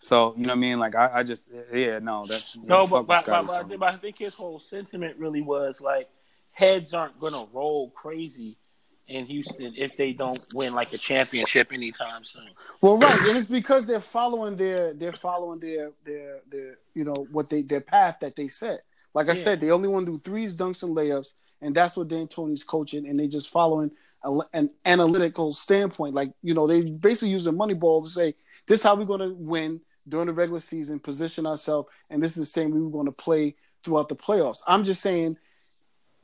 So 0.00 0.34
you 0.36 0.42
know 0.42 0.48
what 0.48 0.58
I 0.58 0.60
mean? 0.60 0.78
Like, 0.78 0.94
I, 0.94 1.10
I 1.14 1.22
just 1.22 1.46
yeah, 1.72 1.98
no, 2.00 2.24
that's 2.26 2.56
no, 2.56 2.86
fuck 2.86 3.06
but 3.06 3.06
but, 3.06 3.06
but, 3.06 3.22
Scottie 3.22 3.46
but, 3.46 3.52
I 3.52 3.62
so 3.62 3.68
think- 3.68 3.80
but 3.80 3.94
I 3.94 3.96
think 3.96 4.18
his 4.18 4.34
whole 4.34 4.60
sentiment 4.60 5.16
really 5.18 5.40
was 5.40 5.80
like, 5.80 6.08
heads 6.52 6.92
aren't 6.94 7.18
gonna 7.20 7.46
roll 7.52 7.90
crazy 7.90 8.58
in 9.06 9.26
Houston 9.26 9.74
if 9.76 9.96
they 9.98 10.12
don't 10.14 10.42
win 10.54 10.74
like 10.74 10.92
a 10.94 10.98
championship 10.98 11.72
anytime 11.72 12.24
soon. 12.24 12.48
Well, 12.80 12.96
right, 12.96 13.18
and 13.20 13.36
it's 13.36 13.46
because 13.48 13.86
they're 13.86 14.00
following 14.00 14.56
their 14.56 14.92
they're 14.94 15.12
following 15.12 15.60
their 15.60 15.92
their 16.04 16.40
their 16.50 16.76
you 16.94 17.04
know 17.04 17.26
what 17.30 17.48
they 17.50 17.62
their 17.62 17.80
path 17.82 18.18
that 18.20 18.34
they 18.36 18.48
set. 18.48 18.82
Like 19.14 19.28
I 19.28 19.34
Yeah. 19.34 19.42
said, 19.44 19.60
they 19.60 19.70
only 19.70 19.88
want 19.88 20.06
to 20.06 20.12
do 20.12 20.18
threes, 20.24 20.54
dunks, 20.54 20.82
and 20.82 20.96
layups, 20.96 21.34
and 21.60 21.74
that's 21.74 21.96
what 21.96 22.08
D'Antoni's 22.08 22.64
coaching, 22.64 23.08
and 23.08 23.18
they 23.18 23.28
just 23.28 23.48
following 23.50 23.90
a, 24.24 24.38
an 24.52 24.70
analytical 24.84 25.52
standpoint. 25.52 26.14
Like 26.14 26.32
you 26.42 26.54
know, 26.54 26.66
they 26.66 26.80
basically 26.82 27.30
using 27.30 27.54
Moneyball 27.54 28.04
to 28.04 28.10
say 28.10 28.34
this 28.66 28.80
is 28.80 28.84
how 28.84 28.94
we're 28.94 29.04
going 29.04 29.20
to 29.20 29.34
win 29.34 29.80
during 30.08 30.26
the 30.26 30.32
regular 30.32 30.60
season, 30.60 30.98
position 30.98 31.46
ourselves, 31.46 31.88
and 32.10 32.22
this 32.22 32.32
is 32.32 32.42
the 32.42 32.60
same 32.60 32.70
we 32.70 32.82
were 32.82 32.90
going 32.90 33.06
to 33.06 33.12
play 33.12 33.54
throughout 33.82 34.08
the 34.08 34.16
playoffs. 34.16 34.58
I'm 34.66 34.84
just 34.84 35.02
saying, 35.02 35.36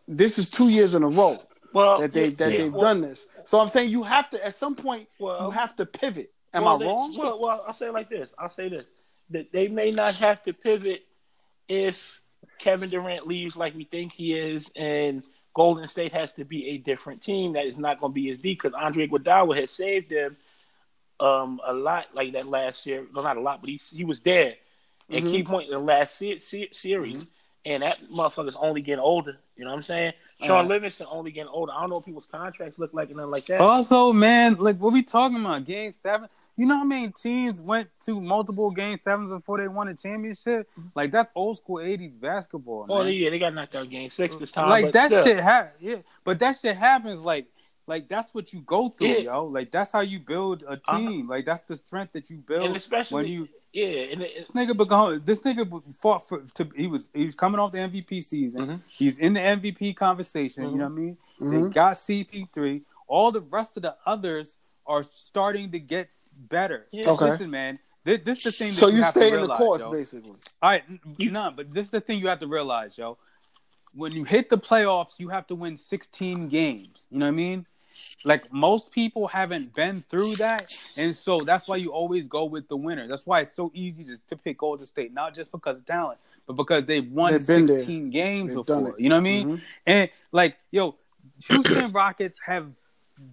this 0.08 0.38
is 0.38 0.50
two 0.50 0.68
years 0.70 0.94
in 0.94 1.02
a 1.02 1.08
row 1.08 1.38
Well, 1.72 2.00
that 2.00 2.12
they 2.12 2.30
that 2.30 2.52
yeah. 2.52 2.58
they've 2.58 2.72
well, 2.72 2.82
done 2.82 3.00
this. 3.00 3.26
So 3.44 3.60
I'm 3.60 3.68
saying 3.68 3.90
you 3.90 4.02
have 4.02 4.28
to 4.30 4.44
at 4.44 4.54
some 4.54 4.74
point 4.74 5.08
Well, 5.18 5.44
you 5.44 5.50
have 5.50 5.76
to 5.76 5.86
pivot. 5.86 6.32
Am 6.52 6.64
well, 6.64 6.76
I 6.76 6.78
they- 6.78 6.84
wrong? 6.86 7.14
Well, 7.16 7.40
well, 7.42 7.64
I'll 7.66 7.72
say 7.72 7.86
it 7.86 7.92
like 7.92 8.10
this. 8.10 8.28
I'll 8.38 8.50
say 8.50 8.68
this: 8.68 8.88
that 9.30 9.52
they 9.52 9.68
may 9.68 9.90
not 9.90 10.14
have 10.16 10.42
to 10.44 10.52
pivot 10.52 11.04
if 11.68 12.20
Kevin 12.60 12.90
Durant 12.90 13.26
leaves 13.26 13.56
like 13.56 13.74
we 13.74 13.84
think 13.84 14.12
he 14.12 14.34
is, 14.34 14.70
and 14.76 15.22
Golden 15.54 15.88
State 15.88 16.12
has 16.12 16.32
to 16.34 16.44
be 16.44 16.68
a 16.70 16.78
different 16.78 17.22
team 17.22 17.54
that 17.54 17.66
is 17.66 17.78
not 17.78 17.98
going 18.00 18.12
to 18.12 18.14
be 18.14 18.30
as 18.30 18.38
deep 18.38 18.62
because 18.62 18.78
Andre 18.80 19.08
Iguodala 19.08 19.56
has 19.60 19.70
saved 19.70 20.10
them 20.10 20.36
um, 21.18 21.60
a 21.66 21.72
lot, 21.72 22.06
like 22.14 22.32
that 22.32 22.46
last 22.46 22.86
year. 22.86 23.06
No, 23.14 23.22
not 23.22 23.36
a 23.36 23.40
lot, 23.40 23.60
but 23.60 23.68
he 23.70 23.80
he 23.94 24.04
was 24.04 24.20
there 24.20 24.54
at 25.10 25.22
Mhm. 25.22 25.30
key 25.30 25.42
point 25.42 25.66
in 25.68 25.72
the 25.72 25.78
last 25.80 26.16
se- 26.16 26.38
se- 26.38 26.70
series. 26.72 27.28
And 27.66 27.82
that 27.82 28.00
motherfucker's 28.10 28.56
only 28.56 28.80
getting 28.80 29.00
older. 29.04 29.38
You 29.56 29.64
know 29.64 29.70
what 29.72 29.76
I'm 29.76 29.82
saying? 29.82 30.14
Shaun 30.40 30.60
Uh-huh. 30.60 30.68
Livingston 30.68 31.06
only 31.10 31.30
getting 31.30 31.50
older. 31.52 31.72
I 31.76 31.80
don't 31.82 31.90
know 31.90 31.96
what 31.96 32.06
people's 32.06 32.24
contracts 32.24 32.78
look 32.78 32.94
like 32.94 33.08
and 33.08 33.18
nothing 33.18 33.30
like 33.32 33.44
that. 33.46 33.60
Also, 33.60 34.14
man, 34.14 34.54
like 34.54 34.78
what 34.78 34.94
we 34.94 35.02
talking 35.02 35.38
about? 35.40 35.66
Game 35.66 35.92
seven. 35.92 36.30
You 36.56 36.66
know 36.66 36.76
how 36.76 36.84
many 36.84 37.08
teams 37.08 37.60
went 37.60 37.88
to 38.04 38.20
multiple 38.20 38.70
game 38.70 38.98
sevens 39.02 39.30
before 39.30 39.58
they 39.58 39.68
won 39.68 39.88
a 39.88 39.94
championship? 39.94 40.68
Like 40.94 41.10
that's 41.10 41.30
old 41.34 41.56
school 41.58 41.76
'80s 41.76 42.20
basketball. 42.20 42.86
Oh 42.88 43.04
yeah, 43.04 43.30
they 43.30 43.38
got 43.38 43.54
knocked 43.54 43.74
out 43.74 43.88
game 43.88 44.10
six 44.10 44.36
this 44.36 44.52
time. 44.52 44.68
like 44.68 44.92
that 44.92 45.06
still. 45.06 45.24
shit 45.24 45.40
ha- 45.40 45.68
yeah 45.80 45.96
but 46.24 46.38
that 46.38 46.58
shit 46.58 46.76
happens 46.76 47.20
like 47.20 47.46
like 47.90 48.08
that's 48.08 48.32
what 48.32 48.52
you 48.52 48.60
go 48.60 48.88
through, 48.88 49.08
yeah. 49.08 49.18
yo. 49.18 49.46
Like 49.46 49.72
that's 49.72 49.90
how 49.90 50.00
you 50.00 50.20
build 50.20 50.62
a 50.62 50.74
uh-huh. 50.74 50.96
team. 50.96 51.22
Uh-huh. 51.22 51.30
Like 51.30 51.44
that's 51.44 51.64
the 51.64 51.76
strength 51.76 52.12
that 52.12 52.30
you 52.30 52.38
build, 52.38 52.62
and 52.62 52.76
especially 52.76 53.14
when 53.22 53.26
you. 53.26 53.48
Yeah, 53.72 54.12
and 54.12 54.22
it, 54.22 54.34
this 54.36 54.52
nigga 54.52 54.76
become 54.76 55.20
this 55.24 55.42
nigga 55.42 55.82
fought 55.96 56.26
for 56.26 56.40
to 56.54 56.70
he 56.76 56.86
was 56.86 57.10
he 57.12 57.24
was 57.24 57.34
coming 57.34 57.60
off 57.60 57.72
the 57.72 57.78
MVP 57.78 58.22
season. 58.24 58.60
Mm-hmm. 58.60 58.76
He's 58.88 59.18
in 59.18 59.34
the 59.34 59.40
MVP 59.40 59.96
conversation. 59.96 60.64
Mm-hmm. 60.64 60.72
You 60.72 60.78
know 60.78 60.84
what 60.84 60.92
I 60.92 60.94
mean? 60.94 61.16
Mm-hmm. 61.40 61.64
They 61.68 61.70
got 61.72 61.94
CP3. 61.94 62.84
All 63.08 63.32
the 63.32 63.40
rest 63.40 63.76
of 63.76 63.82
the 63.82 63.96
others 64.06 64.56
are 64.86 65.02
starting 65.02 65.70
to 65.72 65.78
get 65.78 66.08
better. 66.48 66.86
Yeah. 66.90 67.10
Okay. 67.10 67.24
Listen, 67.26 67.50
man. 67.50 67.78
This, 68.04 68.20
this 68.24 68.38
is 68.38 68.44
the 68.44 68.52
thing. 68.52 68.72
so 68.72 68.88
you, 68.88 68.98
you 68.98 69.02
stay 69.02 69.32
in 69.32 69.42
the 69.42 69.48
course, 69.48 69.82
yo. 69.82 69.92
basically. 69.92 70.36
All 70.62 70.70
right, 70.70 70.84
you 71.18 71.30
know, 71.30 71.52
but 71.54 71.72
this 71.72 71.86
is 71.86 71.90
the 71.90 72.00
thing 72.00 72.18
you 72.18 72.28
have 72.28 72.38
to 72.38 72.46
realize, 72.46 72.96
yo. 72.96 73.18
When 73.92 74.12
you 74.12 74.24
hit 74.24 74.48
the 74.48 74.56
playoffs, 74.56 75.18
you 75.18 75.28
have 75.28 75.46
to 75.48 75.54
win 75.54 75.76
16 75.76 76.48
games. 76.48 77.08
You 77.10 77.18
know 77.18 77.26
what 77.26 77.32
I 77.32 77.32
mean? 77.32 77.66
Like 78.24 78.52
most 78.52 78.92
people 78.92 79.26
haven't 79.26 79.74
been 79.74 80.02
through 80.02 80.36
that, 80.36 80.72
and 80.96 81.14
so 81.14 81.40
that's 81.40 81.68
why 81.68 81.76
you 81.76 81.92
always 81.92 82.28
go 82.28 82.44
with 82.44 82.68
the 82.68 82.76
winner. 82.76 83.06
That's 83.06 83.26
why 83.26 83.40
it's 83.40 83.56
so 83.56 83.70
easy 83.74 84.04
to, 84.04 84.18
to 84.28 84.36
pick 84.36 84.58
Golden 84.58 84.86
State, 84.86 85.12
not 85.12 85.34
just 85.34 85.50
because 85.50 85.78
of 85.78 85.86
talent, 85.86 86.18
but 86.46 86.54
because 86.54 86.86
they've 86.86 87.10
won 87.10 87.32
they've 87.32 87.42
16 87.42 87.66
there. 87.66 88.10
games 88.10 88.54
they've 88.54 88.64
before. 88.64 88.94
You 88.98 89.08
know 89.08 89.16
what 89.16 89.20
I 89.20 89.24
mean? 89.24 89.48
Mm-hmm. 89.48 89.64
And 89.86 90.10
like, 90.32 90.56
yo, 90.70 90.96
Houston 91.48 91.92
Rockets 91.92 92.38
have 92.44 92.66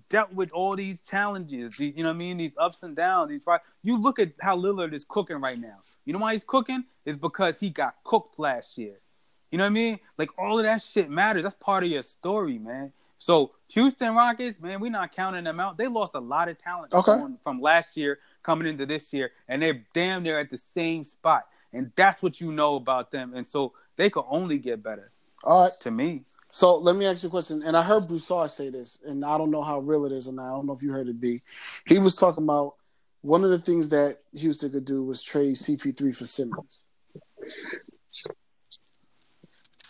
dealt 0.09 0.33
with 0.33 0.51
all 0.51 0.75
these 0.75 1.01
challenges. 1.01 1.77
These, 1.77 1.95
you 1.95 2.03
know 2.03 2.09
what 2.09 2.15
I 2.15 2.17
mean? 2.17 2.37
These 2.37 2.57
ups 2.57 2.83
and 2.83 2.95
downs. 2.95 3.29
These 3.29 3.45
right. 3.47 3.61
You 3.83 3.97
look 3.97 4.19
at 4.19 4.31
how 4.41 4.57
Lillard 4.57 4.93
is 4.93 5.05
cooking 5.05 5.37
right 5.37 5.57
now. 5.57 5.77
You 6.05 6.13
know 6.13 6.19
why 6.19 6.33
he's 6.33 6.43
cooking? 6.43 6.83
Is 7.05 7.17
because 7.17 7.59
he 7.59 7.69
got 7.69 7.95
cooked 8.03 8.39
last 8.39 8.77
year. 8.77 8.95
You 9.51 9.57
know 9.57 9.63
what 9.63 9.69
I 9.69 9.73
mean? 9.73 9.99
Like 10.17 10.29
all 10.37 10.59
of 10.59 10.65
that 10.65 10.81
shit 10.81 11.09
matters. 11.09 11.43
That's 11.43 11.55
part 11.55 11.83
of 11.83 11.89
your 11.89 12.03
story, 12.03 12.57
man. 12.57 12.91
So 13.19 13.51
Houston 13.69 14.13
Rockets, 14.13 14.59
man, 14.59 14.79
we're 14.79 14.91
not 14.91 15.11
counting 15.11 15.43
them 15.43 15.59
out. 15.59 15.77
They 15.77 15.87
lost 15.87 16.15
a 16.15 16.19
lot 16.19 16.49
of 16.49 16.57
talent 16.57 16.93
okay. 16.93 17.17
from 17.43 17.59
last 17.59 17.97
year 17.97 18.19
coming 18.43 18.67
into 18.67 18.85
this 18.85 19.11
year, 19.11 19.31
and 19.47 19.61
they're 19.61 19.83
damn 19.93 20.23
near 20.23 20.39
at 20.39 20.49
the 20.49 20.57
same 20.57 21.03
spot. 21.03 21.47
And 21.73 21.91
that's 21.95 22.21
what 22.21 22.39
you 22.39 22.51
know 22.51 22.75
about 22.75 23.11
them. 23.11 23.33
And 23.35 23.45
so 23.45 23.73
they 23.95 24.09
could 24.09 24.25
only 24.29 24.57
get 24.57 24.83
better. 24.83 25.09
All 25.43 25.63
right. 25.63 25.79
To 25.81 25.91
me. 25.91 26.23
So 26.51 26.75
let 26.77 26.95
me 26.95 27.05
ask 27.05 27.23
you 27.23 27.27
a 27.27 27.29
question. 27.29 27.61
And 27.65 27.77
I 27.77 27.83
heard 27.83 28.07
Broussard 28.07 28.49
say 28.49 28.69
this, 28.69 28.99
and 29.05 29.23
I 29.23 29.37
don't 29.37 29.51
know 29.51 29.61
how 29.61 29.79
real 29.79 30.05
it 30.05 30.11
is 30.11 30.27
or 30.27 30.33
not. 30.33 30.47
I 30.47 30.55
don't 30.55 30.65
know 30.65 30.73
if 30.73 30.81
you 30.81 30.91
heard 30.91 31.07
it 31.07 31.19
be. 31.19 31.41
He 31.85 31.99
was 31.99 32.15
talking 32.15 32.43
about 32.43 32.75
one 33.21 33.43
of 33.43 33.51
the 33.51 33.59
things 33.59 33.89
that 33.89 34.17
Houston 34.33 34.71
could 34.71 34.85
do 34.85 35.03
was 35.03 35.21
trade 35.21 35.55
CP3 35.55 36.15
for 36.15 36.25
Simmons. 36.25 36.85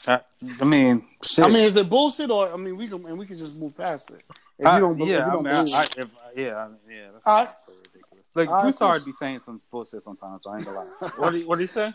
I, 0.08 0.22
I 0.62 0.66
mean, 0.66 1.06
shit. 1.24 1.46
I 1.46 1.50
mean, 1.50 1.64
is 1.64 1.76
it 1.76 1.90
bullshit 1.90 2.32
or 2.32 2.52
I 2.52 2.58
mean, 2.58 2.78
we 2.78 2.88
can 2.88 3.06
and 3.06 3.18
we 3.18 3.26
can 3.26 3.38
just 3.38 3.56
move 3.56 3.76
past 3.76 4.12
it. 4.12 4.24
If 4.60 4.68
I, 4.68 4.76
you 4.76 4.82
don't, 4.82 4.98
yeah, 5.00 5.26
you 5.26 5.32
don't 5.34 5.48
I 5.48 5.64
mean, 5.64 5.74
I, 5.74 5.84
if, 5.98 6.10
yeah, 6.36 6.56
I 6.58 6.68
mean, 6.68 6.78
yeah. 6.90 7.12
That's 7.14 7.28
All 7.28 7.36
right. 7.36 7.50
so 7.66 7.74
ridiculous. 7.74 8.26
Like, 8.36 8.50
All 8.82 8.92
right, 8.92 9.06
be 9.06 9.12
saying 9.12 9.42
some 9.46 9.60
bullshit 9.70 10.04
sometimes. 10.04 10.44
So 10.44 10.52
I 10.52 10.58
ain't 10.58 10.66
gonna 10.66 10.78
lie. 10.78 11.10
what 11.18 11.32
do 11.32 11.38
you, 11.40 11.48
what 11.48 11.56
do 11.56 11.62
you 11.62 11.68
say? 11.68 11.94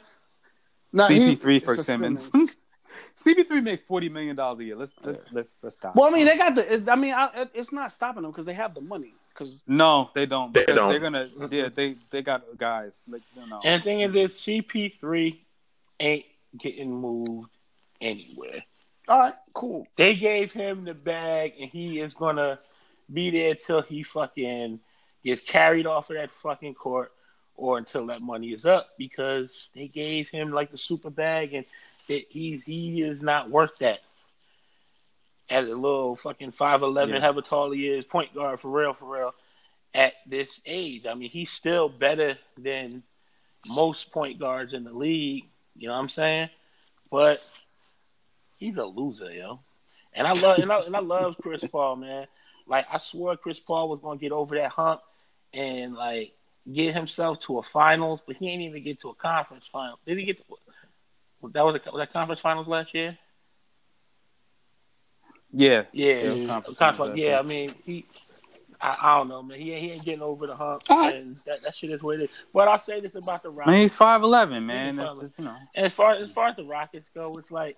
Nah, 0.93 1.09
CP3 1.09 1.63
for, 1.63 1.77
for 1.77 1.83
Simmons. 1.83 2.31
Simmons. 2.31 2.57
CP3 3.17 3.63
makes 3.63 3.83
forty 3.83 4.09
million 4.09 4.37
dollars 4.37 4.61
a 4.61 4.65
year. 4.65 4.77
Let's 4.77 4.93
let's, 5.03 5.19
yeah. 5.19 5.25
let's 5.33 5.53
let's 5.63 5.77
stop. 5.77 5.97
Well, 5.97 6.09
I 6.09 6.13
mean, 6.13 6.27
they 6.27 6.37
got 6.37 6.55
the. 6.55 6.85
I 6.91 6.97
mean, 6.97 7.15
I, 7.15 7.47
it's 7.55 7.73
not 7.73 7.93
stopping 7.93 8.23
them 8.23 8.31
because 8.31 8.45
they 8.45 8.55
have 8.55 8.75
the 8.75 8.81
money. 8.81 9.13
Because 9.33 9.63
no, 9.67 10.11
they 10.15 10.27
don't. 10.27 10.53
They 10.53 10.67
don't. 10.67 10.91
They're 10.91 11.01
gonna. 11.01 11.25
Yeah, 11.51 11.69
they 11.75 11.95
they 12.11 12.23
got 12.23 12.43
guys. 12.59 12.99
Like 13.09 13.23
you 13.37 13.49
know. 13.49 13.61
And 13.65 13.81
the 13.81 13.85
thing 13.85 14.01
is, 14.01 14.13
this 14.13 14.41
CP3 14.41 15.37
ain't 16.01 16.25
getting 16.59 16.95
moved 16.95 17.51
anywhere. 18.01 18.65
All 19.09 19.19
right, 19.19 19.35
cool. 19.53 19.87
They 19.97 20.15
gave 20.15 20.53
him 20.53 20.85
the 20.85 20.95
bag, 20.95 21.55
and 21.61 21.71
he 21.71 22.01
is 22.01 22.15
gonna 22.15 22.59
be 23.13 23.31
there 23.31 23.55
till 23.55 23.83
he 23.83 24.03
fucking 24.03 24.81
gets 25.25 25.43
carried 25.43 25.87
off 25.87 26.11
of 26.11 26.17
that 26.17 26.31
fucking 26.31 26.75
court, 26.75 27.13
or 27.57 27.79
until 27.79 28.07
that 28.07 28.21
money 28.21 28.53
is 28.53 28.67
up, 28.67 28.91
because 28.99 29.71
they 29.75 29.89
gave 29.89 30.29
him 30.29 30.53
like 30.53 30.71
the 30.71 30.79
super 30.79 31.11
bag, 31.11 31.55
and 31.55 31.65
it, 32.09 32.27
he's 32.31 32.65
he 32.65 33.03
is 33.03 33.23
not 33.23 33.51
worth 33.51 33.79
that. 33.79 34.01
At 35.51 35.65
a 35.65 35.75
little 35.75 36.17
fucking 36.17 36.53
five 36.53 36.83
eleven, 36.83 37.17
yeah. 37.17 37.21
however 37.21 37.43
tall 37.43 37.71
he 37.73 37.89
is, 37.89 38.05
point 38.05 38.35
guard 38.35 38.61
for 38.61 38.71
real, 38.71 38.95
for 38.95 39.05
real. 39.05 39.35
At 39.95 40.15
this 40.27 40.61
age, 40.65 41.05
I 41.07 41.15
mean, 41.15 41.31
he's 41.31 41.51
still 41.51 41.89
better 41.89 42.39
than 42.57 43.03
most 43.69 44.13
point 44.13 44.39
guards 44.39 44.73
in 44.73 44.85
the 44.85 44.93
league. 44.93 45.45
You 45.77 45.89
know 45.89 45.95
what 45.95 46.01
I'm 46.01 46.09
saying? 46.09 46.49
But 47.11 47.45
he's 48.59 48.77
a 48.77 48.85
loser, 48.85 49.31
yo. 49.31 49.61
And 50.15 50.27
I 50.27 50.33
love 50.33 50.59
and 50.59 50.73
I, 50.73 50.81
and 50.81 50.97
I 50.97 51.01
love 51.01 51.37
Chris 51.41 51.67
Paul, 51.73 51.97
man. 51.97 52.27
Like 52.67 52.87
I 52.91 52.99
swore 52.99 53.37
Chris 53.37 53.61
Paul 53.61 53.89
was 53.89 54.01
gonna 54.01 54.19
get 54.19 54.33
over 54.33 54.55
that 54.57 54.71
hump 54.71 55.03
and 55.53 55.95
like 55.95 56.33
get 56.71 56.95
himself 56.95 57.41
to 57.41 57.59
a 57.59 57.63
finals, 57.63 58.21
but 58.27 58.37
he 58.37 58.49
ain't 58.49 58.63
even 58.63 58.83
get 58.83 59.01
to 59.01 59.11
a 59.11 59.15
conference 59.15 59.67
final. 59.67 59.99
Did 60.07 60.19
he 60.19 60.25
get 60.25 60.39
to, 60.39 60.45
that 61.53 61.65
was, 61.65 61.77
a, 61.77 61.91
was 61.91 62.01
that 62.01 62.13
conference 62.13 62.41
finals 62.41 62.69
last 62.69 62.95
year? 62.95 63.19
Yeah, 65.53 65.85
yeah, 65.93 66.23
yeah. 66.23 66.47
Conference, 66.47 66.79
conference 66.79 67.19
yeah. 67.19 67.39
I 67.39 67.43
mean, 67.43 67.75
he, 67.85 68.07
I, 68.81 68.97
I, 69.01 69.19
don't 69.19 69.29
know, 69.29 69.43
man. 69.43 69.59
He, 69.59 69.75
he 69.75 69.93
ain't 69.93 70.05
getting 70.05 70.23
over 70.23 70.47
the 70.47 70.57
hump, 70.57 70.83
right. 70.89 71.15
and 71.15 71.37
that, 71.45 71.63
that 71.63 71.75
shit 71.75 71.91
is 71.91 72.03
what 72.03 72.21
it 72.21 72.25
is. 72.25 72.45
But 72.55 72.69
I'll 72.69 72.79
say 72.79 73.01
this 73.01 73.15
about 73.15 73.43
the 73.43 73.51
Rockets. 73.51 73.69
I 73.69 73.73
mean, 73.73 73.83
he's 73.83 73.95
five 73.95 74.23
eleven, 74.23 74.65
man. 74.65 74.97
That's 74.97 75.13
just, 75.13 75.39
you 75.39 75.45
know. 75.45 75.57
And 75.75 75.87
as 75.87 75.93
far 75.93 76.13
as 76.15 76.31
far 76.31 76.49
as 76.49 76.57
the 76.57 76.65
Rockets 76.65 77.11
go, 77.15 77.37
it's 77.37 77.51
like 77.51 77.77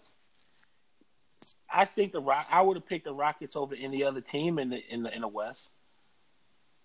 I 1.73 1.85
think 1.85 2.12
the 2.12 2.20
Rock. 2.20 2.47
I 2.51 2.62
would 2.62 2.77
have 2.77 2.86
picked 2.86 3.05
the 3.05 3.15
Rockets 3.15 3.57
over 3.57 3.74
any 3.74 4.05
other 4.05 4.20
team 4.20 4.59
in 4.59 4.70
the 4.70 4.81
in 4.89 5.03
the 5.03 5.15
in 5.15 5.23
the 5.23 5.28
West. 5.28 5.73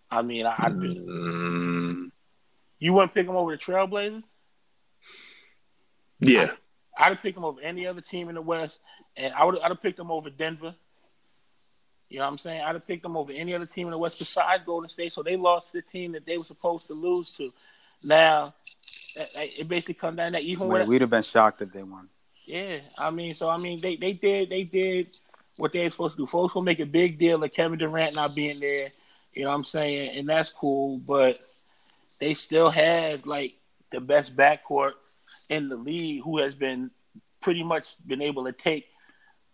I 0.10 0.23
mean, 0.23 0.47
I, 0.47 0.69
would 0.69 0.97
mm. 0.97 2.06
You 2.80 2.93
wouldn't 2.93 3.14
pick 3.14 3.27
them 3.27 3.35
over 3.35 3.51
the 3.51 3.57
Trailblazers? 3.57 4.23
Yeah, 6.19 6.51
I, 6.51 6.56
I'd 6.99 7.13
have 7.13 7.21
picked 7.21 7.35
them 7.35 7.45
over 7.45 7.61
any 7.61 7.88
other 7.88 8.01
team 8.01 8.27
in 8.27 8.35
the 8.35 8.41
West, 8.41 8.81
and 9.15 9.34
I 9.34 9.45
would 9.45 9.57
I'd 9.59 9.69
have 9.69 9.81
picked 9.81 9.97
them 9.97 10.11
over 10.11 10.30
Denver. 10.30 10.76
You 12.09 12.19
know 12.19 12.26
what 12.26 12.31
I'm 12.31 12.38
saying? 12.39 12.61
I'd 12.61 12.76
have 12.76 12.85
picked 12.85 13.03
them 13.03 13.15
over 13.15 13.31
any 13.31 13.55
other 13.55 13.65
team 13.65 13.88
in 13.88 13.91
the 13.91 13.97
West 13.97 14.19
besides 14.19 14.63
Golden 14.65 14.89
State. 14.89 15.13
So 15.13 15.23
they 15.23 15.38
lost 15.38 15.71
the 15.71 15.81
team 15.81 16.11
that 16.11 16.26
they 16.26 16.38
were 16.38 16.43
supposed 16.43 16.88
to 16.88 16.93
lose 16.93 17.31
to. 17.34 17.51
Now, 18.03 18.53
eh, 19.17 19.26
eh, 19.35 19.47
it 19.59 19.67
basically 19.67 19.93
comes 19.93 20.17
down 20.17 20.34
to 20.34 20.39
even 20.39 20.67
Wait, 20.67 20.88
we'd 20.88 21.01
have 21.01 21.09
been 21.09 21.23
shocked 21.23 21.61
if 21.61 21.71
they 21.71 21.84
won. 21.84 22.09
Yeah, 22.45 22.80
I 22.97 23.11
mean, 23.11 23.34
so 23.34 23.49
I 23.49 23.57
mean, 23.57 23.80
they 23.80 23.95
they 23.95 24.11
did 24.11 24.49
they 24.49 24.63
did 24.63 25.17
what 25.55 25.71
they 25.71 25.84
were 25.84 25.89
supposed 25.89 26.17
to 26.17 26.23
do. 26.23 26.27
Folks 26.27 26.53
will 26.53 26.63
make 26.63 26.80
a 26.80 26.85
big 26.85 27.17
deal 27.17 27.41
of 27.41 27.53
Kevin 27.53 27.80
Durant 27.80 28.15
not 28.15 28.35
being 28.35 28.59
there. 28.59 28.91
You 29.34 29.43
know 29.43 29.49
what 29.49 29.55
I'm 29.55 29.63
saying? 29.63 30.17
And 30.17 30.27
that's 30.27 30.49
cool, 30.49 30.97
but 30.97 31.39
they 32.19 32.34
still 32.34 32.69
have 32.69 33.26
like 33.26 33.55
the 33.91 34.01
best 34.01 34.35
backcourt 34.35 34.93
in 35.49 35.69
the 35.69 35.76
league 35.76 36.23
who 36.23 36.38
has 36.39 36.53
been 36.55 36.91
pretty 37.41 37.63
much 37.63 37.95
been 38.05 38.21
able 38.21 38.45
to 38.45 38.51
take 38.51 38.88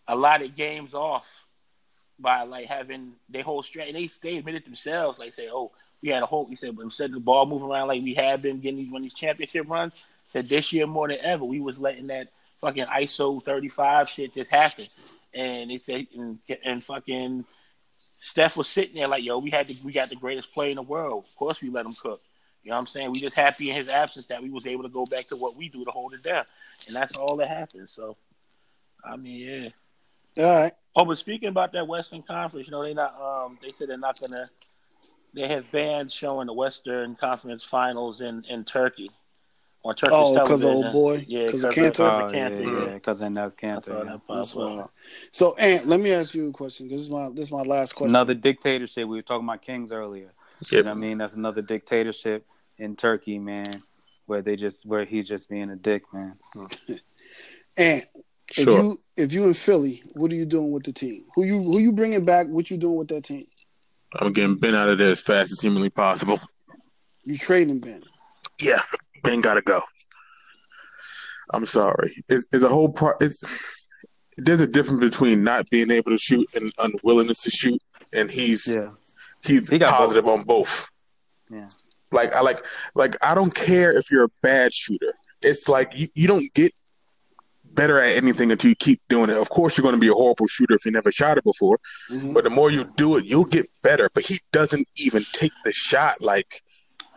a 0.07 0.15
lot 0.15 0.41
of 0.41 0.55
games 0.55 0.93
off 0.93 1.45
by 2.19 2.43
like 2.43 2.67
having 2.67 3.13
their 3.29 3.43
whole. 3.43 3.63
And 3.79 3.95
they 3.95 4.09
they 4.21 4.37
admitted 4.37 4.65
themselves, 4.65 5.19
like 5.19 5.33
say, 5.33 5.49
oh, 5.51 5.71
we 6.01 6.09
had 6.09 6.23
a 6.23 6.25
whole. 6.25 6.45
We 6.45 6.55
said, 6.55 6.75
but 6.75 6.83
instead 6.83 7.09
of 7.09 7.15
the 7.15 7.19
ball 7.19 7.45
moving 7.45 7.69
around 7.69 7.87
like 7.87 8.03
we 8.03 8.13
have 8.15 8.41
been 8.41 8.59
getting 8.59 8.77
these 8.77 8.91
when 8.91 9.01
these 9.01 9.13
championship 9.13 9.69
runs, 9.69 9.93
said 10.31 10.47
this 10.47 10.71
year 10.73 10.87
more 10.87 11.07
than 11.07 11.19
ever, 11.21 11.45
we 11.45 11.59
was 11.59 11.79
letting 11.79 12.07
that 12.07 12.27
fucking 12.61 12.85
ISO 12.85 13.43
35 13.43 14.09
shit 14.09 14.33
just 14.33 14.49
happen. 14.49 14.85
And 15.33 15.69
they 15.69 15.77
said, 15.79 16.07
and, 16.15 16.39
and 16.63 16.83
fucking 16.83 17.45
Steph 18.19 18.57
was 18.57 18.67
sitting 18.67 18.95
there 18.95 19.07
like, 19.07 19.23
yo, 19.23 19.37
we 19.37 19.49
had 19.49 19.67
the, 19.67 19.77
we 19.83 19.91
got 19.91 20.09
the 20.09 20.15
greatest 20.15 20.53
player 20.53 20.69
in 20.69 20.77
the 20.77 20.81
world. 20.81 21.25
Of 21.27 21.35
course 21.35 21.61
we 21.61 21.69
let 21.69 21.85
him 21.85 21.93
cook. 21.93 22.21
You 22.65 22.71
know 22.71 22.77
what 22.77 22.81
I'm 22.81 22.87
saying? 22.87 23.11
We 23.11 23.19
just 23.19 23.35
happy 23.35 23.69
in 23.69 23.75
his 23.75 23.89
absence 23.89 24.25
that 24.25 24.41
we 24.41 24.49
was 24.49 24.65
able 24.65 24.81
to 24.83 24.89
go 24.89 25.05
back 25.05 25.27
to 25.27 25.35
what 25.35 25.55
we 25.55 25.69
do 25.69 25.85
to 25.85 25.91
hold 25.91 26.15
it 26.15 26.23
down. 26.23 26.45
And 26.87 26.95
that's 26.95 27.15
all 27.15 27.35
that 27.37 27.47
happened. 27.47 27.91
So, 27.91 28.17
I 29.03 29.15
mean, 29.17 29.71
yeah. 30.35 30.43
All 30.43 30.63
right. 30.63 30.73
Oh, 30.95 31.05
but 31.05 31.19
speaking 31.19 31.49
about 31.49 31.73
that 31.73 31.87
Western 31.87 32.23
Conference, 32.23 32.67
you 32.67 32.71
know, 32.71 32.83
they 32.83 32.95
not 32.95 33.15
um 33.21 33.59
they 33.61 33.71
said 33.71 33.89
they're 33.89 33.97
not 33.97 34.19
gonna 34.19 34.45
they 35.35 35.47
have 35.47 35.71
bans 35.71 36.11
showing 36.11 36.47
the 36.47 36.53
Western 36.53 37.15
Conference 37.15 37.63
finals 37.63 38.21
in, 38.21 38.43
in 38.49 38.63
Turkey 38.63 39.11
on 39.85 39.93
Turkish 39.93 40.15
oh, 40.15 40.33
because 40.33 40.63
of 40.63 40.69
old 40.69 40.91
boy, 40.91 41.25
yeah, 41.27 41.45
because 41.45 41.63
of 41.63 41.73
Kanter. 41.73 41.99
Oh, 41.99 42.33
Kanter, 42.33 42.87
yeah, 42.87 42.93
because 42.95 43.21
yeah. 43.21 43.29
that's 43.29 43.53
Kanter. 43.53 44.19
That's 44.27 44.55
yeah. 44.55 44.85
So, 45.31 45.55
Ant, 45.57 45.85
let 45.85 45.99
me 45.99 46.11
ask 46.11 46.33
you 46.33 46.49
a 46.49 46.51
question. 46.51 46.87
This 46.87 47.01
is 47.01 47.11
my 47.11 47.29
this 47.29 47.45
is 47.45 47.51
my 47.51 47.61
last 47.61 47.93
question. 47.93 48.09
Another 48.09 48.33
dictatorship. 48.33 49.07
We 49.07 49.17
were 49.17 49.21
talking 49.21 49.47
about 49.47 49.61
kings 49.61 49.91
earlier. 49.91 50.31
Yep. 50.61 50.71
You 50.71 50.83
know 50.83 50.91
what 50.91 50.97
I 50.97 51.01
mean, 51.01 51.17
that's 51.17 51.35
another 51.35 51.61
dictatorship 51.61 52.45
in 52.77 52.95
Turkey, 52.95 53.39
man, 53.39 53.83
where 54.25 54.41
they 54.41 54.55
just 54.55 54.85
where 54.85 55.05
he's 55.05 55.27
just 55.27 55.49
being 55.49 55.69
a 55.69 55.75
dick, 55.75 56.03
man. 56.13 56.35
and 57.77 58.01
if 58.49 58.63
sure. 58.63 58.81
you 58.81 59.01
if 59.17 59.33
you 59.33 59.45
in 59.45 59.53
Philly, 59.53 60.01
what 60.13 60.31
are 60.31 60.35
you 60.35 60.45
doing 60.45 60.71
with 60.71 60.83
the 60.83 60.93
team? 60.93 61.25
Who 61.35 61.43
you 61.43 61.61
who 61.61 61.79
you 61.79 61.91
bringing 61.91 62.25
back? 62.25 62.47
What 62.47 62.69
you 62.71 62.77
doing 62.77 62.95
with 62.95 63.07
that 63.09 63.23
team? 63.23 63.45
I'm 64.19 64.33
getting 64.33 64.57
Ben 64.57 64.75
out 64.75 64.89
of 64.89 64.97
there 64.97 65.11
as 65.11 65.21
fast 65.21 65.51
as 65.51 65.59
humanly 65.61 65.89
possible. 65.89 66.39
You 67.23 67.37
trading 67.37 67.79
Ben? 67.79 68.01
Yeah, 68.61 68.81
Ben 69.23 69.41
gotta 69.41 69.61
go. 69.61 69.81
I'm 71.53 71.65
sorry. 71.65 72.11
It's, 72.29 72.47
it's 72.51 72.63
a 72.63 72.69
whole 72.69 72.91
part. 72.91 73.17
It's 73.21 73.43
there's 74.37 74.61
a 74.61 74.67
difference 74.67 74.99
between 74.99 75.43
not 75.43 75.69
being 75.69 75.91
able 75.91 76.11
to 76.11 76.17
shoot 76.17 76.47
and 76.55 76.71
unwillingness 76.79 77.43
to 77.43 77.51
shoot, 77.51 77.81
and 78.13 78.29
he's 78.29 78.73
yeah. 78.75 78.89
He's 79.45 79.69
he 79.69 79.79
positive 79.79 80.25
both. 80.25 80.39
on 80.39 80.45
both. 80.45 80.89
Yeah. 81.49 81.69
Like 82.11 82.33
I 82.33 82.41
like 82.41 82.61
like 82.93 83.15
I 83.25 83.35
don't 83.35 83.53
care 83.53 83.97
if 83.97 84.11
you're 84.11 84.25
a 84.25 84.31
bad 84.41 84.73
shooter. 84.73 85.13
It's 85.41 85.67
like 85.67 85.91
you, 85.95 86.07
you 86.15 86.27
don't 86.27 86.45
get 86.53 86.71
better 87.73 87.99
at 87.99 88.15
anything 88.15 88.51
until 88.51 88.69
you 88.69 88.75
keep 88.75 89.01
doing 89.09 89.29
it. 89.29 89.37
Of 89.37 89.49
course, 89.49 89.77
you're 89.77 89.83
going 89.83 89.95
to 89.95 90.01
be 90.01 90.07
a 90.07 90.13
horrible 90.13 90.47
shooter 90.47 90.75
if 90.75 90.85
you 90.85 90.91
never 90.91 91.11
shot 91.11 91.37
it 91.37 91.43
before, 91.43 91.77
mm-hmm. 92.09 92.33
but 92.33 92.45
the 92.45 92.49
more 92.49 92.71
you 92.71 92.85
do 92.95 93.17
it, 93.17 93.25
you'll 93.25 93.45
get 93.45 93.65
better. 93.81 94.09
But 94.13 94.23
he 94.23 94.39
doesn't 94.51 94.87
even 94.97 95.23
take 95.33 95.51
the 95.65 95.73
shot. 95.73 96.13
Like 96.21 96.61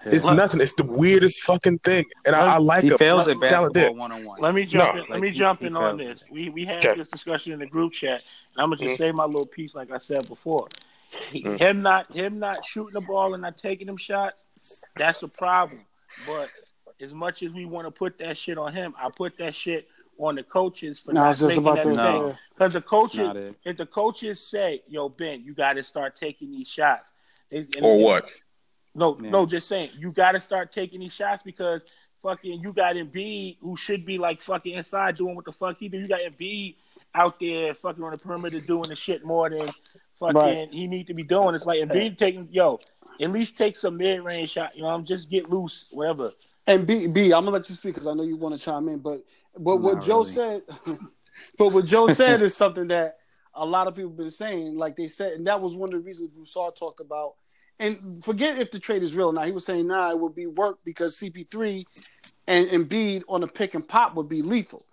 it's 0.05 0.25
Look, 0.27 0.37
nothing. 0.37 0.61
It's 0.61 0.75
the 0.75 0.85
weirdest 0.85 1.43
fucking 1.43 1.81
thing, 1.81 2.05
and 2.25 2.37
I, 2.37 2.55
I, 2.55 2.59
like 2.59 2.85
he 2.85 2.91
him. 2.91 2.99
fails 2.99 3.27
at 3.27 3.41
basketball 3.41 3.97
one 3.97 4.13
on 4.13 4.25
one. 4.25 4.41
Let 4.41 4.55
me 4.55 4.65
jump. 4.65 4.95
No. 4.95 5.03
in, 5.03 5.09
let 5.09 5.11
like 5.11 5.21
me 5.21 5.31
jump 5.31 5.63
in 5.63 5.77
on 5.77 5.97
this. 5.97 6.25
We 6.31 6.51
we 6.51 6.65
had 6.65 6.85
okay. 6.85 6.97
this 6.97 7.09
discussion 7.09 7.53
in 7.53 7.59
the 7.59 7.67
group 7.67 7.93
chat, 7.93 8.25
and 8.55 8.63
I'm 8.63 8.69
gonna 8.69 8.77
just 8.77 8.95
mm-hmm. 8.95 9.03
say 9.03 9.13
my 9.13 9.25
little 9.25 9.47
piece, 9.47 9.75
like 9.75 9.91
I 9.91 9.99
said 9.99 10.29
before. 10.29 10.69
He, 11.11 11.43
mm-hmm. 11.43 11.57
Him 11.57 11.83
not 11.83 12.15
him 12.15 12.39
not 12.39 12.65
shooting 12.65 12.93
the 12.95 13.01
ball 13.01 13.35
and 13.35 13.43
not 13.43 13.57
taking 13.57 13.87
them 13.87 13.97
shots, 13.97 14.45
that's 14.97 15.23
a 15.23 15.29
problem. 15.29 15.81
But 16.27 16.51
as 17.01 17.15
much 17.15 17.43
as 17.43 17.53
we 17.53 17.65
want 17.65 17.87
to 17.87 17.91
put 17.91 18.19
that 18.19 18.37
shit 18.37 18.59
on 18.59 18.73
him, 18.73 18.95
I 18.99 19.11
put 19.11 19.39
that 19.39 19.55
shit 19.55 19.89
on 20.19 20.35
the 20.35 20.43
coaches 20.43 20.99
for 20.99 21.13
no, 21.13 21.23
not 21.23 21.41
making 21.41 21.63
that 21.65 21.87
no. 21.87 22.37
Because 22.53 22.75
the 22.75 22.81
coaches, 22.81 23.57
if 23.65 23.77
the 23.77 23.87
coaches 23.87 24.47
say, 24.47 24.83
"Yo, 24.89 25.09
Ben, 25.09 25.43
you 25.45 25.55
got 25.55 25.75
to 25.75 25.83
start 25.83 26.17
taking 26.17 26.51
these 26.51 26.69
shots," 26.69 27.13
they, 27.51 27.67
or 27.83 28.03
what? 28.03 28.31
No, 28.95 29.17
yeah. 29.23 29.31
no, 29.31 29.47
just 29.47 29.69
saying 29.69 29.91
you 29.97 30.11
got 30.11 30.33
to 30.33 30.41
start 30.41 30.73
taking 30.73 31.01
these 31.01 31.15
shots 31.15 31.43
because 31.43 31.85
fucking 32.21 32.61
you 32.61 32.73
got 32.73 32.97
Embiid 32.97 33.59
who 33.61 33.77
should 33.77 34.05
be 34.05 34.19
like 34.19 34.41
fucking 34.41 34.75
inside 34.75 35.15
doing 35.15 35.37
what 35.37 35.45
the 35.45 35.53
fuck 35.53 35.79
he 35.79 35.89
do. 35.89 35.99
You 35.99 36.09
got 36.09 36.21
Embiid 36.21 36.75
out 37.15 37.39
there 37.39 37.75
fucking 37.75 38.03
on 38.03 38.11
the 38.11 38.19
perimeter 38.19 38.61
doing 38.61 38.89
the 38.89 38.97
shit 38.97 39.25
more 39.25 39.49
than 39.49 39.69
fucking 40.19 40.35
right. 40.35 40.69
he 40.71 40.87
need 40.87 41.07
to 41.07 41.15
be 41.15 41.23
doing. 41.23 41.55
It's 41.55 41.67
like 41.67 41.81
and 41.81 41.91
Embiid 41.91 42.17
taking 42.17 42.49
yo, 42.51 42.81
at 43.21 43.31
least 43.31 43.57
take 43.57 43.77
some 43.77 43.97
mid 43.97 44.23
range 44.23 44.51
shot. 44.51 44.77
You 44.77 44.83
know, 44.83 44.89
I'm 44.89 45.05
just 45.05 45.31
get 45.31 45.51
loose, 45.51 45.89
whatever. 45.91 46.33
And 46.67 46.87
B, 46.87 47.07
B, 47.07 47.27
I'm 47.27 47.45
gonna 47.45 47.51
let 47.51 47.69
you 47.69 47.75
speak 47.75 47.95
because 47.95 48.07
I 48.07 48.15
know 48.15 48.23
you 48.23 48.37
want 48.37 48.55
to 48.55 48.61
chime 48.61 48.89
in. 48.89 48.99
But 48.99 49.25
but 49.59 49.79
what 49.79 50.03
Joe 50.03 50.21
really. 50.21 50.31
said, 50.31 50.63
but 51.59 51.69
what 51.69 51.85
Joe 51.85 52.09
said 52.09 52.43
is 52.43 52.57
something 52.57 52.89
that 52.89 53.19
a 53.55 53.65
lot 53.65 53.87
of 53.87 53.95
people 53.95 54.11
been 54.11 54.31
saying. 54.31 54.77
Like 54.77 54.97
they 54.97 55.09
said, 55.09 55.33
and 55.33 55.47
that 55.47 55.61
was 55.61 55.75
one 55.75 55.89
of 55.89 55.93
the 55.95 56.01
reasons 56.01 56.29
Broussard 56.29 56.77
talked 56.77 57.01
about 57.01 57.35
and 57.81 58.25
forget 58.25 58.59
if 58.59 58.71
the 58.71 58.79
trade 58.79 59.03
is 59.03 59.15
real. 59.15 59.33
Now 59.33 59.43
he 59.43 59.53
was 59.53 59.65
saying, 59.65 59.87
nah, 59.87 60.11
it 60.11 60.19
would 60.19 60.35
be 60.35 60.47
work 60.47 60.79
because 60.85 61.17
CP3 61.19 61.85
and 62.49 62.67
Embiid 62.69 63.23
on 63.29 63.41
the 63.41 63.47
pick 63.47 63.75
and 63.75 63.87
pop 63.87 64.15
would 64.17 64.29
be 64.29 64.43
lethal. 64.43 64.85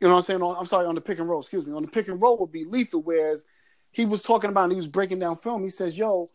You 0.00 0.08
know 0.08 0.14
what 0.14 0.18
I'm 0.18 0.24
saying? 0.24 0.42
On, 0.42 0.56
I'm 0.56 0.66
sorry, 0.66 0.86
on 0.86 0.96
the 0.96 1.00
pick 1.00 1.18
and 1.18 1.28
roll, 1.28 1.40
excuse 1.40 1.66
me. 1.66 1.72
On 1.72 1.82
the 1.82 1.88
pick 1.88 2.08
and 2.08 2.20
roll 2.20 2.36
would 2.38 2.52
be 2.52 2.64
lethal. 2.64 3.00
Whereas 3.02 3.44
he 3.94 4.04
was 4.04 4.22
talking 4.22 4.50
about, 4.50 4.64
and 4.64 4.72
he 4.72 4.76
was 4.76 4.88
breaking 4.88 5.20
down 5.20 5.36
film. 5.36 5.62
He 5.62 5.70
says, 5.70 5.96
yo, 5.96 6.30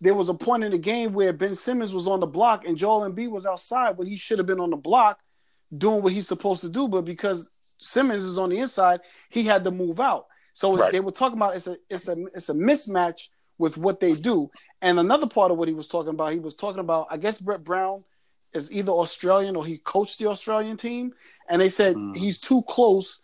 there 0.00 0.14
was 0.14 0.28
a 0.28 0.34
point 0.34 0.64
in 0.64 0.72
the 0.72 0.78
game 0.78 1.12
where 1.12 1.32
Ben 1.32 1.54
Simmons 1.54 1.94
was 1.94 2.06
on 2.06 2.20
the 2.20 2.26
block 2.26 2.66
and 2.66 2.76
Joel 2.76 3.08
Embiid 3.08 3.30
was 3.30 3.46
outside 3.46 3.96
when 3.96 4.06
he 4.06 4.16
should 4.16 4.38
have 4.38 4.46
been 4.46 4.60
on 4.60 4.70
the 4.70 4.76
block 4.76 5.20
doing 5.76 6.02
what 6.02 6.12
he's 6.12 6.28
supposed 6.28 6.60
to 6.62 6.68
do. 6.68 6.88
But 6.88 7.04
because 7.04 7.48
Simmons 7.78 8.24
is 8.24 8.36
on 8.36 8.50
the 8.50 8.58
inside, 8.58 9.00
he 9.30 9.44
had 9.44 9.64
to 9.64 9.70
move 9.70 10.00
out. 10.00 10.26
So 10.52 10.76
right. 10.76 10.92
they 10.92 11.00
were 11.00 11.12
talking 11.12 11.38
about 11.38 11.56
it's 11.56 11.66
a 11.66 11.76
it's 11.88 12.08
a 12.08 12.16
it's 12.34 12.48
a 12.48 12.54
mismatch 12.54 13.28
with 13.58 13.76
what 13.76 14.00
they 14.00 14.12
do. 14.12 14.50
And 14.82 14.98
another 14.98 15.26
part 15.26 15.50
of 15.50 15.58
what 15.58 15.68
he 15.68 15.74
was 15.74 15.88
talking 15.88 16.10
about, 16.10 16.32
he 16.32 16.38
was 16.38 16.54
talking 16.54 16.80
about, 16.80 17.06
I 17.10 17.16
guess 17.16 17.38
Brett 17.38 17.64
Brown 17.64 18.04
is 18.52 18.72
either 18.72 18.92
Australian 18.92 19.56
or 19.56 19.64
he 19.64 19.78
coached 19.78 20.18
the 20.18 20.26
Australian 20.26 20.76
team. 20.76 21.12
And 21.48 21.60
they 21.60 21.68
said 21.68 21.96
mm. 21.96 22.14
he's 22.16 22.40
too 22.40 22.62
close 22.62 23.20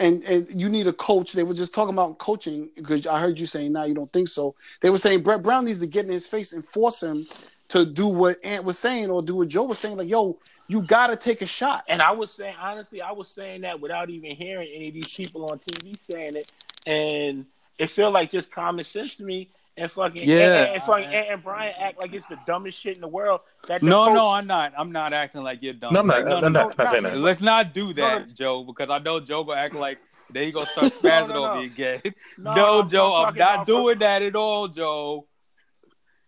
and, 0.00 0.22
and 0.24 0.60
you 0.60 0.68
need 0.68 0.86
a 0.86 0.92
coach. 0.92 1.32
They 1.32 1.44
were 1.44 1.54
just 1.54 1.74
talking 1.74 1.94
about 1.94 2.18
coaching 2.18 2.70
because 2.74 3.06
I 3.06 3.20
heard 3.20 3.38
you 3.38 3.46
saying 3.46 3.72
now 3.72 3.84
you 3.84 3.94
don't 3.94 4.12
think 4.12 4.28
so. 4.28 4.54
They 4.80 4.90
were 4.90 4.98
saying 4.98 5.22
Brett 5.22 5.42
Brown 5.42 5.66
needs 5.66 5.78
to 5.80 5.86
get 5.86 6.06
in 6.06 6.10
his 6.10 6.26
face 6.26 6.52
and 6.52 6.64
force 6.64 7.02
him 7.02 7.24
to 7.68 7.86
do 7.86 8.08
what 8.08 8.38
Ant 8.42 8.64
was 8.64 8.78
saying 8.78 9.10
or 9.10 9.22
do 9.22 9.36
what 9.36 9.48
Joe 9.48 9.64
was 9.64 9.78
saying. 9.78 9.96
Like, 9.96 10.08
yo, 10.08 10.38
you 10.66 10.82
got 10.82 11.08
to 11.08 11.16
take 11.16 11.42
a 11.42 11.46
shot. 11.46 11.84
And 11.86 12.02
I 12.02 12.10
was 12.10 12.32
saying, 12.32 12.56
honestly, 12.60 13.00
I 13.00 13.12
was 13.12 13.28
saying 13.28 13.60
that 13.60 13.80
without 13.80 14.10
even 14.10 14.34
hearing 14.34 14.68
any 14.74 14.88
of 14.88 14.94
these 14.94 15.08
people 15.08 15.46
on 15.50 15.58
TV 15.60 15.96
saying 15.96 16.36
it. 16.36 16.50
And– 16.86 17.46
it 17.80 17.88
felt 17.88 18.12
like 18.12 18.30
just 18.30 18.50
common 18.50 18.84
sense 18.84 19.16
to 19.16 19.24
me. 19.24 19.48
And 19.76 19.90
fucking 19.90 20.28
yeah, 20.28 20.64
and, 20.64 20.74
and, 20.74 20.82
fucking, 20.82 21.04
and, 21.04 21.26
and, 21.28 21.42
Brian 21.42 21.74
act 21.78 21.98
like 21.98 22.12
it's 22.12 22.26
the 22.26 22.38
dumbest 22.46 22.78
shit 22.78 22.96
in 22.96 23.00
the 23.00 23.08
world. 23.08 23.40
That 23.66 23.82
no, 23.82 24.06
coach... 24.06 24.14
no, 24.14 24.30
I'm 24.30 24.46
not. 24.46 24.72
I'm 24.76 24.92
not 24.92 25.12
acting 25.12 25.42
like 25.42 25.62
you're 25.62 25.74
dumb. 25.74 25.94
No, 25.94 26.00
I'm 26.00 26.06
not. 26.06 26.24
no, 26.24 26.36
I'm 26.38 26.52
not, 26.52 26.76
not 26.76 26.88
saying 26.88 27.04
that. 27.04 27.16
Let's 27.18 27.40
not 27.40 27.72
do 27.72 27.92
that, 27.94 28.26
no, 28.26 28.34
Joe, 28.34 28.64
because 28.64 28.90
I 28.90 28.98
know 28.98 29.20
Joe 29.20 29.42
will 29.42 29.54
act 29.54 29.74
like 29.74 29.98
there 30.30 30.42
you 30.42 30.52
go 30.52 30.60
start 30.60 30.92
spazzing 30.92 31.28
no, 31.28 31.46
over 31.46 31.60
again. 31.60 32.00
No, 32.36 32.54
no 32.54 32.82
Joe, 32.82 33.14
I'm, 33.14 33.28
I'm 33.28 33.34
not 33.36 33.66
doing 33.66 33.94
from... 33.94 34.00
that 34.00 34.22
at 34.22 34.36
all, 34.36 34.68
Joe. 34.68 35.26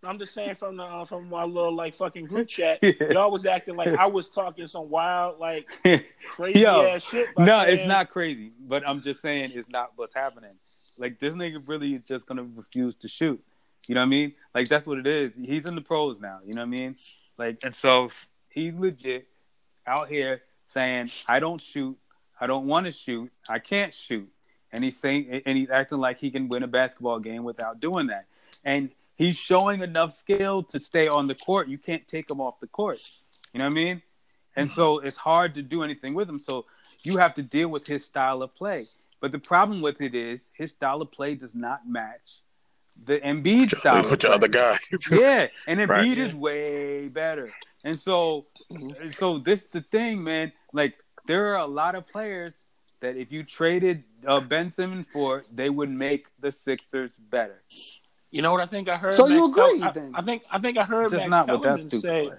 I'm 0.05 0.19
just 0.19 0.35
saying 0.35 0.56
from 0.56 0.77
the 0.77 0.82
uh, 0.82 1.05
from 1.05 1.28
my 1.28 1.44
little 1.44 1.74
like 1.74 1.94
fucking 1.94 2.27
group 2.27 2.48
chat, 2.48 2.82
y'all 3.12 3.31
was 3.31 3.47
acting 3.47 3.77
like 3.77 3.89
I 3.89 4.06
was 4.06 4.31
talking 4.31 4.66
some 4.66 4.90
wild 4.90 5.39
like 5.39 5.69
crazy 6.28 6.60
Yo, 6.60 6.82
ass 6.82 7.09
shit. 7.09 7.28
No, 7.39 7.64
saying... 7.64 7.78
it's 7.78 7.86
not 7.86 8.09
crazy, 8.09 8.52
but 8.60 8.86
I'm 8.86 9.01
just 9.01 9.20
saying 9.20 9.51
it's 9.55 9.69
not 9.69 9.93
what's 9.94 10.12
happening. 10.12 10.55
Like 10.98 11.19
this 11.19 11.35
nigga 11.35 11.66
really 11.66 11.94
is 11.94 12.02
just 12.02 12.27
gonna 12.27 12.44
refuse 12.44 12.97
to 12.97 13.09
shoot. 13.09 13.43
You 13.89 13.94
know 13.94 14.01
what 14.01 14.06
I 14.06 14.10
mean? 14.10 14.35
Like 14.55 14.69
that's 14.69 14.86
what 14.86 14.98
it 14.98 15.06
is. 15.06 15.32
He's 15.40 15.64
in 15.64 15.74
the 15.74 15.81
pros 15.81 16.20
now. 16.20 16.39
You 16.44 16.55
know 16.55 16.62
what 16.62 16.74
I 16.74 16.78
mean? 16.78 16.97
Like 17.39 17.64
and 17.64 17.74
so 17.74 18.10
he's 18.48 18.74
legit 18.74 19.27
out 19.86 20.09
here 20.09 20.43
saying, 20.69 21.10
"I 21.28 21.40
don't 21.40 21.60
shoot. 21.60 21.98
I 22.40 22.47
don't 22.47 22.66
want 22.66 22.86
to 22.86 22.93
shoot. 22.93 23.31
I 23.48 23.59
can't 23.59 23.93
shoot." 23.93 24.28
And 24.73 24.82
he's 24.82 24.98
saying, 24.98 25.43
and 25.44 25.59
he's 25.59 25.70
acting 25.70 25.98
like 25.98 26.19
he 26.19 26.31
can 26.31 26.48
win 26.48 26.62
a 26.62 26.66
basketball 26.66 27.19
game 27.19 27.44
without 27.44 27.78
doing 27.78 28.06
that. 28.06 28.24
And 28.64 28.90
he's 29.16 29.36
showing 29.36 29.82
enough 29.82 30.12
skill 30.12 30.62
to 30.64 30.81
stay 30.81 31.09
on 31.09 31.27
the 31.27 31.35
court. 31.35 31.69
You 31.69 31.77
can't 31.78 32.06
take 32.09 32.31
him 32.31 32.40
off 32.40 32.59
the 32.60 32.66
court. 32.66 32.98
You 33.52 33.59
know 33.59 33.66
what 33.66 33.73
I 33.73 33.74
mean? 33.74 34.02
And 34.56 34.70
so 34.70 34.98
it's 34.98 35.16
hard 35.16 35.55
to 35.56 35.62
do 35.62 35.82
anything 35.82 36.14
with 36.14 36.28
him. 36.28 36.39
So 36.39 36.64
you 37.02 37.19
have 37.19 37.35
to 37.35 37.43
deal 37.43 37.69
with 37.69 37.86
his 37.86 38.05
style 38.05 38.43
of 38.43 38.55
play. 38.55 38.86
But 39.23 39.31
the 39.31 39.39
problem 39.39 39.81
with 39.82 40.01
it 40.01 40.16
is 40.16 40.49
his 40.53 40.73
style 40.73 41.01
of 41.01 41.12
play 41.12 41.36
does 41.36 41.55
not 41.55 41.89
match 41.89 42.40
the 43.05 43.20
Embiid 43.20 43.70
style. 43.70 44.03
Put 44.03 44.24
your 44.24 44.32
other 44.32 44.49
guy. 44.49 44.77
yeah, 45.12 45.47
and 45.69 45.78
Embiid 45.78 45.89
right. 45.89 46.19
is 46.19 46.35
way 46.35 47.09
better. 47.09 47.49
And 47.85 47.99
so, 47.99 48.47
so 49.12 49.39
this 49.39 49.62
is 49.62 49.70
the 49.70 49.81
thing, 49.81 50.24
man. 50.24 50.51
Like 50.73 50.97
there 51.27 51.55
are 51.55 51.59
a 51.59 51.66
lot 51.66 51.94
of 51.94 52.07
players 52.09 52.53
that 52.99 53.16
if 53.16 53.31
you 53.31 53.44
traded 53.44 54.03
uh, 54.27 54.40
Ben 54.40 54.73
Simmons 54.73 55.07
for, 55.12 55.44
they 55.55 55.70
would 55.70 55.90
make 55.90 56.27
the 56.40 56.51
Sixers 56.51 57.15
better. 57.15 57.62
You 58.32 58.43
know 58.43 58.51
what 58.51 58.61
I 58.61 58.66
think 58.66 58.89
I 58.89 58.97
heard? 58.97 59.12
So 59.12 59.28
Max 59.28 59.35
you 59.35 59.51
agree? 59.51 59.78
Kel- 59.78 59.93
then? 59.93 60.12
I, 60.16 60.19
I, 60.19 60.23
think 60.23 60.43
I 60.51 60.59
think 60.59 60.78
I 60.78 60.82
heard 60.82 61.12
Just 61.12 61.28
Max 61.28 61.47
Kellerman 61.47 61.90
say. 61.90 62.31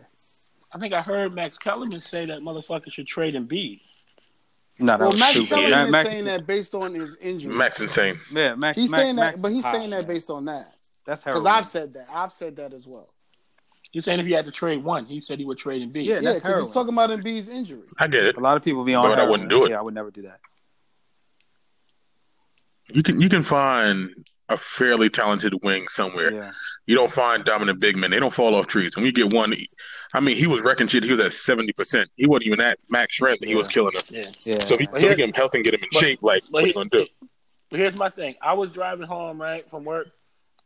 I 0.73 0.79
think 0.79 0.93
I 0.93 1.01
heard 1.01 1.33
Max 1.33 1.57
Kellerman 1.57 2.01
say 2.01 2.25
that 2.25 2.41
motherfucker 2.41 2.91
should 2.91 3.07
trade 3.07 3.35
Embiid. 3.35 3.79
No, 4.79 4.97
well, 4.97 5.11
Max 5.17 5.31
stupid. 5.31 5.49
Kellerman 5.49 5.71
yeah, 5.71 5.85
is 5.85 5.91
Max, 5.91 6.09
saying 6.09 6.25
that 6.25 6.47
based 6.47 6.73
on 6.73 6.93
his 6.95 7.17
injury. 7.17 7.55
Max 7.55 7.79
insane. 7.79 8.19
Yeah, 8.31 8.55
Max. 8.55 8.77
He's 8.77 8.91
Max, 8.91 9.03
saying 9.03 9.15
that, 9.17 9.21
Max 9.21 9.37
but 9.37 9.51
he's 9.51 9.65
saying 9.65 9.89
that 9.91 10.07
based 10.07 10.29
on 10.31 10.45
that. 10.45 10.65
That's 11.05 11.21
how. 11.21 11.31
because 11.31 11.45
I've 11.45 11.65
said 11.65 11.93
that. 11.93 12.09
I've 12.13 12.31
said 12.31 12.55
that 12.55 12.73
as 12.73 12.87
well. 12.87 13.13
He's 13.91 14.05
saying 14.05 14.19
if 14.19 14.25
he 14.25 14.31
had 14.31 14.45
to 14.45 14.51
trade 14.51 14.83
one, 14.83 15.05
he 15.05 15.21
said 15.21 15.37
he 15.37 15.45
would 15.45 15.59
trade 15.59 15.87
Embiid. 15.87 16.05
Yeah, 16.05 16.19
yeah, 16.19 16.33
because 16.33 16.59
he's 16.59 16.73
talking 16.73 16.93
about 16.93 17.11
Embiid's 17.11 17.47
injury. 17.47 17.83
I 17.99 18.07
get 18.07 18.25
it. 18.25 18.37
A 18.37 18.39
lot 18.39 18.57
of 18.57 18.63
people 18.63 18.83
be 18.83 18.95
on. 18.95 19.07
But 19.07 19.19
I 19.19 19.29
wouldn't 19.29 19.49
do 19.49 19.65
it. 19.65 19.69
Yeah, 19.69 19.77
I 19.77 19.81
would 19.83 19.93
never 19.93 20.09
do 20.09 20.23
that. 20.23 20.39
You 22.91 23.03
can 23.03 23.21
you 23.21 23.29
can 23.29 23.43
find 23.43 24.09
a 24.49 24.57
fairly 24.57 25.09
talented 25.09 25.53
wing 25.63 25.87
somewhere. 25.87 26.33
Yeah. 26.33 26.51
You 26.85 26.95
don't 26.95 27.11
find 27.11 27.45
dominant 27.45 27.79
big 27.79 27.95
men. 27.95 28.11
They 28.11 28.19
don't 28.19 28.33
fall 28.33 28.55
off 28.55 28.67
trees. 28.67 28.95
When 28.95 29.05
you 29.05 29.13
get 29.13 29.33
one, 29.33 29.53
I 30.13 30.19
mean, 30.19 30.35
he 30.35 30.47
was 30.47 30.61
wrecking 30.63 30.87
shit. 30.87 31.03
He 31.03 31.11
was 31.11 31.19
at 31.21 31.31
seventy 31.31 31.71
percent. 31.71 32.09
He 32.17 32.27
wasn't 32.27 32.47
even 32.47 32.59
at 32.59 32.77
max 32.89 33.15
strength, 33.15 33.41
and 33.41 33.49
he 33.49 33.55
was 33.55 33.69
killing 33.69 33.93
them. 33.93 34.03
Yeah. 34.09 34.25
yeah. 34.43 34.59
So, 34.59 34.77
he, 34.77 34.85
so 34.95 35.07
we 35.07 35.15
get 35.15 35.29
him 35.29 35.33
healthy 35.33 35.59
and 35.59 35.65
get 35.65 35.73
him 35.73 35.79
in 35.81 35.89
but, 35.93 35.99
shape. 35.99 36.19
Like, 36.21 36.43
what 36.49 36.63
are 36.63 36.67
you 36.67 36.73
gonna 36.73 36.89
do? 36.89 37.07
But 37.69 37.79
here's 37.79 37.97
my 37.97 38.09
thing. 38.09 38.35
I 38.41 38.53
was 38.53 38.73
driving 38.73 39.07
home 39.07 39.41
right 39.41 39.67
from 39.69 39.85
work, 39.85 40.09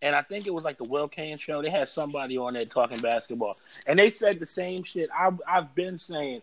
and 0.01 0.15
I 0.15 0.23
think 0.23 0.47
it 0.47 0.53
was 0.53 0.65
like 0.65 0.79
the 0.79 0.85
Will 0.85 1.07
Cain 1.07 1.37
show. 1.37 1.61
They 1.61 1.69
had 1.69 1.87
somebody 1.87 2.35
on 2.37 2.53
there 2.53 2.65
talking 2.65 2.99
basketball, 2.99 3.55
and 3.85 3.99
they 3.99 4.09
said 4.09 4.39
the 4.39 4.45
same 4.47 4.83
shit. 4.83 5.09
I've 5.17 5.39
I've 5.47 5.75
been 5.75 5.99
saying, 5.99 6.41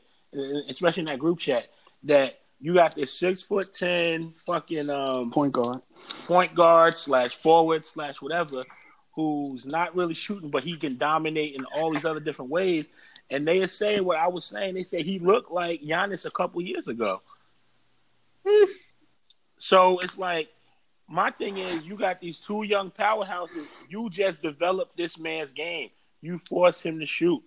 especially 0.68 1.00
in 1.00 1.06
that 1.06 1.18
group 1.18 1.40
chat, 1.40 1.66
that 2.04 2.38
you 2.60 2.74
got 2.74 2.94
this 2.94 3.12
six 3.12 3.42
foot 3.42 3.72
ten 3.72 4.34
fucking 4.46 4.88
um, 4.88 5.32
point 5.32 5.52
guard 5.52 5.80
point 6.26 6.54
guard 6.54 6.96
slash 6.96 7.34
forward 7.36 7.84
slash 7.84 8.20
whatever 8.22 8.64
who's 9.14 9.64
not 9.64 9.94
really 9.94 10.14
shooting, 10.14 10.50
but 10.50 10.64
he 10.64 10.76
can 10.76 10.96
dominate 10.96 11.54
in 11.54 11.64
all 11.76 11.92
these 11.92 12.04
other 12.04 12.20
different 12.20 12.50
ways. 12.50 12.88
And 13.30 13.46
they 13.46 13.62
are 13.62 13.68
saying 13.68 14.04
what 14.04 14.18
I 14.18 14.28
was 14.28 14.44
saying. 14.44 14.74
They 14.74 14.82
say 14.82 15.02
he 15.02 15.18
looked 15.18 15.50
like 15.50 15.82
Giannis 15.82 16.26
a 16.26 16.30
couple 16.30 16.60
years 16.62 16.88
ago. 16.88 17.22
Hmm. 18.46 18.70
so 19.56 20.00
it's 20.00 20.18
like 20.18 20.52
my 21.08 21.30
thing 21.30 21.56
is 21.56 21.86
you 21.88 21.96
got 21.96 22.20
these 22.20 22.38
two 22.38 22.64
young 22.64 22.90
powerhouses. 22.90 23.66
You 23.88 24.10
just 24.10 24.42
develop 24.42 24.94
this 24.96 25.18
man's 25.18 25.52
game. 25.52 25.90
You 26.20 26.36
force 26.36 26.82
him 26.82 27.00
to 27.00 27.06
shoot. 27.06 27.42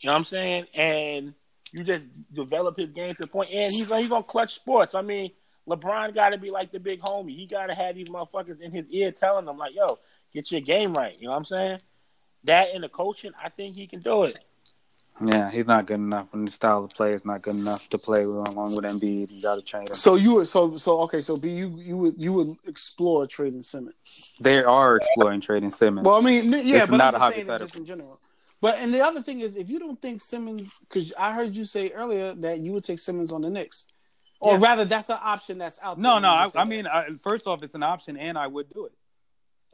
You 0.00 0.06
know 0.06 0.12
what 0.12 0.18
I'm 0.18 0.24
saying? 0.24 0.66
And 0.74 1.34
you 1.72 1.84
just 1.84 2.08
develop 2.32 2.76
his 2.76 2.90
game 2.90 3.14
to 3.14 3.22
the 3.22 3.28
point. 3.28 3.50
And 3.52 3.70
he's 3.70 3.92
he's 3.92 4.12
on 4.12 4.22
Klutch 4.22 4.54
Sports. 4.54 4.94
I 4.94 5.02
mean, 5.02 5.30
LeBron 5.68 6.14
got 6.14 6.30
to 6.30 6.38
be 6.38 6.50
like 6.50 6.72
the 6.72 6.80
big 6.80 7.00
homie. 7.00 7.34
He 7.34 7.46
got 7.46 7.66
to 7.66 7.74
have 7.74 7.94
these 7.94 8.08
motherfuckers 8.08 8.60
in 8.60 8.72
his 8.72 8.86
ear 8.90 9.12
telling 9.12 9.44
them 9.44 9.58
like, 9.58 9.74
"Yo, 9.74 9.98
get 10.32 10.50
your 10.50 10.60
game 10.60 10.94
right. 10.94 11.16
You 11.18 11.26
know 11.26 11.32
what 11.32 11.38
I'm 11.38 11.44
saying? 11.44 11.80
That 12.44 12.74
and 12.74 12.82
the 12.82 12.88
coaching, 12.88 13.32
I 13.42 13.48
think 13.48 13.76
he 13.76 13.86
can 13.86 14.00
do 14.00 14.24
it. 14.24 14.38
Yeah, 15.24 15.50
he's 15.50 15.66
not 15.66 15.86
good 15.86 15.94
enough. 15.94 16.28
And 16.32 16.48
the 16.48 16.50
style 16.50 16.84
of 16.84 16.90
play 16.90 17.12
is 17.12 17.24
not 17.24 17.42
good 17.42 17.56
enough 17.56 17.88
to 17.90 17.98
play 17.98 18.22
along 18.22 18.74
with 18.74 18.84
Embiid. 18.84 19.30
You 19.30 19.42
got 19.42 19.56
to 19.56 19.62
train 19.62 19.82
him. 19.82 19.94
So 19.94 20.16
you 20.16 20.36
would 20.36 20.48
so 20.48 20.76
so 20.76 21.00
okay. 21.02 21.20
So 21.20 21.36
B 21.36 21.50
you 21.50 21.68
you 21.78 21.96
would 21.96 22.14
you 22.18 22.32
would 22.32 22.56
explore 22.66 23.26
trading 23.26 23.62
Simmons. 23.62 23.94
They 24.40 24.64
are 24.64 24.96
exploring 24.96 25.40
trading 25.40 25.70
Simmons. 25.70 26.06
Well, 26.06 26.16
I 26.16 26.22
mean, 26.22 26.52
yeah, 26.52 26.82
it's 26.82 26.90
but 26.90 26.96
not 26.96 27.14
I'm 27.14 27.20
just 27.20 27.34
saying 27.34 27.46
just 27.46 27.76
in 27.76 27.84
general. 27.84 28.20
But 28.60 28.78
and 28.78 28.92
the 28.92 29.00
other 29.00 29.22
thing 29.22 29.40
is, 29.40 29.56
if 29.56 29.68
you 29.68 29.78
don't 29.78 30.00
think 30.00 30.20
Simmons, 30.22 30.74
because 30.80 31.12
I 31.18 31.32
heard 31.34 31.56
you 31.56 31.64
say 31.64 31.90
earlier 31.90 32.34
that 32.34 32.60
you 32.60 32.72
would 32.72 32.84
take 32.84 32.98
Simmons 32.98 33.32
on 33.32 33.42
the 33.42 33.50
Knicks, 33.50 33.86
or 34.42 34.58
yeah. 34.58 34.66
rather, 34.66 34.84
that's 34.84 35.08
an 35.08 35.18
option 35.22 35.58
that's 35.58 35.78
out. 35.82 35.96
there. 35.96 36.02
No, 36.02 36.18
no. 36.18 36.30
I, 36.30 36.48
I 36.56 36.64
mean, 36.64 36.86
I, 36.86 37.10
first 37.22 37.46
off, 37.46 37.62
it's 37.62 37.76
an 37.76 37.84
option, 37.84 38.16
and 38.16 38.36
I 38.36 38.48
would 38.48 38.68
do 38.68 38.86
it. 38.86 38.92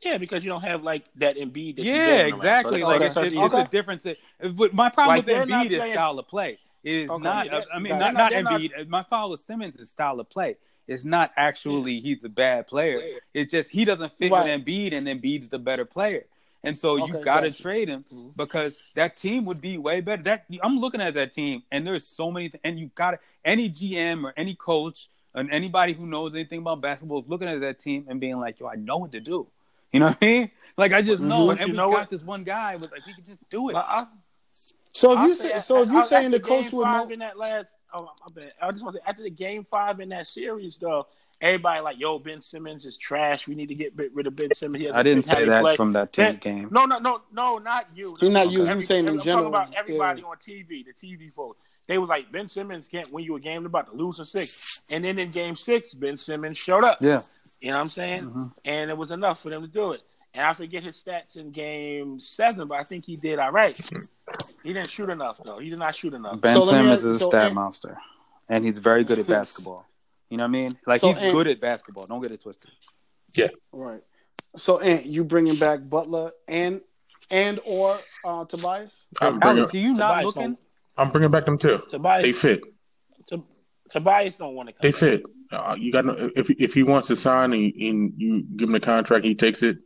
Yeah, 0.03 0.19
because 0.19 0.45
you 0.45 0.51
don't 0.51 0.61
have 0.61 0.83
like 0.83 1.05
that 1.17 1.37
Embiid. 1.37 1.77
That 1.77 1.87
yeah, 1.87 2.27
exactly. 2.27 2.83
So 2.83 2.89
like 2.89 3.01
it's, 3.01 3.17
it's, 3.17 3.35
it's, 3.35 3.55
a 3.55 3.65
difference. 3.65 4.07
But 4.39 4.75
my 4.75 4.91
problem 4.91 5.17
like, 5.17 5.27
with 5.27 5.49
Embiid 5.49 5.71
is 5.71 5.79
saying... 5.79 5.95
style 5.95 6.19
of 6.19 6.29
play. 6.29 6.59
Is 6.85 7.09
okay, 7.09 7.25
not. 7.25 7.47
Yeah, 7.47 7.63
I 7.75 7.79
mean, 7.79 7.99
not, 7.99 8.13
not, 8.13 8.33
Embiid. 8.33 8.77
Not... 8.77 8.89
My 8.89 9.03
problem 9.03 9.31
with 9.33 9.41
Simmons 9.41 9.77
is 9.77 9.91
style 9.91 10.21
of 10.21 10.29
play. 10.29 10.57
It's 10.87 11.05
not 11.05 11.33
actually 11.37 11.95
yeah. 11.95 12.03
he's 12.03 12.25
a 12.25 12.29
bad 12.29 12.67
player. 12.67 13.11
It's 13.33 13.51
just 13.51 13.71
he 13.71 13.87
doesn't 13.87 14.13
fit 14.19 14.31
right. 14.31 14.45
with 14.45 14.67
Embiid, 14.67 14.93
and 14.93 15.07
Embiid's 15.07 15.49
the 15.49 15.59
better 15.59 15.87
player. 15.87 16.27
And 16.65 16.77
so 16.77 17.03
okay, 17.03 17.19
you 17.19 17.25
got 17.25 17.41
to 17.41 17.53
trade 17.53 17.89
him 17.89 18.05
mm-hmm. 18.13 18.31
because 18.37 18.83
that 18.95 19.17
team 19.17 19.45
would 19.45 19.61
be 19.61 19.79
way 19.79 20.01
better. 20.01 20.23
That 20.23 20.47
I'm 20.63 20.79
looking 20.79 21.01
at 21.01 21.15
that 21.15 21.33
team, 21.33 21.63
and 21.71 21.87
there's 21.87 22.07
so 22.07 22.31
many. 22.31 22.49
Th- 22.49 22.61
and 22.65 22.79
you 22.79 22.91
got 22.95 23.13
to 23.13 23.19
any 23.45 23.71
GM 23.71 24.25
or 24.25 24.35
any 24.37 24.55
coach 24.55 25.09
and 25.35 25.51
anybody 25.51 25.93
who 25.93 26.07
knows 26.07 26.35
anything 26.35 26.61
about 26.61 26.81
basketball 26.81 27.21
is 27.21 27.29
looking 27.29 27.49
at 27.49 27.61
that 27.61 27.79
team 27.79 28.07
and 28.09 28.21
being 28.21 28.39
like, 28.39 28.59
"Yo, 28.59 28.67
I 28.67 28.75
know 28.75 28.99
what 28.99 29.13
to 29.13 29.21
do." 29.21 29.47
You 29.91 30.01
know 30.01 30.09
what 30.09 30.19
I 30.21 30.27
mean? 30.27 30.51
Like 30.77 30.93
I 30.93 31.01
just 31.01 31.23
know, 31.23 31.47
mm-hmm. 31.47 31.63
and 31.63 31.71
we 31.71 31.77
got 31.79 31.89
what? 31.89 32.11
this 32.11 32.23
one 32.23 32.45
guy 32.45 32.77
with 32.77 32.93
like 32.93 33.05
he 33.05 33.15
could 33.15 33.25
just 33.25 33.49
do 33.49 33.71
it. 33.71 33.75
I, 33.75 34.05
so 34.93 35.13
if 35.13 35.21
you 35.21 35.35
say, 35.35 35.59
so 35.61 35.83
if 35.83 35.91
you're 35.91 36.03
saying 36.03 36.31
the 36.31 36.41
coach 36.41 36.73
would 36.73 36.85
know 36.85 37.09
in 37.09 37.21
that 37.21 37.39
last, 37.39 37.79
oh 37.95 38.03
my 38.03 38.43
bad. 38.43 38.53
I 38.61 38.71
just 38.71 38.85
want 38.85 38.97
to 38.97 39.01
say 39.01 39.05
after 39.09 39.23
the 39.23 39.31
game 39.31 39.65
five 39.65 40.01
in 40.01 40.11
that 40.11 40.27
series 40.27 40.77
though, 40.77 41.07
everybody 41.41 41.81
like, 41.81 41.99
yo, 41.99 42.19
Ben 42.19 42.41
Simmons 42.41 42.85
is 42.85 42.97
trash. 42.97 43.47
We 43.47 43.55
need 43.55 43.69
to 43.69 43.75
get 43.75 43.93
rid 43.97 44.27
of 44.27 44.37
Ben 44.37 44.53
Simmons. 44.53 44.87
I 44.93 45.03
didn't 45.03 45.25
say 45.25 45.45
that 45.45 45.63
play. 45.63 45.77
from 45.77 45.93
that 45.93 46.13
team 46.13 46.37
game. 46.37 46.69
No, 46.71 46.85
no, 46.85 46.99
no, 46.99 47.23
no, 47.33 47.59
not 47.59 47.87
you. 47.95 48.17
No, 48.23 48.29
not 48.29 48.51
you. 48.51 48.67
Every, 48.67 48.85
saying 48.85 49.09
in 49.09 49.21
general. 49.21 49.49
about 49.49 49.75
everybody 49.77 50.23
yeah. 50.23 50.27
on 50.27 50.37
TV, 50.37 50.85
the 50.85 50.93
TV 50.93 51.33
folks. 51.33 51.59
They 51.87 51.97
was 51.97 52.11
like, 52.11 52.31
Ben 52.31 52.49
Simmons 52.49 52.87
can't 52.87 53.11
win 53.13 53.25
you 53.25 53.37
a 53.37 53.41
game. 53.41 53.63
They're 53.63 53.69
about 53.69 53.91
to 53.91 53.97
lose 53.97 54.19
in 54.19 54.27
six. 54.27 54.83
And 54.91 55.03
then 55.03 55.19
in 55.19 55.31
game 55.31 55.57
six, 55.57 55.95
Ben 55.95 56.19
Simmons 56.19 56.59
showed 56.59 56.85
up. 56.85 56.99
Yeah. 57.01 57.23
You 57.61 57.69
know 57.69 57.77
what 57.77 57.83
I'm 57.83 57.89
saying? 57.89 58.25
Mm-hmm. 58.25 58.45
And 58.67 58.91
it 58.91 58.99
was 58.99 59.11
enough 59.11 59.41
for 59.41 59.49
them 59.49 59.63
to 59.63 59.69
do 59.69 59.93
it. 59.93 60.03
And 60.35 60.45
I 60.45 60.53
forget 60.53 60.83
his 60.83 61.03
stats 61.03 61.37
in 61.37 61.51
game 61.51 62.21
seven, 62.21 62.69
but 62.69 62.79
I 62.79 62.83
think 62.83 63.07
he 63.07 63.17
did 63.17 63.39
all 63.39 63.51
right. 63.51 63.75
He 64.63 64.75
didn't 64.75 64.91
shoot 64.91 65.09
enough, 65.09 65.41
though. 65.43 65.59
He 65.59 65.71
did 65.71 65.79
not 65.79 65.97
shoot 65.97 66.13
enough. 66.13 66.43
Ben 66.43 66.55
so 66.55 66.65
Simmons 66.65 67.05
is 67.05 67.17
a 67.17 67.19
so, 67.19 67.31
stat 67.31 67.47
and, 67.47 67.55
monster. 67.55 67.97
And 68.51 68.65
he's 68.67 68.79
very 68.79 69.03
good 69.03 69.19
at 69.19 69.27
basketball. 69.29 69.88
You 70.31 70.37
know 70.37 70.45
what 70.45 70.49
I 70.49 70.53
mean? 70.53 70.73
Like 70.87 71.01
so, 71.01 71.13
he's 71.13 71.23
and, 71.23 71.33
good 71.33 71.47
at 71.47 71.61
basketball. 71.61 72.07
Don't 72.07 72.23
get 72.23 72.33
it 72.33 72.43
twisted. 72.43 72.71
Yeah. 73.35 73.49
Right. 73.73 74.01
So, 74.57 74.79
and 74.79 75.05
you 75.05 75.25
bringing 75.25 75.57
back 75.57 75.81
Butler 75.89 76.33
and 76.47 76.81
and 77.31 77.59
or 77.67 77.97
uh, 78.25 78.45
Tobias? 78.45 79.07
I'm 79.21 79.39
bringing, 79.39 79.59
Alex, 79.59 79.75
are 79.75 79.79
you 79.79 79.95
not 79.95 80.09
Tobias 80.09 80.37
looking? 80.37 80.59
I'm 80.97 81.11
bringing 81.11 81.31
back 81.31 81.45
them 81.45 81.59
too. 81.59 81.81
Tobias, 81.91 82.23
they 82.23 82.33
fit. 82.33 82.61
To, 83.27 83.43
Tobias 83.89 84.37
don't 84.37 84.55
want 84.55 84.69
to. 84.69 84.73
Come 84.73 84.81
they 84.83 84.93
fit. 84.93 85.23
Uh, 85.53 85.77
you 85.79 85.93
got 85.93 86.05
no, 86.05 86.15
if 86.19 86.51
if 86.51 86.75
he 86.75 86.83
wants 86.83 87.09
to 87.09 87.17
sign 87.17 87.53
and, 87.53 87.73
and 87.81 88.13
you 88.17 88.45
give 88.57 88.69
him 88.69 88.73
the 88.73 88.81
contract, 88.81 89.25
he 89.25 89.35
takes 89.35 89.63
it. 89.63 89.79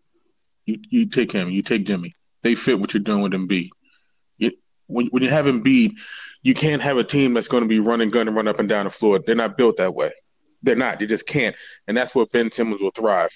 You 0.67 0.79
you 0.91 1.07
take 1.07 1.31
him. 1.31 1.51
You 1.51 1.63
take 1.63 1.87
Jimmy. 1.87 2.15
They 2.43 2.55
fit 2.55 2.81
what 2.81 2.95
you're 2.95 3.03
doing 3.03 3.23
with 3.23 3.33
Embiid. 3.33 3.69
It, 4.39 4.55
when 4.87 5.07
when 5.09 5.23
you 5.23 5.29
have 5.29 5.47
Embiid, 5.47 5.93
you 6.43 6.55
can't 6.55 6.83
have 6.83 6.97
a 6.97 7.05
team 7.05 7.35
that's 7.35 7.49
going 7.49 7.63
to 7.63 7.69
be 7.69 7.81
running 7.81 8.11
gun 8.11 8.27
and 8.27 8.37
run 8.37 8.49
up 8.49 8.59
and 8.59 8.69
down 8.69 8.85
the 8.85 8.91
floor. 8.91 9.21
They're 9.21 9.37
not 9.37 9.57
built 9.57 9.77
that 9.77 9.95
way. 9.95 10.13
They're 10.63 10.77
not. 10.77 10.99
They 10.99 11.07
just 11.07 11.27
can't. 11.27 11.57
And 11.89 11.97
that's 11.97 12.15
where 12.15 12.27
Ben 12.27 12.51
Simmons 12.51 12.81
will 12.81 12.91
thrive. 12.91 13.31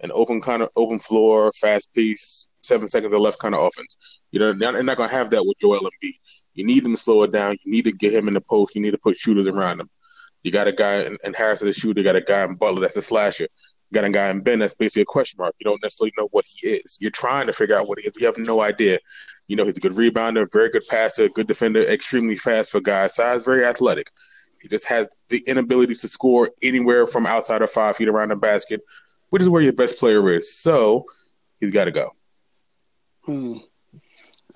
An 0.00 0.10
open 0.12 0.40
kind 0.40 0.62
of 0.62 0.68
open 0.76 0.98
floor, 0.98 1.52
fast 1.52 1.92
piece, 1.94 2.48
seven 2.62 2.88
seconds 2.88 3.14
or 3.14 3.20
left 3.20 3.38
kind 3.38 3.54
of 3.54 3.60
offense. 3.60 4.20
You 4.32 4.40
know, 4.40 4.52
they're 4.52 4.82
not 4.82 4.96
going 4.96 5.08
to 5.08 5.14
have 5.14 5.30
that 5.30 5.44
with 5.44 5.58
Joel 5.58 5.80
Embiid. 5.80 6.14
You 6.54 6.66
need 6.66 6.84
them 6.84 6.92
to 6.92 6.98
slow 6.98 7.22
it 7.22 7.32
down. 7.32 7.56
You 7.64 7.72
need 7.72 7.84
to 7.84 7.92
get 7.92 8.12
him 8.12 8.28
in 8.28 8.34
the 8.34 8.42
post. 8.48 8.74
You 8.74 8.82
need 8.82 8.90
to 8.90 8.98
put 8.98 9.16
shooters 9.16 9.46
around 9.46 9.80
him. 9.80 9.88
You 10.42 10.50
got 10.50 10.66
a 10.66 10.72
guy 10.72 11.02
in, 11.04 11.16
in 11.24 11.34
Harris 11.34 11.62
as 11.62 11.68
a 11.68 11.72
shooter. 11.72 12.00
You 12.00 12.04
got 12.04 12.16
a 12.16 12.20
guy 12.20 12.44
in 12.44 12.56
Butler 12.56 12.80
that's 12.80 12.96
a 12.96 13.02
slasher. 13.02 13.46
You 13.90 13.94
got 13.94 14.04
a 14.04 14.10
guy 14.10 14.30
in 14.30 14.42
Ben 14.42 14.58
that's 14.58 14.74
basically 14.74 15.02
a 15.02 15.06
question 15.06 15.36
mark. 15.38 15.54
You 15.60 15.64
don't 15.64 15.82
necessarily 15.82 16.12
know 16.18 16.28
what 16.32 16.44
he 16.48 16.68
is. 16.68 16.98
You're 17.00 17.10
trying 17.10 17.46
to 17.46 17.52
figure 17.52 17.76
out 17.76 17.88
what 17.88 17.98
he 18.00 18.06
is. 18.06 18.12
You 18.18 18.26
have 18.26 18.38
no 18.38 18.60
idea. 18.60 18.98
You 19.48 19.56
know, 19.56 19.64
he's 19.66 19.76
a 19.76 19.80
good 19.80 19.92
rebounder, 19.92 20.46
very 20.52 20.70
good 20.70 20.86
passer, 20.88 21.28
good 21.28 21.46
defender, 21.46 21.82
extremely 21.84 22.36
fast 22.36 22.72
for 22.72 22.80
guys 22.80 23.16
size, 23.16 23.44
very 23.44 23.64
athletic. 23.64 24.08
He 24.62 24.68
just 24.68 24.88
has 24.88 25.08
the 25.28 25.42
inability 25.46 25.94
to 25.96 26.08
score 26.08 26.50
anywhere 26.62 27.06
from 27.06 27.26
outside 27.26 27.62
of 27.62 27.70
five 27.70 27.96
feet 27.96 28.08
around 28.08 28.28
the 28.28 28.36
basket, 28.36 28.82
which 29.30 29.42
is 29.42 29.48
where 29.48 29.62
your 29.62 29.72
best 29.72 29.98
player 29.98 30.32
is. 30.32 30.54
So 30.54 31.06
he's 31.60 31.72
got 31.72 31.86
to 31.86 31.90
go. 31.90 32.14
Hmm. 33.24 33.58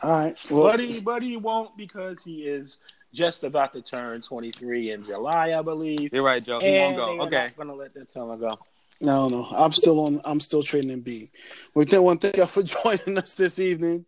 All 0.03 0.11
right. 0.11 0.37
Well, 0.51 0.65
but 0.65 0.81
he, 0.81 1.01
but 1.01 1.23
he 1.23 1.37
won't 1.37 1.77
because 1.77 2.19
he 2.24 2.43
is 2.43 2.78
just 3.12 3.45
about 3.45 3.73
to 3.73 3.83
turn 3.83 4.20
23 4.20 4.93
in 4.93 5.05
July, 5.05 5.59
I 5.59 5.62
believe. 5.62 6.12
You're 6.12 6.23
right, 6.23 6.45
Joe. 6.45 6.61
He 6.61 6.77
and 6.77 6.97
won't 6.97 7.19
go. 7.19 7.24
Okay. 7.24 7.43
Not 7.43 7.57
gonna 7.57 7.74
let 7.74 7.95
that 7.95 8.12
time 8.12 8.39
go. 8.39 8.59
No, 9.01 9.28
no. 9.28 9.47
I'm 9.57 9.73
still 9.73 10.07
on. 10.07 10.20
I'm 10.24 10.41
still 10.41 10.62
trading 10.62 10.91
in 10.91 11.01
B. 11.01 11.28
We 11.74 11.85
thank 11.85 12.03
one 12.03 12.19
thank 12.19 12.37
y'all 12.37 12.47
for 12.47 12.62
joining 12.62 13.19
us 13.19 13.35
this 13.35 13.59
evening. 13.59 14.05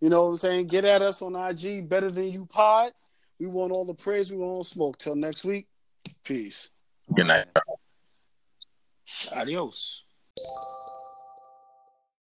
You 0.00 0.10
know 0.10 0.24
what 0.24 0.30
I'm 0.30 0.36
saying? 0.38 0.66
Get 0.66 0.84
at 0.84 1.02
us 1.02 1.22
on 1.22 1.36
IG. 1.36 1.88
Better 1.88 2.10
than 2.10 2.30
you 2.30 2.46
pod. 2.46 2.92
We 3.38 3.46
want 3.46 3.72
all 3.72 3.84
the 3.84 3.94
praise. 3.94 4.30
We 4.30 4.38
want 4.38 4.50
all 4.50 4.64
smoke. 4.64 4.98
Till 4.98 5.16
next 5.16 5.44
week. 5.44 5.68
Peace. 6.24 6.70
Good 7.14 7.26
night. 7.26 7.46
Adios. 9.34 10.05